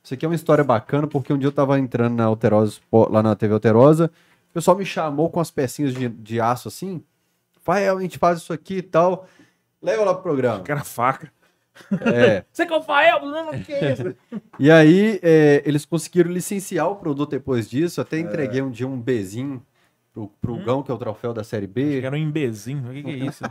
Isso 0.03 0.13
aqui 0.13 0.25
é 0.25 0.27
uma 0.27 0.35
história 0.35 0.63
bacana, 0.63 1.07
porque 1.07 1.31
um 1.31 1.37
dia 1.37 1.47
eu 1.47 1.51
estava 1.51 1.79
entrando 1.79 2.15
na 2.15 2.25
Alterosa, 2.25 2.81
lá 2.91 3.23
na 3.23 3.33
TV 3.33 3.53
Alterosa, 3.53 4.11
o 4.51 4.53
pessoal 4.53 4.77
me 4.77 4.85
chamou 4.85 5.29
com 5.29 5.39
as 5.39 5.51
pecinhas 5.51 5.93
de, 5.93 6.09
de 6.09 6.39
aço 6.41 6.67
assim, 6.67 7.01
Fael, 7.63 7.97
a 7.97 8.01
gente 8.01 8.17
faz 8.17 8.39
isso 8.39 8.51
aqui 8.51 8.79
e 8.79 8.81
tal, 8.81 9.25
leva 9.81 10.03
lá 10.03 10.13
pro 10.13 10.23
programa. 10.23 10.61
Que 10.61 10.71
era 10.71 10.83
faca. 10.83 11.31
É. 12.01 12.43
Você 12.51 12.65
que 12.65 12.73
é 12.73 12.77
o 12.77 12.81
Fael? 12.81 13.25
Não, 13.25 13.53
isso. 13.53 14.15
E 14.59 14.69
aí, 14.71 15.19
é, 15.23 15.61
eles 15.65 15.85
conseguiram 15.85 16.31
licenciar 16.31 16.89
o 16.89 16.95
produto 16.95 17.31
depois 17.31 17.69
disso. 17.69 17.99
Até 18.01 18.19
entreguei 18.19 18.61
um 18.61 18.69
dia 18.69 18.87
um 18.87 18.99
Bzinho 18.99 19.61
pro, 20.13 20.27
pro 20.39 20.55
Gão, 20.63 20.83
que 20.83 20.91
é 20.91 20.93
o 20.93 20.97
troféu 20.97 21.33
da 21.33 21.43
Série 21.43 21.65
B. 21.67 22.01
Era 22.01 22.15
um 22.15 22.19
imbezinho. 22.19 22.89
O 22.89 22.93
que, 22.93 23.03
que 23.03 23.09
é 23.09 23.13
isso? 23.25 23.43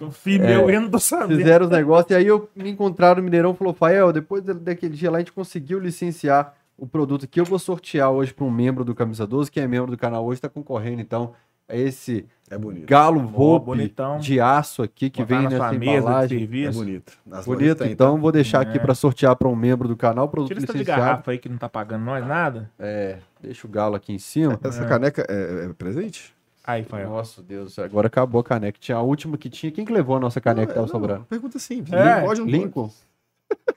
Um 0.00 0.10
filho 0.10 0.44
meu, 0.44 0.68
eu 0.70 0.80
não 0.80 0.90
tô 0.90 0.98
sabendo. 0.98 1.36
Fizeram 1.38 1.66
os 1.66 1.70
negócios. 1.70 2.10
E 2.10 2.14
aí, 2.14 2.26
eu 2.26 2.48
me 2.56 2.70
encontraram 2.70 3.16
no 3.18 3.22
Mineirão 3.22 3.52
e 3.52 3.56
falou: 3.56 3.72
Fael, 3.72 4.12
depois 4.12 4.42
da- 4.42 4.52
daquele 4.54 4.96
dia 4.96 5.10
lá, 5.10 5.18
a 5.18 5.20
gente 5.20 5.32
conseguiu 5.32 5.78
licenciar 5.78 6.54
o 6.76 6.86
produto 6.86 7.28
que 7.28 7.38
eu 7.38 7.44
vou 7.44 7.58
sortear 7.58 8.10
hoje 8.10 8.32
para 8.32 8.44
um 8.44 8.50
membro 8.50 8.84
do 8.84 8.94
Camisa 8.94 9.26
12, 9.26 9.50
que 9.50 9.60
é 9.60 9.66
membro 9.68 9.90
do 9.90 9.98
canal 9.98 10.24
hoje, 10.24 10.38
está 10.38 10.48
concorrendo. 10.48 11.00
Então, 11.02 11.34
é 11.34 11.49
esse 11.76 12.26
É 12.50 12.56
bonito. 12.58 12.86
galo 12.86 13.20
Volpe 13.20 13.66
bonitão. 13.66 14.18
de 14.18 14.40
aço 14.40 14.82
aqui 14.82 15.08
que 15.10 15.22
Botar 15.22 15.34
vem 15.34 15.44
na 15.44 15.50
nessa 15.50 15.68
sua 15.68 15.78
mesa 15.78 15.80
de 15.92 15.98
embalagem. 15.98 16.36
É 16.36 16.40
serviço. 16.40 16.78
bonito. 16.78 17.12
As 17.30 17.44
Bonito, 17.46 17.60
lojas 17.62 17.78
têm, 17.78 17.92
então 17.92 18.14
tá? 18.14 18.20
vou 18.20 18.32
deixar 18.32 18.60
aqui 18.60 18.76
É. 18.76 18.80
para 18.80 18.94
sortear 18.94 19.36
para 19.36 19.48
um 19.48 19.56
membro 19.56 19.86
do 19.88 19.96
canal, 19.96 20.28
produto 20.28 20.48
Tira 20.48 20.58
essa 20.60 20.72
de 20.72 20.78
licenciado. 20.78 21.00
garrafa 21.02 21.30
aí 21.30 21.38
que 21.38 21.48
não 21.48 21.58
tá 21.58 21.68
pagando 21.68 22.04
nós 22.04 22.26
nada. 22.26 22.70
É, 22.78 23.18
deixa 23.40 23.66
o 23.66 23.70
galo 23.70 23.94
aqui 23.94 24.12
em 24.12 24.18
cima. 24.18 24.58
Essa 24.64 24.84
caneca 24.86 25.24
é, 25.28 25.66
é 25.66 25.72
presente? 25.72 26.34
Aí, 26.62 26.84
Fael. 26.84 27.08
Nossa, 27.08 27.42
Deus, 27.42 27.78
agora 27.78 28.06
acabou 28.06 28.40
a 28.40 28.44
caneca. 28.44 28.78
Tinha 28.78 28.96
a 28.98 29.02
última 29.02 29.36
que 29.38 29.48
tinha. 29.48 29.72
Quem 29.72 29.84
que 29.84 29.92
levou 29.92 30.16
a 30.16 30.20
nossa 30.20 30.40
caneca 30.40 30.68
que 30.68 30.74
tava 30.74 30.86
Não, 30.86 30.92
sobrando? 30.92 31.24
Pergunta 31.24 31.58
simples. 31.58 31.92
É, 31.92 32.20
pode, 32.20 32.40
não 32.40 32.46
pode. 32.46 32.58
Lincoln? 32.58 32.90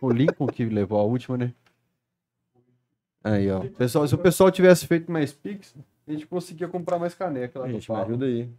O 0.01 0.09
Lincoln 0.11 0.47
que 0.47 0.65
levou 0.65 0.99
a 0.99 1.03
última, 1.03 1.37
né? 1.37 1.53
Aí, 3.23 3.49
ó. 3.49 3.61
Pessoal, 3.77 4.07
se 4.07 4.13
o 4.13 4.17
pessoal 4.17 4.51
tivesse 4.51 4.85
feito 4.85 5.11
mais 5.11 5.31
Pix, 5.31 5.73
a 6.07 6.11
gente 6.11 6.27
conseguia 6.27 6.67
comprar 6.67 6.99
mais 6.99 7.13
caneca 7.13 7.59
lá 7.59 7.67
Gente, 7.67 7.91
me 7.91 7.97
ajuda 7.97 8.25
aí. 8.25 8.49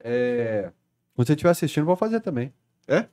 É... 0.00 0.70
Quando 1.14 1.26
você 1.26 1.32
estiver 1.34 1.50
assistindo, 1.50 1.84
vou 1.84 1.96
fazer 1.96 2.20
também. 2.20 2.52
É? 2.88 3.06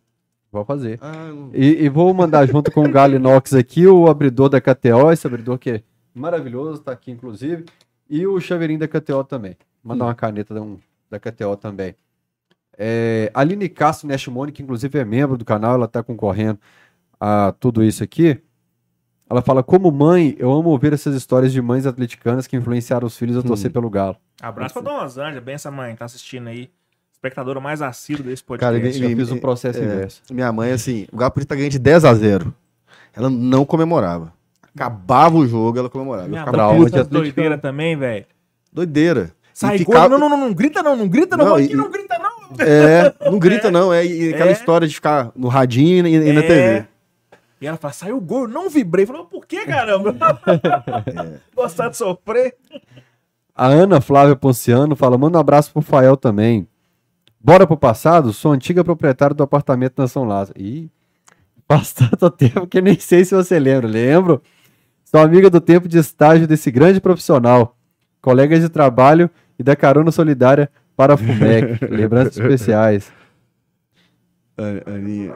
Vou 0.52 0.64
fazer. 0.64 0.98
Ah, 1.02 1.27
não... 1.27 1.52
E, 1.53 1.84
e 1.84 1.89
vou 1.89 2.14
mandar 2.14 2.45
junto 2.45 2.72
com 2.72 2.84
o 2.85 2.91
Galo 2.91 3.15
Inox 3.15 3.53
aqui 3.53 3.85
o 3.85 4.07
abridor 4.07 4.49
da 4.49 4.61
KTO, 4.61 5.11
esse 5.11 5.27
abridor 5.27 5.57
que 5.57 5.69
é 5.72 5.84
maravilhoso, 6.15 6.81
tá 6.81 6.91
aqui 6.91 7.11
inclusive, 7.11 7.65
e 8.10 8.26
o 8.26 8.39
chaveirinho 8.39 8.80
da 8.80 8.88
KTO 8.88 9.23
também. 9.23 9.57
Mandar 9.84 10.06
uma 10.06 10.15
caneta 10.15 10.53
da, 10.53 10.61
um- 10.61 10.80
da 11.10 11.19
KTO 11.19 11.56
também. 11.57 11.95
É, 12.77 13.30
Aline 13.34 13.68
Castro 13.68 14.07
Nashmone, 14.07 14.52
que 14.52 14.61
inclusive 14.64 14.98
é 14.99 15.06
membro 15.06 15.38
do 15.38 15.44
canal, 15.45 15.76
ela 15.76 15.88
tá 15.88 16.02
concorrendo 16.02 16.60
a 17.19 17.52
tudo 17.60 17.84
isso 17.84 18.03
aqui. 18.03 18.39
Ela 19.29 19.41
fala, 19.41 19.61
como 19.61 19.91
mãe, 19.91 20.35
eu 20.39 20.51
amo 20.53 20.69
ouvir 20.69 20.93
essas 20.93 21.13
histórias 21.13 21.51
de 21.51 21.61
mães 21.61 21.85
atleticanas 21.85 22.47
que 22.47 22.55
influenciaram 22.55 23.05
os 23.07 23.17
filhos 23.17 23.35
a 23.37 23.41
torcer 23.43 23.69
pelo 23.71 23.89
Galo. 23.89 24.15
Abraço 24.41 24.73
pra 24.73 24.81
Dona 24.83 25.01
Rosângela. 25.01 25.41
Benção, 25.41 25.71
mãe. 25.71 25.95
Tá 25.95 26.05
assistindo 26.05 26.47
aí. 26.47 26.69
Espectadora 27.11 27.59
mais 27.59 27.81
assídua 27.81 28.23
desse 28.25 28.43
Cara, 28.43 28.75
podcast. 28.75 29.03
ele- 29.03 29.13
Eu 29.13 29.17
fiz 29.17 29.31
um 29.31 29.37
processo 29.39 29.79
é, 29.79 29.83
inverso. 29.83 30.21
Minha 30.31 30.51
mãe, 30.53 30.71
assim, 30.71 31.07
o 31.11 31.17
Galo 31.17 31.31
podia 31.31 31.43
estar 31.45 31.55
ganhando 31.55 31.71
de 31.71 31.79
10 31.79 32.05
a 32.05 32.13
0 32.13 32.53
Ela 33.13 33.29
não 33.29 33.65
comemorava. 33.65 34.31
Acabava 34.73 35.35
o 35.35 35.47
jogo, 35.47 35.79
ela 35.79 35.89
comemorava. 35.89 36.27
Eu 36.27 36.29
Minha 36.29 36.45
ficava 36.45 36.67
mãe 36.73 36.83
puta 36.83 37.03
doideira 37.03 37.57
também, 37.57 37.97
velho. 37.97 38.25
doideira. 38.71 39.31
Sai 39.53 39.79
gol. 39.79 39.87
ficava- 39.87 40.09
Não, 40.09 40.19
não, 40.19 40.29
não, 40.29 40.37
não 40.37 40.53
grita 40.53 40.83
não, 40.83 40.95
não 40.95 41.07
grita 41.09 41.35
não. 41.35 41.45
Não, 41.45 41.55
aqui 41.55 41.73
e- 41.73 41.75
não 41.75 41.89
grita 41.91 42.17
não. 42.19 42.27
É, 42.59 43.13
não 43.29 43.39
grita 43.39 43.71
não. 43.71 43.91
É, 43.93 44.05
e 44.05 44.29
aquela 44.33 44.51
É. 44.51 44.53
história 44.53 44.87
de 44.87 44.93
ficar 44.93 45.31
no 45.35 45.47
radinho 45.47 46.05
e, 46.07 46.13
e 46.13 46.31
na 46.33 46.41
É. 46.41 46.47
TV. 46.47 46.87
E 47.59 47.65
ela 47.65 47.77
fala, 47.77 47.93
saiu 47.93 48.17
o 48.17 48.21
gol, 48.21 48.43
eu 48.43 48.47
não 48.47 48.69
vibrei. 48.69 49.05
Falou, 49.05 49.25
por 49.25 49.45
que, 49.45 49.65
caramba? 49.65 50.15
Gostar 51.55 51.89
de 51.89 51.97
sofrer? 51.97 52.55
A 53.57 53.65
Ana 53.65 53.99
Flávia 53.99 54.35
Ponciano 54.35 54.95
fala: 54.95 55.17
manda 55.17 55.39
um 55.39 55.41
abraço 55.41 55.73
pro 55.73 55.81
Fael 55.81 56.15
também. 56.15 56.67
Bora 57.39 57.65
pro 57.65 57.75
passado? 57.75 58.31
Sou 58.31 58.51
antiga 58.51 58.84
proprietária 58.84 59.34
do 59.34 59.41
apartamento 59.41 59.95
na 59.97 60.07
São 60.07 60.25
Lázaro. 60.25 60.59
Ih, 60.61 60.91
faz 61.67 61.91
tanto 61.91 62.29
tempo 62.31 62.67
que 62.67 62.79
nem 62.79 62.99
sei 62.99 63.25
se 63.25 63.34
você 63.34 63.57
lembra. 63.57 63.88
Lembro. 63.88 64.43
Sou 65.03 65.19
amiga 65.19 65.49
do 65.49 65.59
tempo 65.59 65.88
de 65.88 65.97
estágio 65.97 66.47
desse 66.47 66.69
grande 66.69 67.01
profissional. 67.01 67.75
Colegas 68.21 68.61
de 68.61 68.69
trabalho 68.69 69.29
e 69.57 69.63
da 69.63 69.75
carona 69.75 70.11
solidária 70.11 70.69
para 70.95 71.15
a 71.15 71.17
FUMEC. 71.17 71.85
Lembranças 71.89 72.38
especiais. 72.38 73.11
Aninha. 74.85 75.35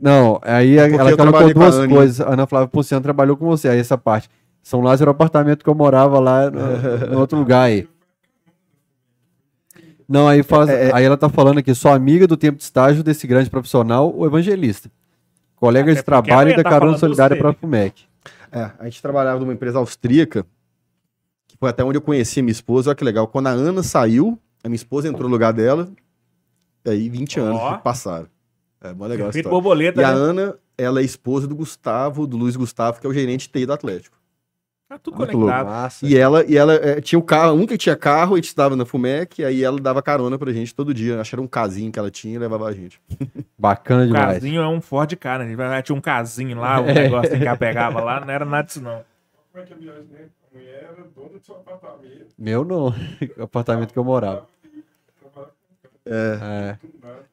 Não, 0.00 0.40
aí 0.42 0.78
a- 0.78 0.88
Porque 0.88 1.00
ela 1.00 1.16
colocou 1.16 1.54
duas 1.54 1.86
coisas. 1.86 2.20
A 2.20 2.32
Ana 2.32 2.46
Flávia 2.46 2.68
Ponciano 2.68 3.02
trabalhou 3.02 3.36
com 3.36 3.46
você. 3.46 3.68
Aí 3.68 3.78
essa 3.78 3.98
parte. 3.98 4.28
São 4.62 4.80
Lázaro 4.80 5.04
era 5.04 5.10
o 5.10 5.14
apartamento 5.14 5.62
que 5.64 5.70
eu 5.70 5.74
morava 5.74 6.18
lá 6.18 6.50
no, 6.50 7.06
no 7.12 7.18
outro 7.20 7.38
lugar 7.38 7.62
aí. 7.62 7.88
Não, 10.08 10.26
aí, 10.26 10.42
faz, 10.42 10.68
É, 10.68 10.88
é. 10.88 10.94
aí 10.94 11.04
ela 11.04 11.16
tá 11.16 11.28
falando 11.28 11.58
aqui, 11.58 11.72
sou 11.74 11.92
amiga 11.92 12.26
do 12.26 12.36
tempo 12.36 12.58
de 12.58 12.64
estágio 12.64 13.02
desse 13.04 13.26
grande 13.26 13.48
profissional, 13.48 14.12
o 14.14 14.26
evangelista. 14.26 14.90
Colega 15.54 15.94
de 15.94 16.02
trabalho 16.02 16.50
e 16.50 16.56
da 16.56 16.62
tá 16.64 16.70
carona 16.70 16.98
solidária 16.98 17.36
para 17.36 17.50
a 17.50 17.52
FUMEC. 17.52 18.04
É, 18.50 18.70
a 18.78 18.84
gente 18.86 19.00
trabalhava 19.00 19.38
numa 19.38 19.52
empresa 19.52 19.78
austríaca, 19.78 20.44
que 21.46 21.56
foi 21.56 21.70
até 21.70 21.84
onde 21.84 21.96
eu 21.98 22.02
conheci 22.02 22.40
a 22.40 22.42
minha 22.42 22.50
esposa. 22.50 22.90
Olha 22.90 22.96
que 22.96 23.04
legal. 23.04 23.28
Quando 23.28 23.46
a 23.46 23.50
Ana 23.50 23.82
saiu, 23.82 24.36
a 24.64 24.68
minha 24.68 24.76
esposa 24.76 25.06
entrou 25.06 25.28
no 25.28 25.32
lugar 25.32 25.52
dela. 25.52 25.88
E 26.84 26.90
aí 26.90 27.08
20 27.08 27.38
anos 27.38 27.60
passaram. 27.84 28.26
É 28.82 28.92
mó 28.94 29.06
legal 29.06 29.26
a 29.26 29.30
Efeito 29.30 29.48
borboleta, 29.50 30.00
E 30.00 30.04
a 30.04 30.08
né? 30.08 30.14
Ana, 30.14 30.54
ela 30.78 31.00
é 31.00 31.04
esposa 31.04 31.46
do 31.46 31.54
Gustavo, 31.54 32.26
do 32.26 32.36
Luiz 32.36 32.56
Gustavo, 32.56 33.00
que 33.00 33.06
é 33.06 33.10
o 33.10 33.12
gerente 33.14 33.42
de 33.42 33.48
TI 33.48 33.66
do 33.66 33.72
Atlético. 33.72 34.18
Tá 34.88 34.98
tudo 34.98 35.18
Muito 35.18 35.32
conectado. 35.32 35.66
Massa. 35.66 36.04
E 36.04 36.16
ela, 36.16 36.44
e 36.44 36.56
ela 36.56 36.74
é, 36.74 37.00
tinha 37.00 37.16
o 37.18 37.22
carro, 37.22 37.54
um 37.54 37.64
que 37.64 37.78
tinha 37.78 37.94
carro, 37.94 38.34
a 38.34 38.36
gente 38.38 38.46
estava 38.48 38.74
na 38.74 38.84
FUMEC, 38.84 39.40
e 39.40 39.44
aí 39.44 39.62
ela 39.62 39.78
dava 39.80 40.02
carona 40.02 40.36
pra 40.36 40.52
gente 40.52 40.74
todo 40.74 40.92
dia. 40.92 41.20
Acho 41.20 41.30
que 41.30 41.34
era 41.36 41.42
um 41.42 41.46
casinho 41.46 41.92
que 41.92 41.98
ela 41.98 42.10
tinha 42.10 42.34
e 42.34 42.38
levava 42.38 42.66
a 42.66 42.72
gente. 42.72 43.00
Bacana 43.56 44.02
O 44.02 44.06
demais. 44.08 44.34
casinho 44.34 44.60
é 44.60 44.66
um 44.68 44.80
Ford 44.80 45.14
K, 45.14 45.38
né? 45.38 45.54
Vai- 45.54 45.80
Tinha 45.82 45.94
um 45.96 46.00
casinho 46.00 46.58
lá, 46.58 46.80
um 46.80 46.86
negócio 46.92 47.38
que 47.38 47.46
ela 47.46 47.56
pegava 47.56 48.00
lá, 48.00 48.18
não 48.20 48.30
era 48.32 48.44
nada 48.44 48.66
disso 48.66 48.80
não. 48.82 49.04
Como 49.52 49.62
é 49.62 49.66
que 49.66 49.72
é 49.74 49.76
a? 49.76 49.92
A 49.92 50.58
mulher 50.58 50.90
era 50.92 51.06
dona 51.14 51.38
do 51.38 51.44
seu 51.44 51.54
apartamento. 51.54 52.26
Meu 52.36 52.64
não, 52.64 52.88
o 52.88 52.94
apartamento 53.44 53.92
que 53.92 53.98
eu 53.98 54.02
morava. 54.04 54.48
É. 56.12 56.36
nada. 56.36 56.80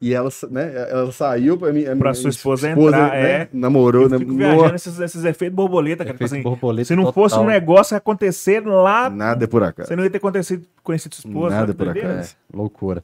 E 0.00 0.14
ela, 0.14 0.28
né, 0.50 0.72
ela 0.90 1.10
saiu 1.10 1.58
pra 1.58 1.72
mim. 1.72 1.82
a 1.82 1.86
Pra 1.86 1.94
minha 1.96 2.14
sua 2.14 2.30
esposa 2.30 2.70
entrar, 2.70 3.14
é. 3.16 3.48
Namorou, 3.52 4.04
Eu 4.04 4.08
né? 4.10 4.18
fico 4.18 4.30
no- 4.30 4.38
viajando 4.38 4.74
esses, 4.76 5.00
esses 5.00 5.24
efeitos 5.24 5.56
borboleta, 5.56 6.04
cara. 6.04 6.14
Tipo 6.14 6.24
Efeito 6.24 6.40
assim, 6.40 6.48
borboleta 6.48 6.84
se 6.86 6.94
não 6.96 7.12
fosse 7.12 7.34
um 7.34 7.38
total. 7.38 7.52
negócio 7.52 7.96
acontecer 7.96 8.60
lá, 8.64 9.10
Nada 9.10 9.44
é 9.44 9.46
por 9.48 9.62
acaso. 9.64 9.88
você 9.88 9.96
não 9.96 10.04
ia 10.04 10.10
ter 10.10 10.20
conhecido, 10.20 10.64
conhecido 10.84 11.14
sua 11.16 11.28
esposa. 11.28 11.56
Nada 11.56 11.74
por 11.74 11.88
acaso. 11.88 12.36
É, 12.52 12.56
loucura. 12.56 13.02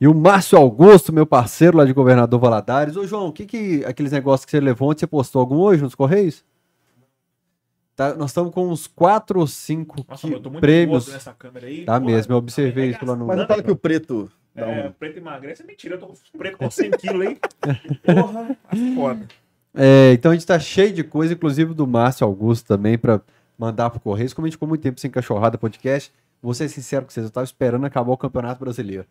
E 0.00 0.08
o 0.08 0.12
Márcio 0.14 0.58
Augusto, 0.58 1.12
meu 1.12 1.24
parceiro 1.24 1.76
lá 1.78 1.84
de 1.84 1.92
Governador 1.92 2.40
Valadares. 2.40 2.96
Ô, 2.96 3.06
João, 3.06 3.28
o 3.28 3.32
que 3.32 3.46
que 3.46 3.84
aqueles 3.84 4.10
negócios 4.10 4.44
que 4.44 4.50
você 4.50 4.58
levou 4.60 4.90
ontem, 4.90 5.00
você 5.00 5.06
postou 5.06 5.38
algum 5.40 5.56
hoje 5.56 5.82
nos 5.82 5.94
Correios? 5.94 6.44
Tá, 7.96 8.12
nós 8.16 8.30
estamos 8.30 8.52
com 8.52 8.68
uns 8.68 8.88
4 8.88 9.38
ou 9.38 9.46
5 9.46 10.04
Nossa, 10.08 10.26
eu 10.26 10.40
tô 10.40 10.50
muito 10.50 10.60
prêmios. 10.60 11.04
gordo 11.04 11.14
nessa 11.14 11.32
câmera 11.32 11.66
aí. 11.68 11.84
Tá 11.84 12.00
mesmo, 12.00 12.32
eu 12.34 12.38
observei 12.38 12.88
me 12.88 12.90
isso 12.94 13.06
lá 13.06 13.14
no. 13.14 13.24
Mas 13.24 13.36
não 13.38 13.46
fala 13.46 13.62
que 13.62 13.70
o 13.70 13.76
preto 13.76 14.28
dá 14.54 14.66
É, 14.66 14.88
um... 14.88 14.92
preto 14.92 15.18
emagrece 15.18 15.62
é 15.62 15.66
mentira, 15.66 15.94
eu 15.96 15.98
tô 15.98 16.14
preto 16.36 16.56
com 16.58 16.70
100 16.70 16.90
quilos 16.92 17.26
aí. 17.26 17.38
Porra, 18.02 18.56
tá 18.70 18.76
foda. 18.94 19.26
É, 19.74 20.12
então 20.12 20.30
a 20.30 20.34
gente 20.34 20.46
tá 20.46 20.58
cheio 20.58 20.92
de 20.92 21.02
coisa, 21.02 21.32
inclusive 21.34 21.74
do 21.74 21.86
Márcio 21.86 22.26
Augusto 22.26 22.66
também, 22.66 22.96
pra 22.96 23.20
mandar 23.58 23.90
pro 23.90 24.00
Correios. 24.00 24.32
Como 24.32 24.46
a 24.46 24.48
gente 24.48 24.54
ficou 24.56 24.68
muito 24.68 24.82
tempo 24.82 25.00
sem 25.00 25.10
cachorrada 25.10 25.58
podcast, 25.58 26.12
vou 26.40 26.54
ser 26.54 26.68
sincero 26.68 27.04
com 27.04 27.10
vocês, 27.10 27.26
eu 27.26 27.32
tava 27.32 27.44
esperando 27.44 27.84
acabar 27.84 28.12
o 28.12 28.16
Campeonato 28.16 28.60
Brasileiro. 28.60 29.06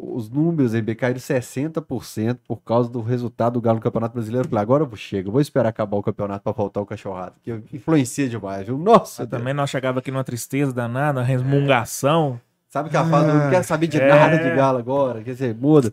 Os 0.00 0.30
números 0.30 0.74
aí 0.74 0.94
caíram 0.94 1.18
60% 1.18 2.38
por 2.46 2.62
causa 2.62 2.88
do 2.88 3.00
resultado 3.00 3.54
do 3.54 3.60
Galo 3.60 3.78
no 3.78 3.82
Campeonato 3.82 4.14
Brasileiro. 4.14 4.46
Eu 4.46 4.50
falei, 4.50 4.62
agora 4.62 4.84
eu 4.84 4.96
chego, 4.96 5.28
eu 5.28 5.32
vou 5.32 5.40
esperar 5.40 5.70
acabar 5.70 5.96
o 5.96 6.02
campeonato 6.02 6.44
pra 6.44 6.52
voltar 6.52 6.80
o 6.80 6.86
cachorrado, 6.86 7.34
que 7.42 7.50
influencia 7.72 8.28
demais, 8.28 8.64
viu? 8.64 8.78
Nossa, 8.78 9.26
também 9.26 9.52
nós 9.52 9.68
chegava 9.70 9.98
aqui 9.98 10.12
numa 10.12 10.22
tristeza 10.22 10.72
danada, 10.72 11.18
uma 11.18 11.26
resmungação. 11.26 12.40
Sabe 12.68 12.90
que 12.90 12.96
ela 12.96 13.08
fala? 13.08 13.28
Eu 13.28 13.34
não 13.34 13.50
quero 13.50 13.64
saber 13.64 13.86
de 13.86 13.98
É. 14.00 14.08
nada 14.08 14.38
de 14.38 14.54
Galo 14.54 14.78
agora. 14.78 15.22
Quer 15.22 15.32
dizer, 15.32 15.54
muda. 15.54 15.92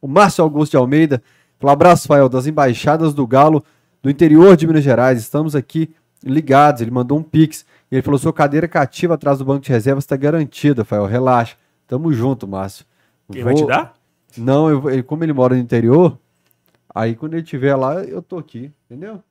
O 0.00 0.08
Márcio 0.08 0.42
Augusto 0.42 0.72
de 0.72 0.76
Almeida. 0.76 1.22
Falou, 1.58 1.72
abraço, 1.72 2.06
Fael, 2.08 2.28
das 2.28 2.46
embaixadas 2.46 3.12
do 3.14 3.26
Galo 3.26 3.62
do 4.02 4.10
interior 4.10 4.56
de 4.56 4.66
Minas 4.66 4.82
Gerais. 4.84 5.18
Estamos 5.20 5.54
aqui 5.54 5.94
ligados. 6.24 6.80
Ele 6.82 6.90
mandou 6.90 7.18
um 7.18 7.22
pix. 7.22 7.64
E 7.90 7.94
ele 7.96 8.02
falou: 8.02 8.18
sua 8.18 8.32
cadeira 8.32 8.66
cativa 8.66 9.14
atrás 9.14 9.38
do 9.38 9.44
banco 9.44 9.60
de 9.64 9.70
reservas 9.70 10.04
está 10.04 10.16
garantida, 10.16 10.84
Fael. 10.84 11.06
Relaxa. 11.06 11.56
Tamo 11.86 12.12
junto, 12.12 12.48
Márcio. 12.48 12.84
Quem 13.30 13.42
vai 13.44 13.54
te 13.54 13.66
dar? 13.66 13.94
Não, 14.36 14.68
eu 14.70 14.80
vou- 14.80 15.04
como 15.04 15.24
ele 15.24 15.32
mora 15.32 15.54
no 15.54 15.60
interior, 15.60 16.18
aí 16.94 17.14
quando 17.14 17.34
ele 17.34 17.42
estiver 17.42 17.74
lá, 17.76 18.02
eu 18.04 18.20
tô 18.20 18.36
aqui, 18.38 18.70
entendeu? 18.90 19.22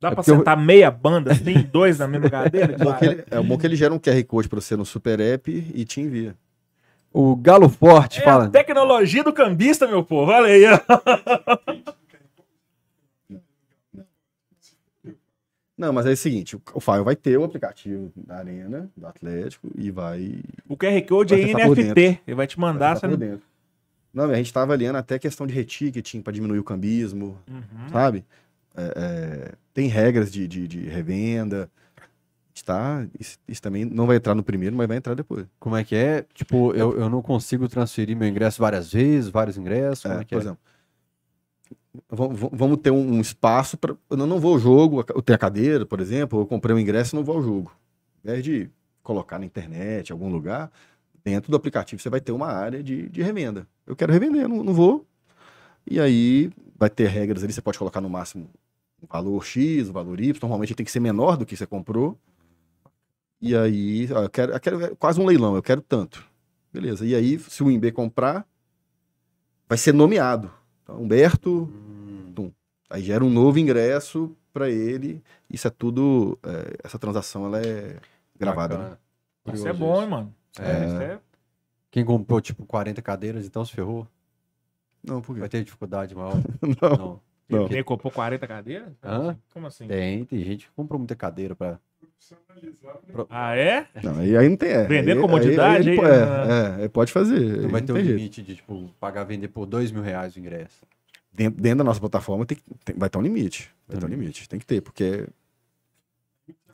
Dá 0.00 0.08
É 0.08 0.10
pra 0.10 0.16
porque 0.16 0.30
eu- 0.30 0.36
sentar 0.38 0.56
meia 0.56 0.90
banda, 0.90 1.32
assim, 1.32 1.54
dois 1.72 1.98
na 1.98 2.06
mesma 2.08 2.28
cadeira? 2.28 2.74
É 2.74 2.76
bom 2.84 2.94
que 2.94 3.04
ele, 3.04 3.24
é 3.30 3.40
bom 3.42 3.58
que 3.58 3.66
ele 3.66 3.76
gera 3.76 3.94
um 3.94 3.98
QR 3.98 4.22
Code 4.24 4.48
pra 4.48 4.60
você 4.60 4.76
no 4.76 4.84
Super 4.84 5.20
App 5.20 5.50
e 5.74 5.84
te 5.84 6.00
envia. 6.00 6.34
O 7.12 7.36
Galo 7.36 7.68
Forte 7.68 8.20
É 8.20 8.24
fala. 8.24 8.46
a 8.46 8.48
tecnologia 8.50 9.22
do 9.22 9.32
cambista, 9.32 9.86
meu 9.86 10.04
povo. 10.04 10.32
Olha 10.32 10.46
aí. 10.52 10.64
Não, 15.76 15.92
mas 15.92 16.06
é 16.06 16.12
o 16.12 16.16
seguinte, 16.16 16.56
o, 16.72 16.80
Fael 16.80 17.02
vai 17.02 17.16
ter 17.16 17.36
o 17.36 17.42
aplicativo 17.42 18.12
da 18.16 18.36
Arena, 18.36 18.88
do 18.96 19.06
Atlético, 19.08 19.68
e 19.76 19.90
vai... 19.90 20.40
O 20.68 20.76
QR 20.76 21.02
Code 21.04 21.34
é 21.34 21.52
NFT. 21.52 22.20
Ele 22.26 22.34
vai 22.36 22.46
te 22.46 22.60
mandar. 22.60 22.94
vai. 23.00 23.38
Não, 24.12 24.24
a 24.30 24.34
gente 24.36 24.52
tá 24.52 24.62
avaliando 24.62 24.98
até 24.98 25.18
questão 25.18 25.44
de 25.48 25.52
reticketing 25.52 26.22
pra 26.22 26.32
diminuir 26.32 26.60
o 26.60 26.64
cambismo, 26.64 27.36
Uhum. 27.50 27.88
sabe? 27.90 28.24
É, 28.76 28.92
é, 28.96 29.52
tem 29.72 29.88
regras 29.88 30.32
de, 30.32 30.46
de, 30.48 30.66
de 30.66 30.80
revenda. 30.88 31.70
Tá, 32.64 33.06
isso, 33.18 33.36
isso 33.46 33.60
também 33.60 33.84
não 33.84 34.06
vai 34.06 34.16
entrar 34.16 34.34
no 34.34 34.42
primeiro, 34.42 34.74
mas 34.74 34.88
vai 34.88 34.96
entrar 34.96 35.14
depois. 35.14 35.44
Como 35.58 35.76
é 35.76 35.84
que 35.84 35.94
é? 35.94 36.24
Tipo, 36.32 36.72
eu, 36.72 36.98
eu 36.98 37.10
não 37.10 37.20
consigo 37.20 37.68
transferir 37.68 38.16
meu 38.16 38.26
ingresso 38.26 38.58
várias 38.58 38.90
vezes, 38.90 39.28
vários 39.28 39.58
ingressos. 39.58 40.02
Como 40.02 40.14
é, 40.14 40.20
É, 40.20 40.24
que 40.24 40.34
por 40.34 40.40
é? 40.40 40.40
exemplo, 40.40 40.60
vamos, 42.52 42.78
ter 42.78 42.90
um, 42.90 43.20
espaço 43.20 43.76
para. 43.76 43.94
Eu 44.08 44.16
não, 44.16 44.40
vou 44.40 44.54
ao 44.54 44.58
jogo, 44.58 45.04
eu 45.14 45.20
tenho 45.20 45.34
a 45.34 45.38
cadeira, 45.38 45.84
por 45.84 46.00
exemplo, 46.00 46.40
eu 46.40 46.46
comprei 46.46 46.74
um 46.74 46.78
ingresso 46.78 47.14
e 47.14 47.16
não 47.16 47.24
vou 47.24 47.36
ao 47.36 47.42
jogo. 47.42 47.70
Ao 48.24 48.30
invés 48.30 48.42
de 48.42 48.70
colocar 49.02 49.38
na 49.38 49.44
internet, 49.44 50.08
em 50.08 50.12
algum 50.12 50.30
lugar, 50.30 50.70
dentro 51.22 51.50
do 51.50 51.56
aplicativo 51.56 52.00
você 52.00 52.08
vai 52.08 52.20
ter 52.20 52.32
uma 52.32 52.48
área 52.48 52.82
de, 52.82 53.08
de 53.08 53.22
revenda. 53.22 53.66
Eu 53.86 53.94
quero 53.94 54.12
revender, 54.12 54.48
não, 54.48 54.64
não 54.64 54.72
vou. 54.72 55.06
E 55.86 56.00
aí 56.00 56.50
vai 56.76 56.88
ter 56.88 57.08
regras 57.08 57.44
ali, 57.44 57.52
você 57.52 57.60
pode 57.60 57.78
colocar 57.78 58.00
no 58.00 58.08
máximo 58.08 58.48
um 59.04 59.06
valor 59.12 59.44
X, 59.44 59.88
um 59.88 59.92
valor 59.92 60.20
Y, 60.20 60.38
normalmente 60.42 60.74
tem 60.74 60.84
que 60.84 60.92
ser 60.92 61.00
menor 61.00 61.36
do 61.36 61.46
que 61.46 61.56
você 61.56 61.66
comprou. 61.66 62.18
E 63.40 63.54
aí, 63.54 64.08
ó, 64.12 64.22
eu 64.22 64.30
quero, 64.30 64.52
eu 64.52 64.60
quero 64.60 64.84
é 64.84 64.94
quase 64.94 65.20
um 65.20 65.26
leilão, 65.26 65.54
eu 65.54 65.62
quero 65.62 65.80
tanto. 65.82 66.24
Beleza. 66.72 67.04
E 67.06 67.14
aí, 67.14 67.38
se 67.38 67.62
o 67.62 67.70
INB 67.70 67.92
comprar, 67.92 68.46
vai 69.68 69.76
ser 69.78 69.92
nomeado. 69.92 70.50
Então, 70.82 71.00
Humberto, 71.00 71.70
tum. 72.34 72.50
Aí 72.90 73.02
gera 73.02 73.24
um 73.24 73.30
novo 73.30 73.58
ingresso 73.58 74.34
para 74.52 74.70
ele. 74.70 75.22
Isso 75.50 75.66
é 75.66 75.70
tudo. 75.70 76.38
é, 76.42 76.76
essa 76.84 76.98
transação 76.98 77.46
ela 77.46 77.60
é 77.60 77.98
gravada. 78.38 78.78
né? 78.78 78.96
Isso 79.52 79.68
é 79.68 79.72
bom, 79.72 80.02
hein, 80.02 80.08
mano? 80.08 80.34
É. 80.58 80.86
Isso 80.86 80.96
é- 80.96 81.20
Quem 81.90 82.04
comprou, 82.04 82.40
tipo, 82.40 82.64
40 82.66 83.00
cadeiras, 83.02 83.46
então 83.46 83.64
se 83.64 83.72
ferrou. 83.72 84.06
Não, 85.02 85.20
por 85.20 85.34
quê? 85.34 85.40
Vai 85.40 85.48
ter 85.48 85.62
dificuldade 85.62 86.14
maior. 86.14 86.34
Não. 86.80 86.96
Não. 86.96 87.20
Quem 87.68 87.84
comprou 87.84 88.10
40 88.12 88.46
cadeiras? 88.46 88.92
Hã? 89.02 89.36
Como 89.52 89.66
assim? 89.66 89.86
Tem, 89.86 90.24
tem 90.24 90.42
gente 90.42 90.66
que 90.66 90.72
comprou 90.72 90.98
muita 90.98 91.14
cadeira 91.14 91.54
pra. 91.54 91.72
Né? 91.72 91.78
Ah, 93.28 93.54
é? 93.56 93.86
Não, 94.02 94.18
aí, 94.18 94.36
aí 94.36 94.48
não 94.48 94.56
tem. 94.56 94.70
É. 94.70 94.84
Vender 94.86 95.12
Aí- 95.12 95.20
comodidade, 95.20 95.90
aí- 95.90 95.98
aí 95.98 95.98
ele 95.98 96.00
po- 96.00 96.06
é, 96.80 96.84
é, 96.84 96.88
pode 96.88 97.12
fazer. 97.12 97.36
aí 97.36 97.60
Não 97.62 97.68
vai 97.68 97.80
não 97.82 97.86
ter 97.86 97.92
um 97.92 97.96
jeito. 97.96 98.16
limite 98.16 98.42
de, 98.42 98.56
tipo, 98.56 98.88
pagar 98.98 99.24
vender 99.24 99.48
por 99.48 99.66
2 99.66 99.90
mil 99.92 100.02
reais 100.02 100.34
o 100.34 100.38
ingresso. 100.38 100.86
Dentro, 101.32 101.60
dentro 101.60 101.78
da 101.78 101.84
nossa 101.84 102.00
plataforma 102.00 102.46
tem, 102.46 102.56
tem- 102.84 102.96
vai 102.96 103.10
ter 103.10 103.18
um 103.18 103.22
limite. 103.22 103.70
Vai 103.86 103.98
ter 103.98 104.06
um 104.06 104.08
Tem 104.08 104.18
limite. 104.18 104.48
Tem 104.48 104.58
que 104.58 104.64
ter, 104.66 104.80
porque. 104.80 105.26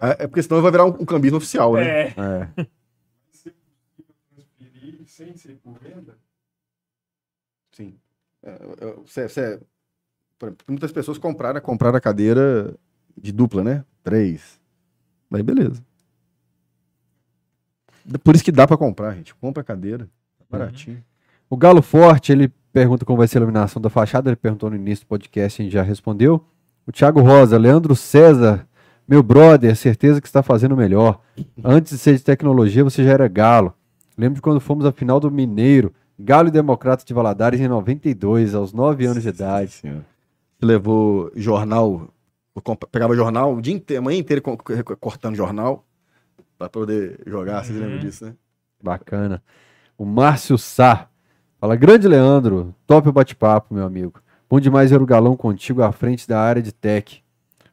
É, 0.01 0.25
é 0.25 0.27
porque 0.27 0.43
senão 0.43 0.63
vai 0.63 0.71
virar 0.71 0.85
um, 0.85 0.91
um 1.01 1.05
cambismo 1.05 1.39
oficial, 1.39 1.75
né? 1.75 1.83
É. 1.83 2.03
É. 2.07 2.13
Vai 2.57 2.69
ser 3.33 3.53
possível 3.53 4.15
transferir 4.35 5.01
sem 5.07 5.37
ser 5.37 5.57
por 5.57 5.79
venda? 5.81 6.17
Sim. 7.73 7.99
É, 8.43 8.59
muitas 10.69 10.93
pessoas 10.93 11.19
compraram, 11.19 11.61
compraram 11.61 11.97
a 11.97 12.01
cadeira 12.01 12.75
de 13.17 13.33
dupla, 13.33 13.63
né? 13.63 13.85
Três. 14.03 14.61
Aí 15.33 15.43
beleza. 15.43 15.83
Por 18.25 18.35
isso 18.35 18.45
que 18.45 18.53
dá 18.53 18.67
pra 18.67 18.77
comprar, 18.77 19.15
gente. 19.15 19.35
Compra 19.35 19.61
a 19.61 19.65
cadeira. 19.65 20.09
Tá 20.39 20.45
baratinho. 20.59 21.03
O 21.49 21.57
Galo 21.57 21.83
Forte, 21.83 22.33
ele 22.33 22.53
pergunta 22.73 23.05
como 23.05 23.19
vai 23.19 23.29
ser 23.29 23.39
a 23.39 23.41
iluminação 23.41 23.81
da 23.81 23.91
fachada. 23.91 24.31
Ele 24.31 24.37
perguntou 24.37 24.71
no 24.71 24.77
início 24.77 25.05
do 25.05 25.09
podcast, 25.09 25.61
a 25.61 25.65
gente 25.65 25.73
já 25.73 25.83
respondeu. 25.83 26.45
O 26.87 26.93
Thiago 26.93 27.21
Rosa, 27.21 27.59
Leandro 27.59 27.95
César, 27.95 28.67
meu 29.07 29.23
brother, 29.23 29.77
certeza 29.77 30.21
que 30.21 30.27
está 30.27 30.43
fazendo 30.43 30.73
o 30.73 30.77
melhor. 30.77 31.21
Antes 31.63 31.93
de 31.93 31.99
ser 31.99 32.17
de 32.17 32.23
tecnologia, 32.23 32.83
você 32.83 33.05
já 33.05 33.11
era 33.11 33.29
Galo. 33.29 33.75
Lembro 34.17 34.37
de 34.37 34.43
quando 34.43 34.61
fomos 34.61 34.85
à 34.85 34.93
final 34.93 35.21
do 35.21 35.31
Mineiro, 35.31 35.93
Galo 36.19 36.49
e 36.49 36.51
Democrata 36.53 37.05
de 37.05 37.15
Valadares 37.15 37.61
em 37.61 37.69
92, 37.69 38.55
aos 38.55 38.73
9 38.73 39.07
anos 39.07 39.23
de 39.23 39.29
idade. 39.29 39.71
Senhora. 39.73 40.05
Levou 40.63 41.31
jornal, 41.35 42.09
pegava 42.91 43.15
jornal 43.17 43.55
o 43.55 43.63
dia 43.63 43.75
inteiro, 43.75 44.03
a 44.03 44.05
manhã 44.05 44.19
inteira 44.19 44.41
co- 44.43 44.57
co- 44.57 44.97
cortando 44.99 45.35
jornal 45.35 45.85
pra 46.59 46.69
poder 46.69 47.21
jogar. 47.27 47.65
Vocês 47.65 47.77
Uhum. 47.79 47.85
lembram 47.85 48.01
disso, 48.01 48.25
né? 48.27 48.35
Bacana. 48.83 49.43
O 49.97 50.05
Márcio 50.05 50.59
Sá. 50.59 51.09
Fala, 51.59 51.77
grande 51.77 52.09
Leandro, 52.09 52.75
top 52.87 53.09
o 53.09 53.13
bate-papo, 53.13 53.75
meu 53.75 53.85
amigo. 53.85 54.21
Bom 54.49 54.59
demais 54.59 54.91
ver 54.91 55.01
o 55.01 55.07
galão 55.07 55.37
contigo 55.37 55.83
à 55.83 55.93
frente 55.93 56.27
da 56.27 56.41
área 56.41 56.63
de 56.63 56.73
tech. 56.73 57.23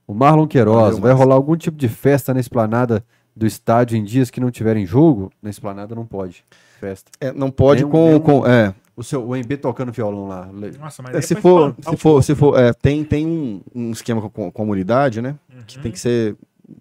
O 0.06 0.14
Marlon 0.14 0.48
Queiroz, 0.48 0.76
Valeu, 0.76 1.02
vai 1.02 1.12
Márcio. 1.12 1.18
rolar 1.24 1.36
algum 1.36 1.56
tipo 1.56 1.78
de 1.78 1.88
festa 1.90 2.34
na 2.34 2.40
esplanada 2.40 3.04
do 3.36 3.46
estádio 3.46 3.98
em 3.98 4.04
dias 4.04 4.30
que 4.30 4.40
não 4.42 4.52
tiverem 4.52 4.86
jogo? 4.86 5.32
Na 5.42 5.50
esplanada 5.50 5.94
não 5.96 6.06
pode. 6.06 6.44
Festa. 6.80 7.12
É, 7.20 7.32
não 7.32 7.50
pode 7.52 7.84
um- 7.86 7.90
com, 7.90 8.16
um- 8.16 8.20
com- 8.20 8.46
é, 8.46 8.74
O 8.98 9.04
seu 9.04 9.24
o 9.26 9.36
MB 9.36 9.58
tocando 9.58 9.92
violão 9.92 10.28
lá. 10.28 10.50
Nossa, 10.80 11.04
mas 11.04 11.16
É, 11.16 11.22
se 11.22 11.36
for, 11.36 11.76
se 11.80 11.94
o 11.94 11.98
for, 11.98 12.24
se 12.24 12.34
for, 12.36 12.60
é, 12.60 12.74
tem, 12.74 13.04
tem 13.04 13.26
um, 13.28 13.62
um 13.76 13.92
esquema 13.92 14.20
com, 14.22 14.28
com 14.30 14.48
a 14.48 14.52
comunidade, 14.52 15.22
né? 15.22 15.36
Que 15.68 15.78
Uhum. 15.78 15.84
tem 15.84 15.92
que 15.92 16.00
ser. 16.00 16.36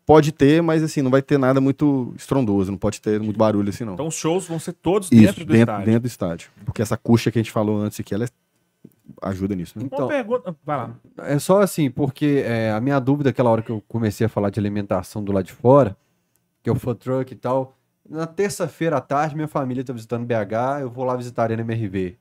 Pode 0.05 0.33
ter, 0.33 0.63
mas 0.63 0.83
assim, 0.83 1.03
não 1.03 1.11
vai 1.11 1.21
ter 1.23 1.39
nada 1.39 1.61
muito 1.61 2.13
estrondoso, 2.17 2.73
não 2.73 2.79
pode 2.79 3.01
ter 3.01 3.21
muito 3.21 3.37
barulho 3.37 3.69
assim, 3.69 3.85
não. 3.85 3.93
Então 3.95 4.07
os 4.09 4.15
shows 4.15 4.49
vão 4.49 4.59
ser 4.59 4.73
todos 4.73 5.13
Isso, 5.13 5.21
dentro 5.21 5.45
do 5.45 5.53
dentro, 5.53 5.61
estádio. 5.73 5.85
dentro 5.87 6.01
do 6.01 6.07
estádio. 6.07 6.51
Porque 6.65 6.83
essa 6.83 6.95
acústica 6.97 7.31
que 7.31 7.39
a 7.39 7.43
gente 7.43 7.53
falou 7.53 7.79
antes 7.79 8.01
aqui, 8.01 8.13
ela 8.15 8.25
é- 8.25 8.29
ajuda 9.23 9.55
nisso, 9.55 9.79
né? 9.79 9.85
Então, 9.85 10.09
pergunta. 10.09 10.57
Vai 10.65 10.77
lá. 10.77 10.91
É 11.19 11.39
só 11.39 11.61
assim, 11.61 11.91
porque 11.91 12.43
é, 12.45 12.73
a 12.73 12.81
minha 12.81 12.99
dúvida, 12.99 13.31
aquela 13.31 13.51
hora 13.51 13.63
que 13.63 13.71
eu 13.71 13.83
comecei 13.87 14.25
a 14.27 14.29
falar 14.29 14.51
de 14.51 14.59
alimentação 14.59 15.23
do 15.23 15.31
lado 15.33 15.45
de 15.45 15.53
fora, 15.53 15.97
que 16.63 16.69
é 16.71 16.73
o 16.73 16.77
food 16.77 16.99
truck 16.99 17.33
e 17.33 17.37
tal, 17.37 17.77
na 18.09 18.27
terça-feira 18.27 18.97
à 18.97 19.01
tarde, 19.01 19.35
minha 19.35 19.49
família 19.49 19.85
tá 19.85 19.93
visitando 19.93 20.25
BH, 20.27 20.81
eu 20.83 20.91
vou 20.91 21.05
lá 21.05 21.17
visitar 21.17 21.43
a 21.43 21.45
Arena 21.47 21.63
MRV. 21.63 22.17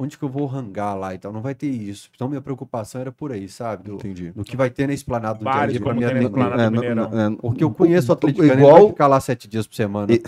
Onde 0.00 0.16
que 0.16 0.22
eu 0.24 0.28
vou 0.28 0.46
rangar 0.46 0.96
lá 0.96 1.12
e 1.12 1.18
tal? 1.18 1.32
Não 1.32 1.42
vai 1.42 1.54
ter 1.56 1.66
isso. 1.68 2.08
Então 2.14 2.28
minha 2.28 2.40
preocupação 2.40 3.00
era 3.00 3.10
por 3.10 3.32
aí, 3.32 3.48
sabe? 3.48 3.82
Do, 3.82 3.94
Entendi. 3.96 4.30
do 4.30 4.44
que 4.44 4.56
vai 4.56 4.70
ter 4.70 4.86
na 4.86 4.92
esplanada 4.94 5.40
do 5.40 5.44
dia 5.44 5.50
a 5.50 5.66
dia 5.66 5.80
na 6.56 6.68
do 6.68 6.72
Mineirão. 6.72 7.10
não- 7.10 7.20
é, 7.20 7.36
Porque 7.36 7.64
eu 7.64 7.70
conheço 7.72 8.10
o 8.10 8.14
Atlético 8.14 8.44
igual, 8.44 8.58
ele 8.76 8.80
vai 8.82 8.88
ficar 8.90 9.06
lá 9.08 9.20
sete 9.20 9.48
dias 9.48 9.66
por 9.66 9.74
semana. 9.74 10.12
E- 10.12 10.22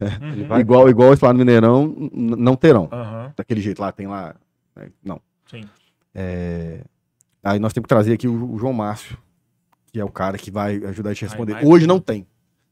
Uhum. 0.00 0.46
vai- 0.46 0.60
igual, 0.62 0.88
igual 0.88 1.12
esse 1.12 1.24
lá 1.24 1.32
no 1.32 1.38
Mineirão, 1.40 1.92
não 2.12 2.54
terão. 2.54 2.88
Aham, 2.92 3.32
Daquele 3.36 3.60
jeito 3.60 3.80
lá, 3.80 3.90
tem 3.90 4.06
lá. 4.06 4.36
né? 4.76 4.90
Não. 5.04 5.20
sim. 5.50 5.62
É, 6.14 6.82
Aí 7.42 7.58
nós 7.58 7.72
temos 7.72 7.84
que 7.84 7.88
trazer 7.88 8.12
aqui 8.12 8.28
o, 8.28 8.52
o 8.52 8.58
João 8.58 8.72
Márcio, 8.72 9.16
que 9.92 9.98
é 9.98 10.04
o 10.04 10.10
cara 10.10 10.36
que 10.38 10.50
vai 10.50 10.76
ajudar 10.84 11.10
a 11.10 11.12
gente 11.14 11.24
a 11.24 11.28
responder. 11.28 11.66
Hoje 11.66 11.86
não 11.86 11.98
tem. 12.00 12.26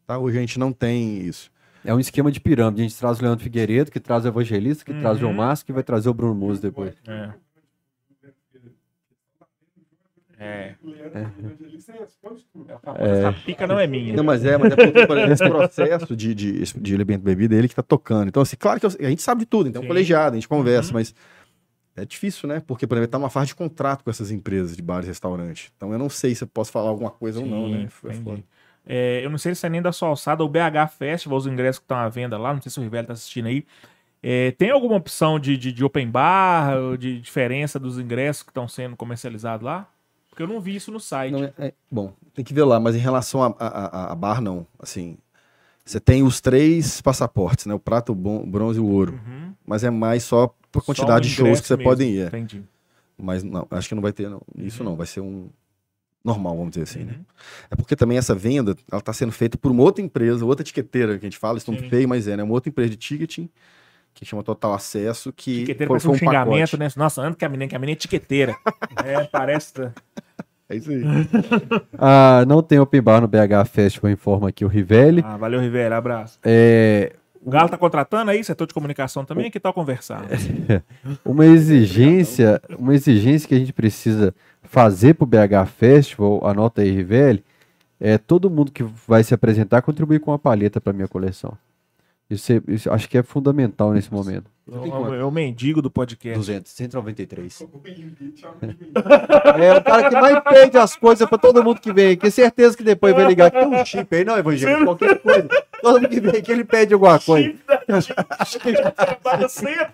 Tá? 0.06 0.18
Hoje 0.18 0.38
a 0.38 0.40
gente 0.40 0.58
não 0.58 0.72
tem 0.72 1.18
isso. 1.22 1.50
É 1.84 1.94
um 1.94 2.00
esquema 2.00 2.30
de 2.30 2.40
pirâmide. 2.40 2.82
A 2.82 2.84
gente 2.88 2.98
traz 2.98 3.18
o 3.18 3.22
Leandro 3.22 3.42
Figueiredo, 3.44 3.90
que 3.90 4.00
traz 4.00 4.24
o 4.24 4.28
Evangelista, 4.28 4.84
que 4.84 4.94
traz 4.94 5.16
o 5.16 5.20
João 5.20 5.32
Uhum. 5.32 5.38
Márcio, 5.38 5.66
que 5.66 5.72
vai 5.72 5.82
trazer 5.82 6.08
o 6.08 6.14
Bruno 6.14 6.34
Muso 6.34 6.60
depois. 6.62 6.94
É. 7.06 7.30
É. 10.38 10.74
O 10.82 10.88
Leandro 10.90 11.18
Evangelista 11.18 11.92
é 11.92 12.06
tudo. 12.52 12.66
Essa 12.98 13.32
pica 13.44 13.66
não 13.66 13.78
é 13.78 13.86
minha. 13.86 14.14
Não, 14.14 14.22
mas 14.24 14.44
é, 14.44 14.58
mas 14.58 14.72
é 14.72 14.76
porque 14.76 15.06
por 15.06 15.16
exemplo, 15.16 15.32
esse 15.32 15.48
processo 15.48 16.14
de, 16.16 16.34
de, 16.34 16.62
de 16.62 16.94
elemento 16.94 17.22
bebida 17.22 17.54
ele 17.54 17.68
que 17.68 17.74
tá 17.74 17.82
tocando. 17.82 18.28
Então, 18.28 18.42
assim, 18.42 18.56
claro 18.56 18.78
que 18.78 18.84
eu- 18.86 18.90
a 19.00 19.08
gente 19.08 19.22
sabe 19.22 19.40
de 19.40 19.46
tudo, 19.46 19.68
então 19.68 19.80
é 19.80 19.82
um 19.82 19.84
Sim. 19.84 19.88
colegiado, 19.88 20.34
a 20.34 20.36
gente 20.36 20.48
conversa, 20.48 20.90
Uhum. 20.90 20.94
mas 20.94 21.14
é 21.96 22.04
difícil, 22.04 22.46
né? 22.48 22.60
Porque, 22.66 22.86
por 22.86 22.96
exemplo, 22.98 23.12
tá 23.12 23.18
numa 23.18 23.30
fase 23.30 23.46
de 23.48 23.54
contrato 23.54 24.04
com 24.04 24.10
essas 24.10 24.30
empresas 24.30 24.76
de 24.76 24.82
bares 24.82 25.06
e 25.06 25.08
restaurantes. 25.08 25.72
Então 25.74 25.90
eu 25.92 25.98
não 25.98 26.10
sei 26.10 26.34
se 26.34 26.44
eu 26.44 26.48
posso 26.48 26.70
falar 26.70 26.90
alguma 26.90 27.10
coisa 27.10 27.40
ou 27.40 27.46
não, 27.46 27.66
Sim, 27.68 27.72
né? 27.72 27.88
É 28.04 28.14
entendi. 28.14 28.44
É, 28.86 29.24
eu 29.24 29.30
não 29.30 29.38
sei 29.38 29.54
se 29.54 29.66
é 29.66 29.68
nem 29.68 29.82
da 29.82 29.90
sua 29.92 30.08
alçada, 30.08 30.44
o 30.44 30.48
BH 30.48 30.88
Festival, 30.96 31.38
os 31.38 31.46
ingressos 31.46 31.78
que 31.80 31.84
estão 31.84 31.96
à 31.96 32.08
venda 32.08 32.38
lá, 32.38 32.54
não 32.54 32.62
sei 32.62 32.70
se 32.70 32.78
o 32.78 32.82
Rivelli 32.82 33.06
tá 33.06 33.12
assistindo 33.14 33.46
aí. 33.46 33.66
É, 34.22 34.52
tem 34.52 34.70
alguma 34.70 34.96
opção 34.96 35.38
de, 35.38 35.56
de, 35.56 35.72
de 35.72 35.84
open 35.84 36.08
bar, 36.10 36.96
de 36.98 37.20
diferença 37.20 37.78
dos 37.78 37.98
ingressos 37.98 38.42
que 38.42 38.50
estão 38.50 38.66
sendo 38.66 38.96
comercializados 38.96 39.64
lá? 39.64 39.88
Porque 40.30 40.42
eu 40.42 40.46
não 40.48 40.60
vi 40.60 40.76
isso 40.76 40.90
no 40.92 41.00
site. 41.00 41.32
Não, 41.32 41.44
é- 41.44 41.52
é- 41.58 41.72
bom, 41.90 42.12
tem 42.34 42.44
que 42.44 42.52
ver 42.54 42.64
lá, 42.64 42.78
mas 42.78 42.94
em 42.94 42.98
relação 42.98 43.42
a, 43.42 43.54
a, 43.58 43.66
a- 43.68 44.12
a 44.12 44.14
bar, 44.14 44.40
não. 44.40 44.66
Assim, 44.78 45.16
você 45.84 45.98
tem 46.00 46.22
os 46.22 46.40
três 46.40 47.00
passaportes, 47.00 47.66
né? 47.66 47.74
O 47.74 47.78
prata, 47.78 48.12
o 48.12 48.14
bronze 48.14 48.78
e 48.78 48.82
o 48.82 48.86
ouro. 48.86 49.12
Uhum. 49.26 49.52
Mas 49.66 49.82
é 49.84 49.90
mais 49.90 50.24
só 50.24 50.52
por 50.70 50.82
Só 50.82 50.86
quantidade 50.92 51.26
o 51.26 51.30
de 51.30 51.34
shows 51.34 51.60
que 51.60 51.66
você 51.66 51.76
mesmo. 51.76 51.90
pode 51.90 52.04
ir. 52.04 52.20
é. 52.22 52.26
Entendi. 52.26 52.62
Mas 53.18 53.42
não, 53.42 53.66
acho 53.70 53.88
que 53.88 53.94
não 53.94 54.02
vai 54.02 54.12
ter 54.12 54.28
não. 54.28 54.42
isso 54.58 54.82
Uhum. 54.82 54.90
não, 54.90 54.96
vai 54.96 55.06
ser 55.06 55.20
um 55.20 55.48
normal, 56.26 56.56
vamos 56.56 56.70
dizer 56.70 56.82
assim, 56.82 57.04
né? 57.04 57.14
Uhum. 57.16 57.24
É 57.70 57.76
porque 57.76 57.94
também 57.94 58.18
essa 58.18 58.34
venda, 58.34 58.76
ela 58.90 59.00
tá 59.00 59.12
sendo 59.12 59.30
feita 59.30 59.56
por 59.56 59.70
uma 59.70 59.84
outra 59.84 60.04
empresa, 60.04 60.44
outra 60.44 60.64
etiqueteira 60.64 61.18
que 61.18 61.24
a 61.24 61.28
gente 61.28 61.38
fala, 61.38 61.56
isso 61.56 61.70
não 61.70 61.78
feio, 61.78 62.08
mas 62.08 62.26
é, 62.26 62.36
né? 62.36 62.42
Uma 62.42 62.52
outra 62.54 62.68
empresa 62.68 62.90
de 62.90 62.96
ticketing, 62.96 63.48
que 64.12 64.24
chama 64.24 64.42
Total 64.42 64.74
Acesso, 64.74 65.32
que 65.32 65.58
Etiqueteira 65.58 65.88
foi, 65.88 65.94
parece 65.94 66.08
um 66.08 66.10
foi 66.10 66.18
xingamento, 66.18 66.70
pacote. 66.72 66.78
né? 66.78 66.88
Nossa, 66.96 67.22
anda 67.22 67.36
que 67.36 67.44
a 67.44 67.48
menina, 67.48 67.68
que 67.68 67.76
a 67.76 67.78
menina 67.78 67.92
é 67.92 67.98
etiqueteira. 67.98 68.56
é, 69.04 69.22
parece. 69.24 69.72
É 70.68 70.76
isso 70.76 70.90
aí. 70.90 71.02
Ah, 71.96 72.44
não 72.46 72.60
tem 72.62 72.80
open 72.80 73.00
bar 73.00 73.20
no 73.20 73.28
BH 73.28 73.68
Festival, 73.70 74.10
informa 74.10 74.48
aqui 74.48 74.64
o 74.64 74.68
Rivelli. 74.68 75.22
Ah, 75.24 75.36
valeu, 75.36 75.60
Rivera, 75.60 75.96
abraço. 75.96 76.38
É, 76.42 77.12
O 77.40 77.50
Galo 77.50 77.68
tá 77.68 77.78
contratando 77.78 78.30
aí, 78.30 78.42
setor 78.42 78.66
de 78.66 78.74
comunicação 78.74 79.24
também? 79.24 79.50
Que 79.50 79.60
tal 79.60 79.72
conversar? 79.72 80.24
uma 81.24 81.46
exigência, 81.46 82.60
uma 82.76 82.94
exigência 82.94 83.48
que 83.48 83.54
a 83.54 83.58
gente 83.58 83.72
precisa 83.72 84.34
fazer 84.68 85.14
pro 85.14 85.26
BH 85.26 85.66
Festival, 85.76 86.46
anota 86.46 86.82
aí, 86.82 86.90
Rivelli, 86.90 87.44
é 88.00 88.18
todo 88.18 88.50
mundo 88.50 88.70
que 88.72 88.82
vai 88.82 89.24
se 89.24 89.32
apresentar 89.34 89.82
contribuir 89.82 90.20
com 90.20 90.30
uma 90.30 90.38
palheta 90.38 90.80
para 90.80 90.92
minha 90.92 91.08
coleção. 91.08 91.56
Isso, 92.28 92.52
é- 92.52 92.60
isso 92.68 92.90
acho 92.90 93.08
que 93.08 93.16
é 93.16 93.22
fundamental 93.22 93.92
nesse 93.92 94.12
momento. 94.12 94.50
É 94.68 95.22
o 95.22 95.30
mendigo 95.30 95.80
do 95.80 95.88
podcast. 95.88 96.36
200, 96.36 96.72
193. 96.72 97.60
O 97.60 97.80
limite 97.84 98.44
é 99.62 99.72
o 99.72 99.78
o 99.78 99.84
cara 99.84 100.08
que 100.10 100.20
mais 100.20 100.40
pede 100.42 100.76
as 100.76 100.96
coisas 100.96 101.28
pra 101.28 101.38
todo 101.38 101.62
mundo 101.62 101.80
que 101.80 101.92
vem 101.92 102.10
aqui. 102.14 102.28
Certeza 102.28 102.76
que 102.76 102.82
depois 102.82 103.14
vai 103.14 103.26
ligar 103.26 103.48
que 103.52 103.58
tem 103.60 103.68
um 103.68 103.84
chip 103.84 104.12
aí, 104.16 104.24
não, 104.24 104.36
Evangelho, 104.36 104.84
qualquer 104.84 105.20
coisa. 105.20 105.48
Todo 105.80 106.00
mundo 106.00 106.08
que 106.08 106.20
vem 106.20 106.40
aqui, 106.40 106.50
ele 106.50 106.64
pede 106.64 106.94
alguma 106.94 107.16
coisa. 107.20 107.54
Trabalha 108.96 109.48
sempre. 109.48 109.86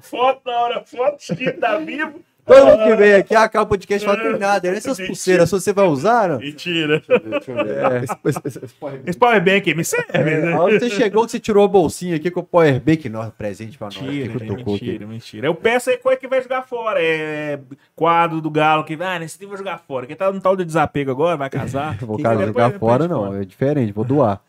Foto 0.00 0.40
na 0.46 0.52
hora, 0.60 0.84
foto, 0.86 1.22
chip 1.22 1.52
tá 1.52 1.76
vivo. 1.76 2.20
Todo 2.46 2.66
mundo 2.66 2.84
que 2.84 2.96
vem 2.96 3.14
aqui, 3.14 3.34
acaba 3.34 3.64
o 3.64 3.68
podcast 3.68 4.04
e 4.04 4.06
fala, 4.06 4.22
tem 4.22 4.38
nada. 4.38 4.68
Essas 4.68 5.00
pulseiras, 5.00 5.48
se 5.48 5.58
você 5.58 5.72
vai 5.72 5.86
usar, 5.86 6.28
não? 6.28 6.38
Mentira. 6.38 7.02
É. 7.08 8.04
Esse- 8.04 8.16
esse- 8.24 8.40
esse- 8.44 8.64
esse 8.66 8.74
power- 8.74 9.00
Esse 9.06 9.18
powerbank 9.18 9.74
me 9.74 9.84
serve. 9.84 10.06
É, 10.12 10.22
né? 10.42 10.52
a 10.52 10.60
hora 10.60 10.74
que 10.78 10.80
você 10.80 10.90
chegou, 10.90 11.24
que 11.24 11.30
você 11.30 11.40
tirou 11.40 11.64
a 11.64 11.68
bolsinha 11.68 12.16
aqui 12.16 12.30
com 12.30 12.40
o 12.40 12.42
Powerbank, 12.42 13.08
nossa, 13.08 13.30
presente 13.30 13.78
pra 13.78 13.86
nós. 13.86 13.96
Mentira, 13.96 14.38
que 14.38 14.46
tocou 14.46 14.74
aqui. 14.74 14.84
mentira, 14.86 15.06
mentira. 15.06 15.46
Eu 15.46 15.54
peço 15.54 15.88
aí 15.88 15.96
coisa 15.96 16.18
que 16.20 16.28
vai 16.28 16.42
jogar 16.42 16.62
fora. 16.62 16.98
É 17.02 17.58
quadro 17.96 18.40
do 18.40 18.50
Galo 18.50 18.84
que 18.84 18.96
ah, 19.00 19.18
nesse 19.18 19.38
time 19.38 19.48
vai 19.48 19.58
jogar 19.58 19.78
fora. 19.78 20.06
Quem 20.06 20.14
tá 20.16 20.30
no 20.30 20.40
tal 20.40 20.54
de 20.56 20.64
desapego 20.64 21.10
agora, 21.10 21.36
vai 21.36 21.48
casar. 21.48 21.96
Vou 22.04 22.16
quiser, 22.16 22.38
jogar 22.46 22.72
fora, 22.72 23.08
não. 23.08 23.34
É 23.34 23.44
diferente, 23.44 23.92
vou 23.92 24.04
doar. 24.04 24.40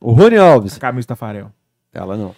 O 0.00 0.12
Rony 0.12 0.36
Alves. 0.36 0.78
Camisa 0.78 1.08
Tafarel. 1.08 1.50
Ela 1.92 2.16
não. 2.16 2.34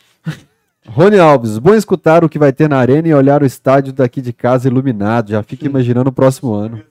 Rony 0.90 1.18
Alves, 1.18 1.58
bom 1.58 1.74
escutar 1.74 2.24
o 2.24 2.28
que 2.28 2.38
vai 2.38 2.52
ter 2.52 2.68
na 2.68 2.78
arena 2.78 3.08
e 3.08 3.14
olhar 3.14 3.42
o 3.42 3.46
estádio 3.46 3.92
daqui 3.92 4.22
de 4.22 4.32
casa 4.32 4.68
iluminado. 4.68 5.30
Já 5.30 5.42
fica 5.42 5.66
imaginando 5.66 6.10
o 6.10 6.12
próximo 6.12 6.54
ano. 6.54 6.84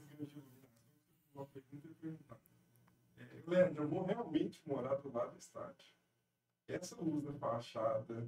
Uma 1.36 1.46
pergunta 1.46 1.90
perguntar. 2.00 2.38
Leandro, 3.48 3.84
eu 3.84 3.88
vou 3.88 4.06
realmente 4.06 4.62
morar 4.68 4.96
do 4.96 5.12
lado 5.12 5.32
do 5.32 5.40
estádio. 5.40 5.74
Essa 6.70 6.96
luz 7.02 7.26
da 7.26 7.34
fachada, 7.34 8.28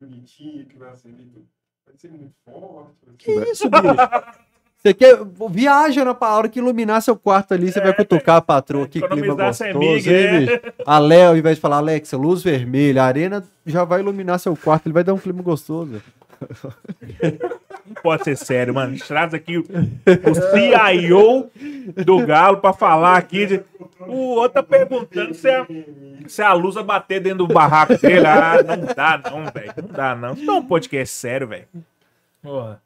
bonitinha, 0.00 0.64
que 0.64 0.78
vai 0.78 0.90
acender 0.90 1.26
tudo, 1.26 1.48
vai 1.84 1.96
ser 1.96 2.10
muito 2.10 2.34
forte. 2.44 2.94
Que 3.18 3.32
isso, 3.50 3.68
bicho? 3.68 3.84
Você 4.88 4.94
quer. 4.94 5.18
Viaja 5.50 6.04
na 6.04 6.14
pra 6.14 6.28
hora 6.36 6.48
que 6.48 6.58
iluminar 6.58 7.00
seu 7.02 7.16
quarto 7.16 7.52
ali, 7.54 7.70
você 7.70 7.80
vai 7.80 7.92
cutucar 7.94 8.36
a 8.36 8.40
patroa. 8.40 8.86
Que 8.88 9.00
clima 9.00 9.34
gostoso, 9.34 9.78
miga, 9.78 10.10
hein, 10.10 10.48
é. 10.64 10.72
A 10.86 10.98
Léo, 10.98 11.28
ao 11.30 11.36
invés 11.36 11.56
de 11.56 11.60
falar, 11.60 11.76
Alexa, 11.78 12.16
luz 12.16 12.42
vermelha, 12.42 13.02
a 13.02 13.06
arena 13.06 13.44
já 13.66 13.84
vai 13.84 14.00
iluminar 14.00 14.38
seu 14.38 14.56
quarto, 14.56 14.86
ele 14.86 14.92
vai 14.94 15.04
dar 15.04 15.14
um 15.14 15.18
clima 15.18 15.42
gostoso. 15.42 16.00
Não 17.86 17.94
pode 18.02 18.24
ser 18.24 18.36
sério, 18.36 18.74
mano. 18.74 18.96
Traz 19.06 19.34
aqui 19.34 19.58
o, 19.58 19.62
o 19.62 20.34
CIO 20.34 21.50
do 22.04 22.24
Galo 22.26 22.58
pra 22.58 22.72
falar 22.72 23.16
aqui. 23.16 23.46
de- 23.46 23.60
O 24.00 24.34
outro 24.36 24.54
tá 24.54 24.62
perguntando 24.62 25.34
se 25.34 25.48
a, 25.50 25.66
se 26.26 26.42
a 26.42 26.52
luz 26.52 26.74
vai 26.76 26.84
bater 26.84 27.20
dentro 27.20 27.38
do 27.46 27.52
barraco 27.52 27.96
dele. 27.98 28.26
Ah, 28.26 28.62
não 28.62 28.94
dá 28.94 29.20
não, 29.30 29.44
velho. 29.52 29.72
Não 29.82 29.88
dá 29.88 30.14
não. 30.14 30.32
Isso 30.34 30.44
não 30.44 30.54
é 30.56 30.58
um 30.58 30.64
podcast 30.64 31.14
sério, 31.14 31.48
velho. 31.48 31.64
Porra. 32.42 32.80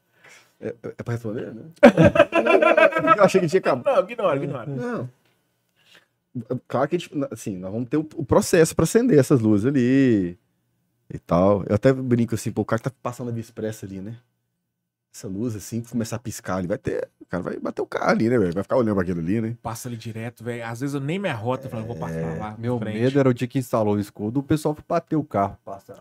É, 0.63 0.75
é 0.97 1.03
pra 1.03 1.13
responder, 1.13 1.53
né? 1.53 1.63
Eu 3.17 3.23
achei 3.23 3.41
que 3.41 3.47
tinha 3.47 3.59
acabado. 3.59 3.93
Não, 3.93 4.09
ignora, 4.09 4.43
ignora. 4.43 4.65
Não. 4.65 5.09
Claro 6.67 6.87
que 6.87 6.95
a 6.95 6.99
gente, 6.99 7.11
assim, 7.29 7.57
nós 7.57 7.71
vamos 7.71 7.89
ter 7.89 7.97
o, 7.97 8.03
processo 8.03 8.73
para 8.73 8.83
acender 8.83 9.19
essas 9.19 9.41
luzes 9.41 9.65
ali 9.65 10.39
e 11.13 11.19
tal. 11.19 11.63
Eu 11.67 11.75
até 11.75 11.91
brinco 11.91 12.33
assim, 12.33 12.49
pô, 12.49 12.61
o 12.61 12.65
cara 12.65 12.79
que 12.79 12.89
tá 12.89 12.95
passando 13.03 13.27
a 13.27 13.31
via 13.31 13.41
expressa 13.41 13.85
ali, 13.85 13.99
né? 13.99 14.15
Essa 15.13 15.27
luz 15.27 15.55
assim, 15.55 15.81
começar 15.81 16.15
a 16.15 16.19
piscar 16.19 16.55
ali, 16.55 16.65
vai 16.65 16.77
ter, 16.77 17.07
o 17.21 17.25
cara 17.25 17.43
vai 17.43 17.59
bater 17.59 17.83
o 17.83 17.85
carro 17.85 18.09
ali, 18.09 18.29
né, 18.29 18.39
velho? 18.39 18.53
Vai 18.53 18.63
ficar 18.63 18.77
olhando 18.77 18.95
pra 18.95 19.03
aquilo 19.03 19.19
ali, 19.19 19.41
né? 19.41 19.55
Passa 19.61 19.89
ali 19.89 19.97
direto, 19.97 20.43
velho. 20.43 20.65
Às 20.65 20.79
vezes 20.79 20.95
eu 20.95 21.01
nem 21.01 21.19
me 21.19 21.29
arroto 21.29 21.69
falando, 21.69 21.85
vou 21.85 21.97
passar 21.97 22.37
lá. 22.39 22.55
Meu 22.57 22.79
medo 22.79 23.19
era 23.19 23.29
o 23.29 23.33
dia 23.33 23.47
que 23.47 23.59
instalou 23.59 23.95
o 23.95 23.99
escudo, 23.99 24.39
o 24.39 24.43
pessoal 24.43 24.73
foi 24.73 24.83
bater 24.87 25.17
o 25.17 25.23
carro. 25.23 25.57
Passa. 25.63 25.95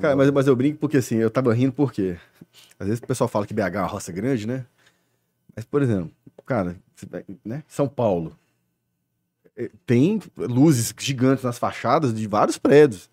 Cara, 0.00 0.14
mas, 0.14 0.30
mas 0.30 0.46
eu 0.46 0.54
brinco 0.54 0.78
porque 0.78 0.98
assim, 0.98 1.16
eu 1.16 1.30
tava 1.30 1.52
rindo 1.52 1.72
porque 1.72 2.16
às 2.82 2.88
vezes 2.88 3.00
o 3.02 3.06
pessoal 3.06 3.28
fala 3.28 3.46
que 3.46 3.54
BH 3.54 3.60
é 3.74 3.78
uma 3.78 3.86
roça 3.86 4.12
grande, 4.12 4.46
né? 4.46 4.64
Mas, 5.54 5.64
por 5.64 5.82
exemplo, 5.82 6.10
cara, 6.44 6.76
né? 7.44 7.62
São 7.68 7.86
Paulo. 7.88 8.36
eh, 9.56 9.70
Tem 9.86 10.20
luzes 10.36 10.94
gigantes 10.98 11.44
nas 11.44 11.58
fachadas 11.58 12.14
de 12.14 12.26
vários 12.26 12.58
prédios. 12.58 13.08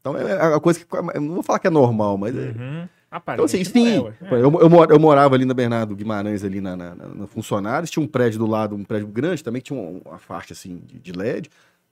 Então 0.00 0.16
é 0.16 0.54
a 0.54 0.60
coisa 0.60 0.80
que. 0.80 0.86
Eu 0.94 1.20
não 1.20 1.34
vou 1.34 1.42
falar 1.42 1.58
que 1.58 1.66
é 1.66 1.70
normal, 1.70 2.16
mas. 2.18 2.36
é- 2.36 2.40
Uhum. 2.40 2.88
Então, 3.32 3.46
assim, 3.46 3.64
sim. 3.64 3.96
é, 3.96 4.00
ué. 4.00 4.12
Eu, 4.32 4.52
eu, 4.60 4.84
eu 4.90 5.00
morava 5.00 5.34
ali 5.34 5.46
na 5.46 5.54
Bernardo 5.54 5.96
Guimarães, 5.96 6.44
ali 6.44 6.60
na, 6.60 6.76
na, 6.76 6.94
na- 6.94 7.08
na 7.08 7.26
Funcionários, 7.26 7.90
tinha 7.90 8.04
um 8.04 8.06
prédio 8.06 8.38
do 8.38 8.46
lado, 8.46 8.76
um 8.76 8.84
prédio 8.84 9.06
grande 9.08 9.42
também, 9.42 9.62
que 9.62 9.68
tinha 9.72 9.80
uma, 9.80 10.00
uma 10.04 10.18
faixa 10.18 10.52
assim 10.52 10.76
de, 10.86 10.98
de 10.98 11.12
LED, 11.12 11.48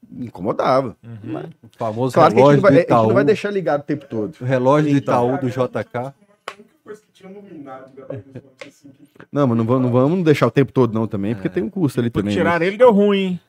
me 0.06 0.26
incomodava. 0.26 0.94
Uhum. 1.02 1.18
Mas, 1.32 1.46
O 1.62 1.68
famoso 1.78 2.12
claro 2.12 2.34
que 2.34 2.38
a 2.40 2.44
relógio 2.44 2.60
gente, 2.60 2.62
não 2.64 2.70
vai, 2.70 2.76
a 2.76 2.80
gente 2.98 3.08
não 3.08 3.14
vai 3.14 3.24
deixar 3.24 3.50
ligado 3.50 3.80
o 3.80 3.84
tempo 3.84 4.04
todo. 4.06 4.36
O 4.42 4.44
relógio 4.44 4.90
do 4.90 4.96
Então. 4.98 5.36
Itaú 5.36 5.40
do 5.40 5.48
JK. 5.48 6.12
Coisa 6.86 7.02
que 7.02 7.10
tinha 7.10 7.28
da 7.32 7.40
horizonte, 7.40 8.68
assim, 8.68 8.90
que 8.90 9.02
Não, 9.32 9.44
mas 9.44 9.58
não 9.58 9.64
vamos, 9.64 9.82
não 9.82 9.90
vamos 9.90 10.24
deixar 10.24 10.46
o 10.46 10.52
tempo 10.52 10.70
todo, 10.70 10.94
não, 10.94 11.08
também, 11.08 11.34
porque 11.34 11.48
tem 11.48 11.60
um 11.64 11.68
custo 11.68 11.98
ali 11.98 12.10
também. 12.10 12.32
né? 12.32 12.40
tiraram 12.40 12.64
ele 12.64 12.76
deu 12.76 12.92
ruim, 12.92 13.18
hein? 13.18 13.40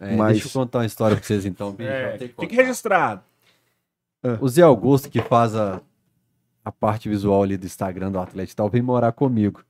É, 0.00 0.16
Mas- 0.16 0.32
Deixa 0.32 0.48
eu 0.48 0.52
contar 0.52 0.80
uma 0.80 0.86
história 0.86 1.16
pra 1.16 1.24
vocês 1.24 1.44
então. 1.46 1.76
É, 1.78 2.18
que 2.18 2.34
fique 2.40 2.56
registrado. 2.56 3.22
O 4.40 4.48
Zé 4.48 4.62
Augusto, 4.62 5.08
que 5.08 5.20
faz 5.20 5.54
a, 5.54 5.80
a 6.64 6.72
parte 6.72 7.08
visual 7.08 7.44
ali 7.44 7.56
do 7.56 7.66
Instagram 7.66 8.10
do 8.10 8.18
Atlético 8.18 8.54
e 8.54 8.56
tal, 8.56 8.68
vem 8.68 8.82
morar 8.82 9.12
comigo. 9.12 9.64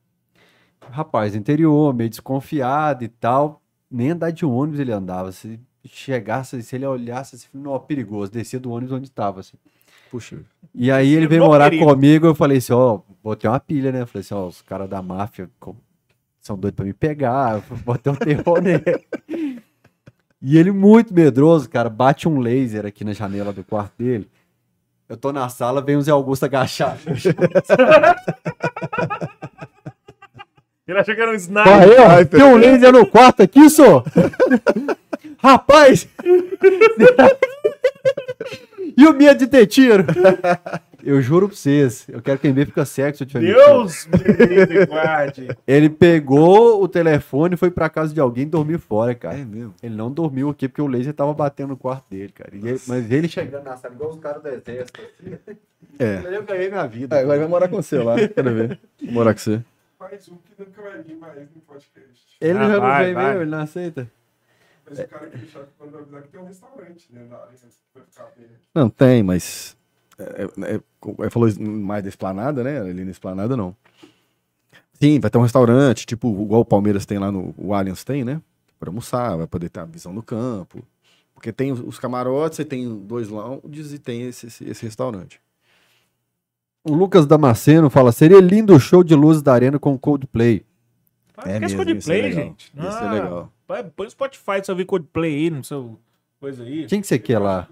Rapaz, 0.91 1.34
interior, 1.34 1.92
meio 1.92 2.08
desconfiado 2.08 3.05
e 3.05 3.08
tal. 3.08 3.60
Nem 3.91 4.12
andar 4.12 4.31
de 4.31 4.47
ônibus 4.47 4.81
ele 4.81 4.91
andava. 4.91 5.32
Se 5.32 5.60
chegasse, 5.84 6.62
se 6.62 6.76
ele 6.76 6.86
olhasse, 6.86 7.36
assim, 7.36 7.49
não, 7.52 7.78
perigoso, 7.78 8.32
descia 8.32 8.58
do 8.58 8.70
ônibus 8.70 8.92
onde 8.97 9.10
tava, 9.10 9.41
assim. 9.41 9.58
Puxa. 10.12 10.36
E 10.74 10.91
aí 10.91 11.15
ele 11.15 11.26
veio 11.26 11.42
morar 11.47 11.70
perigo. 11.70 11.86
comigo, 11.86 12.26
eu 12.26 12.34
falei 12.34 12.58
assim, 12.58 12.74
ó, 12.74 13.00
botei 13.24 13.49
uma 13.49 13.58
pilha, 13.58 13.91
né? 13.91 14.02
Eu 14.02 14.07
falei 14.07 14.20
assim, 14.20 14.34
ó, 14.34 14.47
os 14.47 14.60
caras 14.60 14.86
da 14.86 15.00
máfia 15.00 15.49
são 16.39 16.55
doidos 16.58 16.76
pra 16.76 16.84
me 16.84 16.92
pegar, 16.92 17.62
eu 17.70 17.76
botei 17.78 18.12
um 18.12 18.16
terror 18.16 18.60
nele. 18.60 18.84
E 20.42 20.58
ele 20.58 20.70
muito 20.70 21.15
medroso, 21.15 21.66
cara, 21.66 21.89
bate 21.89 22.28
um 22.28 22.41
laser 22.41 22.84
aqui 22.84 23.05
na 23.05 23.15
janela 23.15 23.55
do 23.55 23.65
quarto 23.65 23.94
dele. 23.97 24.28
Eu 25.08 25.16
tô 25.16 25.32
na 25.32 25.49
sala, 25.49 25.81
vem 25.81 25.97
o 25.97 26.02
Zé 26.02 26.10
Augusto 26.10 26.44
agachado. 26.44 27.00
Ele 30.86 30.99
achou 30.99 31.15
que 31.15 31.20
era 31.20 31.31
um 31.31 31.34
sniper. 31.34 32.28
tem 32.28 32.42
um 32.42 32.57
laser 32.57 32.92
no 32.92 33.07
quarto 33.07 33.42
aqui, 33.42 33.70
só. 33.70 34.05
Rapaz! 35.39 36.09
e 38.97 39.07
o 39.07 39.12
medo 39.15 39.39
de 39.39 39.47
ter 39.47 39.67
tiro? 39.67 40.05
Eu 41.05 41.20
juro 41.20 41.49
pra 41.49 41.57
vocês, 41.57 42.07
eu 42.09 42.23
quero 42.23 42.39
que 42.39 42.49
vê 42.52 42.65
fica 42.65 42.84
cego 42.84 43.17
se 43.17 43.25
eu 43.25 43.26
tiver. 43.26 43.52
Deus 43.55 44.07
me 44.07 44.47
livre, 44.47 44.86
guarde. 44.86 45.49
Ele 45.67 45.91
pegou 45.91 46.81
o 46.81 46.86
telefone, 46.86 47.57
foi 47.57 47.73
pra 47.73 47.89
casa 47.91 48.15
de 48.15 48.20
alguém 48.20 48.44
e 48.44 48.47
dormiu 48.47 48.78
fora, 48.78 49.12
cara. 49.12 49.36
É 49.36 49.44
mesmo. 49.44 49.75
Ele 49.83 49.97
não 49.97 50.12
dormiu 50.12 50.49
aqui 50.51 50.68
porque 50.68 50.81
o 50.81 50.86
laser 50.86 51.12
tava 51.12 51.34
batendo 51.34 51.70
no 51.70 51.76
quarto 51.76 52.05
dele, 52.09 52.33
cara. 52.33 52.51
Ele- 52.55 52.81
mas 52.86 53.10
ele 53.10 53.28
chegando 53.28 53.65
na 53.65 53.76
sala, 53.76 53.94
igual 53.94 54.10
os 54.10 54.20
caras 54.20 54.42
do 54.42 54.49
exército. 54.49 55.01
Assim, 55.01 55.57
É. 55.99 56.23
eu 56.36 56.42
ganhei 56.44 56.68
minha 56.68 56.86
vida. 56.86 57.17
Ah, 57.17 57.20
Agora 57.20 57.39
vai 57.41 57.49
morar 57.49 57.67
com 57.68 57.76
você 57.83 57.99
lá, 57.99 58.15
quero 58.28 58.55
ver. 58.55 58.78
Vou 59.02 59.12
morar 59.12 59.34
com 59.34 59.41
você. 59.41 59.60
faz 59.99 60.28
um 60.28 60.36
que 60.36 60.52
nunca 60.62 60.83
vai 60.83 61.02
vir 61.02 61.17
mais 61.17 61.34
no 61.52 61.60
podcast. 61.67 62.36
Ele 62.41 62.59
Ah, 62.59 62.62
já 62.68 62.68
não 62.75 62.81
vai, 62.81 63.05
vem 63.07 63.15
vai. 63.15 63.25
mesmo, 63.26 63.42
ele 63.42 63.51
não 63.51 63.59
aceita. 63.60 64.09
Mas 64.97 65.07
o 65.07 65.09
cara 65.09 65.31
que 65.31 65.47
chato 65.47 65.69
quando 65.79 65.93
vai 65.93 66.01
avisar 66.03 66.23
que 66.23 66.29
tem 66.29 66.41
um 66.41 66.45
restaurante 66.45 67.12
dentro 67.12 67.29
da 67.29 67.37
área, 67.37 67.53
que 67.53 67.67
vai 67.95 68.05
ficar 68.05 68.33
bem. 68.37 68.47
Não, 68.75 68.91
tem, 68.91 69.23
mas. 69.23 69.77
É, 70.19 70.45
é, 70.75 70.81
é, 71.27 71.31
falou 71.31 71.49
mais 71.61 72.03
da 72.03 72.09
esplanada, 72.09 72.62
né? 72.62 72.81
Ali 72.81 73.05
na 73.05 73.11
esplanada, 73.11 73.57
não. 73.57 73.75
Sim, 74.95 75.19
vai 75.19 75.31
ter 75.31 75.39
um 75.39 75.43
restaurante, 75.43 76.07
tipo, 76.07 76.29
igual 76.43 76.61
o 76.61 76.65
Palmeiras 76.65 77.05
tem 77.07 77.19
lá 77.19 77.33
no. 77.33 77.55
O 77.57 77.75
Allianz 77.75 78.05
tem, 78.05 78.25
né? 78.25 78.41
Pra 78.79 78.91
almoçar, 78.91 79.37
vai 79.37 79.47
poder 79.47 79.69
ter 79.69 79.81
a 79.81 79.85
visão 79.85 80.15
do 80.15 80.23
campo. 80.23 80.85
Porque 81.35 81.53
tem 81.53 81.73
os, 81.73 81.99
camarotes, 81.99 82.57
você 82.57 82.65
tem 82.65 82.89
dois 83.01 83.29
lounges 83.29 83.93
e 83.93 83.99
tem 83.99 84.23
esse, 84.23 84.47
esse, 84.47 84.65
esse 84.65 84.85
restaurante. 84.85 85.41
O 86.85 86.95
Lucas 86.95 87.27
Damasceno 87.27 87.91
fala: 87.91 88.12
seria 88.12 88.41
lindo 88.41 88.75
o 88.75 88.79
show 88.81 89.03
de 89.03 89.15
luzes 89.15 89.43
da 89.43 89.53
arena 89.53 89.79
com 89.79 89.99
Coldplay. 89.99 90.65
É 91.45 91.59
mesmo, 91.59 91.79
Coldplay, 91.79 91.99
isso 91.99 92.12
é 92.12 92.23
legal. 92.23 92.45
gente. 92.45 92.73
Isso 92.77 92.87
é 92.87 93.07
Ah, 93.07 93.12
legal. 93.12 93.53
Põe 93.73 93.84
põe 93.91 94.05
no 94.07 94.10
Spotify 94.10 94.62
se 94.62 94.70
eu 94.70 94.75
ouvir 94.75 94.84
Coldplay 94.84 95.34
aí, 95.34 95.51
no 95.51 95.65
seu 95.65 95.99
coisa 96.41 96.62
aí. 96.65 96.86
Quem 96.86 97.01
que 97.01 97.07
você 97.07 97.18
quer 97.18 97.39
lá? 97.39 97.68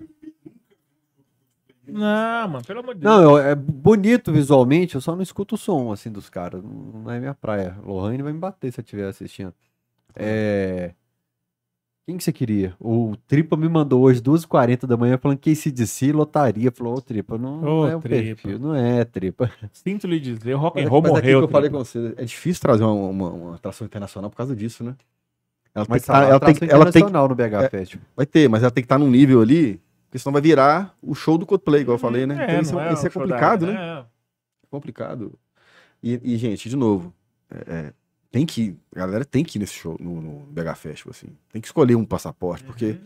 Não, 1.87 2.49
mano, 2.49 2.65
pelo 2.65 2.81
amor 2.81 2.95
de 2.95 3.01
Deus. 3.01 3.13
Não, 3.15 3.23
eu- 3.23 3.39
é 3.39 3.55
bonito 3.55 4.33
visualmente, 4.33 4.95
eu 4.95 5.01
só 5.01 5.15
não 5.17 5.23
escuto 5.23 5.57
o 5.57 5.59
som 5.59 5.91
assim 5.93 6.11
dos 6.11 6.31
caras. 6.31 6.63
Não 6.63 6.71
não 7.03 7.11
é 7.11 7.19
minha 7.19 7.35
praia. 7.35 7.77
Lohane 7.85 8.23
vai 8.23 8.33
me 8.33 8.39
bater 8.39 8.73
se 8.73 8.81
eu 8.81 8.83
estiver 8.83 9.09
assistindo. 9.09 9.53
É. 10.15 10.95
Quem 12.07 12.17
que 12.17 12.25
você 12.25 12.33
queria? 12.33 12.75
O 12.81 13.15
Tripa 13.27 13.57
me 13.57 13.69
mandou 13.69 14.03
hoje 14.03 14.21
2h40 14.21 14.87
da 14.87 14.97
manhã 14.97 15.17
falando 15.19 15.39
que 15.39 15.51
esse 15.51 15.71
DC 15.71 16.13
lotaria. 16.13 16.71
Falou, 16.73 16.97
ô 16.97 17.01
Tripa, 17.01 17.37
não, 17.39 17.59
Ô, 17.59 17.63
não 17.63 17.87
é 17.89 17.97
o 17.97 18.01
Tripa. 18.01 18.17
perfil, 18.23 18.59
não 18.59 18.75
é, 18.75 19.05
Tripa. 19.05 19.51
Sinto 19.73 20.07
lhe 20.07 20.19
dizer, 20.19 20.55
o 20.55 20.59
rock 20.59 20.79
and 20.81 20.85
Mas, 20.85 20.91
roll 20.91 21.03
mas 21.03 21.13
aqui 21.13 21.21
que 21.23 21.27
morreu. 21.35 21.41
eu 21.43 21.49
falei 21.49 21.71
com 21.71 21.79
você, 21.79 22.15
é 22.17 22.25
difícil 22.25 22.61
trazer 22.61 22.83
uma, 22.85 22.93
uma, 22.95 23.31
uma 23.31 23.55
atração 23.57 23.85
internacional 23.87 24.29
por 24.31 24.37
causa 24.37 24.57
disso, 24.57 24.83
né? 24.83 24.97
Ela 25.75 25.87
tem 25.87 25.93
Mas 25.95 26.03
que 26.03 26.07
tá 26.09 26.13
tá- 26.15 26.27
ela 26.29 26.41
tem, 26.41 26.49
ela 26.49 26.55
tem, 26.93 27.01
internacional 27.03 27.29
no 27.29 27.35
BH 27.35 27.55
é, 27.65 27.69
Festival. 27.69 28.05
vai 28.17 28.27
ter, 28.27 28.49
mas 28.49 28.63
ela 28.63 28.71
tem 28.71 28.83
que 28.83 28.87
estar 28.87 28.99
num 28.99 29.11
nível 29.11 29.41
ali, 29.41 29.81
porque 30.09 30.19
senão 30.19 30.33
vai 30.33 30.43
virar 30.43 30.95
o 31.03 31.15
show 31.15 31.39
do 31.39 31.47
Coldplay, 31.47 31.83
igual 31.83 31.95
eu 31.95 31.99
falei, 32.01 32.27
né? 32.27 32.35
Então 32.45 32.61
isso, 32.61 32.73
não 32.75 32.81
é, 32.81 32.93
isso 32.93 33.07
é 33.07 33.09
o 33.09 33.13
show 33.13 33.23
da 33.27 33.35
complicado, 33.35 33.67
né? 33.67 33.75
É 34.01 34.67
complicado. 34.71 35.39
E, 36.03 36.21
e, 36.25 36.37
gente, 36.37 36.69
de 36.69 36.77
novo, 36.77 37.13
é, 37.51 37.73
é, 37.73 37.93
tem 38.33 38.45
que 38.47 38.63
ir, 38.63 38.77
a 38.97 38.99
galera 39.01 39.25
tem 39.25 39.45
que 39.45 39.59
ir 39.59 39.61
nesse 39.61 39.75
show, 39.75 39.97
no, 40.01 40.21
no 40.21 40.47
BH 40.51 40.75
Festival, 40.77 41.13
assim. 41.17 41.29
Tem 41.53 41.61
que 41.61 41.69
escolher 41.69 41.95
um 41.95 42.05
passaporte, 42.05 42.65
é. 42.65 42.67
porque 42.67 42.87
Uhum. 42.87 42.99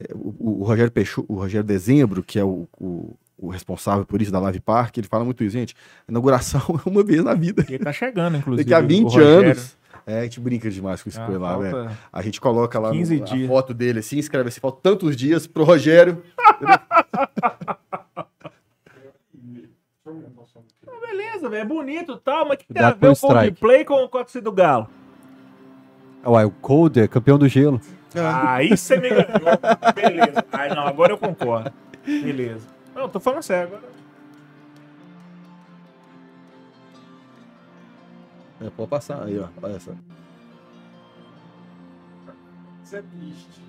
é, 0.00 0.06
o, 0.14 0.60
o 0.60 0.64
Rogério 0.64 0.90
Peixoto, 0.92 1.30
o 1.30 1.36
Rogério 1.36 1.66
Dezembro, 1.66 2.22
que 2.22 2.38
é 2.38 2.44
o, 2.44 2.66
o, 2.80 3.14
o 3.36 3.48
responsável 3.48 4.06
por 4.06 4.22
isso 4.22 4.30
da 4.32 4.38
Live 4.40 4.60
Park, 4.60 4.96
ele 4.96 5.06
fala 5.08 5.24
muito 5.24 5.44
isso, 5.44 5.52
gente. 5.52 5.74
A 6.08 6.10
inauguração 6.12 6.60
é 6.86 6.88
uma 6.88 7.02
vez 7.02 7.22
na 7.22 7.34
vida. 7.34 7.64
Ele 7.68 7.78
tá 7.84 7.92
chegando, 7.92 8.36
inclusive. 8.38 8.68
Daqui 8.68 8.82
a 8.82 8.84
o 8.84 8.88
20 8.88 9.04
Rogério. 9.04 9.50
anos. 9.50 9.76
É, 10.06 10.20
a 10.20 10.22
gente 10.22 10.38
brinca 10.38 10.70
demais 10.70 11.02
com 11.02 11.08
isso 11.08 11.20
Ah, 11.20 11.26
lá, 11.38 11.56
velho. 11.58 11.90
A 12.12 12.22
gente 12.22 12.40
coloca 12.40 12.78
lá 12.78 12.92
15 12.92 13.16
no- 13.16 13.24
a 13.24 13.48
foto 13.48 13.74
dele 13.74 13.98
assim, 13.98 14.18
escreve 14.18 14.48
assim, 14.48 14.60
falta 14.60 14.78
tantos 14.80 15.16
dias 15.16 15.46
pro 15.48 15.64
Rogério. 15.64 16.22
Beleza, 21.00 21.48
velho, 21.48 21.62
é 21.62 21.64
bonito 21.64 22.12
e 22.12 22.18
tal, 22.20 22.46
mas 22.46 22.54
o 22.56 22.58
que 22.58 22.72
tem 22.72 22.82
a 22.82 22.90
ver 22.90 22.98
com 23.00 23.06
o 23.12 23.14
o. 23.16 23.46
Coldplay 23.46 23.84
com, 23.84 24.04
a 24.04 24.08
torcida 24.08 24.42
do 24.44 24.52
Galo? 24.52 24.88
Uai, 26.24 26.44
o 26.44 26.50
Cold 26.50 27.00
é 27.00 27.06
campeão 27.08 27.38
do 27.38 27.48
gelo. 27.48 27.80
Aí 28.14 28.76
você 28.76 28.96
me 28.96 29.08
ganhou. 29.08 29.26
Beleza. 29.94 30.44
Aí 30.52 30.74
não, 30.74 30.86
agora 30.86 31.12
eu 31.12 31.18
concordo. 31.18 31.70
Beleza. 32.04 32.66
Não, 32.94 33.08
tô 33.08 33.20
falando 33.20 33.42
sério 33.42 33.68
agora. 33.76 33.95
É, 38.60 38.70
pode 38.70 38.88
passar 38.88 39.22
aí, 39.24 39.38
ó. 39.38 39.48
Olha 39.62 39.78
só. 39.78 39.92
Isso 42.82 42.96
é 42.96 43.02
triste. 43.02 43.62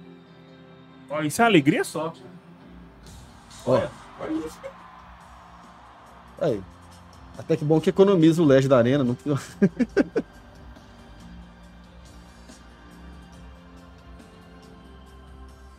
Ó, 1.09 1.22
isso 1.22 1.41
é 1.41 1.43
uma 1.45 1.49
alegria 1.49 1.83
só. 1.83 2.14
Ó, 3.66 3.72
Olha 3.72 3.90
isso. 4.45 4.59
aí. 6.40 6.61
Até 7.38 7.56
que 7.56 7.66
bom 7.66 7.80
que 7.80 7.90
economiza 7.90 8.41
o 8.41 8.45
LED 8.45 8.67
da 8.67 8.77
arena. 8.77 9.03
Não... 9.03 9.17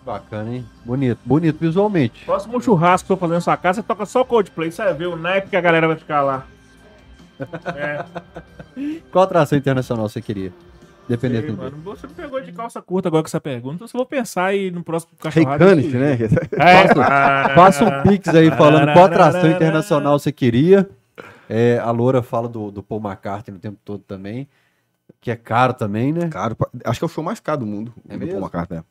Bacana, 0.05 0.55
hein? 0.55 0.67
Bonito, 0.87 1.19
bonito 1.23 1.59
visualmente. 1.61 2.25
Próximo 2.25 2.61
churrasco 2.62 3.07
que 3.07 3.12
eu 3.12 3.17
for 3.17 3.27
fazer 3.27 3.35
na 3.35 3.41
sua 3.43 3.57
casa, 3.59 3.83
você 3.83 3.87
toca 3.87 4.07
só 4.07 4.25
Coldplay. 4.25 4.70
Você 4.70 4.83
vai 4.83 4.95
ver 4.95 5.07
o 5.07 5.17
naipe 5.17 5.51
que 5.51 5.57
a 5.57 5.61
galera 5.61 5.87
vai 5.87 5.97
ficar 5.97 6.23
lá. 6.23 6.47
É, 7.75 8.05
Qual 9.10 9.25
atração 9.25 9.58
internacional 9.58 10.08
você 10.08 10.20
queria? 10.20 10.52
Dependendo 11.08 11.47
sei, 11.47 11.50
do 11.52 11.57
mano. 11.57 11.76
Você 11.84 12.07
me 12.07 12.12
pegou 12.12 12.41
de 12.41 12.52
calça 12.52 12.83
curta 12.83 13.08
agora 13.08 13.23
com 13.23 13.28
essa 13.28 13.41
pergunta. 13.41 13.76
Então, 13.76 13.86
eu 13.86 13.99
vou 13.99 14.07
pensar 14.07 14.47
aí 14.47 14.70
no 14.70 14.84
próximo 14.84 15.12
cachorrado. 15.18 15.65
Canis, 15.65 15.92
né? 15.92 16.18
É. 16.52 16.94
Faça 17.55 17.84
um 17.84 18.02
pix 18.02 18.28
aí 18.28 18.50
falando 18.50 18.92
qual 18.92 19.07
atração 19.07 19.50
internacional 19.50 20.18
você 20.18 20.31
queria. 20.31 20.89
É, 21.49 21.78
a 21.78 21.91
Loura 21.91 22.23
fala 22.23 22.47
do, 22.47 22.70
do 22.70 22.83
Paul 22.83 23.00
McCartney 23.00 23.57
o 23.57 23.60
tempo 23.60 23.78
todo 23.83 24.02
também. 24.02 24.47
Que 25.18 25.31
é 25.31 25.36
caro 25.36 25.73
também, 25.73 26.12
né? 26.12 26.28
Caro, 26.28 26.55
acho 26.84 27.00
que 27.00 27.05
é 27.05 27.07
o 27.07 27.08
show 27.08 27.25
mais 27.25 27.41
caro 27.41 27.60
do 27.60 27.67
mundo. 27.67 27.94
É 28.07 28.12
do 28.12 28.18
mesmo? 28.18 28.33
Paul 28.33 28.42
McCartney. 28.42 28.83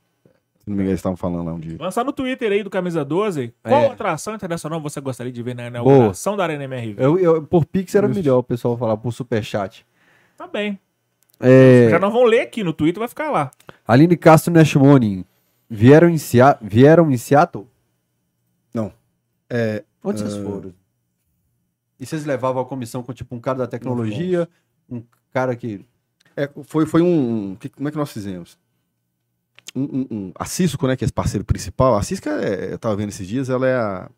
Se 0.68 0.70
não 0.70 0.76
me 0.76 0.82
engano, 0.84 0.90
eles 0.92 1.00
estavam 1.00 1.16
falando 1.16 1.46
lá 1.46 1.54
um 1.54 1.60
dia. 1.62 1.78
Lançar 1.80 2.04
no 2.04 2.12
Twitter 2.12 2.52
aí 2.52 2.62
do 2.62 2.70
Camisa 2.70 3.06
12. 3.06 3.54
Qual 3.64 3.84
É. 3.84 3.88
atração 3.88 4.36
internacional 4.36 4.82
você 4.82 5.00
gostaria 5.00 5.32
de 5.32 5.42
ver 5.42 5.56
na 5.56 5.68
inauguração 5.68 6.36
da 6.36 6.44
Arena 6.44 6.66
MRV? 6.66 7.02
Eu, 7.02 7.18
eu- 7.18 7.42
por 7.42 7.64
pix 7.66 7.96
era 7.96 8.06
Isso. 8.06 8.16
melhor 8.20 8.40
o 8.40 8.44
pessoal 8.44 8.78
falar 8.78 8.98
por 8.98 9.14
superchat. 9.14 9.86
Tá 10.36 10.46
bem. 10.46 10.78
É, 11.40 11.88
Já 11.90 12.00
não 12.00 12.12
vão 12.12 12.24
ler 12.26 12.42
aqui 12.42 12.66
no 12.66 12.74
Twitter, 12.74 13.00
vai 13.00 13.08
ficar 13.08 13.32
lá. 13.32 13.50
Aline 13.88 14.18
Castro 14.18 14.52
Nashmoni. 14.52 15.26
Vieram 15.70 16.10
em, 16.10 16.18
Sea- 16.18 16.58
vieram 16.62 17.10
em 17.10 17.18
Seattle? 17.18 17.66
É, 19.50 19.84
Onde 20.04 20.20
vocês 20.20 20.36
Ah. 20.36 20.44
foram? 20.44 20.74
E 21.98 22.06
vocês 22.06 22.26
levavam 22.26 22.62
a 22.62 22.66
comissão 22.66 23.02
com 23.02 23.14
tipo 23.14 23.34
um 23.34 23.40
cara 23.40 23.60
da 23.60 23.68
tecnologia, 23.68 24.48
um 24.90 25.02
cara 25.34 25.56
que. 25.56 25.86
é, 26.36 26.50
foi, 26.66 26.86
foi 26.86 27.02
um. 27.02 27.56
que- 27.56 27.70
como 27.70 27.88
é 27.88 27.92
que 27.92 27.98
nós 27.98 28.12
fizemos? 28.12 28.58
Um, 29.76 29.82
um- 29.84 30.08
um- 30.12 30.32
a 30.36 30.46
Cisco, 30.46 30.88
né, 30.88 30.96
que 30.96 31.04
é 31.04 31.06
esse 31.06 31.14
parceiro 31.14 31.46
principal, 31.46 31.96
a 31.96 32.02
Cisco, 32.04 32.28
é, 32.30 32.74
eu 32.74 32.80
tava 32.80 32.96
vendo 32.96 33.10
esses 33.10 33.28
dias, 33.28 33.50
ela 33.50 33.68
é 33.68 33.76
a. 33.76 34.10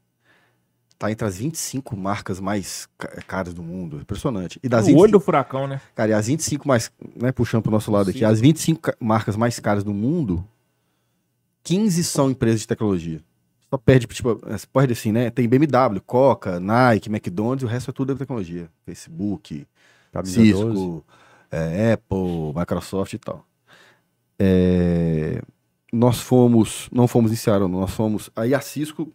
Tá 0.97 1.09
entre 1.09 1.25
as 1.25 1.37
25 1.37 1.95
marcas 1.95 2.41
mais 2.41 2.87
ca- 2.97 3.07
caras 3.25 3.53
do 3.53 3.63
mundo. 3.63 3.99
Impressionante. 4.01 4.59
E 4.61 4.67
das 4.67 4.81
o 4.83 4.87
25 4.87 5.01
olho 5.01 5.11
do 5.13 5.19
furacão, 5.21 5.65
né? 5.65 5.79
Cara, 5.95 6.11
e 6.11 6.13
as 6.13 6.27
25 6.27 6.67
mais, 6.67 6.91
né, 7.15 7.31
puxando 7.31 7.61
pro 7.63 7.71
nosso 7.71 7.89
lado 7.89 8.09
aqui, 8.09 8.25
as 8.25 8.41
25 8.41 8.81
ca- 8.81 8.95
marcas 8.99 9.37
mais 9.37 9.57
caras 9.61 9.81
do 9.81 9.93
mundo, 9.93 10.45
15 11.63 12.03
são 12.03 12.29
empresas 12.29 12.61
de 12.61 12.67
tecnologia. 12.67 13.21
Só 13.69 13.77
perde, 13.77 14.07
tipo, 14.07 14.33
você 14.35 14.65
perde 14.73 14.93
assim, 14.93 15.11
né? 15.11 15.29
Tem 15.29 15.47
BMW, 15.47 16.01
Coca, 16.05 16.59
Nike, 16.59 17.07
McDonald's, 17.09 17.63
o 17.63 17.67
resto 17.67 17.91
é 17.91 17.93
tudo 17.93 18.15
tecnologia. 18.15 18.67
Facebook, 18.85 19.65
Camisa 20.11 20.41
Cisco, 20.41 20.63
12. 20.63 21.03
é, 21.51 21.93
Apple, 21.93 22.53
Microsoft 22.55 23.13
e 23.13 23.17
tal. 23.19 23.45
É, 24.39 25.41
nós 25.91 26.21
fomos, 26.21 26.87
não 26.91 27.07
fomos 27.07 27.31
em 27.31 27.35
Seattle, 27.35 27.69
nós 27.69 27.91
fomos, 27.91 28.29
aí 28.35 28.53
a 28.53 28.61
Cisco 28.61 29.11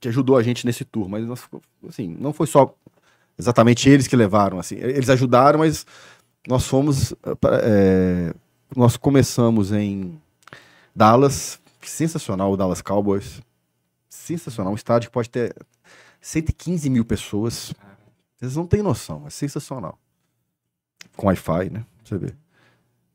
que 0.00 0.08
ajudou 0.08 0.36
a 0.36 0.42
gente 0.42 0.66
nesse 0.66 0.84
tour, 0.84 1.08
mas 1.08 1.24
nós, 1.24 1.48
assim, 1.88 2.14
não 2.20 2.30
foi 2.30 2.46
só 2.46 2.74
exatamente 3.38 3.88
eles 3.88 4.06
que 4.06 4.14
levaram, 4.14 4.58
assim, 4.58 4.74
eles 4.76 5.08
ajudaram, 5.08 5.60
mas 5.60 5.86
nós 6.46 6.66
fomos, 6.66 7.14
é, 7.62 8.34
nós 8.76 8.98
começamos 8.98 9.72
em 9.72 10.20
Dallas, 10.94 11.58
sensacional 11.80 12.52
o 12.52 12.56
Dallas 12.56 12.82
Cowboys, 12.82 13.40
sensacional, 14.10 14.72
um 14.72 14.76
estádio 14.76 15.08
que 15.08 15.14
pode 15.14 15.30
ter 15.30 15.54
115 16.20 16.90
mil 16.90 17.04
pessoas, 17.04 17.72
vocês 18.36 18.56
não 18.56 18.66
têm 18.66 18.82
noção, 18.82 19.24
é 19.26 19.30
sensacional. 19.30 19.98
Com 21.16 21.28
Wi-Fi, 21.28 21.70
né? 21.70 21.80
pra 21.80 22.04
Você 22.04 22.18
vê. 22.18 22.43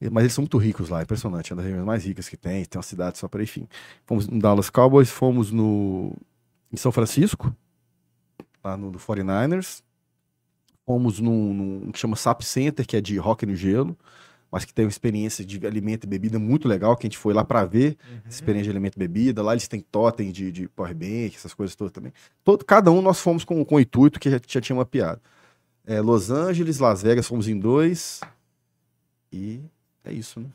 Mas 0.02 0.24
eles 0.24 0.34
são 0.34 0.44
muito 0.44 0.58
ricos 0.58 0.88
lá, 0.90 1.00
é 1.00 1.04
impressionante. 1.04 1.52
É 1.52 1.54
uma 1.54 1.58
das 1.58 1.66
regiões 1.66 1.86
mais 1.86 2.06
ricas 2.06 2.30
que 2.30 2.38
tem, 2.38 2.64
tem 2.64 2.78
uma 2.78 2.84
cidade 2.84 3.18
só 3.18 3.28
para 3.28 3.44
enfim. 3.44 3.68
Fomos 4.06 4.28
no 4.28 4.40
Dallas 4.40 4.70
Cowboys, 4.70 5.10
fomos 5.10 5.52
no 5.52 6.16
em 6.72 6.78
São 6.78 6.92
Francisco, 6.92 7.54
lá 8.64 8.78
no 8.78 8.92
do 8.92 9.00
49ers. 9.00 9.82
Fomos 10.86 11.20
num, 11.20 11.54
num 11.54 11.92
que 11.92 12.00
chama 12.00 12.16
SAP 12.16 12.42
Center, 12.42 12.88
que 12.88 12.96
é 12.96 13.02
de 13.02 13.18
rock 13.18 13.46
no 13.46 13.56
gelo, 13.56 13.96
mas 14.52 14.66
que 14.66 14.74
tem 14.74 14.86
uma 14.86 14.90
experiência 14.90 15.46
de 15.46 15.64
alimento 15.68 16.06
e 16.06 16.08
bebida 16.08 16.40
muito 16.40 16.68
legal, 16.68 16.96
que 16.96 17.06
a 17.06 17.10
gente 17.10 17.18
foi 17.18 17.34
lá 17.34 17.44
para 17.44 17.64
ver 17.66 17.96
essa 18.26 18.38
experiência 18.38 18.66
de 18.66 18.72
alimento 18.72 18.96
e 18.96 19.00
bebida. 19.00 19.44
Lá 19.44 19.52
eles 19.52 19.68
têm 19.68 19.82
totem 19.82 20.32
de, 20.32 20.52
de 20.52 20.68
powerbank, 20.70 21.36
essas 21.36 21.54
coisas 21.54 21.76
todas 21.76 21.92
também. 21.92 22.14
Todo, 22.44 22.66
cada 22.66 22.90
um 22.92 23.02
nós 23.02 23.20
fomos 23.20 23.44
com, 23.44 23.64
com 23.66 23.76
o 23.76 23.80
intuito 23.80 24.20
que 24.20 24.32
já, 24.32 24.40
já 24.48 24.62
tinha 24.62 24.76
mapeado. 24.76 25.22
É, 25.86 26.02
Los 26.02 26.32
Angeles, 26.32 26.80
Las 26.80 27.04
Vegas, 27.04 27.28
fomos 27.28 27.48
em 27.48 27.60
dois. 27.60 28.22
E 29.32 29.62
é 30.04 30.12
isso, 30.14 30.40
né? 30.40 30.48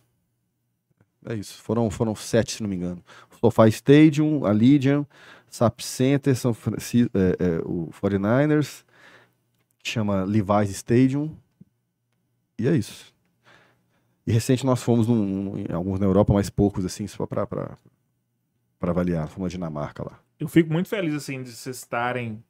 É 1.26 1.34
isso. 1.34 1.62
Foram, 1.62 1.90
foram 1.90 2.14
sete, 2.14 2.52
se 2.52 2.62
não 2.62 2.68
me 2.68 2.76
engano. 2.76 3.02
SoFi 3.40 3.68
Stadium, 3.68 4.44
a 4.44 4.52
Legion, 4.52 5.04
SAP 5.48 5.80
Center, 5.80 6.36
São 6.36 6.52
Francisco, 6.52 7.10
é, 7.16 7.36
é, 7.44 7.58
o 7.64 7.88
49ers, 7.92 8.84
que 9.78 9.88
chama 9.90 10.24
Levi's 10.24 10.70
Stadium. 10.70 11.34
E 12.58 12.68
é 12.68 12.76
isso. 12.76 13.12
E 14.26 14.32
recente 14.32 14.64
nós 14.64 14.82
fomos 14.82 15.06
num, 15.06 15.24
num- 15.24 15.74
alguns 15.74 15.98
na 16.00 16.06
Europa, 16.06 16.32
mas 16.32 16.48
poucos, 16.50 16.84
assim, 16.84 17.06
só 17.06 17.26
pra 17.26 17.46
avaliar. 18.80 19.28
Fomos 19.28 19.46
na 19.52 19.56
Dinamarca 19.56 20.02
lá. 20.04 20.18
Eu 20.38 20.48
fico 20.48 20.72
muito 20.72 20.88
feliz, 20.88 21.14
assim, 21.14 21.42
de 21.42 21.52
vocês 21.52 21.76
estarem 21.76 22.42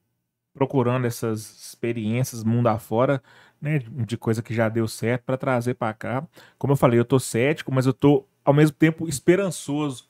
procurando 0.52 1.04
essas 1.06 1.40
experiências 1.68 2.44
mundo 2.44 2.68
afora, 2.68 3.20
né? 3.64 3.78
De 3.78 4.16
coisa 4.16 4.42
que 4.42 4.54
já 4.54 4.68
deu 4.68 4.86
certo 4.86 5.22
para 5.24 5.36
trazer 5.36 5.74
para 5.74 5.92
cá. 5.94 6.26
Como 6.58 6.72
eu 6.72 6.76
falei, 6.76 6.98
eu 6.98 7.04
tô 7.04 7.18
cético, 7.18 7.72
mas 7.72 7.86
eu 7.86 7.92
tô 7.92 8.24
ao 8.44 8.54
mesmo 8.54 8.76
tempo 8.76 9.08
esperançoso, 9.08 10.06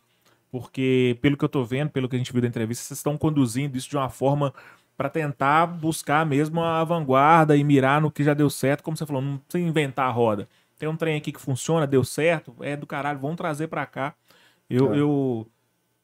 porque 0.50 1.18
pelo 1.22 1.36
que 1.36 1.44
eu 1.44 1.48
tô 1.48 1.64
vendo, 1.64 1.90
pelo 1.90 2.08
que 2.08 2.16
a 2.16 2.18
gente 2.18 2.32
viu 2.32 2.42
da 2.42 2.48
entrevista, 2.48 2.84
vocês 2.84 2.98
estão 2.98 3.16
conduzindo 3.16 3.76
isso 3.76 3.88
de 3.88 3.96
uma 3.96 4.10
forma 4.10 4.52
Pra 4.96 5.08
tentar 5.08 5.66
buscar 5.66 6.24
mesmo 6.24 6.62
a 6.62 6.84
vanguarda 6.84 7.56
e 7.56 7.64
mirar 7.64 8.00
no 8.00 8.12
que 8.12 8.22
já 8.22 8.32
deu 8.32 8.48
certo, 8.48 8.82
como 8.84 8.96
você 8.96 9.04
falou, 9.04 9.20
não 9.20 9.38
precisa 9.38 9.68
inventar 9.68 10.06
a 10.06 10.10
roda. 10.12 10.48
Tem 10.78 10.88
um 10.88 10.96
trem 10.96 11.16
aqui 11.16 11.32
que 11.32 11.40
funciona, 11.40 11.84
deu 11.84 12.04
certo, 12.04 12.54
é 12.60 12.76
do 12.76 12.86
caralho, 12.86 13.18
vamos 13.18 13.36
trazer 13.36 13.66
pra 13.66 13.84
cá. 13.86 14.14
Eu, 14.70 14.94
É. 14.94 15.00
eu 15.00 15.50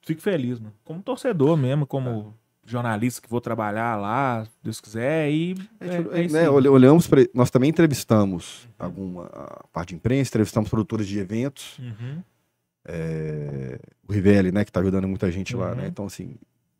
fico 0.02 0.20
feliz, 0.20 0.58
mano. 0.58 0.74
Como 0.82 1.00
torcedor 1.02 1.56
mesmo, 1.56 1.86
como 1.86 2.34
jornalista 2.70 3.20
que 3.20 3.28
vou 3.28 3.40
trabalhar 3.40 3.96
lá, 3.96 4.44
se 4.44 4.50
Deus 4.62 4.80
quiser, 4.80 5.30
e 5.30 5.54
é, 5.80 6.18
é 6.20 6.24
isso 6.24 6.34
né, 6.34 6.42
aí. 6.42 6.48
olha- 6.48 6.70
olhamos 6.70 7.06
pra, 7.06 7.20
nós 7.34 7.50
também 7.50 7.70
entrevistamos 7.70 8.68
alguma 8.78 9.26
a 9.26 9.64
parte 9.72 9.88
de 9.90 9.94
imprensa, 9.96 10.30
entrevistamos 10.30 10.68
produtores 10.70 11.06
de 11.06 11.18
eventos, 11.18 11.78
Uhum. 11.78 12.22
é, 12.86 13.78
o 14.08 14.12
Rivelli, 14.12 14.52
né, 14.52 14.64
que 14.64 14.72
tá 14.72 14.80
ajudando 14.80 15.06
muita 15.08 15.30
gente 15.30 15.54
lá, 15.54 15.70
Uhum. 15.70 15.74
né? 15.76 15.86
Então, 15.86 16.06
assim, 16.06 16.36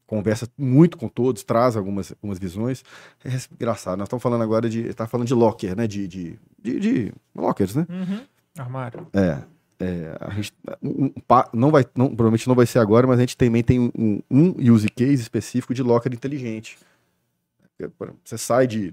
conversa 0.07 0.49
muito 0.59 0.97
com 0.97 1.09
todos, 1.09 1.43
traz 1.45 1.77
algumas, 1.77 2.13
algumas 2.13 2.39
visões. 2.39 2.83
É 3.25 3.31
engraçado, 3.55 3.99
nós 3.99 4.07
estamos 4.07 4.23
falando 4.23 4.43
agora 4.43 4.69
de. 4.69 4.93
Tá 4.95 5.07
falando 5.07 5.27
de 5.27 5.35
locker, 5.35 5.77
né? 5.77 5.87
De, 5.87 6.09
de, 6.09 6.39
de, 6.61 6.81
de 6.81 7.13
lockers, 7.35 7.75
né? 7.77 7.87
Uhum. 7.89 8.21
Armário. 8.59 9.07
É. 9.13 9.39
é, 9.81 10.17
a 10.21 10.31
gente, 10.31 10.53
um- 10.83 11.11
não 11.55 11.71
vai, 11.71 11.85
não, 11.97 12.09
provavelmente 12.09 12.47
não 12.47 12.55
vai 12.55 12.67
ser 12.67 12.79
agora, 12.79 13.07
mas 13.07 13.19
a 13.19 13.23
gente 13.23 13.37
também 13.37 13.63
tem 13.63 13.81
um, 13.81 14.21
um 14.31 14.73
use 14.73 14.89
case 14.91 15.23
específico 15.23 15.73
de 15.75 15.83
locker 15.83 16.13
inteligente. 16.13 16.79
É, 17.81 17.89
Você 18.25 18.37
sai 18.37 18.67
de, 18.67 18.93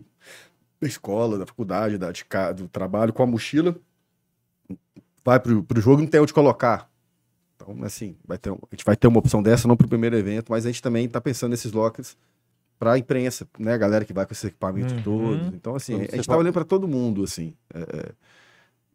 da 0.80 0.88
escola, 0.88 1.38
da 1.38 1.46
faculdade, 1.46 1.98
da, 1.98 2.12
de 2.12 2.24
do 2.56 2.68
trabalho 2.70 3.12
com 3.12 3.22
a 3.22 3.26
mochila, 3.28 3.76
vai 5.24 5.40
pro, 5.40 5.62
pro 5.64 5.82
jogo 5.82 6.02
e 6.02 6.04
não 6.06 6.10
tem 6.10 6.22
onde 6.22 6.34
colocar. 6.34 6.90
Então, 7.56 7.76
assim, 7.84 8.16
vai 8.26 8.38
ter, 8.38 8.52
a 8.52 8.58
gente 8.72 8.86
vai 8.86 8.96
ter 8.96 9.08
uma 9.08 9.20
opção 9.20 9.42
dessa, 9.44 9.68
não 9.68 9.76
pro 9.76 9.88
primeiro 9.88 10.16
evento, 10.16 10.50
mas 10.52 10.66
a 10.66 10.70
gente 10.70 10.82
também 10.82 11.08
tá 11.10 11.20
pensando 11.20 11.52
nesses 11.52 11.72
lockers 11.72 12.16
pra 12.80 12.98
imprensa, 12.98 13.48
né? 13.58 13.74
A 13.74 13.78
galera 13.78 14.06
que 14.06 14.14
vai 14.14 14.26
com 14.26 14.32
esses 14.32 14.44
equipamentos 14.46 14.94
Uhum. 14.94 15.02
todos. 15.04 15.48
Então, 15.54 15.76
assim, 15.76 15.94
Então, 15.96 16.06
a 16.14 16.16
gente 16.16 16.26
tá 16.28 16.34
fala- 16.34 16.40
olhando 16.44 16.54
pra 16.54 16.64
todo 16.64 16.88
mundo, 16.88 17.24
assim. 17.24 17.54
É, 17.74 17.80
é, 17.82 18.12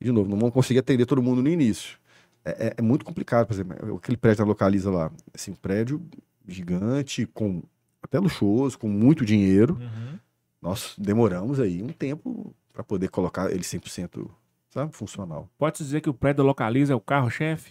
de 0.02 0.12
novo, 0.12 0.28
não 0.28 0.38
vamos 0.38 0.52
conseguir 0.54 0.80
atender 0.80 1.06
todo 1.06 1.22
mundo 1.22 1.42
no 1.42 1.48
início. 1.48 1.98
É, 2.44 2.68
é- 2.68 2.74
é 2.78 2.82
muito 2.82 3.04
complicado, 3.04 3.46
por 3.46 3.52
exemplo, 3.54 3.96
aquele 3.96 4.16
prédio 4.16 4.44
que 4.44 4.48
localiza 4.48 4.90
lá, 4.90 5.10
assim, 5.32 5.52
um 5.52 5.54
prédio 5.56 6.02
gigante, 6.46 7.24
com 7.26 7.62
até 8.02 8.18
luxuoso, 8.18 8.78
com 8.78 8.88
muito 8.88 9.24
dinheiro. 9.24 9.74
Uhum. 9.80 10.18
Nós 10.60 10.94
demoramos 10.98 11.60
aí 11.60 11.82
um 11.82 11.88
tempo 11.88 12.54
para 12.72 12.82
poder 12.82 13.08
colocar 13.10 13.50
ele 13.50 13.62
100%, 13.62 14.28
sabe, 14.70 14.92
funcional. 14.96 15.48
Pode 15.58 15.78
dizer 15.78 16.00
que 16.00 16.10
o 16.10 16.14
prédio 16.14 16.42
localiza 16.44 16.92
é 16.92 16.96
o 16.96 17.00
carro-chefe? 17.00 17.70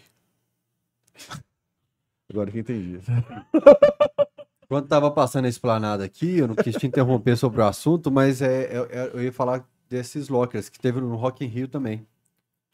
Agora 2.29 2.49
que 2.49 2.57
eu 2.57 2.61
entendi. 2.61 2.99
Quando 4.67 4.87
tava 4.87 5.11
passando 5.11 5.45
a 5.45 5.49
esplanada 5.49 6.05
aqui, 6.05 6.37
eu 6.37 6.47
não 6.47 6.55
quis 6.55 6.75
te 6.77 6.87
interromper 6.87 7.35
sobre 7.35 7.59
o 7.59 7.65
assunto, 7.65 8.09
mas 8.09 8.41
é, 8.41 8.63
é- 8.73 8.87
é- 8.89 9.11
eu 9.13 9.21
ia 9.23 9.33
falar 9.33 9.67
desses 9.89 10.29
lockers 10.29 10.69
que 10.69 10.79
teve 10.79 11.01
no 11.01 11.13
Rock 11.17 11.43
in 11.43 11.47
Rio 11.49 11.67
também. 11.67 12.07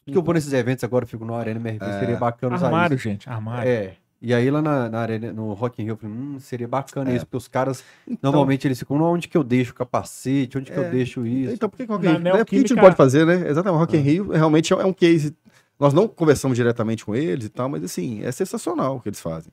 Porque 0.08 0.18
eu 0.18 0.22
vou 0.22 0.34
nesses 0.34 0.52
eventos 0.52 0.82
agora, 0.84 1.04
eu 1.04 1.08
fico 1.08 1.24
no 1.24 1.34
Arena 1.34 1.58
MRV, 1.60 1.84
É. 1.84 2.00
seria 2.00 2.16
bacana 2.16 2.56
usar 2.56 2.66
Armário, 2.66 2.94
isso. 2.94 3.04
gente, 3.04 3.28
armário. 3.28 3.68
É. 3.70 3.94
E 4.20 4.34
aí 4.34 4.50
lá 4.50 4.60
na, 4.60 4.88
na 4.88 4.98
arena, 4.98 5.32
no 5.32 5.52
Rock 5.52 5.80
in 5.80 5.84
Rio, 5.84 5.92
eu 5.92 5.96
falei, 5.96 6.16
hum, 6.16 6.38
seria 6.40 6.66
bacana 6.66 7.10
É. 7.12 7.14
isso, 7.16 7.24
porque 7.24 7.36
os 7.36 7.46
caras, 7.46 7.84
Então- 8.06 8.32
normalmente 8.32 8.66
eles 8.66 8.78
ficam, 8.78 9.00
onde 9.00 9.28
que 9.28 9.36
eu 9.36 9.44
deixo 9.44 9.70
o 9.70 9.74
capacete, 9.76 10.58
onde 10.58 10.72
que 10.72 10.78
É. 10.78 10.84
eu 10.86 10.90
deixo 10.90 11.24
isso? 11.24 11.52
Então, 11.54 11.68
por 11.68 11.76
que, 11.76 11.84
Rock 11.84 12.04
Na 12.04 12.10
in 12.10 12.14
Rio? 12.14 12.22
Né? 12.24 12.30
Por 12.32 12.44
que 12.46 12.56
a 12.56 12.58
gente 12.58 12.74
não 12.74 12.82
pode 12.82 12.96
fazer, 12.96 13.24
né? 13.24 13.48
Exatamente, 13.48 13.76
o 13.76 13.78
Rock 13.78 13.96
in 13.96 14.00
Ah. 14.00 14.02
Rio 14.02 14.30
realmente 14.32 14.72
é 14.72 14.84
um 14.84 14.92
case. 14.92 15.36
Nós 15.78 15.94
não 15.94 16.08
conversamos 16.08 16.56
diretamente 16.56 17.04
com 17.04 17.14
eles 17.14 17.44
e 17.44 17.48
tal, 17.48 17.68
mas 17.68 17.84
assim, 17.84 18.24
é 18.24 18.32
sensacional 18.32 18.96
o 18.96 19.00
que 19.00 19.08
eles 19.08 19.20
fazem. 19.20 19.52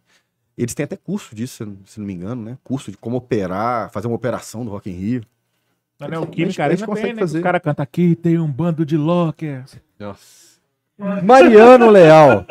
Eles 0.58 0.74
têm 0.74 0.84
até 0.86 0.96
curso 0.96 1.36
disso, 1.36 1.68
se 1.86 2.00
não, 2.00 2.08
me 2.08 2.14
engano, 2.14 2.42
né? 2.44 2.58
Curso 2.64 2.90
de 2.90 2.98
como 2.98 3.18
operar, 3.18 3.92
fazer 3.92 4.08
uma 4.08 4.16
operação 4.16 4.66
do 4.66 4.72
Rock 4.72 4.90
in 4.90 4.94
Rio. 4.94 5.22
Na 6.00 6.08
A 6.08 6.10
gente- 6.10 6.20
Neoquímica 6.20 6.66
a 6.66 6.70
gente 6.70 6.82
Arena 6.82 6.88
consegue 6.88 7.08
tem, 7.08 7.14
né? 7.16 7.20
fazer. 7.22 7.38
Os 7.38 7.44
caras 7.44 7.62
cantam 7.62 7.84
aqui, 7.84 8.16
tem 8.16 8.40
um 8.40 8.50
bando 8.52 8.84
de 8.86 8.98
lockers. 8.98 9.80
Nossa. 10.00 10.45
Mariano 10.98 11.90
Leal. 11.90 12.46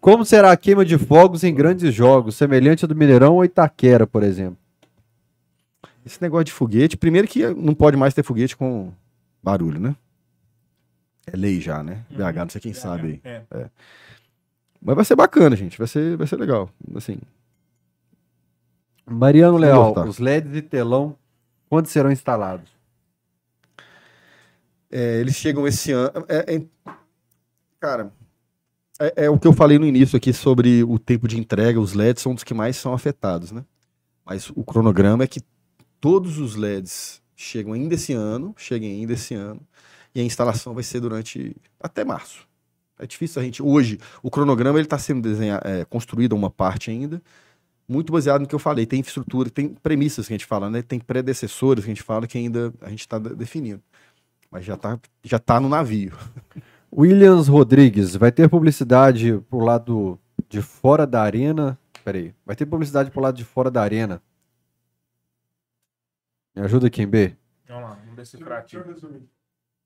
Como 0.00 0.24
será 0.24 0.52
a 0.52 0.56
queima 0.56 0.84
de 0.84 0.96
fogos 0.98 1.44
em 1.44 1.54
grandes 1.54 1.92
jogos, 1.94 2.34
semelhante 2.36 2.84
ao 2.84 2.88
do 2.88 2.94
Mineirão 2.94 3.34
ou 3.34 3.44
Itaquera, 3.44 4.06
por 4.06 4.22
exemplo? 4.22 4.56
Esse 6.04 6.20
negócio 6.22 6.44
de 6.44 6.52
foguete, 6.52 6.96
primeiro 6.96 7.28
que 7.28 7.46
não 7.54 7.74
pode 7.74 7.96
mais 7.96 8.14
ter 8.14 8.22
foguete 8.22 8.56
com 8.56 8.92
barulho, 9.42 9.78
né? 9.78 9.94
É 11.26 11.36
lei 11.36 11.60
já, 11.60 11.82
né? 11.82 12.04
BH, 12.10 12.36
não 12.38 12.48
sei 12.48 12.60
quem 12.60 12.72
sabe 12.72 13.20
aí. 13.24 13.42
É. 13.52 13.70
Mas 14.80 14.96
vai 14.96 15.04
ser 15.04 15.14
bacana, 15.16 15.54
gente. 15.54 15.76
Vai 15.76 15.86
ser, 15.86 16.16
vai 16.16 16.26
ser 16.26 16.36
legal. 16.36 16.70
Assim, 16.94 17.18
Mariano 19.06 19.58
Leal, 19.58 19.92
os 20.06 20.18
LEDs 20.18 20.52
de 20.52 20.62
telão, 20.62 21.14
quando 21.68 21.86
serão 21.86 22.10
instalados? 22.10 22.70
É, 24.90 25.20
eles 25.20 25.36
chegam 25.36 25.66
esse 25.66 25.92
ano. 25.92 26.24
é- 26.28 26.56
é- 26.56 26.62
cara, 27.80 28.12
é, 29.00 29.24
é 29.24 29.30
o 29.30 29.38
que 29.38 29.48
eu 29.48 29.52
falei 29.52 29.78
no 29.78 29.86
início 29.86 30.16
aqui 30.16 30.32
sobre 30.32 30.84
o 30.84 30.98
tempo 30.98 31.26
de 31.26 31.38
entrega. 31.38 31.80
Os 31.80 31.94
LEDs 31.94 32.22
são 32.22 32.34
dos 32.34 32.44
que 32.44 32.52
mais 32.52 32.76
são 32.76 32.92
afetados, 32.92 33.50
né? 33.50 33.64
Mas 34.24 34.50
o 34.50 34.62
cronograma 34.62 35.24
é 35.24 35.26
que 35.26 35.40
todos 36.00 36.38
os 36.38 36.54
LEDs 36.54 37.22
chegam 37.34 37.72
ainda 37.72 37.94
esse 37.94 38.12
ano, 38.12 38.54
cheguem 38.56 38.92
ainda 38.92 39.14
esse 39.14 39.34
ano, 39.34 39.60
e 40.14 40.20
a 40.20 40.24
instalação 40.24 40.74
vai 40.74 40.82
ser 40.82 41.00
durante 41.00 41.56
até 41.80 42.04
março. 42.04 42.46
É 42.98 43.06
difícil 43.06 43.40
a 43.40 43.44
gente. 43.44 43.62
Hoje, 43.62 43.98
o 44.22 44.30
cronograma 44.30 44.78
ele 44.78 44.86
está 44.86 44.98
sendo 44.98 45.22
desenhado, 45.22 45.66
é, 45.66 45.84
construído 45.86 46.34
uma 46.34 46.50
parte 46.50 46.90
ainda, 46.90 47.22
muito 47.88 48.12
baseado 48.12 48.42
no 48.42 48.46
que 48.46 48.54
eu 48.54 48.58
falei. 48.58 48.84
Tem 48.84 49.00
infraestrutura, 49.00 49.48
tem 49.48 49.68
premissas 49.68 50.26
que 50.26 50.34
a 50.34 50.36
gente 50.36 50.46
fala, 50.46 50.68
né? 50.68 50.82
Tem 50.82 51.00
predecessores 51.00 51.84
que 51.84 51.90
a 51.90 51.94
gente 51.94 52.02
fala 52.02 52.26
que 52.26 52.36
ainda 52.36 52.72
a 52.82 52.90
gente 52.90 53.00
está 53.00 53.18
definindo. 53.18 53.82
Mas 54.50 54.64
já 54.66 54.76
tá, 54.76 55.00
já 55.24 55.38
tá 55.38 55.58
no 55.58 55.68
navio. 55.68 56.12
Williams 56.92 57.46
Rodrigues, 57.48 58.16
vai 58.16 58.32
ter 58.32 58.48
publicidade 58.48 59.38
pro 59.48 59.60
lado 59.60 60.18
de 60.48 60.60
fora 60.60 61.06
da 61.06 61.22
arena? 61.22 61.78
Peraí, 62.04 62.34
vai 62.44 62.56
ter 62.56 62.66
publicidade 62.66 63.10
pro 63.10 63.20
lado 63.20 63.36
de 63.36 63.44
fora 63.44 63.70
da 63.70 63.82
arena? 63.82 64.20
Me 66.54 66.62
ajuda 66.62 66.88
aqui, 66.88 67.06
B. 67.06 67.36
Vamos 67.68 67.82
lá, 67.82 67.94
vamos 68.00 68.16
decifrar 68.16 68.58
aqui. 68.58 68.76
Deixa 68.76 68.88
eu 68.88 68.92
resumir. 68.92 69.28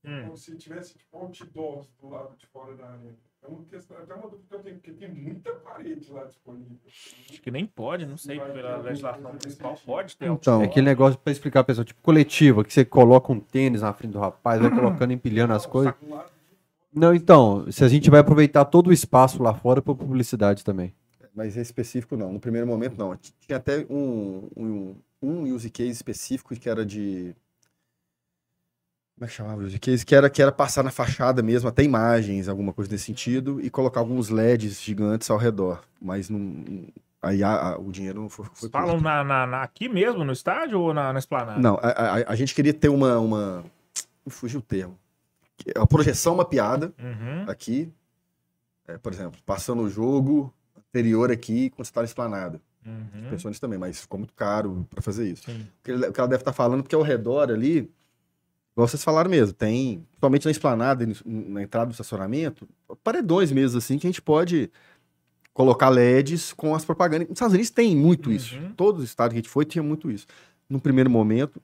Hum. 0.05 0.23
Como 0.25 0.37
se 0.37 0.57
tivesse 0.57 0.99
tipo, 0.99 1.17
outdoors 1.17 1.89
do 2.01 2.09
lado 2.09 2.37
de 2.37 2.47
fora 2.47 2.75
da 2.75 2.85
arena. 2.85 3.15
É 3.43 3.47
uma 3.47 3.63
questão, 3.65 3.99
até 3.99 4.15
uma 4.15 4.23
dúvida 4.23 4.47
que 4.49 4.55
eu 4.55 4.59
tenho, 4.61 4.77
porque 4.77 4.93
tem 4.93 5.09
muita 5.13 5.53
parede 5.53 6.11
lá 6.11 6.25
disponível. 6.25 6.79
Acho 7.31 7.43
que 7.43 7.51
nem 7.51 7.67
pode, 7.67 8.07
não 8.07 8.17
sei, 8.17 8.41
pela 8.41 8.79
legislação 8.79 9.33
municipal 9.33 9.79
pode 9.85 10.17
ter. 10.17 10.31
Então, 10.31 10.63
É 10.63 10.65
aquele 10.65 10.87
negócio 10.87 11.19
pra 11.19 11.31
explicar 11.31 11.61
a 11.61 11.65
pessoa, 11.65 11.85
tipo 11.85 12.01
coletiva, 12.01 12.65
que 12.65 12.73
você 12.73 12.87
coloca 12.87 13.31
um 13.31 13.39
tênis 13.39 13.83
na 13.83 13.93
frente 13.93 14.13
do 14.13 14.19
rapaz, 14.19 14.63
vai 14.63 14.71
colocando, 14.71 15.13
empilhando 15.13 15.53
as 15.53 15.67
coisas. 15.67 15.95
Não, 16.95 17.15
então, 17.15 17.71
se 17.73 17.83
a 17.85 17.89
gente 17.89 18.09
vai 18.11 18.21
aproveitar 18.21 18.65
todo 18.67 18.89
o 18.89 18.93
espaço 18.93 19.43
lá 19.43 19.53
fora 19.55 19.83
pra 19.83 19.95
publicidade 19.95 20.63
também. 20.65 20.95
Mas 21.35 21.57
é 21.57 21.61
específico 21.61 22.17
não. 22.17 22.33
No 22.33 22.39
primeiro 22.39 22.67
momento 22.67 22.97
não. 22.97 23.17
Tinha 23.41 23.57
até 23.57 23.85
um, 23.91 24.49
um, 24.57 24.95
um 25.21 25.43
use 25.53 25.69
case 25.69 25.91
específico 25.91 26.55
que 26.55 26.69
era 26.69 26.87
de. 26.87 27.35
Como 29.17 29.25
é 29.25 29.27
que 29.29 29.33
chamava 29.35 29.61
o 29.63 29.65
use 29.65 29.79
case? 29.79 30.07
Que 30.07 30.15
era, 30.15 30.31
que 30.31 30.41
era 30.43 30.53
passar 30.53 30.83
na 30.85 30.91
fachada 30.91 31.43
mesmo, 31.43 31.69
até 31.69 31.83
imagens, 31.83 32.49
alguma 32.49 32.73
coisa 32.73 32.91
nesse 32.93 33.05
sentido, 33.07 33.61
e 33.61 33.69
colocar 33.71 34.01
alguns 34.01 34.29
LEDs 34.29 34.81
gigantes 34.81 35.29
ao 35.31 35.37
redor. 35.39 35.83
Mas 36.01 36.31
não. 36.31 36.65
Aí 37.21 37.43
a- 37.43 37.71
a- 37.73 37.79
o 37.79 37.91
dinheiro 37.91 38.21
não 38.21 38.29
foi. 38.29 38.45
foi 38.47 38.55
Vocês 38.55 38.71
falam 38.73 39.01
na, 39.01 39.25
na- 39.25 39.47
na- 39.47 39.63
aqui 39.63 39.89
mesmo, 39.89 40.23
no 40.25 40.33
estádio 40.33 40.79
ou 40.81 40.93
na, 40.95 41.13
na 41.13 41.19
esplanada? 41.19 41.59
Não, 41.61 41.77
a, 41.83 41.89
a- 41.89 42.25
a 42.33 42.35
gente 42.37 42.55
queria 42.55 42.75
ter 42.75 42.89
uma. 42.91 43.19
uma... 43.19 43.65
me 44.25 44.31
Fugiu 44.31 44.61
o 44.61 44.63
termo. 44.63 44.97
É 45.75 45.79
A 45.81 45.87
projeção 45.87 46.37
mapeada 46.37 46.93
Uhum. 46.99 47.45
aqui. 47.49 47.93
é, 48.87 48.99
por 48.99 49.13
exemplo, 49.13 49.41
passando 49.47 49.83
o 49.83 49.89
jogo 49.89 50.53
anterior 50.77 51.31
aqui 51.31 51.71
quando 51.71 51.87
você 51.87 51.91
está 51.91 52.01
na 52.03 52.07
esplanada. 52.07 52.61
Uhum. 52.85 53.31
Pensou 53.31 53.49
nisso 53.49 53.61
também, 53.61 53.79
mas 53.79 54.01
ficou 54.01 54.19
muito 54.19 54.35
caro 54.35 54.87
para 54.91 55.01
fazer 55.01 55.27
isso. 55.31 55.45
Sim. 55.45 55.67
O 55.81 55.83
que, 55.83 56.21
ela 56.21 56.29
deve 56.29 56.43
estar 56.43 56.53
falando, 56.53 56.83
porque 56.83 56.95
ao 56.95 57.01
redor 57.01 57.51
ali, 57.51 57.91
igual 58.73 58.87
vocês 58.87 59.03
falaram 59.03 59.31
mesmo, 59.31 59.55
tem, 59.55 60.01
principalmente 60.11 60.45
na 60.45 60.51
esplanada, 60.51 61.07
na 61.25 61.63
entrada 61.63 61.87
do 61.87 61.93
estacionamento, 61.93 62.69
paredões 63.03 63.51
mesmo, 63.51 63.79
assim, 63.79 63.97
que 63.99 64.07
a 64.07 64.11
gente 64.11 64.21
pode 64.21 64.71
colocar 65.55 65.89
LEDs 65.89 66.53
com 66.53 66.75
as 66.75 66.85
propagandas. 66.85 67.27
Nos 67.29 67.37
Estados 67.37 67.55
Unidos 67.55 67.71
tem 67.71 67.97
muito 67.97 68.31
isso. 68.31 68.55
Uhum. 68.57 68.73
Todos 68.75 69.03
os 69.03 69.09
estados 69.09 69.33
que 69.33 69.39
a 69.39 69.41
gente 69.41 69.49
foi 69.49 69.65
tinha 69.65 69.83
muito 69.83 70.11
isso. 70.11 70.27
No 70.69 70.79
primeiro 70.79 71.09
momento, 71.09 71.59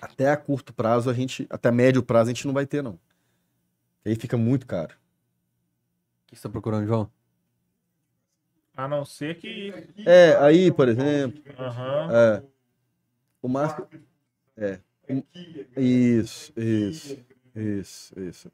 até 0.00 0.30
a 0.30 0.36
curto 0.38 0.72
prazo, 0.72 1.10
a 1.10 1.12
gente, 1.12 1.46
até 1.50 1.70
médio 1.70 2.02
prazo, 2.02 2.30
a 2.30 2.32
gente 2.32 2.46
não 2.46 2.54
vai 2.54 2.64
ter, 2.64 2.82
não. 2.82 2.98
Aí 4.06 4.14
fica 4.14 4.36
muito 4.36 4.66
caro. 4.68 4.94
O 4.94 6.28
que 6.28 6.36
você 6.36 6.42
tá 6.42 6.48
procurando, 6.48 6.86
João? 6.86 7.10
A 8.76 8.86
não 8.86 9.04
ser 9.04 9.36
que. 9.36 9.72
É, 10.06 10.36
aí, 10.36 10.70
por 10.70 10.88
exemplo, 10.88 11.42
Aham. 11.58 12.08
é, 12.12 12.42
o 13.42 13.48
máximo. 13.48 13.88
É. 14.56 14.78
Isso, 15.76 16.52
isso, 16.56 17.18
isso, 17.54 18.20
isso. 18.20 18.52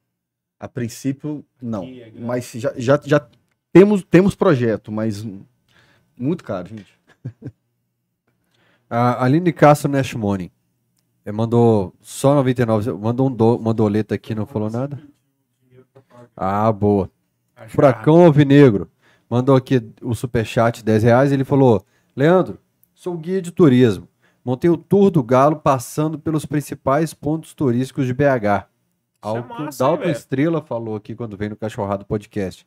A 0.59 0.67
princípio, 0.69 1.45
não. 1.61 1.85
É. 1.85 2.11
Mas 2.13 2.51
já, 2.53 2.73
já, 2.77 2.99
já 3.05 3.29
temos, 3.71 4.03
temos 4.05 4.35
projeto, 4.35 4.91
mas 4.91 5.27
muito 6.17 6.45
caro, 6.45 6.69
gente. 6.69 6.99
A 8.89 9.23
Aline 9.23 9.53
Castro 9.53 9.91
Nash 9.91 10.15
Money. 10.15 10.51
Mandou 11.33 11.95
só 12.01 12.35
99. 12.35 12.93
Mandou 12.93 13.29
um 13.29 13.35
do, 13.35 13.57
uma 13.57 13.75
doleta 13.75 14.15
aqui, 14.15 14.35
não 14.35 14.47
falou 14.47 14.71
nada? 14.71 15.12
Ah, 16.36 16.70
boa. 16.73 17.10
Furacão 17.68 18.25
Alvinegro. 18.25 18.91
Mandou 19.28 19.57
aqui 19.57 19.83
o 20.02 20.15
superchat 20.15 20.84
10 20.84 21.02
reais. 21.02 21.33
Ele 21.33 21.44
falou: 21.44 21.84
Leandro, 22.15 22.59
sou 22.94 23.17
guia 23.17 23.41
de 23.41 23.51
turismo. 23.51 24.09
Montei 24.44 24.68
o 24.68 24.76
Tour 24.76 25.10
do 25.10 25.23
Galo 25.23 25.57
passando 25.57 26.18
pelos 26.18 26.44
principais 26.44 27.15
pontos 27.15 27.55
turísticos 27.55 28.07
de 28.07 28.12
BH. 28.12 28.67
Algo 29.23 29.55
que 29.55 29.62
o 29.62 29.65
massa, 29.67 29.84
Dalton? 29.84 30.10
Estrela 30.10 30.60
falou 30.60 30.97
aqui 30.97 31.15
quando 31.15 31.36
veio 31.36 31.51
no 31.51 31.57
Cachorrado 31.57 32.05
Podcast. 32.05 32.67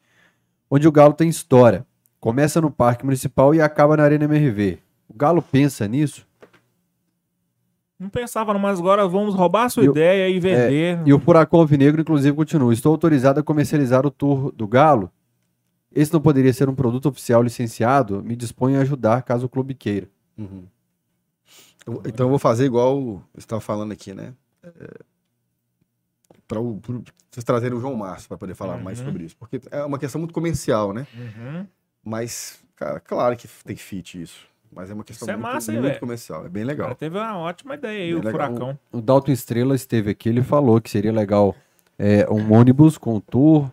Onde 0.72 0.88
o 0.88 0.92
Galo 0.92 1.14
tem 1.14 1.27
história. 1.27 1.85
Começa 2.19 2.61
no 2.61 2.72
Parque 2.72 3.03
Municipal 3.03 3.53
e 3.53 3.61
acaba 3.61 3.98
na 3.98 4.03
Arena 4.03 4.24
MRV. 4.24 4.80
O 5.09 5.14
Galo 5.14 5.42
pensa 5.42 5.88
nisso? 5.88 6.25
Não 7.98 8.10
pensava, 8.10 8.54
não, 8.54 8.60
mas 8.60 8.80
agora 8.80 9.08
vamos 9.08 9.34
roubar 9.36 9.66
a 9.66 9.70
sua 9.70 9.84
E 9.86 9.88
o- 9.90 9.92
ideia 9.92 10.30
e 10.30 10.40
vender. 10.40 11.02
E 11.06 11.14
o 11.14 11.20
Furacão 11.20 11.62
Alvinegro, 11.62 12.02
inclusive, 12.02 12.36
continua. 12.36 12.74
Estou 12.74 12.92
autorizado 12.92 13.40
a 13.40 13.44
comercializar 13.44 14.06
o 14.06 14.12
Tour 14.12 14.52
do 14.52 14.68
Galo. 14.68 15.10
Esse 15.94 16.12
não 16.12 16.20
poderia 16.20 16.52
ser 16.52 16.68
um 16.68 16.76
produto 16.76 17.08
oficial 17.08 17.42
licenciado? 17.42 18.22
Me 18.22 18.36
disponho 18.36 18.78
a 18.78 18.82
ajudar 18.82 19.22
caso 19.24 19.46
o 19.46 19.50
clube 19.50 19.74
queira. 19.74 20.10
Uhum. 20.38 20.66
Eu- 21.88 22.02
então 22.06 22.26
eu 22.26 22.30
vou 22.30 22.40
fazer 22.40 22.66
igual 22.66 23.02
você 23.34 23.40
estava 23.40 23.62
falando 23.62 23.92
aqui, 23.94 24.14
né? 24.14 24.34
para 26.48 26.60
vocês 26.60 27.44
trazerem 27.44 27.78
o 27.78 27.82
João 27.82 27.96
Márcio 27.96 28.28
para 28.28 28.38
poder 28.38 28.54
falar 28.56 28.78
mais 28.78 29.00
Uhum. 29.00 29.06
sobre 29.06 29.24
isso. 29.24 29.36
Porque 29.38 29.60
é 29.72 29.84
uma 29.84 29.98
questão 29.98 30.20
muito 30.20 30.34
comercial, 30.34 30.94
né? 30.94 31.08
Uhum. 31.16 31.66
Mas, 32.04 32.60
cara, 32.76 33.00
claro 33.00 33.36
que 33.36 33.48
tem 33.64 33.76
fit 33.76 34.22
isso. 34.22 34.48
Mas 34.76 34.92
é 34.92 34.94
uma 34.94 35.04
questão 35.04 35.26
Isso 35.26 35.32
é 35.32 35.36
muito, 35.38 35.54
massa, 35.54 35.72
muito 35.72 36.00
comercial. 36.00 36.45
É 36.45 36.50
bem 36.50 36.64
O 36.64 36.68
legal. 36.68 36.86
cara 36.88 36.95
teve 36.95 37.18
uma 37.18 37.38
ótima 37.38 37.76
ideia 37.76 38.04
aí, 38.04 38.12
Bem 38.12 38.14
o 38.14 38.18
legal. 38.18 38.32
Furacão. 38.32 38.80
O 38.92 39.02
Dalton 39.02 39.32
Estrela 39.32 39.74
esteve 39.76 40.12
aqui, 40.12 40.28
ele 40.30 40.44
falou 40.44 40.82
que 40.82 40.90
seria 40.90 41.12
legal 41.14 41.56
é, 41.98 42.30
um 42.30 42.54
ônibus 42.54 42.98
com 42.98 43.20
tour, 43.22 43.72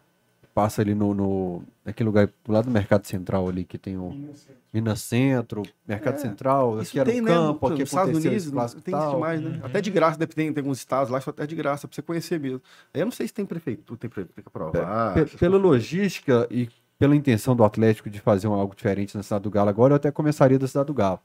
passa 0.54 0.80
ali 0.80 0.94
no, 0.94 1.12
no 1.12 1.62
naquele 1.84 2.06
lugar 2.06 2.28
do 2.44 2.52
lado 2.52 2.66
do 2.66 2.70
Mercado 2.70 3.04
Central 3.06 3.48
ali, 3.48 3.64
que 3.64 3.76
tem 3.76 3.96
o 3.96 4.32
Minas 4.72 5.00
Centro, 5.00 5.62
Mercado 5.88 6.14
É, 6.14 6.18
Central, 6.18 6.78
aqui 6.78 7.00
era 7.00 7.10
tem, 7.10 7.20
o 7.20 7.24
né? 7.24 7.30
campo, 7.32 7.66
aqui 7.66 7.82
Estados 7.82 8.10
aconteceu 8.10 8.30
Unidos 8.30 8.72
tem 8.84 8.94
isso 8.96 9.10
demais, 9.10 9.40
né? 9.40 9.50
Uhum. 9.58 9.66
Até 9.66 9.80
de 9.80 9.90
graça, 9.90 10.16
deve 10.18 10.32
ter, 10.32 10.52
tem 10.52 10.60
alguns 10.62 10.78
estados 10.78 11.10
lá, 11.10 11.20
só 11.20 11.30
até 11.30 11.44
de 11.46 11.56
graça, 11.56 11.88
pra 11.88 11.94
você 11.94 12.00
conhecer 12.02 12.38
mesmo. 12.38 12.62
Aí 12.94 13.00
eu 13.00 13.04
não 13.06 13.10
sei 13.12 13.26
se 13.26 13.34
tem 13.34 13.44
prefeitura, 13.44 13.98
tem, 13.98 14.08
pre- 14.08 14.24
tem 14.26 14.44
que 14.44 14.48
aprovar. 14.48 15.14
Pe- 15.14 15.20
essas 15.22 15.34
pela 15.34 15.58
coisas. 15.60 15.70
logística 15.70 16.46
e 16.50 16.68
pela 17.02 17.16
intenção 17.16 17.56
do 17.56 17.64
Atlético 17.64 18.08
de 18.08 18.20
fazer 18.20 18.46
um 18.46 18.54
algo 18.54 18.76
diferente 18.76 19.16
na 19.16 19.24
Cidade 19.24 19.42
do 19.42 19.50
Galo 19.50 19.68
agora, 19.68 19.92
eu 19.92 19.96
até 19.96 20.12
começaria 20.12 20.56
da 20.56 20.68
Cidade 20.68 20.86
do 20.86 20.94
Galo. 20.94 21.18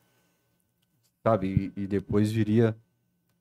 Sabe? 1.22 1.72
E, 1.78 1.84
e 1.84 1.86
depois 1.86 2.32
viria 2.32 2.76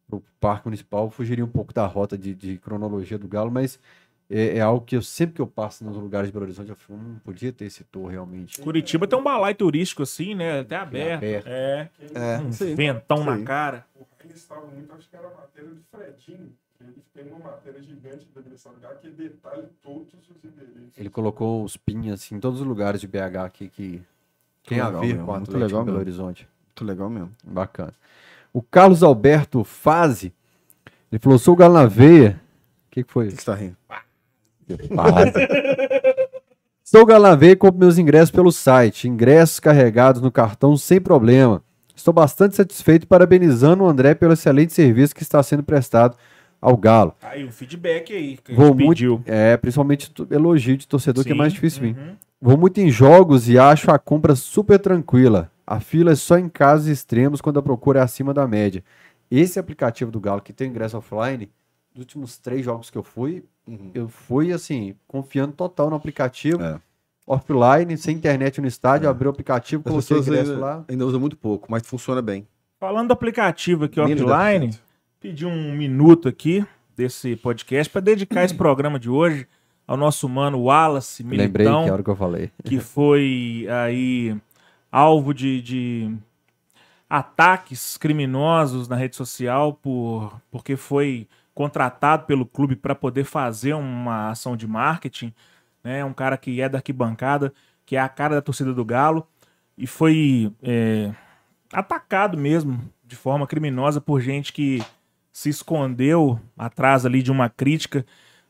pro 0.06 0.22
Parque 0.38 0.66
Municipal, 0.66 1.08
fugiria 1.08 1.42
um 1.42 1.48
pouco 1.48 1.72
da 1.72 1.86
rota 1.86 2.18
de, 2.18 2.34
de 2.34 2.58
cronologia 2.58 3.16
do 3.16 3.26
Galo, 3.26 3.50
mas 3.50 3.80
é, 4.28 4.58
é 4.58 4.60
algo 4.60 4.84
que 4.84 4.94
eu 4.94 5.00
sempre 5.00 5.36
que 5.36 5.40
eu 5.40 5.46
passo 5.46 5.82
nos 5.82 5.96
lugares 5.96 6.28
de 6.28 6.32
Belo 6.34 6.44
Horizonte, 6.44 6.68
eu 6.68 6.76
falo, 6.76 6.98
hum, 6.98 7.16
podia 7.24 7.50
ter 7.54 7.64
esse 7.64 7.84
tour 7.84 8.08
realmente. 8.08 8.60
Curitiba 8.60 9.06
tem 9.06 9.18
um 9.18 9.24
balai 9.24 9.54
turístico 9.54 10.02
assim, 10.02 10.34
né? 10.34 10.60
Até 10.60 10.76
aberto. 10.76 11.16
aberto. 11.16 11.46
É. 11.46 11.90
É, 12.14 12.38
Um 12.38 12.50
aí. 12.50 12.74
ventão 12.74 13.20
Isso 13.20 13.30
na 13.30 13.42
cara. 13.44 13.86
O 13.94 14.06
Heinz 14.22 14.36
estava 14.36 14.66
muito, 14.66 14.92
acho 14.92 15.08
que 15.08 15.16
era 15.16 15.26
a 15.26 15.30
matéria 15.30 15.70
do 15.70 15.80
Fredinho. 15.90 16.52
Ele 16.80 17.02
tem 17.14 17.32
uma 17.32 17.38
matéria 17.38 17.82
gigante 17.82 18.26
da 18.34 18.94
que 18.94 19.08
detalha 19.10 19.70
todos 19.82 20.12
os 20.28 20.44
endereços. 20.44 20.98
Ele 20.98 21.08
colocou 21.08 21.64
os 21.64 21.76
pins 21.76 22.12
assim, 22.12 22.34
em 22.34 22.40
todos 22.40 22.60
os 22.60 22.66
lugares 22.66 23.00
de 23.00 23.06
BH 23.06 23.44
aqui 23.44 23.68
que 23.68 24.02
tem 24.66 24.80
a 24.80 24.90
ver 24.90 25.14
mesmo, 25.14 25.26
com 25.26 25.32
o 25.32 25.36
muito 25.36 25.56
legal 25.56 25.84
Belo 25.84 25.84
mesmo. 25.84 26.00
Horizonte. 26.00 26.48
Muito 26.66 26.84
legal 26.84 27.08
mesmo. 27.08 27.32
Bacana. 27.44 27.94
O 28.52 28.60
Carlos 28.60 29.02
Alberto 29.02 29.64
Faze, 29.64 30.34
ele 31.10 31.18
falou, 31.18 31.38
sou 31.38 31.54
o 31.54 31.56
Galo 31.56 31.74
na 31.74 31.86
veia. 31.86 32.40
O 32.86 32.90
que, 32.90 33.04
que 33.04 33.12
foi 33.12 33.26
O 33.26 33.30
que 33.30 33.36
que 33.36 33.42
você 33.42 33.50
tá 33.50 33.54
rindo? 33.54 33.76
Sou 36.82 37.04
veia 37.36 37.52
e 37.52 37.56
compro 37.56 37.80
meus 37.80 37.98
ingressos 37.98 38.30
pelo 38.30 38.52
site. 38.52 39.08
Ingressos 39.08 39.58
carregados 39.58 40.22
no 40.22 40.30
cartão 40.30 40.76
sem 40.76 41.00
problema. 41.00 41.62
Estou 41.94 42.14
bastante 42.14 42.54
satisfeito 42.54 43.02
e 43.02 43.06
parabenizando 43.06 43.82
o 43.82 43.88
André 43.88 44.14
pelo 44.14 44.34
excelente 44.34 44.72
serviço 44.72 45.14
que 45.14 45.22
está 45.22 45.42
sendo 45.42 45.62
prestado 45.62 46.16
ao 46.60 46.76
Galo. 46.76 47.14
Aí, 47.22 47.44
um 47.44 47.50
feedback 47.50 48.12
aí 48.12 48.36
que 48.36 48.52
a 48.52 48.54
Vou 48.54 48.66
gente 48.68 48.76
muito, 48.76 48.88
pediu. 48.90 49.22
é, 49.26 49.56
principalmente 49.56 50.12
elogio 50.30 50.76
de 50.76 50.86
torcedor 50.86 51.22
que 51.24 51.30
é 51.30 51.32
Sim, 51.32 51.38
mais 51.38 51.52
difícil 51.52 51.82
vir. 51.82 51.96
uhum. 51.96 52.14
Vou 52.40 52.56
muito 52.58 52.78
em 52.80 52.90
jogos 52.90 53.48
e 53.48 53.58
acho 53.58 53.90
a 53.90 53.98
compra 53.98 54.34
super 54.36 54.78
tranquila. 54.78 55.50
A 55.66 55.80
fila 55.80 56.12
é 56.12 56.14
só 56.14 56.38
em 56.38 56.48
casos 56.48 56.86
extremos 56.86 57.40
quando 57.40 57.58
a 57.58 57.62
procura 57.62 58.00
é 58.00 58.02
acima 58.02 58.32
da 58.34 58.46
média. 58.46 58.84
Esse 59.30 59.58
aplicativo 59.58 60.10
do 60.10 60.20
Galo 60.20 60.40
que 60.40 60.52
tem 60.52 60.68
ingresso 60.68 60.96
offline, 60.98 61.50
dos 61.92 62.00
últimos 62.02 62.38
três 62.38 62.64
jogos 62.64 62.90
que 62.90 62.98
eu 62.98 63.02
fui, 63.02 63.42
Uhum. 63.66 63.90
eu 63.94 64.08
fui 64.08 64.52
assim, 64.52 64.94
confiando 65.08 65.52
total 65.52 65.90
no 65.90 65.96
aplicativo. 65.96 66.62
É. 66.62 66.78
Offline, 67.26 67.96
sem 67.98 68.14
internet 68.16 68.60
no 68.60 68.68
estádio, 68.68 69.06
É. 69.08 69.10
abri 69.10 69.26
o 69.26 69.30
aplicativo, 69.30 69.82
As 69.84 69.90
coloquei 69.90 70.16
o 70.16 70.20
ingresso 70.20 70.52
ainda, 70.52 70.64
lá. 70.64 70.84
ainda 70.88 71.04
usam 71.06 71.18
muito 71.18 71.36
pouco, 71.36 71.66
mas 71.68 71.84
funciona 71.84 72.22
bem. 72.22 72.46
Falando 72.78 73.08
do 73.08 73.12
aplicativo 73.14 73.86
aqui 73.86 74.00
Menos 74.00 74.22
offline, 74.22 74.70
10%. 75.26 75.28
pedi 75.28 75.44
um 75.44 75.72
minuto 75.72 76.28
aqui 76.28 76.64
desse 76.96 77.34
podcast 77.36 77.90
para 77.90 78.00
dedicar 78.00 78.44
esse 78.44 78.54
programa 78.56 78.98
de 78.98 79.10
hoje 79.10 79.46
ao 79.86 79.96
nosso 79.96 80.28
mano 80.28 80.62
Wallace 80.62 81.22
Lembrei 81.22 81.48
Militão. 81.48 81.82
que 81.82 81.88
é 81.88 81.90
a 81.90 81.92
hora 81.94 82.02
que 82.02 82.10
eu 82.10 82.16
falei. 82.16 82.50
que 82.64 82.78
foi 82.78 83.66
aí 83.84 84.36
alvo 84.90 85.34
de, 85.34 85.60
de 85.60 86.16
ataques 87.10 87.96
criminosos 87.96 88.88
na 88.88 88.96
rede 88.96 89.16
social 89.16 89.74
por 89.74 90.40
porque 90.50 90.76
foi 90.76 91.26
contratado 91.54 92.24
pelo 92.24 92.46
clube 92.46 92.76
para 92.76 92.94
poder 92.94 93.24
fazer 93.24 93.74
uma 93.74 94.30
ação 94.30 94.56
de 94.56 94.66
marketing, 94.66 95.32
né? 95.82 96.04
Um 96.04 96.12
cara 96.12 96.36
que 96.36 96.60
é 96.60 96.68
da 96.68 96.78
arquibancada, 96.78 97.52
que 97.84 97.96
é 97.96 98.00
a 98.00 98.08
cara 98.08 98.34
da 98.36 98.42
torcida 98.42 98.72
do 98.72 98.84
Galo 98.84 99.26
e 99.76 99.86
foi 99.86 100.52
é, 100.62 101.12
atacado 101.72 102.36
mesmo 102.36 102.80
de 103.04 103.16
forma 103.16 103.46
criminosa 103.46 104.00
por 104.00 104.20
gente 104.20 104.52
que 104.52 104.82
se 105.36 105.50
escondeu 105.50 106.40
atrás 106.56 107.04
ali 107.04 107.22
de 107.22 107.30
uma 107.30 107.50
crítica 107.50 108.06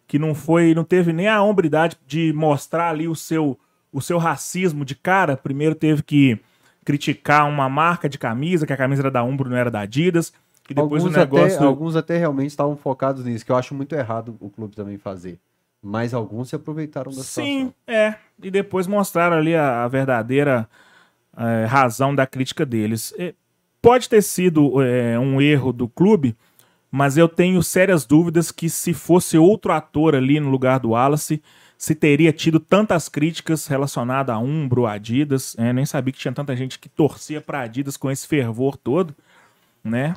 que 0.06 0.20
não 0.20 0.36
foi, 0.36 0.72
não 0.72 0.84
teve 0.84 1.12
nem 1.12 1.26
a 1.26 1.42
hombridade 1.42 1.96
de 2.06 2.32
mostrar 2.32 2.90
ali 2.90 3.08
o 3.08 3.16
seu 3.16 3.58
o 3.92 4.00
seu 4.00 4.18
racismo 4.18 4.84
de 4.84 4.94
cara. 4.94 5.36
Primeiro 5.36 5.74
teve 5.74 6.00
que 6.04 6.38
criticar 6.84 7.48
uma 7.48 7.68
marca 7.68 8.08
de 8.08 8.16
camisa, 8.16 8.64
que 8.64 8.72
a 8.72 8.76
camisa 8.76 9.02
era 9.02 9.10
da 9.10 9.24
Umbro, 9.24 9.50
não 9.50 9.56
era 9.56 9.68
da 9.68 9.80
Adidas. 9.80 10.32
E 10.70 10.74
depois 10.74 11.02
Alguns, 11.02 11.16
o 11.16 11.18
negócio. 11.18 11.56
até, 11.56 11.64
alguns 11.64 11.96
até 11.96 12.18
realmente 12.18 12.50
estavam 12.50 12.76
focados 12.76 13.24
nisso, 13.24 13.44
que 13.44 13.50
eu 13.50 13.56
acho 13.56 13.74
muito 13.74 13.92
errado 13.92 14.36
o 14.38 14.48
clube 14.48 14.76
também 14.76 14.96
fazer. 14.96 15.40
Mas 15.82 16.14
alguns 16.14 16.50
se 16.50 16.54
aproveitaram 16.54 17.10
da 17.10 17.20
Sim, 17.20 17.72
situação. 17.74 17.74
é. 17.88 18.14
E 18.40 18.48
depois 18.48 18.86
mostraram 18.86 19.36
ali 19.36 19.56
a, 19.56 19.82
a 19.82 19.88
verdadeira 19.88 20.68
é, 21.36 21.64
razão 21.64 22.14
da 22.14 22.28
crítica 22.28 22.64
deles. 22.64 23.12
Pode 23.82 24.08
ter 24.08 24.22
sido 24.22 24.80
é, 24.80 25.18
um 25.18 25.40
erro 25.40 25.72
do 25.72 25.88
clube, 25.88 26.36
mas 26.90 27.16
eu 27.16 27.28
tenho 27.28 27.62
sérias 27.62 28.04
dúvidas 28.04 28.50
que 28.50 28.68
se 28.70 28.94
fosse 28.94 29.36
outro 29.36 29.72
ator 29.72 30.14
ali 30.14 30.40
no 30.40 30.48
lugar 30.48 30.78
do 30.80 30.90
Wallace, 30.90 31.42
se 31.78 31.94
teria 31.94 32.32
tido 32.32 32.58
tantas 32.58 33.08
críticas 33.08 33.66
relacionadas 33.66 34.34
a 34.34 34.38
Umbro, 34.38 34.86
Adidas. 34.86 35.54
É, 35.58 35.72
nem 35.72 35.84
sabia 35.84 36.12
que 36.12 36.18
tinha 36.18 36.32
tanta 36.32 36.56
gente 36.56 36.78
que 36.78 36.88
torcia 36.88 37.40
para 37.40 37.60
Adidas 37.60 37.96
com 37.96 38.10
esse 38.10 38.26
fervor 38.26 38.76
todo, 38.76 39.14
né? 39.84 40.14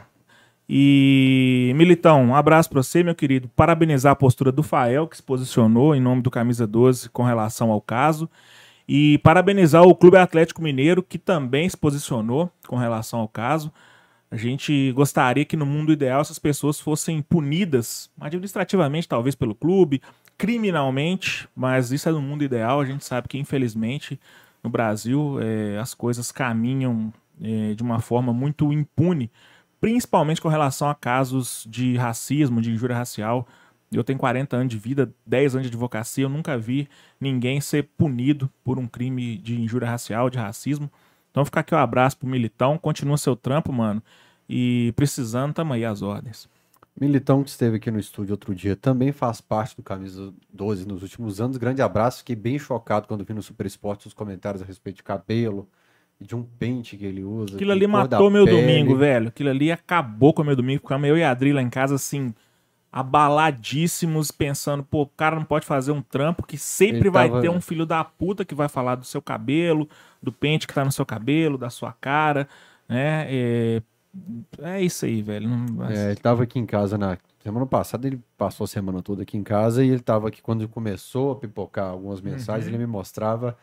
E 0.71 1.73
Militão, 1.75 2.23
um 2.25 2.35
abraço 2.35 2.69
para 2.69 2.83
você, 2.83 3.03
meu 3.03 3.15
querido. 3.15 3.49
Parabenizar 3.55 4.11
a 4.11 4.15
postura 4.15 4.51
do 4.51 4.61
Fael, 4.61 5.07
que 5.07 5.17
se 5.17 5.23
posicionou 5.23 5.95
em 5.95 5.99
nome 5.99 6.21
do 6.21 6.29
Camisa 6.29 6.67
12 6.67 7.09
com 7.09 7.23
relação 7.23 7.71
ao 7.71 7.81
caso. 7.81 8.29
E 8.87 9.17
parabenizar 9.19 9.83
o 9.83 9.95
Clube 9.95 10.17
Atlético 10.17 10.61
Mineiro, 10.61 11.01
que 11.01 11.17
também 11.17 11.67
se 11.67 11.75
posicionou 11.75 12.51
com 12.67 12.75
relação 12.75 13.19
ao 13.19 13.27
caso. 13.27 13.71
A 14.31 14.37
gente 14.37 14.91
gostaria 14.91 15.43
que 15.43 15.57
no 15.57 15.65
mundo 15.65 15.91
ideal 15.91 16.21
essas 16.21 16.37
pessoas 16.37 16.79
fossem 16.79 17.21
punidas 17.21 18.11
administrativamente, 18.19 19.07
talvez 19.07 19.33
pelo 19.33 19.55
clube, 19.55 20.01
criminalmente, 20.37 21.49
mas 21.55 21.91
isso 21.91 22.07
é 22.07 22.11
no 22.11 22.21
mundo 22.21 22.43
ideal. 22.43 22.79
A 22.79 22.85
gente 22.85 23.03
sabe 23.03 23.27
que, 23.27 23.39
infelizmente, 23.39 24.19
no 24.63 24.69
Brasil 24.69 25.39
eh, 25.41 25.79
as 25.79 25.95
coisas 25.95 26.31
caminham 26.31 27.11
eh, 27.41 27.73
de 27.75 27.81
uma 27.81 27.99
forma 27.99 28.31
muito 28.31 28.71
impune, 28.71 29.31
principalmente 29.81 30.41
com 30.41 30.47
relação 30.47 30.89
a 30.89 30.95
casos 30.95 31.65
de 31.67 31.97
racismo, 31.97 32.61
de 32.61 32.71
injúria 32.71 32.95
racial. 32.95 33.47
Eu 33.91 34.03
tenho 34.03 34.19
40 34.19 34.55
anos 34.55 34.69
de 34.69 34.77
vida, 34.77 35.11
10 35.25 35.55
anos 35.55 35.67
de 35.67 35.73
advocacia, 35.73 36.25
eu 36.25 36.29
nunca 36.29 36.55
vi 36.55 36.87
ninguém 37.19 37.59
ser 37.59 37.89
punido 37.97 38.47
por 38.63 38.77
um 38.77 38.87
crime 38.87 39.37
de 39.37 39.59
injúria 39.59 39.89
racial, 39.89 40.29
de 40.29 40.37
racismo. 40.37 40.91
Então 41.31 41.45
fica 41.45 41.59
aqui 41.59 41.73
o 41.73 41.77
abraço 41.77 42.17
pro 42.17 42.27
Militão, 42.27 42.77
continua 42.77 43.17
seu 43.17 43.35
trampo, 43.35 43.71
mano. 43.71 44.01
E 44.47 44.91
precisando, 44.95 45.53
tamo 45.53 45.73
aí 45.73 45.85
às 45.85 46.01
ordens. 46.01 46.49
Militão, 46.99 47.43
que 47.43 47.49
esteve 47.49 47.77
aqui 47.77 47.89
no 47.91 47.99
estúdio 47.99 48.33
outro 48.33 48.53
dia, 48.53 48.75
também 48.75 49.11
faz 49.11 49.39
parte 49.39 49.75
do 49.75 49.83
Camisa 49.83 50.33
12 50.51 50.85
nos 50.87 51.01
últimos 51.01 51.39
anos. 51.39 51.55
Grande 51.55 51.81
abraço. 51.81 52.17
Fiquei 52.19 52.35
bem 52.35 52.59
chocado 52.59 53.07
quando 53.07 53.23
vi 53.23 53.33
no 53.33 53.41
Super 53.41 53.65
Esporte 53.67 54.07
os 54.07 54.13
comentários 54.13 54.61
a 54.61 54.65
respeito 54.65 54.97
de 54.97 55.03
cabelo, 55.03 55.65
de 56.19 56.35
um 56.35 56.43
pente 56.43 56.97
que 56.97 57.05
ele 57.05 57.23
usa. 57.23 57.55
Aquilo 57.55 57.71
ali 57.71 57.87
matou 57.87 58.29
meu 58.29 58.43
pele. 58.43 58.59
domingo, 58.61 58.97
velho. 58.97 59.27
Aquilo 59.29 59.49
ali 59.49 59.71
acabou 59.71 60.33
com 60.33 60.41
o 60.41 60.45
meu 60.45 60.55
domingo. 60.57 60.81
Ficamos 60.81 61.07
eu 61.07 61.17
e 61.17 61.23
a 61.23 61.31
Adri 61.31 61.53
lá 61.53 61.61
em 61.61 61.69
casa, 61.69 61.95
assim, 61.95 62.33
abaladíssimos, 62.91 64.31
pensando, 64.31 64.83
pô, 64.83 65.03
o 65.03 65.07
cara 65.07 65.35
não 65.35 65.45
pode 65.45 65.65
fazer 65.65 65.91
um 65.91 66.01
trampo 66.01 66.45
que 66.45 66.57
sempre 66.57 66.99
Ele 67.01 67.09
vai 67.09 67.29
tava- 67.29 67.41
ter 67.41 67.49
um 67.49 67.61
filho 67.61 67.85
da 67.85 68.03
puta 68.03 68.43
que 68.43 68.55
vai 68.55 68.67
falar 68.67 68.95
do 68.95 69.05
seu 69.05 69.21
cabelo, 69.21 69.87
do 70.21 70.31
pente 70.31 70.67
que 70.67 70.73
tá 70.73 70.83
no 70.85 70.91
seu 70.91 71.05
cabelo, 71.05 71.57
da 71.57 71.69
sua 71.69 71.93
cara, 71.93 72.47
né? 72.87 73.25
É, 73.29 73.81
é 74.61 74.81
isso 74.81 75.05
aí, 75.05 75.21
velho. 75.21 75.47
Não- 75.49 75.85
É, 75.89 76.07
ele 76.11 76.15
tava 76.19 76.43
aqui 76.43 76.59
em 76.59 76.65
casa 76.65 76.97
na 76.97 77.17
semana 77.41 77.65
passada, 77.65 78.07
ele 78.07 78.19
passou 78.37 78.65
a 78.65 78.67
semana 78.67 79.01
toda 79.01 79.21
aqui 79.23 79.37
em 79.37 79.43
casa 79.43 79.83
e 79.83 79.89
ele 79.89 80.01
tava 80.01 80.27
aqui 80.27 80.41
quando 80.41 80.67
começou 80.67 81.31
a 81.31 81.35
pipocar 81.35 81.89
algumas 81.89 82.19
mensagens, 82.21 82.65
Uhum. 82.67 82.71
ele 82.75 82.77
me 82.85 82.87
mostrava. 82.91 83.57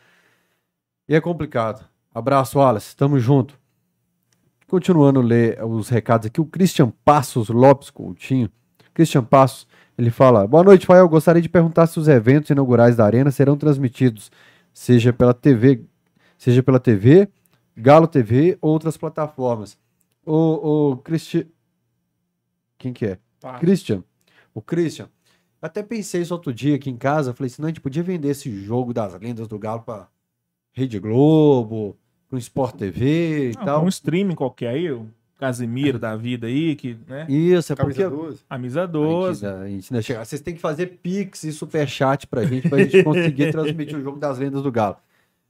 E 1.07 1.15
é 1.15 1.21
complicado. 1.21 1.85
Abraço, 2.13 2.57
Wallace, 2.59 2.95
tamo 2.95 3.19
junto. 3.19 3.57
Continuando 4.67 5.21
a 5.21 5.23
ler 5.23 5.63
os 5.63 5.87
recados 5.87 6.27
aqui, 6.27 6.41
o 6.41 6.45
Christian 6.45 6.91
Passos 7.05 7.47
Lopes 7.49 7.89
Coutinho. 7.89 8.49
Christian 8.93 9.23
Passos, 9.23 9.65
ele 9.97 10.09
fala: 10.09 10.45
Boa 10.47 10.63
noite, 10.63 10.85
Fael. 10.85 11.07
Gostaria 11.07 11.41
de 11.41 11.47
perguntar 11.47 11.87
se 11.87 11.97
os 11.99 12.07
eventos 12.07 12.49
inaugurais 12.49 12.95
da 12.95 13.05
Arena 13.05 13.31
serão 13.31 13.55
transmitidos, 13.55 14.29
seja 14.73 15.13
pela 15.13 15.33
TV, 15.33 15.85
seja 16.37 16.61
pela 16.63 16.79
TV, 16.79 17.27
Galo 17.75 18.07
TV 18.07 18.57
ou 18.61 18.71
outras 18.71 18.97
plataformas. 18.97 19.77
O, 20.25 20.91
o 20.91 20.97
Christian. 20.97 21.45
Quem 22.77 22.93
que 22.93 23.05
é? 23.05 23.19
Pá. 23.41 23.59
Christian. 23.59 24.03
O 24.53 24.61
Christian. 24.61 25.05
Eu 25.61 25.65
até 25.67 25.81
pensei 25.81 26.21
isso 26.21 26.33
outro 26.33 26.53
dia 26.53 26.75
aqui 26.75 26.89
em 26.89 26.97
casa. 26.97 27.33
Falei 27.33 27.47
assim: 27.47 27.61
não, 27.61 27.67
a 27.67 27.69
gente 27.69 27.81
podia 27.81 28.03
vender 28.03 28.29
esse 28.29 28.51
jogo 28.63 28.93
das 28.93 29.19
lendas 29.19 29.47
do 29.47 29.57
Galo 29.57 29.81
pra 29.81 30.07
Rede 30.73 30.99
Globo, 30.99 31.97
pro 32.29 32.37
Sport 32.37 32.75
TV 32.75 33.51
e 33.51 33.53
Ah, 33.57 33.65
tal. 33.65 33.83
um 33.85 33.87
streaming 33.87 34.35
qualquer 34.35 34.69
aí, 34.69 34.91
o 34.91 35.07
Casimiro 35.39 35.97
da 35.99 36.15
vida 36.15 36.47
aí, 36.47 36.75
que, 36.75 36.97
né? 37.07 37.25
Isso, 37.29 37.73
é 37.73 37.75
porque. 37.75 38.03
Camisa 38.03 38.09
12. 38.09 38.43
Camisa 38.49 38.81
A 38.83 38.85
gente 38.85 38.91
12. 38.93 39.45
ainda- 39.47 39.59
a 39.61 39.67
gente 39.69 39.93
ainda 39.93 40.01
chega- 40.01 40.25
Vocês 40.25 40.41
têm 40.41 40.53
que 40.55 40.61
fazer 40.61 40.87
pix 41.01 41.43
e 41.43 41.51
superchat 41.51 42.27
pra 42.27 42.43
gente, 42.43 42.69
pra 42.69 42.79
gente 42.83 43.03
conseguir 43.03 43.51
transmitir 43.51 43.97
o 43.97 44.01
jogo 44.03 44.19
das 44.19 44.37
lendas 44.39 44.61
do 44.61 44.71
Galo. 44.71 44.97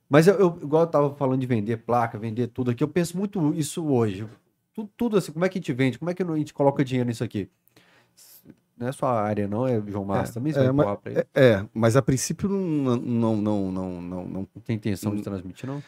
Mas 0.09 0.27
eu, 0.27 0.35
eu- 0.35 0.59
igual 0.61 0.83
eu 0.83 0.87
tava 0.87 1.15
falando 1.15 1.41
de 1.41 1.47
vender 1.47 1.77
placa, 1.77 2.17
vender 2.17 2.47
tudo 2.47 2.71
aqui, 2.71 2.83
eu 2.83 2.87
penso 2.87 3.17
muito 3.17 3.53
isso 3.53 3.85
hoje. 3.85 4.27
Tudo, 4.73 4.89
tudo 4.95 5.17
assim, 5.17 5.31
como 5.31 5.43
é 5.43 5.49
que 5.49 5.57
a 5.57 5.61
gente 5.61 5.73
vende? 5.73 5.97
Como 5.99 6.09
é 6.09 6.13
que 6.13 6.23
a 6.23 6.35
gente 6.37 6.53
coloca 6.53 6.83
dinheiro 6.85 7.07
nisso 7.09 7.23
aqui? 7.23 7.49
Não 8.77 8.87
é 8.87 8.91
só 8.91 9.07
a 9.07 9.21
área, 9.21 9.47
não, 9.47 9.67
é 9.67 9.81
João 9.87 10.05
Márcio 10.05 10.35
também, 10.35 10.53
você 10.53 10.59
é, 10.59 10.63
vai 10.65 10.71
mas- 10.71 10.83
empurrar 10.85 10.97
pra 10.97 11.11
ele. 11.11 11.21
É, 11.33 11.49
é, 11.49 11.65
mas 11.73 11.95
a 11.95 12.01
princípio 12.01 12.47
não, 12.47 12.95
não, 12.95 13.35
não, 13.35 13.71
não, 13.71 13.71
não, 13.71 14.01
não. 14.27 14.47
Não 14.55 14.61
tem 14.63 14.75
intenção 14.75 15.13
de 15.15 15.21
Hum. 15.21 15.23
transmitir, 15.23 15.67
não? 15.67 15.83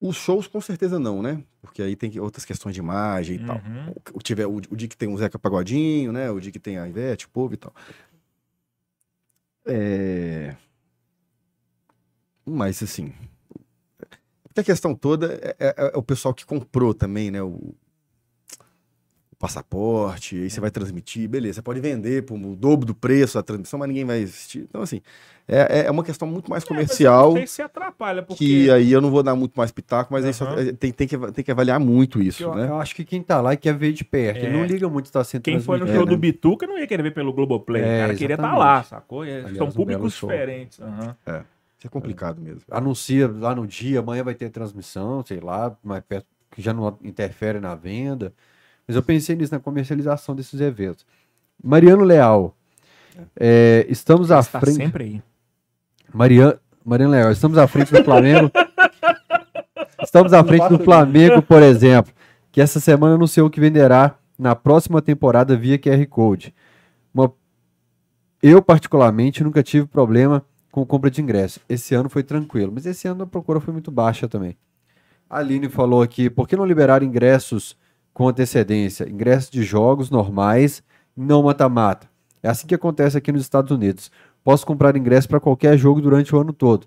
Os 0.00 0.16
shows 0.16 0.48
com 0.48 0.60
certeza 0.60 0.98
não, 0.98 1.22
né? 1.22 1.42
Porque 1.62 1.80
aí 1.80 1.94
tem 1.94 2.18
outras 2.18 2.44
questões 2.44 2.74
de 2.74 2.80
imagem 2.80 3.36
e 3.36 3.38
tal. 3.38 3.56
Uhum. 3.58 3.94
O, 4.14 4.18
tiver, 4.20 4.46
o, 4.46 4.56
o 4.56 4.76
dia 4.76 4.88
que 4.88 4.96
tem 4.96 5.08
o 5.08 5.16
Zeca 5.16 5.38
Pagodinho, 5.38 6.10
né? 6.12 6.28
O 6.28 6.40
dia 6.40 6.50
que 6.50 6.58
tem 6.58 6.76
a 6.76 6.88
Ivete, 6.88 7.26
o 7.26 7.28
povo 7.30 7.54
e 7.54 7.56
tal. 7.56 7.72
É... 9.64 10.56
Mas 12.46 12.82
assim. 12.82 13.12
Porque 14.44 14.60
a 14.60 14.64
questão 14.64 14.94
toda 14.94 15.34
é, 15.42 15.56
é- 15.58 15.90
é 15.94 15.98
o 15.98 16.02
pessoal 16.02 16.32
que 16.32 16.46
comprou 16.46 16.94
também, 16.94 17.30
né? 17.30 17.42
O, 17.42 17.74
o 19.30 19.36
passaporte, 19.38 20.34
aí 20.36 20.48
você 20.48 20.60
vai 20.60 20.70
transmitir, 20.70 21.28
beleza. 21.28 21.56
Você 21.56 21.62
pode 21.62 21.78
vender 21.78 22.22
por 22.24 22.36
o 22.38 22.56
dobro 22.56 22.86
do 22.86 22.94
preço 22.94 23.38
a 23.38 23.42
transmissão, 23.42 23.78
mas 23.78 23.88
ninguém 23.88 24.04
vai 24.06 24.22
assistir. 24.22 24.60
Então, 24.60 24.80
assim, 24.80 25.02
é, 25.46 25.80
é- 25.80 25.86
é 25.86 25.90
uma 25.90 26.02
questão 26.02 26.26
muito 26.26 26.50
mais 26.50 26.62
É, 26.62 26.64
eu 26.64 26.68
comercial. 26.68 27.32
sei 27.32 27.46
se 27.46 27.60
atrapalha, 27.60 28.22
porque... 28.22 28.42
Que 28.42 28.70
aí 28.70 28.90
eu 28.90 29.00
não 29.02 29.10
vou 29.10 29.22
dar 29.22 29.34
muito 29.36 29.52
mais 29.54 29.70
pitaco, 29.70 30.10
mas 30.10 30.24
aí 30.24 30.32
só- 30.32 30.46
tem, 30.80 30.90
tem, 30.90 31.06
que, 31.06 31.18
tem 31.32 31.44
que 31.44 31.50
avaliar 31.50 31.78
muito 31.78 32.22
isso, 32.22 32.44
Eu, 32.44 32.54
né? 32.54 32.66
eu 32.68 32.76
acho 32.80 32.94
que 32.94 33.04
quem 33.04 33.22
tá 33.22 33.42
lá 33.42 33.52
e 33.52 33.58
quer 33.58 33.74
ver 33.76 33.92
de 33.92 34.04
perto, 34.04 34.38
ele 34.38 34.46
É. 34.46 34.52
não 34.52 34.64
liga 34.64 34.88
muito 34.88 35.06
se 35.06 35.12
tá 35.12 35.22
sendo 35.22 35.42
Quem 35.42 35.60
foi 35.60 35.78
no 35.80 35.86
show 35.86 36.02
É, 36.02 36.06
do 36.06 36.12
né? 36.12 36.16
Bituca 36.16 36.66
não 36.66 36.78
ia 36.78 36.86
querer 36.86 37.02
ver 37.02 37.12
pelo 37.12 37.30
Globoplay. 37.34 37.82
É, 37.82 37.96
o 37.96 38.00
cara 38.00 38.14
queria 38.14 38.34
estar 38.36 38.42
exatamente. 38.44 38.58
lá, 38.58 38.82
sacou? 38.84 39.22
É, 39.22 39.40
Aliás, 39.40 39.58
são 39.58 39.66
um 39.66 39.70
públicos 39.72 40.14
show. 40.14 40.30
diferentes. 40.30 40.80
aham. 40.80 41.14
Isso 41.26 41.55
é 41.86 41.90
complicado 41.90 42.40
mesmo. 42.40 42.62
anuncia 42.70 43.28
lá 43.28 43.54
no 43.54 43.66
dia, 43.66 44.00
amanhã 44.00 44.22
vai 44.24 44.34
ter 44.34 44.50
transmissão, 44.50 45.24
sei 45.24 45.40
lá, 45.40 45.76
mais 45.82 46.02
perto, 46.04 46.26
que 46.50 46.60
já 46.62 46.72
não 46.72 46.96
interfere 47.02 47.60
na 47.60 47.74
venda. 47.74 48.32
Mas 48.86 48.96
eu 48.96 49.02
pensei 49.02 49.34
nisso 49.36 49.52
na 49.54 49.60
comercialização 49.60 50.34
desses 50.34 50.60
eventos. 50.60 51.04
Mariano 51.62 52.04
Leal, 52.04 52.54
é, 53.38 53.84
estamos 53.88 54.30
à 54.30 54.36
Mas 54.36 54.48
tá 54.48 54.60
frente. 54.60 54.76
sempre 54.76 55.04
aí. 55.04 55.22
Mariano, 56.14 56.58
Mariano 56.84 57.12
Leal, 57.12 57.32
estamos 57.32 57.58
à 57.58 57.66
frente 57.66 57.92
do 57.92 58.04
Flamengo. 58.04 58.50
estamos 60.02 60.32
à 60.32 60.44
frente 60.44 60.68
do 60.68 60.78
Flamengo, 60.78 61.42
por 61.42 61.62
exemplo, 61.62 62.12
que 62.52 62.60
essa 62.60 62.78
semana 62.80 63.14
anunciou 63.16 63.50
que 63.50 63.60
venderá 63.60 64.16
na 64.38 64.54
próxima 64.54 65.00
temporada 65.02 65.56
via 65.56 65.78
QR 65.78 66.06
Code. 66.06 66.54
Uma- 67.12 67.32
Eu, 68.42 68.62
particularmente, 68.62 69.42
nunca 69.42 69.62
tive 69.62 69.86
problema 69.86 70.44
com 70.76 70.84
compra 70.84 71.10
de 71.10 71.22
ingresso. 71.22 71.58
Esse 71.66 71.94
ano 71.94 72.10
foi 72.10 72.22
tranquilo, 72.22 72.70
mas 72.70 72.84
esse 72.84 73.08
ano 73.08 73.24
a 73.24 73.26
procura 73.26 73.58
foi 73.60 73.72
muito 73.72 73.90
baixa 73.90 74.28
também. 74.28 74.58
A 75.28 75.38
Aline 75.38 75.70
falou 75.70 76.02
aqui, 76.02 76.28
por 76.28 76.46
que 76.46 76.54
não 76.54 76.66
liberar 76.66 77.02
ingressos 77.02 77.74
com 78.12 78.28
antecedência? 78.28 79.08
Ingressos 79.08 79.48
de 79.48 79.62
jogos 79.62 80.10
normais, 80.10 80.82
não 81.16 81.44
mata-mata. 81.44 82.10
É 82.42 82.50
assim 82.50 82.66
que 82.66 82.74
acontece 82.74 83.16
aqui 83.16 83.32
nos 83.32 83.40
Estados 83.40 83.70
Unidos. 83.70 84.10
Posso 84.44 84.66
comprar 84.66 84.94
ingresso 84.98 85.26
para 85.26 85.40
qualquer 85.40 85.78
jogo 85.78 85.98
durante 86.02 86.36
o 86.36 86.38
ano 86.38 86.52
todo. 86.52 86.86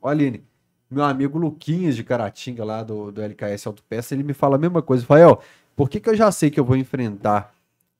Ó, 0.00 0.08
Aline, 0.08 0.42
meu 0.90 1.04
amigo 1.04 1.38
Luquinhas 1.38 1.96
de 1.96 2.04
Caratinga, 2.04 2.64
lá 2.64 2.82
do, 2.82 3.12
do 3.12 3.20
LKS 3.20 3.66
Autopeça, 3.66 4.14
ele 4.14 4.22
me 4.22 4.32
fala 4.32 4.56
a 4.56 4.58
mesma 4.58 4.80
coisa. 4.80 5.02
Rafael, 5.02 5.42
por 5.76 5.90
que, 5.90 6.00
que 6.00 6.08
eu 6.08 6.16
já 6.16 6.32
sei 6.32 6.50
que 6.50 6.58
eu 6.58 6.64
vou 6.64 6.78
enfrentar 6.78 7.52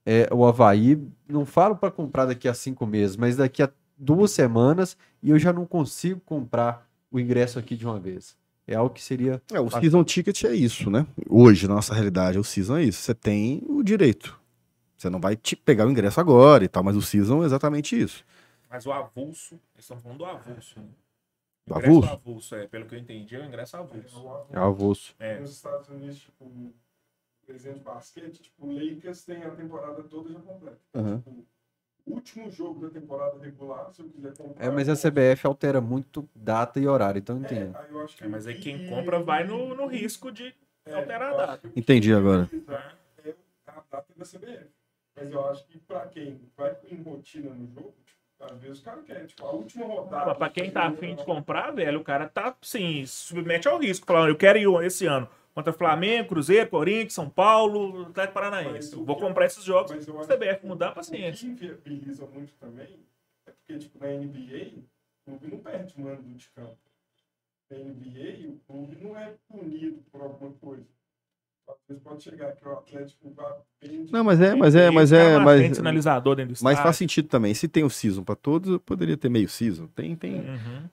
é, 0.06 0.26
o 0.32 0.46
Havaí? 0.46 1.06
Não 1.28 1.44
falo 1.44 1.76
para 1.76 1.90
comprar 1.90 2.24
daqui 2.24 2.48
a 2.48 2.54
cinco 2.54 2.86
meses, 2.86 3.14
mas 3.14 3.36
daqui 3.36 3.62
a 3.62 3.68
duas 3.98 4.30
semanas 4.30 4.96
e 5.22 5.30
eu 5.30 5.38
já 5.38 5.52
não 5.52 5.66
consigo 5.66 6.20
comprar 6.20 6.88
o 7.10 7.18
ingresso 7.18 7.58
aqui 7.58 7.76
de 7.76 7.86
uma 7.86 7.98
vez. 7.98 8.36
É 8.66 8.74
algo 8.74 8.94
que 8.94 9.02
seria. 9.02 9.40
É, 9.52 9.58
o 9.58 9.70
season 9.70 10.04
ticket 10.04 10.44
é 10.44 10.54
isso, 10.54 10.90
né? 10.90 11.06
Hoje, 11.28 11.66
na 11.66 11.74
nossa 11.74 11.94
realidade, 11.94 12.38
o 12.38 12.44
season 12.44 12.76
é 12.76 12.84
isso. 12.84 13.00
Você 13.00 13.14
tem 13.14 13.62
o 13.66 13.82
direito. 13.82 14.38
Você 14.96 15.08
não 15.08 15.20
vai 15.20 15.36
te 15.36 15.56
pegar 15.56 15.86
o 15.86 15.90
ingresso 15.90 16.20
agora 16.20 16.64
e 16.64 16.68
tal, 16.68 16.82
mas 16.82 16.96
o 16.96 17.00
season 17.00 17.42
é 17.42 17.46
exatamente 17.46 17.98
isso. 17.98 18.24
Mas 18.68 18.84
o 18.84 18.92
avulso, 18.92 19.54
eles 19.74 19.84
estão 19.84 19.98
falando 19.98 20.18
do 20.18 20.24
avulso. 20.26 20.78
Né? 20.80 20.86
Do 21.66 21.74
O 21.74 21.78
ingresso 21.78 21.90
avulso? 21.96 22.12
avulso, 22.12 22.54
é. 22.56 22.66
Pelo 22.66 22.84
que 22.86 22.94
eu 22.94 22.98
entendi, 22.98 23.36
é 23.36 23.40
o 23.40 23.44
ingresso 23.46 23.76
avulso. 23.76 24.28
É 24.52 24.58
avulso. 24.58 25.14
É. 25.18 25.40
Nos 25.40 25.52
Estados 25.52 25.88
Unidos, 25.88 26.18
tipo, 26.18 26.74
por 27.46 27.54
exemplo, 27.54 27.80
basquete, 27.80 28.42
tipo, 28.42 28.66
o 28.66 28.72
Lakers 28.72 29.24
tem 29.24 29.42
a 29.44 29.50
temporada 29.50 30.02
toda 30.02 30.30
já 30.30 30.40
completa. 30.40 30.78
Aham. 30.94 31.16
Tipo, 31.18 31.30
o 31.30 31.46
último 32.10 32.50
jogo 32.50 32.80
da 32.86 32.90
temporada 32.90 33.38
regular, 33.40 33.90
se 33.92 34.02
eu 34.02 34.08
quiser 34.08 34.36
comprar. 34.36 34.64
É, 34.64 34.70
mas 34.70 34.88
a. 34.88 34.94
CBF 34.96 35.46
altera 35.46 35.80
muito 35.80 36.28
data 36.34 36.78
e 36.80 36.86
horário, 36.86 37.18
então 37.18 37.36
eu 37.36 37.42
É, 37.42 37.44
entendo. 37.44 37.76
aí 37.76 37.90
eu 37.90 38.04
acho 38.04 38.16
que 38.16 38.24
É, 38.24 38.28
mas 38.28 38.46
aí 38.46 38.54
quem 38.54 38.78
que- 38.78 38.86
compra 38.88 39.20
vai 39.20 39.44
no, 39.44 39.74
no 39.74 39.86
risco 39.86 40.30
de 40.32 40.54
é, 40.86 40.94
alterar 40.94 41.30
a 41.32 41.34
data. 41.36 41.58
que 41.58 41.66
o 41.68 41.72
que 41.72 41.80
Entendi 41.80 42.12
agora. 42.14 42.48
É 43.24 43.34
a 43.66 43.82
data 43.90 44.12
da 44.16 44.24
CBF. 44.24 44.66
Mas 45.16 45.30
eu 45.30 45.48
acho 45.48 45.66
que 45.66 45.78
pra 45.78 46.06
quem 46.06 46.40
vai 46.56 46.76
em 46.90 47.02
rotina 47.02 47.50
no 47.52 47.66
jogo, 47.74 47.94
às 48.40 48.56
vezes 48.60 48.78
o 48.80 48.84
cara 48.84 49.02
quer, 49.02 49.26
tipo, 49.26 49.44
a 49.44 49.50
última 49.50 49.84
rodada. 49.86 50.26
Mas 50.26 50.38
pra 50.38 50.48
quem 50.48 50.70
tá 50.70 50.84
afim 50.86 51.14
de 51.16 51.24
comprar, 51.24 51.72
velho, 51.72 52.00
o 52.00 52.04
cara 52.04 52.28
tá, 52.28 52.56
sim, 52.62 53.04
se 53.04 53.26
submete 53.26 53.66
ao 53.66 53.78
risco. 53.78 54.06
Falando, 54.06 54.28
eu 54.28 54.36
quero 54.36 54.58
ir 54.58 54.86
esse 54.86 55.06
ano 55.06 55.28
contra 55.54 55.72
Flamengo, 55.72 56.28
Cruzeiro, 56.28 56.68
Corinthians, 56.70 57.14
São 57.14 57.28
Paulo, 57.28 58.06
Atlético 58.06 58.34
Paranaense. 58.34 58.94
O 58.96 59.04
Vou 59.04 59.16
comprar 59.16 59.46
esses 59.46 59.64
jogos. 59.64 59.92
Mas 59.92 60.30
a 60.30 60.36
CBF 60.36 60.66
mudar, 60.66 60.92
o 60.92 60.94
paciência. 60.94 61.46
que 61.46 61.64
inviabiliza 61.64 62.26
muito 62.26 62.54
também 62.54 63.00
é 63.46 63.50
porque, 63.50 63.78
tipo, 63.78 63.98
na 63.98 64.08
NBA, 64.08 64.82
o 65.26 65.38
clube 65.38 65.48
não 65.48 65.58
perde 65.58 65.94
o 65.96 66.00
mando 66.00 66.22
de 66.22 66.50
campo. 66.50 66.78
Na 67.70 67.78
NBA, 67.78 68.48
o 68.48 68.58
clube 68.66 68.96
não 69.02 69.18
é 69.18 69.34
punido 69.48 70.02
por 70.10 70.22
alguma 70.22 70.52
coisa. 70.54 70.97
Pode 72.02 72.22
chegar 72.22 72.52
que 72.52 72.66
o 72.66 72.72
Atlético 72.72 73.34
bem. 73.80 74.06
Não, 74.10 74.24
mas 74.24 74.40
é, 74.40 74.54
mas 74.54 74.74
é, 74.74 74.90
mas 74.90 75.12
é, 75.12 75.36
uma 75.36 75.44
mas, 75.44 75.76
sinalizador 75.76 76.36
dentro 76.36 76.54
do 76.54 76.62
mas 76.62 76.78
faz 76.78 76.96
sentido 76.96 77.28
também. 77.28 77.52
Se 77.54 77.68
tem 77.68 77.84
o 77.84 77.90
season 77.90 78.22
pra 78.22 78.34
todos, 78.34 78.72
eu 78.72 78.80
poderia 78.80 79.16
ter 79.16 79.28
meio 79.28 79.48
season. 79.48 79.86
Tem, 79.94 80.14
tem. 80.16 80.40
Uhum, 80.40 80.88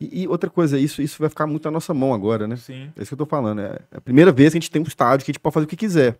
E, 0.00 0.22
e 0.22 0.28
outra 0.28 0.50
coisa, 0.50 0.78
isso, 0.78 1.00
isso 1.02 1.18
vai 1.18 1.28
ficar 1.28 1.46
muito 1.46 1.64
na 1.64 1.70
nossa 1.70 1.92
mão 1.94 2.12
agora, 2.12 2.46
né? 2.46 2.56
sim. 2.56 2.90
É 2.96 3.02
isso 3.02 3.08
que 3.08 3.14
eu 3.14 3.18
tô 3.18 3.26
falando. 3.26 3.60
É 3.60 3.80
a 3.92 4.00
primeira 4.00 4.32
vez 4.32 4.52
que 4.52 4.58
a 4.58 4.60
gente 4.60 4.70
tem 4.70 4.80
um 4.80 4.86
estádio 4.86 5.24
que 5.24 5.30
a 5.30 5.32
gente 5.32 5.40
pode 5.40 5.54
fazer 5.54 5.64
o 5.66 5.68
que 5.68 5.76
quiser. 5.76 6.18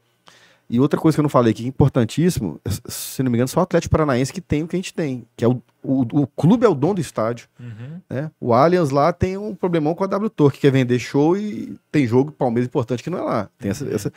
E 0.69 0.81
outra 0.81 0.99
coisa 0.99 1.15
que 1.15 1.21
eu 1.21 1.23
não 1.25 1.29
falei 1.29 1.53
que 1.53 1.63
é 1.65 1.69
importantíssimo, 1.69 2.59
é, 2.65 2.71
se 2.89 3.23
não 3.23 3.31
me 3.31 3.37
engano, 3.37 3.49
só 3.49 3.61
o 3.61 3.63
Atlético 3.63 3.93
Paranaense 3.93 4.33
que 4.33 4.41
tem 4.41 4.63
o 4.63 4.69
que 4.69 4.75
a 4.75 4.79
gente 4.79 4.95
tem. 4.95 5.27
Que 5.37 5.45
é 5.45 5.49
o, 5.49 5.63
o, 5.83 6.01
o 6.23 6.27
clube 6.27 6.65
é 6.65 6.69
o 6.69 6.75
dono 6.75 6.95
do 6.95 7.01
estádio. 7.01 7.49
Uhum. 7.61 8.01
Né? 8.09 8.31
O 8.41 8.53
Allianz 8.55 8.91
lá 8.91 9.13
tem 9.13 9.37
um 9.37 9.55
problemão 9.55 9.95
com 9.95 10.05
a 10.05 10.07
W 10.07 10.31
Torque, 10.31 10.57
que 10.59 10.63
quer 10.63 10.71
vender 10.73 10.99
show 10.99 11.37
e 11.37 11.77
tem 11.93 12.07
jogo 12.07 12.33
Palmeiras 12.33 12.67
importante 12.67 13.03
que 13.03 13.11
não 13.11 13.19
é 13.19 13.23
lá. 13.23 13.49
Tem, 13.59 13.71
essa, 13.71 13.87
essa- 13.95 14.13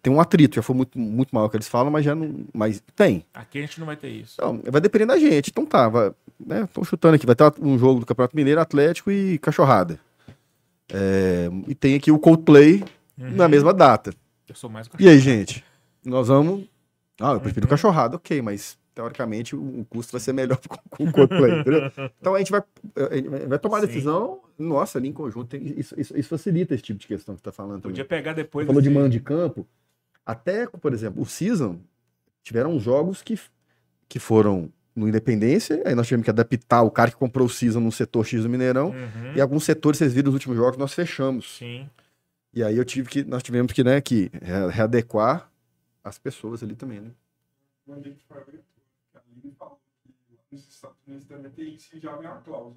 tem 0.00 0.12
um 0.12 0.20
atrito, 0.20 0.54
já 0.54 0.62
foi 0.62 0.76
muito, 0.76 0.96
muito 0.96 1.34
maior 1.34 1.48
que 1.48 1.56
eles 1.56 1.66
falam, 1.68 1.90
mas 1.90 2.04
já 2.04 2.14
não. 2.14 2.32
Mas 2.54 2.80
tem. 2.94 3.24
Aqui 3.34 3.58
a 3.58 3.62
gente 3.62 3.80
não 3.80 3.86
vai 3.86 3.96
ter 3.96 4.08
isso. 4.08 4.34
Então, 4.38 4.60
vai 4.70 4.80
depender 4.80 5.06
da 5.06 5.18
gente. 5.18 5.50
Então 5.50 5.66
tá, 5.66 5.88
vai, 5.88 6.12
né? 6.38 6.68
Tô 6.72 6.84
chutando 6.84 7.16
aqui, 7.16 7.26
vai 7.26 7.34
ter 7.34 7.52
um 7.60 7.76
jogo 7.76 7.98
do 8.00 8.06
Campeonato 8.06 8.36
Mineiro, 8.36 8.60
Atlético 8.60 9.10
e 9.10 9.36
Cachorrada. 9.38 9.98
É, 10.92 11.50
e 11.66 11.74
tem 11.74 11.94
aqui 11.96 12.10
o 12.12 12.18
Coldplay 12.18 12.84
Uhum. 13.20 13.30
na 13.34 13.48
mesma 13.48 13.74
data. 13.74 14.12
Eu 14.48 14.54
sou 14.54 14.70
mais 14.70 14.88
E 15.00 15.08
aí, 15.08 15.18
gente? 15.18 15.64
Nós 16.08 16.28
vamos. 16.28 16.66
Ah, 17.20 17.32
eu 17.32 17.40
prefiro 17.40 17.66
Uhum. 17.66 17.70
cachorrada, 17.70 18.16
ok, 18.16 18.40
mas 18.42 18.78
teoricamente 18.94 19.54
o, 19.56 19.84
custo 19.88 20.12
vai 20.12 20.20
ser 20.20 20.32
melhor 20.32 20.58
com, 20.90 21.04
o 21.04 21.12
Coldplay, 21.12 21.60
entendeu? 21.60 21.90
Então 22.20 22.34
a 22.34 22.38
gente 22.38 22.50
vai, 22.50 22.62
a 23.10 23.14
gente 23.16 23.28
vai- 23.48 23.58
tomar 23.58 23.78
a 23.78 23.80
Sim. 23.82 23.86
decisão, 23.88 24.40
nossa, 24.58 24.98
ali 24.98 25.08
em 25.08 25.12
conjunto. 25.12 25.56
isso, 25.56 25.94
isso- 25.98 26.16
isso 26.16 26.28
facilita 26.28 26.74
esse 26.74 26.82
tipo 26.82 26.98
de 26.98 27.06
questão 27.06 27.34
que 27.34 27.40
você 27.40 27.44
tá 27.44 27.52
falando. 27.52 27.80
também. 27.82 27.90
Podia 27.92 28.04
pegar 28.04 28.32
depois. 28.34 28.66
falou 28.66 28.80
de 28.82 28.90
mando 28.90 29.08
de 29.10 29.20
campo. 29.20 29.66
Até, 30.24 30.66
por 30.66 30.92
exemplo, 30.92 31.22
o 31.22 31.26
Season 31.26 31.78
tiveram 32.42 32.78
jogos 32.78 33.22
que, 33.22 33.38
que 34.08 34.18
foram 34.18 34.70
no 34.94 35.08
Independência, 35.08 35.80
aí 35.86 35.94
nós 35.94 36.06
tivemos 36.08 36.24
que 36.24 36.30
adaptar 36.30 36.82
o 36.82 36.90
cara 36.90 37.10
que 37.10 37.16
comprou 37.16 37.46
o 37.46 37.50
Season 37.50 37.78
no 37.80 37.90
setor 37.92 38.24
X 38.26 38.42
do 38.42 38.48
Mineirão. 38.48 38.88
Uhum. 38.90 39.32
E 39.34 39.40
alguns 39.40 39.64
setores, 39.64 39.98
vocês 39.98 40.12
viram 40.12 40.26
nos 40.26 40.34
últimos 40.34 40.56
jogos, 40.56 40.76
nós 40.76 40.92
fechamos. 40.92 41.56
Sim. 41.58 41.88
E 42.52 42.62
aí 42.64 42.76
eu 42.76 42.84
tive 42.84 43.08
que, 43.08 43.22
nós 43.24 43.42
tivemos 43.42 43.72
que, 43.72 43.84
né, 43.84 44.00
que 44.00 44.30
re- 44.42 44.68
readequar 44.70 45.48
as 46.08 46.18
pessoas 46.18 46.62
ali 46.62 46.74
também, 46.74 47.00
né? 47.00 47.10
foi. 47.86 47.96
A 49.14 49.18
Aline 49.20 49.54
falou 49.58 49.80
que 50.50 50.54
nos 50.56 50.68
Estados 50.68 50.96
Unidos 51.06 51.26
também 51.26 51.50
tem 51.52 51.74
isso 51.74 51.98
já 52.00 52.16
vem 52.16 52.26
a 52.28 52.32
cláusula. 52.36 52.74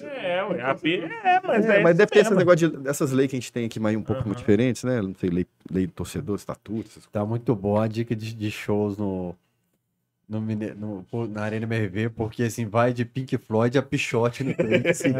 É. 0.00 0.36
É, 0.38 0.44
ué, 0.44 0.60
a 0.62 0.72
O 0.72 0.78
P- 0.78 0.98
torcedor- 0.98 1.26
é, 1.26 1.40
mas 1.44 1.64
É, 1.66 1.78
é. 1.78 1.82
mas 1.82 1.96
deve 1.96 2.10
ter 2.12 2.20
esse 2.20 2.30
mesmo. 2.30 2.38
negócio 2.38 2.70
de, 2.70 2.76
dessas 2.78 3.10
leis 3.12 3.28
que 3.28 3.36
a 3.36 3.40
gente 3.40 3.52
tem 3.52 3.66
aqui 3.66 3.78
mais 3.80 3.96
um 3.96 4.02
pouco 4.02 4.34
diferentes, 4.34 4.84
né? 4.84 5.02
Não 5.02 5.14
sei, 5.14 5.28
lei, 5.28 5.46
lei 5.70 5.86
do 5.86 5.92
torcedor, 5.92 6.36
estatuto, 6.36 6.88
essas. 6.88 7.04
Tá 7.06 7.24
muito 7.26 7.54
boa 7.54 7.84
a 7.84 7.88
dica 7.88 8.14
de, 8.16 8.32
de 8.34 8.50
shows 8.50 8.96
no, 8.96 9.34
no, 10.28 10.40
no- 10.40 11.28
na 11.28 11.42
Arena 11.42 11.64
MRV, 11.66 12.10
porque 12.10 12.44
assim, 12.44 12.66
vai 12.66 12.92
de 12.92 13.04
Pink 13.04 13.36
Floyd 13.38 13.76
a 13.76 13.82
Pichote 13.82 14.44
no 14.44 14.54
seguinte. 14.54 14.88
assim. 14.88 15.10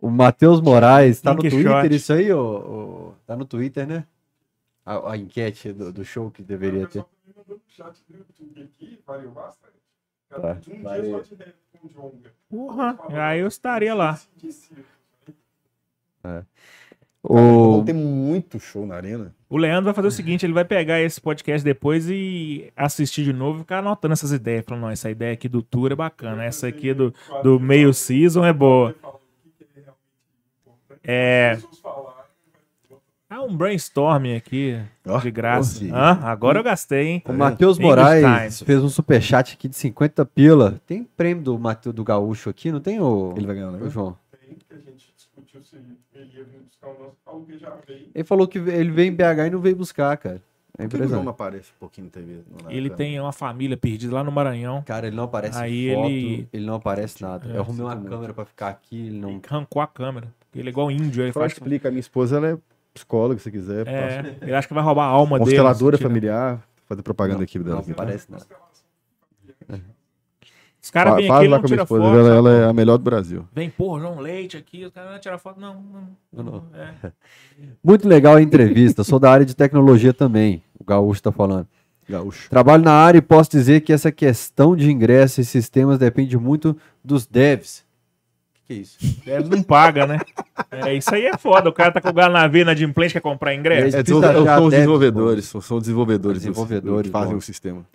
O 0.00 0.10
Matheus 0.10 0.60
Moraes, 0.60 1.20
tá 1.20 1.32
no 1.34 1.40
Pink 1.42 1.50
Twitter 1.54 1.82
Shot. 1.82 1.94
isso 1.94 2.12
aí, 2.12 2.32
ô, 2.32 2.40
ô? 3.10 3.12
Tá 3.26 3.36
no 3.36 3.44
Twitter, 3.44 3.86
né? 3.86 4.04
A, 4.88 5.12
a 5.12 5.16
enquete 5.18 5.70
do, 5.70 5.92
do 5.92 6.02
show 6.02 6.30
que 6.30 6.42
deveria 6.42 6.86
ter. 6.86 7.04
no 7.46 7.60
chat 7.66 8.02
do 8.08 8.16
YouTube 8.16 8.62
aqui, 8.62 8.98
valeu 9.06 9.30
bastante. 9.30 9.74
Tá, 10.30 10.58
um 10.66 10.82
valeu. 10.82 11.02
dia 11.02 11.24
só 11.24 11.34
de 11.34 11.34
rap 11.34 11.54
com 11.78 11.86
o 11.86 11.90
Jonga. 11.90 12.32
Porra, 12.48 12.98
aí 13.28 13.40
eu 13.40 13.48
estaria 13.48 13.94
lá. 13.94 14.18
de 14.36 14.50
círculo. 14.50 14.86
O, 17.22 17.82
ter 17.84 17.92
muito 17.92 18.58
show 18.58 18.86
na 18.86 18.94
arena. 18.94 19.34
O 19.50 19.58
Leandro 19.58 19.84
vai 19.84 19.94
fazer 19.94 20.08
o 20.08 20.12
seguinte: 20.12 20.46
ele 20.46 20.54
vai 20.54 20.64
pegar 20.64 21.00
esse 21.02 21.20
podcast 21.20 21.62
depois 21.62 22.08
e 22.08 22.72
assistir 22.74 23.24
de 23.24 23.32
novo 23.32 23.58
e 23.58 23.60
ficar 23.60 23.80
anotando 23.80 24.14
essas 24.14 24.32
ideias. 24.32 24.64
Falando, 24.64 24.84
não, 24.84 24.90
essa 24.90 25.10
ideia 25.10 25.34
aqui 25.34 25.48
do 25.48 25.60
tour 25.62 25.92
é 25.92 25.94
bacana, 25.94 26.44
essa 26.44 26.66
aqui 26.66 26.94
do, 26.94 27.12
do 27.42 27.60
meio 27.60 27.92
season 27.92 28.42
é 28.42 28.52
boa. 28.54 28.94
É. 31.04 31.58
Ah, 33.30 33.42
um 33.42 33.54
brainstorming 33.54 34.34
aqui, 34.36 34.80
Ó, 35.06 35.18
de 35.18 35.30
graça. 35.30 35.80
sim. 35.80 35.90
Hã? 35.92 36.18
agora 36.22 36.60
eu 36.60 36.64
gastei, 36.64 37.06
hein? 37.08 37.22
o 37.26 37.32
Matheus 37.32 37.78
Moraes 37.78 38.62
fez 38.62 38.82
um 38.82 38.88
superchat 38.88 39.52
aqui 39.52 39.68
de 39.68 39.76
50 39.76 40.24
pila. 40.24 40.80
Tem 40.86 41.04
prêmio 41.04 41.44
do 41.44 41.58
Matheus 41.58 41.94
do 41.94 42.02
Gaúcho 42.02 42.48
aqui, 42.48 42.72
não 42.72 42.80
tem, 42.80 42.98
o, 43.00 43.34
Ele 43.36 43.46
vai 43.46 43.54
ganhar, 43.56 43.70
né? 43.70 43.80
o 43.82 43.90
João? 43.90 44.16
tem 44.40 44.56
que 44.56 44.64
a 44.74 44.78
gente 44.78 45.12
discutiu 45.14 45.62
se 45.62 45.76
ele 46.14 46.30
ia 46.34 46.42
vir 46.44 46.60
buscar 46.64 46.88
o 46.88 46.98
nosso, 46.98 47.16
falou 47.22 47.44
que 47.44 47.58
já 47.58 47.70
veio. 47.86 48.08
Ele 48.14 48.24
falou 48.24 48.48
que 48.48 48.56
ele 48.58 48.90
veio 48.90 49.08
em 49.12 49.14
BH 49.14 49.46
e 49.46 49.50
não 49.50 49.60
veio 49.60 49.76
buscar, 49.76 50.16
cara. 50.16 50.40
É 50.78 50.86
Por 50.86 50.98
que 50.98 51.04
o 51.04 51.08
João 51.08 51.24
não 51.24 51.30
aparece 51.32 51.70
um 51.76 51.80
pouquinho 51.80 52.06
na 52.06 52.10
TV? 52.12 52.38
Ele 52.70 52.88
tem 52.88 53.20
uma 53.20 53.32
família 53.32 53.76
perdida 53.76 54.14
lá 54.14 54.24
no 54.24 54.30
Maranhão. 54.32 54.82
Cara, 54.86 55.06
ele 55.08 55.16
não 55.16 55.24
aparece 55.24 55.58
Aí 55.58 55.92
foto, 55.92 56.06
ele- 56.06 56.48
ele... 56.52 56.64
não 56.64 56.74
aparece 56.76 57.20
nada. 57.20 57.46
É, 57.50 57.56
eu 57.56 57.60
arrumei 57.60 57.84
uma 57.84 57.96
câmera 57.96 58.32
pra 58.32 58.44
ficar 58.46 58.68
aqui, 58.68 59.08
ele 59.08 59.18
não... 59.18 59.30
Ele 59.30 59.40
arrancou 59.50 59.82
a 59.82 59.86
câmera. 59.86 60.28
Ele 60.54 60.68
é 60.68 60.70
igual 60.70 60.90
índio, 60.90 61.22
ele 61.24 61.32
Só 61.32 61.40
faz. 61.40 61.52
explica, 61.52 61.88
a 61.88 61.90
minha 61.90 62.00
esposa 62.00 62.36
ela 62.36 62.48
é 62.52 62.58
psicóloga, 62.98 63.40
se 63.40 63.50
quiser. 63.50 63.84
passa- 63.84 63.96
É, 63.98 64.36
ele 64.42 64.54
acha 64.54 64.68
que 64.68 64.74
vai 64.74 64.82
roubar 64.82 65.04
a 65.04 65.08
alma 65.08 65.38
dele. 65.38 65.50
Consteladora 65.50 65.98
familiar, 65.98 66.62
fazer 66.86 67.02
propaganda 67.02 67.42
aqui 67.44 67.58
Não 67.58 67.64
dela. 67.64 67.84
aparece 67.88 68.30
nada. 68.30 68.44
Os 70.80 70.90
caras 70.90 71.16
vêm 71.16 71.30
aqui, 71.30 71.48
não 71.48 71.62
tira 71.62 71.84
foto. 71.84 72.02
ela, 72.02 72.22
sabe? 72.24 72.36
ela 72.36 72.52
é 72.52 72.64
a 72.64 72.72
melhor 72.72 72.96
do 72.96 73.02
Brasil. 73.04 73.44
Vem, 73.52 73.68
porra, 73.68 74.00
João 74.00 74.20
Leite 74.20 74.56
aqui, 74.56 74.84
os 74.84 74.92
caras 74.92 75.10
vão 75.10 75.18
tirar 75.20 75.36
foto. 75.38 75.60
Não, 75.60 75.74
não. 75.74 76.08
Não, 76.32 76.44
não. 76.44 76.64
É. 76.74 77.12
Muito 77.82 78.08
legal 78.08 78.36
a 78.36 78.42
entrevista. 78.42 79.02
Sou 79.04 79.18
da 79.18 79.30
área 79.30 79.44
de 79.44 79.54
tecnologia 79.56 80.14
também. 80.14 80.62
O 80.78 80.84
Gaúcho 80.84 81.22
tá 81.22 81.32
falando. 81.32 81.66
Gaúcho. 82.08 82.48
Trabalho 82.48 82.82
na 82.84 82.92
área 82.92 83.18
e 83.18 83.22
posso 83.22 83.50
dizer 83.50 83.80
que 83.82 83.92
essa 83.92 84.10
questão 84.10 84.74
de 84.74 84.90
ingresso 84.90 85.40
e 85.40 85.44
sistemas 85.44 85.98
depende 85.98 86.38
muito 86.38 86.74
dos 87.04 87.26
devs. 87.26 87.84
Que, 88.68 88.74
é 88.74 88.76
isso? 88.76 88.98
Deve 89.24 89.48
não 89.48 89.62
paga, 89.62 90.06
né? 90.06 90.18
É, 90.70 90.94
isso 90.94 91.14
aí 91.14 91.24
é 91.24 91.38
foda. 91.38 91.70
O 91.70 91.72
cara 91.72 91.90
tá 91.90 92.02
com 92.02 92.10
o 92.10 92.12
Garnavê 92.12 92.64
na 92.64 92.74
Dimplente, 92.74 93.14
quer 93.14 93.20
comprar 93.20 93.54
ingresso. 93.54 93.96
É 93.96 94.00
É, 94.00 94.04
são, 94.04 94.18
os 94.66 94.70
desenvolvedores, 94.70 95.44
são, 95.46 95.78
desenvolvedores, 95.78 96.42
Desenvolvedores, 96.42 97.06
que 97.06 97.12
fazem 97.12 97.32
bom. 97.32 97.38
o 97.38 97.42
sistema. 97.42 97.86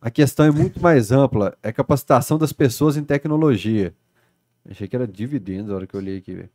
A 0.00 0.10
questão 0.10 0.44
é 0.44 0.50
muito 0.50 0.82
mais 0.82 1.12
ampla. 1.12 1.56
É 1.62 1.70
capacitação 1.70 2.36
das 2.36 2.52
pessoas 2.52 2.96
em 2.96 3.04
tecnologia. 3.04 3.94
Achei 4.68 4.88
que 4.88 4.96
era 4.96 5.06
dividendos 5.06 5.70
a 5.70 5.76
hora 5.76 5.86
que 5.86 5.94
eu 5.94 6.00
olhei 6.00 6.18
aqui. 6.18 6.34
velho. 6.34 6.50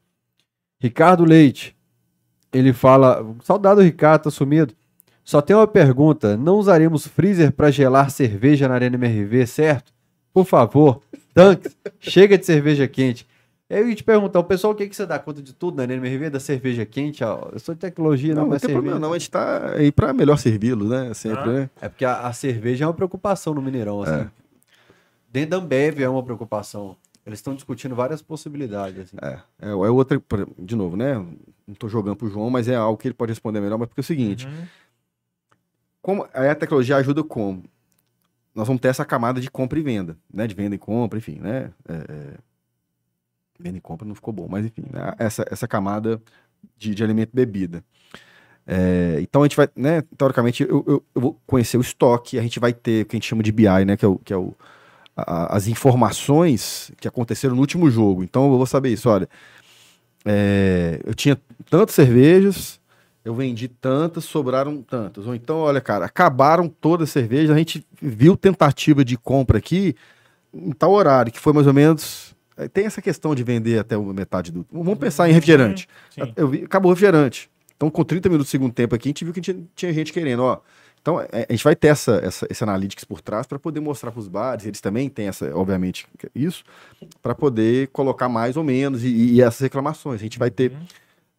Ricardo 0.78 1.24
Leite. 1.24 1.74
Ele 2.52 2.74
fala. 2.74 3.26
Saudado 3.44 3.82
Ricardo, 3.82 4.24
tá 4.24 4.32
sumido. 4.32 4.74
Só 5.24 5.42
tem 5.42 5.56
uma 5.56 5.68
pergunta. 5.68 6.36
Não 6.36 6.58
usaremos 6.58 7.08
freezer 7.08 7.54
para 7.54 7.72
gelar 7.72 8.12
cerveja 8.12 8.68
na 8.68 8.74
Arena 8.76 8.96
MRV, 8.96 9.48
certo? 9.48 9.94
Por 10.34 10.46
favor, 10.46 11.02
tanques, 11.34 11.76
chega 12.00 12.38
de 12.38 12.46
cerveja 12.46 12.88
quente. 12.88 13.26
Eu 13.70 13.90
ia 13.90 13.96
te 13.96 14.04
perguntar, 14.04 14.40
o 14.40 14.44
pessoal, 14.46 14.72
o 14.72 14.76
que, 14.76 14.88
que 14.88 14.96
você 14.96 15.06
dá 15.06 15.20
conta 15.20 15.42
de 15.42 15.54
tudo 15.54 15.76
na 15.76 15.84
Arena 15.84 16.06
MRV? 16.06 16.30
Da 16.30 16.40
cerveja 16.40 16.86
quente? 16.86 17.22
ó? 17.24 17.50
Eu 17.52 17.60
sou 17.60 17.76
de 17.76 17.82
tecnologia, 17.82 18.30
não, 18.34 18.44
Não, 18.44 18.44
não 18.44 18.50
mas 18.52 18.62
tem 18.62 18.70
cerveja. 18.70 18.82
problema 18.82 19.00
não, 19.08 19.14
a 19.14 19.18
gente 19.20 19.30
tá 19.30 19.74
aí 19.74 19.92
pra 19.92 20.14
melhor 20.14 20.38
servi-lo, 20.38 20.88
né? 20.88 21.14
Sempre, 21.14 21.42
Ah. 21.42 21.54
né? 21.54 21.70
É 21.82 21.90
porque 21.90 22.06
a, 22.06 22.28
a 22.28 22.34
cerveja 22.34 22.86
é 22.86 22.88
uma 22.88 22.94
preocupação 22.94 23.54
no 23.54 23.62
Mineirão, 23.62 24.02
assim. 24.04 24.14
É. 24.22 24.28
Dentro 25.30 25.50
da 25.52 25.58
Ambev 25.58 26.00
é 26.02 26.08
uma 26.08 26.24
preocupação. 26.24 26.96
Eles 27.26 27.40
estão 27.40 27.54
discutindo 27.54 27.94
várias 27.94 28.22
possibilidades, 28.22 29.02
assim. 29.02 29.18
É, 29.22 29.40
é, 29.62 29.70
é 29.72 29.74
outra, 29.76 30.22
de 30.58 30.76
novo, 30.78 30.96
né? 30.96 31.16
Não 31.68 31.76
tô 31.76 31.90
jogando 31.90 32.16
pro 32.16 32.30
João, 32.30 32.50
mas 32.50 32.70
é 32.70 32.76
algo 32.76 32.98
que 32.98 33.10
ele 33.10 33.14
pode 33.14 33.34
responder 33.34 33.60
melhor, 33.60 33.78
mas 33.78 33.90
porque 33.90 34.00
é 34.00 34.02
o 34.02 34.06
seguinte, 34.06 34.48
Uhum. 34.48 34.64
como 36.02 36.26
aí 36.34 36.48
a 36.48 36.56
tecnologia 36.56 36.96
ajuda 36.96 37.22
como? 37.22 37.64
Nós 38.56 38.66
vamos 38.66 38.82
ter 38.82 38.88
essa 38.88 39.04
camada 39.04 39.42
de 39.42 39.52
compra 39.52 39.78
e 39.78 39.82
venda, 39.84 40.18
né? 40.34 40.48
De 40.48 40.56
venda 40.56 40.74
e 40.74 40.78
compra, 40.78 41.20
enfim, 41.20 41.38
né? 41.42 41.70
É, 41.88 41.94
é, 41.94 42.34
Venda 43.60 43.80
compra 43.82 44.08
não 44.08 44.16
ficou 44.16 44.34
bom, 44.34 44.48
mas 44.50 44.66
enfim, 44.66 44.84
né? 44.92 45.14
essa, 45.20 45.46
essa 45.50 45.68
camada 45.68 46.22
de, 46.78 46.96
de 46.96 47.04
alimento 47.04 47.32
e 47.34 47.36
bebida. 47.36 47.84
É, 48.66 49.20
então 49.22 49.44
a 49.44 49.46
gente 49.46 49.58
vai, 49.58 49.70
né? 49.76 50.04
Teoricamente, 50.18 50.64
eu, 50.64 50.84
eu, 50.88 51.04
eu 51.16 51.22
vou 51.22 51.42
conhecer 51.48 51.78
o 51.78 51.82
estoque, 51.82 52.38
a 52.40 52.42
gente 52.42 52.60
vai 52.60 52.74
ter 52.74 53.04
o 53.04 53.08
que 53.08 53.16
a 53.16 53.18
gente 53.18 53.28
chama 53.28 53.44
de 53.44 53.52
BI, 53.52 53.86
né? 53.86 53.98
Que 53.98 54.06
é, 54.06 54.08
o, 54.08 54.18
que 54.20 54.34
é 54.34 54.38
o, 54.38 54.54
a- 55.16 55.56
as 55.58 55.68
informações 55.68 56.92
que 57.00 57.08
aconteceram 57.08 57.56
no 57.56 57.62
último 57.62 57.90
jogo. 57.92 58.24
Então 58.24 58.46
eu 58.52 58.58
vou 58.58 58.66
saber 58.68 58.90
isso, 58.94 59.10
olha. 59.10 59.30
é, 60.26 61.00
eu 61.06 61.14
tinha 61.14 61.38
tantas 61.70 61.96
cervejas, 61.96 62.80
eu 63.24 63.34
vendi 63.36 63.68
tantas, 63.68 64.26
sobraram 64.26 64.82
tantas. 64.82 65.26
Ou 65.28 65.36
então, 65.36 65.58
olha, 65.60 65.82
cara, 65.82 66.06
acabaram 66.06 66.68
todas 66.70 67.10
as 67.10 67.14
cervejas, 67.14 67.52
a 67.56 67.58
gente 67.60 67.86
viu 68.02 68.36
tentativa 68.38 69.04
de 69.06 69.18
compra 69.18 69.58
aqui 69.58 69.96
em 70.54 70.72
tal 70.74 70.94
horário, 70.94 71.32
que 71.34 71.40
foi 71.40 71.54
mais 71.54 71.68
ou 71.68 71.74
menos. 71.76 72.36
Eh, 72.58 72.68
Tem 72.68 72.86
essa 72.86 73.02
questão 73.02 73.34
de 73.36 73.44
vender 73.44 73.80
até 73.80 73.96
uma 73.98 74.14
metade 74.14 74.52
do. 74.52 74.66
Vamos 74.72 74.98
pensar 74.98 75.30
em 75.30 75.34
refrigerante. 75.34 75.88
Sim. 76.10 76.34
Eu 76.36 76.48
vi, 76.48 76.64
acabou 76.64 76.92
o 76.92 76.94
refrigerante. 76.94 77.50
Então, 77.76 77.90
com 77.90 78.04
30 78.04 78.28
minutos 78.30 78.48
do 78.48 78.52
segundo 78.52 78.74
tempo 78.74 78.96
aqui, 78.96 79.10
a 79.10 79.12
gente 79.12 79.24
viu 79.24 79.34
que 79.34 79.42
tinha, 79.42 79.58
tinha 79.76 79.94
gente 79.94 80.12
querendo, 80.12 80.42
ó. 80.44 80.60
Então, 81.00 81.22
é, 81.22 81.46
a 81.48 81.54
gente 81.54 81.64
vai 81.64 81.76
ter 81.76 81.88
essa, 81.90 82.20
essa, 82.24 82.48
esse 82.50 82.64
analytics 82.64 83.06
por 83.06 83.22
trás 83.22 83.46
para 83.48 83.58
poder 83.60 83.80
mostrar 83.80 84.12
para 84.12 84.20
os 84.20 84.28
bares, 84.28 84.66
eles 84.66 84.82
também 84.82 85.08
têm 85.10 85.28
essa, 85.28 85.56
obviamente, 85.56 86.06
isso, 86.36 86.64
para 87.22 87.34
poder 87.36 87.88
colocar 87.90 88.28
mais 88.28 88.58
ou 88.58 88.64
menos 88.64 89.04
e, 89.04 89.08
e 89.36 89.42
essas 89.42 89.62
reclamações. 89.62 90.20
A 90.20 90.24
gente 90.24 90.38
vai 90.40 90.50
ter, 90.52 90.72
Uhum. 90.72 90.86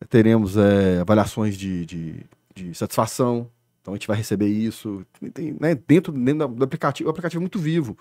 teremos 0.09 0.57
é, 0.57 1.01
avaliações 1.01 1.57
de, 1.57 1.85
de, 1.85 2.15
de 2.55 2.75
satisfação, 2.75 3.51
então 3.83 3.93
a 3.93 3.97
gente 3.97 4.07
vai 4.07 4.17
receber 4.17 4.47
isso 4.49 5.05
tem, 5.35 5.57
né, 5.61 5.75
dentro, 5.87 6.13
dentro 6.13 6.49
do 6.49 6.65
aplicativo. 6.65 7.09
O 7.09 7.11
aplicativo 7.11 7.41
é 7.41 7.45
muito 7.45 7.59
vivo, 7.59 7.99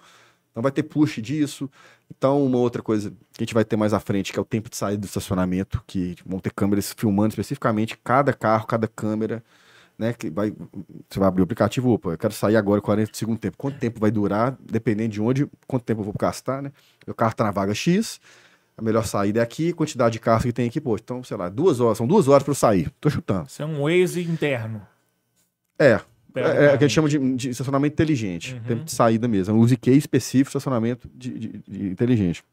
então 0.58 0.64
vai 0.64 0.72
ter 0.72 0.82
push 0.82 1.22
disso. 1.22 1.70
Então, 2.10 2.44
uma 2.44 2.58
outra 2.58 2.82
coisa 2.82 3.12
que 3.12 3.42
a 3.42 3.44
gente 3.44 3.54
vai 3.54 3.64
ter 3.64 3.76
mais 3.76 3.94
à 3.94 4.00
frente, 4.00 4.34
que 4.34 4.40
é 4.40 4.42
o 4.42 4.46
tempo 4.46 4.72
de 4.72 4.76
saída 4.76 4.98
do 4.98 5.06
estacionamento, 5.06 5.84
que 5.86 6.16
vão 6.26 6.40
ter 6.40 6.52
câmeras 6.52 6.92
filmando 6.98 7.30
especificamente 7.30 7.96
cada 8.04 8.34
carro, 8.34 8.66
cada 8.66 8.88
câmera, 8.88 9.44
né? 10.00 10.14
Que 10.14 10.32
vai, 10.32 10.52
você 11.08 11.20
vai 11.20 11.28
abrir 11.28 11.42
o 11.42 11.44
aplicativo, 11.44 11.92
opa, 11.92 12.10
eu 12.10 12.18
quero 12.18 12.34
sair 12.34 12.56
agora 12.56 12.82
40 12.82 13.12
do 13.12 13.16
segundo 13.16 13.38
tempo. 13.38 13.56
Quanto 13.56 13.78
tempo 13.78 14.00
vai 14.00 14.10
durar, 14.10 14.58
dependendo 14.60 15.10
de 15.10 15.22
onde, 15.22 15.48
quanto 15.68 15.84
tempo 15.84 16.02
eu 16.02 16.06
vou 16.06 16.14
gastar, 16.20 16.64
né? 16.64 16.72
Meu 17.06 17.14
carro 17.14 17.36
tá 17.36 17.44
na 17.44 17.52
vaga 17.52 17.76
X, 17.76 18.20
a 18.76 18.82
melhor 18.82 19.06
saída 19.06 19.42
é 19.42 19.44
aqui, 19.44 19.72
quantidade 19.74 20.14
de 20.14 20.20
carros 20.20 20.44
que 20.44 20.52
tem 20.52 20.68
aqui, 20.68 20.82
pô, 20.82 20.96
então, 20.96 21.24
sei 21.24 21.38
lá, 21.38 21.50
duas 21.50 21.80
horas, 21.80 22.00
são 22.00 22.08
duas 22.08 22.28
horas 22.28 22.42
para 22.42 22.52
eu 22.52 22.56
sair. 22.56 22.92
Tô 23.00 23.12
chutando. 23.12 23.46
Isso 23.46 23.62
é 23.62 23.66
um 23.66 23.84
Waze 23.84 24.24
interno. 24.24 24.82
É, 25.78 26.02
Pega 26.34 26.48
é, 26.50 26.52
o 26.52 26.64
é 26.74 26.78
que 26.78 26.84
a 26.84 26.88
gente 26.88 26.94
chama 26.96 27.10
de, 27.10 27.18
de 27.36 27.50
estacionamento 27.50 27.94
inteligente. 27.94 28.54
Uhum. 28.56 28.60
Tempo 28.62 28.84
de 28.84 28.92
saída 28.92 29.28
mesmo. 29.28 29.54
É 29.56 29.58
um 29.58 29.62
use 29.62 29.76
case 29.78 29.98
específico 29.98 30.50
estacionamento 30.50 31.10
de, 31.14 31.38
de- 31.40 31.62
de 31.68 31.88
inteligente. 31.90 32.44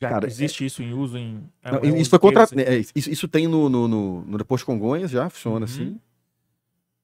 Já 0.00 0.10
Cara, 0.10 0.26
existe 0.26 0.64
isso 0.66 0.82
em 0.82 0.92
uso 0.92 1.16
em. 1.16 1.42
é- 1.64 1.72
Não, 1.72 1.78
é 1.78 2.00
isso 2.00 2.10
foi 2.10 2.18
contra. 2.18 2.46
case- 2.46 2.60
é, 2.60 2.76
isso, 2.94 3.10
isso 3.10 3.26
tem 3.28 3.48
no, 3.48 3.68
no, 3.68 3.88
no, 3.88 4.22
no 4.22 4.38
Depois 4.38 4.60
de 4.60 4.66
Congonhas, 4.66 5.10
já 5.10 5.28
funciona 5.30 5.58
Uhum. 5.58 5.64
assim. 5.64 6.00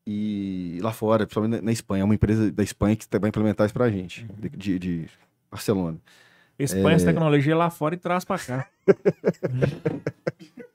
E 0.06 0.78
lá 0.82 0.92
fora, 0.92 1.24
principalmente 1.26 1.56
na- 1.60 1.62
na 1.62 1.72
Espanha, 1.72 2.02
é 2.02 2.04
uma 2.04 2.14
empresa 2.14 2.50
da 2.52 2.62
Espanha 2.62 2.94
que 2.96 3.06
vai 3.18 3.28
implementar 3.28 3.64
isso 3.66 3.72
pra 3.74 3.88
gente, 3.90 4.26
Uhum. 4.28 4.50
de, 4.56 4.78
de- 4.78 5.06
Barcelona. 5.50 5.96
Espanha 6.58 6.90
É. 6.90 6.94
essa 6.96 7.06
tecnologia 7.06 7.56
lá 7.56 7.70
fora 7.70 7.94
e 7.94 7.98
traz 7.98 8.24
pra 8.24 8.38
cá. 8.38 8.68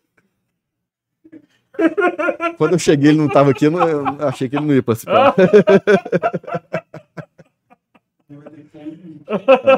Quando 2.57 2.73
eu 2.73 2.79
cheguei, 2.79 3.09
ele 3.11 3.17
não 3.19 3.27
tava 3.29 3.51
aqui, 3.51 3.65
eu, 3.65 3.71
não, 3.71 3.87
eu 3.87 4.27
achei 4.27 4.47
que 4.49 4.55
ele 4.55 4.65
não 4.65 4.73
ia 4.73 4.83
participar. 4.83 5.33
Ele 8.29 8.39
vai 8.39 8.49
ter 8.51 8.63
que 8.63 8.69
ter 8.69 8.79
um 8.79 8.83
limite. 8.89 9.25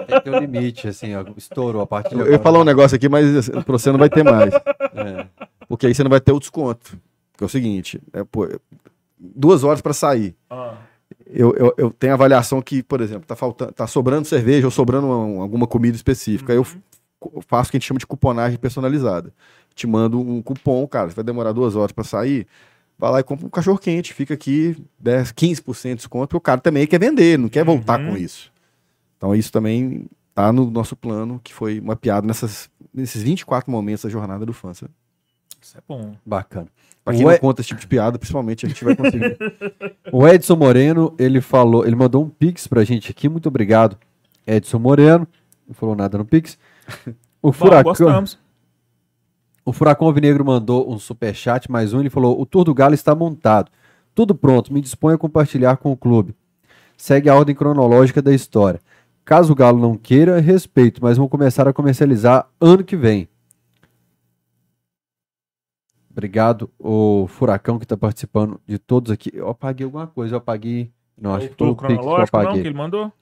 Tem 0.08 0.18
que 0.18 0.22
ter 0.22 0.32
um 0.32 0.40
limite, 0.40 0.88
assim, 0.88 1.16
ó, 1.16 1.24
estourou 1.38 1.82
a 1.82 1.88
partir 1.88 2.16
de 2.16 2.22
Eu 2.22 2.32
ia 2.32 2.40
falar 2.40 2.60
um 2.60 2.64
negócio 2.64 2.96
aqui, 2.96 3.08
mas 3.08 3.36
assim, 3.36 3.52
pra 3.52 3.64
você 3.78 3.92
não 3.92 4.00
vai 4.00 4.10
ter 4.10 4.24
mais. 4.24 4.54
É. 4.54 5.26
Porque 5.68 5.86
aí 5.88 5.94
você 5.94 6.04
não 6.04 6.10
vai 6.10 6.20
ter 6.20 6.32
o 6.32 6.40
desconto. 6.40 6.98
Que 7.38 7.44
é 7.44 7.46
o 7.46 7.50
seguinte, 7.50 8.02
é, 8.12 8.24
pô, 8.24 8.48
duas 9.18 9.64
horas 9.64 9.82
pra 9.82 9.94
sair. 9.94 10.36
Ah, 10.50 10.74
Eu, 11.32 11.54
eu, 11.56 11.74
eu 11.78 11.92
tenho 11.92 12.14
avaliação 12.14 12.62
que, 12.62 12.82
por 12.84 13.02
exemplo, 13.02 13.26
tá 13.26 13.36
faltando, 13.36 13.72
tá 13.72 13.88
sobrando 13.88 14.28
cerveja 14.28 14.68
ou 14.68 14.72
sobrando 14.72 15.08
uma- 15.08 15.44
alguma 15.44 15.68
comida 15.68 15.96
específica. 15.96 16.52
Aí 16.54 16.58
eu 16.58 16.66
eu 17.36 17.42
faço 17.46 17.68
o 17.68 17.72
que 17.72 17.76
a 17.76 17.80
gente 17.80 17.88
chama 17.88 18.00
de 18.00 18.08
cuponagem 18.08 18.58
personalizada. 18.58 19.34
Te 19.80 19.88
mando 19.88 20.20
um 20.20 20.42
cupom, 20.42 20.86
cara, 20.88 21.08
vai 21.08 21.24
demorar 21.24 21.54
duas 21.54 21.74
horas 21.76 21.94
pra 21.94 22.04
sair. 22.04 22.46
Vai 22.98 23.12
lá 23.12 23.20
e 23.22 23.24
compra 23.24 23.46
um 23.46 23.50
cachorro 23.50 23.78
quente, 23.78 24.14
fica 24.14 24.34
aqui 24.34 24.76
10, 25.00 25.32
15% 25.32 25.90
de 25.92 25.96
desconto, 25.96 26.28
porque 26.28 26.38
o 26.38 26.42
cara 26.42 26.60
também 26.60 26.86
quer 26.86 27.00
vender, 27.00 27.40
não 27.40 27.48
quer 27.48 27.64
voltar 27.64 27.98
Uhum. 27.98 28.10
com 28.12 28.18
isso. 28.18 28.52
Então 29.18 29.34
isso 29.34 29.50
também 29.54 30.06
tá 30.36 30.52
no 30.52 30.70
nosso 30.70 30.98
plano, 30.98 31.40
que 31.42 31.54
foi 31.54 31.80
mapeado 31.80 32.28
nessas, 32.28 32.70
nesses 32.94 33.24
24 33.24 33.72
momentos 33.72 34.04
da 34.04 34.10
jornada 34.10 34.46
do 34.46 34.52
fã. 34.52 34.74
sabe? 34.74 34.92
isso 35.62 35.78
é 35.78 35.82
bom. 35.88 36.14
Bacana. 36.26 36.68
Pra 37.06 37.14
quem 37.14 37.26
Ué- 37.26 37.34
não 37.36 37.40
conta 37.40 37.62
esse 37.62 37.70
tipo 37.70 37.80
de 37.80 37.88
piada, 37.88 38.20
principalmente, 38.20 38.66
a 38.66 38.70
gente 38.70 38.84
vai 38.84 38.96
conseguir. 38.98 39.38
O 40.12 40.28
Edson 40.28 40.56
Moreno, 40.58 41.14
ele 41.18 41.40
falou, 41.40 41.86
ele 41.86 41.96
mandou 41.96 42.22
um 42.24 42.30
pix 42.30 42.68
pra 42.68 42.84
gente 42.84 43.10
aqui, 43.12 43.30
muito 43.30 43.48
obrigado. 43.48 43.98
Edson 44.46 44.78
Moreno, 44.80 45.26
não 45.66 45.74
falou 45.74 45.96
nada 45.96 46.18
no 46.18 46.26
pix. 46.26 46.58
O 47.42 47.48
Bom, 47.48 47.52
Furacão, 47.54 47.84
gostamos. 47.92 48.38
O 49.66 49.74
Furacão 49.74 50.08
Alvinegro 50.08 50.46
mandou 50.46 50.92
um 50.92 50.98
superchat, 50.98 51.70
mais 51.70 51.94
um, 51.94 52.00
ele 52.00 52.10
falou, 52.10 52.40
o 52.40 52.46
Tour 52.46 52.64
do 52.64 52.74
Galo 52.74 52.94
está 52.94 53.14
montado. 53.14 53.72
Tudo 54.16 54.34
pronto, 54.36 54.74
me 54.74 54.82
disponho 54.82 55.16
a 55.16 55.20
compartilhar 55.20 55.78
com 55.78 55.92
o 55.92 55.98
clube. 55.98 56.36
Segue 56.98 57.30
a 57.30 57.36
ordem 57.36 57.56
cronológica 57.56 58.22
da 58.22 58.34
história. 58.34 58.82
Caso 59.24 59.54
o 59.54 59.56
Galo 59.56 59.80
não 59.80 59.96
queira, 59.96 60.40
respeito, 60.40 61.02
mas 61.02 61.18
vão 61.18 61.28
começar 61.28 61.68
a 61.68 61.74
comercializar 61.74 62.50
ano 62.60 62.84
que 62.84 62.98
vem. 62.98 63.30
Obrigado, 66.10 66.70
o 66.78 67.28
Furacão 67.28 67.78
que 67.78 67.86
está 67.86 67.96
participando 67.96 68.60
de 68.68 68.78
todos 68.78 69.12
aqui. 69.12 69.32
Eu 69.34 69.48
apaguei 69.48 69.86
alguma 69.86 70.08
coisa, 70.08 70.34
eu 70.34 70.38
apaguei. 70.40 70.92
Não, 71.18 71.34
acho 71.34 71.46
o 71.46 71.50
que 71.50 71.56
foi 71.58 71.68
o 71.68 71.76
Pix 71.76 71.88
que 71.88 71.94
eu 71.94 71.98
cronológico, 71.98 72.38
não, 72.38 72.44
apaguei. 72.44 72.62
que 72.62 72.68
ele 72.68 72.78
mandou. 72.78 73.14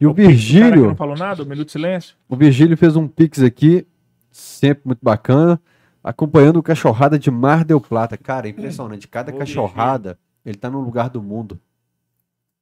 E 0.00 0.06
o 0.06 0.14
que 0.14 0.22
Virgílio, 0.22 0.88
não 0.88 0.96
falou 0.96 1.16
nada, 1.16 1.42
o 1.42 1.46
minuto 1.46 1.66
de 1.66 1.72
silêncio. 1.72 2.14
o 2.28 2.36
Virgílio 2.36 2.76
fez 2.76 2.94
um 2.96 3.08
pix 3.08 3.42
aqui, 3.42 3.86
sempre 4.30 4.82
muito 4.84 5.00
bacana, 5.02 5.60
acompanhando 6.06 6.60
o 6.60 6.62
Cachorrada 6.62 7.18
de 7.18 7.32
Mar 7.32 7.64
del 7.64 7.80
Plata. 7.80 8.16
Cara, 8.16 8.46
é 8.46 8.50
impressionante. 8.50 9.08
Cada 9.08 9.34
Ô, 9.34 9.38
cachorrada, 9.38 10.16
ele 10.44 10.56
tá 10.56 10.70
num 10.70 10.80
lugar 10.80 11.10
do 11.10 11.20
mundo. 11.20 11.60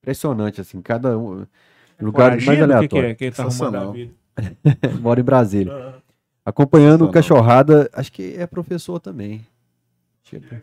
Impressionante, 0.02 0.62
assim, 0.62 0.80
cada 0.80 1.18
um, 1.18 1.46
lugar 2.00 2.30
mais 2.30 2.42
Foragido, 2.44 2.50
o 2.52 2.54
que, 2.54 2.56
que 2.56 2.62
aleatório. 2.62 3.08
é 3.10 3.14
que 3.14 3.24
ele 3.24 3.34
tá 3.36 3.42
arrumando 3.42 3.76
a 3.76 3.80
Sensacional. 3.80 3.92
vida? 3.92 4.12
Mora 5.00 5.20
em 5.20 5.24
Brasília. 5.24 5.72
Ah, 5.74 6.00
Acompanhando 6.46 7.04
o. 7.04 7.10
Cachorrada, 7.10 7.90
acho 7.92 8.10
que 8.10 8.34
é 8.36 8.46
professor 8.46 8.98
também. 8.98 9.46
Tipo, 10.22 10.54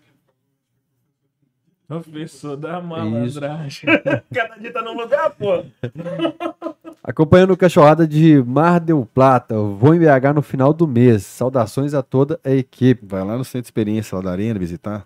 Professor 1.92 2.56
da 2.56 2.80
malandragem. 2.80 3.90
Cada 4.34 4.56
dia 4.56 4.72
tá 4.72 4.82
num 4.82 4.94
lugar, 4.94 5.30
pô. 5.32 5.62
Acompanhando 7.04 7.52
o 7.52 7.58
Cachorrada 7.58 8.08
de 8.08 8.42
Mar 8.44 8.80
del 8.80 9.06
Plata. 9.06 9.60
Vou 9.60 9.94
em 9.94 10.00
BH 10.00 10.34
no 10.34 10.42
final 10.42 10.72
do 10.72 10.88
mês. 10.88 11.26
Saudações 11.26 11.94
a 11.94 12.02
toda 12.02 12.40
a 12.46 12.52
equipe. 12.52 13.06
Vai 13.06 13.26
lá 13.26 13.38
no 13.38 13.44
centro 13.44 13.64
de 13.64 13.68
experiência 13.68 14.16
lá 14.16 14.22
da 14.22 14.32
Arena 14.32 14.58
visitar. 14.58 15.06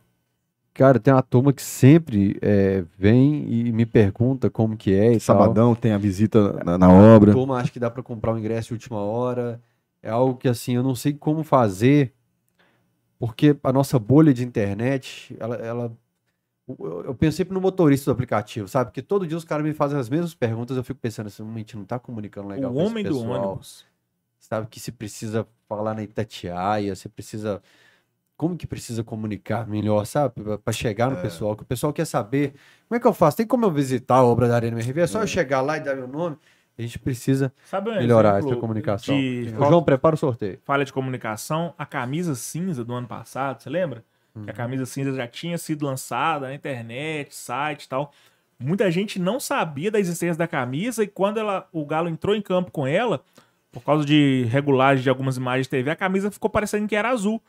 Cara, 0.75 0.99
tem 0.99 1.11
uma 1.11 1.23
turma 1.23 1.51
que 1.51 1.63
sempre 1.63 2.37
é, 2.39 2.83
vem 2.95 3.51
e 3.51 3.71
me 3.71 3.87
pergunta 3.87 4.47
como 4.51 4.77
que 4.77 4.93
é 4.93 5.07
e 5.07 5.11
tal. 5.13 5.21
Sabadão 5.21 5.73
tem 5.73 5.91
a 5.91 5.97
visita 5.97 6.63
na, 6.63 6.77
na 6.77 6.87
obra. 6.87 7.31
turma 7.31 7.57
acha 7.57 7.71
que 7.71 7.79
dá 7.79 7.89
para 7.89 8.03
comprar 8.03 8.31
o 8.31 8.37
ingresso 8.37 8.67
de 8.67 8.73
última 8.73 8.99
hora. 8.99 9.59
É 10.03 10.11
algo 10.11 10.37
que 10.37 10.47
assim, 10.47 10.75
eu 10.75 10.83
não 10.83 10.93
sei 10.93 11.13
como 11.13 11.43
fazer, 11.43 12.13
porque 13.17 13.57
a 13.63 13.73
nossa 13.73 13.97
bolha 13.97 14.31
de 14.31 14.43
internet, 14.43 15.35
ela, 15.39 15.55
ela 15.55 15.91
eu 16.67 17.13
penso 17.13 17.37
sempre 17.37 17.53
no 17.53 17.61
motorista 17.61 18.05
do 18.05 18.13
aplicativo, 18.13 18.67
sabe? 18.67 18.89
Porque 18.89 19.01
todo 19.01 19.27
dia 19.27 19.37
os 19.37 19.45
caras 19.45 19.63
me 19.65 19.73
fazem 19.73 19.99
as 19.99 20.09
mesmas 20.09 20.33
perguntas, 20.33 20.75
eu 20.75 20.83
fico 20.83 20.99
pensando 20.99 21.27
assim, 21.27 21.43
"Hum, 21.43 21.53
a 21.53 21.57
gente 21.59 21.77
não 21.77 21.85
tá 21.85 21.99
comunicando 21.99 22.47
legal 22.47 22.71
O 22.71 22.75
com 22.75 22.85
homem 22.85 23.03
do 23.03 23.15
pessoal." 23.19 23.47
ônibus. 23.47 23.85
Sabe 24.39 24.67
que 24.67 24.79
se 24.79 24.91
precisa 24.91 25.47
falar 25.67 25.93
na 25.93 26.03
Itatiaia, 26.03 26.95
você 26.95 27.09
precisa 27.09 27.61
como 28.37 28.57
que 28.57 28.67
precisa 28.67 29.03
comunicar 29.03 29.65
melhor, 29.67 30.05
sabe? 30.05 30.33
Para 30.63 30.73
chegar 30.73 31.09
no 31.09 31.17
pessoal, 31.17 31.55
que 31.55 31.63
o 31.63 31.65
pessoal 31.65 31.93
quer 31.93 32.05
saber 32.05 32.53
como 32.87 32.97
é 32.97 32.99
que 32.99 33.07
eu 33.07 33.13
faço? 33.13 33.37
Tem 33.37 33.47
como 33.47 33.65
eu 33.65 33.71
visitar 33.71 34.15
a 34.15 34.23
obra 34.23 34.47
da 34.47 34.55
Arena 34.55 34.77
MRV? 34.77 35.01
É 35.01 35.07
só 35.07 35.21
eu 35.21 35.27
chegar 35.27 35.61
lá 35.61 35.77
e 35.77 35.79
dar 35.79 35.95
meu 35.95 36.07
nome? 36.07 36.37
A 36.77 36.81
gente 36.81 36.99
precisa 36.99 37.53
Sabe 37.63 37.89
um 37.89 37.95
melhorar 37.95 38.39
essa 38.39 38.55
comunicação. 38.57 39.15
De 39.15 39.49
João, 39.49 39.81
prepara 39.81 40.15
o 40.15 40.17
sorteio. 40.17 40.59
falha 40.65 40.83
de 40.83 40.91
comunicação, 40.91 41.73
a 41.77 41.85
camisa 41.85 42.35
cinza 42.35 42.83
do 42.83 42.93
ano 42.93 43.07
passado, 43.07 43.63
você 43.63 43.69
lembra? 43.69 44.03
Que 44.43 44.49
a 44.49 44.53
Uhum. 44.53 44.57
camisa 44.57 44.85
cinza 44.85 45.13
já 45.13 45.27
tinha 45.27 45.57
sido 45.57 45.85
lançada 45.85 46.47
na 46.47 46.53
internet, 46.53 47.33
site 47.33 47.83
e 47.83 47.89
tal. 47.89 48.11
Muita 48.59 48.91
gente 48.91 49.17
não 49.17 49.39
sabia 49.39 49.89
da 49.89 49.99
existência 49.99 50.37
da 50.37 50.47
camisa 50.47 51.03
e 51.03 51.07
quando 51.07 51.39
ela, 51.39 51.67
o 51.71 51.85
Galo 51.85 52.09
entrou 52.09 52.35
em 52.35 52.41
campo 52.41 52.69
com 52.71 52.85
ela, 52.85 53.23
por 53.71 53.83
causa 53.83 54.05
de 54.05 54.45
regulagem 54.49 55.03
de 55.03 55.09
algumas 55.09 55.37
imagens 55.37 55.67
de 55.67 55.71
TV, 55.71 55.89
a 55.89 55.95
camisa 55.95 56.31
ficou 56.31 56.49
parecendo 56.49 56.87
que 56.87 56.95
era 56.95 57.09
azul. 57.09 57.41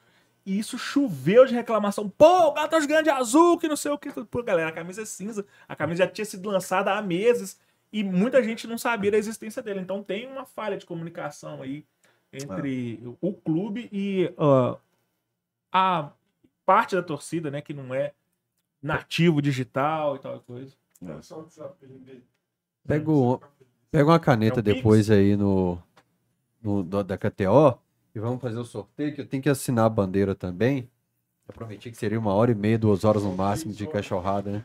E 0.45 0.59
isso 0.61 0.79
choveu 0.79 1.45
de 1.45 1.55
reclamação. 1.55 2.09
Pô, 2.09 2.49
o 2.49 2.53
Galo 2.53 2.69
tá 2.69 2.79
jogando 2.79 3.05
de 3.05 3.11
azul, 3.11 3.59
que 3.59 3.67
não 3.67 3.77
sei 3.77 3.91
o 3.91 3.99
que. 3.99 4.11
Pô, 4.25 4.43
galera, 4.45 4.69
a 4.69 4.73
camisa 4.73 5.03
é 5.03 5.05
cinza. 5.05 5.45
A 5.69 5.75
camisa 5.75 6.05
já 6.05 6.11
tinha 6.11 6.25
sido 6.25 6.49
lançada 6.49 6.93
há 6.93 7.03
meses 7.03 7.59
e 7.93 8.05
muita 8.05 8.43
gente 8.43 8.67
não 8.67 8.79
sabia 8.79 9.11
da 9.11 9.19
existência 9.19 9.61
dele. 9.61 9.81
Então 9.81 10.05
tem 10.05 10.27
uma 10.29 10.45
falha 10.45 10.77
de 10.77 10.87
comunicação 10.87 11.63
aí 11.63 11.85
entre 12.33 13.01
o 13.21 13.33
clube 13.33 13.89
e 13.93 14.33
ah, 14.39 14.77
a 15.73 16.11
parte 16.67 16.95
da 16.97 17.03
torcida, 17.03 17.51
né, 17.51 17.63
que 17.63 17.73
não 17.73 17.95
é 17.95 18.13
nativo 18.83 19.41
digital 19.41 20.17
e 20.17 20.19
tal 20.19 20.41
coisa. 20.41 20.75
É 21.03 21.23
só 21.23 21.41
desaprender. 21.43 22.23
Pega, 22.87 23.11
o- 23.11 23.41
pega 23.91 24.05
uma 24.11 24.19
caneta 24.21 24.61
É 24.61 24.63
Pix? 24.63 24.77
depois 24.77 25.11
aí 25.11 25.37
no, 25.37 25.79
no 26.63 26.83
do- 26.83 27.05
da 27.05 27.17
KTO 27.17 27.79
e 28.15 28.19
vamos 28.21 28.41
fazer 28.41 28.59
o 28.59 28.65
sorteio, 28.65 29.15
que 29.15 29.21
eu 29.21 29.27
tenho 29.27 29.43
que 29.43 29.49
assinar 29.49 29.87
a 29.87 29.89
bandeira 29.91 30.35
também. 30.35 30.91
Eu 31.49 31.55
prometi 31.55 31.91
que 31.91 31.97
seria 31.97 32.19
uma 32.19 32.35
hora 32.35 32.51
e 32.51 32.55
meia, 32.55 32.79
duas 32.79 33.05
horas 33.05 33.23
no 33.23 33.33
máximo 33.37 33.73
de 33.73 33.87
cachorrada, 33.87 34.51
né? 34.51 34.65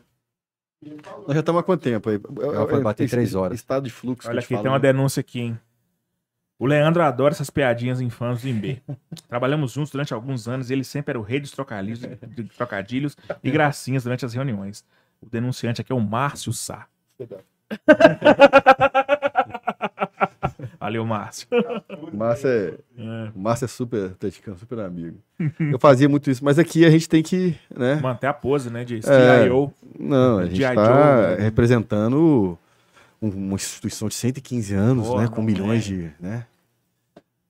Nós 1.28 1.34
já 1.36 1.42
estamos 1.42 1.60
há 1.62 1.64
quanto 1.64 1.84
tempo 1.84 2.10
aí? 2.10 2.20
Já 2.54 2.66
vai 2.66 2.82
bater 2.82 3.04
Esse- 3.04 3.12
três 3.16 3.36
horas. 3.36 3.60
Estado 3.60 3.84
de 3.84 3.92
fluxo. 3.92 4.28
que 4.28 4.30
Olha 4.30 4.40
aqui, 4.40 4.48
tem 4.48 4.58
uma 4.68 4.72
né? 4.74 4.80
denúncia 4.80 5.20
aqui, 5.20 5.40
hein? 5.42 5.60
O 6.62 6.68
Leandro 6.68 7.02
adora 7.02 7.34
essas 7.34 7.50
piadinhas 7.50 8.00
infames 8.02 8.44
do 8.44 8.50
Imbê. 8.50 8.84
Trabalhamos 9.28 9.72
juntos 9.72 9.92
durante 9.92 10.14
alguns 10.14 10.48
anos 10.48 10.70
e 10.70 10.74
ele 10.74 10.84
sempre 10.84 11.14
era 11.14 11.20
o 11.20 11.24
rei 11.24 11.40
dos 11.40 11.50
trocadilhos, 11.50 12.00
de 12.02 12.44
trocadilhos 12.56 13.18
e 13.44 13.50
gracinhas 13.50 14.04
durante 14.04 14.24
as 14.26 14.34
reuniões. 14.36 14.86
O 15.20 15.26
denunciante 15.28 15.82
aqui 15.82 15.92
é 15.92 15.96
o 15.96 16.00
Márcio 16.00 16.54
Sá. 16.54 16.86
Valeu, 20.80 21.04
Márcio. 21.06 21.48
Márcio 22.14 22.48
é, 22.50 22.74
É, 22.98 23.32
o 23.36 23.40
Márcio 23.40 23.66
é 23.66 23.68
super 23.68 24.06
atleticano, 24.12 24.58
super 24.58 24.80
amigo. 24.82 25.18
Eu 25.60 25.80
fazia 25.80 26.08
muito 26.10 26.30
isso, 26.30 26.44
mas 26.46 26.60
aqui 26.60 26.86
a 26.86 26.90
gente 26.92 27.08
tem 27.10 27.24
que, 27.24 27.56
né? 27.76 27.96
manter 27.96 28.28
a 28.28 28.34
pose, 28.34 28.70
né, 28.70 28.84
de 28.84 28.98
É. 28.98 29.02
CIO. 29.46 29.74
Não, 30.00 30.38
a 30.40 30.46
gente 30.46 30.58
G.I. 30.58 30.70
está 30.70 30.86
Joe, 30.86 31.38
né? 31.38 31.44
representando 31.44 32.58
um- 33.22 33.30
uma 33.30 33.56
instituição 33.56 34.08
de 34.08 34.14
115 34.16 34.74
anos, 34.76 35.08
Porra, 35.08 35.24
né? 35.24 35.28
Com 35.30 35.42
milhões 35.42 35.84
é. 35.86 35.88
de, 35.88 36.12
né? 36.20 36.46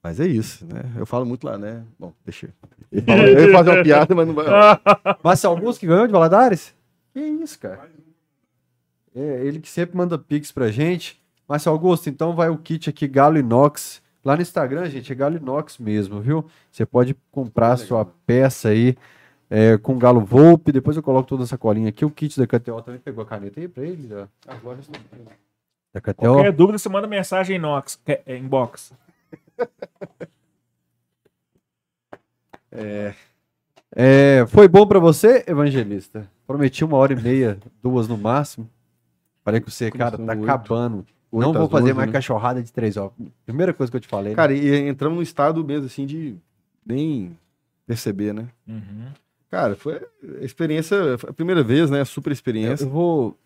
Mas 0.04 0.20
é 0.20 0.26
isso, 0.28 0.66
né? 0.66 0.82
Eu 0.98 1.06
falo 1.06 1.26
muito 1.26 1.46
lá, 1.46 1.58
né? 1.58 1.84
Bom, 2.00 2.12
deixa 2.26 2.48
eu. 2.48 2.52
Eu, 2.92 3.04
falo- 3.04 3.22
eu 3.22 3.48
ia 3.48 3.52
fazer 3.58 3.70
uma 3.70 3.84
piada, 3.84 4.16
mas 4.16 4.28
não 4.28 4.34
vai. 4.34 4.46
Márcio 5.24 5.50
Augusto 5.50 5.80
que 5.80 5.88
ganhou 5.88 6.06
de 6.08 6.12
Valadares? 6.12 6.74
Que 7.14 7.20
isso, 7.22 7.58
cara. 7.60 7.90
É 9.16 9.46
ele 9.46 9.60
que 9.60 9.70
sempre 9.70 9.96
manda 9.98 10.18
pix 10.18 10.52
pra 10.52 10.70
gente. 10.72 11.22
Márcio 11.48 11.72
Augusto, 11.72 12.10
então 12.10 12.34
vai 12.36 12.50
o 12.50 12.58
kit 12.58 12.90
aqui 12.90 13.08
Galo 13.08 13.38
Inox. 13.38 14.02
Lá 14.24 14.36
no 14.36 14.42
Instagram, 14.42 14.86
gente, 14.90 15.12
é 15.12 15.16
Galo 15.16 15.38
Inox 15.38 15.78
mesmo, 15.78 16.20
viu? 16.22 16.46
Você 16.72 16.86
pode 16.86 17.16
comprar 17.32 17.74
a 17.74 17.78
sua 17.78 18.06
peça 18.26 18.70
aí 18.70 18.96
é, 19.50 19.78
com 19.78 19.98
Galo 19.98 20.22
Volpe. 20.22 20.72
Depois 20.72 20.96
eu 20.98 21.04
coloco 21.04 21.28
toda 21.30 21.44
essa 21.44 21.58
colinha 21.58 21.90
aqui. 21.90 22.04
O 22.06 22.10
kit 22.12 22.38
da 22.40 22.46
KTO 22.48 22.82
também 22.82 23.00
pegou 23.00 23.24
a 23.24 23.26
caneta 23.28 23.60
aí 23.60 23.68
pra 23.68 23.84
ele? 23.84 24.10
As 24.48 24.62
lojas 24.64 24.86
estão- 24.86 25.02
da 25.94 26.02
KTO. 26.02 26.14
Qualquer 26.34 26.52
dúvida, 26.52 26.78
você 26.78 26.90
manda 26.90 27.08
mensagem 27.08 27.56
em, 27.58 27.60
nox, 27.60 28.00
é, 32.72 33.14
é, 33.96 34.46
foi 34.48 34.68
bom 34.68 34.88
pra 34.88 35.00
você, 35.00 35.44
evangelista? 35.48 36.30
Prometi 36.48 36.84
uma 36.84 36.98
hora 36.98 37.14
e 37.14 37.22
meia, 37.22 37.58
duas 37.82 38.08
no 38.08 38.18
máximo. 38.18 38.70
Falei 39.44 39.60
com 39.60 39.70
você, 39.70 39.92
cara, 39.92 40.18
tá 40.18 40.34
oito. 40.34 40.44
acabando. 40.44 41.06
Oito 41.32 41.46
Não 41.46 41.54
vou 41.54 41.70
fazer 41.70 41.86
onze, 41.86 41.94
mais 41.94 42.08
né? 42.08 42.14
cachorrada 42.14 42.62
de 42.62 42.72
três 42.72 42.98
horas. 42.98 43.14
Primeira 43.46 43.74
coisa 43.74 43.90
que 43.90 43.96
eu 43.98 44.02
te 44.02 44.08
falei. 44.08 44.32
né? 44.32 44.36
Cara, 44.36 44.54
e 44.54 44.88
entramos 44.88 45.16
num 45.16 45.22
estado 45.22 45.64
mesmo 45.64 45.86
assim 45.86 46.06
de 46.06 46.36
nem 46.86 47.38
perceber, 47.88 48.34
né? 48.34 48.48
Uhum. 48.68 49.08
Cara, 49.50 49.76
foi 49.76 49.96
a 49.96 50.44
experiência, 50.44 51.18
foi 51.18 51.30
a 51.30 51.34
primeira 51.34 51.64
vez, 51.64 51.90
né? 51.90 52.04
Super 52.06 52.32
experiência. 52.32 52.86
eu 52.86 52.90
vou 52.90 53.38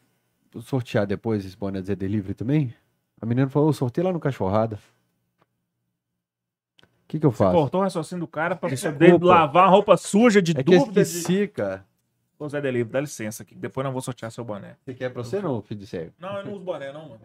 sortear 0.62 1.06
depois 1.06 1.46
esse 1.46 1.58
boné 1.58 1.82
Zé 1.82 1.96
Delivery 1.96 2.34
também. 2.34 2.74
A 3.22 3.26
menina 3.26 3.50
falou, 3.50 3.70
eu 3.70 3.74
sorteio 3.74 4.06
lá 4.08 4.14
no 4.14 4.20
cachorrada. 4.20 4.80
O 7.06 7.08
que 7.08 7.20
que 7.20 7.26
eu 7.26 7.32
faço? 7.32 7.54
Cortou 7.54 7.82
o 7.82 7.84
raciocínio 7.84 8.22
do 8.26 8.28
cara 8.28 8.56
pra 8.56 8.68
poder 8.68 9.24
lavar 9.24 9.66
a 9.66 9.68
roupa 9.68 9.96
suja 9.96 10.42
de 10.42 10.52
É 10.52 10.56
que 10.56 10.64
dúvida. 10.64 10.92
De... 10.92 11.02
esqueci, 11.02 11.48
cara. 11.48 11.86
Ô, 12.38 12.50
Zé 12.50 12.60
Delivery, 12.60 12.92
dá 12.92 13.00
licença 13.00 13.44
aqui, 13.44 13.54
que 13.54 13.62
depois 13.62 13.86
não 13.86 13.94
vou 13.94 14.02
sortear 14.02 14.32
seu 14.32 14.44
boné. 14.44 14.76
Você 14.84 14.94
quer 14.94 15.10
pra 15.10 15.24
você 15.24 15.40
não, 15.40 15.62
filho 15.62 15.80
de 15.80 15.88
cego? 15.88 16.12
Não, 16.20 16.38
eu 16.38 16.46
não 16.46 16.54
uso 16.54 16.64
boné, 16.64 16.92
não, 16.92 17.10
mano. 17.10 17.22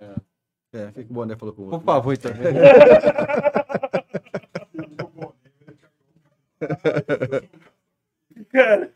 É, 0.73 0.85
o 0.87 0.93
que 0.93 1.05
que 1.05 1.11
o 1.11 1.15
Boné 1.15 1.35
falou 1.35 1.53
com 1.53 1.63
o 1.63 1.65
Por 1.65 1.73
outro? 1.75 1.87
favor, 1.87 2.15
então. 2.15 2.31
Cara, 8.53 8.91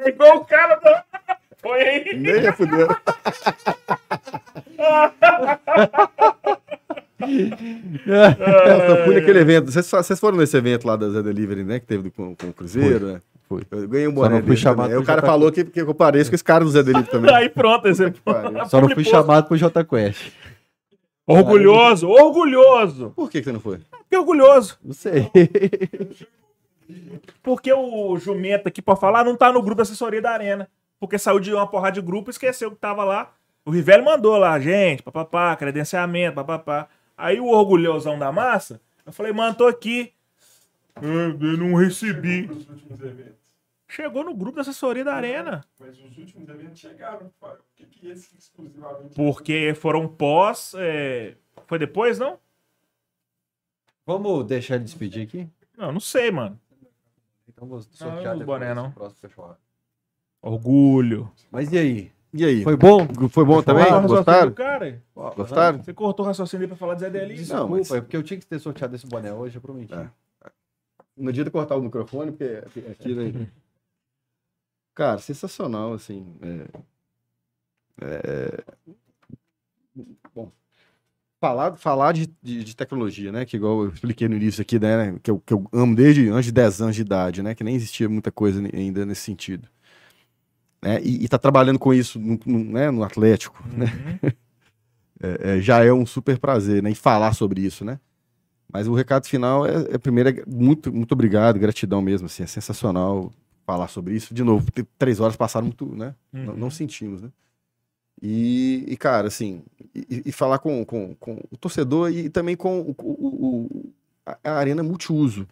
é 0.00 0.08
igual 0.08 0.38
o 0.38 0.44
cara 0.44 0.76
do... 0.76 1.04
Foi 1.58 1.80
aí. 1.82 2.16
Nem 2.16 2.42
ia 2.42 2.52
fuder. 2.52 2.88
Eu 8.86 9.04
fui 9.04 9.14
naquele 9.14 9.38
evento. 9.40 9.70
Vocês, 9.70 9.90
vocês 9.90 10.20
foram 10.20 10.38
nesse 10.38 10.56
evento 10.56 10.86
lá 10.86 10.96
da 10.96 11.08
Zé 11.10 11.22
Delivery, 11.22 11.64
né? 11.64 11.80
Que 11.80 11.86
teve 11.86 12.10
com, 12.10 12.34
com 12.34 12.48
o 12.48 12.52
Cruzeiro, 12.52 13.06
né? 13.06 13.20
Fui. 13.48 13.62
Eu 13.70 13.88
ganhei 13.88 14.08
um 14.08 14.12
Só 14.12 14.16
boné 14.16 14.28
não 14.30 14.36
fui 14.38 14.48
dele 14.48 14.56
chamado 14.56 14.98
o 14.98 15.04
cara 15.04 15.20
JP. 15.20 15.26
falou 15.26 15.52
que, 15.52 15.64
que 15.64 15.80
eu 15.80 15.94
pareço 15.94 16.30
com 16.30 16.34
esse 16.34 16.44
cara 16.44 16.64
do 16.64 16.70
Zé 16.70 16.82
Delivery 16.82 17.10
também. 17.10 17.34
Aí 17.34 17.48
pronto, 17.48 17.88
esse... 17.88 18.10
pariu. 18.10 18.66
Só 18.66 18.80
não 18.80 18.88
fui 18.88 19.04
chamado 19.04 19.46
pro 19.46 19.56
J 19.56 19.84
Quest. 19.84 20.32
Orgulhoso, 21.26 22.08
orgulhoso. 22.08 23.12
Por 23.16 23.30
que, 23.30 23.38
que 23.38 23.44
você 23.44 23.52
não 23.52 23.60
foi? 23.60 23.80
Que 24.10 24.16
orgulhoso. 24.16 24.78
Não 24.84 24.92
sei. 24.92 25.30
Porque 27.42 27.72
o 27.72 28.16
Jumenta 28.18 28.68
aqui 28.68 28.82
pra 28.82 28.94
falar 28.94 29.24
não 29.24 29.36
tá 29.36 29.50
no 29.50 29.62
grupo 29.62 29.76
da 29.76 29.82
assessoria 29.82 30.20
da 30.20 30.30
Arena. 30.30 30.68
Porque 31.00 31.18
saiu 31.18 31.40
de 31.40 31.52
uma 31.52 31.66
porrada 31.66 31.94
de 31.94 32.02
grupo 32.02 32.28
e 32.28 32.32
esqueceu 32.32 32.70
que 32.70 32.76
tava 32.76 33.04
lá. 33.04 33.32
O 33.64 33.70
Rivelli 33.70 34.04
mandou 34.04 34.36
lá, 34.36 34.58
gente, 34.60 35.02
papapá, 35.02 35.56
credenciamento, 35.56 36.34
papapá. 36.34 36.88
Aí 37.16 37.38
o 37.40 37.46
orgulhosão 37.46 38.18
da 38.18 38.32
massa, 38.32 38.80
eu 39.06 39.12
falei, 39.12 39.32
mano, 39.32 39.54
tô 39.54 39.66
aqui. 39.66 40.12
Ah, 40.96 41.00
Eu 41.02 41.56
não 41.56 41.74
recebi. 41.74 42.48
Chegou 43.88 44.24
no 44.24 44.34
grupo 44.34 44.56
da 44.56 44.62
assessoria 44.62 45.04
da 45.04 45.14
Arena. 45.14 45.64
Mas 45.78 45.96
os 46.00 46.18
últimos 46.18 46.48
eventos 46.48 46.80
chegaram. 46.80 47.30
Fábio. 47.40 47.58
Por 47.58 47.74
que, 47.76 47.86
que 47.86 48.08
esse 48.08 48.36
exclusivamente? 48.36 49.14
Porque 49.14 49.72
foram 49.74 50.08
pós. 50.08 50.74
é, 50.76 51.36
Foi 51.66 51.78
depois, 51.78 52.18
não? 52.18 52.38
Vamos 54.06 54.44
deixar 54.46 54.74
ele 54.76 54.84
despedir 54.84 55.22
aqui? 55.26 55.48
Não, 55.76 55.92
não 55.92 56.00
sei, 56.00 56.30
mano. 56.30 56.60
Então 57.48 57.68
vou 57.68 57.80
sortear 57.82 58.32
não 58.32 58.38
depois 58.38 58.58
boné, 58.60 58.74
não. 58.74 58.90
próximo. 58.90 59.56
Orgulho. 60.42 61.30
Mas 61.50 61.72
e 61.72 61.78
aí? 61.78 62.12
E 62.36 62.44
aí? 62.44 62.64
Foi 62.64 62.76
bom? 62.76 63.06
Foi 63.28 63.44
bom 63.44 63.62
também? 63.62 63.84
Raciocínio 63.84 64.16
Gostaram? 64.16 64.52
Cara, 64.52 65.02
Gostaram? 65.14 65.82
você 65.84 65.94
cortou 65.94 66.24
o 66.24 66.28
raciocínio 66.28 66.66
pra 66.66 66.76
falar 66.76 66.94
de 66.94 67.00
Zé. 67.02 67.10
Não, 67.10 67.28
Desculpa, 67.28 67.68
mas- 67.70 67.90
é 67.92 68.00
porque 68.00 68.16
eu 68.16 68.22
tinha 68.24 68.40
que 68.40 68.44
ter 68.46 68.58
sorteado 68.58 68.96
esse 68.96 69.06
boné 69.06 69.32
hoje, 69.32 69.56
eu 69.56 69.62
prometi. 69.62 69.94
É. 69.94 70.10
No 71.16 71.32
dia 71.32 71.44
de 71.44 71.50
cortar 71.52 71.76
o 71.76 71.82
microfone, 71.82 72.32
porque 72.32 72.60
aqui, 72.90 73.14
né? 73.14 73.46
Cara, 74.96 75.18
sensacional, 75.20 75.92
assim. 75.92 76.26
é- 76.42 76.82
é- 78.02 78.64
Bom, 80.34 80.50
falar, 81.40 81.76
falar 81.76 82.10
de, 82.12 82.26
de, 82.42 82.64
de 82.64 82.74
tecnologia, 82.74 83.30
né? 83.30 83.44
Que 83.44 83.56
igual 83.56 83.84
eu 83.84 83.90
expliquei 83.90 84.26
no 84.28 84.34
início 84.34 84.60
aqui, 84.60 84.76
né? 84.80 85.16
Que 85.22 85.30
eu, 85.30 85.38
que 85.38 85.54
eu 85.54 85.64
amo 85.72 85.94
desde 85.94 86.28
antes 86.30 86.46
de 86.46 86.52
10 86.52 86.82
anos 86.82 86.96
de 86.96 87.02
idade, 87.02 87.44
né? 87.44 87.54
Que 87.54 87.62
nem 87.62 87.76
existia 87.76 88.08
muita 88.08 88.32
coisa 88.32 88.60
ainda 88.74 89.06
nesse 89.06 89.20
sentido. 89.20 89.68
Né? 90.84 91.00
E, 91.02 91.24
e 91.24 91.28
tá 91.28 91.38
trabalhando 91.38 91.78
com 91.78 91.94
isso 91.94 92.18
no, 92.18 92.38
no, 92.44 92.58
né? 92.58 92.90
no 92.90 93.02
Atlético, 93.02 93.64
né? 93.66 93.86
Uhum. 94.22 94.30
é, 95.22 95.56
é, 95.56 95.60
já 95.60 95.82
é 95.82 95.90
um 95.92 96.04
super 96.04 96.38
prazer, 96.38 96.82
né? 96.82 96.90
E 96.90 96.94
falar 96.94 97.32
sobre 97.32 97.62
isso, 97.62 97.84
né? 97.86 97.98
Mas 98.70 98.86
o 98.86 98.92
recado 98.94 99.26
final 99.26 99.64
é, 99.66 99.94
é 99.94 99.98
primeiro, 99.98 100.28
é 100.28 100.42
muito, 100.46 100.92
muito 100.92 101.12
obrigado, 101.12 101.58
gratidão 101.58 102.02
mesmo, 102.02 102.26
assim, 102.26 102.42
é 102.42 102.46
sensacional 102.46 103.32
falar 103.66 103.88
sobre 103.88 104.14
isso. 104.14 104.34
De 104.34 104.44
novo, 104.44 104.66
três 104.98 105.20
horas 105.20 105.36
passaram 105.36 105.66
muito, 105.66 105.86
né? 105.96 106.14
Não, 106.32 106.52
Uhum. 106.52 106.58
não 106.58 106.70
sentimos, 106.70 107.22
né? 107.22 107.30
E, 108.22 108.84
e, 108.86 108.96
cara, 108.96 109.28
assim, 109.28 109.62
e, 109.94 110.22
e 110.26 110.32
falar 110.32 110.58
com, 110.58 110.84
com, 110.84 111.14
com 111.16 111.40
o 111.50 111.56
torcedor 111.56 112.10
e 112.10 112.28
também 112.28 112.56
com 112.56 112.80
o, 112.80 112.94
o- 113.02 113.46
o- 113.66 113.92
a, 114.26 114.38
a 114.44 114.52
arena 114.58 114.82
multiuso, 114.82 115.46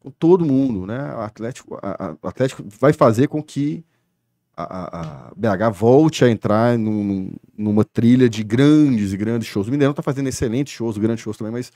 com 0.00 0.10
todo 0.10 0.44
mundo, 0.44 0.86
né? 0.86 1.14
O 1.14 1.20
Atlético, 1.20 1.78
a- 1.82 2.06
a- 2.10 2.16
o 2.22 2.28
Atlético 2.28 2.64
vai 2.80 2.92
fazer 2.92 3.28
com 3.28 3.42
que 3.42 3.84
a, 4.56 5.28
a- 5.28 5.32
BH 5.36 5.70
volte 5.72 6.24
a 6.24 6.30
entrar 6.30 6.78
num- 6.78 7.04
num- 7.04 7.32
numa 7.56 7.84
trilha 7.84 8.28
de 8.28 8.42
grandes 8.44 9.12
e 9.12 9.16
grandes 9.16 9.48
shows. 9.48 9.68
O 9.68 9.70
Mineirão 9.70 9.92
está 9.92 10.02
fazendo 10.02 10.28
excelentes 10.28 10.72
shows, 10.72 10.98
grandes 10.98 11.22
shows 11.22 11.36
também, 11.36 11.52
mas 11.52 11.72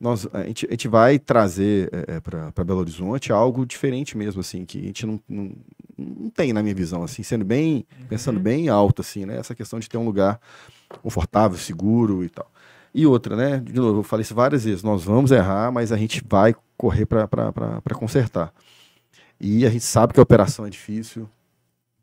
nós, 0.00 0.26
a, 0.32 0.44
gente, 0.44 0.66
a 0.66 0.70
gente 0.70 0.88
vai 0.88 1.18
trazer 1.18 1.90
para 2.22 2.64
Belo 2.64 2.80
Horizonte 2.80 3.32
algo 3.32 3.66
diferente 3.66 4.16
mesmo, 4.16 4.40
assim, 4.40 4.64
que 4.64 4.78
a 4.78 4.82
gente 4.82 5.04
não, 5.06 5.20
não, 5.28 5.52
não 5.98 6.30
tem 6.30 6.52
na 6.54 6.62
minha 6.62 6.74
visão, 6.74 7.02
assim, 7.02 7.22
sendo 7.22 7.44
bem, 7.44 7.84
pensando 8.08 8.40
bem 8.40 8.70
alto, 8.70 9.02
assim, 9.02 9.26
né? 9.26 9.36
Essa 9.36 9.54
questão 9.54 9.78
de 9.78 9.88
ter 9.90 9.98
um 9.98 10.04
lugar 10.06 10.40
confortável, 11.02 11.58
seguro 11.58 12.24
e 12.24 12.30
tal. 12.30 12.50
E 12.94 13.06
outra, 13.06 13.36
né? 13.36 13.58
De 13.58 13.74
novo, 13.74 14.00
eu 14.00 14.02
falei 14.02 14.22
isso 14.22 14.34
várias 14.34 14.64
vezes, 14.64 14.82
nós 14.82 15.04
vamos 15.04 15.30
errar, 15.32 15.70
mas 15.70 15.92
a 15.92 15.98
gente 15.98 16.24
vai 16.26 16.54
correr 16.78 17.04
para 17.04 17.28
consertar. 17.94 18.52
E 19.40 19.66
a 19.66 19.70
gente 19.70 19.84
sabe 19.84 20.14
que 20.14 20.20
a 20.20 20.22
operação 20.22 20.66
é 20.66 20.70
difícil, 20.70 21.28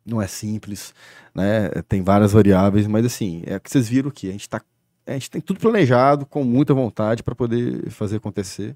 não 0.08 0.22
é 0.22 0.28
simples, 0.28 0.94
né? 1.36 1.70
Tem 1.88 2.02
várias 2.02 2.32
variáveis, 2.32 2.88
mas 2.88 3.06
assim, 3.06 3.44
é 3.46 3.60
que 3.60 3.70
vocês 3.70 3.88
viram 3.90 4.10
que 4.10 4.30
a 4.30 4.32
gente 4.32 4.50
tá, 4.50 4.62
a 5.06 5.14
gente 5.14 5.30
tem 5.30 5.42
tudo 5.42 5.60
planejado 5.60 6.26
com 6.26 6.44
muita 6.44 6.74
vontade 6.74 7.24
para 7.24 7.36
poder 7.36 7.90
fazer 7.90 8.18
acontecer 8.18 8.76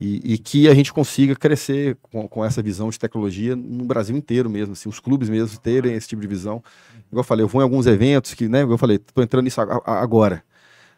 e, 0.00 0.34
e 0.34 0.38
que 0.38 0.66
a 0.68 0.74
gente 0.74 0.92
consiga 0.92 1.36
crescer 1.36 1.96
com, 2.00 2.26
com 2.26 2.44
essa 2.44 2.62
visão 2.62 2.88
de 2.88 2.98
tecnologia 2.98 3.54
no 3.54 3.84
Brasil 3.84 4.16
inteiro 4.16 4.48
mesmo, 4.48 4.72
assim, 4.72 4.88
os 4.88 4.98
clubes 4.98 5.28
mesmo 5.28 5.58
terem 5.58 5.94
esse 5.94 6.08
tipo 6.08 6.22
de 6.22 6.28
visão. 6.28 6.62
Igual 7.08 7.20
eu 7.20 7.24
falei, 7.24 7.44
eu 7.44 7.48
vou 7.48 7.60
em 7.60 7.64
alguns 7.64 7.86
eventos 7.86 8.32
que, 8.32 8.48
né, 8.48 8.62
eu 8.62 8.78
falei, 8.78 8.98
tô 8.98 9.22
entrando 9.22 9.44
nisso 9.44 9.60
agora. 9.60 10.42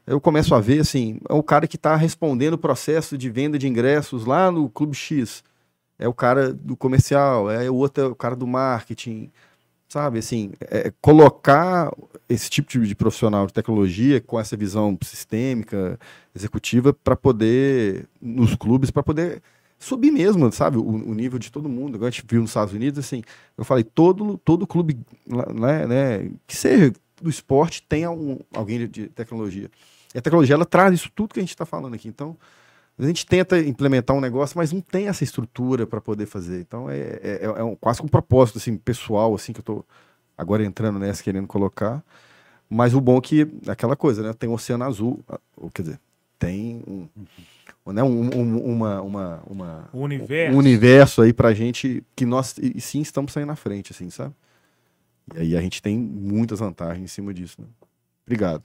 Eu 0.07 0.21
começo 0.21 0.55
a 0.55 0.61
ver, 0.61 0.81
assim, 0.81 1.21
é 1.29 1.33
o 1.33 1.43
cara 1.43 1.67
que 1.67 1.77
está 1.77 1.97
respondendo 1.97 2.55
o 2.55 2.59
processo 2.59 3.19
de 3.19 3.29
venda 3.29 3.59
de 3.59 3.69
ingressos 3.69 4.25
lá 4.25 4.51
no 4.51 4.69
Clube 4.69 4.97
X. 4.97 5.43
É 6.03 6.09
o 6.09 6.15
cara 6.15 6.53
do 6.53 6.77
comercial, 6.77 7.51
é 7.51 7.71
o 7.71 7.75
outro 7.75 8.05
é 8.05 8.07
o 8.07 8.15
cara 8.15 8.35
do 8.35 8.47
marketing, 8.47 9.31
sabe? 9.89 10.19
Assim, 10.19 10.53
é 10.63 10.93
colocar 11.01 11.93
esse 12.29 12.49
tipo 12.51 12.71
de, 12.71 12.95
profissional 12.95 13.47
de 13.47 13.53
tecnologia 13.53 14.21
com 14.21 14.41
essa 14.41 14.57
visão 14.57 14.99
sistêmica, 15.03 15.99
executiva, 16.35 16.93
para 16.93 17.15
poder, 17.15 18.09
nos 18.21 18.55
clubes, 18.57 18.91
para 18.91 19.03
poder 19.03 19.43
subir 19.79 20.11
mesmo, 20.11 20.51
sabe? 20.51 20.79
O, 20.79 20.83
o 20.83 21.15
nível 21.15 21.39
de 21.39 21.53
todo 21.53 21.69
mundo. 21.69 21.97
Agora 21.97 22.09
a 22.09 22.11
gente 22.11 22.25
viu 22.29 22.41
nos 22.41 22.51
Estados 22.51 22.73
Unidos, 22.73 22.99
assim, 22.99 23.23
eu 23.57 23.65
falei, 23.65 23.85
todo, 23.85 24.39
todo 24.39 24.67
clube 24.67 24.99
né, 25.27 25.87
né, 25.87 26.31
que 26.47 26.57
seja 26.57 26.93
do 27.21 27.29
esporte 27.29 27.83
tenha 27.83 28.11
um, 28.11 28.39
alguém 28.55 28.89
de 28.89 29.09
tecnologia. 29.09 29.71
E 30.15 30.19
a 30.19 30.23
tecnologia, 30.23 30.55
ela 30.55 30.67
traz 30.67 30.95
isso 30.95 31.11
tudo 31.15 31.35
que 31.35 31.41
a 31.41 31.43
gente 31.43 31.51
está 31.51 31.65
falando 31.67 31.95
aqui. 31.95 32.09
Então, 32.09 32.37
a 32.99 33.07
gente 33.07 33.25
tenta 33.27 33.59
implementar 33.59 34.17
um 34.17 34.21
negócio, 34.21 34.57
mas 34.57 34.73
não 34.73 34.81
tem 34.81 35.09
essa 35.09 35.25
estrutura 35.25 35.87
para 35.87 36.01
poder 36.01 36.27
fazer. 36.27 36.61
Então, 36.61 36.89
é, 36.91 36.99
é, 37.23 37.41
é 37.43 37.63
um, 37.65 37.75
quase 37.75 38.01
que 38.01 38.07
um 38.07 38.09
propósito 38.09 38.59
assim, 38.59 38.77
pessoal, 38.77 39.35
assim, 39.35 39.53
que 39.53 39.59
eu 39.61 39.63
estou 39.63 39.87
agora 40.37 40.65
entrando 40.65 40.99
nessa, 40.99 41.23
querendo 41.23 41.47
colocar. 41.47 42.03
Mas 42.69 42.95
o 42.95 43.01
bom 43.01 43.19
é 43.19 43.21
que, 43.21 43.47
aquela 43.67 43.97
coisa, 43.97 44.23
né? 44.23 44.33
Tem 44.33 44.49
o 44.49 44.53
Oceano 44.55 44.85
Azul, 44.85 45.21
ou, 45.57 45.71
quer 45.71 45.83
dizer, 45.83 46.01
tem 46.39 46.83
um, 46.87 47.07
né, 47.93 48.03
um, 48.03 48.21
um- 48.35 48.65
uma, 48.73 49.01
uma, 49.03 49.43
uma, 49.47 49.89
O 49.93 50.01
universo. 50.01 50.55
um 50.55 50.59
universo 50.59 51.23
aí 51.23 51.33
pra 51.33 51.53
gente 51.55 52.03
que 52.17 52.25
nós 52.25 52.57
e, 52.59 52.81
sim 52.81 53.01
estamos 53.01 53.33
saindo 53.33 53.49
na 53.49 53.57
frente, 53.57 53.93
assim, 53.93 54.09
sabe? 54.11 54.35
E 55.37 55.41
aí 55.41 55.57
a 55.57 55.61
gente 55.61 55.81
tem 55.83 55.99
muitas 55.99 56.59
vantagens 56.61 57.05
em 57.05 57.07
cima 57.07 57.33
disso, 57.33 57.61
né? 57.61 57.67
Obrigado. 58.27 58.63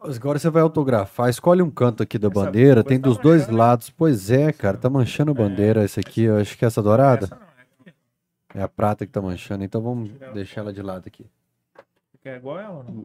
Agora 0.00 0.38
você 0.38 0.48
vai 0.48 0.62
autografar, 0.62 1.28
escolhe 1.28 1.60
um 1.60 1.70
canto 1.70 2.02
aqui 2.02 2.18
da 2.18 2.28
Essa 2.28 2.34
bandeira, 2.34 2.84
tem 2.84 3.00
tá 3.00 3.08
dos 3.08 3.18
dois 3.18 3.40
manchando, 3.42 3.56
né? 3.58 3.64
lados. 3.64 3.90
Pois 3.90 4.30
é, 4.30 4.52
cara, 4.52 4.76
tá 4.76 4.88
manchando 4.88 5.32
a 5.32 5.34
bandeira 5.34 5.82
essa 5.82 6.00
aqui, 6.00 6.22
eu 6.22 6.36
acho 6.36 6.56
que 6.56 6.64
é 6.64 6.68
essa 6.68 6.82
dourada. 6.82 7.24
Essa 7.24 7.34
não, 7.34 7.42
é. 7.86 8.60
É 8.60 8.62
a 8.62 8.68
prata 8.68 9.04
que 9.04 9.12
tá 9.12 9.20
manchando, 9.20 9.64
então 9.64 9.80
vamos 9.82 10.10
deixar 10.32 10.60
ela 10.60 10.72
de 10.72 10.80
lado 10.82 11.04
aqui. 11.06 11.26
Você 11.74 12.18
quer 12.22 12.36
igual 12.36 12.58
ela 12.60 12.74
ou 12.76 12.84
não? 12.84 13.04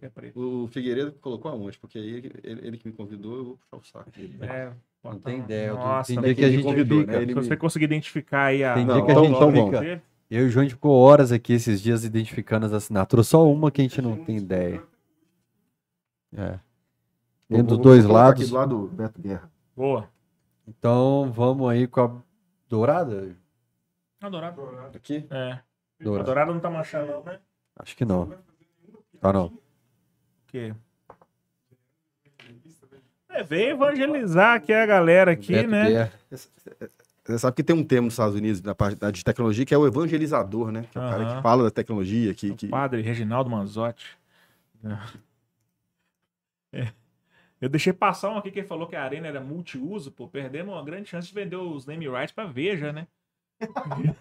Quer 0.00 0.10
preto? 0.10 0.64
O 0.64 0.66
Figueiredo 0.68 1.12
colocou 1.20 1.50
aonde? 1.50 1.78
Porque 1.78 1.98
aí 1.98 2.08
ele, 2.08 2.32
ele 2.42 2.78
que 2.78 2.88
me 2.88 2.94
convidou, 2.94 3.36
eu 3.36 3.44
vou 3.44 3.58
puxar 3.70 3.98
o 3.98 4.04
saco 4.04 4.10
dele. 4.18 4.36
É, 4.40 4.70
Não 5.04 5.18
tem 5.18 5.38
ideia. 5.40 5.68
Eu- 5.68 5.74
Nossa, 5.76 6.12
tem 6.12 6.22
dia 6.22 6.34
que 6.34 6.44
a 6.44 6.46
ele 6.48 6.56
gente 6.56 6.64
convidou, 6.64 7.00
fica. 7.00 7.12
né? 7.12 7.18
Ele 7.22 7.32
Se 7.32 7.38
me- 7.38 7.44
você 7.46 7.56
conseguir 7.56 7.84
identificar 7.84 8.44
aí 8.46 8.64
a. 8.64 8.74
Tem 8.74 8.84
Não, 8.86 8.94
dia 8.96 9.04
que 9.04 9.10
a 9.10 9.12
então- 9.14 9.24
gente 9.24 9.36
então 9.36 9.66
fica. 9.66 10.02
Eu 10.30 10.44
e 10.44 10.46
o 10.46 10.50
João 10.50 10.60
a 10.62 10.64
gente 10.64 10.74
ficou 10.74 10.96
horas 10.96 11.32
aqui 11.32 11.52
esses 11.54 11.80
dias 11.82 12.04
identificando 12.04 12.64
as 12.66 12.72
assinaturas. 12.72 13.26
Só 13.28 13.50
uma 13.50 13.70
que 13.70 13.80
a 13.80 13.84
gente 13.84 14.00
não 14.00 14.16
tem 14.16 14.36
ideia. 14.36 14.80
É. 16.36 16.58
Dos 17.62 17.78
dois 17.78 18.04
lados. 18.04 18.42
Aqui 18.42 18.50
do 18.50 18.56
lado 18.56 18.78
do 18.82 18.88
Beto 18.88 19.20
Guerra. 19.20 19.50
Boa. 19.76 20.08
Então 20.66 21.32
vamos 21.34 21.68
aí 21.68 21.86
com 21.86 22.00
a 22.00 22.10
dourada? 22.68 23.34
Adorado. 24.20 24.62
Aqui? 24.94 25.26
É. 25.30 25.52
A 25.52 25.62
Dourada. 26.04 26.24
dourada 26.26 26.52
não 26.52 26.60
tá 26.60 26.70
manchando, 26.70 27.10
não, 27.10 27.22
né? 27.24 27.38
Acho 27.78 27.96
que 27.96 28.04
não. 28.04 28.32
Tá 29.20 29.32
não. 29.32 29.52
Porque. 30.46 30.74
É, 33.28 33.42
veio 33.42 33.70
evangelizar 33.70 34.56
aqui 34.56 34.72
a 34.72 34.84
galera 34.86 35.32
aqui, 35.32 35.52
Beto 35.52 35.70
né? 35.70 35.88
Guerra. 35.88 36.12
Você 37.24 37.38
sabe 37.38 37.54
que 37.56 37.62
tem 37.62 37.76
um 37.76 37.84
termo 37.84 38.06
nos 38.06 38.14
Estados 38.14 38.34
Unidos, 38.34 38.60
na 38.62 38.74
parte 38.74 38.98
da- 38.98 39.10
de 39.10 39.22
tecnologia, 39.22 39.64
que 39.64 39.72
é 39.74 39.78
o 39.78 39.86
evangelizador, 39.86 40.72
né? 40.72 40.84
Que 40.90 40.98
é 40.98 41.00
o 41.00 41.04
cara 41.10 41.22
Aham. 41.24 41.36
que 41.36 41.42
fala 41.42 41.62
da 41.64 41.70
tecnologia, 41.70 42.34
que... 42.34 42.54
que... 42.54 42.66
O 42.66 42.70
padre 42.70 43.02
Reginaldo 43.02 43.48
Manzotti. 43.48 44.06
É. 44.84 44.98
Eu 47.60 47.68
deixei 47.68 47.92
passar 47.92 48.30
um 48.30 48.38
aqui 48.38 48.50
que 48.50 48.60
ele 48.60 48.66
falou 48.66 48.88
que 48.88 48.96
a 48.96 49.04
arena 49.04 49.28
era 49.28 49.40
multiuso, 49.40 50.10
pô, 50.10 50.26
perdendo 50.26 50.70
uma 50.70 50.82
grande 50.82 51.10
chance 51.10 51.28
de 51.28 51.34
vender 51.34 51.56
os 51.56 51.84
name 51.84 52.08
rights 52.08 52.32
pra 52.32 52.46
Veja, 52.46 52.90
né? 52.90 53.06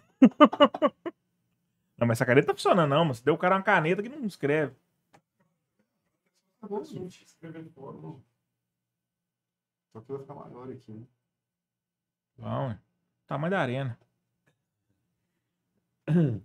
não, 1.97 2.05
mas 2.05 2.17
essa 2.17 2.25
caneta 2.25 2.47
tá 2.47 2.53
funcionando, 2.53 2.89
não, 2.89 3.05
mas 3.05 3.21
deu 3.21 3.35
o 3.35 3.37
cara 3.37 3.55
uma 3.55 3.63
caneta 3.63 4.03
que 4.03 4.09
não 4.09 4.25
escreve. 4.25 4.75
Escrever 7.07 7.63
fora, 7.69 7.97
não. 7.97 8.21
Só 9.93 10.01
que 10.01 10.11
vai 10.11 10.19
ficar 10.19 10.33
maior 10.35 10.69
aqui, 10.69 10.91
né? 10.91 11.07
Bom, 12.37 12.71
é. 12.71 12.79
tamanho 13.25 13.51
da 13.51 13.61
arena. 13.61 13.97
Vou 16.05 16.41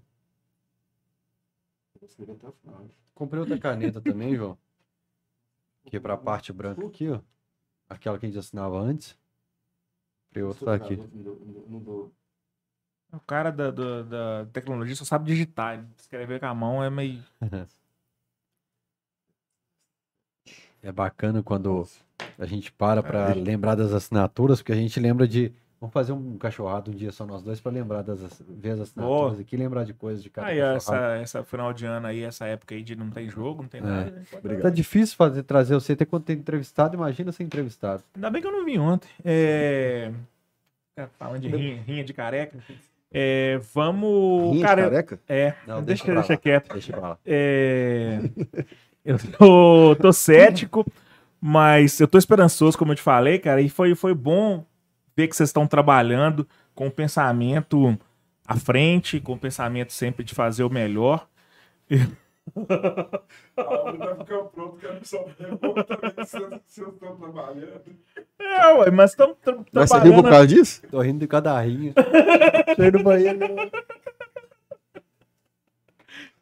escrever 2.02 2.32
até 2.32 2.48
o 2.48 2.52
final. 2.52 2.88
Comprei 3.14 3.40
outra 3.40 3.58
caneta 3.58 4.00
também, 4.00 4.36
João. 4.36 4.56
Aqui 5.86 6.00
pra 6.00 6.16
parte 6.16 6.52
branca 6.52 6.86
aqui, 6.86 7.10
ó. 7.10 7.20
Aquela 7.88 8.18
que 8.18 8.26
a 8.26 8.28
gente 8.28 8.38
assinava 8.38 8.78
antes. 8.78 9.16
Comprei 10.28 10.42
outra 10.42 10.66
tá 10.66 10.74
aqui. 10.74 10.98
O 13.12 13.20
cara 13.20 13.52
da, 13.52 13.70
da, 13.70 14.02
da 14.02 14.46
tecnologia 14.52 14.96
só 14.96 15.04
sabe 15.04 15.26
digitar. 15.26 15.86
Escrever 15.96 16.40
com 16.40 16.46
a 16.46 16.54
mão 16.54 16.82
é 16.82 16.90
meio. 16.90 17.22
É 20.82 20.92
bacana 20.92 21.42
quando 21.42 21.88
a 22.38 22.44
gente 22.44 22.70
para 22.70 23.02
pra 23.02 23.32
lembrar 23.32 23.74
das 23.74 23.90
assinaturas, 23.94 24.60
porque 24.60 24.72
a 24.72 24.76
gente 24.76 25.00
lembra 25.00 25.26
de. 25.26 25.50
Vamos 25.84 25.92
fazer 25.92 26.12
um 26.12 26.38
cachorrado 26.38 26.90
um 26.90 26.94
dia 26.94 27.12
só 27.12 27.26
nós 27.26 27.42
dois 27.42 27.60
pra 27.60 27.70
lembrar 27.70 28.00
das 28.00 28.22
as 28.24 28.32
assinaturas 28.80 28.94
Boa. 28.94 29.40
aqui, 29.42 29.54
lembrar 29.54 29.84
de 29.84 29.92
coisas 29.92 30.22
de 30.22 30.30
cada 30.30 30.46
Aí, 30.46 30.58
cachorrado. 30.58 31.04
essa, 31.04 31.22
essa 31.38 31.44
final 31.44 31.74
de 31.74 31.84
ano 31.84 32.06
aí, 32.06 32.22
essa 32.22 32.46
época 32.46 32.74
aí 32.74 32.82
de 32.82 32.96
não 32.96 33.10
tem 33.10 33.28
jogo, 33.28 33.60
não 33.60 33.68
tem 33.68 33.82
nada. 33.82 34.10
né? 34.10 34.56
Tá 34.62 34.70
difícil 34.70 35.14
fazer 35.14 35.42
trazer 35.42 35.74
você 35.74 35.92
até 35.92 36.06
quando 36.06 36.24
tem 36.24 36.36
entrevistado, 36.38 36.96
imagina 36.96 37.32
ser 37.32 37.42
entrevistado. 37.42 38.02
Ainda 38.14 38.30
bem 38.30 38.40
que 38.40 38.48
eu 38.48 38.52
não 38.52 38.64
vi 38.64 38.78
ontem. 38.78 39.08
É... 39.22 40.10
é, 40.96 41.06
Falando 41.18 41.42
de 41.42 41.48
rinha, 41.48 41.82
rinha 41.82 42.02
de 42.02 42.14
careca. 42.14 42.56
É, 43.12 43.60
vamos. 43.74 44.42
Rinha 44.44 44.54
de 44.56 44.62
cara, 44.62 44.80
eu- 44.80 44.90
careca? 44.90 45.20
é. 45.28 45.54
Não, 45.66 45.82
deixa, 45.82 46.04
deixa 46.04 46.04
pra 46.06 46.14
deixa 46.14 46.36
quieto. 46.38 46.72
Deixa 46.72 46.92
pra 46.94 47.08
lá. 47.10 47.18
É, 47.26 48.20
eu 49.04 49.18
tô, 49.38 49.96
tô 50.00 50.12
cético, 50.14 50.86
mas 51.38 52.00
eu 52.00 52.08
tô 52.08 52.16
esperançoso, 52.16 52.78
como 52.78 52.92
eu 52.92 52.96
te 52.96 53.02
falei, 53.02 53.38
cara, 53.38 53.60
e 53.60 53.68
foi, 53.68 53.94
foi 53.94 54.14
bom 54.14 54.64
ver 55.16 55.28
que 55.28 55.36
vocês 55.36 55.48
estão 55.48 55.66
trabalhando 55.66 56.46
com 56.74 56.86
o 56.86 56.90
pensamento 56.90 57.98
à 58.46 58.56
frente, 58.56 59.20
com 59.20 59.34
o 59.34 59.38
pensamento 59.38 59.92
sempre 59.92 60.24
de 60.24 60.34
fazer 60.34 60.64
o 60.64 60.70
melhor. 60.70 61.28
A 63.56 63.62
aula 63.62 63.92
vai 63.96 64.16
ficar 64.18 64.38
pronto, 64.44 64.76
quero 64.76 65.00
só 65.02 65.24
ver 65.24 65.56
como 65.56 65.82
também 65.82 66.10
que 66.10 66.26
vocês 66.26 66.42
vocês 66.66 66.88
estão 66.88 67.16
trabalhando. 67.16 67.82
É, 68.38 68.74
ué, 68.74 68.90
mas 68.90 69.12
estamos 69.12 69.38
Vai 69.72 69.88
ser 69.88 70.02
vivo 70.02 70.22
por 70.22 70.30
causa 70.30 70.46
disso? 70.46 70.82
Tô 70.90 71.00
rindo 71.00 71.20
de 71.20 71.26
cada 71.26 71.58
rinha. 71.60 71.94
Cheio 72.76 72.92
no 72.92 73.02
banheiro. 73.02 73.38
né? 73.38 73.70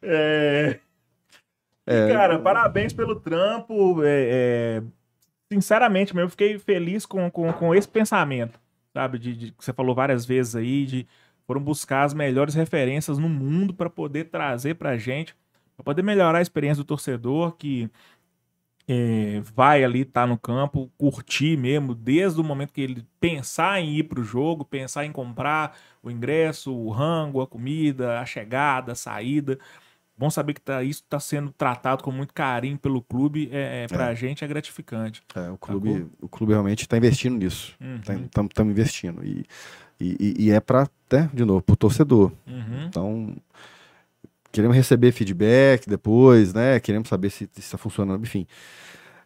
É... 0.01 0.79
É. 1.85 2.07
Cara, 2.13 2.39
parabéns 2.39 2.93
pelo 2.93 3.19
trampo. 3.19 4.03
é, 4.03 4.79
é, 4.79 4.83
Sinceramente, 5.51 6.15
mesmo, 6.15 6.27
eu 6.27 6.31
fiquei 6.31 6.57
feliz 6.57 7.05
com, 7.05 7.29
com, 7.29 7.51
com 7.53 7.75
esse 7.75 7.87
pensamento, 7.87 8.59
sabe? 8.93 9.19
De, 9.19 9.35
de- 9.35 9.51
que 9.51 9.63
você 9.63 9.73
falou 9.73 9.95
várias 9.95 10.25
vezes 10.25 10.55
aí, 10.55 10.85
de 10.85 11.07
foram 11.47 11.61
buscar 11.61 12.03
as 12.03 12.13
melhores 12.13 12.55
referências 12.55 13.17
no 13.17 13.29
mundo 13.29 13.73
para 13.73 13.89
poder 13.89 14.25
trazer 14.25 14.75
pra 14.75 14.97
gente, 14.97 15.35
para 15.75 15.83
poder 15.83 16.03
melhorar 16.03 16.39
a 16.39 16.41
experiência 16.41 16.83
do 16.83 16.87
torcedor 16.87 17.53
que 17.57 17.89
é, 18.87 19.39
vai 19.41 19.83
ali, 19.83 20.03
tá 20.05 20.27
no 20.27 20.37
campo, 20.37 20.91
curtir 20.97 21.57
mesmo, 21.57 21.95
desde 21.95 22.39
o 22.41 22.43
momento 22.43 22.73
que 22.73 22.81
ele 22.81 23.05
pensar 23.19 23.79
em 23.79 23.95
ir 23.97 24.03
pro 24.03 24.23
jogo, 24.23 24.65
pensar 24.65 25.05
em 25.05 25.11
comprar 25.11 25.77
o 26.01 26.11
ingresso, 26.11 26.73
o 26.75 26.89
rango, 26.91 27.41
a 27.41 27.47
comida, 27.47 28.19
a 28.19 28.25
chegada, 28.25 28.91
a 28.93 28.95
saída. 28.95 29.57
Bom 30.23 30.29
saber 30.29 30.53
que 30.53 30.61
tá, 30.61 30.81
isso 30.81 31.01
está 31.01 31.19
sendo 31.19 31.51
tratado 31.51 32.01
com 32.01 32.09
muito 32.09 32.33
carinho 32.33 32.77
pelo 32.77 33.01
clube, 33.01 33.49
é, 33.51 33.83
é, 33.83 33.87
pra 33.87 34.13
gente 34.15 34.41
é 34.41 34.47
gratificante. 34.47 35.21
É, 35.35 35.49
o 35.49 35.57
clube, 35.57 36.07
o 36.21 36.29
clube 36.29 36.53
realmente 36.53 36.83
está 36.83 36.95
investindo 36.95 37.37
nisso. 37.37 37.75
Uhum, 37.81 37.99
Estamos 38.23 38.71
investindo. 38.71 39.21
E, 39.25 39.45
e, 39.99 40.45
e 40.45 40.51
é 40.51 40.61
para, 40.61 40.87
né, 41.11 41.29
de 41.33 41.43
novo, 41.43 41.61
para 41.61 41.73
o 41.73 41.75
torcedor. 41.75 42.31
uhum. 42.47 42.85
Então, 42.87 43.35
queremos 44.49 44.77
receber 44.77 45.11
feedback 45.11 45.89
depois, 45.89 46.53
né? 46.53 46.79
Queremos 46.79 47.09
saber 47.09 47.29
se 47.29 47.49
está 47.57 47.77
funcionando, 47.77 48.23
enfim. 48.23 48.47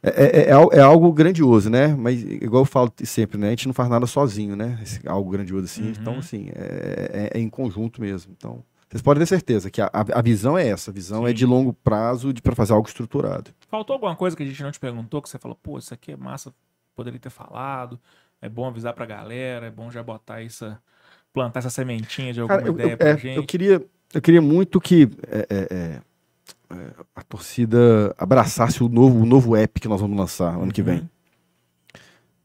É, 0.01 0.09
é, 0.23 0.49
é 0.49 0.51
al- 0.51 0.73
é 0.73 0.79
algo 0.79 1.13
grandioso, 1.13 1.69
né? 1.69 1.89
Mas, 1.95 2.23
igual 2.23 2.63
eu 2.63 2.65
falo 2.65 2.91
sempre, 3.03 3.37
né? 3.37 3.47
A 3.47 3.49
gente 3.51 3.67
não 3.67 3.73
faz 3.75 3.87
nada 3.87 4.07
sozinho, 4.07 4.55
né? 4.55 4.79
Esse- 4.81 5.07
algo 5.07 5.29
grandioso 5.29 5.65
assim. 5.65 5.83
Uhum. 5.83 5.93
Então, 5.99 6.17
assim, 6.17 6.49
é, 6.55 7.29
é- 7.33 7.37
é 7.37 7.39
em 7.39 7.49
conjunto 7.49 8.01
mesmo. 8.01 8.33
Então, 8.35 8.63
vocês 8.89 9.01
podem 9.01 9.21
ter 9.21 9.25
certeza 9.27 9.69
que 9.69 9.81
a, 9.81 9.87
a- 9.87 10.19
a 10.19 10.21
visão 10.21 10.57
é 10.57 10.67
essa. 10.67 10.91
A 10.91 10.93
visão 10.93 11.27
é 11.27 11.33
de 11.33 11.45
longo 11.45 11.73
prazo 11.73 12.33
para 12.41 12.55
fazer 12.55 12.73
algo 12.73 12.87
estruturado. 12.87 13.51
Faltou 13.67 13.93
alguma 13.95 14.15
coisa 14.15 14.35
que 14.35 14.43
a 14.43 14.45
gente 14.45 14.63
não 14.63 14.71
te 14.71 14.79
perguntou, 14.79 15.21
que 15.21 15.29
você 15.29 15.37
falou, 15.37 15.57
pô, 15.61 15.77
isso 15.77 15.93
aqui 15.93 16.11
é 16.13 16.15
massa, 16.17 16.53
poderia 16.95 17.19
ter 17.19 17.29
falado, 17.29 17.99
é 18.41 18.47
bom 18.47 18.65
avisar 18.67 18.93
pra 18.93 19.05
galera, 19.05 19.65
é 19.67 19.71
bom 19.71 19.91
já 19.91 20.01
botar 20.01 20.41
essa, 20.43 20.81
plantar 21.33 21.59
essa 21.59 21.69
sementinha 21.69 22.31
de 22.33 22.39
alguma 22.39 22.59
Cara, 22.59 22.71
ideia 22.71 22.91
eu- 22.93 22.97
pra 22.97 23.09
é, 23.09 23.17
gente. 23.17 23.35
eu 23.37 23.45
queria, 23.45 23.85
eu 24.13 24.21
queria 24.21 24.41
muito 24.41 24.79
que 24.79 25.09
é, 25.27 25.39
é, 25.49 25.67
é, 25.69 26.01
é, 26.75 26.93
a 27.15 27.21
torcida 27.23 28.15
abraçasse 28.17 28.81
o 28.83 28.87
novo, 28.89 29.21
o 29.21 29.25
novo 29.25 29.55
app 29.55 29.79
que 29.81 29.87
nós 29.87 29.99
vamos 29.99 30.17
lançar 30.17 30.55
ano 30.55 30.71
que 30.71 30.81
vem. 30.81 30.99
Uhum. 30.99 31.09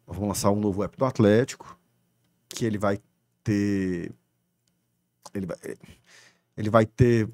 Nós 0.09 0.17
vamos 0.17 0.29
lançar 0.29 0.51
um 0.51 0.59
novo 0.61 0.83
app 0.83 0.97
do 0.97 1.05
Atlético, 1.05 1.79
que 2.49 2.65
ele 2.65 2.79
vai 2.79 2.99
ter. 3.45 4.13
Ele 5.35 5.47
vai, 5.47 5.57
ele 6.57 6.71
vai 6.71 6.87
ter. 6.87 7.29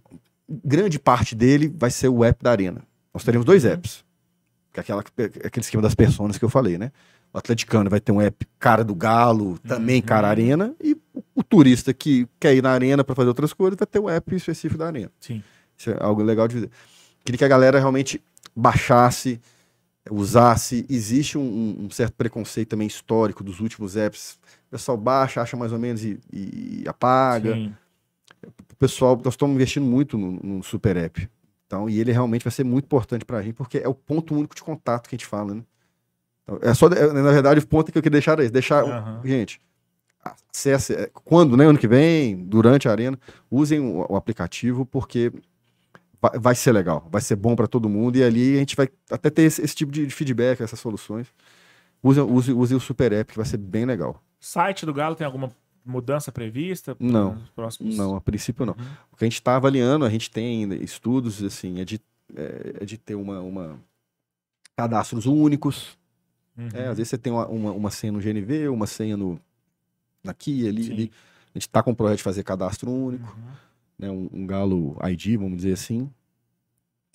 Grande 0.64 0.98
parte 0.98 1.34
dele 1.34 1.68
vai 1.76 1.90
ser 1.90 2.08
o 2.08 2.24
app 2.24 2.42
da 2.42 2.50
Arena. 2.50 2.82
Nós 3.12 3.24
teremos 3.24 3.44
dois 3.44 3.64
Uhum. 3.64 3.70
apps. 3.72 4.04
Que 4.72 4.80
é 4.80 4.82
aquela, 4.82 5.00
aquele 5.00 5.64
esquema 5.64 5.82
das 5.82 5.94
personas 5.94 6.38
que 6.38 6.44
eu 6.44 6.48
falei, 6.48 6.78
né? 6.78 6.92
O 7.32 7.38
atleticano 7.38 7.90
vai 7.90 8.00
ter 8.00 8.12
um 8.12 8.20
app 8.20 8.46
cara 8.58 8.82
do 8.82 8.94
Galo, 8.94 9.58
também 9.60 9.96
Uhum. 10.00 10.06
cara 10.06 10.28
Arena, 10.28 10.74
e 10.82 10.94
o, 11.12 11.22
o 11.34 11.42
turista 11.42 11.92
que 11.92 12.26
quer 12.40 12.54
ir 12.54 12.62
na 12.62 12.70
Arena 12.70 13.04
para 13.04 13.14
fazer 13.14 13.28
outras 13.28 13.52
coisas 13.52 13.76
vai 13.78 13.86
ter 13.86 13.98
um 13.98 14.08
app 14.08 14.34
específico 14.34 14.78
da 14.78 14.86
Arena. 14.86 15.10
Sim. 15.20 15.42
Isso 15.76 15.90
é 15.90 15.96
algo 16.00 16.22
legal 16.22 16.48
de 16.48 16.60
ver. 16.60 16.70
Queria 17.24 17.38
que 17.38 17.44
a 17.44 17.48
galera 17.48 17.78
realmente 17.78 18.22
baixasse, 18.56 19.38
usasse. 20.10 20.86
Existe 20.88 21.36
um, 21.36 21.42
um- 21.42 21.84
um 21.86 21.90
certo 21.90 22.14
preconceito 22.14 22.68
também 22.70 22.86
histórico 22.86 23.44
dos 23.44 23.60
últimos 23.60 23.96
apps. 23.96 24.38
O 24.68 24.70
pessoal 24.70 24.96
baixa, 24.96 25.40
acha 25.42 25.56
mais 25.56 25.72
ou 25.72 25.78
menos 25.78 26.02
e, 26.04 26.18
e 26.32 26.84
apaga. 26.86 27.54
Sim. 27.54 27.74
Pessoal, 28.78 29.20
nós 29.24 29.34
estamos 29.34 29.54
investindo 29.54 29.84
muito 29.84 30.16
no, 30.16 30.32
no 30.32 30.62
super 30.62 30.96
app. 30.96 31.28
Então, 31.66 31.88
e 31.88 32.00
ele 32.00 32.12
realmente 32.12 32.44
vai 32.44 32.52
ser 32.52 32.64
muito 32.64 32.86
importante 32.86 33.24
para 33.24 33.38
a 33.38 33.42
gente, 33.42 33.54
porque 33.54 33.78
é 33.78 33.88
o 33.88 33.94
ponto 33.94 34.34
único 34.34 34.54
de 34.54 34.62
contato 34.62 35.08
que 35.08 35.14
a 35.14 35.18
gente 35.18 35.26
fala, 35.26 35.54
né? 35.54 35.62
Então, 36.42 36.58
é 36.62 36.72
só, 36.72 36.86
é, 36.86 37.12
na 37.12 37.30
verdade, 37.30 37.60
o 37.60 37.66
ponto 37.66 37.92
que 37.92 37.98
eu 37.98 38.02
queria 38.02 38.14
deixar 38.14 38.32
era 38.32 38.42
esse. 38.42 38.52
Deixar, 38.52 38.84
Aham. 38.84 39.20
gente, 39.24 39.60
acesse, 40.24 40.94
é, 40.94 41.10
quando, 41.12 41.56
né, 41.56 41.66
ano 41.66 41.78
que 41.78 41.88
vem, 41.88 42.36
durante 42.36 42.88
a 42.88 42.90
arena, 42.90 43.18
usem 43.50 43.80
o, 43.80 44.06
o 44.08 44.16
aplicativo, 44.16 44.86
porque 44.86 45.30
vai, 46.22 46.38
vai 46.38 46.54
ser 46.54 46.72
legal, 46.72 47.06
vai 47.10 47.20
ser 47.20 47.36
bom 47.36 47.54
para 47.54 47.66
todo 47.66 47.88
mundo, 47.88 48.16
e 48.16 48.22
ali 48.22 48.56
a 48.56 48.60
gente 48.60 48.74
vai 48.74 48.88
até 49.10 49.28
ter 49.28 49.42
esse, 49.42 49.60
esse 49.60 49.74
tipo 49.74 49.92
de 49.92 50.08
feedback, 50.08 50.62
essas 50.62 50.80
soluções. 50.80 51.26
Usem, 52.02 52.22
use, 52.22 52.52
use 52.52 52.74
o 52.74 52.80
super 52.80 53.12
app, 53.12 53.32
que 53.32 53.38
vai 53.38 53.46
ser 53.46 53.58
bem 53.58 53.84
legal. 53.84 54.22
Site 54.40 54.86
do 54.86 54.94
Galo 54.94 55.16
tem 55.16 55.26
alguma 55.26 55.50
mudança 55.88 56.30
prevista? 56.30 56.96
Não. 57.00 57.34
os 57.34 57.50
próximos... 57.50 57.96
Não, 57.96 58.16
a 58.16 58.20
princípio 58.20 58.66
não. 58.66 58.74
Uhum. 58.74 58.86
O 59.12 59.16
que 59.16 59.24
a 59.24 59.26
gente 59.26 59.34
está 59.34 59.56
avaliando, 59.56 60.04
a 60.04 60.10
gente 60.10 60.30
tem 60.30 60.62
ainda 60.62 60.76
estudos, 60.76 61.42
assim, 61.42 61.80
é 61.80 61.84
de, 61.84 62.00
é, 62.34 62.76
é 62.80 62.84
de 62.84 62.98
ter 62.98 63.14
uma, 63.14 63.40
uma 63.40 63.80
cadastros 64.76 65.26
únicos, 65.26 65.98
Uhum. 66.58 66.68
É, 66.74 66.88
às 66.88 66.96
vezes 66.96 67.10
você 67.10 67.18
tem 67.18 67.32
uma, 67.32 67.46
uma, 67.46 67.70
uma 67.70 67.90
senha 67.90 68.12
no 68.12 68.18
GNV, 68.18 68.68
uma 68.68 68.86
senha 68.88 69.16
no, 69.16 69.40
aqui, 70.26 70.68
ali, 70.68 70.90
ali. 70.90 71.12
A 71.54 71.58
gente 71.58 71.68
tá 71.68 71.82
com 71.84 71.92
o 71.92 71.96
projeto 71.96 72.16
de 72.18 72.24
fazer 72.24 72.42
cadastro 72.42 72.90
único, 72.90 73.32
Uhum. 73.36 73.52
né? 73.96 74.10
Um, 74.10 74.28
um 74.32 74.46
Galo 74.46 74.96
ID, 75.08 75.36
vamos 75.38 75.58
dizer 75.58 75.74
assim. 75.74 76.10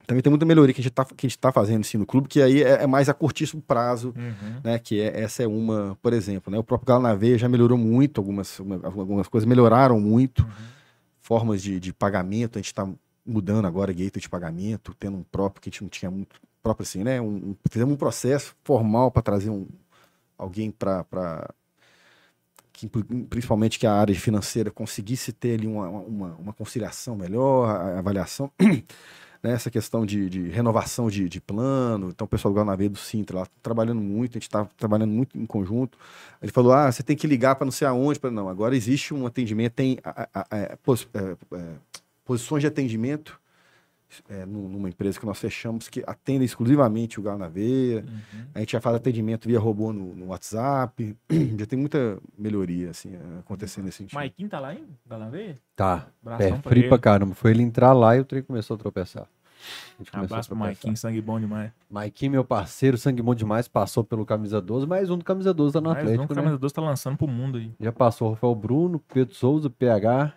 Também 0.06 0.22
tem 0.22 0.30
muita 0.30 0.46
melhoria 0.46 0.74
que 0.74 0.82
a 0.82 0.84
gente 0.84 0.92
tá, 0.94 1.06
gente 1.22 1.38
tá 1.40 1.52
fazendo 1.52 1.82
assim, 1.82 1.98
no 1.98 2.06
clube, 2.06 2.28
que 2.28 2.42
aí 2.42 2.62
é, 2.62 2.84
é 2.84 2.88
mais 2.88 3.08
a 3.10 3.14
curtíssimo 3.14 3.62
prazo, 3.62 4.14
Uhum. 4.18 4.60
né? 4.64 4.78
Que 4.80 5.00
é, 5.00 5.22
essa 5.22 5.44
é 5.44 5.48
uma, 5.48 5.98
por 6.02 6.12
exemplo, 6.14 6.52
né? 6.52 6.58
O 6.60 6.64
próprio 6.64 6.86
Galo 6.88 7.04
na 7.04 7.16
Veia 7.16 7.38
já 7.38 7.48
melhorou 7.48 7.78
muito, 7.78 8.20
algumas, 8.20 8.60
uma- 8.60 8.80
algumas 8.84 9.28
coisas 9.28 9.48
melhoraram 9.48 10.00
muito. 10.00 10.44
Uhum. 10.44 10.50
Formas 11.22 11.62
de, 11.62 11.80
de 11.80 11.94
pagamento, 11.94 12.58
a 12.58 12.60
gente 12.60 12.68
está 12.68 12.88
mudando 13.26 13.66
agora 13.66 13.94
gateway 13.94 14.20
de 14.22 14.28
pagamento, 14.30 14.94
tendo 15.00 15.16
um 15.18 15.24
próprio 15.24 15.62
que 15.62 15.70
a 15.70 15.72
gente 15.72 15.82
não 15.82 15.90
tinha 15.90 16.12
muito 16.12 16.36
próprio 16.62 16.84
assim, 16.84 17.02
né? 17.04 17.22
Um, 17.22 17.28
um- 17.52 17.56
fizemos 17.72 17.94
um 17.94 17.98
processo 17.98 18.54
formal 18.64 19.10
para 19.10 19.22
trazer 19.22 19.50
um, 19.50 19.66
alguém 20.38 20.70
para 20.70 21.06
que 22.74 22.90
principalmente 23.30 23.78
que 23.80 23.86
a 23.88 23.94
área 23.94 24.14
financeira 24.16 24.70
conseguisse 24.72 25.32
ter 25.32 25.54
ali 25.60 25.68
uma, 25.68 25.88
uma, 25.88 26.28
uma 26.36 26.54
conciliação 26.54 27.16
melhor, 27.16 27.70
a 27.70 28.00
avaliação, 28.00 28.52
né? 29.44 29.52
essa 29.52 29.70
questão 29.70 30.06
de, 30.06 30.30
de 30.30 30.48
renovação 30.50 31.10
de, 31.10 31.28
de 31.28 31.42
plano. 31.42 32.10
Então, 32.10 32.26
o 32.26 32.28
pessoal 32.28 32.54
do 32.54 32.58
Guaranaveia 32.58 32.90
do 32.90 32.98
Sintra 32.98 33.40
lá 33.40 33.48
trabalhando 33.62 34.02
muito, 34.02 34.32
a 34.32 34.40
gente 34.40 34.44
está 34.48 34.66
trabalhando 34.78 35.12
muito 35.12 35.38
em 35.38 35.46
conjunto. 35.46 35.98
Ele 36.42 36.52
falou: 36.52 36.72
ah, 36.74 36.92
você 36.92 37.04
tem 37.04 37.16
que 37.16 37.28
ligar 37.28 37.56
para 37.56 37.66
não 37.66 37.72
sei 37.72 37.86
aonde. 37.88 38.20
Pra... 38.20 38.32
Não, 38.32 38.48
agora 38.48 38.76
existe 38.76 39.14
um 39.14 39.26
atendimento, 39.28 39.74
tem 39.74 40.00
a- 40.04 40.30
a- 40.34 40.46
a- 40.74 40.78
pos- 40.78 41.08
é, 41.14 41.36
é, 41.58 41.66
posições 42.26 42.62
de 42.62 42.68
atendimento 42.68 43.40
é, 44.30 44.46
nu- 44.46 44.68
numa 44.70 44.90
empresa 44.90 45.20
que 45.20 45.26
nós 45.26 45.40
fechamos 45.40 45.88
que 45.88 46.04
atendem 46.06 46.44
exclusivamente 46.46 47.20
o 47.20 47.24
Galo 47.24 47.40
na 47.40 47.48
Veia. 47.48 48.02
Uhum. 48.08 48.46
A 48.54 48.60
gente 48.60 48.72
já 48.74 48.82
faz 48.82 48.96
atendimento 48.96 49.48
via 49.48 49.60
robô 49.60 49.92
no, 49.94 50.14
no 50.16 50.28
WhatsApp. 50.28 51.16
já 51.58 51.66
tem 51.66 51.80
muita 51.80 52.20
melhoria 52.38 52.90
assim, 52.90 53.14
acontecendo 53.40 53.86
nesse 53.86 53.98
sentido. 54.00 54.16
Maiquinho 54.16 54.50
tá 54.50 54.60
lá, 54.60 54.74
hein? 54.74 54.86
Galanveia? 55.06 55.58
Tá. 55.76 56.08
Abração 56.22 56.48
É 56.58 56.60
pra 56.60 56.70
frio 56.70 56.82
ele. 56.84 56.90
pra 56.90 56.98
caramba. 57.00 57.34
Foi 57.34 57.52
ele 57.52 57.64
entrar 57.64 57.94
lá 57.94 58.16
e 58.16 58.20
o 58.20 58.26
trem 58.26 58.44
começou 58.44 58.76
a 58.76 58.78
tropeçar. 58.78 59.24
A 59.24 59.98
gente 60.00 60.12
começou 60.12 60.36
Abraço 60.36 60.48
a 60.48 60.50
pro 60.50 60.58
Maiquinho, 60.58 60.98
sangue 60.98 61.22
bom 61.22 61.40
demais. 61.40 61.72
Maiquinho, 61.90 62.32
meu 62.34 62.44
parceiro, 62.44 62.98
sangue 62.98 63.22
bom 63.22 63.34
demais, 63.34 63.66
passou 63.66 64.04
pelo 64.04 64.26
camisa 64.26 64.60
12, 64.62 64.86
mais 64.86 65.10
um 65.10 65.18
do 65.18 65.24
camisa 65.24 65.54
12 65.54 65.74
tá 65.74 65.80
no 65.80 65.90
Mais 65.90 66.00
um 66.00 66.02
Atlético, 66.02 66.28
que 66.28 66.34
o 66.34 66.36
né? 66.36 66.42
Camisa 66.42 66.58
12 66.60 66.74
tá 66.74 66.82
lançando 66.82 67.18
pro 67.18 67.28
mundo 67.30 67.58
aí. 67.58 67.72
Já 67.80 67.92
passou 67.94 68.28
o 68.28 68.32
Rafael 68.34 68.54
Bruno, 68.56 69.00
Pedro 69.14 69.34
Souza, 69.34 69.70
PH 69.70 70.34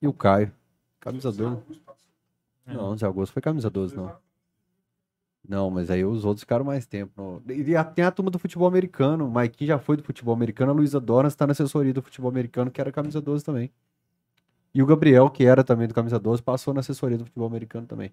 e 0.00 0.06
o 0.06 0.12
Caio. 0.12 0.52
Camisa 1.00 1.32
12. 1.32 1.56
É. 2.66 2.74
Não, 2.74 2.96
Zé 2.96 3.06
Augusto 3.06 3.32
foi 3.32 3.42
camisa 3.42 3.68
12, 3.70 3.96
não. 3.96 4.12
Não, 5.48 5.70
mas 5.70 5.90
aí 5.90 6.04
os 6.04 6.24
outros 6.24 6.42
ficaram 6.42 6.64
mais 6.64 6.86
tempo. 6.86 7.40
no- 7.46 7.52
E 7.52 7.76
a- 7.76 7.82
tem 7.82 8.04
a 8.04 8.10
turma 8.12 8.30
do 8.30 8.38
futebol 8.38 8.68
americano. 8.68 9.26
O 9.26 9.30
Maiquinho 9.30 9.68
já 9.68 9.78
foi 9.78 9.96
do 9.96 10.02
futebol 10.04 10.32
americano. 10.32 10.70
A 10.70 10.74
Luísa 10.74 11.00
Dornas 11.00 11.32
está 11.32 11.46
na 11.46 11.50
assessoria 11.52 11.92
do 11.92 12.00
futebol 12.00 12.30
americano, 12.30 12.70
que 12.70 12.80
era 12.80 12.92
camisa 12.92 13.20
12 13.20 13.44
também. 13.44 13.70
E 14.72 14.80
o 14.82 14.86
Gabriel, 14.86 15.28
que 15.28 15.44
era 15.44 15.64
também 15.64 15.88
do 15.88 15.94
camisa 15.94 16.18
12, 16.18 16.40
passou 16.40 16.72
na 16.72 16.80
assessoria 16.80 17.18
do 17.18 17.24
futebol 17.24 17.46
americano 17.48 17.86
também. 17.86 18.12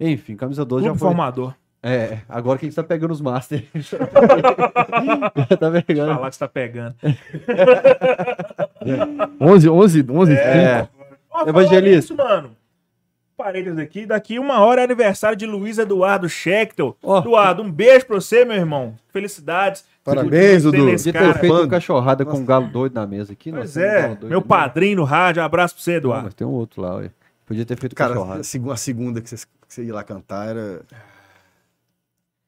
Enfim, 0.00 0.34
camisa 0.34 0.64
12 0.64 0.84
já 0.84 0.90
Clube 0.90 0.98
foi. 1.00 1.08
formador. 1.08 1.54
É, 1.82 2.20
agora 2.28 2.58
que 2.58 2.64
a 2.64 2.68
gente 2.68 2.76
tá 2.76 2.82
pegando 2.82 3.10
os 3.10 3.20
Master. 3.20 3.64
tá 5.60 5.70
pegando. 5.84 6.14
Falar 6.14 6.30
que 6.30 6.36
você 6.36 6.38
tá 6.38 6.48
pegando. 6.48 6.94
11, 9.40 9.68
11, 9.68 10.06
11, 10.08 10.32
É. 10.32 10.88
Evangelista. 11.46 12.12
Isso, 12.12 12.16
mano. 12.16 12.56
Parênteses 13.42 13.78
aqui. 13.78 14.06
Daqui 14.06 14.38
uma 14.38 14.60
hora 14.60 14.80
é 14.82 14.84
aniversário 14.84 15.36
de 15.36 15.46
Luiz 15.46 15.76
Eduardo 15.78 16.28
Schectel. 16.28 16.96
Ó. 17.02 17.18
Eduardo, 17.18 17.62
um 17.62 17.70
beijo 17.70 18.06
pra 18.06 18.14
você, 18.16 18.44
meu 18.44 18.56
irmão. 18.56 18.94
Felicidades. 19.08 19.84
Parabéns, 20.04 20.62
Dudu. 20.62 20.76
Podia 20.78 21.12
ter 21.12 21.34
feito 21.38 21.52
uma 21.54 21.68
cachorrada 21.68 22.24
com 22.24 22.36
um 22.38 22.44
galo 22.44 22.68
doido 22.68 22.94
na 22.94 23.06
mesa 23.06 23.32
aqui. 23.32 23.50
Pois 23.50 23.76
um 23.76 23.80
é, 23.80 24.02
doido 24.08 24.28
meu 24.28 24.38
aqui. 24.38 24.48
padrinho 24.48 24.96
no 24.98 25.04
rádio. 25.04 25.42
Abraço 25.42 25.74
pra 25.74 25.82
você, 25.82 25.90
Não, 25.92 25.98
Eduardo. 25.98 26.24
mas 26.26 26.34
tem 26.34 26.46
um 26.46 26.50
outro 26.50 26.80
lá, 26.82 26.96
ué. 26.96 27.10
Podia 27.44 27.66
ter 27.66 27.76
feito 27.78 27.96
Cara, 27.96 28.14
cachorrada. 28.14 28.40
a 28.40 28.44
segunda, 28.44 28.72
a 28.74 28.76
segunda 28.76 29.20
que, 29.20 29.28
você, 29.28 29.36
que 29.36 29.44
você 29.68 29.84
ia 29.84 29.94
lá 29.94 30.04
cantar 30.04 30.48
era. 30.48 30.82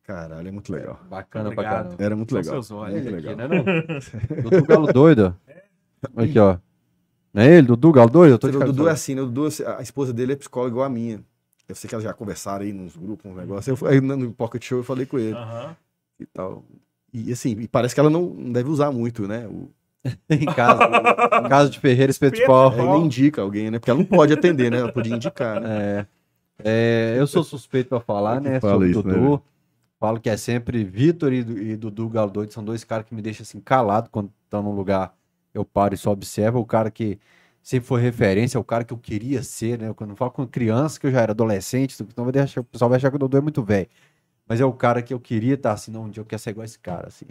Caralho, 0.06 0.46
é 0.46 0.50
muito 0.50 0.72
legal. 0.72 1.00
Bacana 1.08 1.50
pra 1.50 1.52
Obrigado. 1.62 1.84
caramba. 1.84 2.04
Era 2.04 2.16
muito 2.16 2.30
São 2.30 2.38
legal. 2.38 2.54
seus 2.62 2.70
olhos. 2.70 2.94
Muito 2.94 3.08
Ele 3.08 3.16
aqui, 3.16 3.26
legal. 3.26 3.48
né, 3.48 3.64
não? 4.28 4.42
Dudu 4.50 4.64
Galo 4.66 4.92
doido. 4.92 5.36
ó. 6.16 6.22
Aqui, 6.22 6.38
ó. 6.38 6.56
Não 7.34 7.42
é 7.42 7.56
ele, 7.56 7.66
Dudu 7.66 7.90
Galo 7.90 8.08
doido? 8.08 8.30
Eu 8.34 8.38
tô 8.38 8.48
de 8.48 8.56
O 8.56 8.64
Dudu 8.64 8.88
é 8.88 8.92
assim, 8.92 9.16
né? 9.16 9.20
O 9.20 9.26
Dudu, 9.26 9.48
a 9.76 9.82
esposa 9.82 10.12
dele 10.12 10.34
é 10.34 10.36
psicóloga 10.36 10.70
igual 10.70 10.86
a 10.86 10.88
minha. 10.88 11.20
Eu 11.68 11.74
sei 11.74 11.88
que 11.88 11.94
elas 11.94 12.04
já 12.04 12.14
conversaram 12.14 12.64
aí 12.64 12.72
nos 12.72 12.96
grupos, 12.96 13.28
uns 13.28 13.36
negócios. 13.36 13.80
Eu, 13.82 13.88
aí 13.88 14.00
no 14.00 14.32
Pocket 14.32 14.62
Show 14.64 14.78
eu 14.78 14.84
falei 14.84 15.04
com 15.04 15.18
ele 15.18 15.34
Aham. 15.34 15.76
e 16.20 16.26
tal. 16.26 16.64
E 17.12 17.32
assim, 17.32 17.56
e 17.58 17.66
parece 17.66 17.92
que 17.92 18.00
ela 18.00 18.10
não 18.10 18.28
deve 18.52 18.68
usar 18.68 18.92
muito, 18.92 19.26
né? 19.26 19.48
O, 19.48 19.68
em 20.30 20.44
casa. 20.44 20.84
em 21.44 21.48
casa 21.48 21.70
de 21.70 21.80
Ferreira 21.80 22.12
aí 22.12 22.48
Ó. 22.48 22.96
ele 22.96 23.04
indica 23.04 23.42
alguém, 23.42 23.70
né? 23.70 23.78
Porque 23.80 23.90
ela 23.90 23.98
não 23.98 24.06
pode 24.06 24.32
atender, 24.32 24.70
né? 24.70 24.78
Ela 24.78 24.92
podia 24.92 25.16
indicar, 25.16 25.60
né? 25.60 25.68
É. 25.70 26.06
É, 26.62 27.16
eu 27.18 27.26
sou 27.26 27.42
suspeito 27.42 27.88
pra 27.88 27.98
falar, 27.98 28.40
né? 28.40 28.60
Fala 28.60 28.86
isso, 28.86 29.00
o 29.00 29.02
né, 29.02 29.12
Dudu. 29.14 29.24
velho? 29.24 29.42
Falo 29.98 30.20
que 30.20 30.30
é 30.30 30.36
sempre 30.36 30.84
Vitor 30.84 31.32
e, 31.32 31.38
e 31.38 31.76
Dudu 31.76 32.08
Galo 32.08 32.30
doido. 32.30 32.52
São 32.52 32.62
dois 32.62 32.84
caras 32.84 33.06
que 33.06 33.14
me 33.14 33.22
deixam 33.22 33.42
assim 33.42 33.58
calado 33.58 34.08
quando 34.10 34.30
estão 34.44 34.62
num 34.62 34.74
lugar. 34.74 35.14
Eu 35.54 35.64
paro 35.64 35.94
e 35.94 35.96
só 35.96 36.10
observo. 36.10 36.58
O 36.58 36.66
cara 36.66 36.90
que 36.90 37.18
sempre 37.62 37.86
foi 37.88 38.00
referência, 38.02 38.58
é 38.58 38.60
o 38.60 38.64
cara 38.64 38.84
que 38.84 38.92
eu 38.92 38.98
queria 38.98 39.42
ser, 39.42 39.78
né? 39.78 39.92
Quando 39.94 40.10
eu 40.10 40.16
falo 40.16 40.30
com 40.30 40.46
criança, 40.46 41.00
que 41.00 41.06
eu 41.06 41.10
já 41.10 41.22
era 41.22 41.32
adolescente, 41.32 41.96
então 42.02 42.24
vai 42.24 42.32
deixar, 42.32 42.60
o 42.60 42.64
pessoal 42.64 42.90
vai 42.90 42.96
achar 42.96 43.08
que 43.10 43.16
o 43.16 43.18
Dudu 43.18 43.38
é 43.38 43.40
muito 43.40 43.62
velho. 43.62 43.88
Mas 44.46 44.60
é 44.60 44.64
o 44.64 44.72
cara 44.72 45.00
que 45.00 45.14
eu 45.14 45.20
queria 45.20 45.54
estar 45.54 45.72
assim, 45.72 45.90
não, 45.90 46.04
um 46.04 46.10
dia 46.10 46.20
eu 46.20 46.26
quero 46.26 46.42
ser 46.42 46.50
igual 46.50 46.64
esse 46.64 46.78
cara, 46.78 47.08
assim. 47.08 47.24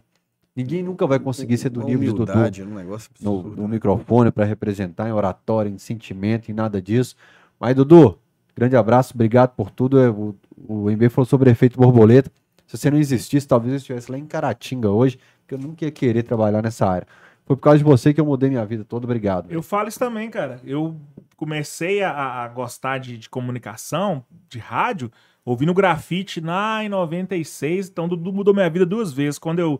Ninguém 0.55 0.83
nunca 0.83 1.05
vai 1.05 1.19
conseguir 1.19 1.57
ser 1.57 1.69
do 1.69 1.81
Uma 1.81 1.89
nível 1.89 2.13
do 2.13 2.17
Dudu 2.19 2.31
humildade, 2.31 2.63
um 2.63 2.75
negócio 2.75 3.09
no, 3.19 3.37
absurdo, 3.37 3.55
no 3.55 3.67
né? 3.67 3.73
microfone 3.75 4.31
para 4.31 4.45
representar 4.45 5.07
em 5.07 5.11
oratória, 5.11 5.69
em 5.69 5.77
sentimento, 5.77 6.49
em 6.49 6.53
nada 6.53 6.81
disso. 6.81 7.15
Mas, 7.59 7.75
Dudu, 7.75 8.19
grande 8.55 8.75
abraço, 8.75 9.13
obrigado 9.13 9.51
por 9.55 9.69
tudo. 9.71 9.99
É, 9.99 10.09
O, 10.09 10.35
o 10.67 10.89
MB 10.89 11.09
falou 11.09 11.25
sobre 11.25 11.49
efeito 11.49 11.77
borboleta. 11.77 12.31
Se 12.67 12.77
você 12.77 12.89
não 12.89 12.97
existisse, 12.97 13.47
talvez 13.47 13.73
eu 13.73 13.77
estivesse 13.77 14.11
lá 14.11 14.17
em 14.17 14.25
Caratinga 14.25 14.89
hoje, 14.89 15.19
porque 15.41 15.55
eu 15.55 15.59
nunca 15.59 15.85
ia 15.85 15.91
querer 15.91 16.23
trabalhar 16.23 16.61
nessa 16.61 16.87
área. 16.87 17.07
Foi 17.45 17.55
por 17.55 17.61
causa 17.61 17.77
de 17.79 17.83
você 17.83 18.13
que 18.13 18.21
eu 18.21 18.25
mudei 18.25 18.49
minha 18.49 18.65
vida 18.65 18.83
toda. 18.85 19.05
Obrigado. 19.05 19.51
Eu 19.51 19.61
falo 19.61 19.89
isso 19.89 19.99
também, 19.99 20.29
cara. 20.29 20.59
Eu 20.63 20.95
comecei 21.35 22.01
a, 22.03 22.43
a 22.43 22.47
gostar 22.47 22.99
de, 22.99 23.17
de 23.17 23.29
comunicação, 23.29 24.23
de 24.49 24.59
rádio, 24.59 25.11
ouvindo 25.43 25.73
grafite 25.73 26.39
lá 26.39 26.83
em 26.83 26.89
96. 26.89 27.89
Então, 27.89 28.07
Dudu 28.07 28.31
mudou 28.31 28.53
minha 28.53 28.69
vida 28.69 28.85
duas 28.85 29.11
vezes. 29.11 29.37
Quando 29.37 29.59
eu 29.59 29.79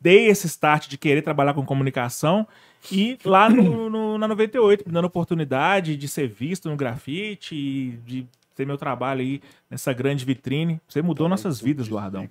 dei 0.00 0.26
esse 0.28 0.46
start 0.46 0.88
de 0.88 0.96
querer 0.98 1.22
trabalhar 1.22 1.54
com 1.54 1.64
comunicação 1.64 2.46
e 2.90 3.18
lá 3.24 3.48
no, 3.50 3.88
no- 3.90 4.18
na 4.18 4.26
98, 4.26 4.84
me 4.86 4.92
dando 4.92 5.04
oportunidade 5.04 5.96
de 5.96 6.08
ser 6.08 6.26
visto 6.26 6.68
no 6.70 6.76
grafite 6.76 7.54
e 7.54 7.90
de 8.04 8.26
ter 8.58 8.66
meu 8.66 8.76
trabalho 8.76 9.20
aí 9.20 9.40
nessa 9.70 9.92
grande 9.92 10.24
vitrine. 10.24 10.80
Você 10.88 11.00
mudou 11.00 11.28
nossas 11.28 11.60
vidas, 11.60 11.86
Eduardão. 11.86 12.28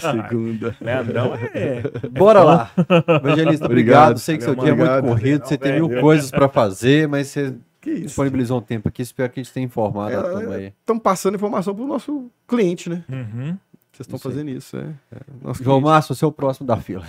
Segunda. 0.00 0.76
Leandrão 0.80 1.34
é. 1.52 1.82
Bora 2.10 2.44
lá. 2.44 2.70
Evangelista, 3.08 3.66
obrigado. 3.66 4.12
Obrigado. 4.12 4.18
Sei 4.18 4.38
que 4.38 4.44
seu 4.44 4.54
dia 4.54 4.70
é 4.70 4.74
muito 4.74 5.02
corrido, 5.02 5.44
você 5.46 5.58
tem 5.58 5.72
mil 5.74 6.00
coisas 6.00 6.30
para 6.30 6.48
fazer, 6.48 7.08
mas 7.08 7.26
você 7.28 7.54
Que 7.80 7.90
isso? 7.90 8.02
disponibilizou 8.06 8.58
um 8.58 8.62
tempo 8.62 8.88
aqui. 8.88 9.02
Espero 9.02 9.30
que 9.32 9.40
a 9.40 9.42
gente 9.42 9.52
tenha 9.52 9.66
informado 9.66 10.16
a 10.16 10.20
É, 10.20 10.22
turma 10.32 10.54
aí. 10.54 10.72
Estamos 10.80 11.02
passando 11.02 11.34
informação 11.34 11.74
pro 11.74 11.86
nosso 11.86 12.30
cliente, 12.46 12.88
né? 12.88 13.04
Uhum. 13.08 13.56
Vocês 13.92 14.06
estão 14.06 14.18
fazendo 14.18 14.50
isso, 14.50 14.76
é. 14.76 14.94
é. 15.12 15.18
Nosso 15.42 15.62
João. 15.64 15.80
Márcio, 15.80 16.14
você 16.14 16.24
é 16.24 16.28
o 16.28 16.32
próximo 16.32 16.66
da 16.66 16.76
fila. 16.76 17.04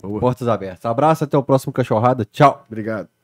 Portas 0.00 0.46
abertas. 0.48 0.86
Abraço, 0.86 1.24
até 1.24 1.36
o 1.36 1.42
próximo 1.42 1.72
Cachorrada. 1.72 2.24
Tchau. 2.24 2.64
Obrigado. 2.68 3.15